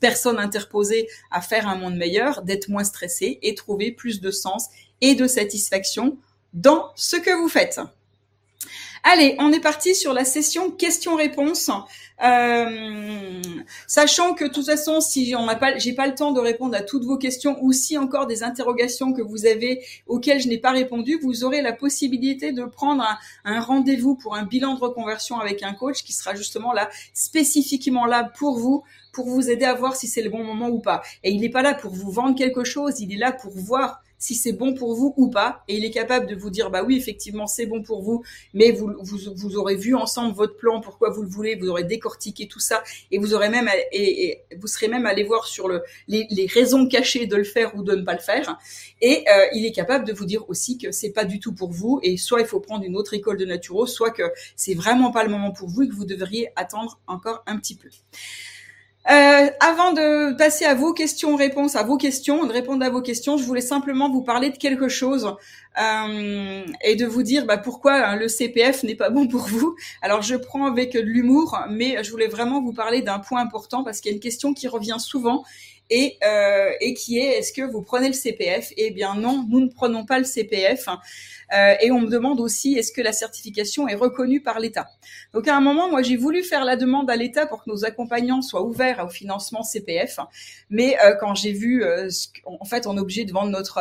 personne 0.00 0.38
interposée 0.38 1.08
à 1.30 1.40
faire 1.40 1.68
un 1.68 1.76
monde 1.76 1.96
meilleur, 1.96 2.42
d'être 2.42 2.68
moins 2.68 2.84
stressé 2.84 3.38
et 3.42 3.54
trouver 3.54 3.92
plus 3.92 4.20
de 4.20 4.30
sens 4.30 4.66
et 5.00 5.14
de 5.14 5.26
satisfaction 5.26 6.18
dans 6.52 6.90
ce 6.96 7.16
que 7.16 7.30
vous 7.30 7.48
faites. 7.48 7.80
Allez, 9.04 9.36
on 9.38 9.52
est 9.52 9.60
parti 9.60 9.94
sur 9.94 10.12
la 10.12 10.24
session 10.24 10.72
questions-réponses. 10.72 11.70
Euh, 12.24 13.42
sachant 13.86 14.32
que 14.34 14.44
de 14.44 14.48
toute 14.48 14.64
façon, 14.64 15.00
si 15.00 15.34
on 15.36 15.44
n'a 15.44 15.54
pas, 15.54 15.76
j'ai 15.76 15.92
pas 15.92 16.06
le 16.06 16.14
temps 16.14 16.32
de 16.32 16.40
répondre 16.40 16.74
à 16.74 16.80
toutes 16.80 17.04
vos 17.04 17.18
questions 17.18 17.58
ou 17.60 17.72
si 17.72 17.98
encore 17.98 18.26
des 18.26 18.42
interrogations 18.42 19.12
que 19.12 19.20
vous 19.20 19.44
avez 19.44 19.84
auxquelles 20.06 20.40
je 20.40 20.48
n'ai 20.48 20.58
pas 20.58 20.70
répondu, 20.70 21.18
vous 21.22 21.44
aurez 21.44 21.60
la 21.60 21.72
possibilité 21.72 22.52
de 22.52 22.64
prendre 22.64 23.02
un, 23.02 23.18
un 23.44 23.60
rendez-vous 23.60 24.14
pour 24.14 24.34
un 24.34 24.44
bilan 24.44 24.74
de 24.74 24.80
reconversion 24.80 25.38
avec 25.38 25.62
un 25.62 25.74
coach 25.74 26.04
qui 26.04 26.12
sera 26.12 26.34
justement 26.34 26.72
là 26.72 26.88
spécifiquement 27.12 28.06
là 28.06 28.24
pour 28.24 28.58
vous 28.58 28.82
pour 29.12 29.28
vous 29.28 29.48
aider 29.50 29.64
à 29.64 29.72
voir 29.72 29.96
si 29.96 30.08
c'est 30.08 30.20
le 30.20 30.28
bon 30.28 30.44
moment 30.44 30.68
ou 30.68 30.78
pas. 30.78 31.02
Et 31.24 31.30
il 31.30 31.40
n'est 31.40 31.48
pas 31.48 31.62
là 31.62 31.72
pour 31.72 31.90
vous 31.92 32.10
vendre 32.10 32.36
quelque 32.36 32.64
chose, 32.64 33.00
il 33.00 33.12
est 33.14 33.16
là 33.16 33.32
pour 33.32 33.50
voir 33.50 34.02
si 34.18 34.34
c'est 34.34 34.52
bon 34.52 34.74
pour 34.74 34.94
vous 34.94 35.14
ou 35.16 35.28
pas. 35.28 35.64
Et 35.68 35.76
il 35.76 35.84
est 35.84 35.90
capable 35.90 36.26
de 36.26 36.34
vous 36.34 36.50
dire, 36.50 36.70
bah 36.70 36.82
oui, 36.84 36.96
effectivement, 36.96 37.46
c'est 37.46 37.66
bon 37.66 37.82
pour 37.82 38.02
vous, 38.02 38.22
mais 38.54 38.72
vous, 38.72 38.92
vous, 39.00 39.18
vous, 39.34 39.56
aurez 39.56 39.76
vu 39.76 39.94
ensemble 39.94 40.34
votre 40.34 40.56
plan, 40.56 40.80
pourquoi 40.80 41.10
vous 41.10 41.22
le 41.22 41.28
voulez, 41.28 41.56
vous 41.56 41.68
aurez 41.68 41.84
décortiqué 41.84 42.48
tout 42.48 42.60
ça, 42.60 42.82
et 43.10 43.18
vous 43.18 43.34
aurez 43.34 43.48
même, 43.48 43.68
et, 43.92 44.42
vous 44.58 44.66
serez 44.66 44.88
même 44.88 45.06
allé 45.06 45.24
voir 45.24 45.46
sur 45.46 45.68
le, 45.68 45.82
les, 46.08 46.26
les, 46.30 46.46
raisons 46.46 46.86
cachées 46.88 47.26
de 47.26 47.36
le 47.36 47.44
faire 47.44 47.74
ou 47.76 47.82
de 47.82 47.94
ne 47.94 48.02
pas 48.02 48.14
le 48.14 48.20
faire. 48.20 48.58
Et 49.00 49.24
euh, 49.28 49.46
il 49.52 49.64
est 49.66 49.72
capable 49.72 50.06
de 50.06 50.12
vous 50.12 50.24
dire 50.24 50.48
aussi 50.48 50.78
que 50.78 50.92
c'est 50.92 51.10
pas 51.10 51.24
du 51.24 51.40
tout 51.40 51.52
pour 51.52 51.70
vous, 51.70 52.00
et 52.02 52.16
soit 52.16 52.40
il 52.40 52.46
faut 52.46 52.60
prendre 52.60 52.84
une 52.84 52.96
autre 52.96 53.14
école 53.14 53.36
de 53.36 53.44
naturo, 53.44 53.86
soit 53.86 54.10
que 54.10 54.22
c'est 54.56 54.74
vraiment 54.74 55.10
pas 55.10 55.24
le 55.24 55.30
moment 55.30 55.52
pour 55.52 55.68
vous 55.68 55.82
et 55.82 55.88
que 55.88 55.94
vous 55.94 56.04
devriez 56.04 56.50
attendre 56.56 57.00
encore 57.06 57.42
un 57.46 57.58
petit 57.58 57.76
peu. 57.76 57.88
Euh, 59.08 59.46
avant 59.60 59.92
de 59.92 60.36
passer 60.36 60.64
à 60.64 60.74
vos 60.74 60.92
questions-réponses, 60.92 61.76
à 61.76 61.84
vos 61.84 61.96
questions, 61.96 62.44
de 62.44 62.52
répondre 62.52 62.84
à 62.84 62.90
vos 62.90 63.02
questions, 63.02 63.36
je 63.36 63.44
voulais 63.44 63.60
simplement 63.60 64.10
vous 64.10 64.22
parler 64.22 64.50
de 64.50 64.56
quelque 64.56 64.88
chose 64.88 65.36
euh, 65.80 66.64
et 66.82 66.96
de 66.96 67.06
vous 67.06 67.22
dire 67.22 67.46
bah, 67.46 67.56
pourquoi 67.56 67.94
hein, 67.94 68.16
le 68.16 68.26
CPF 68.26 68.82
n'est 68.82 68.96
pas 68.96 69.10
bon 69.10 69.28
pour 69.28 69.42
vous. 69.42 69.76
Alors 70.02 70.22
je 70.22 70.34
prends 70.34 70.66
avec 70.66 70.92
de 70.92 71.00
l'humour, 71.00 71.56
mais 71.70 72.02
je 72.02 72.10
voulais 72.10 72.26
vraiment 72.26 72.60
vous 72.60 72.72
parler 72.72 73.00
d'un 73.00 73.20
point 73.20 73.40
important 73.40 73.84
parce 73.84 74.00
qu'il 74.00 74.10
y 74.10 74.14
a 74.14 74.16
une 74.16 74.22
question 74.22 74.54
qui 74.54 74.66
revient 74.66 74.96
souvent 74.98 75.44
et, 75.88 76.16
euh, 76.24 76.70
et 76.80 76.94
qui 76.94 77.18
est 77.18 77.38
est-ce 77.38 77.52
que 77.52 77.62
vous 77.62 77.82
prenez 77.82 78.08
le 78.08 78.14
CPF 78.14 78.72
Eh 78.76 78.90
bien 78.90 79.14
non, 79.14 79.46
nous 79.48 79.60
ne 79.60 79.68
prenons 79.68 80.04
pas 80.04 80.18
le 80.18 80.24
CPF. 80.24 80.88
Euh, 81.54 81.74
et 81.80 81.90
on 81.90 82.00
me 82.00 82.08
demande 82.08 82.40
aussi 82.40 82.74
est-ce 82.74 82.92
que 82.92 83.00
la 83.00 83.12
certification 83.12 83.88
est 83.88 83.94
reconnue 83.94 84.40
par 84.40 84.58
l'État? 84.58 84.88
Donc 85.32 85.48
à 85.48 85.56
un 85.56 85.60
moment, 85.60 85.88
moi 85.90 86.02
j'ai 86.02 86.16
voulu 86.16 86.42
faire 86.42 86.64
la 86.64 86.76
demande 86.76 87.10
à 87.10 87.16
l'État 87.16 87.46
pour 87.46 87.64
que 87.64 87.70
nos 87.70 87.84
accompagnants 87.84 88.42
soient 88.42 88.62
ouverts 88.62 89.04
au 89.04 89.08
financement 89.08 89.62
CPF, 89.62 90.18
mais 90.70 90.96
euh, 91.04 91.14
quand 91.20 91.34
j'ai 91.34 91.52
vu, 91.52 91.84
euh, 91.84 92.08
en 92.44 92.64
fait, 92.64 92.86
on 92.86 92.96
est 92.96 93.00
obligé 93.00 93.24
de 93.24 93.32
vendre 93.32 93.50
notre 93.50 93.76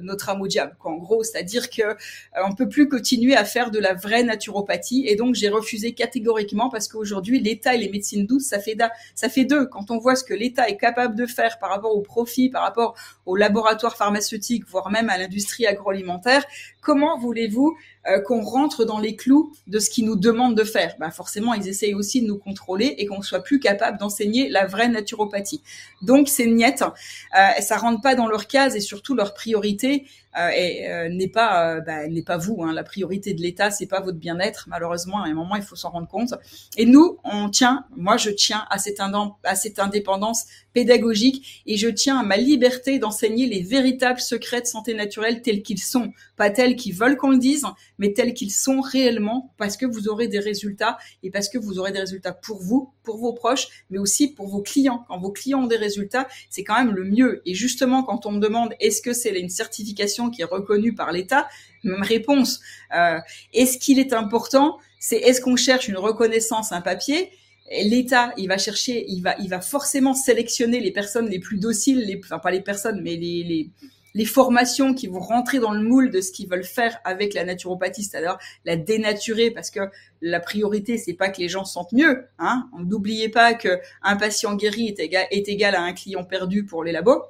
notre 0.00 0.28
âme 0.28 0.42
au 0.42 0.46
diable, 0.46 0.76
En 0.84 0.96
gros, 0.96 1.22
c'est-à-dire 1.22 1.70
que 1.70 1.96
on 2.44 2.54
peut 2.54 2.68
plus 2.68 2.88
continuer 2.88 3.36
à 3.36 3.44
faire 3.44 3.70
de 3.70 3.78
la 3.78 3.94
vraie 3.94 4.22
naturopathie, 4.22 5.04
et 5.06 5.16
donc 5.16 5.34
j'ai 5.34 5.48
refusé 5.48 5.92
catégoriquement 5.92 6.68
parce 6.68 6.88
qu'aujourd'hui 6.88 7.40
l'État 7.40 7.74
et 7.74 7.78
les 7.78 7.88
médecines 7.88 8.26
douces, 8.26 8.46
ça 8.46 8.58
fait 8.58 8.76
ça 9.14 9.28
fait 9.28 9.44
deux. 9.44 9.66
Quand 9.66 9.90
on 9.90 9.98
voit 9.98 10.16
ce 10.16 10.24
que 10.24 10.34
l'État 10.34 10.68
est 10.68 10.76
capable 10.76 11.14
de 11.14 11.26
faire 11.26 11.58
par 11.58 11.70
rapport 11.70 11.94
au 11.94 12.00
profit, 12.00 12.50
par 12.50 12.62
rapport 12.62 12.94
aux 13.26 13.36
laboratoires 13.36 13.96
pharmaceutiques, 13.96 14.64
voire 14.68 14.90
même 14.90 15.08
à 15.08 15.18
l'industrie 15.18 15.66
agroalimentaire, 15.66 16.44
comment 16.80 17.18
voulez-vous 17.18 17.76
euh, 18.08 18.20
qu'on 18.20 18.40
rentre 18.42 18.84
dans 18.84 18.98
les 18.98 19.14
clous 19.14 19.52
de 19.66 19.78
ce 19.78 19.90
qu'ils 19.90 20.06
nous 20.06 20.16
demandent 20.16 20.56
de 20.56 20.64
faire 20.64 20.94
ben 20.98 21.10
Forcément, 21.10 21.52
ils 21.54 21.68
essayent 21.68 21.94
aussi 21.94 22.22
de 22.22 22.26
nous 22.26 22.38
contrôler 22.38 22.94
et 22.98 23.06
qu'on 23.06 23.20
soit 23.20 23.42
plus 23.42 23.60
capable 23.60 23.98
d'enseigner 23.98 24.48
la 24.48 24.66
vraie 24.66 24.88
naturopathie. 24.88 25.62
Donc, 26.00 26.28
c'est 26.28 26.46
niette. 26.46 26.82
Euh, 26.82 27.60
ça 27.60 27.76
rentre 27.76 28.00
pas 28.00 28.14
dans 28.14 28.26
leur 28.26 28.46
case 28.46 28.74
et 28.74 28.80
surtout 28.80 29.14
leur 29.14 29.34
priorité 29.34 30.06
euh, 30.38 30.50
euh, 30.88 31.08
n'est 31.08 31.26
pas 31.26 31.74
euh, 31.74 31.80
bah, 31.80 32.06
n'est 32.06 32.22
pas 32.22 32.36
vous. 32.36 32.62
Hein. 32.62 32.72
La 32.72 32.84
priorité 32.84 33.34
de 33.34 33.42
l'État, 33.42 33.72
c'est 33.72 33.86
pas 33.86 34.00
votre 34.00 34.18
bien-être. 34.18 34.66
Malheureusement, 34.68 35.22
à 35.22 35.26
un 35.26 35.34
moment, 35.34 35.56
il 35.56 35.62
faut 35.62 35.74
s'en 35.74 35.90
rendre 35.90 36.06
compte. 36.06 36.34
Et 36.76 36.86
nous, 36.86 37.18
on 37.24 37.48
tient. 37.48 37.84
Moi, 37.96 38.16
je 38.16 38.30
tiens 38.30 38.64
à 38.70 38.78
cette 38.78 39.80
indépendance 39.80 40.44
pédagogique 40.72 41.64
et 41.66 41.76
je 41.76 41.88
tiens 41.88 42.18
à 42.18 42.22
ma 42.22 42.36
liberté 42.36 43.00
d'enseigner 43.00 43.48
les 43.48 43.62
véritables 43.62 44.20
secrets 44.20 44.60
de 44.60 44.66
santé 44.66 44.94
naturelle 44.94 45.42
tels 45.42 45.62
qu'ils 45.62 45.80
sont, 45.80 46.12
pas 46.36 46.50
tels 46.50 46.76
qu'ils 46.76 46.94
veulent 46.94 47.16
qu'on 47.16 47.30
le 47.30 47.38
dise, 47.38 47.64
mais 48.00 48.14
tels 48.14 48.34
qu'ils 48.34 48.50
sont 48.50 48.80
réellement, 48.80 49.52
parce 49.58 49.76
que 49.76 49.84
vous 49.84 50.08
aurez 50.08 50.26
des 50.26 50.40
résultats 50.40 50.98
et 51.22 51.30
parce 51.30 51.50
que 51.50 51.58
vous 51.58 51.78
aurez 51.78 51.92
des 51.92 52.00
résultats 52.00 52.32
pour 52.32 52.60
vous, 52.60 52.92
pour 53.02 53.18
vos 53.18 53.34
proches, 53.34 53.68
mais 53.90 53.98
aussi 53.98 54.32
pour 54.32 54.48
vos 54.48 54.62
clients. 54.62 55.04
Quand 55.06 55.20
vos 55.20 55.30
clients 55.30 55.64
ont 55.64 55.66
des 55.66 55.76
résultats, 55.76 56.26
c'est 56.48 56.64
quand 56.64 56.82
même 56.82 56.94
le 56.94 57.04
mieux. 57.04 57.42
Et 57.44 57.54
justement, 57.54 58.02
quand 58.02 58.24
on 58.24 58.32
me 58.32 58.40
demande 58.40 58.74
est-ce 58.80 59.02
que 59.02 59.12
c'est 59.12 59.38
une 59.38 59.50
certification 59.50 60.30
qui 60.30 60.40
est 60.40 60.46
reconnue 60.46 60.94
par 60.94 61.12
l'État, 61.12 61.46
même 61.84 62.02
réponse. 62.02 62.60
Euh, 62.96 63.18
est-ce 63.52 63.78
qu'il 63.78 63.98
est 63.98 64.14
important 64.14 64.78
C'est 64.98 65.18
est-ce 65.18 65.42
qu'on 65.42 65.56
cherche 65.56 65.86
une 65.86 65.98
reconnaissance, 65.98 66.72
un 66.72 66.80
papier? 66.80 67.30
L'État, 67.70 68.32
il 68.38 68.48
va 68.48 68.56
chercher, 68.56 69.04
il 69.08 69.20
va, 69.20 69.36
il 69.38 69.48
va 69.50 69.60
forcément 69.60 70.14
sélectionner 70.14 70.80
les 70.80 70.90
personnes 70.90 71.28
les 71.28 71.38
plus 71.38 71.58
dociles, 71.58 72.00
les, 72.00 72.18
enfin 72.24 72.38
pas 72.38 72.50
les 72.50 72.62
personnes, 72.62 73.00
mais 73.02 73.16
les, 73.16 73.44
les 73.44 73.70
les 74.14 74.24
formations 74.24 74.94
qui 74.94 75.06
vont 75.06 75.20
rentrer 75.20 75.58
dans 75.58 75.72
le 75.72 75.82
moule 75.82 76.10
de 76.10 76.20
ce 76.20 76.32
qu'ils 76.32 76.48
veulent 76.48 76.64
faire 76.64 76.98
avec 77.04 77.34
la 77.34 77.44
naturopathie, 77.44 78.04
c'est-à-dire 78.04 78.38
la 78.64 78.76
dénaturer, 78.76 79.50
parce 79.50 79.70
que 79.70 79.80
la 80.20 80.40
priorité 80.40 80.98
c'est 80.98 81.14
pas 81.14 81.30
que 81.30 81.40
les 81.40 81.48
gens 81.48 81.64
sentent 81.64 81.92
mieux. 81.92 82.26
Hein. 82.38 82.68
N'oubliez 82.78 83.28
pas 83.28 83.54
que 83.54 83.80
un 84.02 84.16
patient 84.16 84.54
guéri 84.54 84.88
est 84.88 85.00
égal, 85.00 85.26
est 85.30 85.48
égal 85.48 85.74
à 85.74 85.82
un 85.82 85.92
client 85.92 86.24
perdu 86.24 86.64
pour 86.64 86.84
les 86.84 86.92
labos 86.92 87.22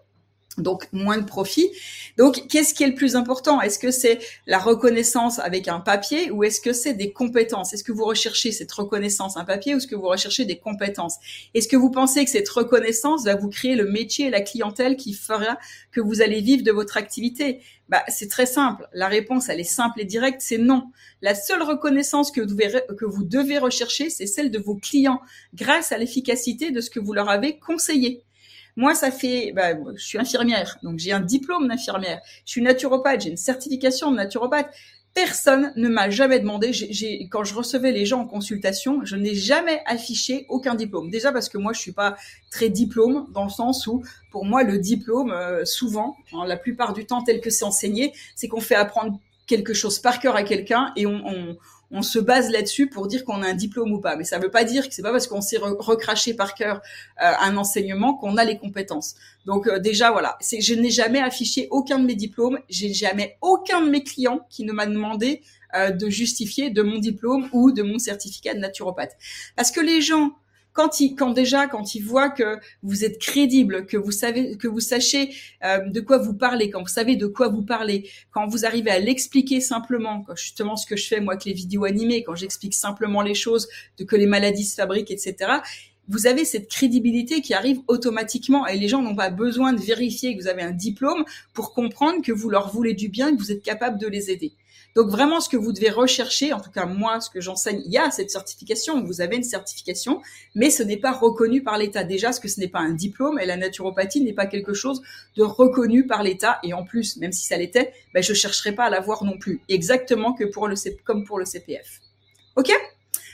donc 0.59 0.89
moins 0.93 1.18
de 1.18 1.24
profit. 1.24 1.70
Donc, 2.18 2.47
qu'est-ce 2.48 2.74
qui 2.74 2.82
est 2.82 2.89
le 2.89 2.94
plus 2.94 3.16
important? 3.16 3.60
Est-ce 3.60 3.78
que 3.78 3.90
c'est 3.90 4.18
la 4.47 4.59
reconnaissance 4.59 5.39
avec 5.39 5.68
un 5.68 5.81
papier 5.81 6.31
ou 6.31 6.44
est-ce 6.44 6.60
que 6.60 6.72
c'est 6.72 6.93
des 6.93 7.12
compétences? 7.12 7.72
Est-ce 7.72 7.85
que 7.85 7.93
vous 7.93 8.05
recherchez 8.05 8.52
cette 8.52 8.72
reconnaissance 8.72 9.36
un 9.36 9.44
papier 9.44 9.74
ou 9.74 9.78
est-ce 9.78 9.86
que 9.86 9.94
vous 9.94 10.09
recherchez 10.09 10.44
des 10.44 10.59
compétences? 10.59 11.16
Est-ce 11.55 11.68
que 11.68 11.77
vous 11.77 11.90
pensez 11.90 12.24
que 12.24 12.31
cette 12.31 12.48
reconnaissance 12.48 13.24
va 13.24 13.36
vous 13.36 13.48
créer 13.48 13.77
le 13.77 13.90
métier 13.90 14.27
et 14.27 14.31
la 14.31 14.40
clientèle 14.40 14.97
qui 14.97 15.14
fera 15.14 15.59
que 15.93 16.01
vous 16.01 16.20
allez 16.20 16.40
vivre 16.40 16.64
de 16.64 16.72
votre 16.72 16.97
activité? 16.97 17.60
Bah, 17.89 18.02
c'est 18.09 18.28
très 18.28 18.47
simple. 18.47 18.86
La 18.93 19.09
réponse, 19.09 19.48
elle 19.48 19.60
est 19.60 19.64
simple 19.64 20.01
et 20.01 20.05
directe, 20.05 20.40
c'est 20.40 20.59
non. 20.59 20.90
La 21.22 21.35
seule 21.35 21.62
reconnaissance 21.62 22.31
que 22.31 22.40
vous 22.40 22.47
devez, 22.47 22.81
que 22.98 23.05
vous 23.05 23.24
devez 23.24 23.59
rechercher, 23.59 24.10
c'est 24.10 24.27
celle 24.27 24.51
de 24.51 24.59
vos 24.59 24.77
clients, 24.77 25.20
grâce 25.55 25.90
à 25.93 25.98
l'efficacité 25.98 26.70
de 26.70 26.81
ce 26.81 26.90
que 26.90 27.01
vous 27.01 27.12
leur 27.12 27.28
avez 27.28 27.59
conseillé. 27.59 28.22
Moi, 28.76 28.94
ça 28.94 29.10
fait, 29.10 29.52
bah, 29.55 29.72
je 29.94 30.05
suis 30.05 30.18
infirmière, 30.18 30.78
donc 30.82 30.98
j'ai 30.98 31.12
un 31.12 31.20
diplôme 31.20 31.68
d'infirmière. 31.68 32.20
Je 32.44 32.52
suis 32.52 32.62
naturopathe, 32.62 33.22
j'ai 33.22 33.30
une 33.30 33.36
certification 33.36 34.10
de 34.10 34.16
naturopathe. 34.16 34.70
Personne 35.12 35.72
ne 35.74 35.88
m'a 35.88 36.09
jamais 36.09 36.38
demandé, 36.38 36.70
quand 37.30 37.42
je 37.42 37.52
recevais 37.52 37.90
les 37.90 38.06
gens 38.06 38.20
en 38.20 38.26
consultation, 38.26 39.05
je 39.05 39.16
n'ai 39.16 39.34
jamais 39.34 39.82
affiché 39.86 40.47
aucun 40.48 40.76
diplôme. 40.76 41.10
Déjà 41.10 41.32
parce 41.32 41.48
que 41.48 41.59
moi, 41.59 41.72
je 41.72 41.80
suis 41.80 41.92
pas 41.92 42.16
très 42.52 42.68
diplôme 42.68 43.26
dans 43.32 43.42
le 43.42 43.51
sens 43.51 43.88
où, 43.88 44.05
pour 44.30 44.44
moi, 44.44 44.62
le 44.62 44.78
diplôme, 44.78 45.32
euh, 45.32 45.64
souvent, 45.64 46.16
la 46.47 46.56
plupart 46.56 46.92
du 46.92 47.06
temps 47.06 47.24
tel 47.24 47.40
que 47.40 47.51
c'est 47.51 47.64
enseigné, 47.64 48.12
c'est 48.36 48.47
qu'on 48.47 48.60
fait 48.60 48.76
apprendre 48.76 49.18
quelque 49.48 49.74
chose 49.74 49.98
par 49.98 50.20
cœur 50.20 50.36
à 50.36 50.44
quelqu'un 50.44 50.92
et 50.94 51.06
on, 51.06 51.20
on 51.26 51.56
on 51.90 52.02
se 52.02 52.18
base 52.18 52.50
là-dessus 52.50 52.88
pour 52.88 53.06
dire 53.06 53.24
qu'on 53.24 53.42
a 53.42 53.48
un 53.48 53.54
diplôme 53.54 53.92
ou 53.92 54.00
pas. 54.00 54.16
Mais 54.16 54.24
ça 54.24 54.38
ne 54.38 54.42
veut 54.42 54.50
pas 54.50 54.64
dire 54.64 54.88
que 54.88 54.94
c'est 54.94 55.02
pas 55.02 55.10
parce 55.10 55.26
qu'on 55.26 55.40
s'est 55.40 55.58
recraché 55.58 56.34
par 56.34 56.54
cœur 56.54 56.80
euh, 57.22 57.32
un 57.40 57.56
enseignement 57.56 58.14
qu'on 58.14 58.36
a 58.36 58.44
les 58.44 58.58
compétences. 58.58 59.16
Donc 59.46 59.66
euh, 59.66 59.78
déjà 59.78 60.10
voilà, 60.10 60.38
je 60.40 60.74
n'ai 60.74 60.90
jamais 60.90 61.20
affiché 61.20 61.68
aucun 61.70 61.98
de 61.98 62.04
mes 62.04 62.14
diplômes, 62.14 62.58
j'ai 62.68 62.92
jamais 62.92 63.36
aucun 63.40 63.80
de 63.80 63.90
mes 63.90 64.04
clients 64.04 64.46
qui 64.50 64.64
ne 64.64 64.72
m'a 64.72 64.86
demandé 64.86 65.42
euh, 65.74 65.90
de 65.90 66.08
justifier 66.08 66.70
de 66.70 66.82
mon 66.82 66.98
diplôme 66.98 67.48
ou 67.52 67.72
de 67.72 67.82
mon 67.82 67.98
certificat 67.98 68.54
de 68.54 68.60
naturopathe. 68.60 69.16
Parce 69.56 69.70
que 69.70 69.80
les 69.80 70.00
gens 70.00 70.32
quand 70.81 70.98
il, 70.98 71.15
quand 71.15 71.32
déjà, 71.32 71.66
quand 71.66 71.94
ils 71.94 72.02
voient 72.02 72.31
que 72.31 72.57
vous 72.82 73.05
êtes 73.05 73.19
crédible, 73.19 73.85
que 73.85 73.98
vous 73.98 74.12
savez, 74.12 74.57
que 74.57 74.66
vous 74.66 74.81
sachez 74.81 75.31
euh, 75.62 75.86
de 75.90 76.01
quoi 76.01 76.16
vous 76.16 76.32
parlez, 76.32 76.70
quand 76.70 76.81
vous 76.81 76.89
savez 76.89 77.16
de 77.16 77.27
quoi 77.27 77.48
vous 77.48 77.61
parlez, 77.61 78.09
quand 78.31 78.47
vous 78.47 78.65
arrivez 78.65 78.90
à 78.90 78.98
l'expliquer 78.98 79.61
simplement, 79.61 80.24
justement 80.36 80.77
ce 80.77 80.86
que 80.86 80.97
je 80.97 81.07
fais 81.07 81.20
moi 81.20 81.35
avec 81.35 81.44
les 81.44 81.52
vidéos 81.52 81.85
animées, 81.85 82.23
quand 82.23 82.35
j'explique 82.35 82.73
simplement 82.73 83.20
les 83.20 83.35
choses, 83.35 83.69
de 83.98 84.05
que 84.05 84.16
les 84.16 84.24
maladies 84.24 84.65
se 84.65 84.74
fabriquent, 84.74 85.11
etc. 85.11 85.36
Vous 86.09 86.27
avez 86.27 86.47
cette 86.47 86.70
crédibilité 86.70 87.43
qui 87.43 87.52
arrive 87.52 87.81
automatiquement 87.86 88.66
et 88.66 88.78
les 88.78 88.89
gens 88.89 89.02
n'ont 89.02 89.15
pas 89.15 89.28
besoin 89.28 89.74
de 89.74 89.82
vérifier 89.82 90.35
que 90.35 90.40
vous 90.40 90.48
avez 90.48 90.62
un 90.62 90.73
diplôme 90.73 91.24
pour 91.52 91.74
comprendre 91.74 92.23
que 92.23 92.32
vous 92.32 92.48
leur 92.48 92.73
voulez 92.73 92.94
du 92.94 93.11
bien 93.11 93.28
et 93.28 93.36
que 93.36 93.39
vous 93.39 93.52
êtes 93.52 93.62
capable 93.62 93.98
de 93.98 94.07
les 94.07 94.31
aider. 94.31 94.55
Donc 94.96 95.08
vraiment, 95.08 95.40
ce 95.40 95.48
que 95.48 95.56
vous 95.56 95.72
devez 95.72 95.90
rechercher, 95.90 96.52
en 96.52 96.60
tout 96.60 96.70
cas 96.70 96.86
moi, 96.86 97.20
ce 97.20 97.30
que 97.30 97.40
j'enseigne, 97.40 97.82
il 97.84 97.92
y 97.92 97.98
a 97.98 98.10
cette 98.10 98.30
certification, 98.30 99.02
vous 99.04 99.20
avez 99.20 99.36
une 99.36 99.44
certification, 99.44 100.20
mais 100.54 100.70
ce 100.70 100.82
n'est 100.82 100.96
pas 100.96 101.12
reconnu 101.12 101.62
par 101.62 101.78
l'État. 101.78 102.04
Déjà, 102.04 102.28
parce 102.28 102.40
que 102.40 102.48
ce 102.48 102.60
n'est 102.60 102.68
pas 102.68 102.80
un 102.80 102.92
diplôme 102.92 103.38
et 103.38 103.46
la 103.46 103.56
naturopathie 103.56 104.22
n'est 104.22 104.32
pas 104.32 104.46
quelque 104.46 104.74
chose 104.74 105.02
de 105.36 105.42
reconnu 105.42 106.06
par 106.06 106.22
l'État. 106.22 106.58
Et 106.62 106.74
en 106.74 106.84
plus, 106.84 107.16
même 107.18 107.32
si 107.32 107.44
ça 107.46 107.56
l'était, 107.56 107.92
ben, 108.14 108.22
je 108.22 108.34
chercherai 108.34 108.72
pas 108.72 108.84
à 108.84 108.90
l'avoir 108.90 109.24
non 109.24 109.38
plus. 109.38 109.60
Exactement 109.68 110.32
que 110.32 110.44
pour 110.44 110.66
le 110.66 110.74
comme 111.04 111.24
pour 111.24 111.38
le 111.38 111.44
CPF. 111.44 112.00
Ok? 112.56 112.72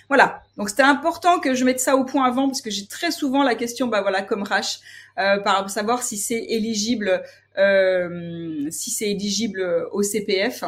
Voilà. 0.08 0.42
Donc 0.56 0.68
c'était 0.68 0.82
important 0.82 1.40
que 1.40 1.54
je 1.54 1.64
mette 1.64 1.80
ça 1.80 1.96
au 1.96 2.04
point 2.04 2.24
avant 2.24 2.46
parce 2.46 2.62
que 2.62 2.70
j'ai 2.70 2.86
très 2.86 3.10
souvent 3.10 3.42
la 3.42 3.54
question, 3.54 3.88
bah 3.88 4.02
voilà, 4.02 4.22
comme 4.22 4.42
Rash, 4.42 4.78
euh, 5.18 5.38
par 5.40 5.68
savoir 5.68 6.02
si 6.02 6.16
c'est 6.16 6.44
éligible, 6.48 7.22
euh, 7.58 8.68
si 8.70 8.90
c'est 8.90 9.10
éligible 9.10 9.88
au 9.92 10.02
CPF. 10.02 10.64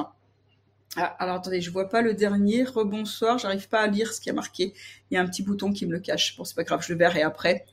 Ah, 1.00 1.14
alors 1.20 1.36
attendez, 1.36 1.60
je 1.60 1.70
vois 1.70 1.88
pas 1.88 2.02
le 2.02 2.12
dernier. 2.12 2.64
Rebonsoir, 2.64 3.38
j'arrive 3.38 3.68
pas 3.68 3.82
à 3.82 3.86
lire 3.86 4.12
ce 4.12 4.20
qui 4.20 4.30
a 4.30 4.32
marqué. 4.32 4.72
Il 5.10 5.14
y 5.14 5.16
a 5.16 5.20
un 5.20 5.26
petit 5.26 5.44
bouton 5.44 5.72
qui 5.72 5.86
me 5.86 5.92
le 5.92 6.00
cache. 6.00 6.36
Bon, 6.36 6.42
c'est 6.42 6.56
pas 6.56 6.64
grave, 6.64 6.84
je 6.84 6.92
le 6.92 6.98
verrai 6.98 7.22
après. 7.22 7.64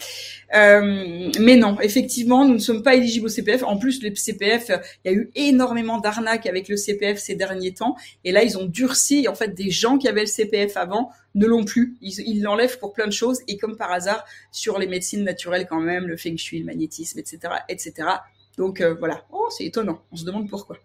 Euh, 0.56 1.31
mais 1.39 1.56
non, 1.56 1.80
effectivement, 1.81 2.45
nous 2.45 2.53
ne 2.53 2.60
sommes 2.60 2.84
pas 2.84 2.93
éligibles 2.93 3.26
au 3.26 3.30
CPF. 3.30 3.64
En 3.64 3.77
plus, 3.77 4.03
le 4.03 4.14
CPF, 4.14 4.69
il 5.03 5.11
y 5.11 5.15
a 5.15 5.18
eu 5.18 5.31
énormément 5.34 5.97
d'arnaques 5.97 6.45
avec 6.45 6.68
le 6.68 6.77
CPF 6.77 7.18
ces 7.18 7.34
derniers 7.34 7.73
temps. 7.73 7.95
Et 8.23 8.31
là, 8.31 8.43
ils 8.43 8.60
ont 8.60 8.65
durci. 8.65 9.27
En 9.27 9.34
fait, 9.34 9.56
des 9.56 9.72
gens 9.72 9.97
qui 9.97 10.07
avaient 10.07 10.22
le 10.22 10.27
CPF 10.27 10.77
avant 10.77 11.10
ne 11.34 11.47
l'ont 11.47 11.65
plus. 11.65 11.97
Ils 12.02 12.43
l'enlèvent 12.43 12.77
pour 12.77 12.93
plein 12.93 13.07
de 13.07 13.11
choses. 13.11 13.39
Et 13.47 13.57
comme 13.57 13.76
par 13.76 13.91
hasard, 13.91 14.23
sur 14.52 14.77
les 14.77 14.85
médecines 14.85 15.23
naturelles 15.23 15.65
quand 15.68 15.81
même, 15.81 16.06
le 16.06 16.15
feng 16.15 16.38
shui, 16.38 16.60
le 16.60 16.65
magnétisme, 16.65 17.18
etc., 17.18 17.39
etc. 17.69 18.07
Donc 18.56 18.81
euh, 18.81 18.93
voilà. 18.93 19.26
Oh, 19.31 19.47
c'est 19.49 19.65
étonnant. 19.65 20.03
On 20.11 20.15
se 20.15 20.26
demande 20.26 20.47
pourquoi. 20.47 20.77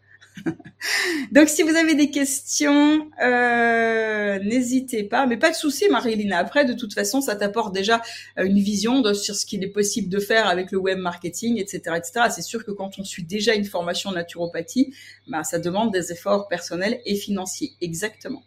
Donc, 1.33 1.49
si 1.49 1.63
vous 1.63 1.75
avez 1.77 1.95
des 1.95 2.11
questions, 2.11 3.11
euh, 3.23 4.39
n'hésitez 4.41 5.05
pas. 5.05 5.27
Mais 5.27 5.37
pas 5.37 5.51
de 5.51 5.57
souci, 5.57 5.89
Marilyn. 5.89 6.37
Après, 6.37 6.65
de 6.65 6.73
toute 6.73 6.95
façon, 6.95 7.21
ça 7.21 7.37
t'apporte 7.37 7.75
déjà 7.75 8.03
euh, 8.39 8.45
une 8.45 8.59
vision 8.59 9.03
sur 9.15 9.35
ce 9.35 9.47
qu'il 9.47 9.63
est 9.65 9.69
possible 9.69 10.09
de 10.09 10.19
faire 10.19 10.47
avec 10.47 10.73
le 10.73 10.79
web 10.79 10.99
marketing, 10.99 11.59
etc., 11.59 11.97
etc. 11.97 12.27
C'est 12.35 12.43
sûr 12.43 12.65
que 12.65 12.71
quand 12.71 12.99
on 12.99 13.05
suit 13.05 13.25
déjà 13.25 13.55
une 13.55 13.65
formation 13.65 14.11
naturopathie, 14.13 14.95
bah, 15.29 15.45
ça 15.45 15.59
demande 15.59 15.93
des 15.93 16.13
efforts 16.13 16.49
personnels 16.49 17.01
et 17.05 17.15
financiers. 17.15 17.73
Exactement. 17.81 18.43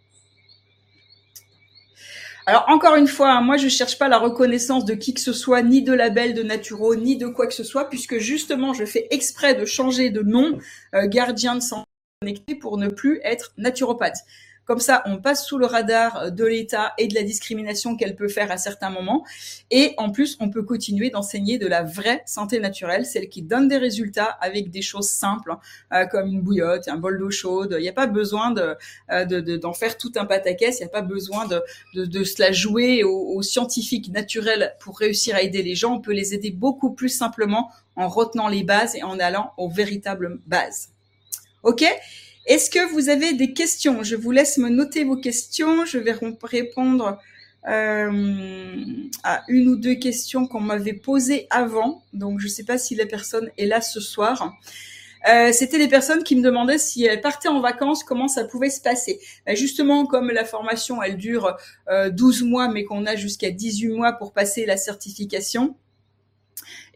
Alors 2.45 2.65
encore 2.67 2.95
une 2.95 3.07
fois, 3.07 3.39
moi 3.41 3.55
je 3.55 3.69
cherche 3.69 3.97
pas 3.97 4.09
la 4.09 4.17
reconnaissance 4.17 4.83
de 4.83 4.95
qui 4.95 5.13
que 5.13 5.21
ce 5.21 5.31
soit, 5.31 5.61
ni 5.61 5.81
de 5.81 5.93
label 5.93 6.33
de 6.33 6.43
Naturo, 6.43 6.95
ni 6.95 7.15
de 7.15 7.27
quoi 7.27 7.47
que 7.47 7.53
ce 7.53 7.63
soit, 7.63 7.89
puisque 7.89 8.17
justement 8.17 8.73
je 8.73 8.83
fais 8.85 9.07
exprès 9.11 9.55
de 9.55 9.65
changer 9.65 10.09
de 10.09 10.21
nom, 10.21 10.57
euh, 10.93 11.07
gardien 11.07 11.55
de 11.55 11.61
santé 11.61 11.87
connecté, 12.21 12.55
pour 12.55 12.77
ne 12.77 12.89
plus 12.89 13.21
être 13.23 13.53
naturopathe. 13.57 14.17
Comme 14.65 14.79
ça, 14.79 15.03
on 15.05 15.17
passe 15.17 15.45
sous 15.45 15.57
le 15.57 15.65
radar 15.65 16.31
de 16.31 16.45
l'État 16.45 16.93
et 16.97 17.07
de 17.07 17.13
la 17.13 17.23
discrimination 17.23 17.97
qu'elle 17.97 18.15
peut 18.15 18.29
faire 18.29 18.51
à 18.51 18.57
certains 18.57 18.89
moments. 18.89 19.25
Et 19.71 19.93
en 19.97 20.09
plus, 20.09 20.37
on 20.39 20.49
peut 20.49 20.63
continuer 20.63 21.09
d'enseigner 21.09 21.57
de 21.57 21.67
la 21.67 21.83
vraie 21.83 22.23
santé 22.25 22.59
naturelle, 22.59 23.05
celle 23.05 23.27
qui 23.27 23.41
donne 23.41 23.67
des 23.67 23.77
résultats 23.77 24.37
avec 24.41 24.71
des 24.71 24.81
choses 24.81 25.09
simples, 25.09 25.55
euh, 25.93 26.05
comme 26.05 26.27
une 26.27 26.41
bouillotte, 26.41 26.87
un 26.87 26.97
bol 26.97 27.19
d'eau 27.19 27.29
chaude. 27.29 27.75
Il 27.77 27.81
n'y 27.81 27.89
a 27.89 27.93
pas 27.93 28.07
besoin 28.07 28.51
de, 28.51 28.75
euh, 29.11 29.57
d'en 29.57 29.73
faire 29.73 29.97
tout 29.97 30.11
un 30.15 30.25
pataquès. 30.25 30.79
Il 30.79 30.83
n'y 30.83 30.87
a 30.87 30.91
pas 30.91 31.01
besoin 31.01 31.45
de, 31.45 31.61
de, 31.93 32.05
de 32.05 32.23
se 32.23 32.41
la 32.41 32.51
jouer 32.53 33.03
aux, 33.03 33.35
aux 33.35 33.41
scientifiques 33.41 34.11
naturels 34.11 34.75
pour 34.79 34.97
réussir 34.97 35.35
à 35.35 35.41
aider 35.41 35.61
les 35.61 35.75
gens. 35.75 35.95
On 35.95 36.01
peut 36.01 36.13
les 36.13 36.33
aider 36.33 36.51
beaucoup 36.51 36.93
plus 36.93 37.09
simplement 37.09 37.69
en 37.95 38.07
retenant 38.07 38.47
les 38.47 38.63
bases 38.63 38.95
et 38.95 39.03
en 39.03 39.19
allant 39.19 39.51
aux 39.57 39.69
véritables 39.69 40.39
bases. 40.47 40.89
OK? 41.63 41.85
Est-ce 42.45 42.69
que 42.69 42.91
vous 42.91 43.09
avez 43.09 43.33
des 43.33 43.53
questions? 43.53 44.03
Je 44.03 44.15
vous 44.15 44.31
laisse 44.31 44.57
me 44.57 44.69
noter 44.69 45.03
vos 45.03 45.15
questions. 45.15 45.85
Je 45.85 45.97
vais 45.97 46.15
répondre 46.43 47.17
euh, 47.67 48.83
à 49.23 49.43
une 49.47 49.69
ou 49.69 49.75
deux 49.77 49.95
questions 49.95 50.47
qu'on 50.47 50.59
m'avait 50.59 50.93
posées 50.93 51.47
avant. 51.49 52.03
Donc, 52.11 52.39
je 52.39 52.47
ne 52.47 52.51
sais 52.51 52.63
pas 52.63 52.77
si 52.77 52.95
la 52.95 53.05
personne 53.05 53.49
est 53.57 53.65
là 53.65 53.79
ce 53.79 54.01
soir. 54.01 54.53
Euh, 55.29 55.53
c'était 55.53 55.77
les 55.77 55.87
personnes 55.87 56.23
qui 56.23 56.35
me 56.35 56.41
demandaient 56.41 56.77
si 56.77 57.05
elles 57.05 57.21
partaient 57.21 57.47
en 57.47 57.61
vacances, 57.61 58.03
comment 58.03 58.27
ça 58.27 58.43
pouvait 58.43 58.69
se 58.69 58.81
passer. 58.81 59.21
Ben 59.45 59.55
justement, 59.55 60.05
comme 60.05 60.29
la 60.31 60.43
formation, 60.43 61.01
elle 61.01 61.15
dure 61.15 61.55
euh, 61.89 62.09
12 62.09 62.43
mois, 62.43 62.67
mais 62.67 62.83
qu'on 62.83 63.05
a 63.05 63.15
jusqu'à 63.15 63.49
18 63.49 63.87
mois 63.89 64.11
pour 64.11 64.33
passer 64.33 64.65
la 64.65 64.75
certification, 64.75 65.77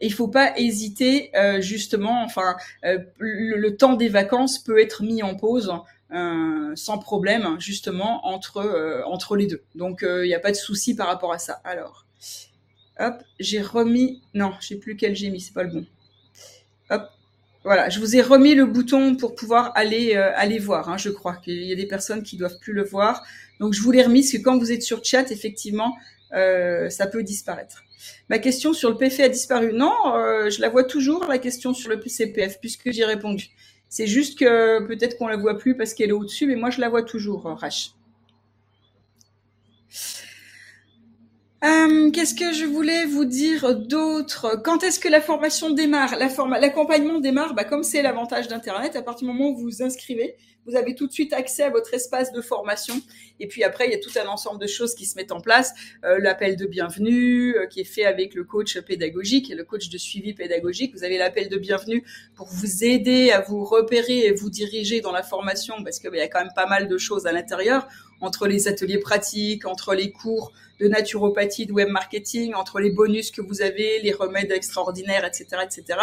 et 0.00 0.06
il 0.06 0.12
faut 0.12 0.28
pas 0.28 0.58
hésiter 0.58 1.30
euh, 1.34 1.60
justement. 1.60 2.22
Enfin, 2.24 2.56
euh, 2.84 2.98
le, 3.18 3.76
temps 3.76 3.94
des 3.94 4.08
vacances 4.08 4.58
peut 4.58 4.80
être 4.80 5.02
mis 5.02 5.22
en 5.22 5.34
pause. 5.34 5.72
Euh, 6.10 6.72
sans 6.74 6.96
problème 6.96 7.56
justement 7.58 8.26
entre 8.26 9.02
entre 9.04 9.36
les 9.36 9.46
deux. 9.46 9.60
Donc 9.74 10.00
il 10.02 10.22
n'y 10.22 10.34
a 10.34 10.40
pas 10.40 10.50
de 10.50 10.56
souci 10.56 10.96
par 10.96 11.06
rapport 11.06 11.34
à 11.34 11.38
ça. 11.38 11.60
Alors, 11.64 12.06
hop, 12.98 13.16
j'ai 13.38 13.60
remis. 13.60 14.22
Non, 14.32 14.54
je 14.58 14.68
sais 14.68 14.76
plus 14.76 14.96
quel 14.96 15.14
j'ai 15.14 15.28
mis, 15.28 15.42
c'est 15.42 15.52
pas 15.52 15.64
le 15.64 15.70
bon. 15.70 15.86
Hop, 16.88 17.10
voilà, 17.62 17.90
je 17.90 18.00
vous 18.00 18.16
ai 18.16 18.22
remis 18.22 18.54
le 18.54 18.64
bouton 18.64 19.16
pour 19.16 19.34
pouvoir 19.34 19.72
aller 19.74 20.14
aller 20.14 20.58
voir. 20.58 20.88
Hein, 20.88 20.96
je 20.96 21.10
crois 21.10 21.36
qu'il 21.36 21.62
y 21.64 21.72
a 21.72 21.76
des 21.76 21.86
personnes 21.86 22.22
qui 22.22 22.38
doivent 22.38 22.58
plus 22.58 22.72
le 22.72 22.84
voir. 22.84 23.22
Donc 23.60 23.74
je 23.74 23.82
vous 23.82 23.90
l'ai 23.90 24.02
remis 24.02 24.22
parce 24.22 24.32
que 24.32 24.38
quand 24.38 24.56
vous 24.56 24.72
êtes 24.72 24.82
sur 24.82 25.04
chat, 25.04 25.30
effectivement, 25.30 25.94
ça 26.30 27.06
peut 27.12 27.22
disparaître. 27.22 27.84
Ma 28.28 28.38
question 28.38 28.72
sur 28.72 28.90
le 28.90 28.96
PF 28.96 29.20
a 29.20 29.28
disparu. 29.28 29.72
Non, 29.72 29.94
euh, 30.14 30.50
je 30.50 30.60
la 30.60 30.68
vois 30.68 30.84
toujours, 30.84 31.26
la 31.26 31.38
question 31.38 31.74
sur 31.74 31.90
le 31.90 32.00
CPF, 32.00 32.60
puisque 32.60 32.90
j'ai 32.90 33.04
répondu. 33.04 33.48
C'est 33.88 34.06
juste 34.06 34.38
que 34.38 34.86
peut-être 34.86 35.16
qu'on 35.16 35.28
la 35.28 35.36
voit 35.36 35.56
plus 35.56 35.76
parce 35.76 35.94
qu'elle 35.94 36.10
est 36.10 36.12
au-dessus, 36.12 36.46
mais 36.46 36.56
moi 36.56 36.70
je 36.70 36.80
la 36.80 36.88
vois 36.88 37.02
toujours, 37.02 37.46
euh, 37.46 37.54
Rach. 37.54 37.97
Euh, 41.64 42.12
qu'est-ce 42.12 42.36
que 42.36 42.52
je 42.52 42.64
voulais 42.64 43.04
vous 43.04 43.24
dire 43.24 43.74
d'autre? 43.74 44.60
Quand 44.62 44.84
est-ce 44.84 45.00
que 45.00 45.08
la 45.08 45.20
formation 45.20 45.70
démarre? 45.70 46.14
L'accompagnement 46.16 47.18
démarre, 47.18 47.54
bah, 47.54 47.64
comme 47.64 47.82
c'est 47.82 48.00
l'avantage 48.00 48.46
d'Internet, 48.46 48.94
à 48.94 49.02
partir 49.02 49.26
du 49.26 49.34
moment 49.34 49.50
où 49.50 49.56
vous 49.56 49.64
vous 49.64 49.82
inscrivez, 49.82 50.36
vous 50.66 50.76
avez 50.76 50.94
tout 50.94 51.08
de 51.08 51.12
suite 51.12 51.32
accès 51.32 51.64
à 51.64 51.70
votre 51.70 51.94
espace 51.94 52.30
de 52.30 52.40
formation. 52.42 52.94
Et 53.40 53.48
puis 53.48 53.64
après, 53.64 53.88
il 53.88 53.90
y 53.90 53.94
a 53.94 53.98
tout 53.98 54.10
un 54.22 54.28
ensemble 54.28 54.60
de 54.60 54.68
choses 54.68 54.94
qui 54.94 55.04
se 55.04 55.16
mettent 55.16 55.32
en 55.32 55.40
place. 55.40 55.74
Euh, 56.04 56.18
l'appel 56.20 56.54
de 56.54 56.66
bienvenue 56.66 57.56
euh, 57.56 57.66
qui 57.66 57.80
est 57.80 57.84
fait 57.84 58.04
avec 58.04 58.34
le 58.34 58.44
coach 58.44 58.78
pédagogique 58.82 59.50
et 59.50 59.56
le 59.56 59.64
coach 59.64 59.88
de 59.88 59.98
suivi 59.98 60.34
pédagogique. 60.34 60.94
Vous 60.94 61.02
avez 61.02 61.18
l'appel 61.18 61.48
de 61.48 61.56
bienvenue 61.56 62.04
pour 62.36 62.46
vous 62.46 62.84
aider 62.84 63.32
à 63.32 63.40
vous 63.40 63.64
repérer 63.64 64.26
et 64.26 64.32
vous 64.32 64.50
diriger 64.50 65.00
dans 65.00 65.12
la 65.12 65.24
formation 65.24 65.82
parce 65.82 65.98
qu'il 65.98 66.10
bah, 66.10 66.18
y 66.18 66.20
a 66.20 66.28
quand 66.28 66.40
même 66.40 66.54
pas 66.54 66.66
mal 66.66 66.86
de 66.86 66.98
choses 66.98 67.26
à 67.26 67.32
l'intérieur 67.32 67.88
entre 68.20 68.46
les 68.46 68.68
ateliers 68.68 68.98
pratiques, 68.98 69.66
entre 69.66 69.94
les 69.94 70.12
cours 70.12 70.52
de 70.78 70.88
naturopathie, 70.88 71.66
de 71.66 71.72
web 71.72 71.88
marketing, 71.88 72.54
entre 72.54 72.80
les 72.80 72.90
bonus 72.90 73.30
que 73.30 73.40
vous 73.40 73.62
avez, 73.62 74.00
les 74.00 74.12
remèdes 74.12 74.52
extraordinaires, 74.52 75.24
etc., 75.24 75.62
etc. 75.64 75.98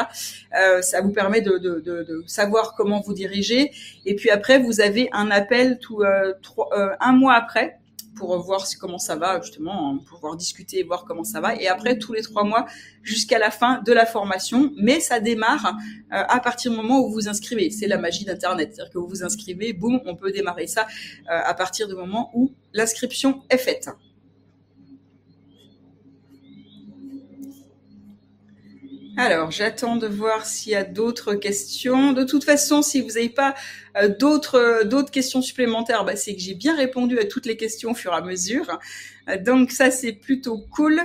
Euh, 0.57 0.81
ça 0.81 1.02
vous 1.02 1.11
permet 1.11 1.41
de, 1.41 2.23
savoir 2.27 2.76
comment 2.76 3.02
vous 3.02 3.14
diriger. 3.14 3.72
Et 4.06 4.15
puis 4.15 4.30
après, 4.30 4.60
vous 4.60 4.81
avez 4.81 5.10
un 5.11 5.31
appel 5.31 5.80
tout 5.80 6.02
euh, 6.02 6.34
trois, 6.41 6.69
euh, 6.77 6.89
un 6.99 7.14
mois 7.14 7.34
après 7.34 7.80
pour 8.18 8.38
voir 8.41 8.65
comment 8.80 8.97
ça 8.97 9.18
va 9.18 9.41
justement, 9.41 9.89
hein, 9.89 9.97
pour 10.07 10.19
pouvoir 10.19 10.38
discuter, 10.38 10.81
voir 10.84 11.03
comment 11.03 11.26
ça 11.26 11.41
va. 11.41 11.56
Et 11.56 11.68
après, 11.68 11.97
tous 11.97 12.14
les 12.14 12.22
trois 12.22 12.45
mois 12.45 12.65
jusqu'à 13.03 13.38
la 13.38 13.52
fin 13.52 13.81
de 13.85 13.91
la 13.91 14.06
formation. 14.06 14.72
Mais 14.77 15.02
ça 15.02 15.19
démarre 15.19 15.76
à 16.10 16.39
partir 16.39 16.72
du 16.72 16.77
moment 16.77 17.02
où 17.02 17.10
vous 17.10 17.14
vous 17.14 17.27
inscrivez. 17.27 17.69
C'est 17.72 17.88
la 17.88 17.97
magie 17.97 18.23
d'Internet. 18.23 18.69
C'est-à-dire 18.73 18.93
que 18.93 18.99
vous 18.99 19.07
vous 19.10 19.23
inscrivez, 19.26 19.73
boum, 19.73 19.99
on 20.06 20.15
peut 20.15 20.31
démarrer 20.31 20.68
ça 20.68 20.88
à 21.27 21.53
partir 21.56 21.89
du 21.89 21.95
moment 21.95 22.31
où 22.34 22.53
l'inscription 22.73 23.43
est 23.49 23.57
faite. 23.57 23.89
Alors, 29.17 29.49
j'attends 29.49 29.95
de 29.95 30.07
voir 30.07 30.45
s'il 30.45 30.73
y 30.73 30.75
a 30.75 30.83
d'autres 30.83 31.35
questions. 31.35 32.11
De 32.11 32.25
toute 32.25 32.43
façon, 32.43 32.81
si 32.81 32.99
vous 32.99 33.11
n'avez 33.11 33.29
pas 33.29 33.55
euh, 33.95 34.09
d'autres 34.09 34.55
euh, 34.55 34.83
d'autres 34.83 35.09
questions 35.09 35.41
supplémentaires, 35.41 36.03
bah, 36.03 36.17
c'est 36.17 36.35
que 36.35 36.41
j'ai 36.41 36.53
bien 36.53 36.75
répondu 36.75 37.17
à 37.17 37.23
toutes 37.23 37.45
les 37.45 37.55
questions 37.55 37.91
au 37.91 37.93
fur 37.93 38.11
et 38.11 38.17
à 38.17 38.21
mesure. 38.21 38.77
Euh, 39.29 39.37
donc 39.41 39.71
ça, 39.71 39.89
c'est 39.89 40.11
plutôt 40.11 40.57
cool. 40.69 41.01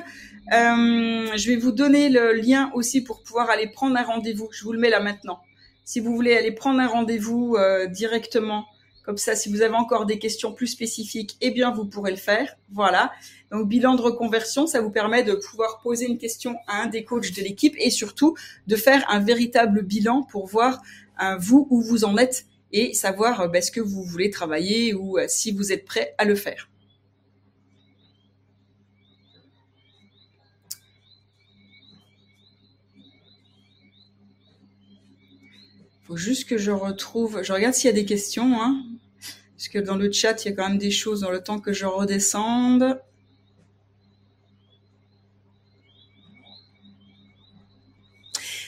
je 0.50 1.48
vais 1.48 1.56
vous 1.56 1.70
donner 1.70 2.08
le 2.08 2.32
lien 2.32 2.72
aussi 2.74 3.04
pour 3.04 3.22
pouvoir 3.22 3.48
aller 3.48 3.68
prendre 3.68 3.96
un 3.96 4.02
rendez-vous. 4.02 4.48
Je 4.50 4.64
vous 4.64 4.72
le 4.72 4.80
mets 4.80 4.90
là 4.90 4.98
maintenant. 4.98 5.38
Si 5.84 6.00
vous 6.00 6.12
voulez 6.12 6.36
aller 6.36 6.52
prendre 6.52 6.80
un 6.80 6.88
rendez-vous 6.88 7.56
directement 7.90 8.66
comme 9.10 9.16
ça, 9.16 9.34
si 9.34 9.48
vous 9.48 9.60
avez 9.62 9.74
encore 9.74 10.06
des 10.06 10.20
questions 10.20 10.52
plus 10.52 10.68
spécifiques, 10.68 11.36
eh 11.40 11.50
bien, 11.50 11.72
vous 11.72 11.84
pourrez 11.84 12.12
le 12.12 12.16
faire. 12.16 12.54
Voilà. 12.70 13.10
Donc, 13.50 13.66
bilan 13.66 13.96
de 13.96 14.02
reconversion, 14.02 14.68
ça 14.68 14.80
vous 14.80 14.92
permet 14.92 15.24
de 15.24 15.34
pouvoir 15.34 15.80
poser 15.82 16.06
une 16.06 16.16
question 16.16 16.54
à 16.68 16.82
un 16.82 16.86
des 16.86 17.02
coachs 17.02 17.34
de 17.34 17.42
l'équipe 17.42 17.74
et 17.78 17.90
surtout 17.90 18.36
de 18.68 18.76
faire 18.76 19.04
un 19.10 19.18
véritable 19.18 19.82
bilan 19.82 20.22
pour 20.22 20.46
voir 20.46 20.80
euh, 21.20 21.34
vous 21.40 21.66
où 21.70 21.82
vous 21.82 22.04
en 22.04 22.18
êtes 22.18 22.46
et 22.70 22.94
savoir 22.94 23.40
euh, 23.40 23.48
bah, 23.48 23.60
ce 23.60 23.72
que 23.72 23.80
vous 23.80 24.04
voulez 24.04 24.30
travailler 24.30 24.94
ou 24.94 25.18
euh, 25.18 25.24
si 25.26 25.50
vous 25.50 25.72
êtes 25.72 25.84
prêt 25.84 26.14
à 26.16 26.24
le 26.24 26.36
faire. 26.36 26.70
faut 36.10 36.16
juste 36.16 36.48
que 36.48 36.58
je 36.58 36.72
retrouve. 36.72 37.44
Je 37.44 37.52
regarde 37.52 37.72
s'il 37.72 37.86
y 37.86 37.92
a 37.92 37.94
des 37.94 38.04
questions, 38.04 38.60
hein, 38.60 38.82
parce 39.60 39.68
que 39.68 39.78
dans 39.78 39.96
le 39.96 40.10
chat, 40.10 40.42
il 40.42 40.48
y 40.48 40.52
a 40.52 40.56
quand 40.56 40.66
même 40.70 40.78
des 40.78 40.90
choses 40.90 41.20
dans 41.20 41.30
le 41.30 41.42
temps 41.42 41.60
que 41.60 41.74
je 41.74 41.84
redescende. 41.84 42.98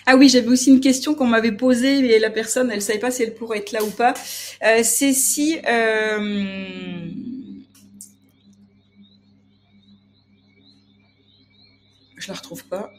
Ah 0.04 0.16
oui, 0.16 0.28
j'avais 0.28 0.48
aussi 0.48 0.68
une 0.68 0.80
question 0.80 1.14
qu'on 1.14 1.26
m'avait 1.26 1.52
posée, 1.52 2.02
mais 2.02 2.18
la 2.18 2.28
personne, 2.28 2.70
elle 2.70 2.82
savait 2.82 2.98
pas 2.98 3.10
si 3.10 3.22
elle 3.22 3.32
pourrait 3.32 3.60
être 3.60 3.72
là 3.72 3.82
ou 3.82 3.90
pas. 3.90 4.12
Euh, 4.66 4.82
c'est 4.82 5.14
si 5.14 5.58
euh... 5.66 7.08
je 12.18 12.28
la 12.28 12.34
retrouve 12.34 12.66
pas. 12.66 12.92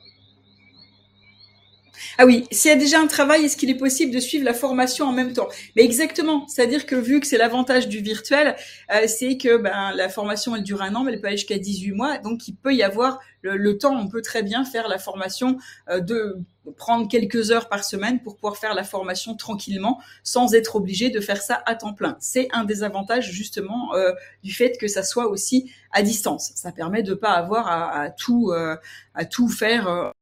Ah 2.19 2.25
oui, 2.25 2.45
s'il 2.51 2.69
y 2.69 2.73
a 2.73 2.77
déjà 2.77 2.99
un 2.99 3.07
travail, 3.07 3.45
est-ce 3.45 3.57
qu'il 3.57 3.71
est 3.71 3.77
possible 3.77 4.13
de 4.13 4.19
suivre 4.19 4.45
la 4.45 4.53
formation 4.53 5.05
en 5.05 5.11
même 5.11 5.33
temps? 5.33 5.47
Mais 5.75 5.83
exactement, 5.83 6.47
c'est-à-dire 6.47 6.85
que 6.85 6.95
vu 6.95 7.19
que 7.19 7.25
c'est 7.25 7.39
l'avantage 7.39 7.87
du 7.87 7.99
virtuel, 7.99 8.55
euh, 8.93 9.07
c'est 9.07 9.37
que 9.37 9.57
ben, 9.57 9.91
la 9.95 10.09
formation 10.09 10.55
elle 10.55 10.61
dure 10.61 10.83
un 10.83 10.93
an, 10.93 11.03
mais 11.03 11.13
elle 11.13 11.21
peut 11.21 11.27
aller 11.27 11.37
jusqu'à 11.37 11.57
18 11.57 11.91
mois, 11.93 12.19
donc 12.19 12.47
il 12.47 12.55
peut 12.55 12.73
y 12.73 12.83
avoir 12.83 13.19
le, 13.41 13.77
temps, 13.77 13.99
on 13.99 14.07
peut 14.07 14.21
très 14.21 14.43
bien 14.43 14.63
faire 14.63 14.87
la 14.87 14.99
formation 14.99 15.57
euh, 15.89 15.99
de 15.99 16.37
prendre 16.77 17.09
quelques 17.09 17.51
heures 17.51 17.67
par 17.67 17.83
semaine 17.83 18.21
pour 18.21 18.35
pouvoir 18.35 18.57
faire 18.57 18.75
la 18.75 18.83
formation 18.83 19.35
tranquillement 19.35 19.99
sans 20.23 20.53
être 20.53 20.75
obligé 20.75 21.09
de 21.09 21.19
faire 21.19 21.41
ça 21.41 21.61
à 21.65 21.75
temps 21.75 21.93
plein. 21.93 22.15
C'est 22.19 22.47
un 22.53 22.63
des 22.63 22.83
avantages 22.83 23.31
justement 23.31 23.95
euh, 23.95 24.11
du 24.43 24.53
fait 24.53 24.77
que 24.77 24.87
ça 24.87 25.03
soit 25.03 25.27
aussi 25.27 25.71
à 25.91 26.03
distance. 26.03 26.51
Ça 26.55 26.71
permet 26.71 27.01
de 27.03 27.15
pas 27.15 27.31
avoir 27.31 27.67
à, 27.67 28.01
à 28.01 28.09
tout 28.11 28.53
à 29.13 29.25
tout 29.25 29.49
faire 29.49 30.13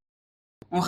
en 0.72 0.82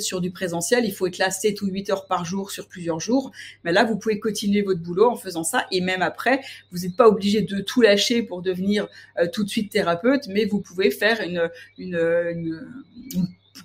sur 0.00 0.20
du 0.20 0.30
présentiel, 0.30 0.84
il 0.84 0.92
faut 0.92 1.06
être 1.06 1.18
là 1.18 1.30
7 1.30 1.62
ou 1.62 1.66
8 1.66 1.90
heures 1.90 2.06
par 2.06 2.24
jour 2.24 2.50
sur 2.50 2.68
plusieurs 2.68 3.00
jours. 3.00 3.30
Mais 3.64 3.72
là, 3.72 3.84
vous 3.84 3.96
pouvez 3.96 4.18
continuer 4.18 4.62
votre 4.62 4.80
boulot 4.80 5.10
en 5.10 5.16
faisant 5.16 5.44
ça. 5.44 5.66
Et 5.70 5.80
même 5.80 6.02
après, 6.02 6.40
vous 6.72 6.78
n'êtes 6.78 6.96
pas 6.96 7.08
obligé 7.08 7.42
de 7.42 7.60
tout 7.60 7.80
lâcher 7.80 8.22
pour 8.22 8.42
devenir 8.42 8.88
euh, 9.18 9.26
tout 9.32 9.44
de 9.44 9.48
suite 9.48 9.70
thérapeute, 9.70 10.26
mais 10.28 10.44
vous 10.44 10.60
pouvez 10.60 10.90
faire 10.90 11.20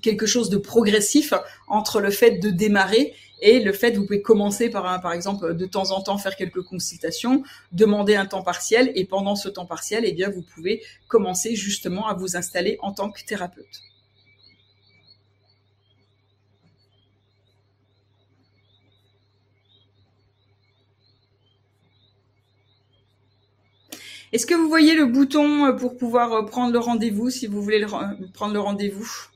quelque 0.02 0.26
chose 0.26 0.50
de 0.50 0.58
progressif 0.58 1.34
entre 1.68 2.02
le 2.02 2.12
fait 2.12 2.40
de 2.40 2.50
démarrer 2.50 3.14
et 3.42 3.60
le 3.60 3.74
fait, 3.74 3.92
vous 3.92 4.06
pouvez 4.06 4.22
commencer 4.22 4.70
par, 4.70 5.02
par 5.02 5.14
exemple, 5.14 5.56
de 5.56 5.66
temps 5.66 5.92
en 5.92 6.02
temps 6.02 6.18
faire 6.18 6.36
quelques 6.36 6.64
consultations, 6.64 7.44
demander 7.72 8.16
un 8.16 8.26
temps 8.26 8.44
partiel, 8.44 8.92
et 8.96 9.06
pendant 9.06 9.36
ce 9.36 9.50
temps 9.50 9.66
partiel, 9.66 10.04
eh 10.06 10.14
bien, 10.14 10.30
vous 10.30 10.42
pouvez 10.42 10.82
commencer 11.08 11.56
justement 11.56 12.08
à 12.08 12.14
vous 12.14 12.38
installer 12.38 12.78
en 12.82 12.94
tant 12.94 13.12
que 13.12 13.24
thérapeute. 13.24 13.84
Est-ce 24.32 24.46
que 24.46 24.54
vous 24.54 24.68
voyez 24.68 24.96
le 24.96 25.06
bouton 25.06 25.76
pour 25.78 25.98
pouvoir 25.98 26.46
prendre 26.46 26.74
le 26.74 26.80
rendez-vous 26.80 27.30
si 27.30 27.48
vous 27.48 27.62
voulez 27.62 27.86
prendre 28.34 28.54
le 28.54 28.60
rendez-vous? 28.60 29.30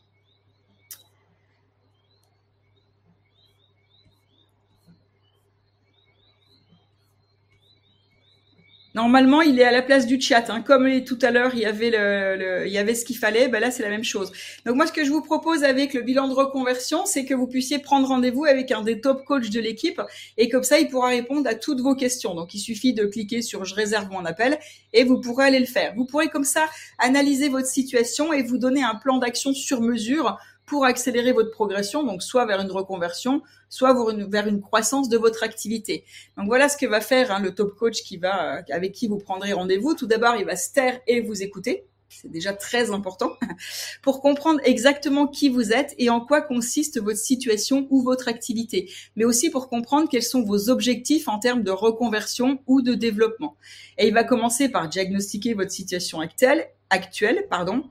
Normalement, 8.99 9.41
il 9.41 9.57
est 9.61 9.63
à 9.63 9.71
la 9.71 9.81
place 9.81 10.05
du 10.07 10.19
chat. 10.19 10.49
Hein. 10.49 10.61
Comme 10.61 11.05
tout 11.05 11.17
à 11.21 11.31
l'heure, 11.31 11.51
il 11.53 11.61
y 11.61 11.65
avait 11.65 11.89
le, 11.89 12.67
il 12.67 12.73
y 12.73 12.77
avait 12.77 12.93
ce 12.95 13.05
qu'il 13.05 13.17
fallait. 13.17 13.47
Ben 13.47 13.61
là, 13.61 13.71
c'est 13.71 13.81
la 13.81 13.87
même 13.87 14.03
chose. 14.03 14.29
Donc 14.65 14.75
moi, 14.75 14.87
ce 14.87 14.91
que 14.91 15.05
je 15.05 15.09
vous 15.09 15.21
propose 15.21 15.63
avec 15.63 15.93
le 15.93 16.01
bilan 16.01 16.27
de 16.27 16.33
reconversion, 16.33 17.05
c'est 17.05 17.23
que 17.23 17.33
vous 17.33 17.47
puissiez 17.47 17.79
prendre 17.79 18.09
rendez-vous 18.09 18.43
avec 18.43 18.73
un 18.73 18.81
des 18.81 18.99
top 18.99 19.23
coachs 19.23 19.51
de 19.51 19.61
l'équipe, 19.61 20.01
et 20.35 20.49
comme 20.49 20.63
ça, 20.63 20.79
il 20.79 20.89
pourra 20.89 21.07
répondre 21.07 21.47
à 21.47 21.55
toutes 21.55 21.79
vos 21.79 21.95
questions. 21.95 22.35
Donc 22.35 22.53
il 22.53 22.59
suffit 22.59 22.91
de 22.91 23.05
cliquer 23.05 23.41
sur 23.41 23.63
"Je 23.63 23.73
réserve 23.73 24.09
mon 24.11 24.25
appel" 24.25 24.59
et 24.91 25.05
vous 25.05 25.21
pourrez 25.21 25.45
aller 25.45 25.59
le 25.59 25.65
faire. 25.65 25.93
Vous 25.95 26.03
pourrez 26.03 26.27
comme 26.27 26.43
ça 26.43 26.65
analyser 26.97 27.47
votre 27.47 27.67
situation 27.67 28.33
et 28.33 28.43
vous 28.43 28.57
donner 28.57 28.83
un 28.83 28.95
plan 28.95 29.17
d'action 29.17 29.53
sur 29.53 29.79
mesure 29.79 30.37
pour 30.69 30.85
accélérer 30.85 31.33
votre 31.33 31.49
progression, 31.49 32.03
donc 32.03 32.21
soit 32.21 32.45
vers 32.45 32.61
une 32.61 32.71
reconversion, 32.71 33.41
soit 33.69 33.95
vers 34.29 34.47
une 34.47 34.61
croissance 34.61 35.09
de 35.09 35.17
votre 35.17 35.43
activité. 35.43 36.05
Donc 36.37 36.45
voilà 36.45 36.69
ce 36.69 36.77
que 36.77 36.85
va 36.85 37.01
faire 37.01 37.31
hein, 37.31 37.39
le 37.39 37.53
top 37.53 37.75
coach 37.75 38.03
qui 38.03 38.17
va, 38.17 38.57
euh, 38.57 38.61
avec 38.71 38.91
qui 38.93 39.07
vous 39.07 39.17
prendrez 39.17 39.51
rendez-vous. 39.51 39.95
Tout 39.95 40.05
d'abord, 40.05 40.35
il 40.35 40.45
va 40.45 40.55
se 40.55 40.71
taire 40.71 40.99
et 41.07 41.21
vous 41.21 41.41
écouter. 41.41 41.85
C'est 42.09 42.31
déjà 42.31 42.53
très 42.53 42.91
important 42.91 43.33
pour 44.03 44.21
comprendre 44.21 44.59
exactement 44.63 45.27
qui 45.27 45.49
vous 45.49 45.73
êtes 45.73 45.95
et 45.97 46.09
en 46.11 46.21
quoi 46.21 46.41
consiste 46.41 47.01
votre 47.01 47.19
situation 47.19 47.87
ou 47.89 48.03
votre 48.03 48.27
activité, 48.27 48.91
mais 49.15 49.25
aussi 49.25 49.49
pour 49.49 49.69
comprendre 49.69 50.07
quels 50.07 50.23
sont 50.23 50.43
vos 50.43 50.69
objectifs 50.69 51.27
en 51.27 51.39
termes 51.39 51.63
de 51.63 51.71
reconversion 51.71 52.59
ou 52.67 52.81
de 52.81 52.93
développement. 52.93 53.55
Et 53.97 54.07
il 54.07 54.13
va 54.13 54.23
commencer 54.23 54.69
par 54.69 54.87
diagnostiquer 54.87 55.55
votre 55.55 55.71
situation 55.71 56.19
actuelle, 56.19 56.67
actuelle, 56.91 57.45
pardon. 57.49 57.83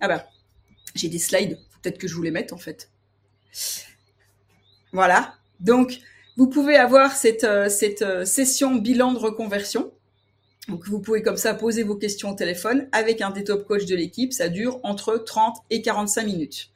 Ah 0.00 0.08
bah, 0.08 0.26
j'ai 0.94 1.08
des 1.08 1.18
slides 1.18 1.58
Que 1.92 2.08
je 2.08 2.14
voulais 2.14 2.30
mettre 2.30 2.54
en 2.54 2.58
fait. 2.58 2.90
Voilà. 4.92 5.34
Donc, 5.60 6.00
vous 6.36 6.48
pouvez 6.48 6.76
avoir 6.76 7.12
cette, 7.12 7.44
euh, 7.44 7.68
euh, 8.02 8.24
session 8.24 8.74
bilan 8.74 9.12
de 9.12 9.18
reconversion. 9.18 9.92
Vous 10.68 11.00
pouvez 11.00 11.22
comme 11.22 11.36
ça 11.36 11.54
poser 11.54 11.82
vos 11.82 11.94
questions 11.94 12.30
au 12.30 12.34
téléphone 12.34 12.88
avec 12.92 13.22
un 13.22 13.30
des 13.30 13.44
top 13.44 13.66
coach 13.66 13.86
de 13.86 13.94
l'équipe. 13.94 14.32
Ça 14.32 14.48
dure 14.48 14.80
entre 14.82 15.16
30 15.16 15.56
et 15.70 15.80
45 15.80 16.24
minutes. 16.24 16.70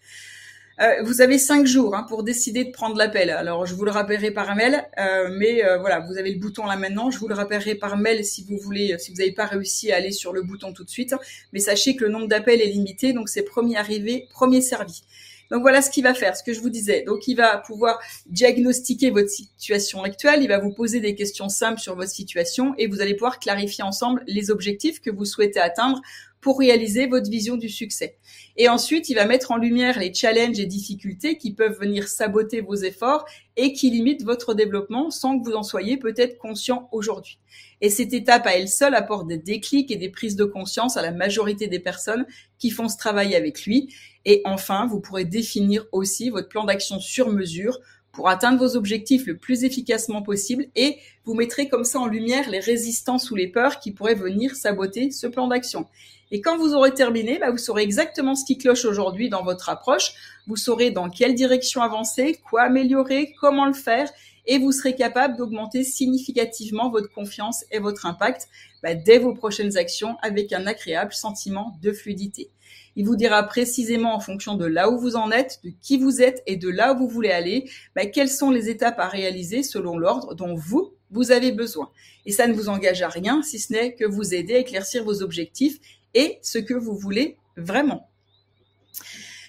Euh, 0.81 1.03
vous 1.03 1.21
avez 1.21 1.39
cinq 1.39 1.67
jours 1.67 1.95
hein, 1.95 2.05
pour 2.09 2.23
décider 2.23 2.65
de 2.65 2.71
prendre 2.71 2.97
l'appel. 2.97 3.29
Alors, 3.31 3.67
je 3.67 3.75
vous 3.75 3.85
le 3.85 3.91
rappellerai 3.91 4.31
par 4.31 4.57
mail, 4.57 4.83
euh, 4.99 5.29
mais 5.31 5.63
euh, 5.63 5.79
voilà, 5.79 6.01
vous 6.01 6.17
avez 6.17 6.33
le 6.33 6.39
bouton 6.39 6.65
là 6.65 6.77
maintenant. 6.77 7.11
Je 7.11 7.19
vous 7.19 7.29
le 7.29 7.35
rappellerai 7.35 7.75
par 7.75 7.99
mail 7.99 8.25
si 8.25 8.45
vous 8.45 8.57
voulez, 8.57 8.97
si 8.99 9.11
vous 9.11 9.19
n'avez 9.19 9.33
pas 9.33 9.45
réussi 9.45 9.93
à 9.93 9.97
aller 9.97 10.11
sur 10.11 10.33
le 10.33 10.43
bouton 10.43 10.73
tout 10.73 10.85
de 10.85 10.91
suite. 10.91 11.15
Mais 11.53 11.61
sachez 11.61 11.97
que 11.97 12.05
le 12.05 12.11
nombre 12.11 12.29
d'appels 12.29 12.63
est 12.63 12.67
limité, 12.67 13.13
donc 13.13 13.29
c'est 13.29 13.43
premier 13.43 13.77
arrivé, 13.77 14.27
premier 14.31 14.63
servi. 14.63 15.03
Donc 15.51 15.63
voilà 15.63 15.83
ce 15.83 15.91
qu'il 15.91 16.05
va 16.05 16.15
faire, 16.15 16.37
ce 16.37 16.45
que 16.45 16.53
je 16.53 16.61
vous 16.61 16.71
disais. 16.71 17.03
Donc 17.03 17.27
il 17.27 17.35
va 17.35 17.59
pouvoir 17.59 17.99
diagnostiquer 18.27 19.11
votre 19.11 19.29
situation 19.29 20.05
actuelle, 20.05 20.43
il 20.43 20.49
va 20.49 20.59
vous 20.59 20.73
poser 20.73 21.01
des 21.01 21.15
questions 21.15 21.49
simples 21.49 21.81
sur 21.81 21.97
votre 21.97 22.11
situation 22.11 22.75
et 22.79 22.87
vous 22.87 23.01
allez 23.01 23.15
pouvoir 23.15 23.41
clarifier 23.41 23.83
ensemble 23.83 24.23
les 24.27 24.51
objectifs 24.51 25.01
que 25.01 25.11
vous 25.11 25.25
souhaitez 25.25 25.61
atteindre 25.61 26.01
pour 26.41 26.59
réaliser 26.59 27.07
votre 27.07 27.31
vision 27.31 27.57
du 27.57 27.69
succès. 27.69 28.17
Et 28.57 28.69
ensuite, 28.69 29.09
il 29.09 29.15
va 29.15 29.27
mettre 29.27 29.51
en 29.51 29.57
lumière 29.57 29.99
les 29.99 30.13
challenges 30.13 30.59
et 30.59 30.67
difficultés 30.67 31.37
qui 31.37 31.53
peuvent 31.53 31.79
venir 31.79 32.09
saboter 32.09 32.61
vos 32.61 32.77
efforts 32.77 33.25
et 33.57 33.73
qui 33.73 33.91
limitent 33.91 34.25
votre 34.25 34.55
développement 34.55 35.11
sans 35.11 35.39
que 35.39 35.45
vous 35.45 35.55
en 35.55 35.63
soyez 35.63 35.97
peut-être 35.97 36.39
conscient 36.39 36.89
aujourd'hui. 36.93 37.39
Et 37.81 37.91
cette 37.91 38.13
étape 38.13 38.47
à 38.47 38.57
elle 38.57 38.69
seule 38.69 38.95
apporte 38.95 39.27
des 39.27 39.39
déclics 39.39 39.91
et 39.91 39.97
des 39.97 40.09
prises 40.09 40.37
de 40.37 40.45
conscience 40.45 40.97
à 40.97 41.03
la 41.03 41.13
majorité 41.13 41.67
des 41.67 41.79
personnes 41.79 42.27
qui 42.59 42.71
font 42.71 42.89
ce 42.89 42.97
travail 42.97 43.35
avec 43.35 43.65
lui. 43.65 43.95
Et 44.25 44.43
enfin, 44.45 44.87
vous 44.87 45.01
pourrez 45.01 45.25
définir 45.25 45.87
aussi 45.93 46.31
votre 46.31 46.49
plan 46.49 46.65
d'action 46.65 47.01
sur 47.01 47.31
mesure 47.31 47.81
pour 48.13 48.29
atteindre 48.29 48.59
vos 48.59 48.77
objectifs 48.77 49.27
le 49.27 49.37
plus 49.37 49.65
efficacement 49.65 50.23
possible 50.23 50.67
et 50.75 50.99
vous 51.25 51.35
mettrez 51.35 51.69
comme 51.69 51.85
ça 51.85 52.01
en 52.01 52.07
lumière 52.07 52.51
les 52.51 52.59
résistances 52.59 53.31
ou 53.31 53.37
les 53.37 53.49
peurs 53.49 53.79
qui 53.79 53.93
pourraient 53.93 54.15
venir 54.15 54.57
saboter 54.57 55.11
ce 55.11 55.27
plan 55.27 55.47
d'action. 55.47 55.87
Et 56.33 56.41
quand 56.41 56.57
vous 56.59 56.75
aurez 56.75 56.95
terminé, 56.95 57.39
bah, 57.39 57.51
vous 57.51 57.59
saurez 57.59 57.83
exactement 57.83 58.35
ce 58.35 58.45
qui 58.45 58.57
cloche 58.57 58.85
aujourd'hui 58.85 59.29
dans 59.29 59.43
votre 59.43 59.69
approche. 59.69 60.13
Vous 60.47 60.57
saurez 60.57 60.91
dans 60.91 61.11
quelle 61.11 61.35
direction 61.35 61.83
avancer, 61.83 62.39
quoi 62.49 62.63
améliorer, 62.63 63.35
comment 63.41 63.67
le 63.67 63.73
faire, 63.73 64.09
et 64.47 64.59
vous 64.59 64.73
serez 64.73 64.95
capable 64.95 65.37
d'augmenter 65.37 65.85
significativement 65.85 66.91
votre 66.91 67.13
confiance 67.13 67.65
et 67.71 67.79
votre 67.79 68.07
impact 68.07 68.49
bah, 68.83 68.95
dès 68.95 69.19
vos 69.19 69.35
prochaines 69.35 69.77
actions 69.77 70.17
avec 70.23 70.53
un 70.53 70.67
agréable 70.67 71.13
sentiment 71.13 71.77
de 71.83 71.93
fluidité. 71.93 72.51
Il 72.97 73.07
vous 73.07 73.17
dira 73.17 73.43
précisément 73.45 74.15
en 74.15 74.21
fonction 74.21 74.55
de 74.55 74.67
là 74.67 74.91
où 74.91 74.99
vous 74.99 75.17
en 75.17 75.31
êtes, 75.31 75.61
de 75.65 75.71
qui 75.83 75.99
vous 75.99 76.23
êtes 76.23 76.43
et 76.47 76.57
de 76.57 76.69
là 76.69 76.93
où 76.93 76.99
vous 76.99 77.09
voulez 77.09 77.31
aller, 77.31 77.71
bah, 77.95 78.07
quelles 78.07 78.29
sont 78.29 78.51
les 78.51 78.69
étapes 78.69 78.99
à 78.99 79.09
réaliser 79.09 79.63
selon 79.63 79.99
l'ordre 79.99 80.35
dont 80.35 80.55
vous, 80.55 80.93
vous 81.11 81.33
avez 81.33 81.53
besoin. 81.53 81.91
Et 82.27 82.33
ça 82.33 82.47
ne 82.47 82.53
vous 82.53 82.69
engage 82.69 83.03
à 83.03 83.09
rien 83.09 83.43
si 83.43 83.59
ce 83.59 83.73
n'est 83.73 83.95
que 83.95 84.05
vous 84.05 84.35
aider 84.35 84.55
à 84.55 84.59
éclaircir 84.59 85.05
vos 85.05 85.23
objectifs 85.23 85.79
et 86.15 86.39
ce 86.43 86.59
que 86.59 86.75
vous 86.75 86.97
voulez 86.97 87.37
vraiment. 87.57 88.11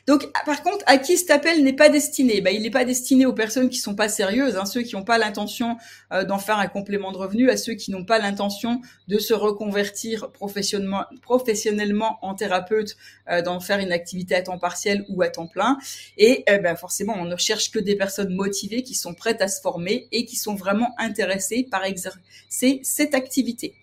Donc, 0.08 0.28
par 0.46 0.64
contre, 0.64 0.84
à 0.88 0.98
qui 0.98 1.18
cet 1.18 1.30
appel 1.30 1.64
n'est 1.64 1.74
pas 1.74 1.90
destiné? 1.90 2.42
Ben, 2.42 2.54
Il 2.54 2.64
n'est 2.64 2.72
pas 2.72 2.86
destiné 2.86 3.26
aux 3.26 3.34
personnes 3.34 3.70
qui 3.70 3.78
sont 3.78 3.96
pas 3.96 4.10
sérieuses, 4.10 4.58
hein, 4.58 4.66
ceux 4.66 4.82
qui 4.82 4.96
n'ont 4.96 5.04
pas 5.04 5.18
l'intention 5.18 5.78
euh, 6.12 6.24
d'en 6.24 6.40
faire 6.40 6.58
un 6.58 6.68
complément 6.68 7.12
de 7.12 7.18
revenu, 7.18 7.50
à 7.50 7.58
ceux 7.58 7.74
qui 7.76 7.92
n'ont 7.92 8.04
pas 8.04 8.18
l'intention 8.18 8.82
de 9.08 9.20
se 9.20 9.34
reconvertir 9.34 10.32
professionnellement, 10.32 12.18
en 12.22 12.34
thérapeute, 12.34 12.98
euh, 13.30 13.42
d'en 13.42 13.60
faire 13.60 13.80
une 13.80 13.92
activité 13.92 14.36
à 14.36 14.42
temps 14.42 14.58
partiel 14.58 15.06
ou 15.08 15.22
à 15.22 15.30
temps 15.30 15.48
plein. 15.48 15.78
Et 16.18 16.44
euh, 16.50 16.58
ben, 16.58 16.76
forcément, 16.76 17.14
on 17.18 17.26
ne 17.26 17.38
cherche 17.38 17.72
que 17.72 17.80
des 17.80 17.96
personnes 17.96 18.34
motivées 18.34 18.84
qui 18.84 18.96
sont 18.96 19.14
prêtes 19.14 19.42
à 19.42 19.48
se 19.48 19.62
former 19.62 20.08
et 20.12 20.26
qui 20.26 20.36
sont 20.36 20.56
vraiment 20.56 20.94
intéressées 20.98 21.68
par 21.70 21.86
exercer 21.86 22.82
cette 22.84 23.14
activité. 23.14 23.76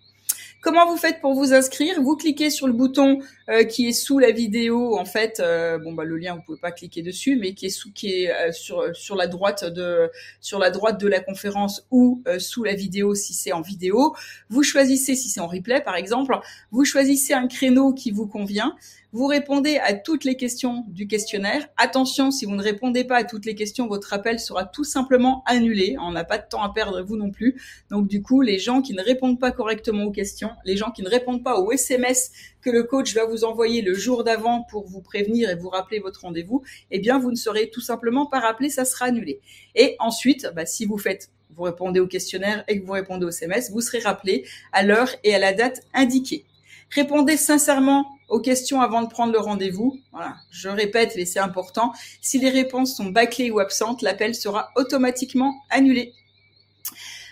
Comment 0.61 0.91
vous 0.91 0.97
faites 0.97 1.21
pour 1.21 1.35
vous 1.35 1.55
inscrire? 1.55 2.03
Vous 2.03 2.17
cliquez 2.17 2.51
sur 2.51 2.67
le 2.67 2.73
bouton 2.73 3.21
euh, 3.49 3.63
qui 3.63 3.89
est 3.89 3.93
sous 3.93 4.19
la 4.19 4.33
vidéo. 4.33 4.99
En 4.99 5.05
fait, 5.05 5.39
euh, 5.39 5.79
bon 5.79 5.93
bah 5.93 6.03
le 6.03 6.17
lien 6.17 6.35
vous 6.35 6.43
pouvez 6.43 6.59
pas 6.59 6.73
cliquer 6.73 7.01
dessus, 7.01 7.37
mais 7.37 7.55
qui 7.55 7.67
est 7.67 7.71
sous 7.71 7.93
qui 7.93 8.25
est 8.25 8.33
euh, 8.33 8.51
sur 8.51 8.85
sur 8.95 9.15
la 9.15 9.29
droite 9.29 9.65
de 9.65 10.11
sur 10.41 10.59
la 10.59 10.71
droite 10.71 11.01
de 11.01 11.07
la 11.07 11.21
conférence 11.21 11.87
ou 11.93 12.25
sous 12.39 12.65
la 12.65 12.75
vidéo 12.75 13.15
si 13.15 13.35
c'est 13.35 13.53
en 13.53 13.61
vidéo. 13.61 14.17
Vous 14.51 14.65
choisissez 14.65 15.15
si 15.15 15.29
c'est 15.29 15.41
en 15.41 15.47
replay 15.47 15.81
par 15.81 15.95
exemple. 15.95 16.37
Vous 16.73 16.85
choisissez 16.85 17.35
un 17.35 17.47
créneau 17.47 17.93
qui 17.93 18.11
vous 18.11 18.27
convient. 18.27 18.75
Vous 19.13 19.27
répondez 19.27 19.79
à 19.79 19.95
toutes 19.95 20.25
les 20.25 20.37
questions 20.37 20.85
du 20.89 21.07
questionnaire. 21.07 21.67
Attention, 21.79 22.31
si 22.31 22.45
vous 22.45 22.55
ne 22.55 22.63
répondez 22.63 23.05
pas 23.05 23.17
à 23.17 23.25
toutes 23.25 23.47
les 23.47 23.55
questions, 23.55 23.87
votre 23.87 24.13
appel 24.13 24.39
sera 24.39 24.67
tout 24.67 24.85
simplement 24.85 25.43
annulé. 25.47 25.97
On 25.99 26.13
n'a 26.13 26.25
pas 26.25 26.37
de 26.37 26.47
temps 26.47 26.63
à 26.63 26.75
perdre, 26.75 27.01
vous 27.01 27.17
non 27.17 27.31
plus. 27.31 27.59
Donc 27.89 28.07
du 28.07 28.21
coup, 28.21 28.43
les 28.43 28.59
gens 28.59 28.83
qui 28.83 28.93
ne 28.93 29.03
répondent 29.03 29.41
pas 29.41 29.51
correctement 29.51 30.05
aux 30.05 30.11
questions, 30.11 30.51
les 30.67 30.77
gens 30.77 30.91
qui 30.91 31.03
ne 31.03 31.09
répondent 31.09 31.43
pas 31.43 31.59
aux 31.59 31.73
SMS 31.73 32.33
que 32.61 32.69
le 32.69 32.83
coach 32.83 33.15
va 33.15 33.25
vous 33.25 33.45
envoyer 33.45 33.81
le 33.81 33.95
jour 33.95 34.25
d'avant 34.25 34.67
pour 34.71 34.87
vous 34.87 35.01
prévenir 35.01 35.49
et 35.49 35.55
vous 35.55 35.71
rappeler 35.71 36.01
votre 36.01 36.21
rendez-vous, 36.21 36.63
eh 36.91 36.99
bien, 36.99 37.19
vous 37.19 37.31
ne 37.31 37.37
serez 37.37 37.71
tout 37.71 37.81
simplement 37.81 38.27
pas 38.27 38.41
rappelé, 38.41 38.69
ça 38.69 38.85
sera 38.85 39.07
annulé. 39.07 39.41
Et 39.75 39.97
ensuite, 40.01 40.51
bah, 40.55 40.67
si 40.67 40.85
vous 40.85 40.99
faites 40.99 41.31
vous 41.57 41.63
répondez 41.63 41.99
au 41.99 42.07
questionnaire 42.07 42.63
et 42.69 42.79
que 42.79 42.87
vous 42.87 42.93
répondez 42.93 43.25
au 43.25 43.31
SMS, 43.31 43.71
vous 43.71 43.81
serez 43.81 44.01
rappelé 44.01 44.45
à 44.73 44.83
l'heure 44.83 45.11
et 45.25 45.35
à 45.35 45.39
la 45.39 45.55
date 45.55 45.81
indiquée. 45.95 46.45
Répondez 46.91 47.39
sincèrement 47.39 48.07
aux 48.29 48.41
questions 48.41 48.81
avant 48.81 49.03
de 49.03 49.09
prendre 49.09 49.33
le 49.33 49.39
rendez-vous. 49.39 49.99
Voilà, 50.13 50.37
je 50.51 50.69
répète, 50.69 51.17
et 51.17 51.27
c'est 51.27 51.39
important. 51.39 51.93
Si 52.21 52.39
les 52.39 52.51
réponses 52.51 52.97
sont 52.97 53.07
bâclées 53.07 53.51
ou 53.51 53.59
absentes, 53.59 54.03
l'appel 54.03 54.35
sera 54.35 54.71
automatiquement 54.77 55.55
annulé. 55.71 56.13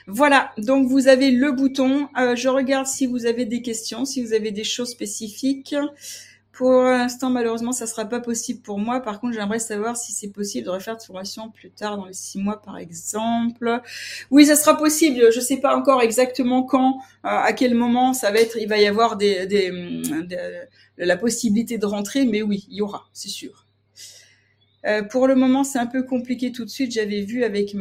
Voilà, 0.09 0.53
donc 0.57 0.87
vous 0.87 1.09
avez 1.09 1.33
le 1.33 1.51
bouton. 1.51 2.09
Euh, 2.17 2.37
je 2.37 2.49
regarde 2.49 2.87
si 2.87 3.07
vous 3.07 3.27
avez 3.27 3.45
des 3.45 3.61
questions, 3.61 4.05
si 4.05 4.25
vous 4.25 4.33
avez 4.33 4.53
des 4.53 4.63
choses 4.63 4.91
spécifiques. 4.91 5.75
Pour 6.57 6.85
l'instant, 6.85 7.29
malheureusement, 7.29 7.73
ça 7.73 7.87
sera 7.87 8.07
pas 8.07 8.19
possible 8.19 8.63
pour 8.63 8.79
moi. 8.79 9.01
Par 9.01 9.21
contre, 9.21 9.35
j'aimerais 9.35 9.59
savoir 9.59 9.95
si 9.95 10.13
c'est 10.13 10.31
possible 10.31 10.65
de 10.65 10.71
refaire 10.71 10.97
de 10.97 11.03
formation 11.03 11.51
plus 11.51 11.71
tard, 11.71 11.99
dans 11.99 12.07
les 12.07 12.15
six 12.15 12.39
mois, 12.39 12.63
par 12.63 12.79
exemple. 12.79 13.83
Oui, 14.31 14.47
ça 14.47 14.57
sera 14.57 14.75
possible. 14.75 15.31
Je 15.31 15.41
sais 15.41 15.59
pas 15.59 15.77
encore 15.77 16.01
exactement 16.01 16.63
quand, 16.63 16.97
euh, 16.97 17.29
à 17.29 17.53
quel 17.53 17.75
moment 17.75 18.15
ça 18.15 18.31
va 18.31 18.41
être. 18.41 18.57
Il 18.57 18.69
va 18.69 18.79
y 18.79 18.87
avoir 18.87 19.17
des, 19.17 19.47
la 20.97 21.17
possibilité 21.19 21.77
de 21.77 21.85
rentrer, 21.85 22.25
mais 22.25 22.41
oui, 22.41 22.67
il 22.71 22.79
y 22.79 22.81
aura, 22.81 23.07
c'est 23.13 23.29
sûr. 23.29 23.67
Euh, 24.87 25.03
pour 25.03 25.27
le 25.27 25.35
moment, 25.35 25.63
c'est 25.63 25.79
un 25.79 25.87
peu 25.87 26.05
compliqué 26.05 26.53
tout 26.53 26.65
de 26.65 26.71
suite. 26.71 26.91
J'avais 26.91 27.21
vu 27.21 27.45
avec 27.45 27.75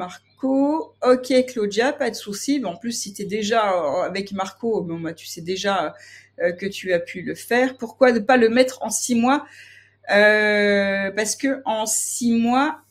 Ok, 0.47 1.33
Claudia, 1.47 1.93
pas 1.93 2.09
de 2.09 2.15
souci. 2.15 2.61
En 2.65 2.75
plus, 2.75 2.91
si 2.91 3.13
tu 3.13 3.23
es 3.23 3.25
déjà 3.25 3.71
euh, 3.73 4.03
avec 4.03 4.31
Marco, 4.31 4.81
bon, 4.81 4.99
bah, 4.99 5.13
tu 5.13 5.25
sais 5.25 5.41
déjà 5.41 5.95
euh, 6.41 6.51
que 6.51 6.65
tu 6.65 6.93
as 6.93 6.99
pu 6.99 7.21
le 7.21 7.35
faire. 7.35 7.77
Pourquoi 7.77 8.11
ne 8.11 8.19
pas 8.19 8.37
le 8.37 8.49
mettre 8.49 8.81
en 8.81 8.89
six 8.89 9.15
mois? 9.15 9.45
Euh, 10.11 11.11
Parce 11.11 11.35
que 11.35 11.61
en 11.65 11.85
six 11.85 12.33
mois, 12.33 12.81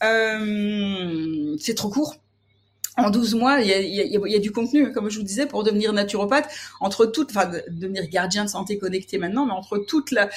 c'est 1.61 1.75
trop 1.75 1.91
court. 1.91 2.17
En 2.97 3.11
12 3.11 3.35
mois, 3.35 3.61
il 3.61 3.66
y 3.66 3.73
a, 3.73 3.81
y, 3.81 4.01
a, 4.01 4.29
y 4.29 4.37
a, 4.37 4.39
du 4.39 4.53
contenu, 4.53 4.93
comme 4.93 5.11
je 5.11 5.19
vous 5.19 5.25
disais, 5.25 5.47
pour 5.47 5.65
devenir 5.65 5.93
naturopathe, 5.93 6.49
entre 6.81 7.07
toutes, 7.07 7.31
enfin, 7.31 7.51
devenir 7.69 8.09
gardien 8.09 8.45
de 8.45 8.49
santé 8.49 8.79
connecté 8.79 9.19
maintenant, 9.19 9.47
mais 9.47 9.53
entre 9.53 9.79
toute 9.79 10.12
la, 10.12 10.29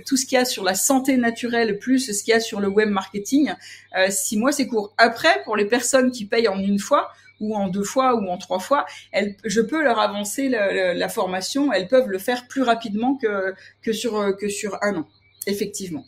tout 0.00 0.16
ce 0.16 0.26
qu'il 0.26 0.36
y 0.36 0.40
a 0.40 0.44
sur 0.44 0.62
la 0.64 0.74
santé 0.74 1.16
naturelle 1.16 1.78
plus 1.78 2.12
ce 2.12 2.22
qu'il 2.22 2.32
y 2.32 2.36
a 2.36 2.40
sur 2.40 2.60
le 2.60 2.68
web 2.68 2.88
marketing, 2.88 3.52
euh, 3.96 4.06
six 4.10 4.36
mois, 4.36 4.52
c'est 4.52 4.66
court. 4.66 4.94
Après, 4.96 5.42
pour 5.44 5.56
les 5.56 5.64
personnes 5.64 6.12
qui 6.12 6.24
payent 6.24 6.48
en 6.48 6.58
une 6.58 6.78
fois, 6.78 7.10
ou 7.40 7.56
en 7.56 7.66
deux 7.66 7.82
fois, 7.82 8.14
ou 8.14 8.28
en 8.28 8.38
trois 8.38 8.60
fois, 8.60 8.86
elles, 9.10 9.36
je 9.44 9.60
peux 9.60 9.82
leur 9.82 9.98
avancer 9.98 10.48
la, 10.48 10.94
la 10.94 11.08
formation, 11.08 11.72
elles 11.72 11.88
peuvent 11.88 12.08
le 12.08 12.18
faire 12.18 12.46
plus 12.46 12.62
rapidement 12.62 13.16
que, 13.16 13.54
que, 13.82 13.92
sur, 13.92 14.36
que 14.36 14.48
sur 14.48 14.78
un 14.82 14.98
an, 14.98 15.08
effectivement. 15.48 16.04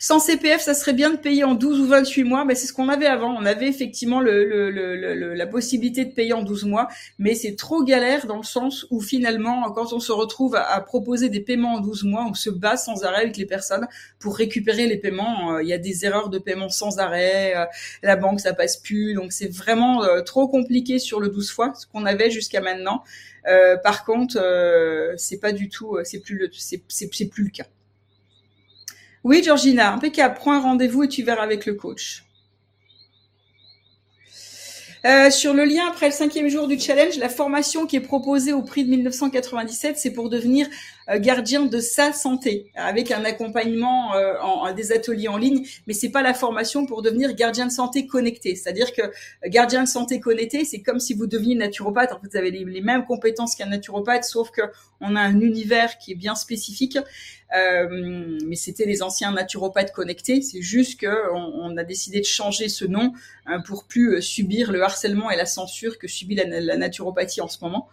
Sans 0.00 0.20
CPF, 0.20 0.60
ça 0.60 0.74
serait 0.74 0.92
bien 0.92 1.10
de 1.10 1.16
payer 1.16 1.42
en 1.42 1.54
12 1.54 1.80
ou 1.80 1.86
28 1.86 2.22
mois. 2.22 2.44
mais 2.44 2.54
c'est 2.54 2.68
ce 2.68 2.72
qu'on 2.72 2.88
avait 2.88 3.06
avant. 3.06 3.34
On 3.36 3.44
avait 3.44 3.66
effectivement 3.66 4.20
la 4.20 5.46
possibilité 5.46 6.04
de 6.04 6.12
payer 6.12 6.32
en 6.32 6.42
12 6.44 6.66
mois, 6.66 6.88
mais 7.18 7.34
c'est 7.34 7.56
trop 7.56 7.82
galère 7.82 8.26
dans 8.26 8.36
le 8.36 8.44
sens 8.44 8.86
où 8.90 9.00
finalement, 9.00 9.70
quand 9.72 9.92
on 9.92 9.98
se 9.98 10.12
retrouve 10.12 10.54
à, 10.54 10.80
proposer 10.80 11.28
des 11.28 11.40
paiements 11.40 11.74
en 11.74 11.80
12 11.80 12.04
mois, 12.04 12.26
on 12.30 12.34
se 12.34 12.48
bat 12.48 12.76
sans 12.76 13.04
arrêt 13.04 13.22
avec 13.22 13.36
les 13.36 13.46
personnes 13.46 13.88
pour 14.20 14.36
récupérer 14.36 14.86
les 14.86 14.98
paiements. 14.98 15.54
Euh, 15.54 15.62
il 15.62 15.68
y 15.68 15.72
a 15.72 15.78
des 15.78 16.04
erreurs 16.04 16.28
de 16.28 16.38
paiement 16.38 16.68
sans 16.68 16.98
arrêt. 16.98 17.56
Euh, 17.56 17.64
la 18.04 18.14
banque, 18.14 18.40
ça 18.40 18.54
passe 18.54 18.76
plus. 18.76 19.14
Donc 19.14 19.32
c'est 19.32 19.52
vraiment 19.52 20.04
euh, 20.04 20.22
trop 20.22 20.46
compliqué 20.46 21.00
sur 21.00 21.18
le 21.18 21.28
12 21.28 21.50
fois, 21.50 21.72
ce 21.74 21.86
qu'on 21.86 22.06
avait 22.06 22.30
jusqu'à 22.30 22.60
maintenant. 22.60 23.02
par 23.82 24.04
contre, 24.04 24.36
c'est 25.16 25.40
pas 25.40 25.52
du 25.52 25.68
tout, 25.68 25.98
c'est 26.04 26.20
plus 26.20 26.36
le, 26.36 26.50
c'est 26.52 27.08
plus 27.08 27.44
le 27.44 27.50
cas. 27.50 27.64
Oui, 29.24 29.42
Georgina, 29.42 29.92
impeccable. 29.92 30.34
Prends 30.34 30.54
un 30.54 30.60
rendez-vous 30.60 31.04
et 31.04 31.08
tu 31.08 31.22
verras 31.22 31.42
avec 31.42 31.66
le 31.66 31.74
coach. 31.74 32.24
Euh, 35.04 35.30
sur 35.30 35.54
le 35.54 35.64
lien 35.64 35.86
après 35.88 36.06
le 36.06 36.12
cinquième 36.12 36.48
jour 36.48 36.66
du 36.66 36.78
challenge, 36.78 37.18
la 37.18 37.28
formation 37.28 37.86
qui 37.86 37.96
est 37.96 38.00
proposée 38.00 38.52
au 38.52 38.62
prix 38.62 38.84
de 38.84 38.90
1997, 38.90 39.96
c'est 39.96 40.12
pour 40.12 40.28
devenir 40.28 40.66
gardien 41.16 41.64
de 41.64 41.80
sa 41.80 42.12
santé, 42.12 42.70
avec 42.74 43.10
un 43.10 43.24
accompagnement 43.24 44.14
euh, 44.14 44.38
en, 44.40 44.70
des 44.74 44.92
ateliers 44.92 45.28
en 45.28 45.38
ligne. 45.38 45.66
Mais 45.86 45.94
c'est 45.94 46.10
pas 46.10 46.22
la 46.22 46.34
formation 46.34 46.84
pour 46.84 47.00
devenir 47.00 47.34
gardien 47.34 47.66
de 47.66 47.72
santé 47.72 48.06
connecté. 48.06 48.54
C'est-à-dire 48.54 48.92
que 48.92 49.02
gardien 49.46 49.84
de 49.84 49.88
santé 49.88 50.20
connecté, 50.20 50.66
c'est 50.66 50.82
comme 50.82 51.00
si 51.00 51.14
vous 51.14 51.26
deveniez 51.26 51.54
naturopathe. 51.54 52.12
En 52.12 52.20
fait, 52.20 52.28
vous 52.30 52.36
avez 52.36 52.50
les, 52.50 52.80
mêmes 52.82 53.06
compétences 53.06 53.54
qu'un 53.54 53.66
naturopathe, 53.66 54.24
sauf 54.24 54.50
que 54.50 54.62
on 55.00 55.16
a 55.16 55.20
un 55.20 55.40
univers 55.40 55.96
qui 55.98 56.12
est 56.12 56.16
bien 56.16 56.34
spécifique. 56.34 56.98
Euh, 57.56 58.38
mais 58.46 58.56
c'était 58.56 58.84
les 58.84 59.02
anciens 59.02 59.32
naturopathes 59.32 59.92
connectés. 59.92 60.42
C'est 60.42 60.60
juste 60.60 61.00
que 61.00 61.32
on, 61.32 61.74
a 61.78 61.84
décidé 61.84 62.20
de 62.20 62.26
changer 62.26 62.68
ce 62.68 62.84
nom 62.84 63.12
hein, 63.46 63.60
pour 63.60 63.84
plus 63.84 64.16
euh, 64.16 64.20
subir 64.20 64.72
le 64.72 64.82
harcèlement 64.82 65.30
et 65.30 65.36
la 65.36 65.46
censure 65.46 65.98
que 65.98 66.08
subit 66.08 66.34
la 66.34 66.76
naturopathie 66.76 67.40
en 67.40 67.48
ce 67.48 67.58
moment. 67.62 67.88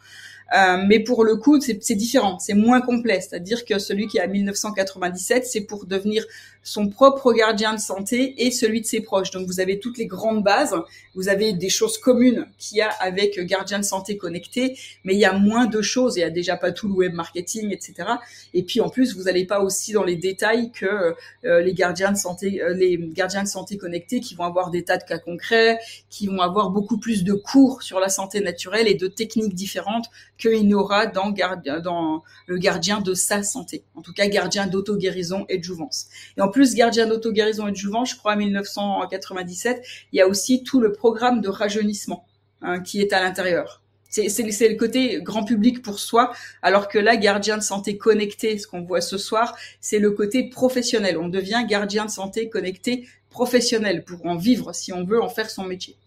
Euh, 0.53 0.83
mais 0.87 0.99
pour 0.99 1.23
le 1.23 1.37
coup, 1.37 1.59
c'est 1.59 1.95
différent, 1.95 2.37
c'est 2.39 2.53
moins 2.53 2.81
complet. 2.81 3.19
C'est-à-dire 3.21 3.65
que 3.65 3.79
celui 3.79 4.07
qui 4.07 4.19
a 4.19 4.27
1997, 4.27 5.45
c'est 5.45 5.61
pour 5.61 5.85
devenir 5.85 6.23
son 6.65 6.89
propre 6.89 7.31
gardien 7.31 7.75
de 7.75 7.79
santé 7.79 8.33
et 8.43 8.49
celui 8.49 8.81
de 8.81 8.87
ses 8.87 8.99
proches. 8.99 9.29
Donc 9.29 9.45
vous 9.45 9.59
avez 9.59 9.79
toutes 9.79 9.99
les 9.99 10.07
grandes 10.07 10.43
bases, 10.43 10.75
vous 11.13 11.29
avez 11.29 11.53
des 11.53 11.69
choses 11.69 11.99
communes 11.99 12.47
qu'il 12.57 12.79
y 12.79 12.81
a 12.81 12.89
avec 12.89 13.39
gardien 13.45 13.77
de 13.77 13.85
santé 13.85 14.17
connecté, 14.17 14.77
mais 15.03 15.13
il 15.13 15.19
y 15.19 15.25
a 15.25 15.33
moins 15.33 15.67
de 15.67 15.81
choses, 15.83 16.17
il 16.17 16.21
y 16.21 16.23
a 16.23 16.31
déjà 16.31 16.57
pas 16.57 16.71
tout 16.71 16.87
le 16.87 16.95
web 16.95 17.13
marketing, 17.13 17.71
etc. 17.71 18.09
Et 18.55 18.63
puis 18.63 18.81
en 18.81 18.89
plus, 18.89 19.15
vous 19.15 19.23
n'allez 19.23 19.45
pas 19.45 19.61
aussi 19.61 19.93
dans 19.93 20.03
les 20.03 20.15
détails 20.15 20.71
que 20.71 21.15
euh, 21.45 21.61
les 21.61 21.73
gardiens 21.75 22.11
de 22.11 22.17
santé, 22.17 22.61
euh, 22.63 22.73
les 22.73 22.97
gardiens 22.97 23.43
de 23.43 23.47
santé 23.47 23.77
connectés 23.77 24.19
qui 24.19 24.33
vont 24.33 24.43
avoir 24.43 24.71
des 24.71 24.83
tas 24.83 24.97
de 24.97 25.03
cas 25.03 25.19
concrets, 25.19 25.77
qui 26.09 26.25
vont 26.25 26.41
avoir 26.41 26.71
beaucoup 26.71 26.97
plus 26.97 27.23
de 27.23 27.33
cours 27.33 27.83
sur 27.83 27.99
la 27.99 28.09
santé 28.09 28.41
naturelle 28.41 28.87
et 28.87 28.95
de 28.95 29.07
techniques 29.07 29.53
différentes 29.53 30.07
qu'il 30.39 30.67
n'aura 30.67 31.05
dans, 31.05 31.31
dans 31.83 32.23
le 32.47 32.57
gardien 32.57 33.01
de 33.01 33.13
sa 33.13 33.43
santé. 33.43 33.83
En 33.93 34.01
tout 34.01 34.13
cas, 34.13 34.27
gardien 34.27 34.65
d'auto-guérison 34.65 35.45
et 35.47 35.59
de 35.59 35.63
jouvence. 35.63 36.07
Plus, 36.55 36.73
gardien 36.73 37.05
d'auto-guérison 37.05 37.67
et 37.67 37.71
de 37.71 37.75
jouvence, 37.75 38.11
je 38.11 38.15
crois, 38.15 38.31
en 38.31 38.37
1997, 38.37 39.85
il 40.13 40.19
y 40.19 40.21
a 40.21 40.27
aussi 40.27 40.63
tout 40.63 40.79
le 40.79 40.93
programme 40.93 41.41
de 41.41 41.49
rajeunissement 41.49 42.25
hein, 42.61 42.79
qui 42.79 43.01
est 43.01 43.11
à 43.11 43.21
l'intérieur. 43.21 43.83
C'est 44.09 44.69
le 44.69 44.75
côté 44.77 45.19
grand 45.21 45.43
public 45.43 45.81
pour 45.81 45.99
soi, 45.99 46.31
alors 46.61 46.87
que 46.87 46.97
là, 46.97 47.17
gardien 47.17 47.57
de 47.57 47.61
santé 47.61 47.97
connecté, 47.97 48.57
ce 48.57 48.67
qu'on 48.67 48.83
voit 48.83 49.01
ce 49.01 49.17
soir, 49.17 49.57
c'est 49.81 49.99
le 49.99 50.11
côté 50.11 50.49
professionnel. 50.49 51.17
On 51.17 51.27
devient 51.27 51.65
gardien 51.67 52.05
de 52.05 52.09
santé 52.09 52.47
connecté 52.47 53.05
professionnel 53.29 54.05
pour 54.05 54.25
en 54.25 54.37
vivre 54.37 54.73
si 54.73 54.93
on 54.93 55.03
veut 55.03 55.21
en 55.21 55.27
faire 55.27 55.49
son 55.49 55.65
métier. 55.65 55.97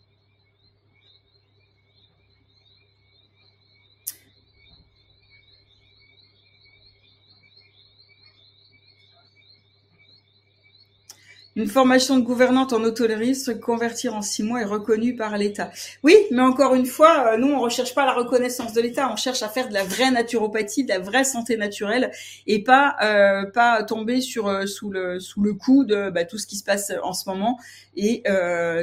Une 11.58 11.66
formation 11.66 12.16
de 12.16 12.22
gouvernante 12.22 12.72
en 12.72 12.84
se 12.84 13.50
convertir 13.50 14.14
en 14.14 14.22
six 14.22 14.44
mois 14.44 14.60
est 14.60 14.64
reconnue 14.64 15.16
par 15.16 15.36
l'État. 15.36 15.72
Oui, 16.04 16.14
mais 16.30 16.42
encore 16.42 16.76
une 16.76 16.86
fois, 16.86 17.32
euh, 17.32 17.36
nous, 17.36 17.48
on 17.48 17.58
recherche 17.58 17.96
pas 17.96 18.06
la 18.06 18.12
reconnaissance 18.12 18.72
de 18.74 18.80
l'État, 18.80 19.10
on 19.12 19.16
cherche 19.16 19.42
à 19.42 19.48
faire 19.48 19.68
de 19.68 19.74
la 19.74 19.82
vraie 19.82 20.12
naturopathie, 20.12 20.84
de 20.84 20.90
la 20.90 21.00
vraie 21.00 21.24
santé 21.24 21.56
naturelle, 21.56 22.12
et 22.46 22.62
pas 22.62 22.94
euh, 23.02 23.44
pas 23.50 23.82
tomber 23.82 24.20
sur 24.20 24.46
euh, 24.46 24.66
sous 24.66 24.88
le 24.88 25.18
sous 25.18 25.42
le 25.42 25.52
coup 25.52 25.82
de 25.84 26.10
bah, 26.10 26.24
tout 26.24 26.38
ce 26.38 26.46
qui 26.46 26.54
se 26.54 26.62
passe 26.62 26.92
en 27.02 27.12
ce 27.12 27.28
moment. 27.28 27.58
Et 27.96 28.22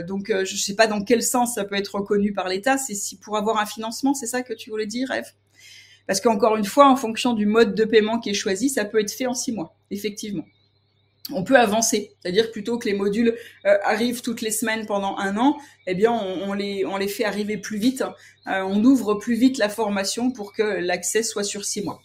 donc, 0.06 0.34
je 0.43 0.57
sais 0.57 0.76
pas 0.76 0.88
dans 0.88 1.02
quel 1.02 1.23
sens 1.23 1.56
ça 1.56 1.64
peut 1.64 1.76
être 1.76 1.95
reconnu 1.95 2.34
par 2.34 2.49
l'État. 2.49 2.77
C'est 2.77 2.93
si 2.93 3.18
pour 3.18 3.38
avoir 3.38 3.57
un 3.57 3.65
financement, 3.65 4.14
c'est 4.14 4.27
ça 4.27 4.41
que 4.41 4.53
tu 4.53 4.69
voulais 4.69 4.85
dire, 4.85 5.11
Eve 5.11 5.31
Parce 6.07 6.19
qu'encore 6.19 6.57
une 6.57 6.65
fois, 6.65 6.89
en 6.89 6.97
fonction 6.97 7.31
du 7.31 7.45
mode 7.45 7.73
de 7.73 7.85
paiement 7.85 8.19
qui 8.19 8.31
est 8.31 8.34
choisi, 8.34 8.68
ça 8.68 8.84
peut 8.84 8.99
être 8.99 9.11
fait 9.11 9.27
en 9.27 9.34
six 9.34 9.53
mois, 9.53 9.77
effectivement 9.91 10.43
on 11.31 11.43
peut 11.43 11.57
avancer, 11.57 12.11
c'est-à-dire 12.19 12.52
plutôt 12.52 12.77
que 12.77 12.88
les 12.88 12.93
modules 12.93 13.35
euh, 13.65 13.77
arrivent 13.84 14.22
toutes 14.22 14.41
les 14.41 14.52
semaines 14.52 14.85
pendant 14.85 15.18
un 15.18 15.38
an, 15.38 15.57
eh 15.88 15.95
bien 15.95 16.11
on, 16.11 16.53
les 16.53 17.07
fait 17.07 17.26
arriver 17.26 17.57
plus 17.57 17.77
vite, 17.77 18.03
euh, 18.47 18.61
on 18.61 18.84
ouvre 18.84 19.15
plus 19.15 19.35
vite 19.35 19.57
la 19.57 19.69
formation 19.69 20.31
pour 20.31 20.53
que 20.53 20.61
l'accès 20.61 21.23
soit 21.23 21.43
sur 21.43 21.65
six 21.65 21.81
mois. 21.81 22.02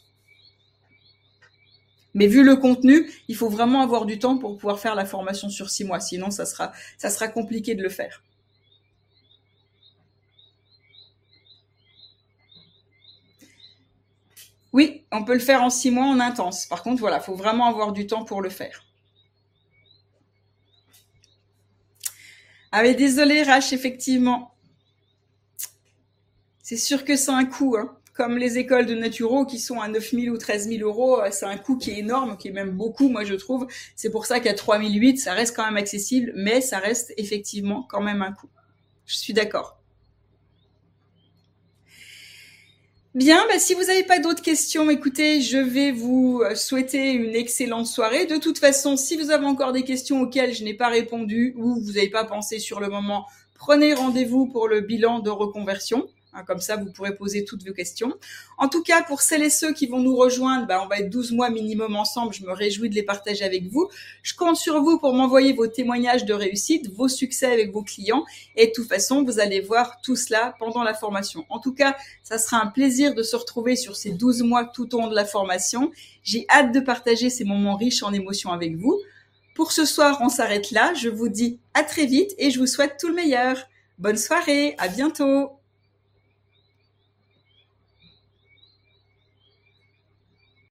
Mais 2.15 2.27
vu 2.27 2.43
le 2.43 2.57
contenu, 2.57 3.11
il 3.29 3.37
faut 3.37 3.49
vraiment 3.49 3.83
avoir 3.83 4.05
du 4.05 4.19
temps 4.19 4.39
pour 4.39 4.57
pouvoir 4.57 4.81
faire 4.81 4.95
la 4.95 5.05
formation 5.05 5.49
sur 5.49 5.71
six 5.71 5.85
mois, 5.85 6.01
sinon 6.01 6.31
ça 6.31 6.47
sera 6.47 6.73
ça 6.97 7.11
sera 7.11 7.29
compliqué 7.29 7.75
de 7.75 7.83
le 7.83 7.91
faire. 7.91 8.23
Oui, 14.73 15.05
on 15.11 15.25
peut 15.25 15.35
le 15.35 15.41
faire 15.41 15.63
en 15.63 15.71
six 15.71 15.91
mois 15.91 16.07
en 16.07 16.21
intense. 16.21 16.67
Par 16.67 16.83
contre, 16.83 17.01
voilà, 17.01 17.21
faut 17.21 17.35
vraiment 17.35 17.67
avoir 17.67 17.93
du 17.93 18.07
temps 18.07 18.25
pour 18.25 18.41
le 18.41 18.51
faire. 18.51 18.85
Ah 22.73 22.83
mais 22.83 22.95
désolé 22.95 23.43
Rach, 23.43 23.73
effectivement. 23.73 24.55
C'est 26.63 26.77
sûr 26.77 27.05
que 27.05 27.17
c'est 27.17 27.33
un 27.33 27.45
coût. 27.45 27.77
Hein. 27.77 27.97
Comme 28.15 28.39
les 28.39 28.59
écoles 28.59 28.87
de 28.87 28.95
naturo 28.95 29.45
qui 29.45 29.59
sont 29.59 29.81
à 29.81 29.89
9 29.89 30.11
000 30.11 30.35
ou 30.35 30.39
13 30.39 30.69
000 30.69 30.83
euros, 30.89 31.21
euh, 31.21 31.31
c'est 31.33 31.47
un 31.47 31.57
coût 31.57 31.77
qui 31.77 31.91
est 31.91 31.99
énorme, 31.99 32.37
qui 32.37 32.49
est 32.49 32.53
même 32.53 32.71
beaucoup, 32.71 33.09
moi 33.09 33.25
je 33.25 33.35
trouve. 33.35 33.67
C'est 33.97 34.11
pour 34.11 34.27
ça 34.27 34.39
qu'à 34.39 34.55
3 34.55 34.79
008, 34.79 35.19
ça 35.19 35.33
reste 35.33 35.57
quand 35.57 35.65
même 35.65 35.77
accessible, 35.77 36.33
mais 36.37 36.61
ça 36.61 36.79
reste 36.79 37.13
effectivement 37.17 37.83
quand 37.89 38.01
même 38.01 38.23
un 38.23 38.33
coût. 38.33 38.51
Je 39.07 39.17
suis 39.17 39.33
d'accord. 39.33 39.80
Bien, 43.15 43.45
bah, 43.49 43.59
si 43.59 43.75
vous 43.75 43.83
n'avez 43.83 44.05
pas 44.05 44.21
d'autres 44.21 44.43
questions, 44.43 44.89
écoutez, 44.89 45.41
je 45.41 45.59
vais 45.59 45.91
vous 45.91 46.43
euh, 46.45 46.55
souhaiter 46.55 47.11
une 47.11 47.35
excellente 47.35 47.89
soirée. 47.89 48.27
De 48.27 48.37
toute 48.37 48.59
façon, 48.61 48.97
si 48.97 49.17
vous 49.17 49.33
avez 49.33 49.47
encore 49.47 49.73
des 49.73 49.83
questions 49.83 50.21
auxquelles 50.21 50.55
je 50.55 50.63
n'ai 50.63 50.75
pas 50.75 50.87
répondu 50.89 51.53
ou 51.57 51.75
vous 51.81 51.93
n'avez 51.93 52.09
pas 52.09 52.25
pensé 52.25 52.61
sur 52.61 52.79
le 52.79 52.89
moment, 52.89 53.27
prenez 53.55 53.95
rendez-vous 53.95 54.47
pour 54.47 54.69
le 54.69 54.81
bilan 54.81 55.19
de 55.19 55.31
reconversion. 55.31 56.09
Hein, 56.33 56.45
comme 56.47 56.61
ça, 56.61 56.77
vous 56.77 56.93
pourrez 56.93 57.17
poser 57.17 57.45
toutes 57.45 57.67
vos 57.67 57.73
questions. 57.73 58.15
En 58.57 58.69
tout 58.69 58.83
cas, 58.83 59.03
pour 59.03 59.21
celles 59.21 59.43
et 59.43 59.51
ceux 59.51 59.73
qui 59.73 59.87
vont 59.87 59.99
nous 59.99 60.15
rejoindre, 60.15 60.67
bah, 60.67 60.81
on 60.85 60.87
va 60.87 60.99
être 60.99 61.11
12 61.11 61.33
mois 61.33 61.51
minimum 61.51 61.97
ensemble. 61.97 62.33
Je 62.33 62.45
me 62.45 62.53
réjouis 62.53 62.89
de 62.89 62.95
les 62.95 63.03
partager 63.03 63.45
avec 63.45 63.69
vous. 63.69 63.89
Je 64.23 64.35
compte 64.35 64.57
sur 64.57 64.81
vous 64.83 64.99
pour 64.99 65.13
m'envoyer 65.13 65.53
vos 65.53 65.67
témoignages 65.67 66.25
de 66.25 66.33
réussite, 66.33 66.93
vos 66.95 67.09
succès 67.09 67.47
avec 67.47 67.73
vos 67.73 67.83
clients. 67.83 68.25
Et 68.57 68.69
de 68.69 68.73
toute 68.73 68.89
façon, 68.89 69.25
vous 69.25 69.41
allez 69.41 69.61
voir 69.61 70.01
tout 70.03 70.17
cela 70.17 70.55
pendant 70.59 70.85
la 70.85 70.95
formation. 70.95 71.45
En 71.49 71.59
tout 71.59 71.75
cas, 71.75 71.97
ça 72.23 72.39
sera 72.39 72.63
un 72.63 72.69
plaisir 72.69 73.15
de 73.15 73.23
se 73.23 73.35
retrouver 73.35 73.75
sur 73.75 73.97
ces 73.97 74.11
12 74.11 74.43
mois 74.43 74.65
tout 74.65 74.95
au 74.95 75.01
long 75.01 75.09
de 75.09 75.17
la 75.17 75.25
formation. 75.25 75.91
J'ai 76.23 76.47
hâte 76.49 76.73
de 76.73 76.81
partager 76.81 77.29
ces 77.29 77.45
moments 77.45 77.77
riches 77.77 78.03
en 78.03 78.13
émotions 78.13 78.53
avec 78.53 78.77
vous. 78.77 79.01
Pour 79.57 79.73
ce 79.73 79.85
soir, 79.85 80.19
on 80.21 80.29
s'arrête 80.29 80.71
là. 80.71 80.95
Je 80.95 81.09
vous 81.09 81.29
dis 81.29 81.59
à 81.75 81.83
très 81.83 82.07
vite 82.07 82.35
et 82.39 82.51
je 82.51 82.61
vous 82.61 82.67
souhaite 82.67 82.97
tout 83.01 83.09
le 83.09 83.15
meilleur. 83.15 83.57
Bonne 83.99 84.17
soirée, 84.17 84.75
à 84.79 84.89
bientôt. 84.89 85.60